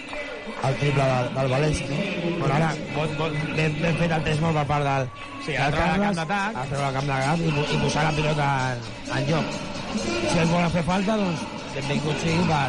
al 0.69 0.79
triple 0.81 1.07
del, 1.13 1.29
del 1.37 1.53
València. 1.55 1.91
No? 1.91 2.35
Però 2.41 2.57
ara, 2.59 2.71
bon, 2.97 3.15
bon, 3.21 3.37
ben, 3.59 3.77
ben 3.83 4.01
fet 4.01 4.17
el 4.19 4.27
3 4.31 4.43
molt 4.47 4.59
per 4.63 4.67
part 4.73 4.89
del, 4.91 5.09
Sí, 5.45 5.53
del 5.53 5.61
el 5.61 5.77
camp 5.77 5.91
Carles, 6.01 6.17
d'atac. 6.23 6.57
a 6.57 6.67
treure 6.71 6.89
el 6.89 6.95
camp 6.99 7.11
d'atac 7.13 7.45
i, 7.45 7.53
i 7.77 7.83
posar 7.85 8.07
la 8.09 8.15
pilota 8.17 8.49
en, 8.73 8.89
en 9.19 9.29
joc. 9.29 9.61
Si 9.95 10.39
ens 10.41 10.51
volen 10.51 10.73
fer 10.75 10.83
falta, 10.89 11.19
doncs 11.21 11.45
benvingut 11.77 12.25
sigui 12.25 12.49
per, 12.49 12.67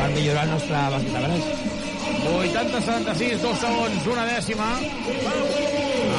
per 0.00 0.10
millorar 0.16 0.44
el 0.48 0.54
nostre 0.56 0.84
de 1.06 1.24
greix. 1.28 1.83
80-76, 2.24 3.40
dos 3.42 3.58
segons, 3.60 4.06
una 4.06 4.24
dècima. 4.28 4.68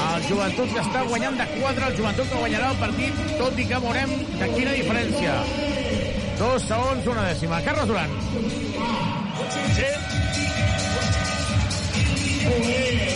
El 0.05 0.27
joventut 0.29 0.73
que 0.73 0.81
està 0.83 1.01
guanyant 1.09 1.37
de 1.39 1.47
4, 1.55 1.87
el 1.89 1.97
joventut 1.97 2.29
que 2.29 2.41
guanyarà 2.43 2.69
el 2.73 2.79
partit, 2.81 3.23
tot 3.39 3.59
i 3.59 3.65
que 3.69 3.79
veurem 3.85 4.13
de 4.39 4.49
quina 4.53 4.75
diferència. 4.77 5.37
Dos 6.39 6.67
segons, 6.69 7.09
una 7.15 7.25
dècima. 7.29 7.61
Carles 7.65 7.87
Duran. 7.89 8.15
Sí. 9.77 9.89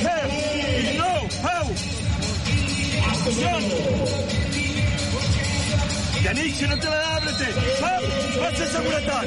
Hey, 0.09 0.97
no, 0.97 1.13
how? 1.45 1.65
Acción. 3.13 3.63
Yannick, 6.23 6.55
si 6.55 6.67
no 6.67 6.79
te 6.79 6.89
la 6.89 6.95
da, 6.95 7.15
ábrete. 7.15 7.47
Pau, 7.79 8.01
vas 8.41 8.59
de 8.59 8.67
seguridad. 8.67 9.23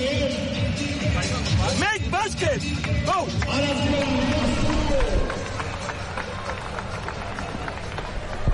Make 1.03 2.11
basket. 2.11 2.63
Go. 3.05 3.27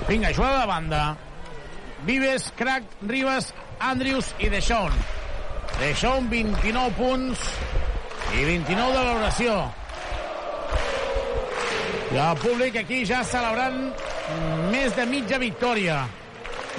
Vinga, 0.07 0.33
jugada 0.33 0.61
de 0.61 0.67
banda. 0.67 1.17
Vives, 2.05 2.51
Crac, 2.55 2.83
Ribas, 3.01 3.53
Andrius 3.79 4.33
i 4.39 4.49
Deixón. 4.49 4.91
Deixón, 5.79 6.29
29 6.29 6.95
punts 6.97 7.43
i 8.33 8.45
29 8.45 8.97
de 8.97 9.03
valoració. 9.03 9.57
I 12.09 12.17
el 12.17 12.39
públic 12.41 12.79
aquí 12.81 13.03
ja 13.05 13.21
celebrant 13.21 13.93
més 14.73 14.95
de 14.97 15.05
mitja 15.05 15.37
victòria. 15.37 16.01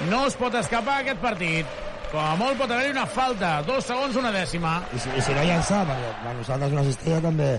No 0.09 0.25
es 0.27 0.35
pot 0.35 0.55
escapar 0.59 0.99
aquest 0.99 1.23
partit. 1.23 1.79
Com 2.11 2.19
a 2.19 2.35
molt 2.35 2.59
pot 2.59 2.71
haver-hi 2.71 2.91
una 2.91 3.05
falta. 3.07 3.61
Dos 3.63 3.85
segons, 3.87 4.17
una 4.19 4.33
dècima. 4.35 4.81
I 4.91 4.99
si, 4.99 5.11
i 5.15 5.21
si 5.23 5.35
no 5.35 5.45
llançar, 5.47 5.85
perquè 5.87 6.09
per 6.25 6.33
nosaltres 6.35 6.75
una 6.75 6.83
cistella 6.89 7.21
també... 7.23 7.51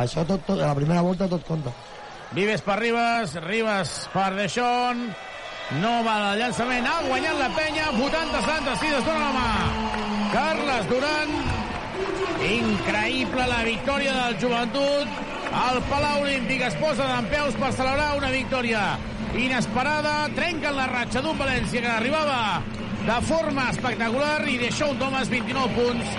Això 0.00 0.24
tot, 0.24 0.42
tot, 0.46 0.58
a 0.58 0.70
la 0.70 0.76
primera 0.78 1.02
volta 1.04 1.28
tot 1.28 1.44
compta. 1.46 1.70
Vives 2.32 2.62
per 2.64 2.78
Ribas, 2.80 3.34
Ribas 3.44 3.92
per 4.14 4.30
Deixón. 4.38 5.04
No 5.82 5.90
va 6.02 6.14
el 6.32 6.40
llançament, 6.40 6.86
ha 6.88 7.02
guanyat 7.04 7.36
la 7.38 7.48
penya, 7.54 7.90
80-76, 7.94 8.94
es 8.98 9.06
dona 9.06 9.20
la 9.20 9.32
mà. 9.36 10.00
Carles 10.32 10.88
Duran, 10.90 11.36
increïble 12.48 13.46
la 13.52 13.60
victòria 13.68 14.16
del 14.16 14.38
joventut. 14.42 15.20
El 15.60 15.80
Palau 15.90 16.24
Olímpic 16.24 16.64
es 16.66 16.78
posa 16.82 17.06
d'en 17.06 17.30
peus 17.30 17.58
per 17.60 17.70
celebrar 17.76 18.16
una 18.18 18.32
victòria 18.34 18.82
inesperada. 19.38 20.16
Trenquen 20.34 20.78
la 20.78 20.90
ratxa 20.90 21.22
d'un 21.22 21.38
València 21.38 21.84
que 21.84 21.92
arribava 21.92 22.40
de 23.06 23.20
forma 23.26 23.70
espectacular 23.70 24.48
i 24.48 24.58
deixa 24.60 24.86
un 24.86 24.98
Thomas 24.98 25.28
29 25.30 25.74
punts. 25.76 26.12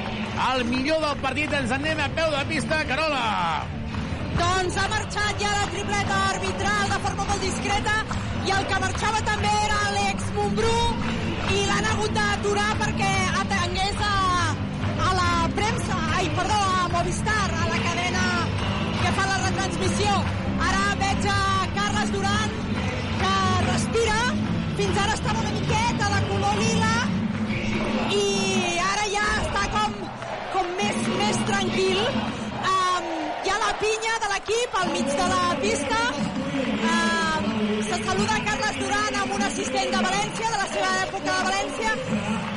El 0.47 0.63
millor 0.65 1.01
del 1.03 1.19
partit 1.21 1.53
ens 1.53 1.71
en 1.71 1.83
anem 1.83 1.99
a 2.01 2.09
peu 2.17 2.31
de 2.33 2.41
pista, 2.49 2.81
Carola. 2.89 3.21
Doncs 4.39 4.77
ha 4.79 4.87
marxat 4.89 5.41
ja 5.43 5.51
la 5.53 5.67
tripleta 5.73 6.17
arbitral 6.31 6.93
de 6.93 6.99
forma 7.05 7.27
molt 7.29 7.45
discreta 7.45 7.95
i 8.47 8.53
el 8.57 8.65
que 8.71 8.79
marxava 8.85 9.21
també 9.27 9.51
era 9.65 9.79
l'Alex 9.83 10.31
Montbrú 10.37 10.79
i 11.51 11.61
l'han 11.67 11.89
hagut 11.91 12.15
d'aturar 12.17 12.69
perquè 12.81 13.11
atengués 13.43 14.01
a, 14.07 14.15
a 15.07 15.13
la 15.19 15.31
premsa, 15.59 15.99
ai, 16.17 16.29
perdó, 16.39 16.61
a 16.79 16.87
Movistar, 16.95 17.47
a 17.59 17.69
la 17.73 17.81
cadena 17.85 18.25
que 19.03 19.13
fa 19.19 19.27
la 19.29 19.39
retransmissió. 19.45 20.17
Ara 20.69 20.83
veig 21.03 21.29
a 21.35 21.39
Carles 21.77 22.15
Duran 22.15 22.57
que 23.21 23.35
respira, 23.67 24.20
fins 24.77 24.97
ara 25.03 25.13
estava 25.13 25.39
una 25.39 25.51
miqueta 25.51 26.09
de 26.13 26.19
color 26.29 26.59
lila 26.63 26.93
i 28.15 28.25
ara 28.87 29.07
ja 29.13 29.25
està 29.43 29.63
com, 29.75 29.95
com 30.53 30.75
més, 30.79 31.07
més 31.21 31.39
tranquil. 31.49 32.03
Um, 32.73 33.09
hi 33.45 33.53
ha 33.53 33.61
la 33.65 33.73
pinya 33.83 34.19
de 34.25 34.35
l'equip 34.35 34.77
al 34.83 34.93
mig 34.97 35.17
de 35.23 35.31
la 35.35 35.41
pista. 35.65 36.30
Se 37.81 37.97
saluda 38.05 38.35
Carles 38.45 38.75
Duran 38.79 39.15
amb 39.21 39.33
un 39.35 39.41
assistent 39.43 39.89
de 39.93 40.01
València, 40.05 40.49
de 40.53 40.57
la 40.61 40.67
seva 40.73 40.89
època 41.05 41.31
de 41.37 41.43
València, 41.47 41.93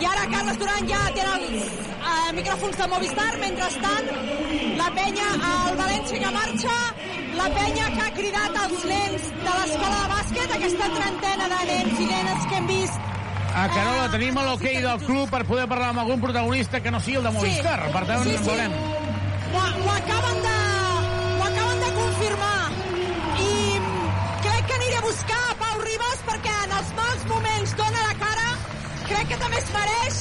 I 0.02 0.06
ara 0.10 0.24
Carles 0.34 0.58
Duran 0.60 0.88
ja 0.90 1.00
té 1.16 1.24
els 1.24 1.64
eh, 1.64 2.32
micròfons 2.38 2.76
de 2.80 2.88
Movistar. 2.92 3.30
Mentrestant, 3.44 4.10
la 4.80 4.88
penya, 4.98 5.28
el 5.50 5.78
València 5.80 6.20
que 6.24 6.32
marxa, 6.36 6.76
la 7.40 7.48
penya 7.56 7.88
que 7.96 8.02
ha 8.04 8.10
cridat 8.18 8.60
els 8.66 8.84
nens 8.92 9.26
de 9.46 9.56
l'escola 9.60 9.96
de 10.02 10.10
bàsquet, 10.12 10.54
aquesta 10.58 10.90
trentena 10.98 11.48
de 11.54 11.60
nens 11.72 12.04
i 12.04 12.10
nenes 12.12 12.46
que 12.50 12.60
hem 12.60 12.68
vist 12.74 13.00
A 13.54 13.64
Carola, 13.70 14.06
tenim 14.12 14.38
l'hoquei 14.42 14.80
del 14.82 15.02
club 15.06 15.30
per 15.30 15.44
poder 15.46 15.66
parlar 15.70 15.92
amb 15.94 16.02
algun 16.04 16.20
protagonista 16.20 16.80
que 16.82 16.90
no 16.90 17.00
sigui 17.00 17.20
el 17.22 17.28
de 17.28 17.34
Movistar. 17.36 17.78
Per 17.94 18.04
tant, 18.08 18.24
Sí, 18.26 18.36
sí. 18.36 18.44
veurem. 18.50 18.72
ho, 19.54 19.60
ho, 19.62 19.90
acaben 19.94 20.40
de, 20.46 20.56
ho 21.38 21.44
acaben 21.48 21.84
de 21.84 21.90
confirmar 22.00 22.54
buscar 25.14 25.50
a 25.50 25.54
Pau 25.54 25.80
Ribas 25.86 26.22
perquè 26.26 26.52
en 26.64 26.72
els 26.74 26.88
mals 26.98 27.24
moments 27.30 27.72
dona 27.78 28.00
la 28.02 28.14
cara. 28.18 28.46
Crec 29.06 29.28
que 29.30 29.36
també 29.42 29.60
es 29.60 29.68
mereix 29.74 30.16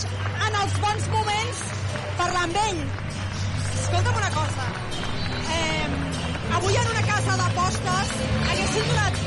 en 0.47 0.57
els 0.61 0.75
bons 0.83 1.07
moments 1.13 1.61
parlar 2.19 2.43
amb 2.47 2.59
ell. 2.63 2.81
Escolta'm 3.80 4.19
una 4.19 4.30
cosa. 4.35 4.67
Eh, 5.55 5.88
avui 6.59 6.77
en 6.81 6.91
una 6.91 7.05
casa 7.07 7.38
d'apostes 7.39 8.11
haguessin 8.51 8.91
donat 8.91 9.17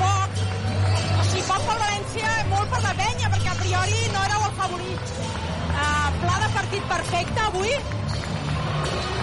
poc 0.00 0.40
o 0.40 1.28
sigui, 1.28 1.44
poc 1.52 1.68
per 1.68 1.78
València 1.84 2.34
molt 2.50 2.74
per 2.74 2.82
la 2.88 2.96
penya 3.04 3.30
perquè 3.36 3.54
a 3.54 3.56
priori 3.60 4.02
no 4.16 4.26
éreu 4.26 4.48
el 4.48 4.58
favorit 4.58 5.14
uh, 5.20 6.10
pla 6.24 6.36
de 6.46 6.50
partit 6.56 6.90
perfecte 6.96 7.46
avui? 7.46 7.78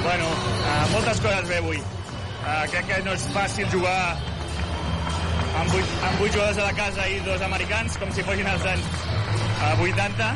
Bueno, 0.07 0.31
uh, 0.31 0.87
moltes 0.95 1.21
coses 1.27 1.51
bé 1.51 1.59
avui. 1.59 1.83
Uh, 1.83 2.63
crec 2.71 2.91
que 2.93 3.03
no 3.03 3.19
és 3.19 3.29
fàcil 3.35 3.67
jugar 3.75 3.99
amb 5.59 5.72
vuit, 5.74 5.93
amb 6.07 6.19
vuit 6.22 6.33
jugadors 6.33 6.59
a 6.61 6.67
la 6.67 6.75
casa 6.77 7.07
i 7.09 7.19
dos 7.25 7.41
americans, 7.45 7.98
com 8.01 8.11
si 8.16 8.25
fossin 8.27 8.48
els 8.49 8.66
anys 8.72 8.90
uh, 9.07 9.83
80, 9.83 10.27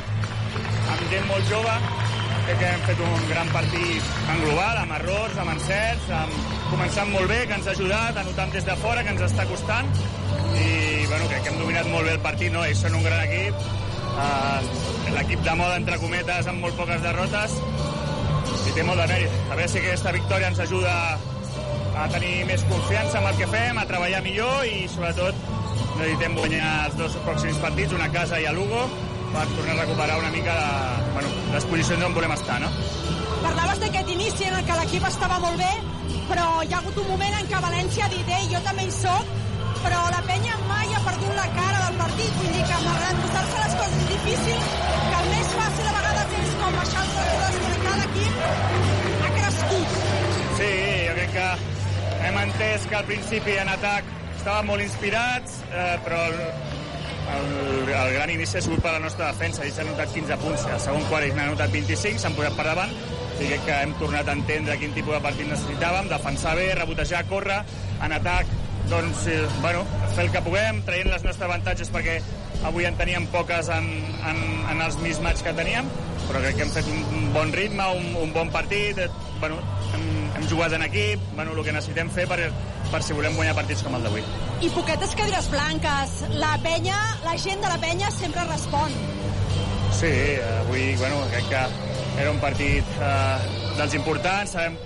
amb 0.94 1.04
gent 1.12 1.28
molt 1.30 1.52
jove. 1.52 1.76
Crec 2.42 2.58
que 2.58 2.70
hem 2.72 2.86
fet 2.88 3.02
un 3.06 3.28
gran 3.30 3.52
partit 3.54 4.08
en 4.34 4.42
global, 4.42 4.80
amb 4.82 4.96
errors, 4.98 5.38
amb 5.44 5.54
encerts, 5.54 6.08
amb... 6.18 6.40
començant 6.72 7.12
molt 7.14 7.30
bé, 7.30 7.42
que 7.48 7.58
ens 7.60 7.68
ha 7.68 7.76
ajudat, 7.76 8.18
anotant 8.18 8.54
des 8.56 8.66
de 8.66 8.76
fora, 8.82 9.04
que 9.06 9.14
ens 9.14 9.26
està 9.28 9.46
costant, 9.50 9.92
i 10.56 11.06
bueno, 11.06 11.28
crec 11.28 11.46
que 11.46 11.54
hem 11.54 11.60
dominat 11.62 11.90
molt 11.92 12.08
bé 12.08 12.16
el 12.18 12.24
partit, 12.24 12.54
no? 12.54 12.64
Ells 12.66 12.82
són 12.86 12.98
un 12.98 13.06
gran 13.06 13.22
equip, 13.28 13.68
uh, 14.16 15.12
l'equip 15.18 15.44
de 15.48 15.58
moda, 15.60 15.78
entre 15.82 16.00
cometes, 16.02 16.50
amb 16.50 16.66
molt 16.66 16.80
poques 16.80 17.04
derrotes, 17.06 17.60
i 18.68 18.74
té 18.76 18.88
molt 18.88 19.04
de 19.04 19.10
mèrit. 19.12 19.38
A 19.50 19.60
veure 19.60 19.70
si 19.70 19.84
aquesta 19.84 20.16
victòria 20.16 20.52
ens 20.52 20.64
ajuda 20.64 20.96
a 22.02 22.08
tenir 22.10 22.46
més 22.50 22.64
confiança 22.66 23.20
en 23.20 23.28
el 23.30 23.38
que 23.38 23.48
fem, 23.52 23.78
a 23.78 23.86
treballar 23.90 24.22
millor 24.26 24.66
i, 24.66 24.88
sobretot, 24.90 25.38
necessitem 26.00 26.38
guanyar 26.38 26.70
els 26.88 26.96
dos 26.98 27.18
pròxims 27.26 27.60
partits, 27.62 27.94
una 27.94 28.08
a 28.10 28.14
casa 28.14 28.40
i 28.42 28.48
a 28.50 28.54
Lugo, 28.56 28.88
per 29.32 29.44
tornar 29.54 29.76
a 29.76 29.82
recuperar 29.84 30.18
una 30.20 30.32
mica 30.34 30.56
la, 30.58 30.72
bueno, 31.14 31.30
les 31.54 31.68
posicions 31.70 32.08
on 32.08 32.16
volem 32.18 32.34
estar, 32.36 32.58
no? 32.64 32.72
Parlaves 33.44 33.84
d'aquest 33.84 34.10
inici 34.16 34.50
en 34.50 34.58
el 34.58 34.66
que 34.66 34.80
l'equip 34.82 35.06
estava 35.12 35.38
molt 35.44 35.62
bé, 35.62 35.70
però 36.32 36.48
hi 36.66 36.74
ha 36.74 36.82
hagut 36.82 36.98
un 37.04 37.08
moment 37.14 37.38
en 37.38 37.52
què 37.52 37.62
València 37.68 38.08
ha 38.08 38.14
dit 38.16 38.34
«Ei, 38.40 38.50
jo 38.54 38.64
també 38.66 38.88
hi 38.88 38.96
soc», 38.98 39.36
però 39.82 40.02
la 40.14 40.22
penya 40.26 40.58
mai 40.70 40.94
ha 40.94 41.02
perdut 41.06 41.36
la 41.38 41.48
cara 41.58 41.84
del 41.86 42.00
partit, 42.02 42.34
vull 42.40 42.56
dir 42.58 42.66
que 42.70 42.82
malgrat 42.88 43.22
posar-se 43.26 43.62
les 43.66 43.78
coses 43.82 44.10
difícils, 44.14 44.74
que 45.06 45.22
el 45.22 45.30
més 45.36 45.54
fàcil 45.60 45.92
a 45.92 45.96
vegades 46.00 46.40
és 46.42 46.58
com 46.64 46.80
baixar 46.82 47.06
els 47.06 47.22
errors, 47.26 47.62
perquè 47.68 48.00
l'equip 48.02 48.90
ha 48.90 48.91
hem 52.26 52.38
entès 52.46 52.86
que 52.90 52.98
al 52.98 53.08
principi 53.10 53.56
en 53.62 53.72
atac 53.72 54.08
estàvem 54.36 54.72
molt 54.72 54.84
inspirats, 54.84 55.60
eh, 55.70 55.96
però 56.06 56.22
el, 56.30 56.38
el, 57.36 57.50
el 57.94 58.14
gran 58.16 58.32
inici 58.34 58.58
ha 58.58 58.64
sigut 58.66 58.82
per 58.84 58.96
la 58.96 59.04
nostra 59.04 59.32
defensa. 59.32 59.66
Ells 59.66 59.80
han 59.82 59.92
notat 59.92 60.14
15 60.16 60.40
punts, 60.42 60.66
al 60.66 60.82
segon 60.84 61.06
quart 61.12 61.36
n'han 61.38 61.54
notat 61.54 61.74
25, 61.74 62.22
s'han 62.22 62.38
posat 62.38 62.58
per 62.58 62.68
davant, 62.72 62.96
i 63.42 63.48
crec 63.50 63.64
que 63.66 63.78
hem 63.86 63.94
tornat 64.00 64.30
a 64.30 64.36
entendre 64.38 64.78
quin 64.82 64.94
tipus 64.98 65.18
de 65.18 65.22
partit 65.24 65.50
necessitàvem, 65.50 66.10
defensar 66.12 66.56
bé, 66.60 66.68
rebotejar, 66.78 67.24
córrer, 67.30 67.62
en 68.06 68.18
atac, 68.18 68.50
doncs, 68.92 69.26
eh, 69.32 69.42
bueno, 69.62 69.86
fer 70.16 70.28
el 70.28 70.32
que 70.34 70.44
puguem, 70.46 70.82
traient 70.88 71.10
les 71.10 71.26
nostres 71.26 71.48
avantatges 71.48 71.90
perquè 71.94 72.20
avui 72.68 72.86
en 72.86 72.98
teníem 73.00 73.26
poques 73.34 73.70
en, 73.74 73.88
en, 74.30 74.42
en 74.74 74.82
els 74.86 74.98
mismatch 75.02 75.46
que 75.46 75.54
teníem, 75.58 75.90
però 76.32 76.40
crec 76.46 76.56
que 76.56 76.64
hem 76.64 76.70
fet 76.72 76.88
un, 76.88 77.00
un 77.18 77.32
bon 77.36 77.50
ritme, 77.52 77.86
un, 78.00 78.06
un 78.24 78.30
bon 78.32 78.52
partit, 78.54 78.98
eh, 79.04 79.10
bueno, 79.42 79.58
hem, 79.92 80.04
hem 80.38 80.46
jugat 80.48 80.78
en 80.78 80.86
equip, 80.86 81.24
bueno, 81.36 81.52
el 81.52 81.66
que 81.66 81.74
necessitem 81.76 82.12
fer 82.16 82.24
per, 82.30 82.46
per 82.88 83.02
si 83.04 83.18
volem 83.18 83.36
guanyar 83.36 83.56
partits 83.58 83.84
com 83.84 83.98
el 83.98 84.06
d'avui. 84.08 84.24
I 84.64 84.70
poquetes 84.72 85.16
cadires 85.20 85.50
blanques. 85.52 86.14
La 86.40 86.54
penya, 86.64 87.00
la 87.26 87.36
gent 87.36 87.60
de 87.60 87.72
la 87.72 87.80
penya 87.84 88.12
sempre 88.16 88.46
respon. 88.48 88.96
Sí, 89.98 90.12
avui, 90.62 90.86
bueno, 91.02 91.20
crec 91.34 91.50
que 91.52 91.66
era 92.24 92.32
un 92.32 92.40
partit 92.40 92.96
eh, 93.04 93.66
dels 93.76 93.98
importants, 94.00 94.56
sabem, 94.56 94.78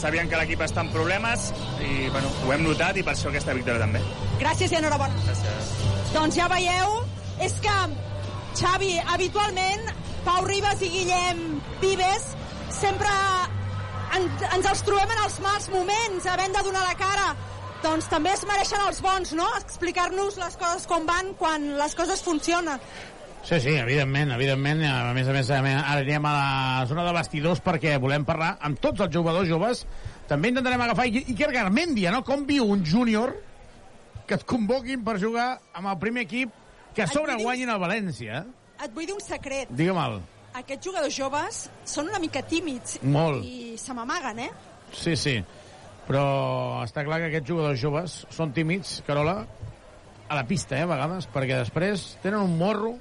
sabien 0.00 0.30
que 0.30 0.40
l'equip 0.40 0.64
està 0.64 0.86
en 0.86 0.92
problemes 0.94 1.50
i, 1.84 2.08
bueno, 2.14 2.32
ho 2.46 2.54
hem 2.56 2.64
notat 2.64 2.96
i 2.96 3.04
per 3.04 3.12
això 3.12 3.28
aquesta 3.28 3.52
victòria 3.56 3.84
també. 3.84 4.00
Gràcies 4.40 4.72
i 4.72 4.80
enhorabona. 4.80 5.20
Gràcies. 5.28 5.76
Doncs 6.16 6.40
ja 6.40 6.48
veieu, 6.48 6.96
és 7.44 7.60
que, 7.60 7.76
Xavi, 8.54 8.94
habitualment, 9.10 9.92
Pau 10.24 10.44
Ribas 10.48 10.80
i 10.80 10.88
Guillem 10.88 11.40
Vives 11.82 12.30
sempre 12.72 13.10
en, 14.16 14.28
ens 14.54 14.68
els 14.70 14.84
trobem 14.86 15.10
en 15.10 15.24
els 15.24 15.40
mals 15.44 15.66
moments, 15.72 16.28
havent 16.30 16.54
de 16.54 16.62
donar 16.66 16.84
la 16.86 16.94
cara. 16.98 17.32
Doncs 17.84 18.08
també 18.08 18.32
es 18.32 18.44
mereixen 18.48 18.80
els 18.86 19.02
bons, 19.04 19.34
no? 19.36 19.46
Explicar-nos 19.58 20.38
les 20.40 20.56
coses 20.60 20.86
com 20.88 21.04
van 21.08 21.34
quan 21.40 21.74
les 21.76 21.96
coses 21.98 22.22
funcionen. 22.24 22.80
Sí, 23.44 23.58
sí, 23.60 23.74
evidentment, 23.76 24.32
evidentment. 24.38 24.80
A 24.88 25.12
més 25.12 25.28
a 25.28 25.36
més, 25.36 25.50
ara 25.52 25.74
anirem 25.92 26.24
a 26.24 26.32
la 26.32 26.86
zona 26.88 27.04
de 27.04 27.12
vestidors 27.12 27.60
perquè 27.60 27.98
volem 28.00 28.24
parlar 28.24 28.54
amb 28.64 28.80
tots 28.80 29.04
els 29.04 29.12
jugadors 29.12 29.50
joves. 29.50 29.84
També 30.30 30.48
intentarem 30.48 30.80
agafar 30.86 31.04
Iker 31.10 31.52
Garmendia, 31.52 32.14
no? 32.14 32.24
Com 32.24 32.46
viu 32.48 32.64
un 32.72 32.86
júnior 32.88 33.34
que 34.24 34.38
et 34.38 34.48
convoquin 34.48 35.04
per 35.04 35.18
jugar 35.20 35.50
amb 35.76 35.92
el 35.92 36.00
primer 36.00 36.24
equip 36.24 36.54
que 36.96 37.04
a 37.04 37.10
sobre 37.10 37.36
guanyin 37.36 37.74
el 37.74 37.82
València. 37.82 38.46
Et 38.84 38.92
vull 38.92 39.06
dir 39.08 39.14
un 39.16 39.22
secret. 39.24 39.70
Digue'm-el. 39.72 40.18
Aquests 40.60 40.86
jugadors 40.86 41.16
joves 41.16 41.60
són 41.88 42.10
una 42.12 42.20
mica 42.22 42.42
tímids. 42.46 42.98
Molt. 43.02 43.42
I 43.42 43.74
se 43.80 43.96
m'amaguen, 43.96 44.44
eh? 44.44 44.50
Sí, 44.94 45.16
sí. 45.18 45.38
Però 46.04 46.24
està 46.84 47.02
clar 47.06 47.22
que 47.22 47.30
aquests 47.32 47.48
jugadors 47.48 47.80
joves 47.80 48.20
són 48.34 48.52
tímids, 48.54 48.98
Carola, 49.06 49.38
a 50.28 50.36
la 50.36 50.44
pista, 50.46 50.76
eh, 50.76 50.84
a 50.84 50.90
vegades, 50.90 51.26
perquè 51.32 51.56
després 51.62 52.04
tenen 52.22 52.44
un 52.44 52.58
morro, 52.60 52.92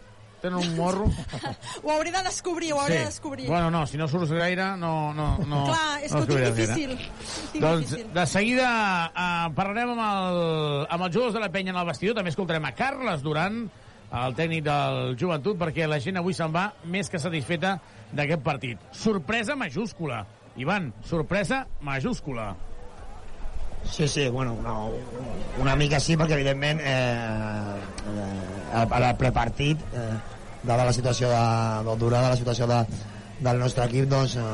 tenen 0.41 0.59
un 0.59 0.73
morro... 0.79 1.09
Ho 1.83 1.91
hauré 1.91 2.11
de 2.15 2.23
descobrir, 2.23 2.71
ho 2.73 2.79
hauré 2.79 3.01
de 3.01 3.05
descobrir. 3.11 3.47
Bueno, 3.47 3.69
no, 3.71 3.85
si 3.87 3.99
no 3.99 4.07
surts 4.07 4.31
gaire, 4.31 4.71
no... 4.79 5.13
no, 5.13 5.29
no 5.43 5.61
Clar, 5.67 5.99
és 6.03 6.15
no 6.15 6.23
que 6.23 6.33
ho 6.33 6.39
tinc 6.39 6.57
difícil. 6.57 6.95
Ho 6.95 7.51
tinc 7.51 7.63
Doncs 7.63 7.85
difícil. 7.91 8.09
de 8.15 8.25
seguida 8.31 8.67
eh, 9.11 9.53
parlarem 9.55 9.93
amb, 9.93 10.03
el, 10.07 10.43
amb 10.87 11.07
els 11.07 11.15
jugadors 11.15 11.37
de 11.37 11.43
la 11.43 11.51
penya 11.51 11.75
en 11.75 11.79
el 11.83 11.87
vestidor. 11.91 12.17
També 12.19 12.31
escoltarem 12.33 12.71
a 12.71 12.73
Carles 12.75 13.23
Duran, 13.23 13.65
el 14.13 14.35
tècnic 14.37 14.65
del 14.65 15.15
Joventut, 15.19 15.57
perquè 15.57 15.87
la 15.89 15.99
gent 16.03 16.19
avui 16.21 16.35
se'n 16.37 16.53
va 16.53 16.67
més 16.85 17.09
que 17.09 17.21
satisfeta 17.21 17.77
d'aquest 18.13 18.43
partit. 18.45 18.81
Sorpresa 18.93 19.55
majúscula. 19.57 20.23
Ivan, 20.61 20.91
sorpresa 21.09 21.63
majúscula. 21.81 22.51
Sí, 23.89 24.07
sí, 24.07 24.29
bueno, 24.29 24.53
una, 24.53 24.75
una 25.59 25.75
mica 25.75 25.99
sí, 25.99 26.15
perquè 26.15 26.37
evidentment 26.37 26.79
eh, 26.79 26.93
eh, 28.13 28.77
a 28.79 28.99
la 29.01 29.11
prepartit, 29.19 29.81
eh, 29.91 30.13
dada 30.63 30.85
la 30.87 30.93
situació 30.95 31.27
de, 31.33 31.41
de 31.89 31.95
durada 31.99 32.29
la 32.31 32.37
situació 32.39 32.69
de, 32.69 32.79
del 33.43 33.59
nostre 33.59 33.89
equip, 33.89 34.07
doncs 34.11 34.37
eh, 34.39 34.45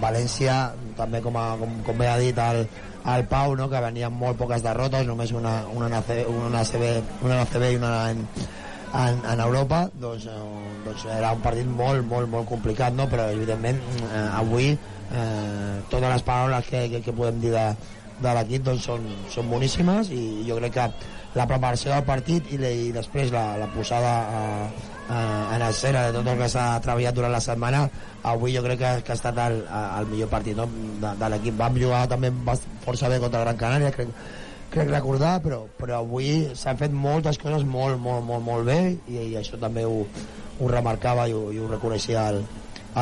València, 0.00 0.56
també 0.96 1.20
com, 1.24 1.36
a, 1.36 1.50
com, 1.60 1.74
com 1.84 2.00
bé 2.00 2.08
ha 2.08 2.16
dit 2.22 2.38
el, 2.40 2.62
el 3.12 3.26
Pau, 3.28 3.54
no, 3.58 3.68
que 3.68 3.82
venien 3.84 4.14
molt 4.14 4.40
poques 4.40 4.64
derrotes, 4.64 5.04
només 5.10 5.34
una, 5.36 5.60
una, 5.74 5.90
NC, 5.90 6.22
una, 6.32 6.62
NCB, 6.62 6.94
una 7.28 7.42
NCB 7.42 7.74
i 7.74 7.80
una 7.82 7.92
en, 8.14 8.24
en, 8.94 9.20
en 9.32 9.40
Europa, 9.40 9.82
doncs, 10.00 10.26
eh, 10.26 10.38
doncs 10.84 11.04
era 11.12 11.32
un 11.36 11.44
partit 11.44 11.68
molt, 11.68 12.04
molt, 12.08 12.28
molt 12.30 12.48
complicat, 12.48 12.96
no? 12.96 13.08
però 13.10 13.28
evidentment 13.34 13.80
eh, 14.08 14.24
avui 14.40 14.72
eh, 14.72 15.76
totes 15.90 16.08
les 16.08 16.26
paraules 16.26 16.66
que, 16.68 16.88
que, 16.92 17.02
que 17.04 17.14
podem 17.16 17.40
dir 17.42 17.54
de, 17.54 17.66
de 18.18 18.34
l'equip 18.34 18.66
doncs, 18.66 18.88
són, 18.88 19.06
són 19.32 19.48
boníssimes 19.52 20.12
i 20.14 20.22
jo 20.48 20.58
crec 20.58 20.76
que 20.78 20.88
la 21.38 21.46
preparació 21.46 21.92
del 21.92 22.06
partit 22.08 22.48
i, 22.54 22.58
i 22.58 22.92
després 22.94 23.32
la, 23.34 23.44
la 23.60 23.68
posada 23.74 24.12
a, 24.38 24.42
a, 25.08 25.18
en 25.56 25.64
escena 25.68 26.06
de 26.08 26.16
tot 26.16 26.32
el 26.32 26.40
que 26.40 26.50
s'ha 26.50 26.66
treballat 26.84 27.16
durant 27.16 27.34
la 27.34 27.44
setmana 27.44 27.84
avui 28.28 28.56
jo 28.56 28.64
crec 28.64 28.80
que, 28.80 28.92
que 29.06 29.14
ha 29.14 29.18
estat 29.18 29.38
el, 29.44 29.60
el 29.68 30.10
millor 30.10 30.32
partit 30.32 30.58
no? 30.58 30.66
de, 30.66 31.14
de 31.20 31.30
l'equip 31.34 31.60
vam 31.60 31.78
jugar 31.78 32.06
també 32.10 32.32
força 32.84 33.12
bé 33.12 33.20
contra 33.22 33.44
Gran 33.44 33.60
Canària 33.60 33.92
crec, 33.94 34.10
crec 34.72 34.90
recordar 34.92 35.38
però, 35.44 35.62
però 35.78 36.02
avui 36.02 36.48
s'han 36.58 36.80
fet 36.80 36.94
moltes 36.94 37.40
coses 37.40 37.64
molt, 37.64 37.98
molt, 38.00 38.24
molt, 38.24 38.44
molt 38.44 38.66
bé 38.68 38.80
i, 39.08 39.20
i 39.30 39.36
això 39.40 39.60
també 39.60 39.86
ho, 39.88 40.02
ho 40.58 40.72
remarcava 40.72 41.28
i 41.28 41.36
ho, 41.36 41.48
i 41.54 41.60
ho 41.60 41.68
reconeixia 41.70 42.28
el, 42.32 42.42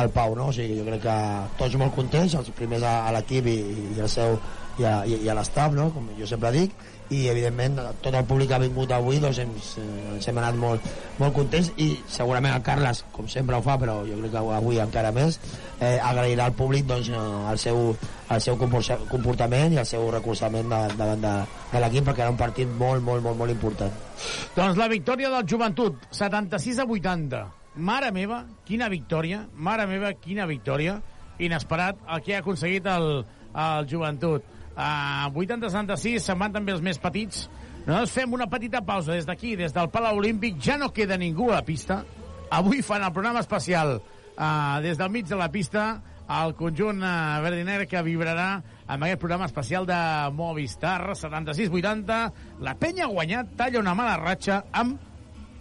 el 0.01 0.11
Pau 0.15 0.35
no? 0.37 0.51
o 0.51 0.55
sigui, 0.55 0.77
jo 0.79 0.85
crec 0.87 1.03
que 1.07 1.17
tots 1.59 1.75
molt 1.81 1.95
contents 1.95 2.37
els 2.39 2.53
primers 2.55 2.85
a, 2.87 3.01
a 3.07 3.13
l'equip 3.15 3.51
i, 3.51 3.57
i 3.97 3.99
el 3.99 4.11
seu 4.11 4.39
i 4.77 4.85
a, 4.85 5.01
a 5.01 5.35
l'estaf, 5.37 5.73
no? 5.73 5.89
com 5.93 6.09
jo 6.19 6.27
sempre 6.29 6.51
dic, 6.53 6.73
i 7.13 7.27
evidentment 7.31 7.77
tot 8.03 8.15
el 8.15 8.25
públic 8.27 8.51
ha 8.51 8.59
vingut 8.59 8.91
avui 8.91 9.19
doncs 9.23 9.39
eh, 9.39 9.83
ens 10.15 10.27
hem 10.27 10.39
anat 10.41 10.57
molt, 10.59 10.87
molt 11.21 11.35
contents 11.35 11.69
i 11.79 11.93
segurament 12.11 12.55
el 12.55 12.63
Carles, 12.65 13.03
com 13.15 13.29
sempre 13.31 13.55
ho 13.55 13.61
fa, 13.63 13.77
però 13.79 14.01
jo 14.07 14.17
crec 14.19 14.33
que 14.33 14.41
avui 14.57 14.81
encara 14.83 15.13
més, 15.15 15.39
eh, 15.79 15.97
agrairà 16.03 16.49
al 16.49 16.55
públic 16.57 16.87
doncs, 16.89 17.09
eh, 17.09 17.21
el, 17.51 17.61
seu, 17.61 17.95
el 18.29 18.41
seu 18.43 18.57
comporta- 18.59 18.99
comportament 19.11 19.73
i 19.75 19.81
el 19.83 19.87
seu 19.87 20.09
recolzament 20.11 20.67
davant 20.71 21.23
de, 21.23 21.35
de 21.71 21.83
l'equip 21.83 22.09
perquè 22.09 22.25
era 22.25 22.33
un 22.33 22.39
partit 22.39 22.67
molt, 22.67 23.03
molt, 23.03 23.23
molt, 23.23 23.37
molt 23.39 23.55
important. 23.55 23.93
Doncs 24.55 24.77
la 24.79 24.89
victòria 24.91 25.31
del 25.31 25.47
Joventut, 25.47 26.09
76 26.11 26.83
a 26.83 26.87
80. 26.89 27.45
Mare 27.77 28.11
meva, 28.11 28.41
quina 28.65 28.89
victòria. 28.89 29.43
Mare 29.53 29.85
meva, 29.85 30.09
quina 30.17 30.47
victòria. 30.49 30.97
Inesperat 31.37 31.99
el 32.09 32.23
que 32.25 32.33
ha 32.35 32.39
aconseguit 32.41 32.87
el, 32.89 33.21
el 33.53 33.89
Joventut. 33.91 34.55
A 34.77 35.29
80-76 35.33 36.27
se'n 36.29 36.37
van 36.37 36.53
també 36.53 36.75
els 36.75 36.83
més 36.85 36.99
petits. 37.01 37.47
Nosaltres 37.87 38.13
fem 38.13 38.35
una 38.35 38.49
petita 38.51 38.83
pausa 38.85 39.15
des 39.15 39.25
d'aquí, 39.25 39.55
des 39.57 39.73
del 39.73 39.89
Palau 39.89 40.19
Olímpic. 40.19 40.59
Ja 40.61 40.77
no 40.77 40.91
queda 40.93 41.17
ningú 41.17 41.49
a 41.49 41.59
la 41.59 41.65
pista. 41.65 42.03
Avui 42.53 42.83
fan 42.85 43.03
el 43.03 43.15
programa 43.15 43.41
especial 43.41 43.97
uh, 43.97 44.77
des 44.85 44.99
del 44.99 45.09
mig 45.11 45.25
de 45.27 45.39
la 45.39 45.49
pista 45.51 45.97
el 46.27 46.53
conjunt 46.59 46.99
uh, 46.99 47.39
verd 47.43 47.61
i 47.61 47.65
negre 47.67 47.87
que 47.87 48.03
vibrarà 48.03 48.47
amb 48.87 49.05
aquest 49.05 49.21
programa 49.21 49.47
especial 49.47 49.87
de 49.87 49.97
Movistar 50.35 51.13
76-80. 51.15 52.19
La 52.63 52.75
penya 52.79 53.07
ha 53.07 53.13
guanyat, 53.13 53.55
talla 53.59 53.79
una 53.79 53.95
mala 53.95 54.17
ratxa 54.19 54.61
amb 54.75 54.99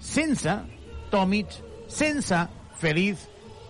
sense 0.03 0.59
Tomic, 1.11 1.55
sense 1.89 2.43
Feliz, 2.77 3.29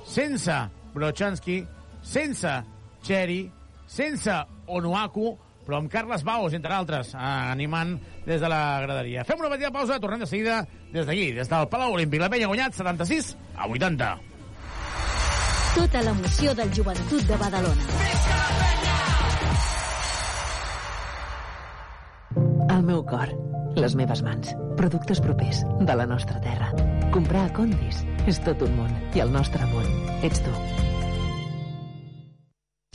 sense 0.09 0.57
Brochanski, 0.95 1.61
sense 2.03 2.57
Cherry, 3.05 3.45
sense 3.87 4.35
Onuaku, 4.67 5.37
però 5.67 5.81
amb 5.81 5.91
Carles 5.91 6.23
Baus, 6.25 6.55
entre 6.55 6.73
altres, 6.75 7.13
eh, 7.15 7.19
animant 7.19 7.97
des 8.25 8.41
de 8.41 8.49
la 8.49 8.81
graderia. 8.85 9.25
Fem 9.27 9.41
una 9.43 9.51
petita 9.51 9.73
pausa, 9.75 9.99
tornem 10.01 10.23
de 10.23 10.31
seguida 10.31 10.63
des 10.93 11.07
d'aquí, 11.07 11.33
des 11.33 11.51
del 11.51 11.69
Palau 11.69 11.95
Olímpic. 11.99 12.21
La 12.21 12.31
penya 12.31 12.47
ha 12.47 12.55
guanyat 12.55 12.79
76 12.79 13.37
a 13.57 13.67
80. 13.67 14.15
Tota 15.77 16.03
l'emoció 16.03 16.55
del 16.55 16.73
joventut 16.73 17.27
de 17.29 17.37
Badalona. 17.37 17.85
El 22.77 22.83
meu 22.83 23.05
cor, 23.05 23.31
les 23.77 23.95
meves 23.95 24.23
mans, 24.23 24.55
productes 24.77 25.21
propers 25.21 25.65
de 25.81 25.95
la 25.95 26.07
nostra 26.07 26.41
terra. 26.41 26.73
Comprar 27.13 27.47
a 27.47 27.53
Condis 27.57 28.05
és 28.27 28.41
tot 28.47 28.63
un 28.67 28.77
món 28.79 28.93
i 29.15 29.25
el 29.25 29.33
nostre 29.33 29.69
món 29.73 29.89
ets 30.27 30.43
tu. 30.45 30.96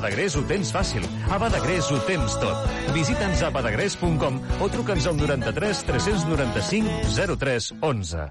Badagrés. 0.00 0.34
Ho 0.36 0.42
tens 0.48 0.72
fàcil. 0.72 1.04
A 1.28 1.38
Badagrés 1.38 1.90
ho 1.92 1.98
tens 2.08 2.36
tot. 2.40 2.68
Visita'ns 2.96 3.44
a 3.44 3.50
badagrés.com 3.52 4.40
o 4.64 4.68
truca'ns 4.72 5.10
al 5.10 5.20
93 5.20 5.84
395 5.90 7.36
03 7.36 7.74
11. 7.84 8.30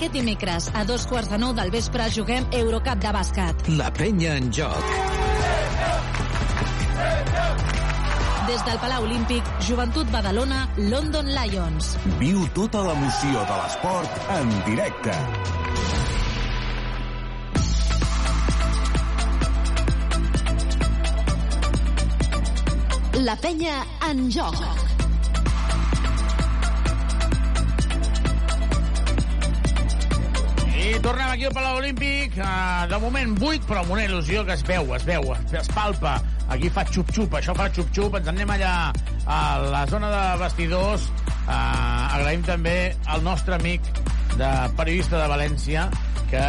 Aquest 0.00 0.14
dimecres, 0.16 0.66
a 0.72 0.80
dos 0.88 1.02
quarts 1.04 1.28
de 1.28 1.36
nou 1.36 1.50
del 1.52 1.68
vespre, 1.68 2.06
juguem 2.08 2.46
Eurocup 2.56 3.02
de 3.04 3.10
bàsquet. 3.12 3.66
La 3.76 3.90
penya 3.92 4.38
en 4.40 4.46
joc. 4.48 4.86
Des 8.46 8.64
del 8.64 8.78
Palau 8.80 9.04
Olímpic, 9.04 9.50
Joventut 9.66 10.08
Badalona, 10.08 10.62
London 10.78 11.28
Lions. 11.36 11.90
Viu 12.16 12.46
tota 12.56 12.80
l'emoció 12.86 13.44
de 13.44 13.58
l'esport 13.60 14.32
en 14.38 14.48
directe. 14.70 15.12
La 23.28 23.36
penya 23.36 23.82
en 24.08 24.30
joc. 24.32 24.64
I 30.80 30.96
tornem 31.04 31.28
aquí 31.28 31.44
al 31.44 31.52
Palau 31.52 31.76
Olímpic. 31.76 32.32
Uh, 32.40 32.86
de 32.88 32.98
moment 33.02 33.34
buit, 33.36 33.64
però 33.68 33.82
amb 33.82 33.92
una 33.92 34.06
il·lusió 34.06 34.46
que 34.48 34.54
es 34.56 34.62
veu, 34.64 34.94
es 34.96 35.04
veu, 35.04 35.26
es, 35.36 35.68
palpa. 35.76 36.14
Aquí 36.48 36.70
fa 36.72 36.86
xup-xup, 36.88 37.36
això 37.36 37.52
fa 37.56 37.66
xup-xup. 37.68 38.16
Ens 38.16 38.30
en 38.30 38.38
anem 38.38 38.54
allà 38.56 38.72
a 39.28 39.40
la 39.60 39.82
zona 39.92 40.08
de 40.14 40.22
vestidors. 40.40 41.04
Uh, 41.44 41.52
agraïm 42.16 42.46
també 42.48 42.76
al 43.12 43.20
nostre 43.26 43.58
amic 43.58 43.92
de 44.38 44.50
periodista 44.78 45.20
de 45.20 45.28
València, 45.28 45.84
que, 46.30 46.44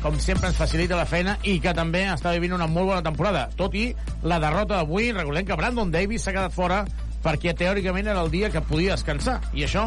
com 0.00 0.16
sempre, 0.16 0.48
ens 0.48 0.56
facilita 0.56 0.96
la 0.96 1.04
feina 1.10 1.36
i 1.44 1.58
que 1.60 1.76
també 1.76 2.06
està 2.08 2.32
vivint 2.32 2.56
una 2.56 2.70
molt 2.70 2.94
bona 2.94 3.04
temporada. 3.04 3.50
Tot 3.58 3.76
i 3.76 3.90
la 4.24 4.40
derrota 4.40 4.78
d'avui, 4.78 5.12
recordem 5.12 5.50
que 5.50 5.60
Brandon 5.60 5.92
Davis 5.92 6.24
s'ha 6.24 6.32
quedat 6.32 6.56
fora 6.56 6.84
perquè 7.24 7.54
teòricament 7.56 8.10
era 8.12 8.22
el 8.22 8.30
dia 8.32 8.50
que 8.52 8.62
podia 8.64 8.98
descansar. 8.98 9.38
I 9.56 9.64
això, 9.66 9.86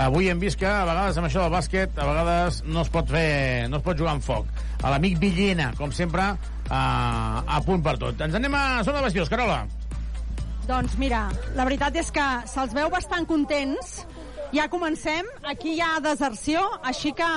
avui 0.00 0.30
hem 0.32 0.40
vist 0.40 0.58
que 0.60 0.68
a 0.68 0.86
vegades 0.88 1.20
amb 1.20 1.28
això 1.28 1.44
del 1.44 1.52
bàsquet, 1.52 1.98
a 2.00 2.06
vegades 2.08 2.62
no 2.64 2.84
es 2.84 2.92
pot 2.92 3.10
fer, 3.10 3.68
no 3.68 3.80
es 3.80 3.84
pot 3.86 3.98
jugar 3.98 4.16
amb 4.16 4.24
foc. 4.24 4.48
A 4.80 4.94
l'amic 4.94 5.18
Villena, 5.20 5.70
com 5.76 5.92
sempre, 5.92 6.30
a, 6.70 6.82
a 7.44 7.60
punt 7.66 7.84
per 7.84 7.98
tot. 8.00 8.24
Ens 8.24 8.38
anem 8.38 8.56
a 8.56 8.64
zona 8.86 9.00
de 9.00 9.08
vestidors, 9.10 9.32
Carola. 9.32 9.64
Doncs 10.70 10.96
mira, 11.00 11.24
la 11.58 11.66
veritat 11.66 11.96
és 11.98 12.12
que 12.14 12.26
se'ls 12.48 12.74
veu 12.76 12.90
bastant 12.92 13.26
contents. 13.28 14.00
Ja 14.54 14.68
comencem. 14.70 15.26
Aquí 15.46 15.76
hi 15.76 15.82
ha 15.82 15.98
deserció, 16.02 16.62
així 16.86 17.12
que, 17.16 17.28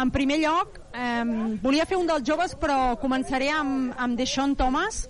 en 0.00 0.10
primer 0.14 0.40
lloc, 0.42 0.78
eh, 0.92 1.24
volia 1.62 1.86
fer 1.88 1.98
un 2.00 2.08
dels 2.08 2.26
joves, 2.26 2.56
però 2.60 2.96
començaré 3.00 3.50
amb, 3.52 3.94
amb 3.96 4.18
Deshaun 4.18 4.56
Thomas. 4.56 5.06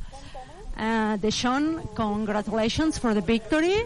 Uh, 0.77 1.17
Deshaun, 1.19 1.95
congratulations 1.95 2.99
for 2.99 3.13
the 3.15 3.21
victory. 3.21 3.85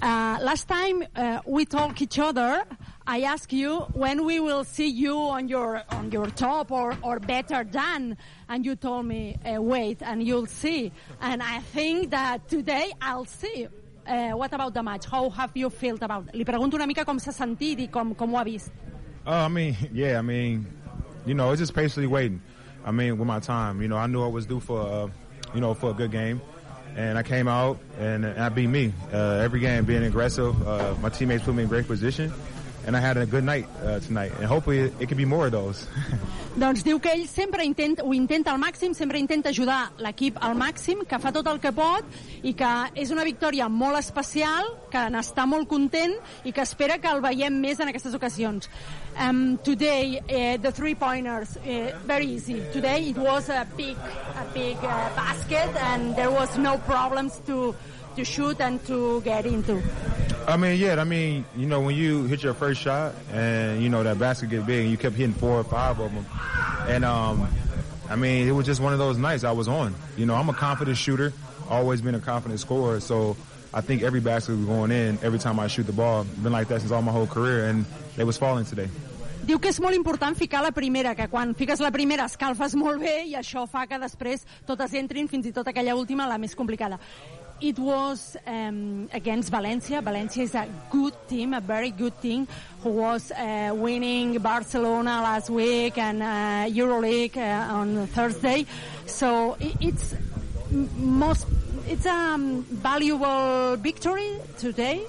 Uh, 0.00 0.38
last 0.40 0.68
time 0.68 1.02
uh, 1.16 1.40
we 1.44 1.64
talked 1.64 2.00
each 2.00 2.18
other, 2.18 2.62
I 3.06 3.22
asked 3.22 3.52
you 3.52 3.80
when 3.94 4.24
we 4.24 4.38
will 4.38 4.62
see 4.64 4.86
you 4.88 5.18
on 5.18 5.48
your 5.48 5.82
on 5.90 6.12
your 6.12 6.26
top 6.26 6.70
or, 6.70 6.96
or 7.02 7.18
better 7.18 7.64
than, 7.64 8.16
and 8.48 8.64
you 8.64 8.76
told 8.76 9.06
me 9.06 9.36
uh, 9.44 9.60
wait 9.60 10.02
and 10.02 10.22
you'll 10.22 10.46
see. 10.46 10.92
And 11.20 11.42
I 11.42 11.60
think 11.60 12.10
that 12.10 12.46
today 12.48 12.92
I'll 13.00 13.24
see. 13.24 13.66
Uh, 14.06 14.30
what 14.32 14.52
about 14.52 14.74
the 14.74 14.82
match? 14.82 15.06
How 15.06 15.30
have 15.30 15.50
you 15.54 15.68
felt 15.70 16.02
about? 16.02 16.32
Li 16.34 16.44
pregunto 16.44 16.74
una 16.74 16.86
mica 16.86 17.04
com 17.04 17.18
s'ha 17.18 17.32
sentit 17.32 17.80
i 17.80 17.86
com, 17.88 18.14
com 18.14 18.30
ho 18.30 18.36
ha 18.36 18.44
vist. 18.44 18.70
Uh, 19.26 19.30
I 19.30 19.48
mean, 19.48 19.76
yeah, 19.92 20.18
I 20.18 20.22
mean, 20.22 20.66
you 21.26 21.34
know, 21.34 21.50
it's 21.50 21.60
just 21.60 21.74
patiently 21.74 22.06
waiting. 22.06 22.40
I 22.84 22.92
mean, 22.92 23.18
with 23.18 23.26
my 23.26 23.40
time, 23.40 23.82
you 23.82 23.88
know, 23.88 23.96
I 23.96 24.06
knew 24.06 24.22
I 24.22 24.28
was 24.28 24.46
due 24.46 24.60
for, 24.60 24.80
uh, 24.80 25.08
you 25.54 25.60
know, 25.60 25.74
for 25.74 25.90
a 25.90 25.94
good 25.94 26.10
game, 26.10 26.40
and 26.96 27.18
I 27.18 27.22
came 27.22 27.48
out 27.48 27.78
and, 27.98 28.26
I 28.26 28.48
beat 28.48 28.66
me 28.66 28.92
uh, 29.12 29.40
every 29.42 29.60
game, 29.60 29.84
being 29.84 30.04
aggressive. 30.04 30.66
Uh, 30.66 30.94
my 31.00 31.08
teammates 31.08 31.44
put 31.44 31.54
me 31.54 31.62
in 31.62 31.68
great 31.68 31.86
position, 31.86 32.32
and 32.86 32.96
I 32.96 33.00
had 33.00 33.16
a 33.16 33.26
good 33.26 33.44
night 33.44 33.66
uh, 33.82 34.00
tonight. 34.00 34.32
And 34.38 34.46
hopefully 34.46 34.92
it, 34.98 35.08
could 35.08 35.16
be 35.16 35.24
more 35.24 35.46
of 35.46 35.52
those. 35.52 35.86
Doncs 36.58 36.82
diu 36.82 36.98
que 36.98 37.12
ell 37.12 37.26
sempre 37.30 37.62
intenta, 37.62 38.02
ho 38.02 38.12
intenta 38.16 38.50
al 38.50 38.58
màxim, 38.58 38.94
sempre 38.94 39.20
intenta 39.20 39.52
ajudar 39.52 39.92
l'equip 40.02 40.40
al 40.42 40.56
màxim, 40.58 41.04
que 41.06 41.18
fa 41.22 41.30
tot 41.30 41.46
el 41.46 41.60
que 41.62 41.70
pot 41.70 42.02
i 42.42 42.54
que 42.58 42.70
és 42.98 43.12
una 43.14 43.22
victòria 43.22 43.68
molt 43.70 44.00
especial, 44.00 44.72
que 44.90 45.04
n'està 45.12 45.46
molt 45.46 45.68
content 45.70 46.16
i 46.42 46.52
que 46.52 46.64
espera 46.64 46.98
que 46.98 47.12
el 47.12 47.22
veiem 47.22 47.60
més 47.62 47.78
en 47.78 47.92
aquestes 47.92 48.16
ocasions. 48.18 48.66
Um, 49.18 49.58
today, 49.62 50.18
uh, 50.18 50.56
the 50.62 50.72
three-pointers, 50.72 51.58
uh, 51.58 51.92
very 52.06 52.26
easy. 52.26 52.62
Today 52.72 53.10
it 53.10 53.18
was 53.18 53.48
a 53.50 53.66
big, 53.76 53.96
a 53.96 54.46
big 54.54 54.76
uh, 54.82 55.10
basket 55.14 55.70
and 55.92 56.16
there 56.16 56.30
was 56.30 56.58
no 56.58 56.78
problems 56.78 57.38
to, 57.46 57.74
to 58.18 58.24
shoot 58.24 58.60
and 58.60 58.84
to 58.86 59.20
get 59.22 59.46
into. 59.46 59.80
I 60.46 60.56
mean, 60.56 60.78
yeah, 60.78 61.00
I 61.00 61.04
mean, 61.04 61.44
you 61.56 61.66
know, 61.66 61.80
when 61.80 61.94
you 61.94 62.24
hit 62.24 62.42
your 62.42 62.54
first 62.54 62.80
shot 62.80 63.14
and, 63.32 63.82
you 63.82 63.88
know, 63.88 64.02
that 64.02 64.18
basket 64.18 64.50
get 64.50 64.66
big 64.66 64.82
and 64.82 64.90
you 64.90 64.96
kept 64.96 65.14
hitting 65.14 65.34
four 65.34 65.58
or 65.60 65.64
five 65.64 66.00
of 66.00 66.12
them. 66.12 66.26
And, 66.88 67.04
um, 67.04 67.48
I 68.10 68.16
mean, 68.16 68.48
it 68.48 68.52
was 68.52 68.66
just 68.66 68.80
one 68.80 68.92
of 68.92 68.98
those 68.98 69.18
nights 69.18 69.44
I 69.44 69.52
was 69.52 69.68
on. 69.68 69.94
You 70.16 70.26
know, 70.26 70.34
I'm 70.34 70.48
a 70.48 70.54
confident 70.54 70.96
shooter, 70.96 71.32
always 71.70 72.00
been 72.00 72.14
a 72.14 72.20
confident 72.20 72.58
scorer. 72.60 72.98
So 73.00 73.36
I 73.72 73.82
think 73.82 74.02
every 74.02 74.20
basket 74.20 74.56
was 74.56 74.64
going 74.64 74.90
in 74.90 75.18
every 75.22 75.38
time 75.38 75.60
I 75.60 75.68
shoot 75.68 75.86
the 75.86 75.92
ball. 75.92 76.24
Been 76.42 76.52
like 76.52 76.68
that 76.68 76.80
since 76.80 76.90
all 76.90 77.02
my 77.02 77.12
whole 77.12 77.26
career 77.26 77.66
and 77.66 77.84
they 78.16 78.24
was 78.24 78.36
falling 78.36 78.64
today. 78.64 78.88
Diu 79.48 79.56
que 79.56 79.70
és 79.72 79.78
molt 79.80 79.96
important 79.96 80.36
ficar 80.36 80.60
la 80.60 80.74
primera, 80.76 81.14
que 81.16 81.24
quan 81.32 81.54
fiques 81.56 81.80
la 81.80 81.88
primera 81.88 82.26
escalfes 82.28 82.74
molt 82.76 83.00
bé 83.00 83.22
i 83.30 83.36
això 83.38 83.62
fa 83.64 83.86
que 83.88 83.96
després 83.96 84.42
totes 84.68 84.92
entrin, 84.98 85.24
fins 85.30 85.46
i 85.48 85.52
tot 85.56 85.70
aquella 85.70 85.94
última, 85.96 86.26
la 86.28 86.36
més 86.36 86.52
complicada. 86.58 86.98
It 87.60 87.78
was 87.78 88.36
um, 88.46 89.08
against 89.12 89.50
Valencia. 89.50 90.00
Valencia 90.00 90.44
is 90.44 90.54
a 90.54 90.68
good 90.90 91.14
team, 91.28 91.54
a 91.54 91.60
very 91.60 91.90
good 91.90 92.20
team, 92.22 92.46
who 92.82 92.90
was 92.90 93.32
uh, 93.32 93.72
winning 93.74 94.38
Barcelona 94.38 95.22
last 95.22 95.50
week 95.50 95.98
and 95.98 96.22
uh, 96.22 96.72
EuroLeague 96.72 97.36
uh, 97.36 97.74
on 97.74 98.06
Thursday. 98.08 98.64
So 99.06 99.56
it's 99.60 100.14
most 100.70 101.48
it's 101.88 102.06
a 102.06 102.12
um, 102.12 102.62
valuable 102.62 103.76
victory 103.76 104.36
today. 104.58 105.04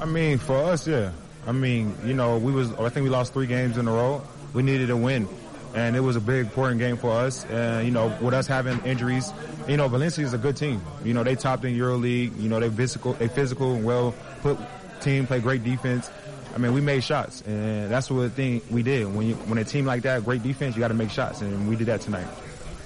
I 0.00 0.04
mean, 0.04 0.38
for 0.38 0.56
us, 0.56 0.86
yeah. 0.86 1.12
I 1.46 1.52
mean, 1.52 1.96
you 2.04 2.12
know, 2.12 2.36
we 2.36 2.52
was 2.52 2.70
I 2.74 2.90
think 2.90 3.04
we 3.04 3.10
lost 3.10 3.32
three 3.32 3.46
games 3.46 3.78
in 3.78 3.88
a 3.88 3.92
row. 3.92 4.22
We 4.52 4.62
needed 4.62 4.90
a 4.90 4.96
win, 4.96 5.26
and 5.74 5.96
it 5.96 6.00
was 6.00 6.16
a 6.16 6.20
big 6.20 6.46
important 6.46 6.78
game 6.80 6.96
for 6.96 7.10
us. 7.10 7.44
And 7.46 7.86
you 7.86 7.92
know, 7.92 8.16
with 8.20 8.34
us 8.34 8.46
having 8.46 8.80
injuries, 8.84 9.32
you 9.68 9.76
know, 9.76 9.88
Valencia 9.88 10.24
is 10.24 10.32
a 10.32 10.38
good 10.38 10.56
team. 10.56 10.82
You 11.04 11.14
know, 11.14 11.22
they 11.22 11.34
topped 11.34 11.64
in 11.64 11.74
EuroLeague. 11.74 12.40
You 12.40 12.48
know, 12.48 12.60
they 12.60 12.70
physical, 12.70 13.14
they 13.14 13.28
physical 13.28 13.74
and 13.74 13.84
well 13.84 14.14
put 14.42 14.58
team, 15.00 15.26
play 15.26 15.40
great 15.40 15.64
defense. 15.64 16.10
I 16.54 16.58
mean, 16.58 16.72
we 16.72 16.80
made 16.80 17.04
shots, 17.04 17.42
and 17.42 17.90
that's 17.90 18.10
what 18.10 18.22
the 18.22 18.30
thing 18.30 18.62
we 18.70 18.82
did. 18.82 19.06
When 19.14 19.28
you, 19.28 19.34
when 19.46 19.58
a 19.58 19.64
team 19.64 19.84
like 19.84 20.02
that, 20.02 20.24
great 20.24 20.42
defense, 20.42 20.74
you 20.74 20.80
got 20.80 20.88
to 20.88 20.94
make 20.94 21.10
shots, 21.10 21.40
and 21.40 21.68
we 21.68 21.76
did 21.76 21.86
that 21.86 22.00
tonight. 22.00 22.26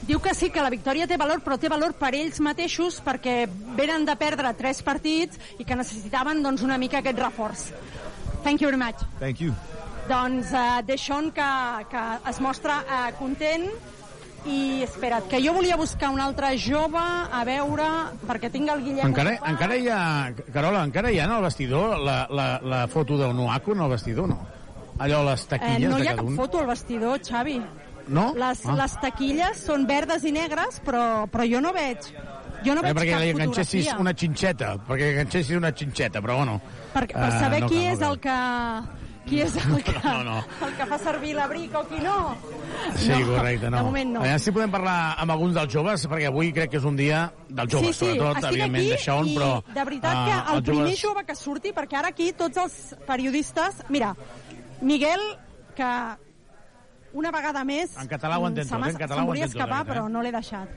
Diu 0.06 0.18
que 0.18 0.34
sí, 0.34 0.50
que 0.50 0.60
la 0.60 0.70
victòria 0.70 1.06
té 1.06 1.16
valor, 1.16 1.40
però 1.44 1.54
té 1.62 1.68
valor 1.70 1.92
per 1.94 2.10
ells 2.18 2.40
mateixos 2.42 2.98
perquè 3.06 3.46
venen 3.78 4.02
de 4.04 4.16
perdre 4.18 4.50
tres 4.58 4.82
partits 4.82 5.38
i 5.62 5.64
que 5.64 5.78
necessitaven 5.78 6.42
doncs, 6.42 6.64
una 6.66 6.76
mica 6.76 6.98
aquest 6.98 7.22
reforç. 7.22 7.68
Thank 8.42 8.60
you 8.60 8.66
very 8.66 8.76
much. 8.76 9.06
Thank 9.20 9.40
you. 9.40 9.54
Doncs 10.08 10.50
uh, 10.52 10.82
Deixón 10.84 11.30
que, 11.32 11.50
que 11.90 12.02
es 12.30 12.40
mostra 12.42 12.80
uh, 12.82 13.12
content 13.18 13.68
i 14.50 14.82
espera't, 14.82 15.28
que 15.30 15.38
jo 15.38 15.52
volia 15.54 15.76
buscar 15.78 16.08
un 16.10 16.18
altre 16.20 16.48
jove 16.58 16.98
a 16.98 17.44
veure, 17.46 17.84
perquè 18.26 18.48
tinc 18.50 18.72
el 18.72 18.80
Guillem 18.82 19.06
Encara, 19.12 19.36
ocupat. 19.36 19.52
encara 19.52 19.76
hi 19.78 19.86
ha... 19.88 20.00
Carola, 20.52 20.80
encara 20.88 21.12
hi 21.14 21.20
ha 21.22 21.28
en 21.28 21.34
el 21.36 21.44
vestidor 21.46 21.94
la, 22.02 22.16
la, 22.28 22.46
la 22.64 22.80
foto 22.90 23.16
del 23.20 23.36
Nuaco 23.38 23.76
en 23.76 23.84
el 23.86 23.90
vestidor, 23.94 24.26
no? 24.32 24.40
Allò, 24.98 25.22
les 25.30 25.44
eh, 25.44 25.48
taquilles 25.54 25.88
no 25.88 25.96
de 26.00 26.02
hi 26.02 26.08
ha 26.08 26.16
cada 26.16 26.22
cap 26.24 26.32
un. 26.32 26.36
foto 26.36 26.58
al 26.58 26.66
vestidor, 26.72 27.20
Xavi. 27.22 27.60
No? 28.08 28.32
Les, 28.34 28.64
Ah. 28.66 28.74
les 28.82 28.96
taquilles 29.00 29.62
són 29.62 29.86
verdes 29.86 30.24
i 30.26 30.32
negres, 30.34 30.80
però, 30.84 31.28
però 31.30 31.46
jo 31.46 31.60
no 31.62 31.70
veig 31.72 32.02
jo 32.66 32.74
no 32.74 32.82
Eh, 32.82 32.90
veig 32.90 32.96
perquè 32.98 33.12
cap 33.14 33.22
li 33.22 33.30
enganxessis 33.30 33.86
fotografia. 33.86 34.00
una 34.02 34.12
xinxeta, 34.14 34.72
perquè 34.90 35.12
enganxessis 35.14 35.56
una 35.56 35.70
xinxeta, 35.72 36.20
però 36.20 36.36
bueno. 36.42 36.58
Per, 36.92 37.06
per 37.14 37.28
Eh, 37.30 37.38
saber 37.38 37.60
no 37.62 37.68
qui 37.70 37.84
és 37.86 38.00
no 38.02 38.10
el 38.10 38.18
que 38.18 38.36
qui 39.26 39.40
és 39.44 39.54
el 39.56 39.82
que, 39.86 39.92
No, 40.04 40.22
no. 40.26 40.38
el 40.66 40.72
que 40.76 40.86
fa 40.90 40.98
servir 40.98 41.34
l'abric 41.36 41.74
o 41.78 41.82
qui 41.88 42.00
no. 42.02 42.16
Sí, 42.96 43.12
correcte, 43.28 43.70
no. 43.70 43.76
De 43.78 43.82
moment 43.86 44.10
no. 44.16 44.20
Aviam 44.24 44.38
si 44.42 44.52
podem 44.54 44.70
parlar 44.74 44.96
amb 45.22 45.30
alguns 45.36 45.54
dels 45.54 45.72
joves, 45.72 46.06
perquè 46.10 46.26
avui 46.30 46.50
crec 46.52 46.70
que 46.72 46.80
és 46.80 46.84
un 46.88 46.96
dia 46.98 47.22
dels 47.48 47.70
joves, 47.72 47.94
sí, 47.96 48.04
sí, 48.04 48.10
sobretot, 48.10 48.36
estic 48.42 48.50
evidentment, 48.50 48.82
aquí 48.82 48.90
de 48.90 48.98
Sean, 49.04 49.30
però... 49.36 49.52
de 49.74 49.84
veritat 49.90 50.16
eh, 50.16 50.24
que 50.26 50.34
el 50.38 50.56
els 50.58 50.66
primer 50.68 50.86
joves- 50.88 51.02
jove 51.06 51.24
que 51.30 51.36
surti, 51.38 51.72
perquè 51.76 52.00
ara 52.02 52.08
aquí 52.14 52.32
tots 52.32 52.56
els 52.64 52.80
periodistes... 53.06 53.82
Mira, 53.88 54.14
Miguel, 54.82 55.20
que 55.76 55.92
una 57.12 57.30
vegada 57.30 57.62
més... 57.64 57.94
En 58.00 58.08
català 58.08 58.38
ho 58.40 58.48
tot, 58.50 58.64
m'ha- 58.72 58.88
eh? 58.88 58.90
En 58.96 58.98
català 59.06 59.22
ho 59.22 59.32
tot, 59.34 59.44
escapar, 59.46 59.82
aquest, 59.82 59.88
eh? 59.88 59.92
però 59.94 60.08
no 60.10 60.22
l'he 60.24 60.32
deixat. 60.32 60.68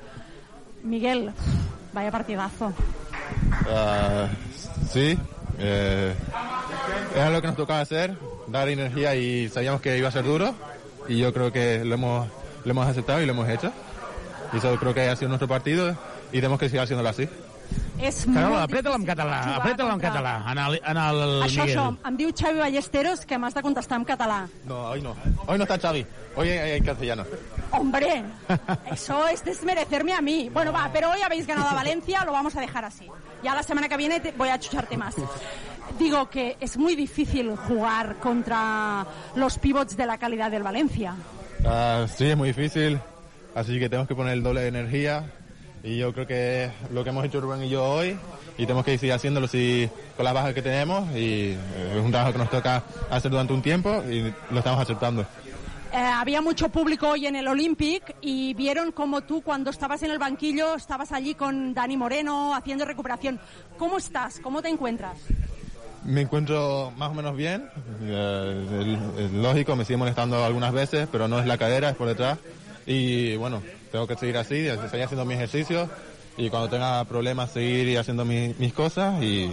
Miguel, 0.83 1.32
vaya 1.93 2.11
partidazo. 2.11 2.69
Ah, 3.72 4.27
sí, 4.91 5.17
eh, 5.59 6.14
era 7.16 7.30
lo 7.30 7.42
que 7.42 7.48
nos 7.48 7.56
tocaba 7.56 7.82
hacer, 7.82 8.16
dar 8.48 8.69
energía 8.69 9.16
y 9.16 9.50
sabíamos 9.50 9.82
que 9.82 9.98
iba 9.98 10.09
a 10.09 10.11
ser 10.11 10.24
duro 10.25 10.53
y 11.08 11.17
yo 11.17 11.34
creo 11.34 11.51
que 11.51 11.84
lo 11.84 11.95
hemos, 11.95 12.27
lo 12.64 12.72
hemos 12.72 12.88
aceptado 12.88 13.22
y 13.22 13.25
lo 13.25 13.34
hemos 13.34 13.50
hecho. 13.50 13.72
Y 14.53 14.58
eso 14.58 14.75
creo 14.77 14.93
que 14.93 15.09
ha 15.09 15.16
sido 15.16 15.30
nuestro 15.30 15.48
partido 15.48 15.95
y 16.32 16.38
tenemos 16.38 16.59
que 16.59 16.67
seguir 16.67 16.82
haciéndolo 16.82 17.09
así. 17.09 17.27
És 17.98 18.25
Carola, 18.27 18.64
apreta-la 18.64 18.98
en 19.00 19.06
català, 19.08 19.38
apreta-la 19.56 19.93
en 19.95 20.01
català, 20.03 20.34
en 20.51 20.59
el, 20.59 20.75
en 20.85 20.98
el 21.01 21.22
Això, 21.45 21.64
Miguel. 21.64 21.80
això, 21.80 21.85
em 22.09 22.17
diu 22.19 22.32
Xavi 22.35 22.59
Ballesteros 22.59 23.24
que 23.25 23.40
m'has 23.42 23.56
de 23.56 23.64
contestar 23.66 23.98
en 23.98 24.06
català. 24.06 24.42
No, 24.67 24.82
hoy 24.92 25.01
no. 25.01 25.16
Hoy 25.48 25.58
no 25.58 25.64
está 25.64 25.80
Xavi, 25.80 26.06
hoy 26.35 26.50
en, 26.50 26.67
en 26.75 26.84
castellano. 26.85 27.25
Hombre, 27.72 28.24
eso 28.92 29.27
es 29.30 29.43
desmerecerme 29.43 30.14
a 30.14 30.22
mí. 30.22 30.50
Bueno, 30.53 30.74
va, 30.74 30.90
pero 30.93 31.09
hoy 31.09 31.22
habéis 31.24 31.48
ganado 31.48 31.69
a 31.69 31.74
Valencia, 31.74 32.24
lo 32.25 32.34
vamos 32.34 32.56
a 32.56 32.61
dejar 32.61 32.85
así. 32.85 33.09
Ya 33.45 33.53
la 33.53 33.61
semana 33.61 33.88
que 33.88 33.95
viene 33.95 34.19
te- 34.19 34.32
voy 34.32 34.49
a 34.49 34.59
chucharte 34.59 34.98
más. 34.98 35.14
Digo 35.99 36.27
que 36.32 36.57
es 36.59 36.77
muy 36.77 36.95
difícil 36.95 37.56
jugar 37.56 38.15
contra 38.15 39.06
los 39.35 39.59
pivots 39.59 39.95
de 39.95 40.07
la 40.07 40.17
calidad 40.17 40.49
del 40.49 40.64
Valencia. 40.64 41.14
Ah, 41.64 42.07
sí, 42.17 42.25
es 42.25 42.35
muy 42.35 42.48
difícil, 42.49 42.99
así 43.53 43.77
que 43.80 43.88
tenemos 43.88 44.07
que 44.07 44.15
poner 44.15 44.33
el 44.33 44.41
doble 44.41 44.61
de 44.61 44.69
energía 44.69 45.32
y 45.83 45.99
yo 45.99 46.11
creo 46.11 46.25
que 46.25 46.72
lo 46.91 47.03
que 47.03 47.11
hemos 47.11 47.24
hecho 47.24 47.40
Rubén 47.40 47.64
y 47.64 47.69
yo 47.69 47.83
hoy 47.85 48.17
y 48.57 48.64
tenemos 48.64 48.83
que 48.83 48.98
seguir 48.98 49.14
haciéndolo 49.14 49.48
si, 49.48 49.88
con 50.17 50.25
las 50.25 50.33
bajas 50.33 50.56
que 50.56 50.64
tenemos 50.64 51.07
y 51.15 51.51
es 51.51 52.03
un 52.03 52.09
trabajo 52.09 52.32
que 52.33 52.40
nos 52.40 52.49
toca 52.49 52.82
hacer 53.11 53.30
durante 53.30 53.53
un 53.53 53.61
tiempo 53.61 54.03
y 54.09 54.33
lo 54.49 54.57
estamos 54.57 54.80
aceptando. 54.82 55.24
Eh, 55.95 55.98
había 55.98 56.41
mucho 56.41 56.67
público 56.67 57.07
hoy 57.07 57.25
en 57.25 57.38
el 57.38 57.48
Olympic 57.48 58.15
y 58.19 58.53
vieron 58.53 58.91
como 58.91 59.22
tú 59.22 59.41
cuando 59.41 59.69
estabas 59.69 60.03
en 60.03 60.11
el 60.11 60.19
banquillo 60.19 60.75
estabas 60.75 61.14
allí 61.14 61.35
con 61.35 61.74
Dani 61.74 61.95
Moreno 61.95 62.53
haciendo 62.53 62.83
recuperación. 62.83 63.40
¿Cómo 63.77 63.98
estás? 63.98 64.41
¿Cómo 64.41 64.61
te 64.61 64.67
encuentras? 64.67 65.17
Me 66.03 66.19
encuentro 66.22 66.91
más 66.98 67.11
o 67.11 67.14
menos 67.14 67.38
bien, 67.38 67.69
eh, 68.03 68.98
es- 69.19 69.32
lógico, 69.32 69.77
me 69.77 69.85
sigue 69.85 69.95
molestando 69.95 70.43
algunas 70.43 70.74
veces, 70.74 71.07
pero 71.09 71.30
no 71.30 71.40
es 71.40 71.45
la 71.45 71.57
cadera, 71.57 71.91
es 71.91 71.95
por 71.95 72.09
detrás 72.09 72.40
y 72.85 73.38
bueno, 73.38 73.64
tengo 73.90 74.06
que 74.06 74.15
seguir 74.17 74.35
así, 74.38 74.65
seguir 74.90 75.03
haciendo 75.06 75.24
mis 75.24 75.38
ejercicios 75.38 75.90
y 76.35 76.49
cuando 76.49 76.67
tenga 76.67 77.06
problemas 77.06 77.51
seguir 77.51 77.98
haciendo 77.98 78.25
mi- 78.25 78.53
mis 78.59 78.74
cosas 78.74 79.24
y 79.24 79.49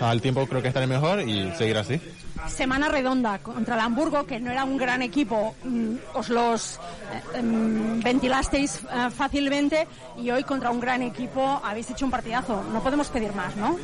al 0.00 0.20
tiempo 0.20 0.44
creo 0.48 0.60
que 0.60 0.68
estaré 0.68 0.88
mejor 0.88 1.20
y 1.20 1.52
seguir 1.52 1.78
así. 1.78 2.00
Semana 2.48 2.88
redonda 2.88 3.38
contra 3.38 3.74
el 3.74 3.80
Hamburgo, 3.80 4.26
que 4.26 4.40
no 4.40 4.50
era 4.50 4.64
un 4.64 4.76
gran 4.76 5.02
equipo, 5.02 5.54
mm, 5.64 5.94
os 6.14 6.28
los 6.28 6.76
eh, 6.76 7.38
em, 7.38 8.00
ventilasteis 8.00 8.80
eh, 8.82 9.10
fácilmente 9.10 9.86
y 10.16 10.30
hoy 10.30 10.44
contra 10.44 10.70
un 10.70 10.80
gran 10.80 11.02
equipo 11.02 11.60
habéis 11.64 11.90
hecho 11.90 12.04
un 12.04 12.10
partidazo. 12.10 12.62
No 12.72 12.82
podemos 12.82 13.08
pedir 13.08 13.32
más, 13.34 13.56
¿no? 13.56 13.78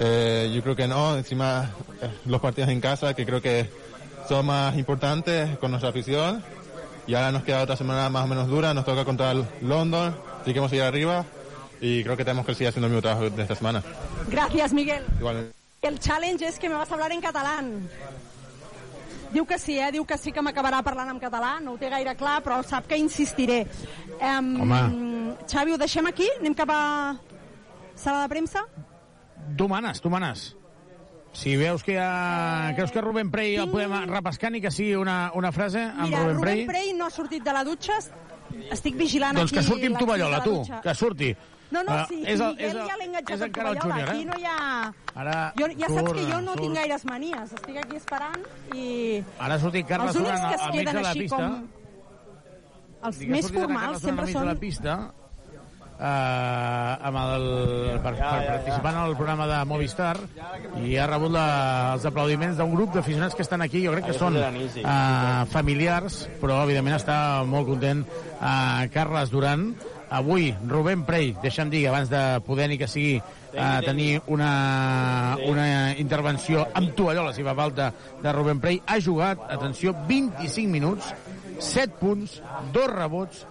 Eh, 0.00 0.50
yo 0.54 0.62
creo 0.62 0.76
que 0.76 0.88
no, 0.88 1.16
encima 1.16 1.70
eh, 2.00 2.10
los 2.26 2.40
partidos 2.40 2.70
en 2.70 2.80
casa 2.80 3.14
que 3.14 3.26
creo 3.26 3.42
que 3.42 3.68
son 4.28 4.46
más 4.46 4.76
importantes 4.76 5.58
con 5.58 5.70
nuestra 5.70 5.90
afición 5.90 6.42
y 7.06 7.14
ahora 7.14 7.32
nos 7.32 7.42
queda 7.42 7.62
otra 7.62 7.76
semana 7.76 8.08
más 8.08 8.24
o 8.24 8.28
menos 8.28 8.48
dura, 8.48 8.72
nos 8.72 8.84
toca 8.84 9.04
contra 9.04 9.32
el 9.32 9.44
London, 9.62 10.16
así 10.40 10.52
que 10.52 10.60
vamos 10.60 10.72
a 10.72 10.76
ir 10.76 10.82
arriba 10.82 11.24
y 11.80 12.02
creo 12.02 12.16
que 12.16 12.24
tenemos 12.24 12.46
que 12.46 12.54
seguir 12.54 12.68
haciendo 12.68 12.86
el 12.86 12.92
mismo 12.92 13.02
trabajo 13.02 13.28
de 13.28 13.42
esta 13.42 13.54
semana. 13.54 13.82
Gracias, 14.28 14.72
Miguel. 14.72 15.04
Igualmente. 15.18 15.59
El 15.82 15.98
challenge 15.98 16.44
és 16.44 16.58
que 16.58 16.68
me 16.68 16.74
vas 16.74 16.90
a 16.90 16.94
hablar 16.94 17.10
en 17.12 17.22
catalán. 17.24 17.88
Diu 19.32 19.46
que 19.46 19.56
sí, 19.58 19.78
eh? 19.78 19.88
Diu 19.94 20.04
que 20.04 20.18
sí 20.18 20.32
que 20.34 20.42
m'acabarà 20.42 20.82
parlant 20.84 21.08
en 21.08 21.20
català. 21.22 21.54
No 21.64 21.72
ho 21.72 21.80
té 21.80 21.88
gaire 21.88 22.12
clar, 22.20 22.40
però 22.44 22.58
sap 22.66 22.88
que 22.90 22.98
insistiré. 23.00 23.62
Um, 24.18 24.50
Home. 24.60 24.80
Xavi, 25.48 25.72
ho 25.72 25.78
deixem 25.80 26.06
aquí? 26.10 26.26
Anem 26.40 26.56
cap 26.58 26.72
a 26.74 26.80
sala 27.94 28.24
de 28.24 28.32
premsa? 28.32 28.66
Tu 29.56 29.68
manes, 29.70 30.02
tu 30.04 30.12
manes. 30.12 30.50
Si 31.32 31.54
veus 31.56 31.84
que, 31.86 31.96
ha... 31.96 32.72
creus 32.74 32.90
que 32.90 33.00
Rubén 33.00 33.30
Prey 33.30 33.54
el 33.54 33.70
podem 33.70 33.92
repescar 34.10 34.50
ni 34.50 34.60
que 34.60 34.72
sigui 34.74 34.96
una, 34.98 35.30
una 35.38 35.52
frase 35.54 35.84
amb 35.86 36.08
Mira, 36.08 36.24
Rubén, 36.24 36.34
Rubén 36.34 36.42
Prey, 36.42 36.66
Prey 36.66 36.92
no 36.98 37.06
ha 37.06 37.14
sortit 37.14 37.46
de 37.46 37.54
la 37.54 37.62
dutxa. 37.64 38.00
Estic 38.74 38.98
vigilant 38.98 39.38
doncs 39.38 39.52
aquí 39.52 39.60
que 39.60 39.64
surti 39.64 39.86
amb 39.86 40.00
tovallola, 40.02 40.42
tu, 40.42 40.58
que 40.82 40.94
surti. 40.98 41.30
No, 41.70 41.82
no, 41.84 41.92
Ah, 41.92 42.06
sí, 42.08 42.22
és 42.26 42.40
el- 42.40 42.54
Miguel 42.56 42.66
és 42.68 42.74
el- 42.74 42.88
ja 42.88 42.96
l'he 42.98 43.04
enganxat 43.06 43.42
el 43.42 43.52
Covellola. 43.52 43.80
júnior, 43.80 44.08
eh? 44.08 44.10
Aquí 44.10 44.24
no 44.24 44.38
hi 44.40 44.44
ha... 44.44 44.92
Ara 45.14 45.52
Jo, 45.58 45.66
ja 45.78 45.86
saps 45.86 46.00
surt, 46.00 46.14
que 46.16 46.24
jo 46.32 46.40
no 46.40 46.52
surt. 46.52 46.62
tinc 46.62 46.74
gaires 46.80 47.04
manies. 47.04 47.52
Estic 47.52 47.76
aquí 47.84 47.96
esperant 47.96 48.42
i... 48.74 49.24
Ara 49.38 49.54
ha 49.54 49.58
sortit 49.60 49.86
Carles 49.86 50.14
Els 50.16 50.16
únics 50.24 50.34
Duran 50.40 50.48
que 50.50 50.54
es 50.56 50.62
al 50.62 50.70
mig 50.74 50.80
queden 50.80 50.96
de 50.96 51.02
la 51.02 51.08
així 51.10 51.20
pista. 51.20 51.36
com... 51.36 51.68
Els 53.08 53.18
Dic 53.18 53.28
més 53.30 53.50
formals 53.52 54.02
sempre 54.02 54.26
són... 54.32 54.42
de 54.42 54.48
la 54.52 54.54
pista 54.60 54.96
eh, 56.00 57.06
amb 57.08 57.16
el, 57.20 57.46
per, 58.02 58.12
per 58.16 58.40
participar 58.48 58.92
en 58.94 59.00
el 59.06 59.14
programa 59.16 59.46
de 59.50 59.58
Movistar 59.68 60.16
i 60.84 60.96
ha 60.96 61.06
rebut 61.08 61.32
la, 61.34 61.46
els 61.94 62.04
aplaudiments 62.08 62.56
d'un 62.60 62.74
grup 62.74 62.92
d'aficionats 62.96 63.34
que 63.36 63.42
estan 63.46 63.62
aquí, 63.62 63.84
jo 63.86 63.92
crec 63.94 64.06
que 64.10 64.16
són 64.18 64.36
eh, 64.36 65.44
familiars, 65.52 66.22
però 66.42 66.62
evidentment 66.64 66.96
està 66.98 67.18
molt 67.46 67.68
content 67.72 68.04
eh, 68.04 68.88
Carles 68.94 69.30
Duran. 69.32 69.70
Avui, 70.10 70.50
Rubén 70.66 71.04
Prey, 71.06 71.36
deixa'm 71.38 71.70
dir, 71.70 71.84
abans 71.86 72.10
de 72.10 72.20
poder 72.42 72.66
ni 72.66 72.76
que 72.80 72.88
sigui 72.90 73.20
eh, 73.20 73.80
tenir 73.86 74.18
una, 74.26 75.36
una 75.46 75.66
intervenció 76.02 76.64
amb 76.74 76.96
tovallola, 76.98 77.30
si 77.30 77.46
fa 77.46 77.54
falta, 77.54 77.92
de 78.18 78.32
Rubén 78.34 78.58
Prey, 78.58 78.80
ha 78.90 78.98
jugat, 78.98 79.44
atenció, 79.54 79.94
25 80.08 80.66
minuts, 80.66 81.12
7 81.62 81.94
punts, 82.02 82.40
2 82.74 82.90
rebots 82.90 83.46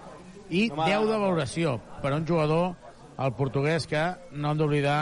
i 0.50 0.68
10 0.68 1.08
de 1.08 1.16
valoració 1.16 1.78
per 2.04 2.12
a 2.12 2.20
un 2.20 2.28
jugador, 2.28 2.74
el 3.16 3.32
portuguès, 3.40 3.88
que 3.88 4.04
no 4.36 4.52
hem 4.52 4.60
d'oblidar, 4.60 5.00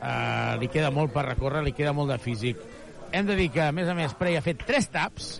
eh, 0.00 0.56
li 0.60 0.72
queda 0.72 0.88
molt 0.88 1.12
per 1.12 1.28
recórrer, 1.28 1.66
li 1.68 1.76
queda 1.76 1.92
molt 1.92 2.16
de 2.16 2.20
físic. 2.22 2.64
Hem 3.12 3.28
de 3.28 3.36
dir 3.36 3.52
que, 3.52 3.68
a 3.68 3.72
més 3.76 3.92
a 3.92 3.94
més, 3.98 4.16
Prey 4.16 4.40
ha 4.40 4.44
fet 4.44 4.64
3 4.64 4.88
taps, 4.96 5.34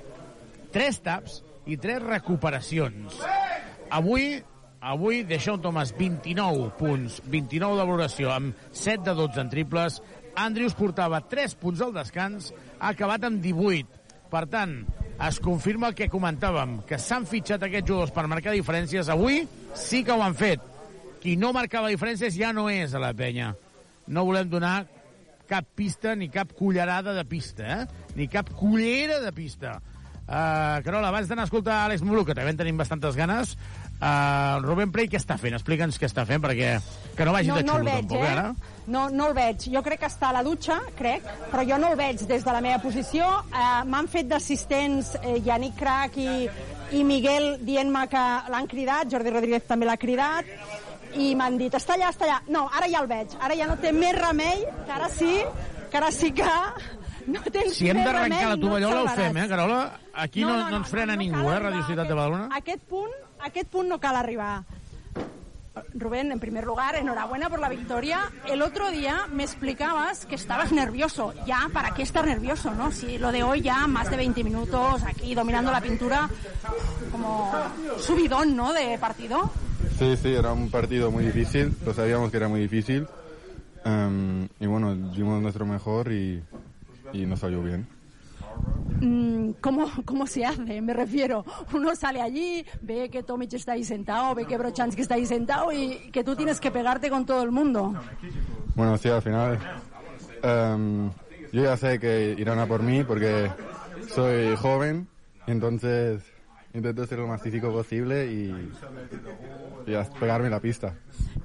3 0.76 1.05
taps 1.09 1.41
i 1.65 1.81
3 1.81 2.05
recuperacions. 2.05 3.17
Avui, 3.89 4.43
avui 4.85 5.25
Deixón 5.25 5.63
Thomas 5.65 5.95
29 5.97 6.69
punts, 6.77 7.23
29 7.25 7.81
de 7.81 7.87
valoració, 7.89 8.31
amb 8.35 8.53
7 8.71 9.01
de 9.09 9.15
12 9.17 9.41
en 9.41 9.51
triples. 9.51 9.99
Andrius 10.37 10.77
portava 10.77 11.23
3 11.31 11.57
punts 11.57 11.81
al 11.81 11.95
descans, 11.97 12.51
ha 12.79 12.93
acabat 12.93 13.25
amb 13.25 13.41
18. 13.43 14.03
Per 14.29 14.45
tant, 14.53 14.83
es 15.25 15.39
confirma 15.41 15.89
el 15.89 15.97
que 15.97 16.11
comentàvem, 16.13 16.83
que 16.89 16.99
s'han 17.01 17.25
fitxat 17.31 17.65
aquests 17.65 17.89
jugadors 17.89 18.13
per 18.13 18.27
marcar 18.29 18.53
diferències. 18.53 19.09
Avui 19.09 19.47
sí 19.79 20.03
que 20.05 20.13
ho 20.13 20.23
han 20.23 20.37
fet. 20.37 20.61
Qui 21.23 21.39
no 21.41 21.55
marcava 21.57 21.89
diferències 21.89 22.37
ja 22.37 22.53
no 22.53 22.67
és 22.69 22.93
a 22.93 23.01
la 23.01 23.15
penya. 23.17 23.55
No 24.13 24.27
volem 24.29 24.51
donar 24.53 24.83
cap 25.49 25.65
pista 25.77 26.13
ni 26.17 26.29
cap 26.33 26.53
cullerada 26.57 27.15
de 27.17 27.25
pista, 27.25 27.65
eh? 27.65 28.09
ni 28.17 28.29
cap 28.29 28.51
cullera 28.59 29.21
de 29.25 29.33
pista. 29.33 29.79
Uh, 30.25 30.81
Carola, 30.81 31.11
abans 31.11 31.29
d'anar 31.29 31.45
a 31.45 31.49
escoltar 31.51 31.83
Àlex 31.85 32.01
Mulu, 32.01 32.23
que 32.25 32.37
també 32.37 32.55
en 32.55 32.61
tenim 32.61 32.79
bastantes 32.81 33.17
ganes, 33.17 33.59
uh, 34.05 34.60
Rubén 34.65 34.92
Prey 34.92 35.08
què 35.08 35.18
està 35.18 35.39
fent? 35.41 35.57
Explica'ns 35.57 35.99
què 35.99 36.07
està 36.10 36.26
fent, 36.28 36.42
perquè 36.44 36.76
que 37.16 37.26
no 37.26 37.33
vagi 37.33 37.50
no, 37.50 37.57
de 37.58 37.65
no 37.65 37.78
xulo, 37.78 37.83
el 37.83 37.91
veig, 37.91 38.07
tampoc, 38.07 38.23
eh? 38.23 38.31
ara. 38.31 38.74
No, 38.86 39.08
no 39.08 39.28
el 39.31 39.34
veig. 39.36 39.66
Jo 39.73 39.83
crec 39.86 40.02
que 40.05 40.10
està 40.12 40.28
a 40.28 40.36
la 40.36 40.44
dutxa, 40.44 40.78
crec, 40.99 41.26
però 41.50 41.65
jo 41.66 41.81
no 41.81 41.92
el 41.94 41.99
veig 42.00 42.24
des 42.28 42.44
de 42.44 42.55
la 42.55 42.62
meva 42.65 42.81
posició. 42.83 43.28
Eh, 43.49 43.66
M'han 43.89 44.10
fet 44.12 44.28
d'assistents 44.31 45.15
eh, 45.23 45.39
Yannick 45.47 45.78
Crac 45.81 46.18
i, 46.20 46.49
i 46.99 47.05
Miguel 47.07 47.55
dient-me 47.65 48.07
que 48.12 48.24
l'han 48.52 48.68
cridat, 48.70 49.08
Jordi 49.12 49.33
Rodríguez 49.33 49.65
també 49.68 49.89
l'ha 49.89 50.00
cridat, 50.00 50.50
i 51.15 51.33
m'han 51.39 51.57
dit, 51.58 51.74
està 51.74 51.94
allà, 51.97 52.10
està 52.12 52.26
allà. 52.26 52.41
No, 52.50 52.66
ara 52.74 52.91
ja 52.91 53.00
el 53.05 53.08
veig. 53.10 53.34
Ara 53.41 53.57
ja 53.58 53.68
no 53.70 53.78
té 53.81 53.94
més 53.94 54.16
remei, 54.18 54.66
que 54.84 54.94
ara 54.94 55.08
sí, 55.12 55.39
que 55.91 56.00
ara 56.00 56.10
sí 56.15 56.33
que 56.34 56.50
no 57.34 57.42
tens 57.50 57.78
Si 57.78 57.89
hem 57.91 58.02
d'arrencar 58.02 58.49
la 58.52 58.58
tovallola, 58.60 59.05
no 59.05 59.12
ho 59.12 59.18
fem, 59.18 59.39
eh. 59.39 59.49
Carola? 59.50 59.83
Aquí 60.24 60.44
no, 60.44 60.57
no, 60.57 60.70
no 60.70 60.83
ens 60.83 60.91
frena 60.91 61.16
ningú, 61.18 61.44
cal 61.47 61.57
eh, 61.57 61.62
Radio 61.68 61.86
Ciutat 61.86 62.07
a 62.07 62.10
de 62.10 62.18
Badalona? 62.18 62.49
Aquest 62.58 62.84
punt, 62.91 63.15
a 63.44 63.48
aquest 63.48 63.68
punt 63.68 63.89
no 63.89 64.00
cal. 64.00 64.16
Rubén, 65.92 66.31
en 66.32 66.39
primer 66.39 66.64
lugar, 66.64 66.94
enhorabuena 66.94 67.50
por 67.50 67.60
la 67.60 67.68
victoria. 67.68 68.31
El 68.48 68.62
otro 68.62 68.90
día 68.90 69.26
me 69.32 69.42
explicabas 69.42 70.24
que 70.24 70.36
estabas 70.36 70.73
nervioso. 70.73 71.34
Ya, 71.47 71.68
¿para 71.73 71.92
qué 71.94 72.02
estar 72.02 72.24
nervioso, 72.26 72.73
no? 72.74 72.90
Si 72.92 73.18
lo 73.18 73.32
de 73.32 73.42
hoy 73.42 73.60
ya, 73.60 73.86
más 73.86 74.08
de 74.08 74.16
20 74.16 74.44
minutos 74.44 75.02
aquí 75.02 75.34
dominando 75.34 75.73
la 75.73 75.81
pintura, 75.81 76.31
como 77.10 77.52
subidón, 77.98 78.56
¿no?, 78.56 78.73
de 78.73 78.98
partido. 78.98 79.50
Sí, 79.98 80.16
sí, 80.16 80.32
era 80.32 80.52
un 80.52 80.70
partido 80.70 81.10
muy 81.10 81.24
difícil, 81.24 81.76
lo 81.84 81.92
sabíamos 81.92 82.31
que 82.31 82.36
era 82.36 82.48
muy 82.48 82.60
difícil. 82.60 83.06
Em, 83.84 84.48
y 84.58 84.66
bueno, 84.66 84.94
dimos 84.94 85.42
nuestro 85.42 85.66
mejor 85.66 86.10
y, 86.12 86.42
y 87.12 87.26
nos 87.26 87.40
salió 87.40 87.62
bien. 87.62 87.93
Mm, 89.00 89.50
¿cómo, 89.60 89.91
¿Cómo 90.05 90.26
se 90.26 90.44
hace? 90.44 90.81
Me 90.81 90.94
refiero, 90.94 91.44
uno 91.73 91.94
sale 91.94 92.20
allí, 92.20 92.65
ve 92.81 93.10
que 93.10 93.23
Tomic 93.23 93.52
está 93.55 93.73
ahí 93.73 93.84
sentado, 93.84 94.34
ve 94.34 94.47
que 94.47 94.57
Brochansky 94.57 95.02
está 95.02 95.16
ahí 95.16 95.26
sentado 95.26 95.73
y 95.73 96.10
que 96.10 96.24
tú 96.24 96.36
tienes 96.36 96.60
que 96.60 96.70
pegarte 96.70 97.10
con 97.10 97.26
todo 97.26 97.42
el 97.42 97.50
mundo. 97.50 97.94
Bueno, 98.74 98.97
sí, 98.97 99.08
al 99.08 99.23
final 99.23 99.58
em, 100.42 101.10
yo 101.52 101.62
ya 101.62 101.76
sé 101.76 101.99
que 101.99 102.34
irán 102.39 102.58
a 102.58 102.66
por 102.66 102.83
mí 102.83 103.05
porque 103.05 103.50
soy 104.08 104.57
joven, 104.57 105.07
entonces 105.47 106.23
intento 106.75 107.07
ser 107.07 107.19
lo 107.19 107.28
más 107.28 107.41
físico 107.41 107.73
posible 107.73 108.27
y, 108.27 108.73
y 109.86 109.94
a 109.94 110.05
pegarme 110.05 110.51
la 110.51 110.61
pista. 110.61 110.94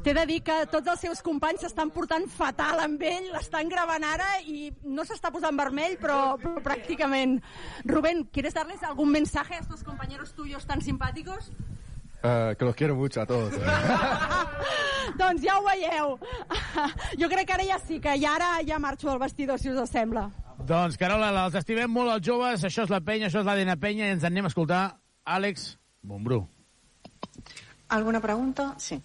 T'he 0.04 0.14
de 0.14 0.26
dir 0.26 0.40
que 0.42 0.56
tots 0.72 0.88
els 0.88 1.02
seus 1.04 1.22
companys 1.22 1.66
s'estan 1.66 1.92
portant 1.94 2.26
fatal 2.32 2.80
amb 2.82 3.02
ell, 3.04 3.28
l'estan 3.34 3.70
gravant 3.70 4.06
ara 4.08 4.28
i 4.48 4.70
no 4.88 5.04
s'està 5.06 5.30
posant 5.34 5.58
vermell, 5.60 5.98
però, 6.02 6.38
però 6.40 6.64
pràcticament. 6.64 7.38
Rubén, 7.86 8.24
¿quieres 8.32 8.56
darles 8.56 8.82
algún 8.84 9.12
mensaje 9.12 9.56
a 9.56 9.60
estos 9.60 9.84
compañeros 9.84 10.34
tuyos 10.34 10.66
tan 10.66 10.82
simpáticos? 10.82 11.52
Eh, 12.24 12.56
que 12.58 12.66
los 12.66 12.76
quiero 12.76 12.96
mucho 12.96 13.22
a 13.22 13.26
todos. 13.26 13.54
doncs 15.20 15.44
ja 15.44 15.60
ho 15.60 15.66
veieu. 15.68 16.18
Jo 17.20 17.30
crec 17.30 17.46
que 17.48 17.54
ara 17.54 17.68
ja 17.68 17.80
sí, 17.80 18.00
que 18.00 18.16
ja 18.22 18.38
ara 18.40 18.64
ja 18.66 18.80
marxo 18.80 19.10
del 19.10 19.20
vestidor, 19.20 19.60
si 19.60 19.70
us 19.70 19.90
sembla. 19.90 20.30
Doncs, 20.60 20.98
Carola, 20.98 21.30
els 21.46 21.56
estimem 21.56 21.92
molt 21.92 22.12
els 22.16 22.26
joves, 22.26 22.64
això 22.64 22.88
és 22.88 22.92
la 22.92 23.00
penya, 23.04 23.28
això 23.28 23.44
és 23.44 23.48
l'ADN 23.48 23.78
penya, 23.80 24.08
i 24.08 24.16
ens 24.16 24.24
en 24.24 24.34
anem 24.34 24.48
a 24.48 24.52
escoltar 24.52 24.84
Àlex 25.30 25.78
Bombrú. 26.02 26.48
¿Alguna 27.90 28.20
pregunta? 28.20 28.76
Sí. 28.80 29.00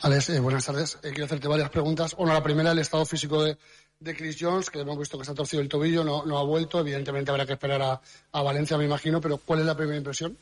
Alex, 0.00 0.30
eh, 0.30 0.40
buenas 0.40 0.64
tardes. 0.64 0.98
Eh, 1.02 1.10
quiero 1.10 1.26
hacerte 1.26 1.46
varias 1.46 1.68
preguntas. 1.68 2.14
Bueno, 2.16 2.32
la 2.32 2.42
primera, 2.42 2.72
el 2.72 2.78
estado 2.78 3.04
físico 3.04 3.44
de, 3.44 3.58
de 4.00 4.16
Chris 4.16 4.38
Jones, 4.40 4.70
que 4.70 4.80
hemos 4.80 4.98
visto 4.98 5.18
que 5.18 5.26
se 5.26 5.30
ha 5.30 5.34
torcido 5.34 5.60
el 5.60 5.68
tobillo, 5.68 6.02
no, 6.02 6.24
no 6.24 6.38
ha 6.38 6.42
vuelto. 6.42 6.80
Evidentemente 6.80 7.30
habrá 7.30 7.44
que 7.44 7.52
esperar 7.52 7.82
a, 7.82 8.00
a 8.32 8.42
Valencia, 8.42 8.78
me 8.78 8.86
imagino, 8.86 9.20
pero 9.20 9.36
¿cuál 9.36 9.60
es 9.60 9.66
la 9.66 9.76
primera 9.76 9.98
impresión? 9.98 10.38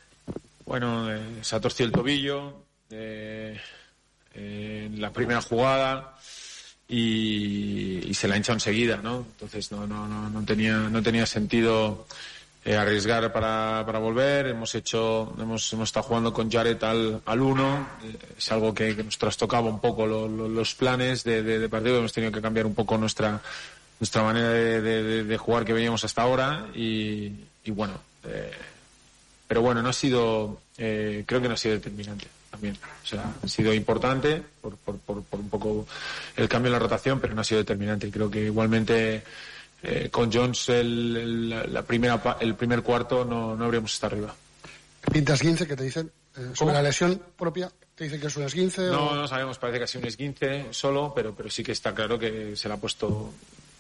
Bueno, 0.65 1.13
eh, 1.13 1.41
se 1.43 1.57
ha 1.57 1.61
torcido 1.61 1.87
el 1.89 1.93
tobillo 1.93 2.67
eh, 2.91 3.59
eh, 4.35 4.85
en 4.87 5.01
la 5.01 5.13
primera 5.13 5.43
jugada 5.43 6.17
y, 6.87 8.09
y 8.09 8.15
se 8.15 8.29
la 8.29 8.35
ha 8.35 8.37
hinchado 8.37 8.57
enseguida, 8.57 8.99
¿no? 8.99 9.27
Entonces 9.33 9.73
no, 9.73 9.89
no, 9.89 10.07
no, 10.07 10.31
no 10.31 10.45
tenía, 10.45 10.77
no 10.77 11.03
tenía 11.03 11.27
sentido 11.27 12.07
eh, 12.71 12.77
arriesgar 12.77 13.33
para, 13.33 13.83
para 13.85 13.99
volver. 13.99 14.47
Hemos 14.47 14.75
hecho, 14.75 15.35
hemos, 15.39 15.73
hemos 15.73 15.89
estado 15.89 16.05
jugando 16.05 16.33
con 16.33 16.51
Jared 16.51 16.83
al, 16.85 17.21
al 17.25 17.41
uno. 17.41 17.87
Eh, 18.05 18.17
es 18.39 18.53
algo 18.53 18.73
que, 18.75 18.95
nos 19.03 19.19
trastocaba 19.19 19.69
un 19.69 19.81
poco 19.81 20.07
lo- 20.07 20.29
lo- 20.29 20.49
los 20.49 20.75
planes 20.75 21.25
de, 21.25 21.43
de- 21.43 21.69
partido. 21.69 21.99
Hemos 21.99 22.13
tenido 22.13 22.33
que 22.33 22.41
cambiar 22.41 22.67
un 22.67 22.75
poco 22.75 22.97
nuestra, 22.99 23.41
nuestra 23.99 24.23
manera 24.23 24.49
de- 24.51 25.25
de 25.25 25.37
jugar 25.37 25.65
que 25.65 25.73
veníamos 25.73 26.05
hasta 26.05 26.23
ahora 26.23 26.67
y, 26.75 27.33
y 27.65 27.71
bueno, 27.71 27.95
eh, 28.25 28.53
pero 29.49 29.63
bueno, 29.63 29.83
no 29.83 29.89
ha 29.89 29.93
sido, 29.93 30.61
eh, 30.79 31.25
creo 31.27 31.41
que 31.43 31.49
no 31.49 31.55
ha 31.55 31.57
sido 31.57 31.75
determinante 31.75 32.27
también. 32.51 32.77
O 33.03 33.07
sea, 33.07 33.25
ha 33.43 33.49
sido 33.49 33.73
importante 33.75 34.43
por, 34.61 34.77
por, 34.77 34.99
por, 34.99 35.23
por 35.25 35.41
un 35.41 35.49
poco 35.51 35.87
el 36.37 36.49
cambio 36.49 36.69
en 36.69 36.73
la 36.75 36.79
rotación, 36.79 37.19
pero 37.21 37.35
no 37.35 37.41
ha 37.41 37.45
sido 37.45 37.59
determinante. 37.61 38.11
Creo 38.11 38.31
que 38.31 38.45
igualmente 38.45 39.23
eh, 39.83 40.09
con 40.11 40.33
Jones 40.33 40.69
el, 40.69 41.17
el- 41.17 41.73
la 41.75 41.83
primera, 41.83 42.37
el 42.41 42.55
primer 42.55 42.83
cuarto 42.83 43.25
no, 43.25 43.57
no 43.57 43.65
habríamos 43.65 43.93
estado 43.95 44.15
arriba. 44.17 44.35
Pintas 45.13 45.41
15, 45.41 45.67
que 45.67 45.77
te 45.77 45.85
dicen 45.85 46.11
eh, 46.37 46.51
sobre 46.55 46.75
la 46.75 46.83
lesión 46.83 47.21
propia, 47.37 47.71
te 47.95 48.05
dicen 48.05 48.21
que 48.21 48.27
es 48.27 48.37
un 48.37 48.43
esguince 48.45 48.83
No, 48.83 49.09
o... 49.11 49.15
no 49.15 49.27
sabemos, 49.29 49.59
parece 49.59 49.79
que 49.79 49.85
ha 49.85 49.89
sido 49.89 50.03
un 50.03 50.09
esguince 50.09 50.67
solo, 50.73 51.13
pero, 51.15 51.35
pero 51.35 51.51
sí 51.51 51.63
que 51.63 51.73
está 51.73 51.95
claro 51.95 52.19
que 52.19 52.55
se 52.57 52.69
le 52.69 52.75
ha 52.75 52.77
puesto 52.77 53.33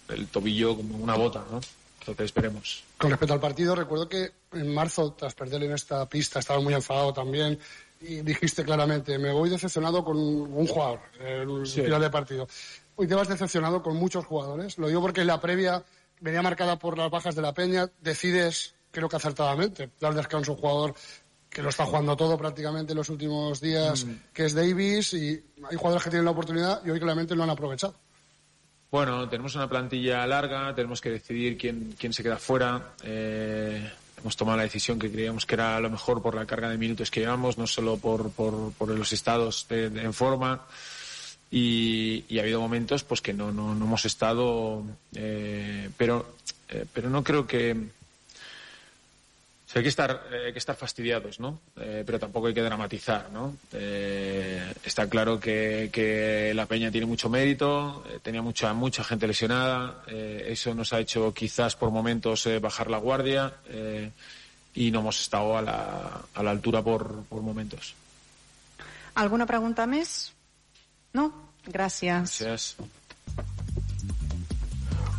el 0.08 0.26
tobillo 0.28 0.76
como 0.76 0.96
una 0.96 1.14
bota, 1.14 1.44
¿no? 1.50 1.60
Entonces 2.00 2.24
esperemos. 2.26 2.82
Con 2.96 3.10
respecto 3.10 3.34
al 3.34 3.40
partido, 3.40 3.74
recuerdo 3.74 4.08
que 4.08 4.30
en 4.52 4.72
marzo, 4.72 5.12
tras 5.12 5.34
perder 5.34 5.62
en 5.64 5.72
esta 5.72 6.08
pista, 6.08 6.38
estaba 6.38 6.58
muy 6.60 6.72
enfadado 6.72 7.12
también 7.12 7.58
y 8.00 8.22
dijiste 8.22 8.64
claramente, 8.64 9.18
me 9.18 9.30
voy 9.30 9.50
decepcionado 9.50 10.02
con 10.02 10.16
un 10.16 10.66
jugador 10.66 11.00
en 11.20 11.50
el 11.50 11.66
Sí. 11.66 11.82
final 11.82 12.00
de 12.00 12.08
partido. 12.08 12.48
Hoy 13.00 13.06
te 13.06 13.14
vas 13.14 13.28
decepcionado 13.28 13.82
con 13.82 13.96
muchos 13.96 14.26
jugadores. 14.26 14.76
Lo 14.76 14.86
digo 14.88 15.00
porque 15.00 15.22
en 15.22 15.28
la 15.28 15.40
previa 15.40 15.82
venía 16.20 16.42
marcada 16.42 16.78
por 16.78 16.98
las 16.98 17.10
bajas 17.10 17.34
de 17.34 17.40
la 17.40 17.54
Peña. 17.54 17.88
Decides, 18.02 18.74
creo 18.90 19.08
que 19.08 19.16
acertadamente, 19.16 19.88
dar 19.98 20.12
descanso 20.12 20.52
a 20.52 20.54
un 20.54 20.60
jugador 20.60 20.94
que 21.48 21.62
lo 21.62 21.70
está 21.70 21.86
jugando 21.86 22.14
todo 22.14 22.36
prácticamente 22.36 22.92
en 22.92 22.98
los 22.98 23.08
últimos 23.08 23.58
días, 23.58 24.04
Mm. 24.04 24.10
que 24.34 24.44
es 24.44 24.54
Davis, 24.54 25.14
y 25.14 25.42
hay 25.70 25.76
jugadores 25.78 26.04
que 26.04 26.10
tienen 26.10 26.26
la 26.26 26.32
oportunidad 26.32 26.82
y 26.84 26.90
hoy 26.90 26.98
claramente 27.00 27.34
no 27.34 27.42
han 27.44 27.48
aprovechado. 27.48 27.94
Bueno, 28.90 29.26
tenemos 29.30 29.54
una 29.54 29.66
plantilla 29.66 30.26
larga, 30.26 30.74
tenemos 30.74 31.00
que 31.00 31.08
decidir 31.10 31.56
quién, 31.56 31.94
quién 31.98 32.12
se 32.12 32.22
queda 32.22 32.36
fuera. 32.36 32.92
Eh, 33.02 33.90
hemos 34.18 34.36
tomado 34.36 34.58
la 34.58 34.64
decisión 34.64 34.98
que 34.98 35.10
creíamos 35.10 35.46
que 35.46 35.54
era 35.54 35.80
lo 35.80 35.88
mejor 35.88 36.20
por 36.20 36.34
la 36.34 36.44
carga 36.44 36.68
de 36.68 36.76
minutos 36.76 37.10
que 37.10 37.20
llevamos, 37.20 37.56
no 37.56 37.66
solo 37.66 37.96
por, 37.96 38.30
por, 38.32 38.72
por 38.74 38.90
los 38.90 39.10
estados 39.14 39.66
de- 39.70 39.88
de- 39.88 40.02
en 40.02 40.12
forma. 40.12 40.66
Y, 41.50 42.38
ha 42.38 42.42
habido 42.42 42.60
momentos 42.60 43.02
pues 43.02 43.20
que 43.20 43.32
no, 43.32 43.52
no, 43.52 43.74
no 43.74 43.84
hemos 43.84 44.04
estado, 44.04 44.84
eh, 45.14 45.90
pero, 45.96 46.36
eh, 46.68 46.86
pero 46.92 47.10
no 47.10 47.24
creo 47.24 47.46
que, 47.46 47.76
o 49.72 49.78
hay 49.78 49.84
que 49.84 49.88
estar, 49.88 50.26
eh, 50.32 50.52
que 50.52 50.58
estar 50.58 50.74
fastidiados, 50.74 51.38
¿no? 51.38 51.60
Eh, 51.76 52.02
pero 52.04 52.18
tampoco 52.18 52.48
hay 52.48 52.54
que 52.54 52.62
dramatizar, 52.62 53.30
¿no? 53.30 53.56
Eh, 53.72 54.74
está 54.82 55.08
claro 55.08 55.38
que, 55.38 56.52
la 56.56 56.66
Peña 56.66 56.90
tiene 56.90 57.06
mucho 57.06 57.28
mérito, 57.28 58.02
tenía 58.22 58.42
mucha, 58.42 58.72
mucha 58.74 59.04
gente 59.04 59.28
lesionada, 59.28 60.02
eso 60.08 60.74
nos 60.74 60.92
ha 60.92 60.98
hecho 60.98 61.32
quizás 61.32 61.76
por 61.76 61.90
momentos 61.90 62.48
bajar 62.60 62.90
la 62.90 62.98
guardia 62.98 63.54
y 64.74 64.90
no 64.90 65.00
hemos 65.00 65.20
estado 65.20 65.56
a 65.56 65.62
la, 65.62 66.20
a 66.34 66.42
la 66.42 66.50
altura 66.50 66.82
por, 66.82 67.22
por 67.24 67.42
momentos. 67.42 67.94
¿Alguna 69.14 69.46
pregunta 69.46 69.86
més? 69.86 70.32
No? 71.16 71.30
Gràcies. 71.66 72.40
Gràcies. 72.40 72.74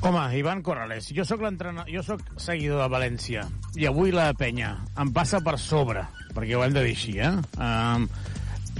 Home, 0.01 0.21
Ivan 0.33 0.63
Corrales, 0.65 1.11
jo 1.13 1.21
sóc 1.29 1.43
l'entrenador, 1.45 1.89
jo 1.93 2.01
sóc 2.01 2.23
seguidor 2.41 2.79
de 2.81 2.87
València 2.89 3.43
i 3.77 3.85
avui 3.85 4.09
la 4.15 4.31
penya 4.33 4.71
em 4.99 5.11
passa 5.13 5.43
per 5.45 5.59
sobre, 5.61 6.01
perquè 6.33 6.57
ho 6.57 6.63
hem 6.65 6.73
de 6.73 6.81
dir 6.87 6.95
així, 6.95 7.13
eh? 7.21 7.29
Um, 7.61 8.07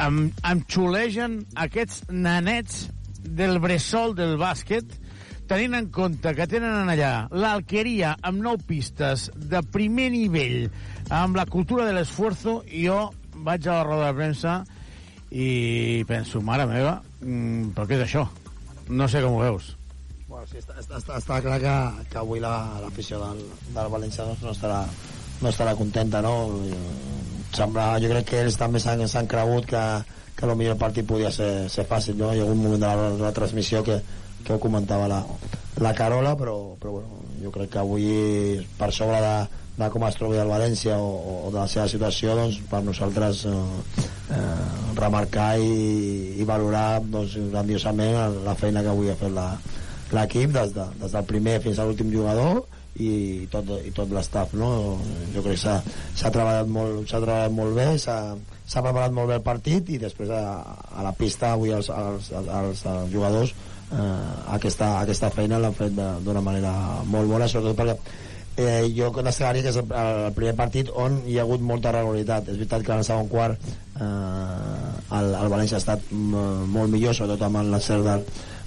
em, 0.01 0.17
em 0.49 0.64
xulegen 0.65 1.38
aquests 1.61 2.07
nanets 2.09 2.88
del 3.22 3.59
bressol 3.61 4.15
del 4.17 4.33
bàsquet 4.41 4.98
tenint 5.51 5.75
en 5.77 5.91
compte 5.93 6.33
que 6.33 6.48
tenen 6.49 6.90
allà 6.90 7.27
l'alqueria 7.35 8.15
amb 8.25 8.41
nou 8.41 8.57
pistes 8.67 9.27
de 9.35 9.61
primer 9.73 10.09
nivell 10.14 10.69
amb 11.14 11.38
la 11.38 11.45
cultura 11.45 11.85
de 11.85 11.93
l'esfuerzo 11.98 12.61
i 12.65 12.88
jo 12.88 13.11
vaig 13.45 13.67
a 13.67 13.81
la 13.81 13.85
roda 13.85 14.09
de 14.09 14.17
premsa 14.17 14.56
i 15.32 16.03
penso, 16.08 16.42
mare 16.43 16.66
meva, 16.68 16.98
mm, 17.24 17.72
però 17.76 17.88
què 17.88 17.95
és 18.00 18.06
això? 18.08 18.26
No 18.92 19.08
sé 19.08 19.22
com 19.24 19.38
ho 19.38 19.43
veus. 19.45 19.76
Bueno, 20.27 20.45
sí, 20.48 20.58
està, 20.60 20.76
està, 20.80 20.98
està, 21.00 21.18
està 21.19 21.42
clar 21.43 21.60
que, 21.64 21.76
que 22.11 22.18
avui 22.19 22.40
la- 22.43 22.80
l'afició 22.84 23.19
la, 23.19 23.32
del, 23.35 23.45
del 23.76 23.92
València 23.93 24.26
doncs, 24.27 24.42
no, 24.43 24.51
estarà, 24.51 24.82
no 25.42 25.50
estarà 25.50 25.76
contenta, 25.76 26.22
no? 26.24 26.34
Sembla, 27.56 27.98
jo 28.00 28.10
crec 28.11 28.27
que 28.30 28.42
ells 28.45 28.56
també 28.60 28.80
s'han 28.80 29.27
cregut 29.27 29.66
que, 29.68 29.82
que 30.35 30.45
el 30.48 30.56
millor 30.56 30.77
partit 30.80 31.08
podia 31.08 31.32
ser, 31.32 31.68
ser 31.69 31.84
fàcil, 31.88 32.16
no? 32.19 32.32
Hi 32.34 32.40
ha 32.40 32.45
un 32.48 32.61
moment 32.64 32.80
de 32.84 32.88
la, 32.88 33.10
de 33.16 33.24
la 33.26 33.34
transmissió 33.35 33.84
que, 33.84 34.00
que 34.43 34.53
ho 34.56 34.60
comentava 34.60 35.08
la, 35.11 35.24
la 35.84 35.93
Carola, 35.95 36.35
però, 36.40 36.76
però 36.80 36.98
bueno, 37.00 37.24
jo 37.43 37.51
crec 37.51 37.72
que 37.76 37.80
avui, 37.82 38.08
per 38.80 38.92
sobre 38.95 39.19
de, 39.24 39.35
de 39.77 39.90
com 39.92 40.08
es 40.08 40.16
trobi 40.19 40.40
el 40.40 40.51
València 40.51 40.95
o, 41.00 41.11
o 41.48 41.51
de 41.51 41.60
la 41.60 41.68
seva 41.68 41.88
situació, 41.92 42.35
doncs, 42.40 42.61
per 42.72 42.84
nosaltres 42.88 43.45
eh, 43.51 43.60
eh, 44.32 44.95
remarcar 44.98 45.53
i, 45.60 46.35
i 46.42 46.48
valorar 46.48 47.01
doncs, 47.03 47.38
grandiosament 47.51 48.42
la 48.45 48.56
feina 48.60 48.84
que 48.84 48.92
avui 48.93 49.11
ha 49.11 49.18
fet 49.19 49.34
l'equip 50.11 50.53
des, 50.56 50.76
de, 50.76 50.85
des 51.01 51.18
del 51.18 51.27
primer 51.27 51.60
fins 51.64 51.80
a 51.80 51.88
l'últim 51.88 52.11
jugador 52.14 52.64
i 53.00 53.48
tot, 53.51 53.69
i 53.88 53.92
tot 53.95 54.11
l'estaf 54.11 54.53
no? 54.60 55.00
jo 55.34 55.43
crec 55.45 55.61
que 55.61 55.76
s'ha 56.19 56.32
treballat, 56.34 56.68
molt, 56.68 57.06
treballat 57.08 57.53
molt 57.56 57.77
bé 57.77 57.88
s'ha 57.95 58.84
preparat 58.84 59.16
molt 59.16 59.32
bé 59.32 59.38
el 59.40 59.45
partit 59.45 59.93
i 59.95 60.00
després 60.01 60.32
a, 60.35 60.42
a 60.92 61.06
la 61.06 61.14
pista 61.16 61.53
avui 61.56 61.72
els, 61.72 61.88
els, 61.90 62.32
els, 62.35 62.84
els, 62.84 63.14
jugadors 63.14 63.53
eh, 63.95 64.34
aquesta, 64.58 64.98
aquesta 65.00 65.32
feina 65.32 65.61
l'han 65.61 65.77
fet 65.77 65.95
d'una 65.95 66.43
manera 66.43 66.74
molt 67.08 67.32
bona 67.32 67.48
sobretot 67.48 67.80
perquè 67.80 68.30
eh, 68.58 68.92
jo 68.96 69.12
destacaria 69.22 69.64
que 69.64 69.72
és 69.72 69.80
el, 69.80 69.92
el 69.92 70.34
primer 70.38 70.56
partit 70.58 70.92
on 70.94 71.22
hi 71.28 71.38
ha 71.38 71.46
hagut 71.46 71.64
molta 71.64 71.94
regularitat 71.96 72.50
és 72.50 72.60
veritat 72.60 72.86
que 72.86 72.94
en 72.96 73.04
el 73.04 73.08
segon 73.08 73.30
quart 73.32 73.70
eh, 74.00 74.08
el, 75.20 75.36
el 75.36 75.54
València 75.54 75.80
ha 75.80 75.84
estat 75.84 76.12
molt 76.12 76.92
millor 76.92 77.16
sobretot 77.16 77.48
amb 77.48 77.64
l'encert 77.72 78.06
del, 78.08 78.26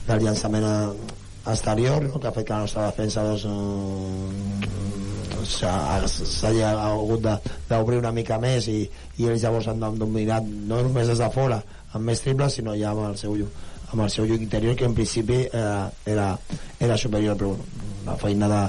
del 0.08 0.24
llançament 0.28 0.64
eh, 0.70 1.12
exterior 1.52 2.08
no? 2.08 2.18
que 2.20 2.28
ha 2.28 2.34
fet 2.36 2.48
que 2.48 2.56
la 2.56 2.64
nostra 2.64 2.88
defensa 2.88 3.26
doncs, 3.26 3.44
eh, 3.44 4.82
s'ha 5.44 5.74
s'hagi 6.08 6.62
hagut 6.64 7.26
d'obrir 7.68 7.98
una 8.00 8.12
mica 8.16 8.38
més 8.40 8.68
i, 8.72 8.80
i 9.20 9.28
ells 9.28 9.44
llavors 9.44 9.68
han 9.68 9.82
dominat 10.00 10.46
no 10.46 10.80
només 10.86 11.10
des 11.10 11.20
de 11.20 11.30
fora 11.34 11.60
amb 11.92 12.08
més 12.08 12.24
triples 12.24 12.56
sinó 12.56 12.72
ja 12.80 12.94
amb 12.94 13.10
el 13.10 13.18
seu 13.20 13.36
amb 13.92 14.02
el 14.02 14.10
seu 14.10 14.24
lluc 14.26 14.40
interior 14.40 14.74
que 14.74 14.88
en 14.88 14.94
principi 14.96 15.44
eh, 15.44 15.86
era, 16.06 16.32
era 16.80 16.96
superior 16.96 17.36
però 17.36 17.52
bueno, 17.52 17.92
la 18.06 18.16
feina 18.20 18.48
de, 18.48 18.62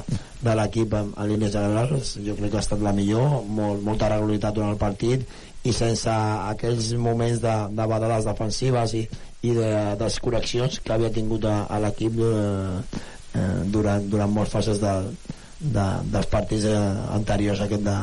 de 0.45 0.53
l'equip 0.59 0.93
en, 0.97 1.11
en 1.17 1.29
línies 1.29 1.53
generals 1.55 2.15
jo 2.25 2.35
crec 2.37 2.53
que 2.53 2.59
ha 2.59 2.63
estat 2.65 2.81
la 2.85 2.93
millor 2.95 3.41
molt, 3.47 3.83
molta 3.85 4.09
regularitat 4.11 4.55
durant 4.57 4.73
el 4.75 4.81
partit 4.81 5.25
i 5.65 5.73
sense 5.73 6.11
aquells 6.51 6.91
moments 7.01 7.41
de, 7.41 7.55
de 7.77 7.87
badades 7.89 8.27
defensives 8.29 8.93
i, 8.99 9.05
i 9.47 9.55
de 9.57 9.71
desconnexions 10.01 10.79
que 10.85 10.93
havia 10.93 11.13
tingut 11.13 11.47
a, 11.49 11.57
a 11.65 11.81
l'equip 11.81 12.19
eh, 12.21 13.01
eh, 13.39 13.61
durant, 13.73 14.05
durant 14.11 14.31
moltes 14.31 14.53
fases 14.59 14.81
de, 14.83 14.93
de, 15.59 15.87
dels 16.13 16.29
partits 16.31 16.69
eh, 16.69 16.81
anteriors 17.17 17.61
a 17.61 17.69
aquest 17.69 17.85
de, 17.87 17.97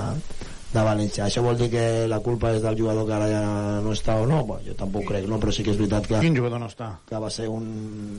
de 0.72 0.82
València. 0.84 1.26
Això 1.26 1.42
vol 1.44 1.58
dir 1.60 1.68
que 1.72 1.84
la 2.08 2.18
culpa 2.24 2.52
és 2.56 2.62
del 2.64 2.78
jugador 2.78 3.06
que 3.08 3.16
ara 3.16 3.28
ja 3.28 3.40
no 3.84 3.92
està 3.92 4.16
o 4.20 4.26
no? 4.28 4.40
Bueno, 4.48 4.64
jo 4.66 4.76
tampoc 4.78 5.04
crec, 5.10 5.26
no? 5.28 5.38
però 5.42 5.52
sí 5.52 5.64
que 5.64 5.74
és 5.74 5.80
veritat 5.80 6.08
que, 6.08 6.20
Quin 6.24 6.36
jugador 6.36 6.62
no 6.62 6.68
està? 6.72 6.88
que 7.08 7.20
va 7.20 7.30
ser 7.30 7.48
un, 7.52 7.66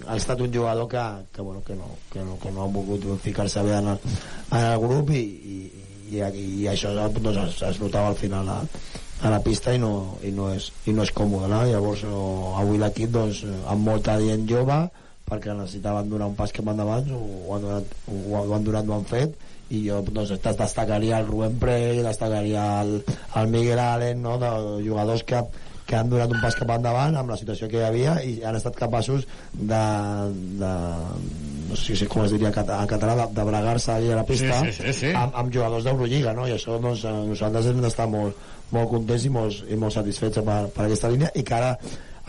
ha 0.06 0.18
estat 0.20 0.42
un 0.46 0.54
jugador 0.54 0.88
que, 0.92 1.06
que, 1.34 1.42
bueno, 1.42 1.64
que, 1.66 1.78
no, 1.80 1.90
que, 2.12 2.22
no, 2.22 2.38
que 2.42 2.52
no 2.54 2.64
ha 2.64 2.70
volgut 2.74 3.08
ficar-se 3.24 3.64
bé 3.66 3.78
en 3.80 3.94
el, 3.96 4.04
en 4.52 4.68
el 4.68 4.82
grup 4.84 5.10
i, 5.18 5.24
i, 5.24 5.58
i, 6.14 6.22
i 6.22 6.68
això 6.70 6.94
doncs, 6.94 7.40
es, 7.48 7.62
es 7.72 7.82
notava 7.82 8.14
al 8.14 8.20
final 8.20 8.50
a, 8.50 8.60
a 9.24 9.32
la 9.34 9.42
pista 9.42 9.74
i 9.74 9.82
no, 9.82 10.20
i 10.22 10.34
no, 10.36 10.52
és, 10.54 10.70
i 10.86 10.94
no 10.94 11.08
és 11.08 11.14
còmode 11.16 11.50
no? 11.50 11.64
llavors 11.70 12.06
o, 12.06 12.54
avui 12.62 12.82
l'equip 12.82 13.14
doncs, 13.18 13.42
amb 13.72 13.90
molta 13.90 14.20
gent 14.22 14.46
jove 14.50 14.84
perquè 15.24 15.56
necessitaven 15.56 16.10
donar 16.12 16.30
un 16.30 16.38
pas 16.38 16.52
cap 16.54 16.70
endavant 16.70 17.10
ho, 17.16 17.24
ho, 17.48 17.56
han 17.56 17.66
donat, 17.66 17.98
ho, 18.06 18.22
ho 18.44 18.54
han 18.54 18.68
donat, 18.68 18.90
ho 18.90 18.98
han 19.00 19.10
fet 19.10 19.43
i 19.74 19.84
jo 19.88 20.02
doncs, 20.06 20.30
des- 20.38 20.58
destacaria 20.60 21.20
el 21.24 21.28
Rubén 21.28 21.58
Prey 21.62 22.02
destacaria 22.06 22.64
el, 22.84 22.98
el 23.40 23.48
Miguel 23.54 23.80
Allen 23.82 24.22
no? 24.22 24.38
de 24.42 24.50
jugadors 24.86 25.24
que, 25.26 25.40
que 25.88 25.96
han 25.98 26.10
donat 26.12 26.32
un 26.32 26.40
pas 26.44 26.56
cap 26.56 26.70
endavant 26.78 27.18
amb 27.20 27.34
la 27.34 27.38
situació 27.40 27.68
que 27.72 27.82
hi 27.82 27.88
havia 27.88 28.14
i 28.24 28.36
han 28.46 28.56
estat 28.60 28.78
capaços 28.80 29.26
de, 29.54 29.82
de 30.62 30.72
no 31.70 31.76
sé 31.80 31.96
si 31.98 32.06
com 32.12 32.24
es 32.26 32.32
diria 32.36 32.52
en 32.52 32.56
cata- 32.56 32.80
en 32.84 32.90
català 32.92 33.16
de, 33.22 33.28
de 33.36 33.46
bregar-se 33.50 33.92
allà 33.96 34.14
a 34.14 34.20
la 34.22 34.26
pista 34.30 34.60
Sí, 34.64 34.72
sí, 34.72 34.84
sí, 34.88 34.94
sí. 35.00 35.12
Amb, 35.18 35.36
amb 35.42 35.54
jugadors 35.54 35.84
d'Eurolliga 35.88 36.34
no? 36.38 36.48
i 36.48 36.54
això 36.56 36.78
doncs, 36.82 37.04
eh, 37.10 37.14
nosaltres 37.34 37.70
hem 37.72 37.82
d'estar 37.84 38.08
molt, 38.12 38.38
molt 38.76 38.90
contents 38.94 39.26
i 39.26 39.32
molt, 39.34 39.64
i 39.74 39.80
molt 39.80 39.96
satisfets 39.98 40.40
per, 40.46 40.60
per 40.76 40.86
aquesta 40.88 41.10
línia 41.14 41.32
i 41.36 41.44
que 41.44 41.56
ara 41.58 41.74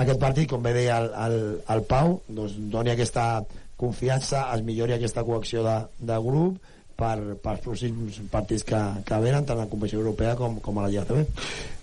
aquest 0.02 0.18
partit, 0.18 0.48
com 0.50 0.62
bé 0.64 0.72
deia 0.74 0.96
el, 1.04 1.10
el, 1.26 1.36
el 1.70 1.82
Pau, 1.86 2.16
doncs 2.26 2.56
doni 2.72 2.90
aquesta 2.90 3.44
confiança, 3.78 4.46
es 4.54 4.62
millori 4.66 4.94
aquesta 4.96 5.22
coacció 5.26 5.62
de, 5.66 5.76
de 6.00 6.16
grup 6.24 6.58
per, 6.96 7.16
per 7.42 7.58
pròxims 7.64 8.22
partits 8.32 8.66
que, 8.66 8.82
que 9.06 9.22
venen 9.22 9.46
tant 9.46 9.58
a 9.58 9.64
la 9.64 9.70
competició 9.70 10.02
europea 10.02 10.36
com, 10.38 10.60
com 10.64 10.78
a 10.78 10.86
la 10.86 10.92
IACB 10.94 11.24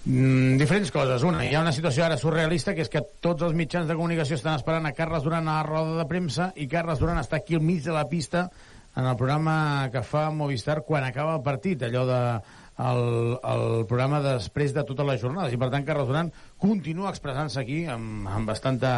Mm, 0.05 0.57
diferents 0.57 0.89
coses. 0.89 1.21
Una, 1.21 1.43
hi 1.45 1.53
ha 1.53 1.61
una 1.61 1.73
situació 1.75 2.07
ara 2.07 2.17
surrealista, 2.17 2.73
que 2.73 2.81
és 2.81 2.89
que 2.89 3.03
tots 3.21 3.45
els 3.45 3.53
mitjans 3.53 3.85
de 3.89 3.97
comunicació 3.97 4.37
estan 4.39 4.57
esperant 4.57 4.87
a 4.89 4.95
Carles 4.97 5.21
Duran 5.21 5.45
a 5.45 5.59
la 5.59 5.67
roda 5.67 5.99
de 5.99 6.07
premsa 6.09 6.49
i 6.57 6.65
Carles 6.71 6.97
Duran 6.99 7.21
està 7.21 7.37
aquí 7.37 7.53
al 7.57 7.61
mig 7.61 7.83
de 7.85 7.93
la 7.93 8.07
pista 8.09 8.47
en 8.97 9.05
el 9.05 9.15
programa 9.19 9.89
que 9.93 10.01
fa 10.01 10.31
Movistar 10.33 10.81
quan 10.87 11.05
acaba 11.05 11.35
el 11.37 11.45
partit, 11.45 11.85
allò 11.85 12.07
de 12.09 12.21
el, 12.81 13.03
el 13.45 13.85
programa 13.85 14.23
després 14.25 14.73
de 14.73 14.83
totes 14.89 15.05
les 15.05 15.21
jornades. 15.21 15.53
I 15.53 15.61
per 15.61 15.69
tant, 15.69 15.85
Carles 15.85 16.09
Duran 16.09 16.31
continua 16.57 17.13
expressant-se 17.13 17.61
aquí 17.61 17.83
amb, 17.85 18.25
amb 18.25 18.49
bastanta... 18.49 18.95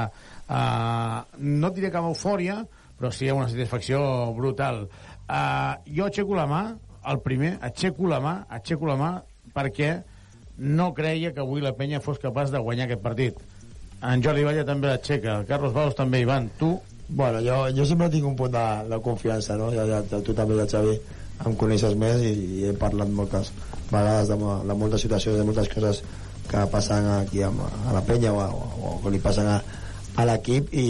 Uh, 0.47 1.19
no 1.39 1.71
diré 1.75 1.91
que 1.91 1.99
amb 1.99 2.13
eufòria, 2.13 2.61
però 2.95 3.11
sí 3.11 3.27
amb 3.27 3.43
una 3.43 3.51
satisfacció 3.51 3.99
brutal. 4.37 4.85
Uh, 5.33 5.81
jo 5.89 6.05
aixeco 6.05 6.37
la 6.37 6.45
mà, 6.49 6.63
el 7.09 7.19
primer, 7.25 7.55
aixeco 7.65 8.07
la 8.11 8.19
mà, 8.21 8.35
aixeco 8.53 8.85
la 8.85 8.97
mà 8.99 9.11
perquè 9.53 9.95
no 10.61 10.91
creia 10.93 11.33
que 11.33 11.41
avui 11.41 11.63
la 11.63 11.73
penya 11.73 12.03
fos 12.05 12.21
capaç 12.21 12.53
de 12.53 12.61
guanyar 12.61 12.85
aquest 12.85 13.01
partit. 13.01 13.39
En 14.03 14.21
Jordi 14.21 14.43
Valla 14.45 14.65
també 14.67 14.91
l'aixeca, 14.91 15.39
el 15.39 15.47
Carlos 15.49 15.73
Baus 15.73 15.95
també, 15.97 16.21
Ivan. 16.21 16.51
Tu, 16.59 16.75
Bueno, 17.09 17.41
jo, 17.41 17.67
jo 17.75 17.85
sempre 17.85 18.09
tinc 18.09 18.25
un 18.25 18.35
punt 18.35 18.53
de, 18.53 18.63
de 18.89 18.97
confiança, 19.03 19.57
no? 19.59 19.69
Ja, 19.75 19.83
ja, 19.85 19.99
tu 20.23 20.33
també, 20.33 20.55
ja, 20.57 20.65
Xavi, 20.71 20.95
em 21.45 21.55
coneixes 21.59 21.93
més 21.99 22.23
i, 22.23 22.31
i 22.31 22.65
he 22.69 22.73
parlat 22.79 23.11
moltes 23.11 23.51
vegades 23.91 24.31
de, 24.31 24.37
de 24.37 24.77
moltes 24.79 25.03
situacions, 25.03 25.37
de 25.37 25.45
moltes 25.45 25.69
coses 25.69 26.01
que 26.49 26.63
passen 26.71 27.07
aquí 27.19 27.43
a, 27.43 27.51
a 27.51 27.93
la 27.95 28.01
penya 28.07 28.33
o, 28.33 28.39
o, 28.39 28.69
o 28.89 28.93
que 29.03 29.13
li 29.13 29.21
passen 29.21 29.49
a, 29.51 29.59
a 30.15 30.25
l'equip 30.29 30.71
i 30.73 30.85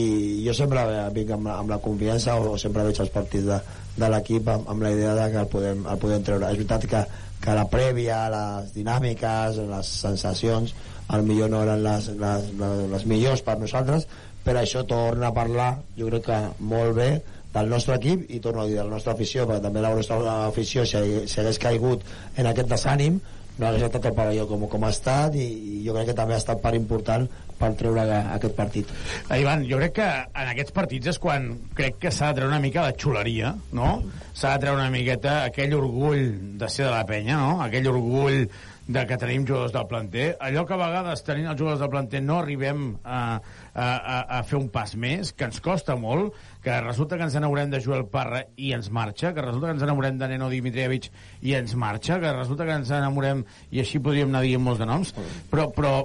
jo 0.45 0.55
sempre 0.55 0.85
vinc 1.15 1.33
amb, 1.35 1.49
amb 1.51 1.73
la 1.73 1.81
confiança 1.81 2.37
o, 2.37 2.53
o 2.53 2.61
sempre 2.61 2.85
veig 2.87 3.01
els 3.03 3.11
partits 3.13 3.49
de, 3.49 3.59
de 3.97 4.09
l'equip 4.09 4.49
amb, 4.49 4.69
amb 4.69 4.85
la 4.85 4.91
idea 4.95 5.13
de 5.17 5.27
que 5.31 5.43
el 5.43 5.51
podem, 5.51 5.85
el 5.89 6.01
podem 6.01 6.25
treure. 6.25 6.49
És 6.49 6.59
veritat 6.61 6.87
que, 6.89 7.03
que 7.43 7.57
la 7.57 7.67
prèvia, 7.69 8.23
les 8.33 8.73
dinàmiques, 8.75 9.61
les 9.69 9.93
sensacions, 10.07 10.73
al 11.13 11.25
millor 11.27 11.51
no 11.51 11.61
eren 11.65 11.83
les, 11.83 12.09
les, 12.19 12.49
les, 12.59 12.83
les 12.93 13.05
millors 13.09 13.43
per 13.45 13.59
nosaltres, 13.61 14.07
però 14.43 14.63
això 14.63 14.83
torna 14.87 15.29
a 15.29 15.35
parlar, 15.35 15.69
jo 15.97 16.09
crec 16.09 16.27
que 16.27 16.41
molt 16.59 16.97
bé, 16.97 17.11
del 17.53 17.69
nostre 17.69 17.99
equip 17.99 18.25
i 18.33 18.39
torno 18.41 18.63
a 18.63 18.65
dir 18.65 18.79
de 18.79 18.83
la 18.83 18.95
nostra 18.95 19.13
afició 19.13 19.45
perquè 19.45 19.61
també 19.67 19.81
la 19.83 19.93
nostra 19.93 20.17
afició 20.47 20.87
si, 20.89 20.97
si 21.29 21.39
hagués 21.39 21.59
caigut 21.61 22.01
en 22.35 22.49
aquest 22.49 22.71
desànim 22.71 23.19
no 23.59 23.67
hagués 23.67 23.85
estat 23.85 24.07
el 24.09 24.15
pavelló 24.17 24.47
com, 24.49 24.65
com 24.69 24.85
ha 24.87 24.89
estat 24.89 25.37
i, 25.37 25.45
i 25.45 25.81
jo 25.85 25.93
crec 25.93 26.09
que 26.09 26.17
també 26.17 26.33
ha 26.33 26.41
estat 26.41 26.63
part 26.63 26.79
important 26.79 27.27
per 27.59 27.73
treure 27.79 28.03
aquest 28.35 28.55
partit 28.57 28.89
Eh, 29.29 29.39
Ivan, 29.41 29.63
jo 29.69 29.79
crec 29.79 29.95
que 29.99 30.09
en 30.09 30.51
aquests 30.51 30.73
partits 30.75 31.13
és 31.13 31.19
quan 31.21 31.47
crec 31.77 31.99
que 32.01 32.11
s'ha 32.11 32.31
de 32.31 32.41
treure 32.41 32.51
una 32.51 32.61
mica 32.63 32.83
la 32.85 32.93
xuleria, 32.97 33.53
no? 33.75 33.95
S'ha 34.33 34.55
de 34.55 34.65
treure 34.65 34.81
una 34.81 34.91
miqueta 34.93 35.43
aquell 35.47 35.73
orgull 35.77 36.57
de 36.59 36.69
ser 36.69 36.87
de 36.87 36.93
la 36.93 37.05
penya, 37.09 37.39
no? 37.39 37.59
Aquell 37.63 37.89
orgull 37.91 38.47
de 38.83 39.05
que 39.07 39.15
tenim 39.15 39.45
jugadors 39.47 39.71
del 39.71 39.85
planter. 39.87 40.25
Allò 40.43 40.65
que 40.67 40.75
a 40.75 40.79
vegades 40.81 41.23
tenint 41.23 41.47
els 41.47 41.59
jugadors 41.59 41.79
del 41.79 41.91
planter 41.93 42.19
no 42.23 42.41
arribem 42.41 42.81
a, 43.03 43.21
a, 43.39 43.85
a, 43.85 44.17
a 44.39 44.41
fer 44.43 44.59
un 44.59 44.67
pas 44.73 44.91
més, 44.99 45.31
que 45.31 45.47
ens 45.47 45.61
costa 45.63 45.95
molt, 45.95 46.35
que 46.63 46.75
resulta 46.83 47.15
que 47.19 47.23
ens 47.23 47.37
enamorem 47.39 47.71
de 47.71 47.79
Joel 47.83 48.03
Parra 48.11 48.43
i 48.57 48.73
ens 48.75 48.91
marxa, 48.91 49.31
que 49.31 49.45
resulta 49.45 49.69
que 49.69 49.77
ens 49.77 49.87
enamorem 49.87 50.19
de 50.19 50.29
Neno 50.33 50.51
Dimitrievich 50.51 51.09
i 51.41 51.55
ens 51.59 51.77
marxa, 51.79 52.19
que 52.19 52.35
resulta 52.35 52.67
que 52.67 52.75
ens 52.81 52.91
enamorem, 52.91 53.45
i 53.71 53.79
així 53.83 54.03
podríem 54.03 54.33
anar 54.33 54.43
dient 54.43 54.63
molts 54.63 54.83
de 54.83 54.89
noms, 54.89 55.15
però, 55.51 55.69
però 55.71 55.95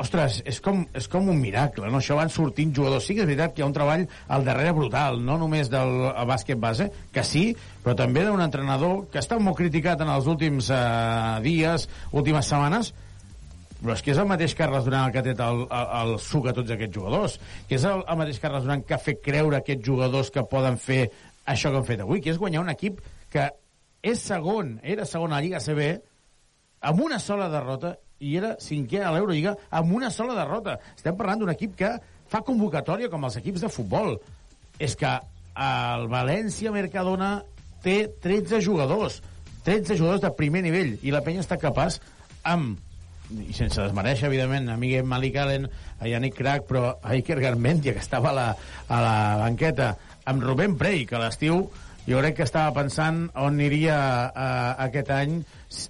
ostres, 0.00 0.40
és 0.48 0.60
com, 0.64 0.82
és 0.96 1.06
com 1.10 1.28
un 1.28 1.38
miracle, 1.40 1.90
no? 1.92 2.00
Això 2.00 2.16
van 2.18 2.32
sortint 2.32 2.72
jugadors. 2.76 3.04
Sí 3.06 3.16
que 3.16 3.24
és 3.24 3.28
veritat 3.28 3.54
que 3.54 3.62
hi 3.62 3.66
ha 3.66 3.68
un 3.68 3.76
treball 3.76 4.06
al 4.32 4.46
darrere 4.46 4.72
brutal, 4.76 5.20
no 5.24 5.36
només 5.40 5.70
del 5.72 5.92
bàsquet 6.28 6.60
base, 6.60 6.88
que 7.12 7.24
sí, 7.26 7.44
però 7.84 7.94
també 7.98 8.24
d'un 8.26 8.42
entrenador 8.42 9.06
que 9.12 9.20
estat 9.22 9.42
molt 9.44 9.60
criticat 9.60 10.02
en 10.04 10.12
els 10.12 10.28
últims 10.30 10.72
eh, 10.74 10.80
dies, 11.44 11.86
últimes 12.16 12.48
setmanes, 12.50 12.92
però 13.80 13.96
és 13.96 14.04
que 14.04 14.12
és 14.12 14.20
el 14.20 14.28
mateix 14.28 14.54
Carles 14.56 14.84
Duran 14.84 15.06
el 15.06 15.14
que 15.14 15.22
ha 15.22 15.24
tret 15.24 15.40
el, 15.40 15.62
el, 15.64 15.88
el 16.02 16.14
suc 16.20 16.50
a 16.50 16.54
tots 16.56 16.74
aquests 16.74 16.96
jugadors, 16.96 17.38
que 17.68 17.78
és 17.78 17.86
el, 17.88 18.04
el 18.04 18.20
mateix 18.20 18.40
Carles 18.42 18.66
Duran 18.66 18.84
que 18.84 18.96
ha 18.96 19.00
fet 19.00 19.22
creure 19.24 19.60
aquests 19.60 19.86
jugadors 19.86 20.32
que 20.34 20.44
poden 20.48 20.76
fer 20.80 21.06
això 21.48 21.72
que 21.72 21.80
han 21.80 21.88
fet 21.88 22.04
avui, 22.04 22.20
que 22.20 22.32
és 22.32 22.40
guanyar 22.40 22.64
un 22.64 22.72
equip 22.72 23.00
que 23.32 23.48
és 24.04 24.20
segon, 24.20 24.78
era 24.82 25.06
segon 25.08 25.32
a 25.32 25.38
la 25.38 25.44
Lliga 25.44 25.60
CB, 25.64 25.88
amb 26.90 27.02
una 27.04 27.18
sola 27.20 27.48
derrota 27.52 27.94
i 28.20 28.36
era 28.36 28.54
cinquè 28.60 29.00
a 29.02 29.12
l'Eurolliga 29.14 29.56
amb 29.76 29.94
una 29.96 30.10
sola 30.12 30.36
derrota. 30.36 30.76
Estem 30.96 31.16
parlant 31.16 31.40
d'un 31.40 31.52
equip 31.52 31.74
que 31.78 31.94
fa 32.30 32.42
convocatòria 32.46 33.10
com 33.12 33.24
els 33.26 33.38
equips 33.40 33.64
de 33.64 33.72
futbol. 33.72 34.18
És 34.78 34.94
que 34.96 35.10
el 35.60 36.06
València 36.12 36.72
Mercadona 36.72 37.40
té 37.84 38.04
13 38.22 38.60
jugadors, 38.64 39.20
13 39.64 39.96
jugadors 39.96 40.22
de 40.24 40.32
primer 40.36 40.62
nivell, 40.64 40.94
i 41.02 41.12
la 41.12 41.24
penya 41.24 41.42
està 41.44 41.58
capaç 41.60 41.98
amb 42.44 42.78
i 43.30 43.54
sense 43.54 43.78
desmereixer, 43.78 44.26
evidentment, 44.26 44.66
a 44.72 44.76
Miguel 44.80 45.04
Malik 45.06 45.36
Allen, 45.38 45.68
a 46.00 46.08
Yannick 46.10 46.34
Crac, 46.34 46.64
però 46.66 46.96
a 46.98 47.14
Iker 47.14 47.38
Garmendia, 47.38 47.94
que 47.94 48.02
estava 48.02 48.32
a 48.32 48.34
la, 48.34 48.46
a 48.88 48.98
la 49.04 49.18
banqueta, 49.44 49.92
amb 50.26 50.42
Rubén 50.42 50.74
Prey, 50.80 51.04
que 51.06 51.14
a 51.14 51.22
l'estiu 51.22 51.62
jo 52.08 52.18
crec 52.18 52.36
que 52.38 52.42
estava 52.46 52.72
pensant 52.74 53.26
on 53.34 53.54
aniria 53.54 53.96
uh, 54.32 54.84
aquest 54.86 55.10
any 55.14 55.34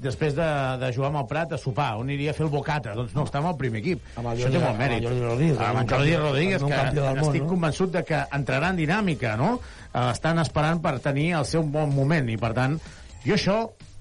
després 0.02 0.34
de, 0.36 0.47
de 0.82 0.90
jugar 0.92 1.08
amb 1.12 1.20
el 1.22 1.26
Prat 1.30 1.52
a 1.55 1.58
sopar, 1.58 1.92
on 1.97 2.08
aniria 2.10 2.32
a 2.32 2.36
fer 2.36 2.44
el 2.44 2.50
bocata 2.52 2.92
doncs 2.98 3.14
no, 3.16 3.24
estava 3.24 3.48
al 3.52 3.56
primer 3.56 3.80
equip, 3.80 4.02
Amb 4.16 4.26
el 4.26 4.32
això 4.36 4.50
té 4.50 4.58
Jordi- 4.58 4.64
molt 4.66 4.78
mèrit 4.78 4.98
amb 4.98 5.06
el 5.06 5.18
Jordi 5.18 5.26
Rodríguez, 5.26 5.60
amb 5.68 5.78
el 5.80 5.89
Jordi 5.94 6.16
Rodríguez 6.16 6.64
que 6.64 6.80
món, 7.14 7.20
estic 7.24 7.42
no? 7.47 7.48
convençut 7.55 7.92
de 7.94 8.02
que 8.05 8.22
entrarà 8.40 8.72
en 8.74 8.80
dinàmica 8.82 9.36
no? 9.40 9.52
Eh, 9.94 10.06
estan 10.10 10.39
esperant 10.42 10.82
per 10.84 10.97
tenir 11.00 11.30
el 11.39 11.47
seu 11.48 11.62
bon 11.62 11.94
moment 11.94 12.28
i 12.28 12.36
per 12.36 12.52
tant, 12.58 12.76
jo 13.24 13.34
això 13.39 13.60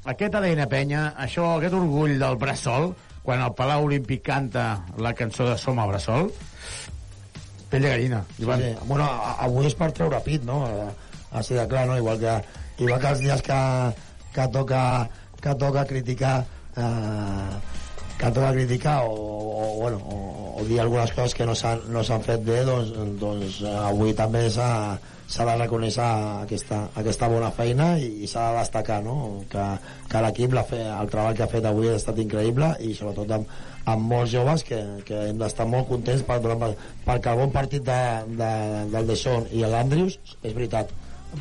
aquest 0.10 0.36
ADN 0.36 0.66
penya, 0.72 1.14
això, 1.20 1.54
aquest 1.58 1.74
orgull 1.78 2.18
del 2.20 2.38
Bressol, 2.42 2.92
quan 3.24 3.42
el 3.46 3.54
Palau 3.54 3.86
Olímpic 3.86 4.24
canta 4.26 4.80
la 4.98 5.12
cançó 5.14 5.46
de 5.48 5.58
Som 5.60 5.78
a 5.80 5.86
Bressol 5.88 6.32
pell 7.70 7.84
de 7.86 7.90
gallina 7.92 8.24
Sí, 8.36 8.44
sí. 8.44 8.72
Bueno, 8.90 9.04
a- 9.06 9.36
avui 9.46 9.68
és 9.70 9.76
per 9.78 9.92
treure 9.94 10.20
pit, 10.26 10.44
no? 10.48 10.64
Així 11.32 11.58
de 11.58 11.66
clar, 11.70 11.86
no? 11.90 11.98
Igual 11.98 12.22
que, 12.22 12.38
igual 12.80 13.02
que 13.02 13.12
els 13.14 13.26
dies 13.26 13.44
que, 13.46 13.60
que, 14.34 14.48
toca, 14.54 14.82
que 15.42 15.56
toca 15.56 15.86
criticar 15.86 16.38
eh, 16.78 17.60
que 18.20 18.32
toca 18.36 18.52
criticar 18.52 19.04
o, 19.06 19.14
o, 19.14 19.76
bueno, 19.80 19.98
o, 19.98 20.56
o 20.60 20.66
dir 20.68 20.82
algunes 20.82 21.14
coses 21.16 21.36
que 21.36 21.46
no 21.48 21.56
s'han 21.56 21.86
no 21.88 22.04
fet 22.04 22.44
bé, 22.44 22.66
doncs, 22.68 22.92
doncs 23.22 23.62
eh, 23.64 23.78
avui 23.88 24.14
també 24.14 24.50
s'ha 24.52 25.00
s'ha 25.30 25.46
de 25.46 25.56
reconèixer 25.60 26.06
aquesta, 26.44 26.80
aquesta 26.98 27.28
bona 27.30 27.52
feina 27.54 27.92
i, 28.02 28.10
i 28.26 28.28
s'ha 28.28 28.48
de 28.50 28.62
destacar 28.64 28.98
no? 29.06 29.44
que, 29.50 29.66
que 30.10 30.22
l'equip 30.26 30.56
el 30.58 31.12
treball 31.12 31.36
que 31.38 31.44
ha 31.46 31.52
fet 31.52 31.68
avui 31.70 31.92
ha 31.92 32.00
estat 32.00 32.18
increïble 32.24 32.72
i 32.82 32.96
sobretot 32.98 33.36
amb, 33.38 33.52
amb 33.94 34.10
molts 34.10 34.34
joves 34.34 34.66
que, 34.66 34.80
que 35.06 35.28
hem 35.30 35.38
d'estar 35.38 35.68
molt 35.70 35.88
contents 35.92 36.26
per, 36.26 36.40
per, 36.42 37.20
el 37.20 37.38
bon 37.44 37.54
partit 37.54 37.86
de, 37.86 38.02
de, 38.42 38.50
del 38.96 39.14
Deixón 39.14 39.46
i 39.54 39.62
l'Andrius 39.62 40.18
és 40.42 40.50
veritat 40.50 40.92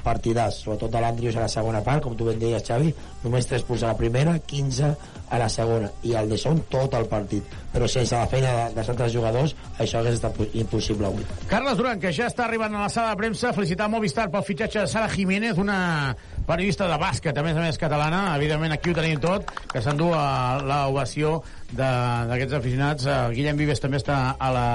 partidàs, 0.05 0.61
sobretot 0.65 0.91
de 0.93 1.01
l'Andrius 1.01 1.37
a 1.37 1.47
la 1.47 1.49
segona 1.53 1.81
part, 1.85 2.03
com 2.05 2.17
tu 2.17 2.27
ben 2.29 2.39
deies 2.39 2.63
Xavi 2.65 2.93
només 3.25 3.47
3 3.49 3.65
punts 3.67 3.83
a 3.83 3.93
la 3.93 3.97
primera, 3.97 4.39
15 4.39 4.91
a 5.31 5.39
la 5.41 5.49
segona, 5.53 5.91
i 6.07 6.15
el 6.17 6.29
Deixón 6.31 6.63
tot 6.71 6.95
el 6.95 7.07
partit. 7.11 7.45
Però 7.73 7.89
sense 7.89 8.17
la 8.17 8.27
feina 8.31 8.53
de, 8.55 8.75
dels 8.79 8.89
altres 8.95 9.13
jugadors 9.13 9.55
això 9.79 9.99
hagués 10.01 10.15
estat 10.21 10.39
impossible 10.57 11.07
avui. 11.11 11.27
Carles 11.51 11.77
Duran, 11.77 12.01
que 12.01 12.13
ja 12.17 12.29
està 12.31 12.47
arribant 12.47 12.75
a 12.75 12.87
la 12.87 12.89
sala 12.93 13.11
de 13.13 13.21
premsa, 13.21 13.53
felicitar 13.57 13.89
Movistar 13.93 14.29
pel 14.33 14.45
fitxatge 14.47 14.81
de 14.85 14.87
Sara 14.93 15.09
Jiménez, 15.13 15.59
una 15.59 16.15
periodista 16.47 16.89
de 16.89 16.97
bàsquet, 17.01 17.37
a 17.37 17.43
més 17.45 17.57
a 17.57 17.61
més 17.67 17.79
catalana, 17.81 18.35
evidentment 18.37 18.73
aquí 18.73 18.91
ho 18.93 18.97
tenim 18.97 19.21
tot, 19.21 19.51
que 19.73 19.83
s'endú 19.85 20.13
a 20.17 20.59
l'ovació 20.65 21.41
de- 21.43 21.58
d'aquests 21.77 22.57
aficionats. 22.57 23.07
Eh, 23.07 23.17
Guillem 23.37 23.59
Vives 23.61 23.83
també 23.83 24.01
està 24.01 24.19
a 24.39 24.51
la, 24.55 24.67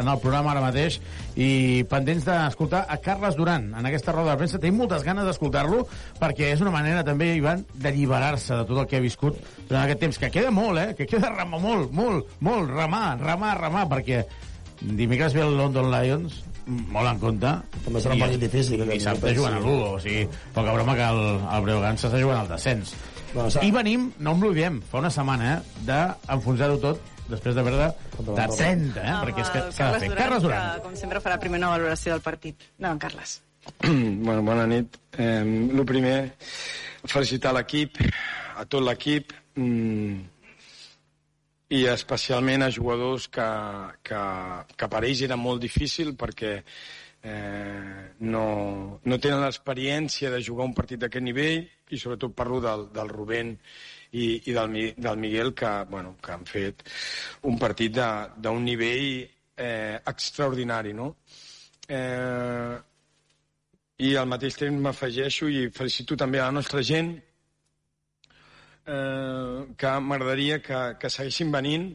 en 0.00 0.10
el 0.10 0.20
programa 0.22 0.52
ara 0.52 0.62
mateix 0.62 1.00
i 1.34 1.84
pendents 1.90 2.26
d'escoltar 2.26 2.84
a 2.88 2.98
Carles 3.02 3.36
Duran 3.38 3.72
en 3.74 3.88
aquesta 3.88 4.14
roda 4.14 4.34
de 4.34 4.40
premsa. 4.42 4.60
Tenim 4.62 4.78
moltes 4.82 5.04
ganes 5.06 5.26
d'escoltar-lo 5.26 5.84
perquè 6.20 6.52
és 6.54 6.62
una 6.64 6.74
manera 6.74 7.04
també, 7.06 7.32
Ivan, 7.36 7.64
d'alliberar-se 7.74 8.62
de 8.62 8.66
tot 8.68 8.82
el 8.82 8.90
que 8.90 9.00
ha 9.00 9.04
viscut 9.04 9.38
durant 9.66 9.82
aquest 9.84 10.04
temps, 10.04 10.20
que 10.22 10.32
queda 10.38 10.54
molt, 10.54 10.82
eh? 10.82 10.94
Que 10.98 11.08
queda 11.10 11.32
remar 11.34 11.62
molt, 11.62 11.94
molt, 11.96 12.36
molt, 12.40 12.70
remar, 12.70 13.16
remar, 13.22 13.56
remar, 13.60 13.86
perquè 13.90 14.22
dimecres 14.82 15.34
ve 15.34 15.42
el 15.42 15.56
London 15.58 15.90
Lions 15.90 16.42
molt 16.66 17.06
en 17.06 17.18
compte 17.22 17.50
També 17.84 18.00
serà 18.02 18.16
un 18.16 18.22
partit 18.24 18.42
difícil, 18.42 18.80
i 18.80 18.82
aquest 18.82 18.98
dissabte 18.98 19.34
jugant 19.36 19.54
a 19.54 19.60
sí. 19.60 19.66
Lugo 19.68 19.90
o 19.94 20.00
sigui, 20.02 20.24
poca 20.54 20.74
broma 20.74 20.96
que 20.98 21.10
el, 21.14 21.20
el 21.46 21.62
Breogán 21.66 22.00
s'està 22.00 22.18
jugant 22.18 22.42
al 22.42 22.50
descens 22.50 22.90
Bueno, 23.36 23.50
s'ha- 23.52 23.62
i 23.66 23.70
venim, 23.74 24.08
no 24.24 24.32
em 24.32 24.40
l'oblidem 24.46 24.78
fa 24.88 25.02
una 25.02 25.10
setmana 25.12 25.50
eh, 25.58 25.82
d'enfonsar-ho 25.84 26.78
tot 26.80 27.02
després 27.28 27.56
de 27.58 27.64
perdre 27.66 27.88
de 28.30 28.46
30 28.56 29.02
eh, 29.02 29.16
perquè 29.26 29.42
és 29.44 29.50
que 29.52 29.64
s'ha 29.76 29.90
de 29.92 29.98
fer 30.06 30.12
Carles 30.16 30.44
Duran 30.46 30.70
que, 30.78 30.84
com 30.86 30.94
sempre, 30.96 31.20
farà 31.20 31.36
primer 31.42 31.58
una 31.60 31.74
valoració 31.74 32.14
del 32.14 32.22
partit. 32.24 32.64
No, 32.80 32.94
Carles. 33.02 33.40
bueno, 33.82 34.40
bona 34.46 34.64
nit. 34.70 34.96
Eh, 35.18 35.42
el 35.42 35.84
primer, 35.84 36.16
felicitar 37.04 37.52
l'equip, 37.56 37.98
a 38.56 38.64
tot 38.64 38.84
l'equip, 38.86 39.34
mm, 39.58 40.16
i 41.76 41.80
especialment 41.90 42.62
a 42.62 42.70
jugadors 42.70 43.26
que, 43.28 43.46
que, 44.06 44.20
que 44.78 44.88
per 44.88 45.00
ells 45.04 45.24
era 45.26 45.34
molt 45.36 45.58
difícil 45.64 46.12
perquè 46.14 46.60
eh, 47.26 48.14
no, 48.20 48.46
no 49.02 49.18
tenen 49.18 49.42
l'experiència 49.42 50.30
de 50.30 50.42
jugar 50.46 50.66
un 50.68 50.74
partit 50.76 51.00
d'aquest 51.02 51.24
nivell 51.26 51.64
i 51.90 51.98
sobretot 51.98 52.34
parlo 52.38 52.60
del, 52.62 52.86
del 52.94 53.10
Rubén 53.10 53.54
i, 54.12 54.42
i 54.46 54.54
del, 54.54 54.76
del 54.94 55.18
Miguel 55.18 55.52
que, 55.54 55.72
bueno, 55.90 56.14
que 56.22 56.32
han 56.32 56.46
fet 56.46 56.84
un 57.50 57.58
partit 57.58 57.98
d'un 57.98 58.62
nivell 58.64 59.08
eh, 59.56 59.98
extraordinari, 60.06 60.92
no? 60.94 61.14
Eh, 61.88 62.76
i 64.06 64.14
al 64.16 64.28
mateix 64.28 64.58
temps 64.60 64.82
m'afegeixo 64.82 65.48
i 65.48 65.70
felicito 65.72 66.16
també 66.20 66.38
a 66.40 66.48
la 66.50 66.56
nostra 66.58 66.82
gent 66.84 67.14
eh, 68.86 69.60
que 69.76 69.92
m'agradaria 70.08 70.58
que, 70.62 70.80
que 71.00 71.10
segueixin 71.10 71.50
venint 71.54 71.94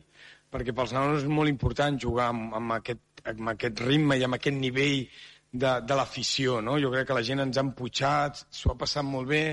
perquè 0.51 0.73
pels 0.75 0.91
nanos 0.95 1.23
és 1.23 1.29
molt 1.31 1.49
important 1.51 1.99
jugar 2.01 2.27
amb, 2.33 2.55
amb, 2.57 2.73
aquest, 2.79 3.03
amb 3.29 3.53
aquest 3.53 3.83
ritme 3.85 4.17
i 4.17 4.25
amb 4.25 4.37
aquest 4.37 4.57
nivell 4.57 5.05
de, 5.51 5.71
de 5.83 5.97
l'afició, 5.97 6.59
no? 6.63 6.77
Jo 6.79 6.91
crec 6.93 7.09
que 7.09 7.17
la 7.17 7.25
gent 7.27 7.43
ens 7.43 7.59
ha 7.59 7.65
emputxat, 7.65 8.45
s'ho 8.49 8.73
ha 8.73 8.79
passat 8.79 9.05
molt 9.05 9.29
bé, 9.29 9.45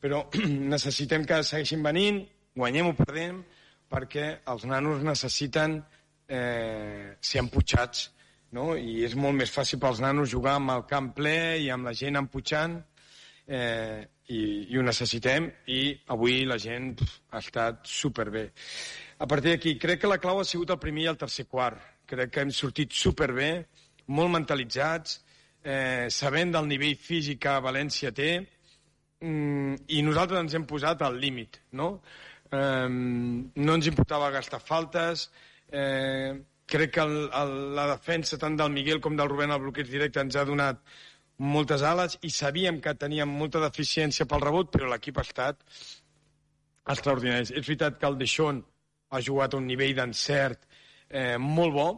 però 0.00 0.24
necessitem 0.74 1.24
que 1.28 1.42
segueixin 1.42 1.84
venint, 1.84 2.22
guanyem 2.54 2.92
o 2.92 2.96
perdem, 2.98 3.42
perquè 3.90 4.26
els 4.50 4.66
nanos 4.68 5.04
necessiten 5.06 5.78
eh, 6.28 7.14
ser 7.20 7.44
emputxats, 7.44 8.10
no? 8.54 8.74
I 8.76 9.02
és 9.06 9.14
molt 9.18 9.36
més 9.38 9.52
fàcil 9.52 9.80
pels 9.82 10.02
nanos 10.04 10.32
jugar 10.32 10.58
amb 10.58 10.74
el 10.76 10.84
camp 10.90 11.12
ple 11.16 11.38
i 11.62 11.70
amb 11.72 11.88
la 11.88 11.94
gent 11.96 12.20
emputxant, 12.20 12.78
eh, 13.46 14.04
i, 14.32 14.40
i 14.72 14.78
ho 14.78 14.84
necessitem, 14.84 15.50
i 15.68 15.80
avui 16.14 16.44
la 16.48 16.56
gent 16.60 16.94
pf, 17.00 17.16
ha 17.32 17.42
estat 17.44 17.82
superbé. 17.88 18.46
A 19.20 19.28
partir 19.30 19.52
d'aquí, 19.52 19.76
crec 19.80 20.00
que 20.02 20.10
la 20.10 20.20
clau 20.20 20.40
ha 20.40 20.48
sigut 20.48 20.72
el 20.72 20.80
primer 20.80 21.04
i 21.04 21.10
el 21.12 21.20
tercer 21.20 21.46
quart. 21.50 21.80
Crec 22.06 22.32
que 22.32 22.44
hem 22.44 22.52
sortit 22.52 22.92
superbé, 22.92 23.50
molt 24.06 24.32
mentalitzats, 24.32 25.20
eh, 25.64 26.06
sabent 26.10 26.52
del 26.52 26.68
nivell 26.68 26.96
físic 27.00 27.40
que 27.46 27.54
València 27.64 28.12
té, 28.12 28.30
mm, 29.20 29.86
i 29.88 30.02
nosaltres 30.02 30.40
ens 30.40 30.54
hem 30.54 30.66
posat 30.66 31.02
al 31.02 31.16
límit, 31.18 31.60
no? 31.72 32.02
Eh, 32.50 32.88
no 32.88 33.74
ens 33.74 33.86
importava 33.86 34.30
gastar 34.30 34.60
faltes, 34.60 35.30
eh, 35.72 36.34
crec 36.66 36.92
que 36.92 37.00
el, 37.00 37.16
el, 37.32 37.74
la 37.74 37.88
defensa 37.88 38.38
tant 38.38 38.56
del 38.56 38.72
Miguel 38.72 39.00
com 39.00 39.16
del 39.16 39.28
Rubén 39.28 39.50
al 39.50 39.60
bloqueig 39.60 39.88
directe 39.90 40.20
ens 40.20 40.36
ha 40.36 40.44
donat 40.44 40.80
moltes 41.38 41.82
ales 41.82 42.18
i 42.22 42.30
sabíem 42.30 42.80
que 42.80 42.94
teníem 42.94 43.28
molta 43.28 43.60
deficiència 43.60 44.26
pel 44.26 44.44
rebot, 44.44 44.70
però 44.70 44.88
l'equip 44.90 45.18
ha 45.18 45.26
estat 45.26 45.64
extraordinari. 46.94 47.48
És 47.50 47.66
veritat 47.66 47.98
que 47.98 48.06
el 48.06 48.18
Deixón 48.20 48.62
ha 49.10 49.20
jugat 49.20 49.54
a 49.54 49.58
un 49.58 49.66
nivell 49.66 49.94
d'encert 49.96 50.66
eh, 51.14 51.36
molt 51.38 51.74
bo, 51.74 51.88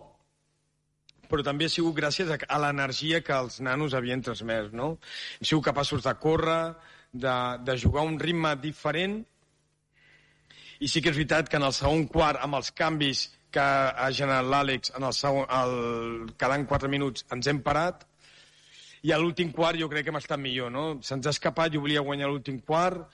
però 1.31 1.43
també 1.47 1.67
ha 1.67 1.73
sigut 1.73 1.97
gràcies 1.97 2.29
a, 2.31 2.37
a 2.37 2.59
l'energia 2.63 3.23
que 3.25 3.35
els 3.35 3.59
nanos 3.65 3.97
havien 3.97 4.23
transmès, 4.23 4.69
no? 4.77 4.97
Hem 5.41 5.49
sigut 5.51 5.67
capaços 5.71 6.05
de 6.05 6.13
córrer, 6.23 6.77
de, 7.13 7.37
de 7.65 7.79
jugar 7.81 8.05
un 8.07 8.19
ritme 8.21 8.53
diferent, 8.63 9.23
i 10.79 10.91
sí 10.93 11.01
que 11.01 11.09
és 11.11 11.17
veritat 11.17 11.49
que 11.49 11.57
en 11.57 11.65
el 11.65 11.73
segon 11.73 12.05
quart, 12.13 12.43
amb 12.45 12.59
els 12.59 12.71
canvis 12.77 13.31
que 13.57 13.65
ha 13.65 14.11
generat 14.13 14.45
l'Àlex 14.53 14.93
en 14.99 15.07
el 15.09 15.15
segon, 15.17 15.47
el, 15.49 16.35
quedant 16.37 16.67
4 16.69 16.93
minuts, 16.93 17.25
ens 17.33 17.49
hem 17.49 17.63
parat, 17.65 18.05
i 19.07 19.13
a 19.15 19.21
l'últim 19.23 19.53
quart 19.55 19.81
jo 19.81 19.89
crec 19.89 20.05
que 20.07 20.13
hem 20.13 20.21
estat 20.21 20.41
millor, 20.43 20.71
no? 20.75 20.87
Se'ns 21.07 21.29
ha 21.29 21.33
escapat, 21.33 21.73
jo 21.73 21.83
volia 21.85 22.05
guanyar 22.05 22.29
l'últim 22.29 22.59
quart, 22.61 23.07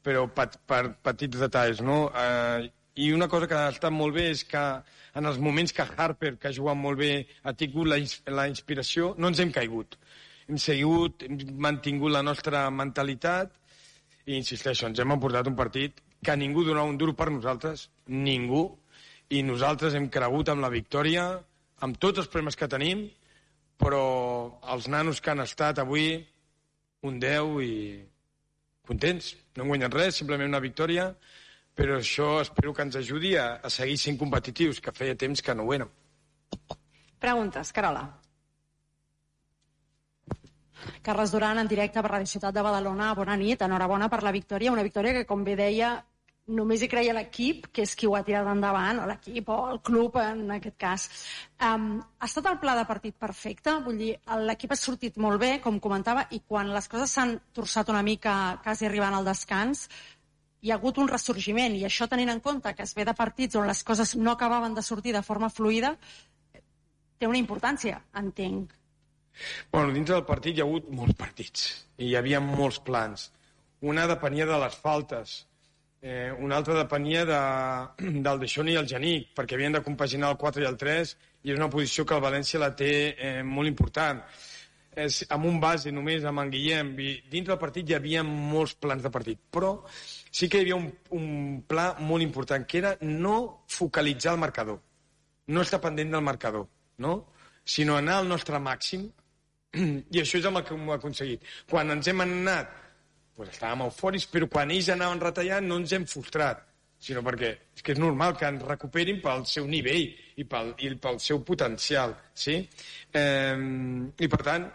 però 0.00 0.24
per, 0.32 0.48
per 0.66 0.82
petits 1.04 1.40
detalls, 1.42 1.82
no? 1.84 2.06
Eh, 2.16 2.70
I 2.96 3.12
una 3.12 3.28
cosa 3.28 3.46
que 3.46 3.54
ha 3.54 3.70
estat 3.70 3.94
molt 3.94 4.16
bé 4.16 4.26
és 4.32 4.42
que 4.44 4.62
en 5.14 5.26
els 5.26 5.38
moments 5.38 5.72
que 5.72 5.86
Harper, 5.86 6.36
que 6.38 6.50
ha 6.50 6.56
jugat 6.56 6.78
molt 6.78 6.98
bé, 6.98 7.12
ha 7.44 7.52
tingut 7.54 7.86
la, 7.86 7.98
la 8.34 8.48
inspiració, 8.50 9.14
no 9.18 9.30
ens 9.30 9.40
hem 9.42 9.52
caigut. 9.54 9.96
Hem 10.48 10.58
seguit, 10.58 11.22
hem 11.26 11.38
mantingut 11.62 12.10
la 12.10 12.24
nostra 12.26 12.64
mentalitat 12.74 13.52
i, 14.26 14.36
insisteixo, 14.36 14.88
ens 14.88 14.98
hem 14.98 15.14
emportat 15.14 15.48
un 15.50 15.58
partit 15.58 16.02
que 16.22 16.36
ningú 16.36 16.64
donava 16.66 16.90
un 16.90 16.98
duro 17.00 17.14
per 17.16 17.30
nosaltres, 17.30 17.88
ningú, 18.06 18.66
i 19.30 19.44
nosaltres 19.46 19.94
hem 19.94 20.10
cregut 20.10 20.50
amb 20.50 20.64
la 20.64 20.72
victòria, 20.72 21.30
amb 21.86 21.98
tots 22.02 22.20
els 22.20 22.28
problemes 22.28 22.58
que 22.58 22.68
tenim, 22.68 23.06
però 23.80 24.04
els 24.74 24.88
nanos 24.92 25.22
que 25.22 25.32
han 25.32 25.40
estat 25.46 25.78
avui, 25.80 26.18
un 27.06 27.20
10 27.22 27.60
i 27.64 27.74
contents. 28.86 29.32
No 29.56 29.64
hem 29.64 29.72
guanyat 29.72 29.96
res, 29.96 30.18
simplement 30.20 30.50
una 30.50 30.60
victòria, 30.60 31.06
però 31.74 31.98
això 31.98 32.40
espero 32.42 32.74
que 32.74 32.86
ens 32.86 32.96
ajudi 33.00 33.36
a, 33.36 33.52
a 33.62 33.70
seguir 33.70 33.98
sent 33.98 34.18
competitius, 34.20 34.80
que 34.84 34.94
feia 34.96 35.18
temps 35.18 35.42
que 35.42 35.54
no 35.54 35.66
ho 35.66 35.74
érem. 35.76 35.92
Preguntes, 37.20 37.72
Carola. 37.76 38.06
Carles 41.02 41.32
Duran, 41.32 41.58
en 41.60 41.68
directe 41.68 42.00
per 42.00 42.10
Radio 42.10 42.28
Ciutat 42.28 42.54
de 42.54 42.62
Badalona. 42.64 43.12
Bona 43.16 43.36
nit, 43.36 43.62
enhorabona 43.62 44.08
per 44.08 44.22
la 44.24 44.32
victòria. 44.32 44.72
Una 44.72 44.84
victòria 44.86 45.12
que, 45.16 45.26
com 45.28 45.44
bé 45.44 45.56
deia, 45.56 45.98
només 46.50 46.82
hi 46.82 46.88
creia 46.90 47.14
l'equip, 47.16 47.68
que 47.74 47.84
és 47.86 47.94
qui 47.96 48.08
ho 48.08 48.14
ha 48.16 48.22
tirat 48.26 48.48
endavant, 48.50 49.02
o 49.02 49.08
l'equip 49.08 49.48
o 49.52 49.58
el 49.70 49.80
club, 49.86 50.16
en 50.22 50.56
aquest 50.56 50.76
cas. 50.80 51.06
Um, 51.68 52.00
ha 52.18 52.28
estat 52.28 52.48
el 52.50 52.58
pla 52.62 52.76
de 52.78 52.86
partit 52.88 53.16
perfecte? 53.20 53.76
Vull 53.84 54.00
dir, 54.00 54.14
l'equip 54.48 54.72
ha 54.74 54.80
sortit 54.80 55.20
molt 55.20 55.40
bé, 55.42 55.52
com 55.64 55.80
comentava, 55.82 56.26
i 56.36 56.42
quan 56.46 56.72
les 56.74 56.88
coses 56.90 57.12
s'han 57.12 57.36
torçat 57.56 57.92
una 57.92 58.02
mica, 58.06 58.34
quasi 58.64 58.88
arribant 58.88 59.16
al 59.16 59.28
descans, 59.28 59.86
hi 60.60 60.70
ha 60.70 60.76
hagut 60.76 60.98
un 61.00 61.08
ressorgiment, 61.08 61.76
i 61.76 61.86
això 61.88 62.08
tenint 62.08 62.32
en 62.32 62.40
compte 62.44 62.74
que 62.76 62.84
es 62.84 62.92
ve 62.96 63.06
de 63.08 63.16
partits 63.16 63.56
on 63.56 63.68
les 63.68 63.82
coses 63.84 64.14
no 64.16 64.34
acabaven 64.34 64.74
de 64.76 64.84
sortir 64.84 65.14
de 65.16 65.22
forma 65.22 65.48
fluida, 65.50 65.94
té 67.18 67.28
una 67.28 67.40
importància, 67.40 68.00
entenc. 68.16 68.72
Bueno, 69.72 69.92
dintre 69.92 70.16
del 70.16 70.26
partit 70.28 70.56
hi 70.56 70.62
ha 70.62 70.66
hagut 70.68 70.88
molts 70.92 71.16
partits 71.16 71.68
i 71.98 72.10
hi 72.10 72.16
havia 72.18 72.40
molts 72.44 72.80
plans. 72.84 73.30
Una 73.80 74.06
depenia 74.10 74.46
de 74.48 74.58
les 74.60 74.76
faltes, 74.76 75.34
eh, 76.02 76.30
una 76.38 76.58
altra 76.60 76.76
depenia 76.76 77.24
de, 77.24 77.40
del 78.26 78.40
Deixón 78.44 78.68
i 78.68 78.76
el 78.76 78.88
Genic, 78.88 79.30
perquè 79.36 79.56
havien 79.56 79.76
de 79.76 79.84
compaginar 79.86 80.32
el 80.34 80.40
4 80.40 80.64
i 80.64 80.68
el 80.68 80.78
3 80.80 81.16
i 81.44 81.52
és 81.54 81.60
una 81.60 81.70
posició 81.72 82.04
que 82.04 82.16
el 82.16 82.24
València 82.24 82.60
la 82.60 82.74
té 82.76 82.92
eh, 83.16 83.36
molt 83.42 83.68
important. 83.70 84.20
És, 85.00 85.22
amb 85.32 85.46
un 85.46 85.60
base 85.62 85.92
només, 85.94 86.24
amb 86.26 86.42
en 86.42 86.50
Guillem, 86.52 86.96
i 86.98 87.12
dintre 87.30 87.54
del 87.54 87.62
partit 87.62 87.88
hi 87.88 87.96
havia 87.96 88.24
molts 88.26 88.74
plans 88.74 89.04
de 89.06 89.12
partit, 89.14 89.38
però 89.54 89.76
sí 90.30 90.48
que 90.48 90.58
hi 90.58 90.66
havia 90.66 90.78
un, 90.78 90.88
un 91.16 91.62
pla 91.66 91.94
molt 91.98 92.22
important, 92.22 92.66
que 92.66 92.78
era 92.78 92.94
no 93.02 93.64
focalitzar 93.68 94.34
el 94.34 94.42
marcador, 94.42 94.80
no 95.50 95.62
estar 95.62 95.80
pendent 95.82 96.14
del 96.14 96.22
marcador, 96.22 96.68
no? 96.98 97.16
sinó 97.64 97.96
anar 97.96 98.20
al 98.20 98.28
nostre 98.28 98.58
màxim, 98.62 99.08
i 100.14 100.22
això 100.22 100.38
és 100.40 100.46
el 100.48 100.62
que 100.64 100.74
hem 100.74 100.88
aconseguit. 100.94 101.44
Quan 101.70 101.92
ens 101.94 102.08
hem 102.10 102.24
anat, 102.24 102.72
doncs 103.36 103.54
estàvem 103.54 103.86
eufòrics, 103.86 104.26
però 104.30 104.48
quan 104.50 104.72
ells 104.74 104.90
anaven 104.94 105.22
retallant 105.22 105.68
no 105.68 105.78
ens 105.82 105.94
hem 105.96 106.06
frustrat, 106.10 106.64
sinó 107.00 107.22
perquè 107.24 107.50
és 107.76 107.82
que 107.82 107.94
és 107.94 108.00
normal 108.00 108.34
que 108.36 108.48
ens 108.48 108.64
recuperin 108.66 109.22
pel 109.24 109.46
seu 109.48 109.66
nivell 109.66 110.10
i 110.36 110.44
pel, 110.44 110.74
i 110.84 110.90
pel 111.00 111.20
seu 111.22 111.40
potencial, 111.46 112.12
sí? 112.34 112.58
Eh, 113.16 113.56
I 114.20 114.28
per 114.28 114.42
tant, 114.44 114.66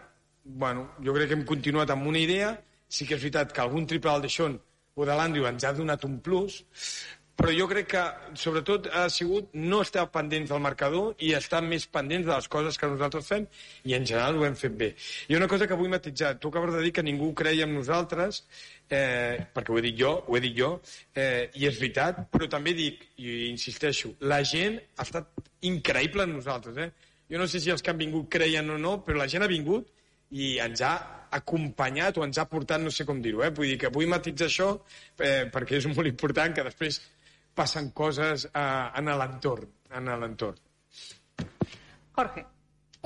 bueno, 0.42 0.90
jo 1.04 1.14
crec 1.14 1.30
que 1.30 1.38
hem 1.38 1.44
continuat 1.46 1.92
amb 1.94 2.08
una 2.10 2.18
idea, 2.18 2.54
sí 2.88 3.06
que 3.06 3.14
és 3.14 3.22
veritat 3.22 3.52
que 3.54 3.62
algun 3.62 3.86
triple 3.86 4.12
del 4.12 4.26
Deixón 4.26 4.58
o 4.96 5.04
de 5.04 5.14
l'Andrew 5.14 5.46
ens 5.48 5.64
ha 5.68 5.74
donat 5.76 6.04
un 6.08 6.18
plus, 6.24 6.62
però 7.36 7.52
jo 7.52 7.66
crec 7.68 7.90
que, 7.92 8.02
sobretot, 8.40 8.86
ha 8.96 9.04
sigut 9.12 9.50
no 9.52 9.82
estar 9.84 10.06
pendents 10.12 10.48
del 10.48 10.62
marcador 10.64 11.20
i 11.20 11.34
estar 11.36 11.60
més 11.60 11.84
pendents 11.92 12.24
de 12.24 12.32
les 12.32 12.46
coses 12.48 12.78
que 12.80 12.88
nosaltres 12.88 13.28
fem 13.28 13.44
i, 13.84 13.92
en 13.92 14.06
general, 14.08 14.38
ho 14.40 14.46
hem 14.46 14.56
fet 14.56 14.78
bé. 14.80 14.88
I 15.28 15.36
una 15.36 15.48
cosa 15.50 15.68
que 15.68 15.76
vull 15.76 15.92
matitzar. 15.92 16.38
Tu 16.40 16.48
acabes 16.48 16.72
de 16.72 16.80
dir 16.86 16.94
que 16.96 17.04
ningú 17.04 17.34
creia 17.36 17.66
en 17.68 17.74
nosaltres, 17.76 18.40
eh, 18.88 19.36
perquè 19.52 19.74
ho 19.74 19.76
he 19.76 19.84
dit 19.84 19.98
jo, 20.00 20.14
ho 20.24 20.38
he 20.38 20.40
dit 20.46 20.56
jo, 20.56 20.78
eh, 21.12 21.50
i 21.60 21.68
és 21.68 21.76
veritat, 21.76 22.24
però 22.32 22.48
també 22.56 22.72
dic, 22.78 23.04
i 23.20 23.50
insisteixo, 23.50 24.14
la 24.24 24.40
gent 24.40 24.80
ha 24.96 25.04
estat 25.04 25.28
increïble 25.68 26.24
en 26.24 26.38
nosaltres. 26.38 26.80
Eh? 26.80 27.12
Jo 27.28 27.42
no 27.42 27.50
sé 27.52 27.60
si 27.60 27.74
els 27.74 27.84
que 27.84 27.92
han 27.92 28.00
vingut 28.00 28.32
creien 28.32 28.72
o 28.72 28.80
no, 28.80 28.96
però 29.04 29.20
la 29.20 29.28
gent 29.28 29.44
ha 29.44 29.52
vingut 29.52 29.92
i 30.32 30.56
ens 30.64 30.80
ha 30.80 30.96
acompanyat 31.38 32.18
o 32.18 32.24
ens 32.24 32.38
ha 32.38 32.46
portat, 32.50 32.80
no 32.82 32.90
sé 32.90 33.06
com 33.08 33.20
dir-ho, 33.22 33.42
eh? 33.44 33.50
vull 33.54 33.72
dir 33.72 33.78
que 33.80 33.92
vull 33.92 34.08
matitzar 34.10 34.48
això 34.50 34.70
eh, 35.18 35.46
perquè 35.52 35.80
és 35.80 35.88
molt 35.92 36.08
important 36.08 36.54
que 36.54 36.66
després 36.66 37.00
passen 37.56 37.90
coses 37.96 38.48
eh, 38.52 39.00
en 39.00 39.12
l'entorn, 39.12 39.70
en 39.96 40.12
l'entorn. 40.20 40.60
Jorge. 42.16 42.46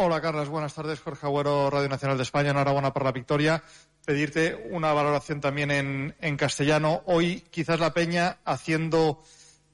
Hola 0.03 0.21
Carlos, 0.21 0.49
buenas 0.49 0.75
tardes. 0.75 1.01
Jorge 1.01 1.27
Agüero, 1.27 1.69
Radio 1.69 1.89
Nacional 1.89 2.17
de 2.17 2.23
España. 2.23 2.51
Enhorabuena 2.51 2.93
por 2.93 3.05
la 3.05 3.13
victoria. 3.13 3.63
Pedirte 4.05 4.69
una 4.71 4.95
valoración 4.95 5.43
también 5.43 5.71
en, 5.71 6.15
en 6.21 6.37
castellano. 6.37 7.03
Hoy 7.05 7.43
quizás 7.51 7.81
la 7.81 7.93
Peña 7.93 8.39
haciendo 8.45 9.23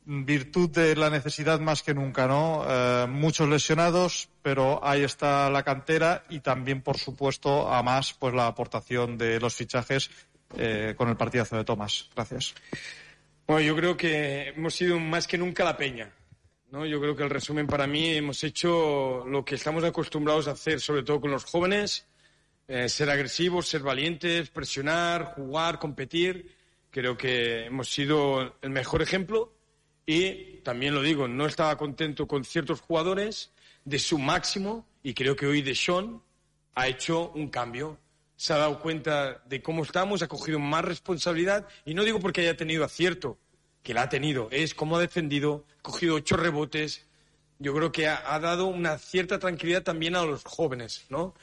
virtud 0.07 0.71
de 0.71 0.95
la 0.95 1.11
necesidad 1.11 1.59
más 1.59 1.83
que 1.83 1.93
nunca, 1.93 2.29
¿no? 2.29 2.65
Eh, 2.67 3.07
muchos 3.09 3.49
lesionados, 3.49 4.29
pero 4.41 4.81
ahí 4.85 5.03
está 5.03 5.51
la 5.51 5.65
cantera 5.65 6.25
y 6.29 6.41
también, 6.41 6.81
por 6.81 6.97
supuesto, 6.97 7.73
a 7.73 7.83
más, 7.83 8.13
pues 8.15 8.33
la 8.33 8.47
aportación 8.47 9.19
de 9.19 9.41
los 9.41 9.55
fichajes 9.55 10.11
eh, 10.57 10.95
con 10.97 11.09
el 11.09 11.17
partidazo 11.17 11.57
de 11.57 11.65
Tomás. 11.65 12.09
Gracias. 12.15 12.55
Bueno, 13.49 13.63
yo 13.63 13.77
creo 13.77 13.97
que 13.97 14.49
hemos 14.51 14.75
sido 14.75 14.99
más 15.01 15.27
que 15.27 15.39
nunca 15.39 15.65
la 15.65 15.77
peña. 15.77 16.13
¿no? 16.71 16.87
Yo 16.87 17.01
creo 17.01 17.17
que 17.17 17.25
el 17.25 17.31
resumen 17.31 17.67
para 17.67 17.89
mí 17.89 18.11
hemos 18.11 18.43
hecho 18.45 19.25
lo 19.27 19.45
que 19.45 19.57
estamos 19.57 19.83
acostumbrados 19.83 20.47
a 20.47 20.53
hacer, 20.53 20.81
sobre 20.81 21.03
todo 21.03 21.21
con 21.21 21.33
los 21.33 21.45
jóvenes, 21.45 22.07
eh, 22.69 22.89
ser 22.89 23.11
agresivos, 23.11 23.67
ser 23.67 23.83
valientes, 23.83 24.51
presionar, 24.51 25.35
jugar, 25.35 25.81
competir. 25.81 26.55
Creo 26.91 27.17
que 27.17 27.67
hemos 27.67 27.89
sido 27.89 28.57
el 28.63 28.71
mejor 28.71 29.03
ejemplo 29.03 29.56
y 30.07 30.59
también 30.63 30.95
lo 30.95 31.03
digo, 31.03 31.27
no 31.27 31.47
estaba 31.47 31.77
contento 31.77 32.27
con 32.29 32.45
ciertos 32.45 32.81
jugadores 32.81 33.53
de 33.85 33.99
su 33.99 34.19
máximo 34.19 34.87
y 35.03 35.15
creo 35.15 35.35
que 35.35 35.47
hoy 35.47 35.63
Deschamps 35.63 36.23
ha 36.75 36.89
hecho 36.89 37.31
un 37.31 37.49
cambio. 37.49 37.99
Se 38.37 38.53
ha 38.53 38.59
dado 38.59 38.81
cuenta 38.81 39.43
de 39.47 39.63
cómo 39.63 39.83
estamos, 39.83 40.23
ha 40.23 40.29
cogido 40.29 40.59
más 40.59 40.85
responsabilidad 40.85 41.67
y 41.85 41.95
no 41.95 42.05
digo 42.05 42.21
porque 42.21 42.43
haya 42.43 42.57
tenido 42.57 42.85
acierto, 42.85 43.39
que 43.83 43.95
la 43.95 44.03
ha 44.03 44.09
tenido, 44.09 44.49
es 44.51 44.75
cómo 44.75 44.97
ha 44.97 45.01
defendido, 45.01 45.65
ha 45.79 45.83
cogido 45.83 46.17
ocho 46.17 46.37
rebotes. 46.37 47.07
Yo 47.59 47.75
creo 47.75 47.91
que 47.91 48.07
ha, 48.09 48.35
ha 48.35 48.39
dado 48.39 48.67
una 48.67 48.99
cierta 48.99 49.39
tranquilidad 49.39 49.83
también 49.83 50.15
a 50.15 50.25
los 50.25 50.45
jóvenes, 50.45 51.07
¿no? 51.09 51.35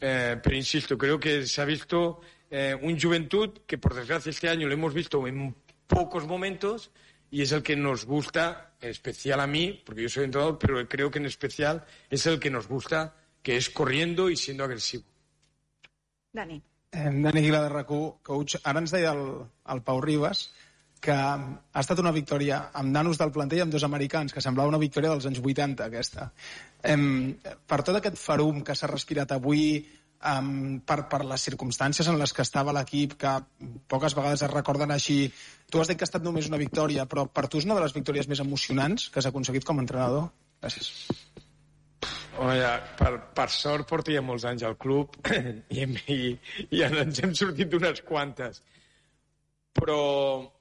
Eh, 0.00 0.36
pero 0.42 0.56
insisto, 0.56 0.98
creo 0.98 1.20
que 1.20 1.46
se 1.46 1.60
ha 1.62 1.64
visto 1.64 2.20
eh, 2.50 2.76
un 2.82 3.00
juventud 3.00 3.50
que 3.66 3.78
por 3.78 3.94
desgracia 3.94 4.30
este 4.30 4.48
año 4.48 4.66
lo 4.66 4.74
hemos 4.74 4.92
visto 4.92 5.26
en 5.28 5.54
pocos 5.86 6.26
momentos 6.26 6.90
y 7.32 7.40
es 7.40 7.50
el 7.52 7.62
que 7.62 7.74
nos 7.74 8.04
gusta, 8.04 8.74
en 8.78 8.90
especial 8.90 9.40
a 9.40 9.46
mí, 9.46 9.82
porque 9.86 10.02
yo 10.02 10.08
soy 10.10 10.24
entrenador, 10.24 10.58
pero 10.58 10.86
creo 10.86 11.10
que 11.10 11.18
en 11.18 11.24
especial 11.24 11.82
es 12.10 12.26
el 12.26 12.38
que 12.38 12.50
nos 12.50 12.68
gusta, 12.68 13.16
que 13.42 13.56
es 13.56 13.70
corriendo 13.70 14.28
y 14.28 14.36
siendo 14.36 14.64
agresivo. 14.64 15.04
Dani. 16.30 16.62
Eh, 16.92 17.10
Dani 17.10 17.38
Aguilar 17.38 17.62
de 17.62 17.68
rac 17.70 17.88
coach. 18.22 18.56
Ara 18.62 18.84
ens 18.84 18.92
deia 18.92 19.14
el, 19.16 19.24
el 19.48 19.80
Pau 19.80 20.02
Ribas 20.04 20.50
que 21.02 21.14
ha 21.16 21.80
estat 21.80 21.98
una 21.98 22.12
victòria 22.14 22.58
amb 22.78 22.92
nanos 22.94 23.18
del 23.18 23.32
planter 23.34 23.58
i 23.58 23.62
amb 23.64 23.72
dos 23.74 23.82
americans, 23.88 24.30
que 24.30 24.44
semblava 24.44 24.70
una 24.70 24.78
victòria 24.78 25.10
dels 25.10 25.24
anys 25.26 25.40
80, 25.40 25.88
aquesta. 25.88 26.28
Em, 26.84 27.32
per 27.66 27.80
tot 27.80 27.96
aquest 27.98 28.20
farum 28.20 28.60
que 28.62 28.76
s'ha 28.76 28.92
respirat 28.92 29.32
avui, 29.34 29.80
um, 30.30 30.80
per, 30.86 30.98
per 31.10 31.22
les 31.28 31.44
circumstàncies 31.48 32.08
en 32.10 32.18
les 32.20 32.32
que 32.36 32.44
estava 32.46 32.74
l'equip, 32.76 33.16
que 33.20 33.34
poques 33.90 34.16
vegades 34.18 34.44
es 34.46 34.52
recorden 34.52 34.94
així, 34.94 35.26
tu 35.70 35.80
has 35.80 35.90
dit 35.90 35.98
que 35.98 36.06
ha 36.06 36.10
estat 36.10 36.24
només 36.26 36.50
una 36.50 36.60
victòria, 36.60 37.06
però 37.10 37.26
per 37.26 37.48
tu 37.48 37.60
és 37.60 37.68
una 37.68 37.78
de 37.78 37.84
les 37.84 37.94
victòries 37.96 38.28
més 38.30 38.42
emocionants 38.44 39.08
que 39.10 39.22
has 39.22 39.30
aconseguit 39.30 39.66
com 39.68 39.80
a 39.80 39.86
entrenador? 39.86 40.28
Gràcies. 40.62 40.92
Home, 42.38 42.54
ja, 42.56 42.76
per, 42.98 43.12
per 43.36 43.48
sort 43.52 43.88
porto 43.88 44.12
ja 44.14 44.22
molts 44.24 44.46
anys 44.48 44.64
al 44.64 44.78
club 44.80 45.18
i, 45.78 45.84
i, 46.14 46.20
i 46.72 46.84
ens 46.86 47.20
hem 47.20 47.34
sortit 47.36 47.68
d'unes 47.72 48.00
quantes. 48.08 48.62
Però 49.76 49.98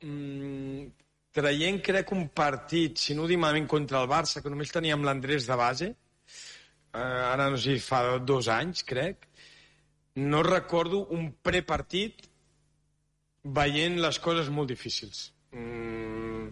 mm, 0.03 0.83
traient, 1.35 1.79
crec, 1.83 2.11
un 2.15 2.27
partit, 2.35 2.99
si 2.99 3.15
no 3.15 3.23
ho 3.25 3.31
dic 3.31 3.39
malament, 3.39 3.69
contra 3.71 4.01
el 4.03 4.11
Barça, 4.11 4.43
que 4.43 4.51
només 4.51 4.73
teníem 4.73 5.03
l'Andrés 5.07 5.47
de 5.47 5.57
base, 5.59 5.89
eh, 6.91 6.99
ara 6.99 7.49
no 7.51 7.59
sé 7.59 7.77
fa 7.83 8.03
dos 8.19 8.51
anys, 8.51 8.83
crec, 8.87 9.30
no 10.15 10.43
recordo 10.43 11.05
un 11.15 11.31
prepartit 11.43 12.27
veient 13.43 13.97
les 14.01 14.19
coses 14.19 14.49
molt 14.53 14.69
difícils. 14.69 15.31
Mm, 15.51 16.51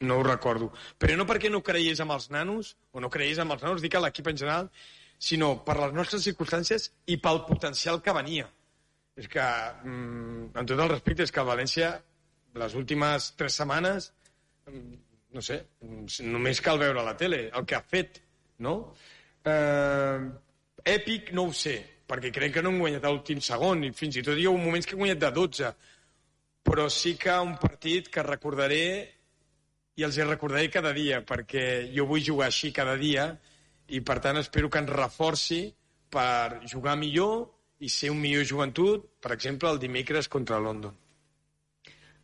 no 0.00 0.18
ho 0.18 0.22
recordo. 0.22 0.70
Però 0.98 1.16
no 1.16 1.26
perquè 1.26 1.50
no 1.50 1.62
creies 1.64 2.00
amb 2.00 2.14
els 2.14 2.28
nanos, 2.30 2.76
o 2.92 3.00
no 3.00 3.10
creies 3.10 3.40
amb 3.42 3.56
els 3.56 3.64
nanos, 3.64 3.82
dic 3.82 3.96
a 3.96 4.04
l'equip 4.04 4.30
en 4.30 4.38
general, 4.38 4.70
sinó 5.18 5.56
per 5.66 5.78
les 5.80 5.96
nostres 5.96 6.22
circumstàncies 6.28 6.92
i 7.10 7.18
pel 7.22 7.42
potencial 7.48 8.02
que 8.02 8.14
venia. 8.14 8.46
És 9.18 9.26
que, 9.26 9.42
mm, 9.42 10.54
amb 10.54 10.68
tot 10.68 10.78
el 10.78 10.88
respecte, 10.88 11.24
és 11.24 11.32
que 11.32 11.40
el 11.40 11.48
València, 11.48 12.00
les 12.54 12.74
últimes 12.74 13.34
tres 13.36 13.54
setmanes, 13.54 14.12
mm, 14.66 14.94
no 15.32 15.42
sé, 15.42 15.66
mm, 15.82 16.06
només 16.30 16.60
cal 16.60 16.78
veure 16.78 17.00
a 17.00 17.04
la 17.04 17.16
tele 17.16 17.50
el 17.52 17.66
que 17.66 17.74
ha 17.74 17.82
fet, 17.82 18.22
no? 18.58 18.94
Eh, 19.44 20.30
èpic 20.84 21.32
no 21.32 21.44
ho 21.44 21.52
sé, 21.52 21.97
perquè 22.08 22.32
crec 22.34 22.56
que 22.56 22.64
no 22.64 22.72
hem 22.72 22.80
guanyat 22.82 23.04
l'últim 23.06 23.40
segon, 23.44 23.84
i 23.84 23.92
fins 23.92 24.16
i 24.16 24.24
tot 24.24 24.38
hi 24.38 24.46
ha 24.48 24.54
moments 24.56 24.88
que 24.88 24.96
hem 24.96 25.04
guanyat 25.04 25.22
de 25.26 25.30
12, 25.36 25.72
però 26.68 26.88
sí 26.92 27.14
que 27.20 27.36
un 27.44 27.56
partit 27.60 28.08
que 28.12 28.24
recordaré 28.24 28.84
i 29.98 30.06
els 30.06 30.16
hi 30.16 30.24
recordaré 30.24 30.70
cada 30.70 30.92
dia, 30.96 31.20
perquè 31.26 31.64
jo 31.94 32.06
vull 32.06 32.24
jugar 32.24 32.48
així 32.48 32.72
cada 32.72 32.96
dia 33.00 33.28
i, 33.88 34.00
per 34.00 34.18
tant, 34.24 34.38
espero 34.40 34.70
que 34.70 34.80
ens 34.82 34.92
reforci 34.92 35.62
per 36.12 36.64
jugar 36.70 36.96
millor 37.00 37.48
i 37.80 37.90
ser 37.92 38.10
un 38.12 38.20
millor 38.20 38.46
joventut, 38.46 39.04
per 39.22 39.32
exemple, 39.34 39.70
el 39.70 39.80
dimecres 39.82 40.28
contra 40.28 40.60
London. 40.62 40.94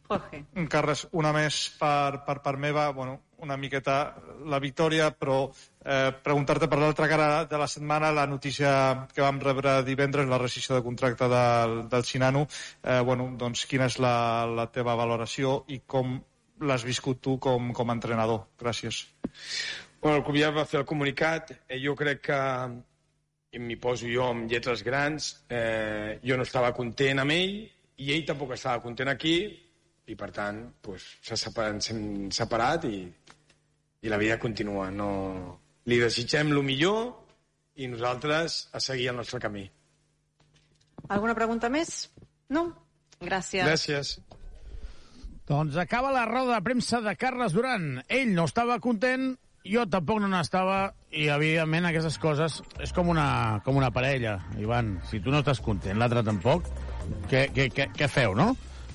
Jorge. 0.08 0.44
Carles, 0.70 1.06
una 1.16 1.32
més 1.32 1.58
per, 1.78 2.24
per 2.26 2.36
part 2.44 2.60
meva, 2.60 2.90
bueno, 2.92 3.20
una 3.44 3.56
miqueta 3.56 3.96
la 4.48 4.60
victòria, 4.60 5.10
però 5.16 5.38
eh, 5.48 6.12
preguntar-te 6.24 6.68
per 6.68 6.78
l'altra 6.80 7.08
cara 7.08 7.28
de 7.48 7.60
la 7.60 7.68
setmana 7.70 8.12
la 8.12 8.26
notícia 8.28 9.06
que 9.14 9.24
vam 9.24 9.40
rebre 9.40 9.78
divendres, 9.86 10.28
la 10.28 10.40
rescisió 10.40 10.76
de 10.76 10.84
contracte 10.84 11.28
del, 11.28 11.76
del 11.88 12.04
Xinano. 12.04 12.46
Eh, 12.82 13.00
bueno, 13.00 13.30
doncs, 13.40 13.64
quina 13.70 13.88
és 13.88 13.98
la, 14.02 14.44
la 14.48 14.68
teva 14.72 14.96
valoració 15.00 15.62
i 15.72 15.80
com 15.86 16.18
l'has 16.64 16.84
viscut 16.86 17.20
tu 17.24 17.38
com, 17.42 17.72
com 17.76 17.90
a 17.90 17.96
entrenador? 17.96 18.44
Gràcies. 18.60 19.06
Bueno, 20.00 20.18
el 20.18 20.24
club 20.24 20.40
ja 20.40 20.52
va 20.52 20.68
fer 20.68 20.82
el 20.82 20.88
comunicat. 20.88 21.56
Eh, 21.68 21.80
jo 21.80 21.96
crec 21.96 22.26
que, 22.28 22.40
i 23.54 23.60
m'hi 23.62 23.80
poso 23.80 24.08
jo 24.10 24.28
amb 24.28 24.50
lletres 24.50 24.84
grans, 24.84 25.32
eh, 25.48 26.20
jo 26.24 26.36
no 26.36 26.44
estava 26.44 26.74
content 26.76 27.22
amb 27.22 27.32
ell 27.32 27.62
i 27.94 28.10
ell 28.10 28.24
tampoc 28.26 28.56
estava 28.56 28.82
content 28.82 29.08
aquí 29.12 29.36
i, 30.06 30.16
per 30.20 30.30
tant, 30.36 30.60
pues, 30.84 31.06
s'ha 31.24 31.38
separat, 31.40 31.76
ens 31.78 31.90
hem 31.92 32.30
separat 32.34 32.86
i, 32.90 33.04
i 34.04 34.12
la 34.12 34.20
vida 34.20 34.40
continua. 34.42 34.90
No... 34.92 35.60
Li 35.84 35.98
desitgem 36.00 36.48
el 36.48 36.62
millor 36.64 37.10
i 37.76 37.90
nosaltres 37.92 38.70
a 38.72 38.80
seguir 38.80 39.10
el 39.10 39.18
nostre 39.18 39.36
camí. 39.42 39.66
Alguna 41.12 41.34
pregunta 41.36 41.68
més? 41.68 42.06
No? 42.48 42.70
Gràcies. 43.20 43.66
Gràcies. 43.66 44.14
Doncs 45.44 45.76
acaba 45.76 46.12
la 46.14 46.24
roda 46.24 46.54
de 46.54 46.64
premsa 46.64 47.02
de 47.04 47.12
Carles 47.20 47.52
Duran. 47.52 47.98
Ell 48.08 48.32
no 48.32 48.46
estava 48.48 48.78
content, 48.80 49.34
jo 49.68 49.84
tampoc 49.92 50.22
no 50.24 50.30
n'estava, 50.32 50.94
i 51.12 51.28
evidentment 51.32 51.90
aquestes 51.90 52.16
coses 52.20 52.62
és 52.80 52.92
com 52.96 53.12
una, 53.12 53.60
com 53.66 53.76
una 53.76 53.92
parella, 53.92 54.38
Ivan. 54.60 54.94
Si 55.10 55.20
tu 55.20 55.34
no 55.34 55.44
estàs 55.44 55.60
content, 55.64 56.00
l'altre 56.00 56.24
tampoc, 56.24 56.70
què, 57.28 57.50
què, 57.52 57.68
què, 57.76 57.90
què 57.92 58.08
feu, 58.08 58.32
no? 58.38 58.54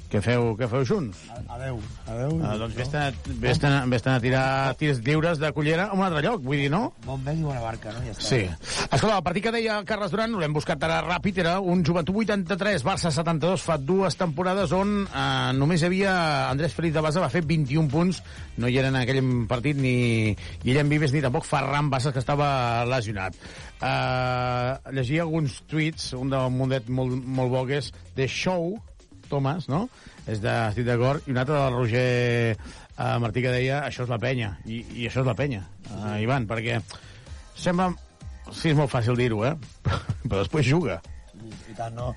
Què 0.10 0.20
feu, 0.26 0.56
què 0.58 0.66
feu 0.66 0.82
junts? 0.90 1.20
Adeu. 1.54 1.76
Adeu. 2.10 2.32
Ah, 2.42 2.56
doncs 2.58 2.74
vés-te'n 2.74 3.18
vés 3.44 3.60
vés 3.62 4.08
a 4.10 4.16
tirar 4.24 4.46
tirs 4.80 5.04
lliures 5.06 5.38
de 5.38 5.52
cullera 5.54 5.86
a 5.92 5.94
un 5.94 6.02
altre 6.02 6.24
lloc, 6.26 6.42
vull 6.42 6.64
dir, 6.64 6.72
no? 6.74 6.96
Bon 7.06 7.22
vent 7.22 7.44
i 7.44 7.46
bona 7.46 7.62
barca, 7.62 7.94
no? 7.94 8.02
Ja 8.08 8.16
està. 8.16 8.26
Sí. 8.26 8.40
Escolta, 8.88 9.20
el 9.20 9.28
partit 9.28 9.46
que 9.46 9.54
deia 9.54 9.78
Carles 9.86 10.10
Duran, 10.10 10.34
l'hem 10.42 10.56
buscat 10.58 10.82
ara 10.88 11.04
ràpid, 11.06 11.44
era 11.46 11.60
un 11.62 11.86
joventut 11.86 12.18
83, 12.24 12.88
Barça 12.88 13.14
72, 13.14 13.62
fa 13.62 13.78
dues 13.78 14.18
temporades 14.18 14.74
on 14.74 14.98
eh, 15.06 15.54
només 15.60 15.86
hi 15.86 15.90
havia 15.92 16.18
Andrés 16.50 16.74
Félix 16.74 16.98
de 16.98 17.06
Basa, 17.06 17.22
va 17.22 17.30
fer 17.30 17.46
21 17.46 17.94
punts, 17.94 18.24
no 18.58 18.66
hi 18.66 18.82
eren 18.82 18.98
en 18.98 19.04
aquell 19.04 19.22
partit 19.52 19.78
ni 19.78 20.34
Guillem 20.66 20.90
Vives 20.90 21.14
ni 21.14 21.22
tampoc 21.22 21.46
Ferran 21.46 21.94
Bassas, 21.94 22.18
que 22.18 22.26
estava 22.26 22.50
lesionat. 22.90 23.38
Eh, 23.78 24.94
llegia 24.98 25.22
alguns 25.30 25.62
tuits, 25.70 26.16
un 26.18 26.34
del 26.34 26.50
Mundet 26.50 26.90
molt, 26.90 27.14
molt 27.14 27.54
bo, 27.54 27.68
que 27.70 27.84
és 27.84 27.94
The 28.18 28.26
Show, 28.26 28.80
Thomas, 29.30 29.70
no? 29.72 29.86
És 30.26 30.42
de, 30.44 30.54
estic 30.72 30.88
d'acord. 30.88 31.26
I 31.28 31.36
un 31.36 31.42
altre 31.42 31.58
del 31.58 31.78
Roger 31.78 32.10
uh, 32.56 33.16
Martí 33.24 33.44
que 33.46 33.54
deia 33.54 33.84
això 33.88 34.06
és 34.06 34.12
la 34.12 34.20
penya. 34.22 34.56
I, 34.66 34.84
i 35.00 35.08
això 35.10 35.24
és 35.24 35.30
la 35.30 35.38
penya, 35.38 35.64
uh, 35.92 36.18
Ivan, 36.22 36.50
perquè 36.50 36.82
sembla... 37.56 37.92
Sí, 38.50 38.72
és 38.72 38.78
molt 38.78 38.90
fàcil 38.90 39.18
dir-ho, 39.20 39.44
eh? 39.46 39.54
Però, 39.86 40.00
però 40.30 40.42
després 40.42 40.66
juga. 40.66 40.98
I 41.70 41.76
tant, 41.78 41.94
no. 41.96 42.12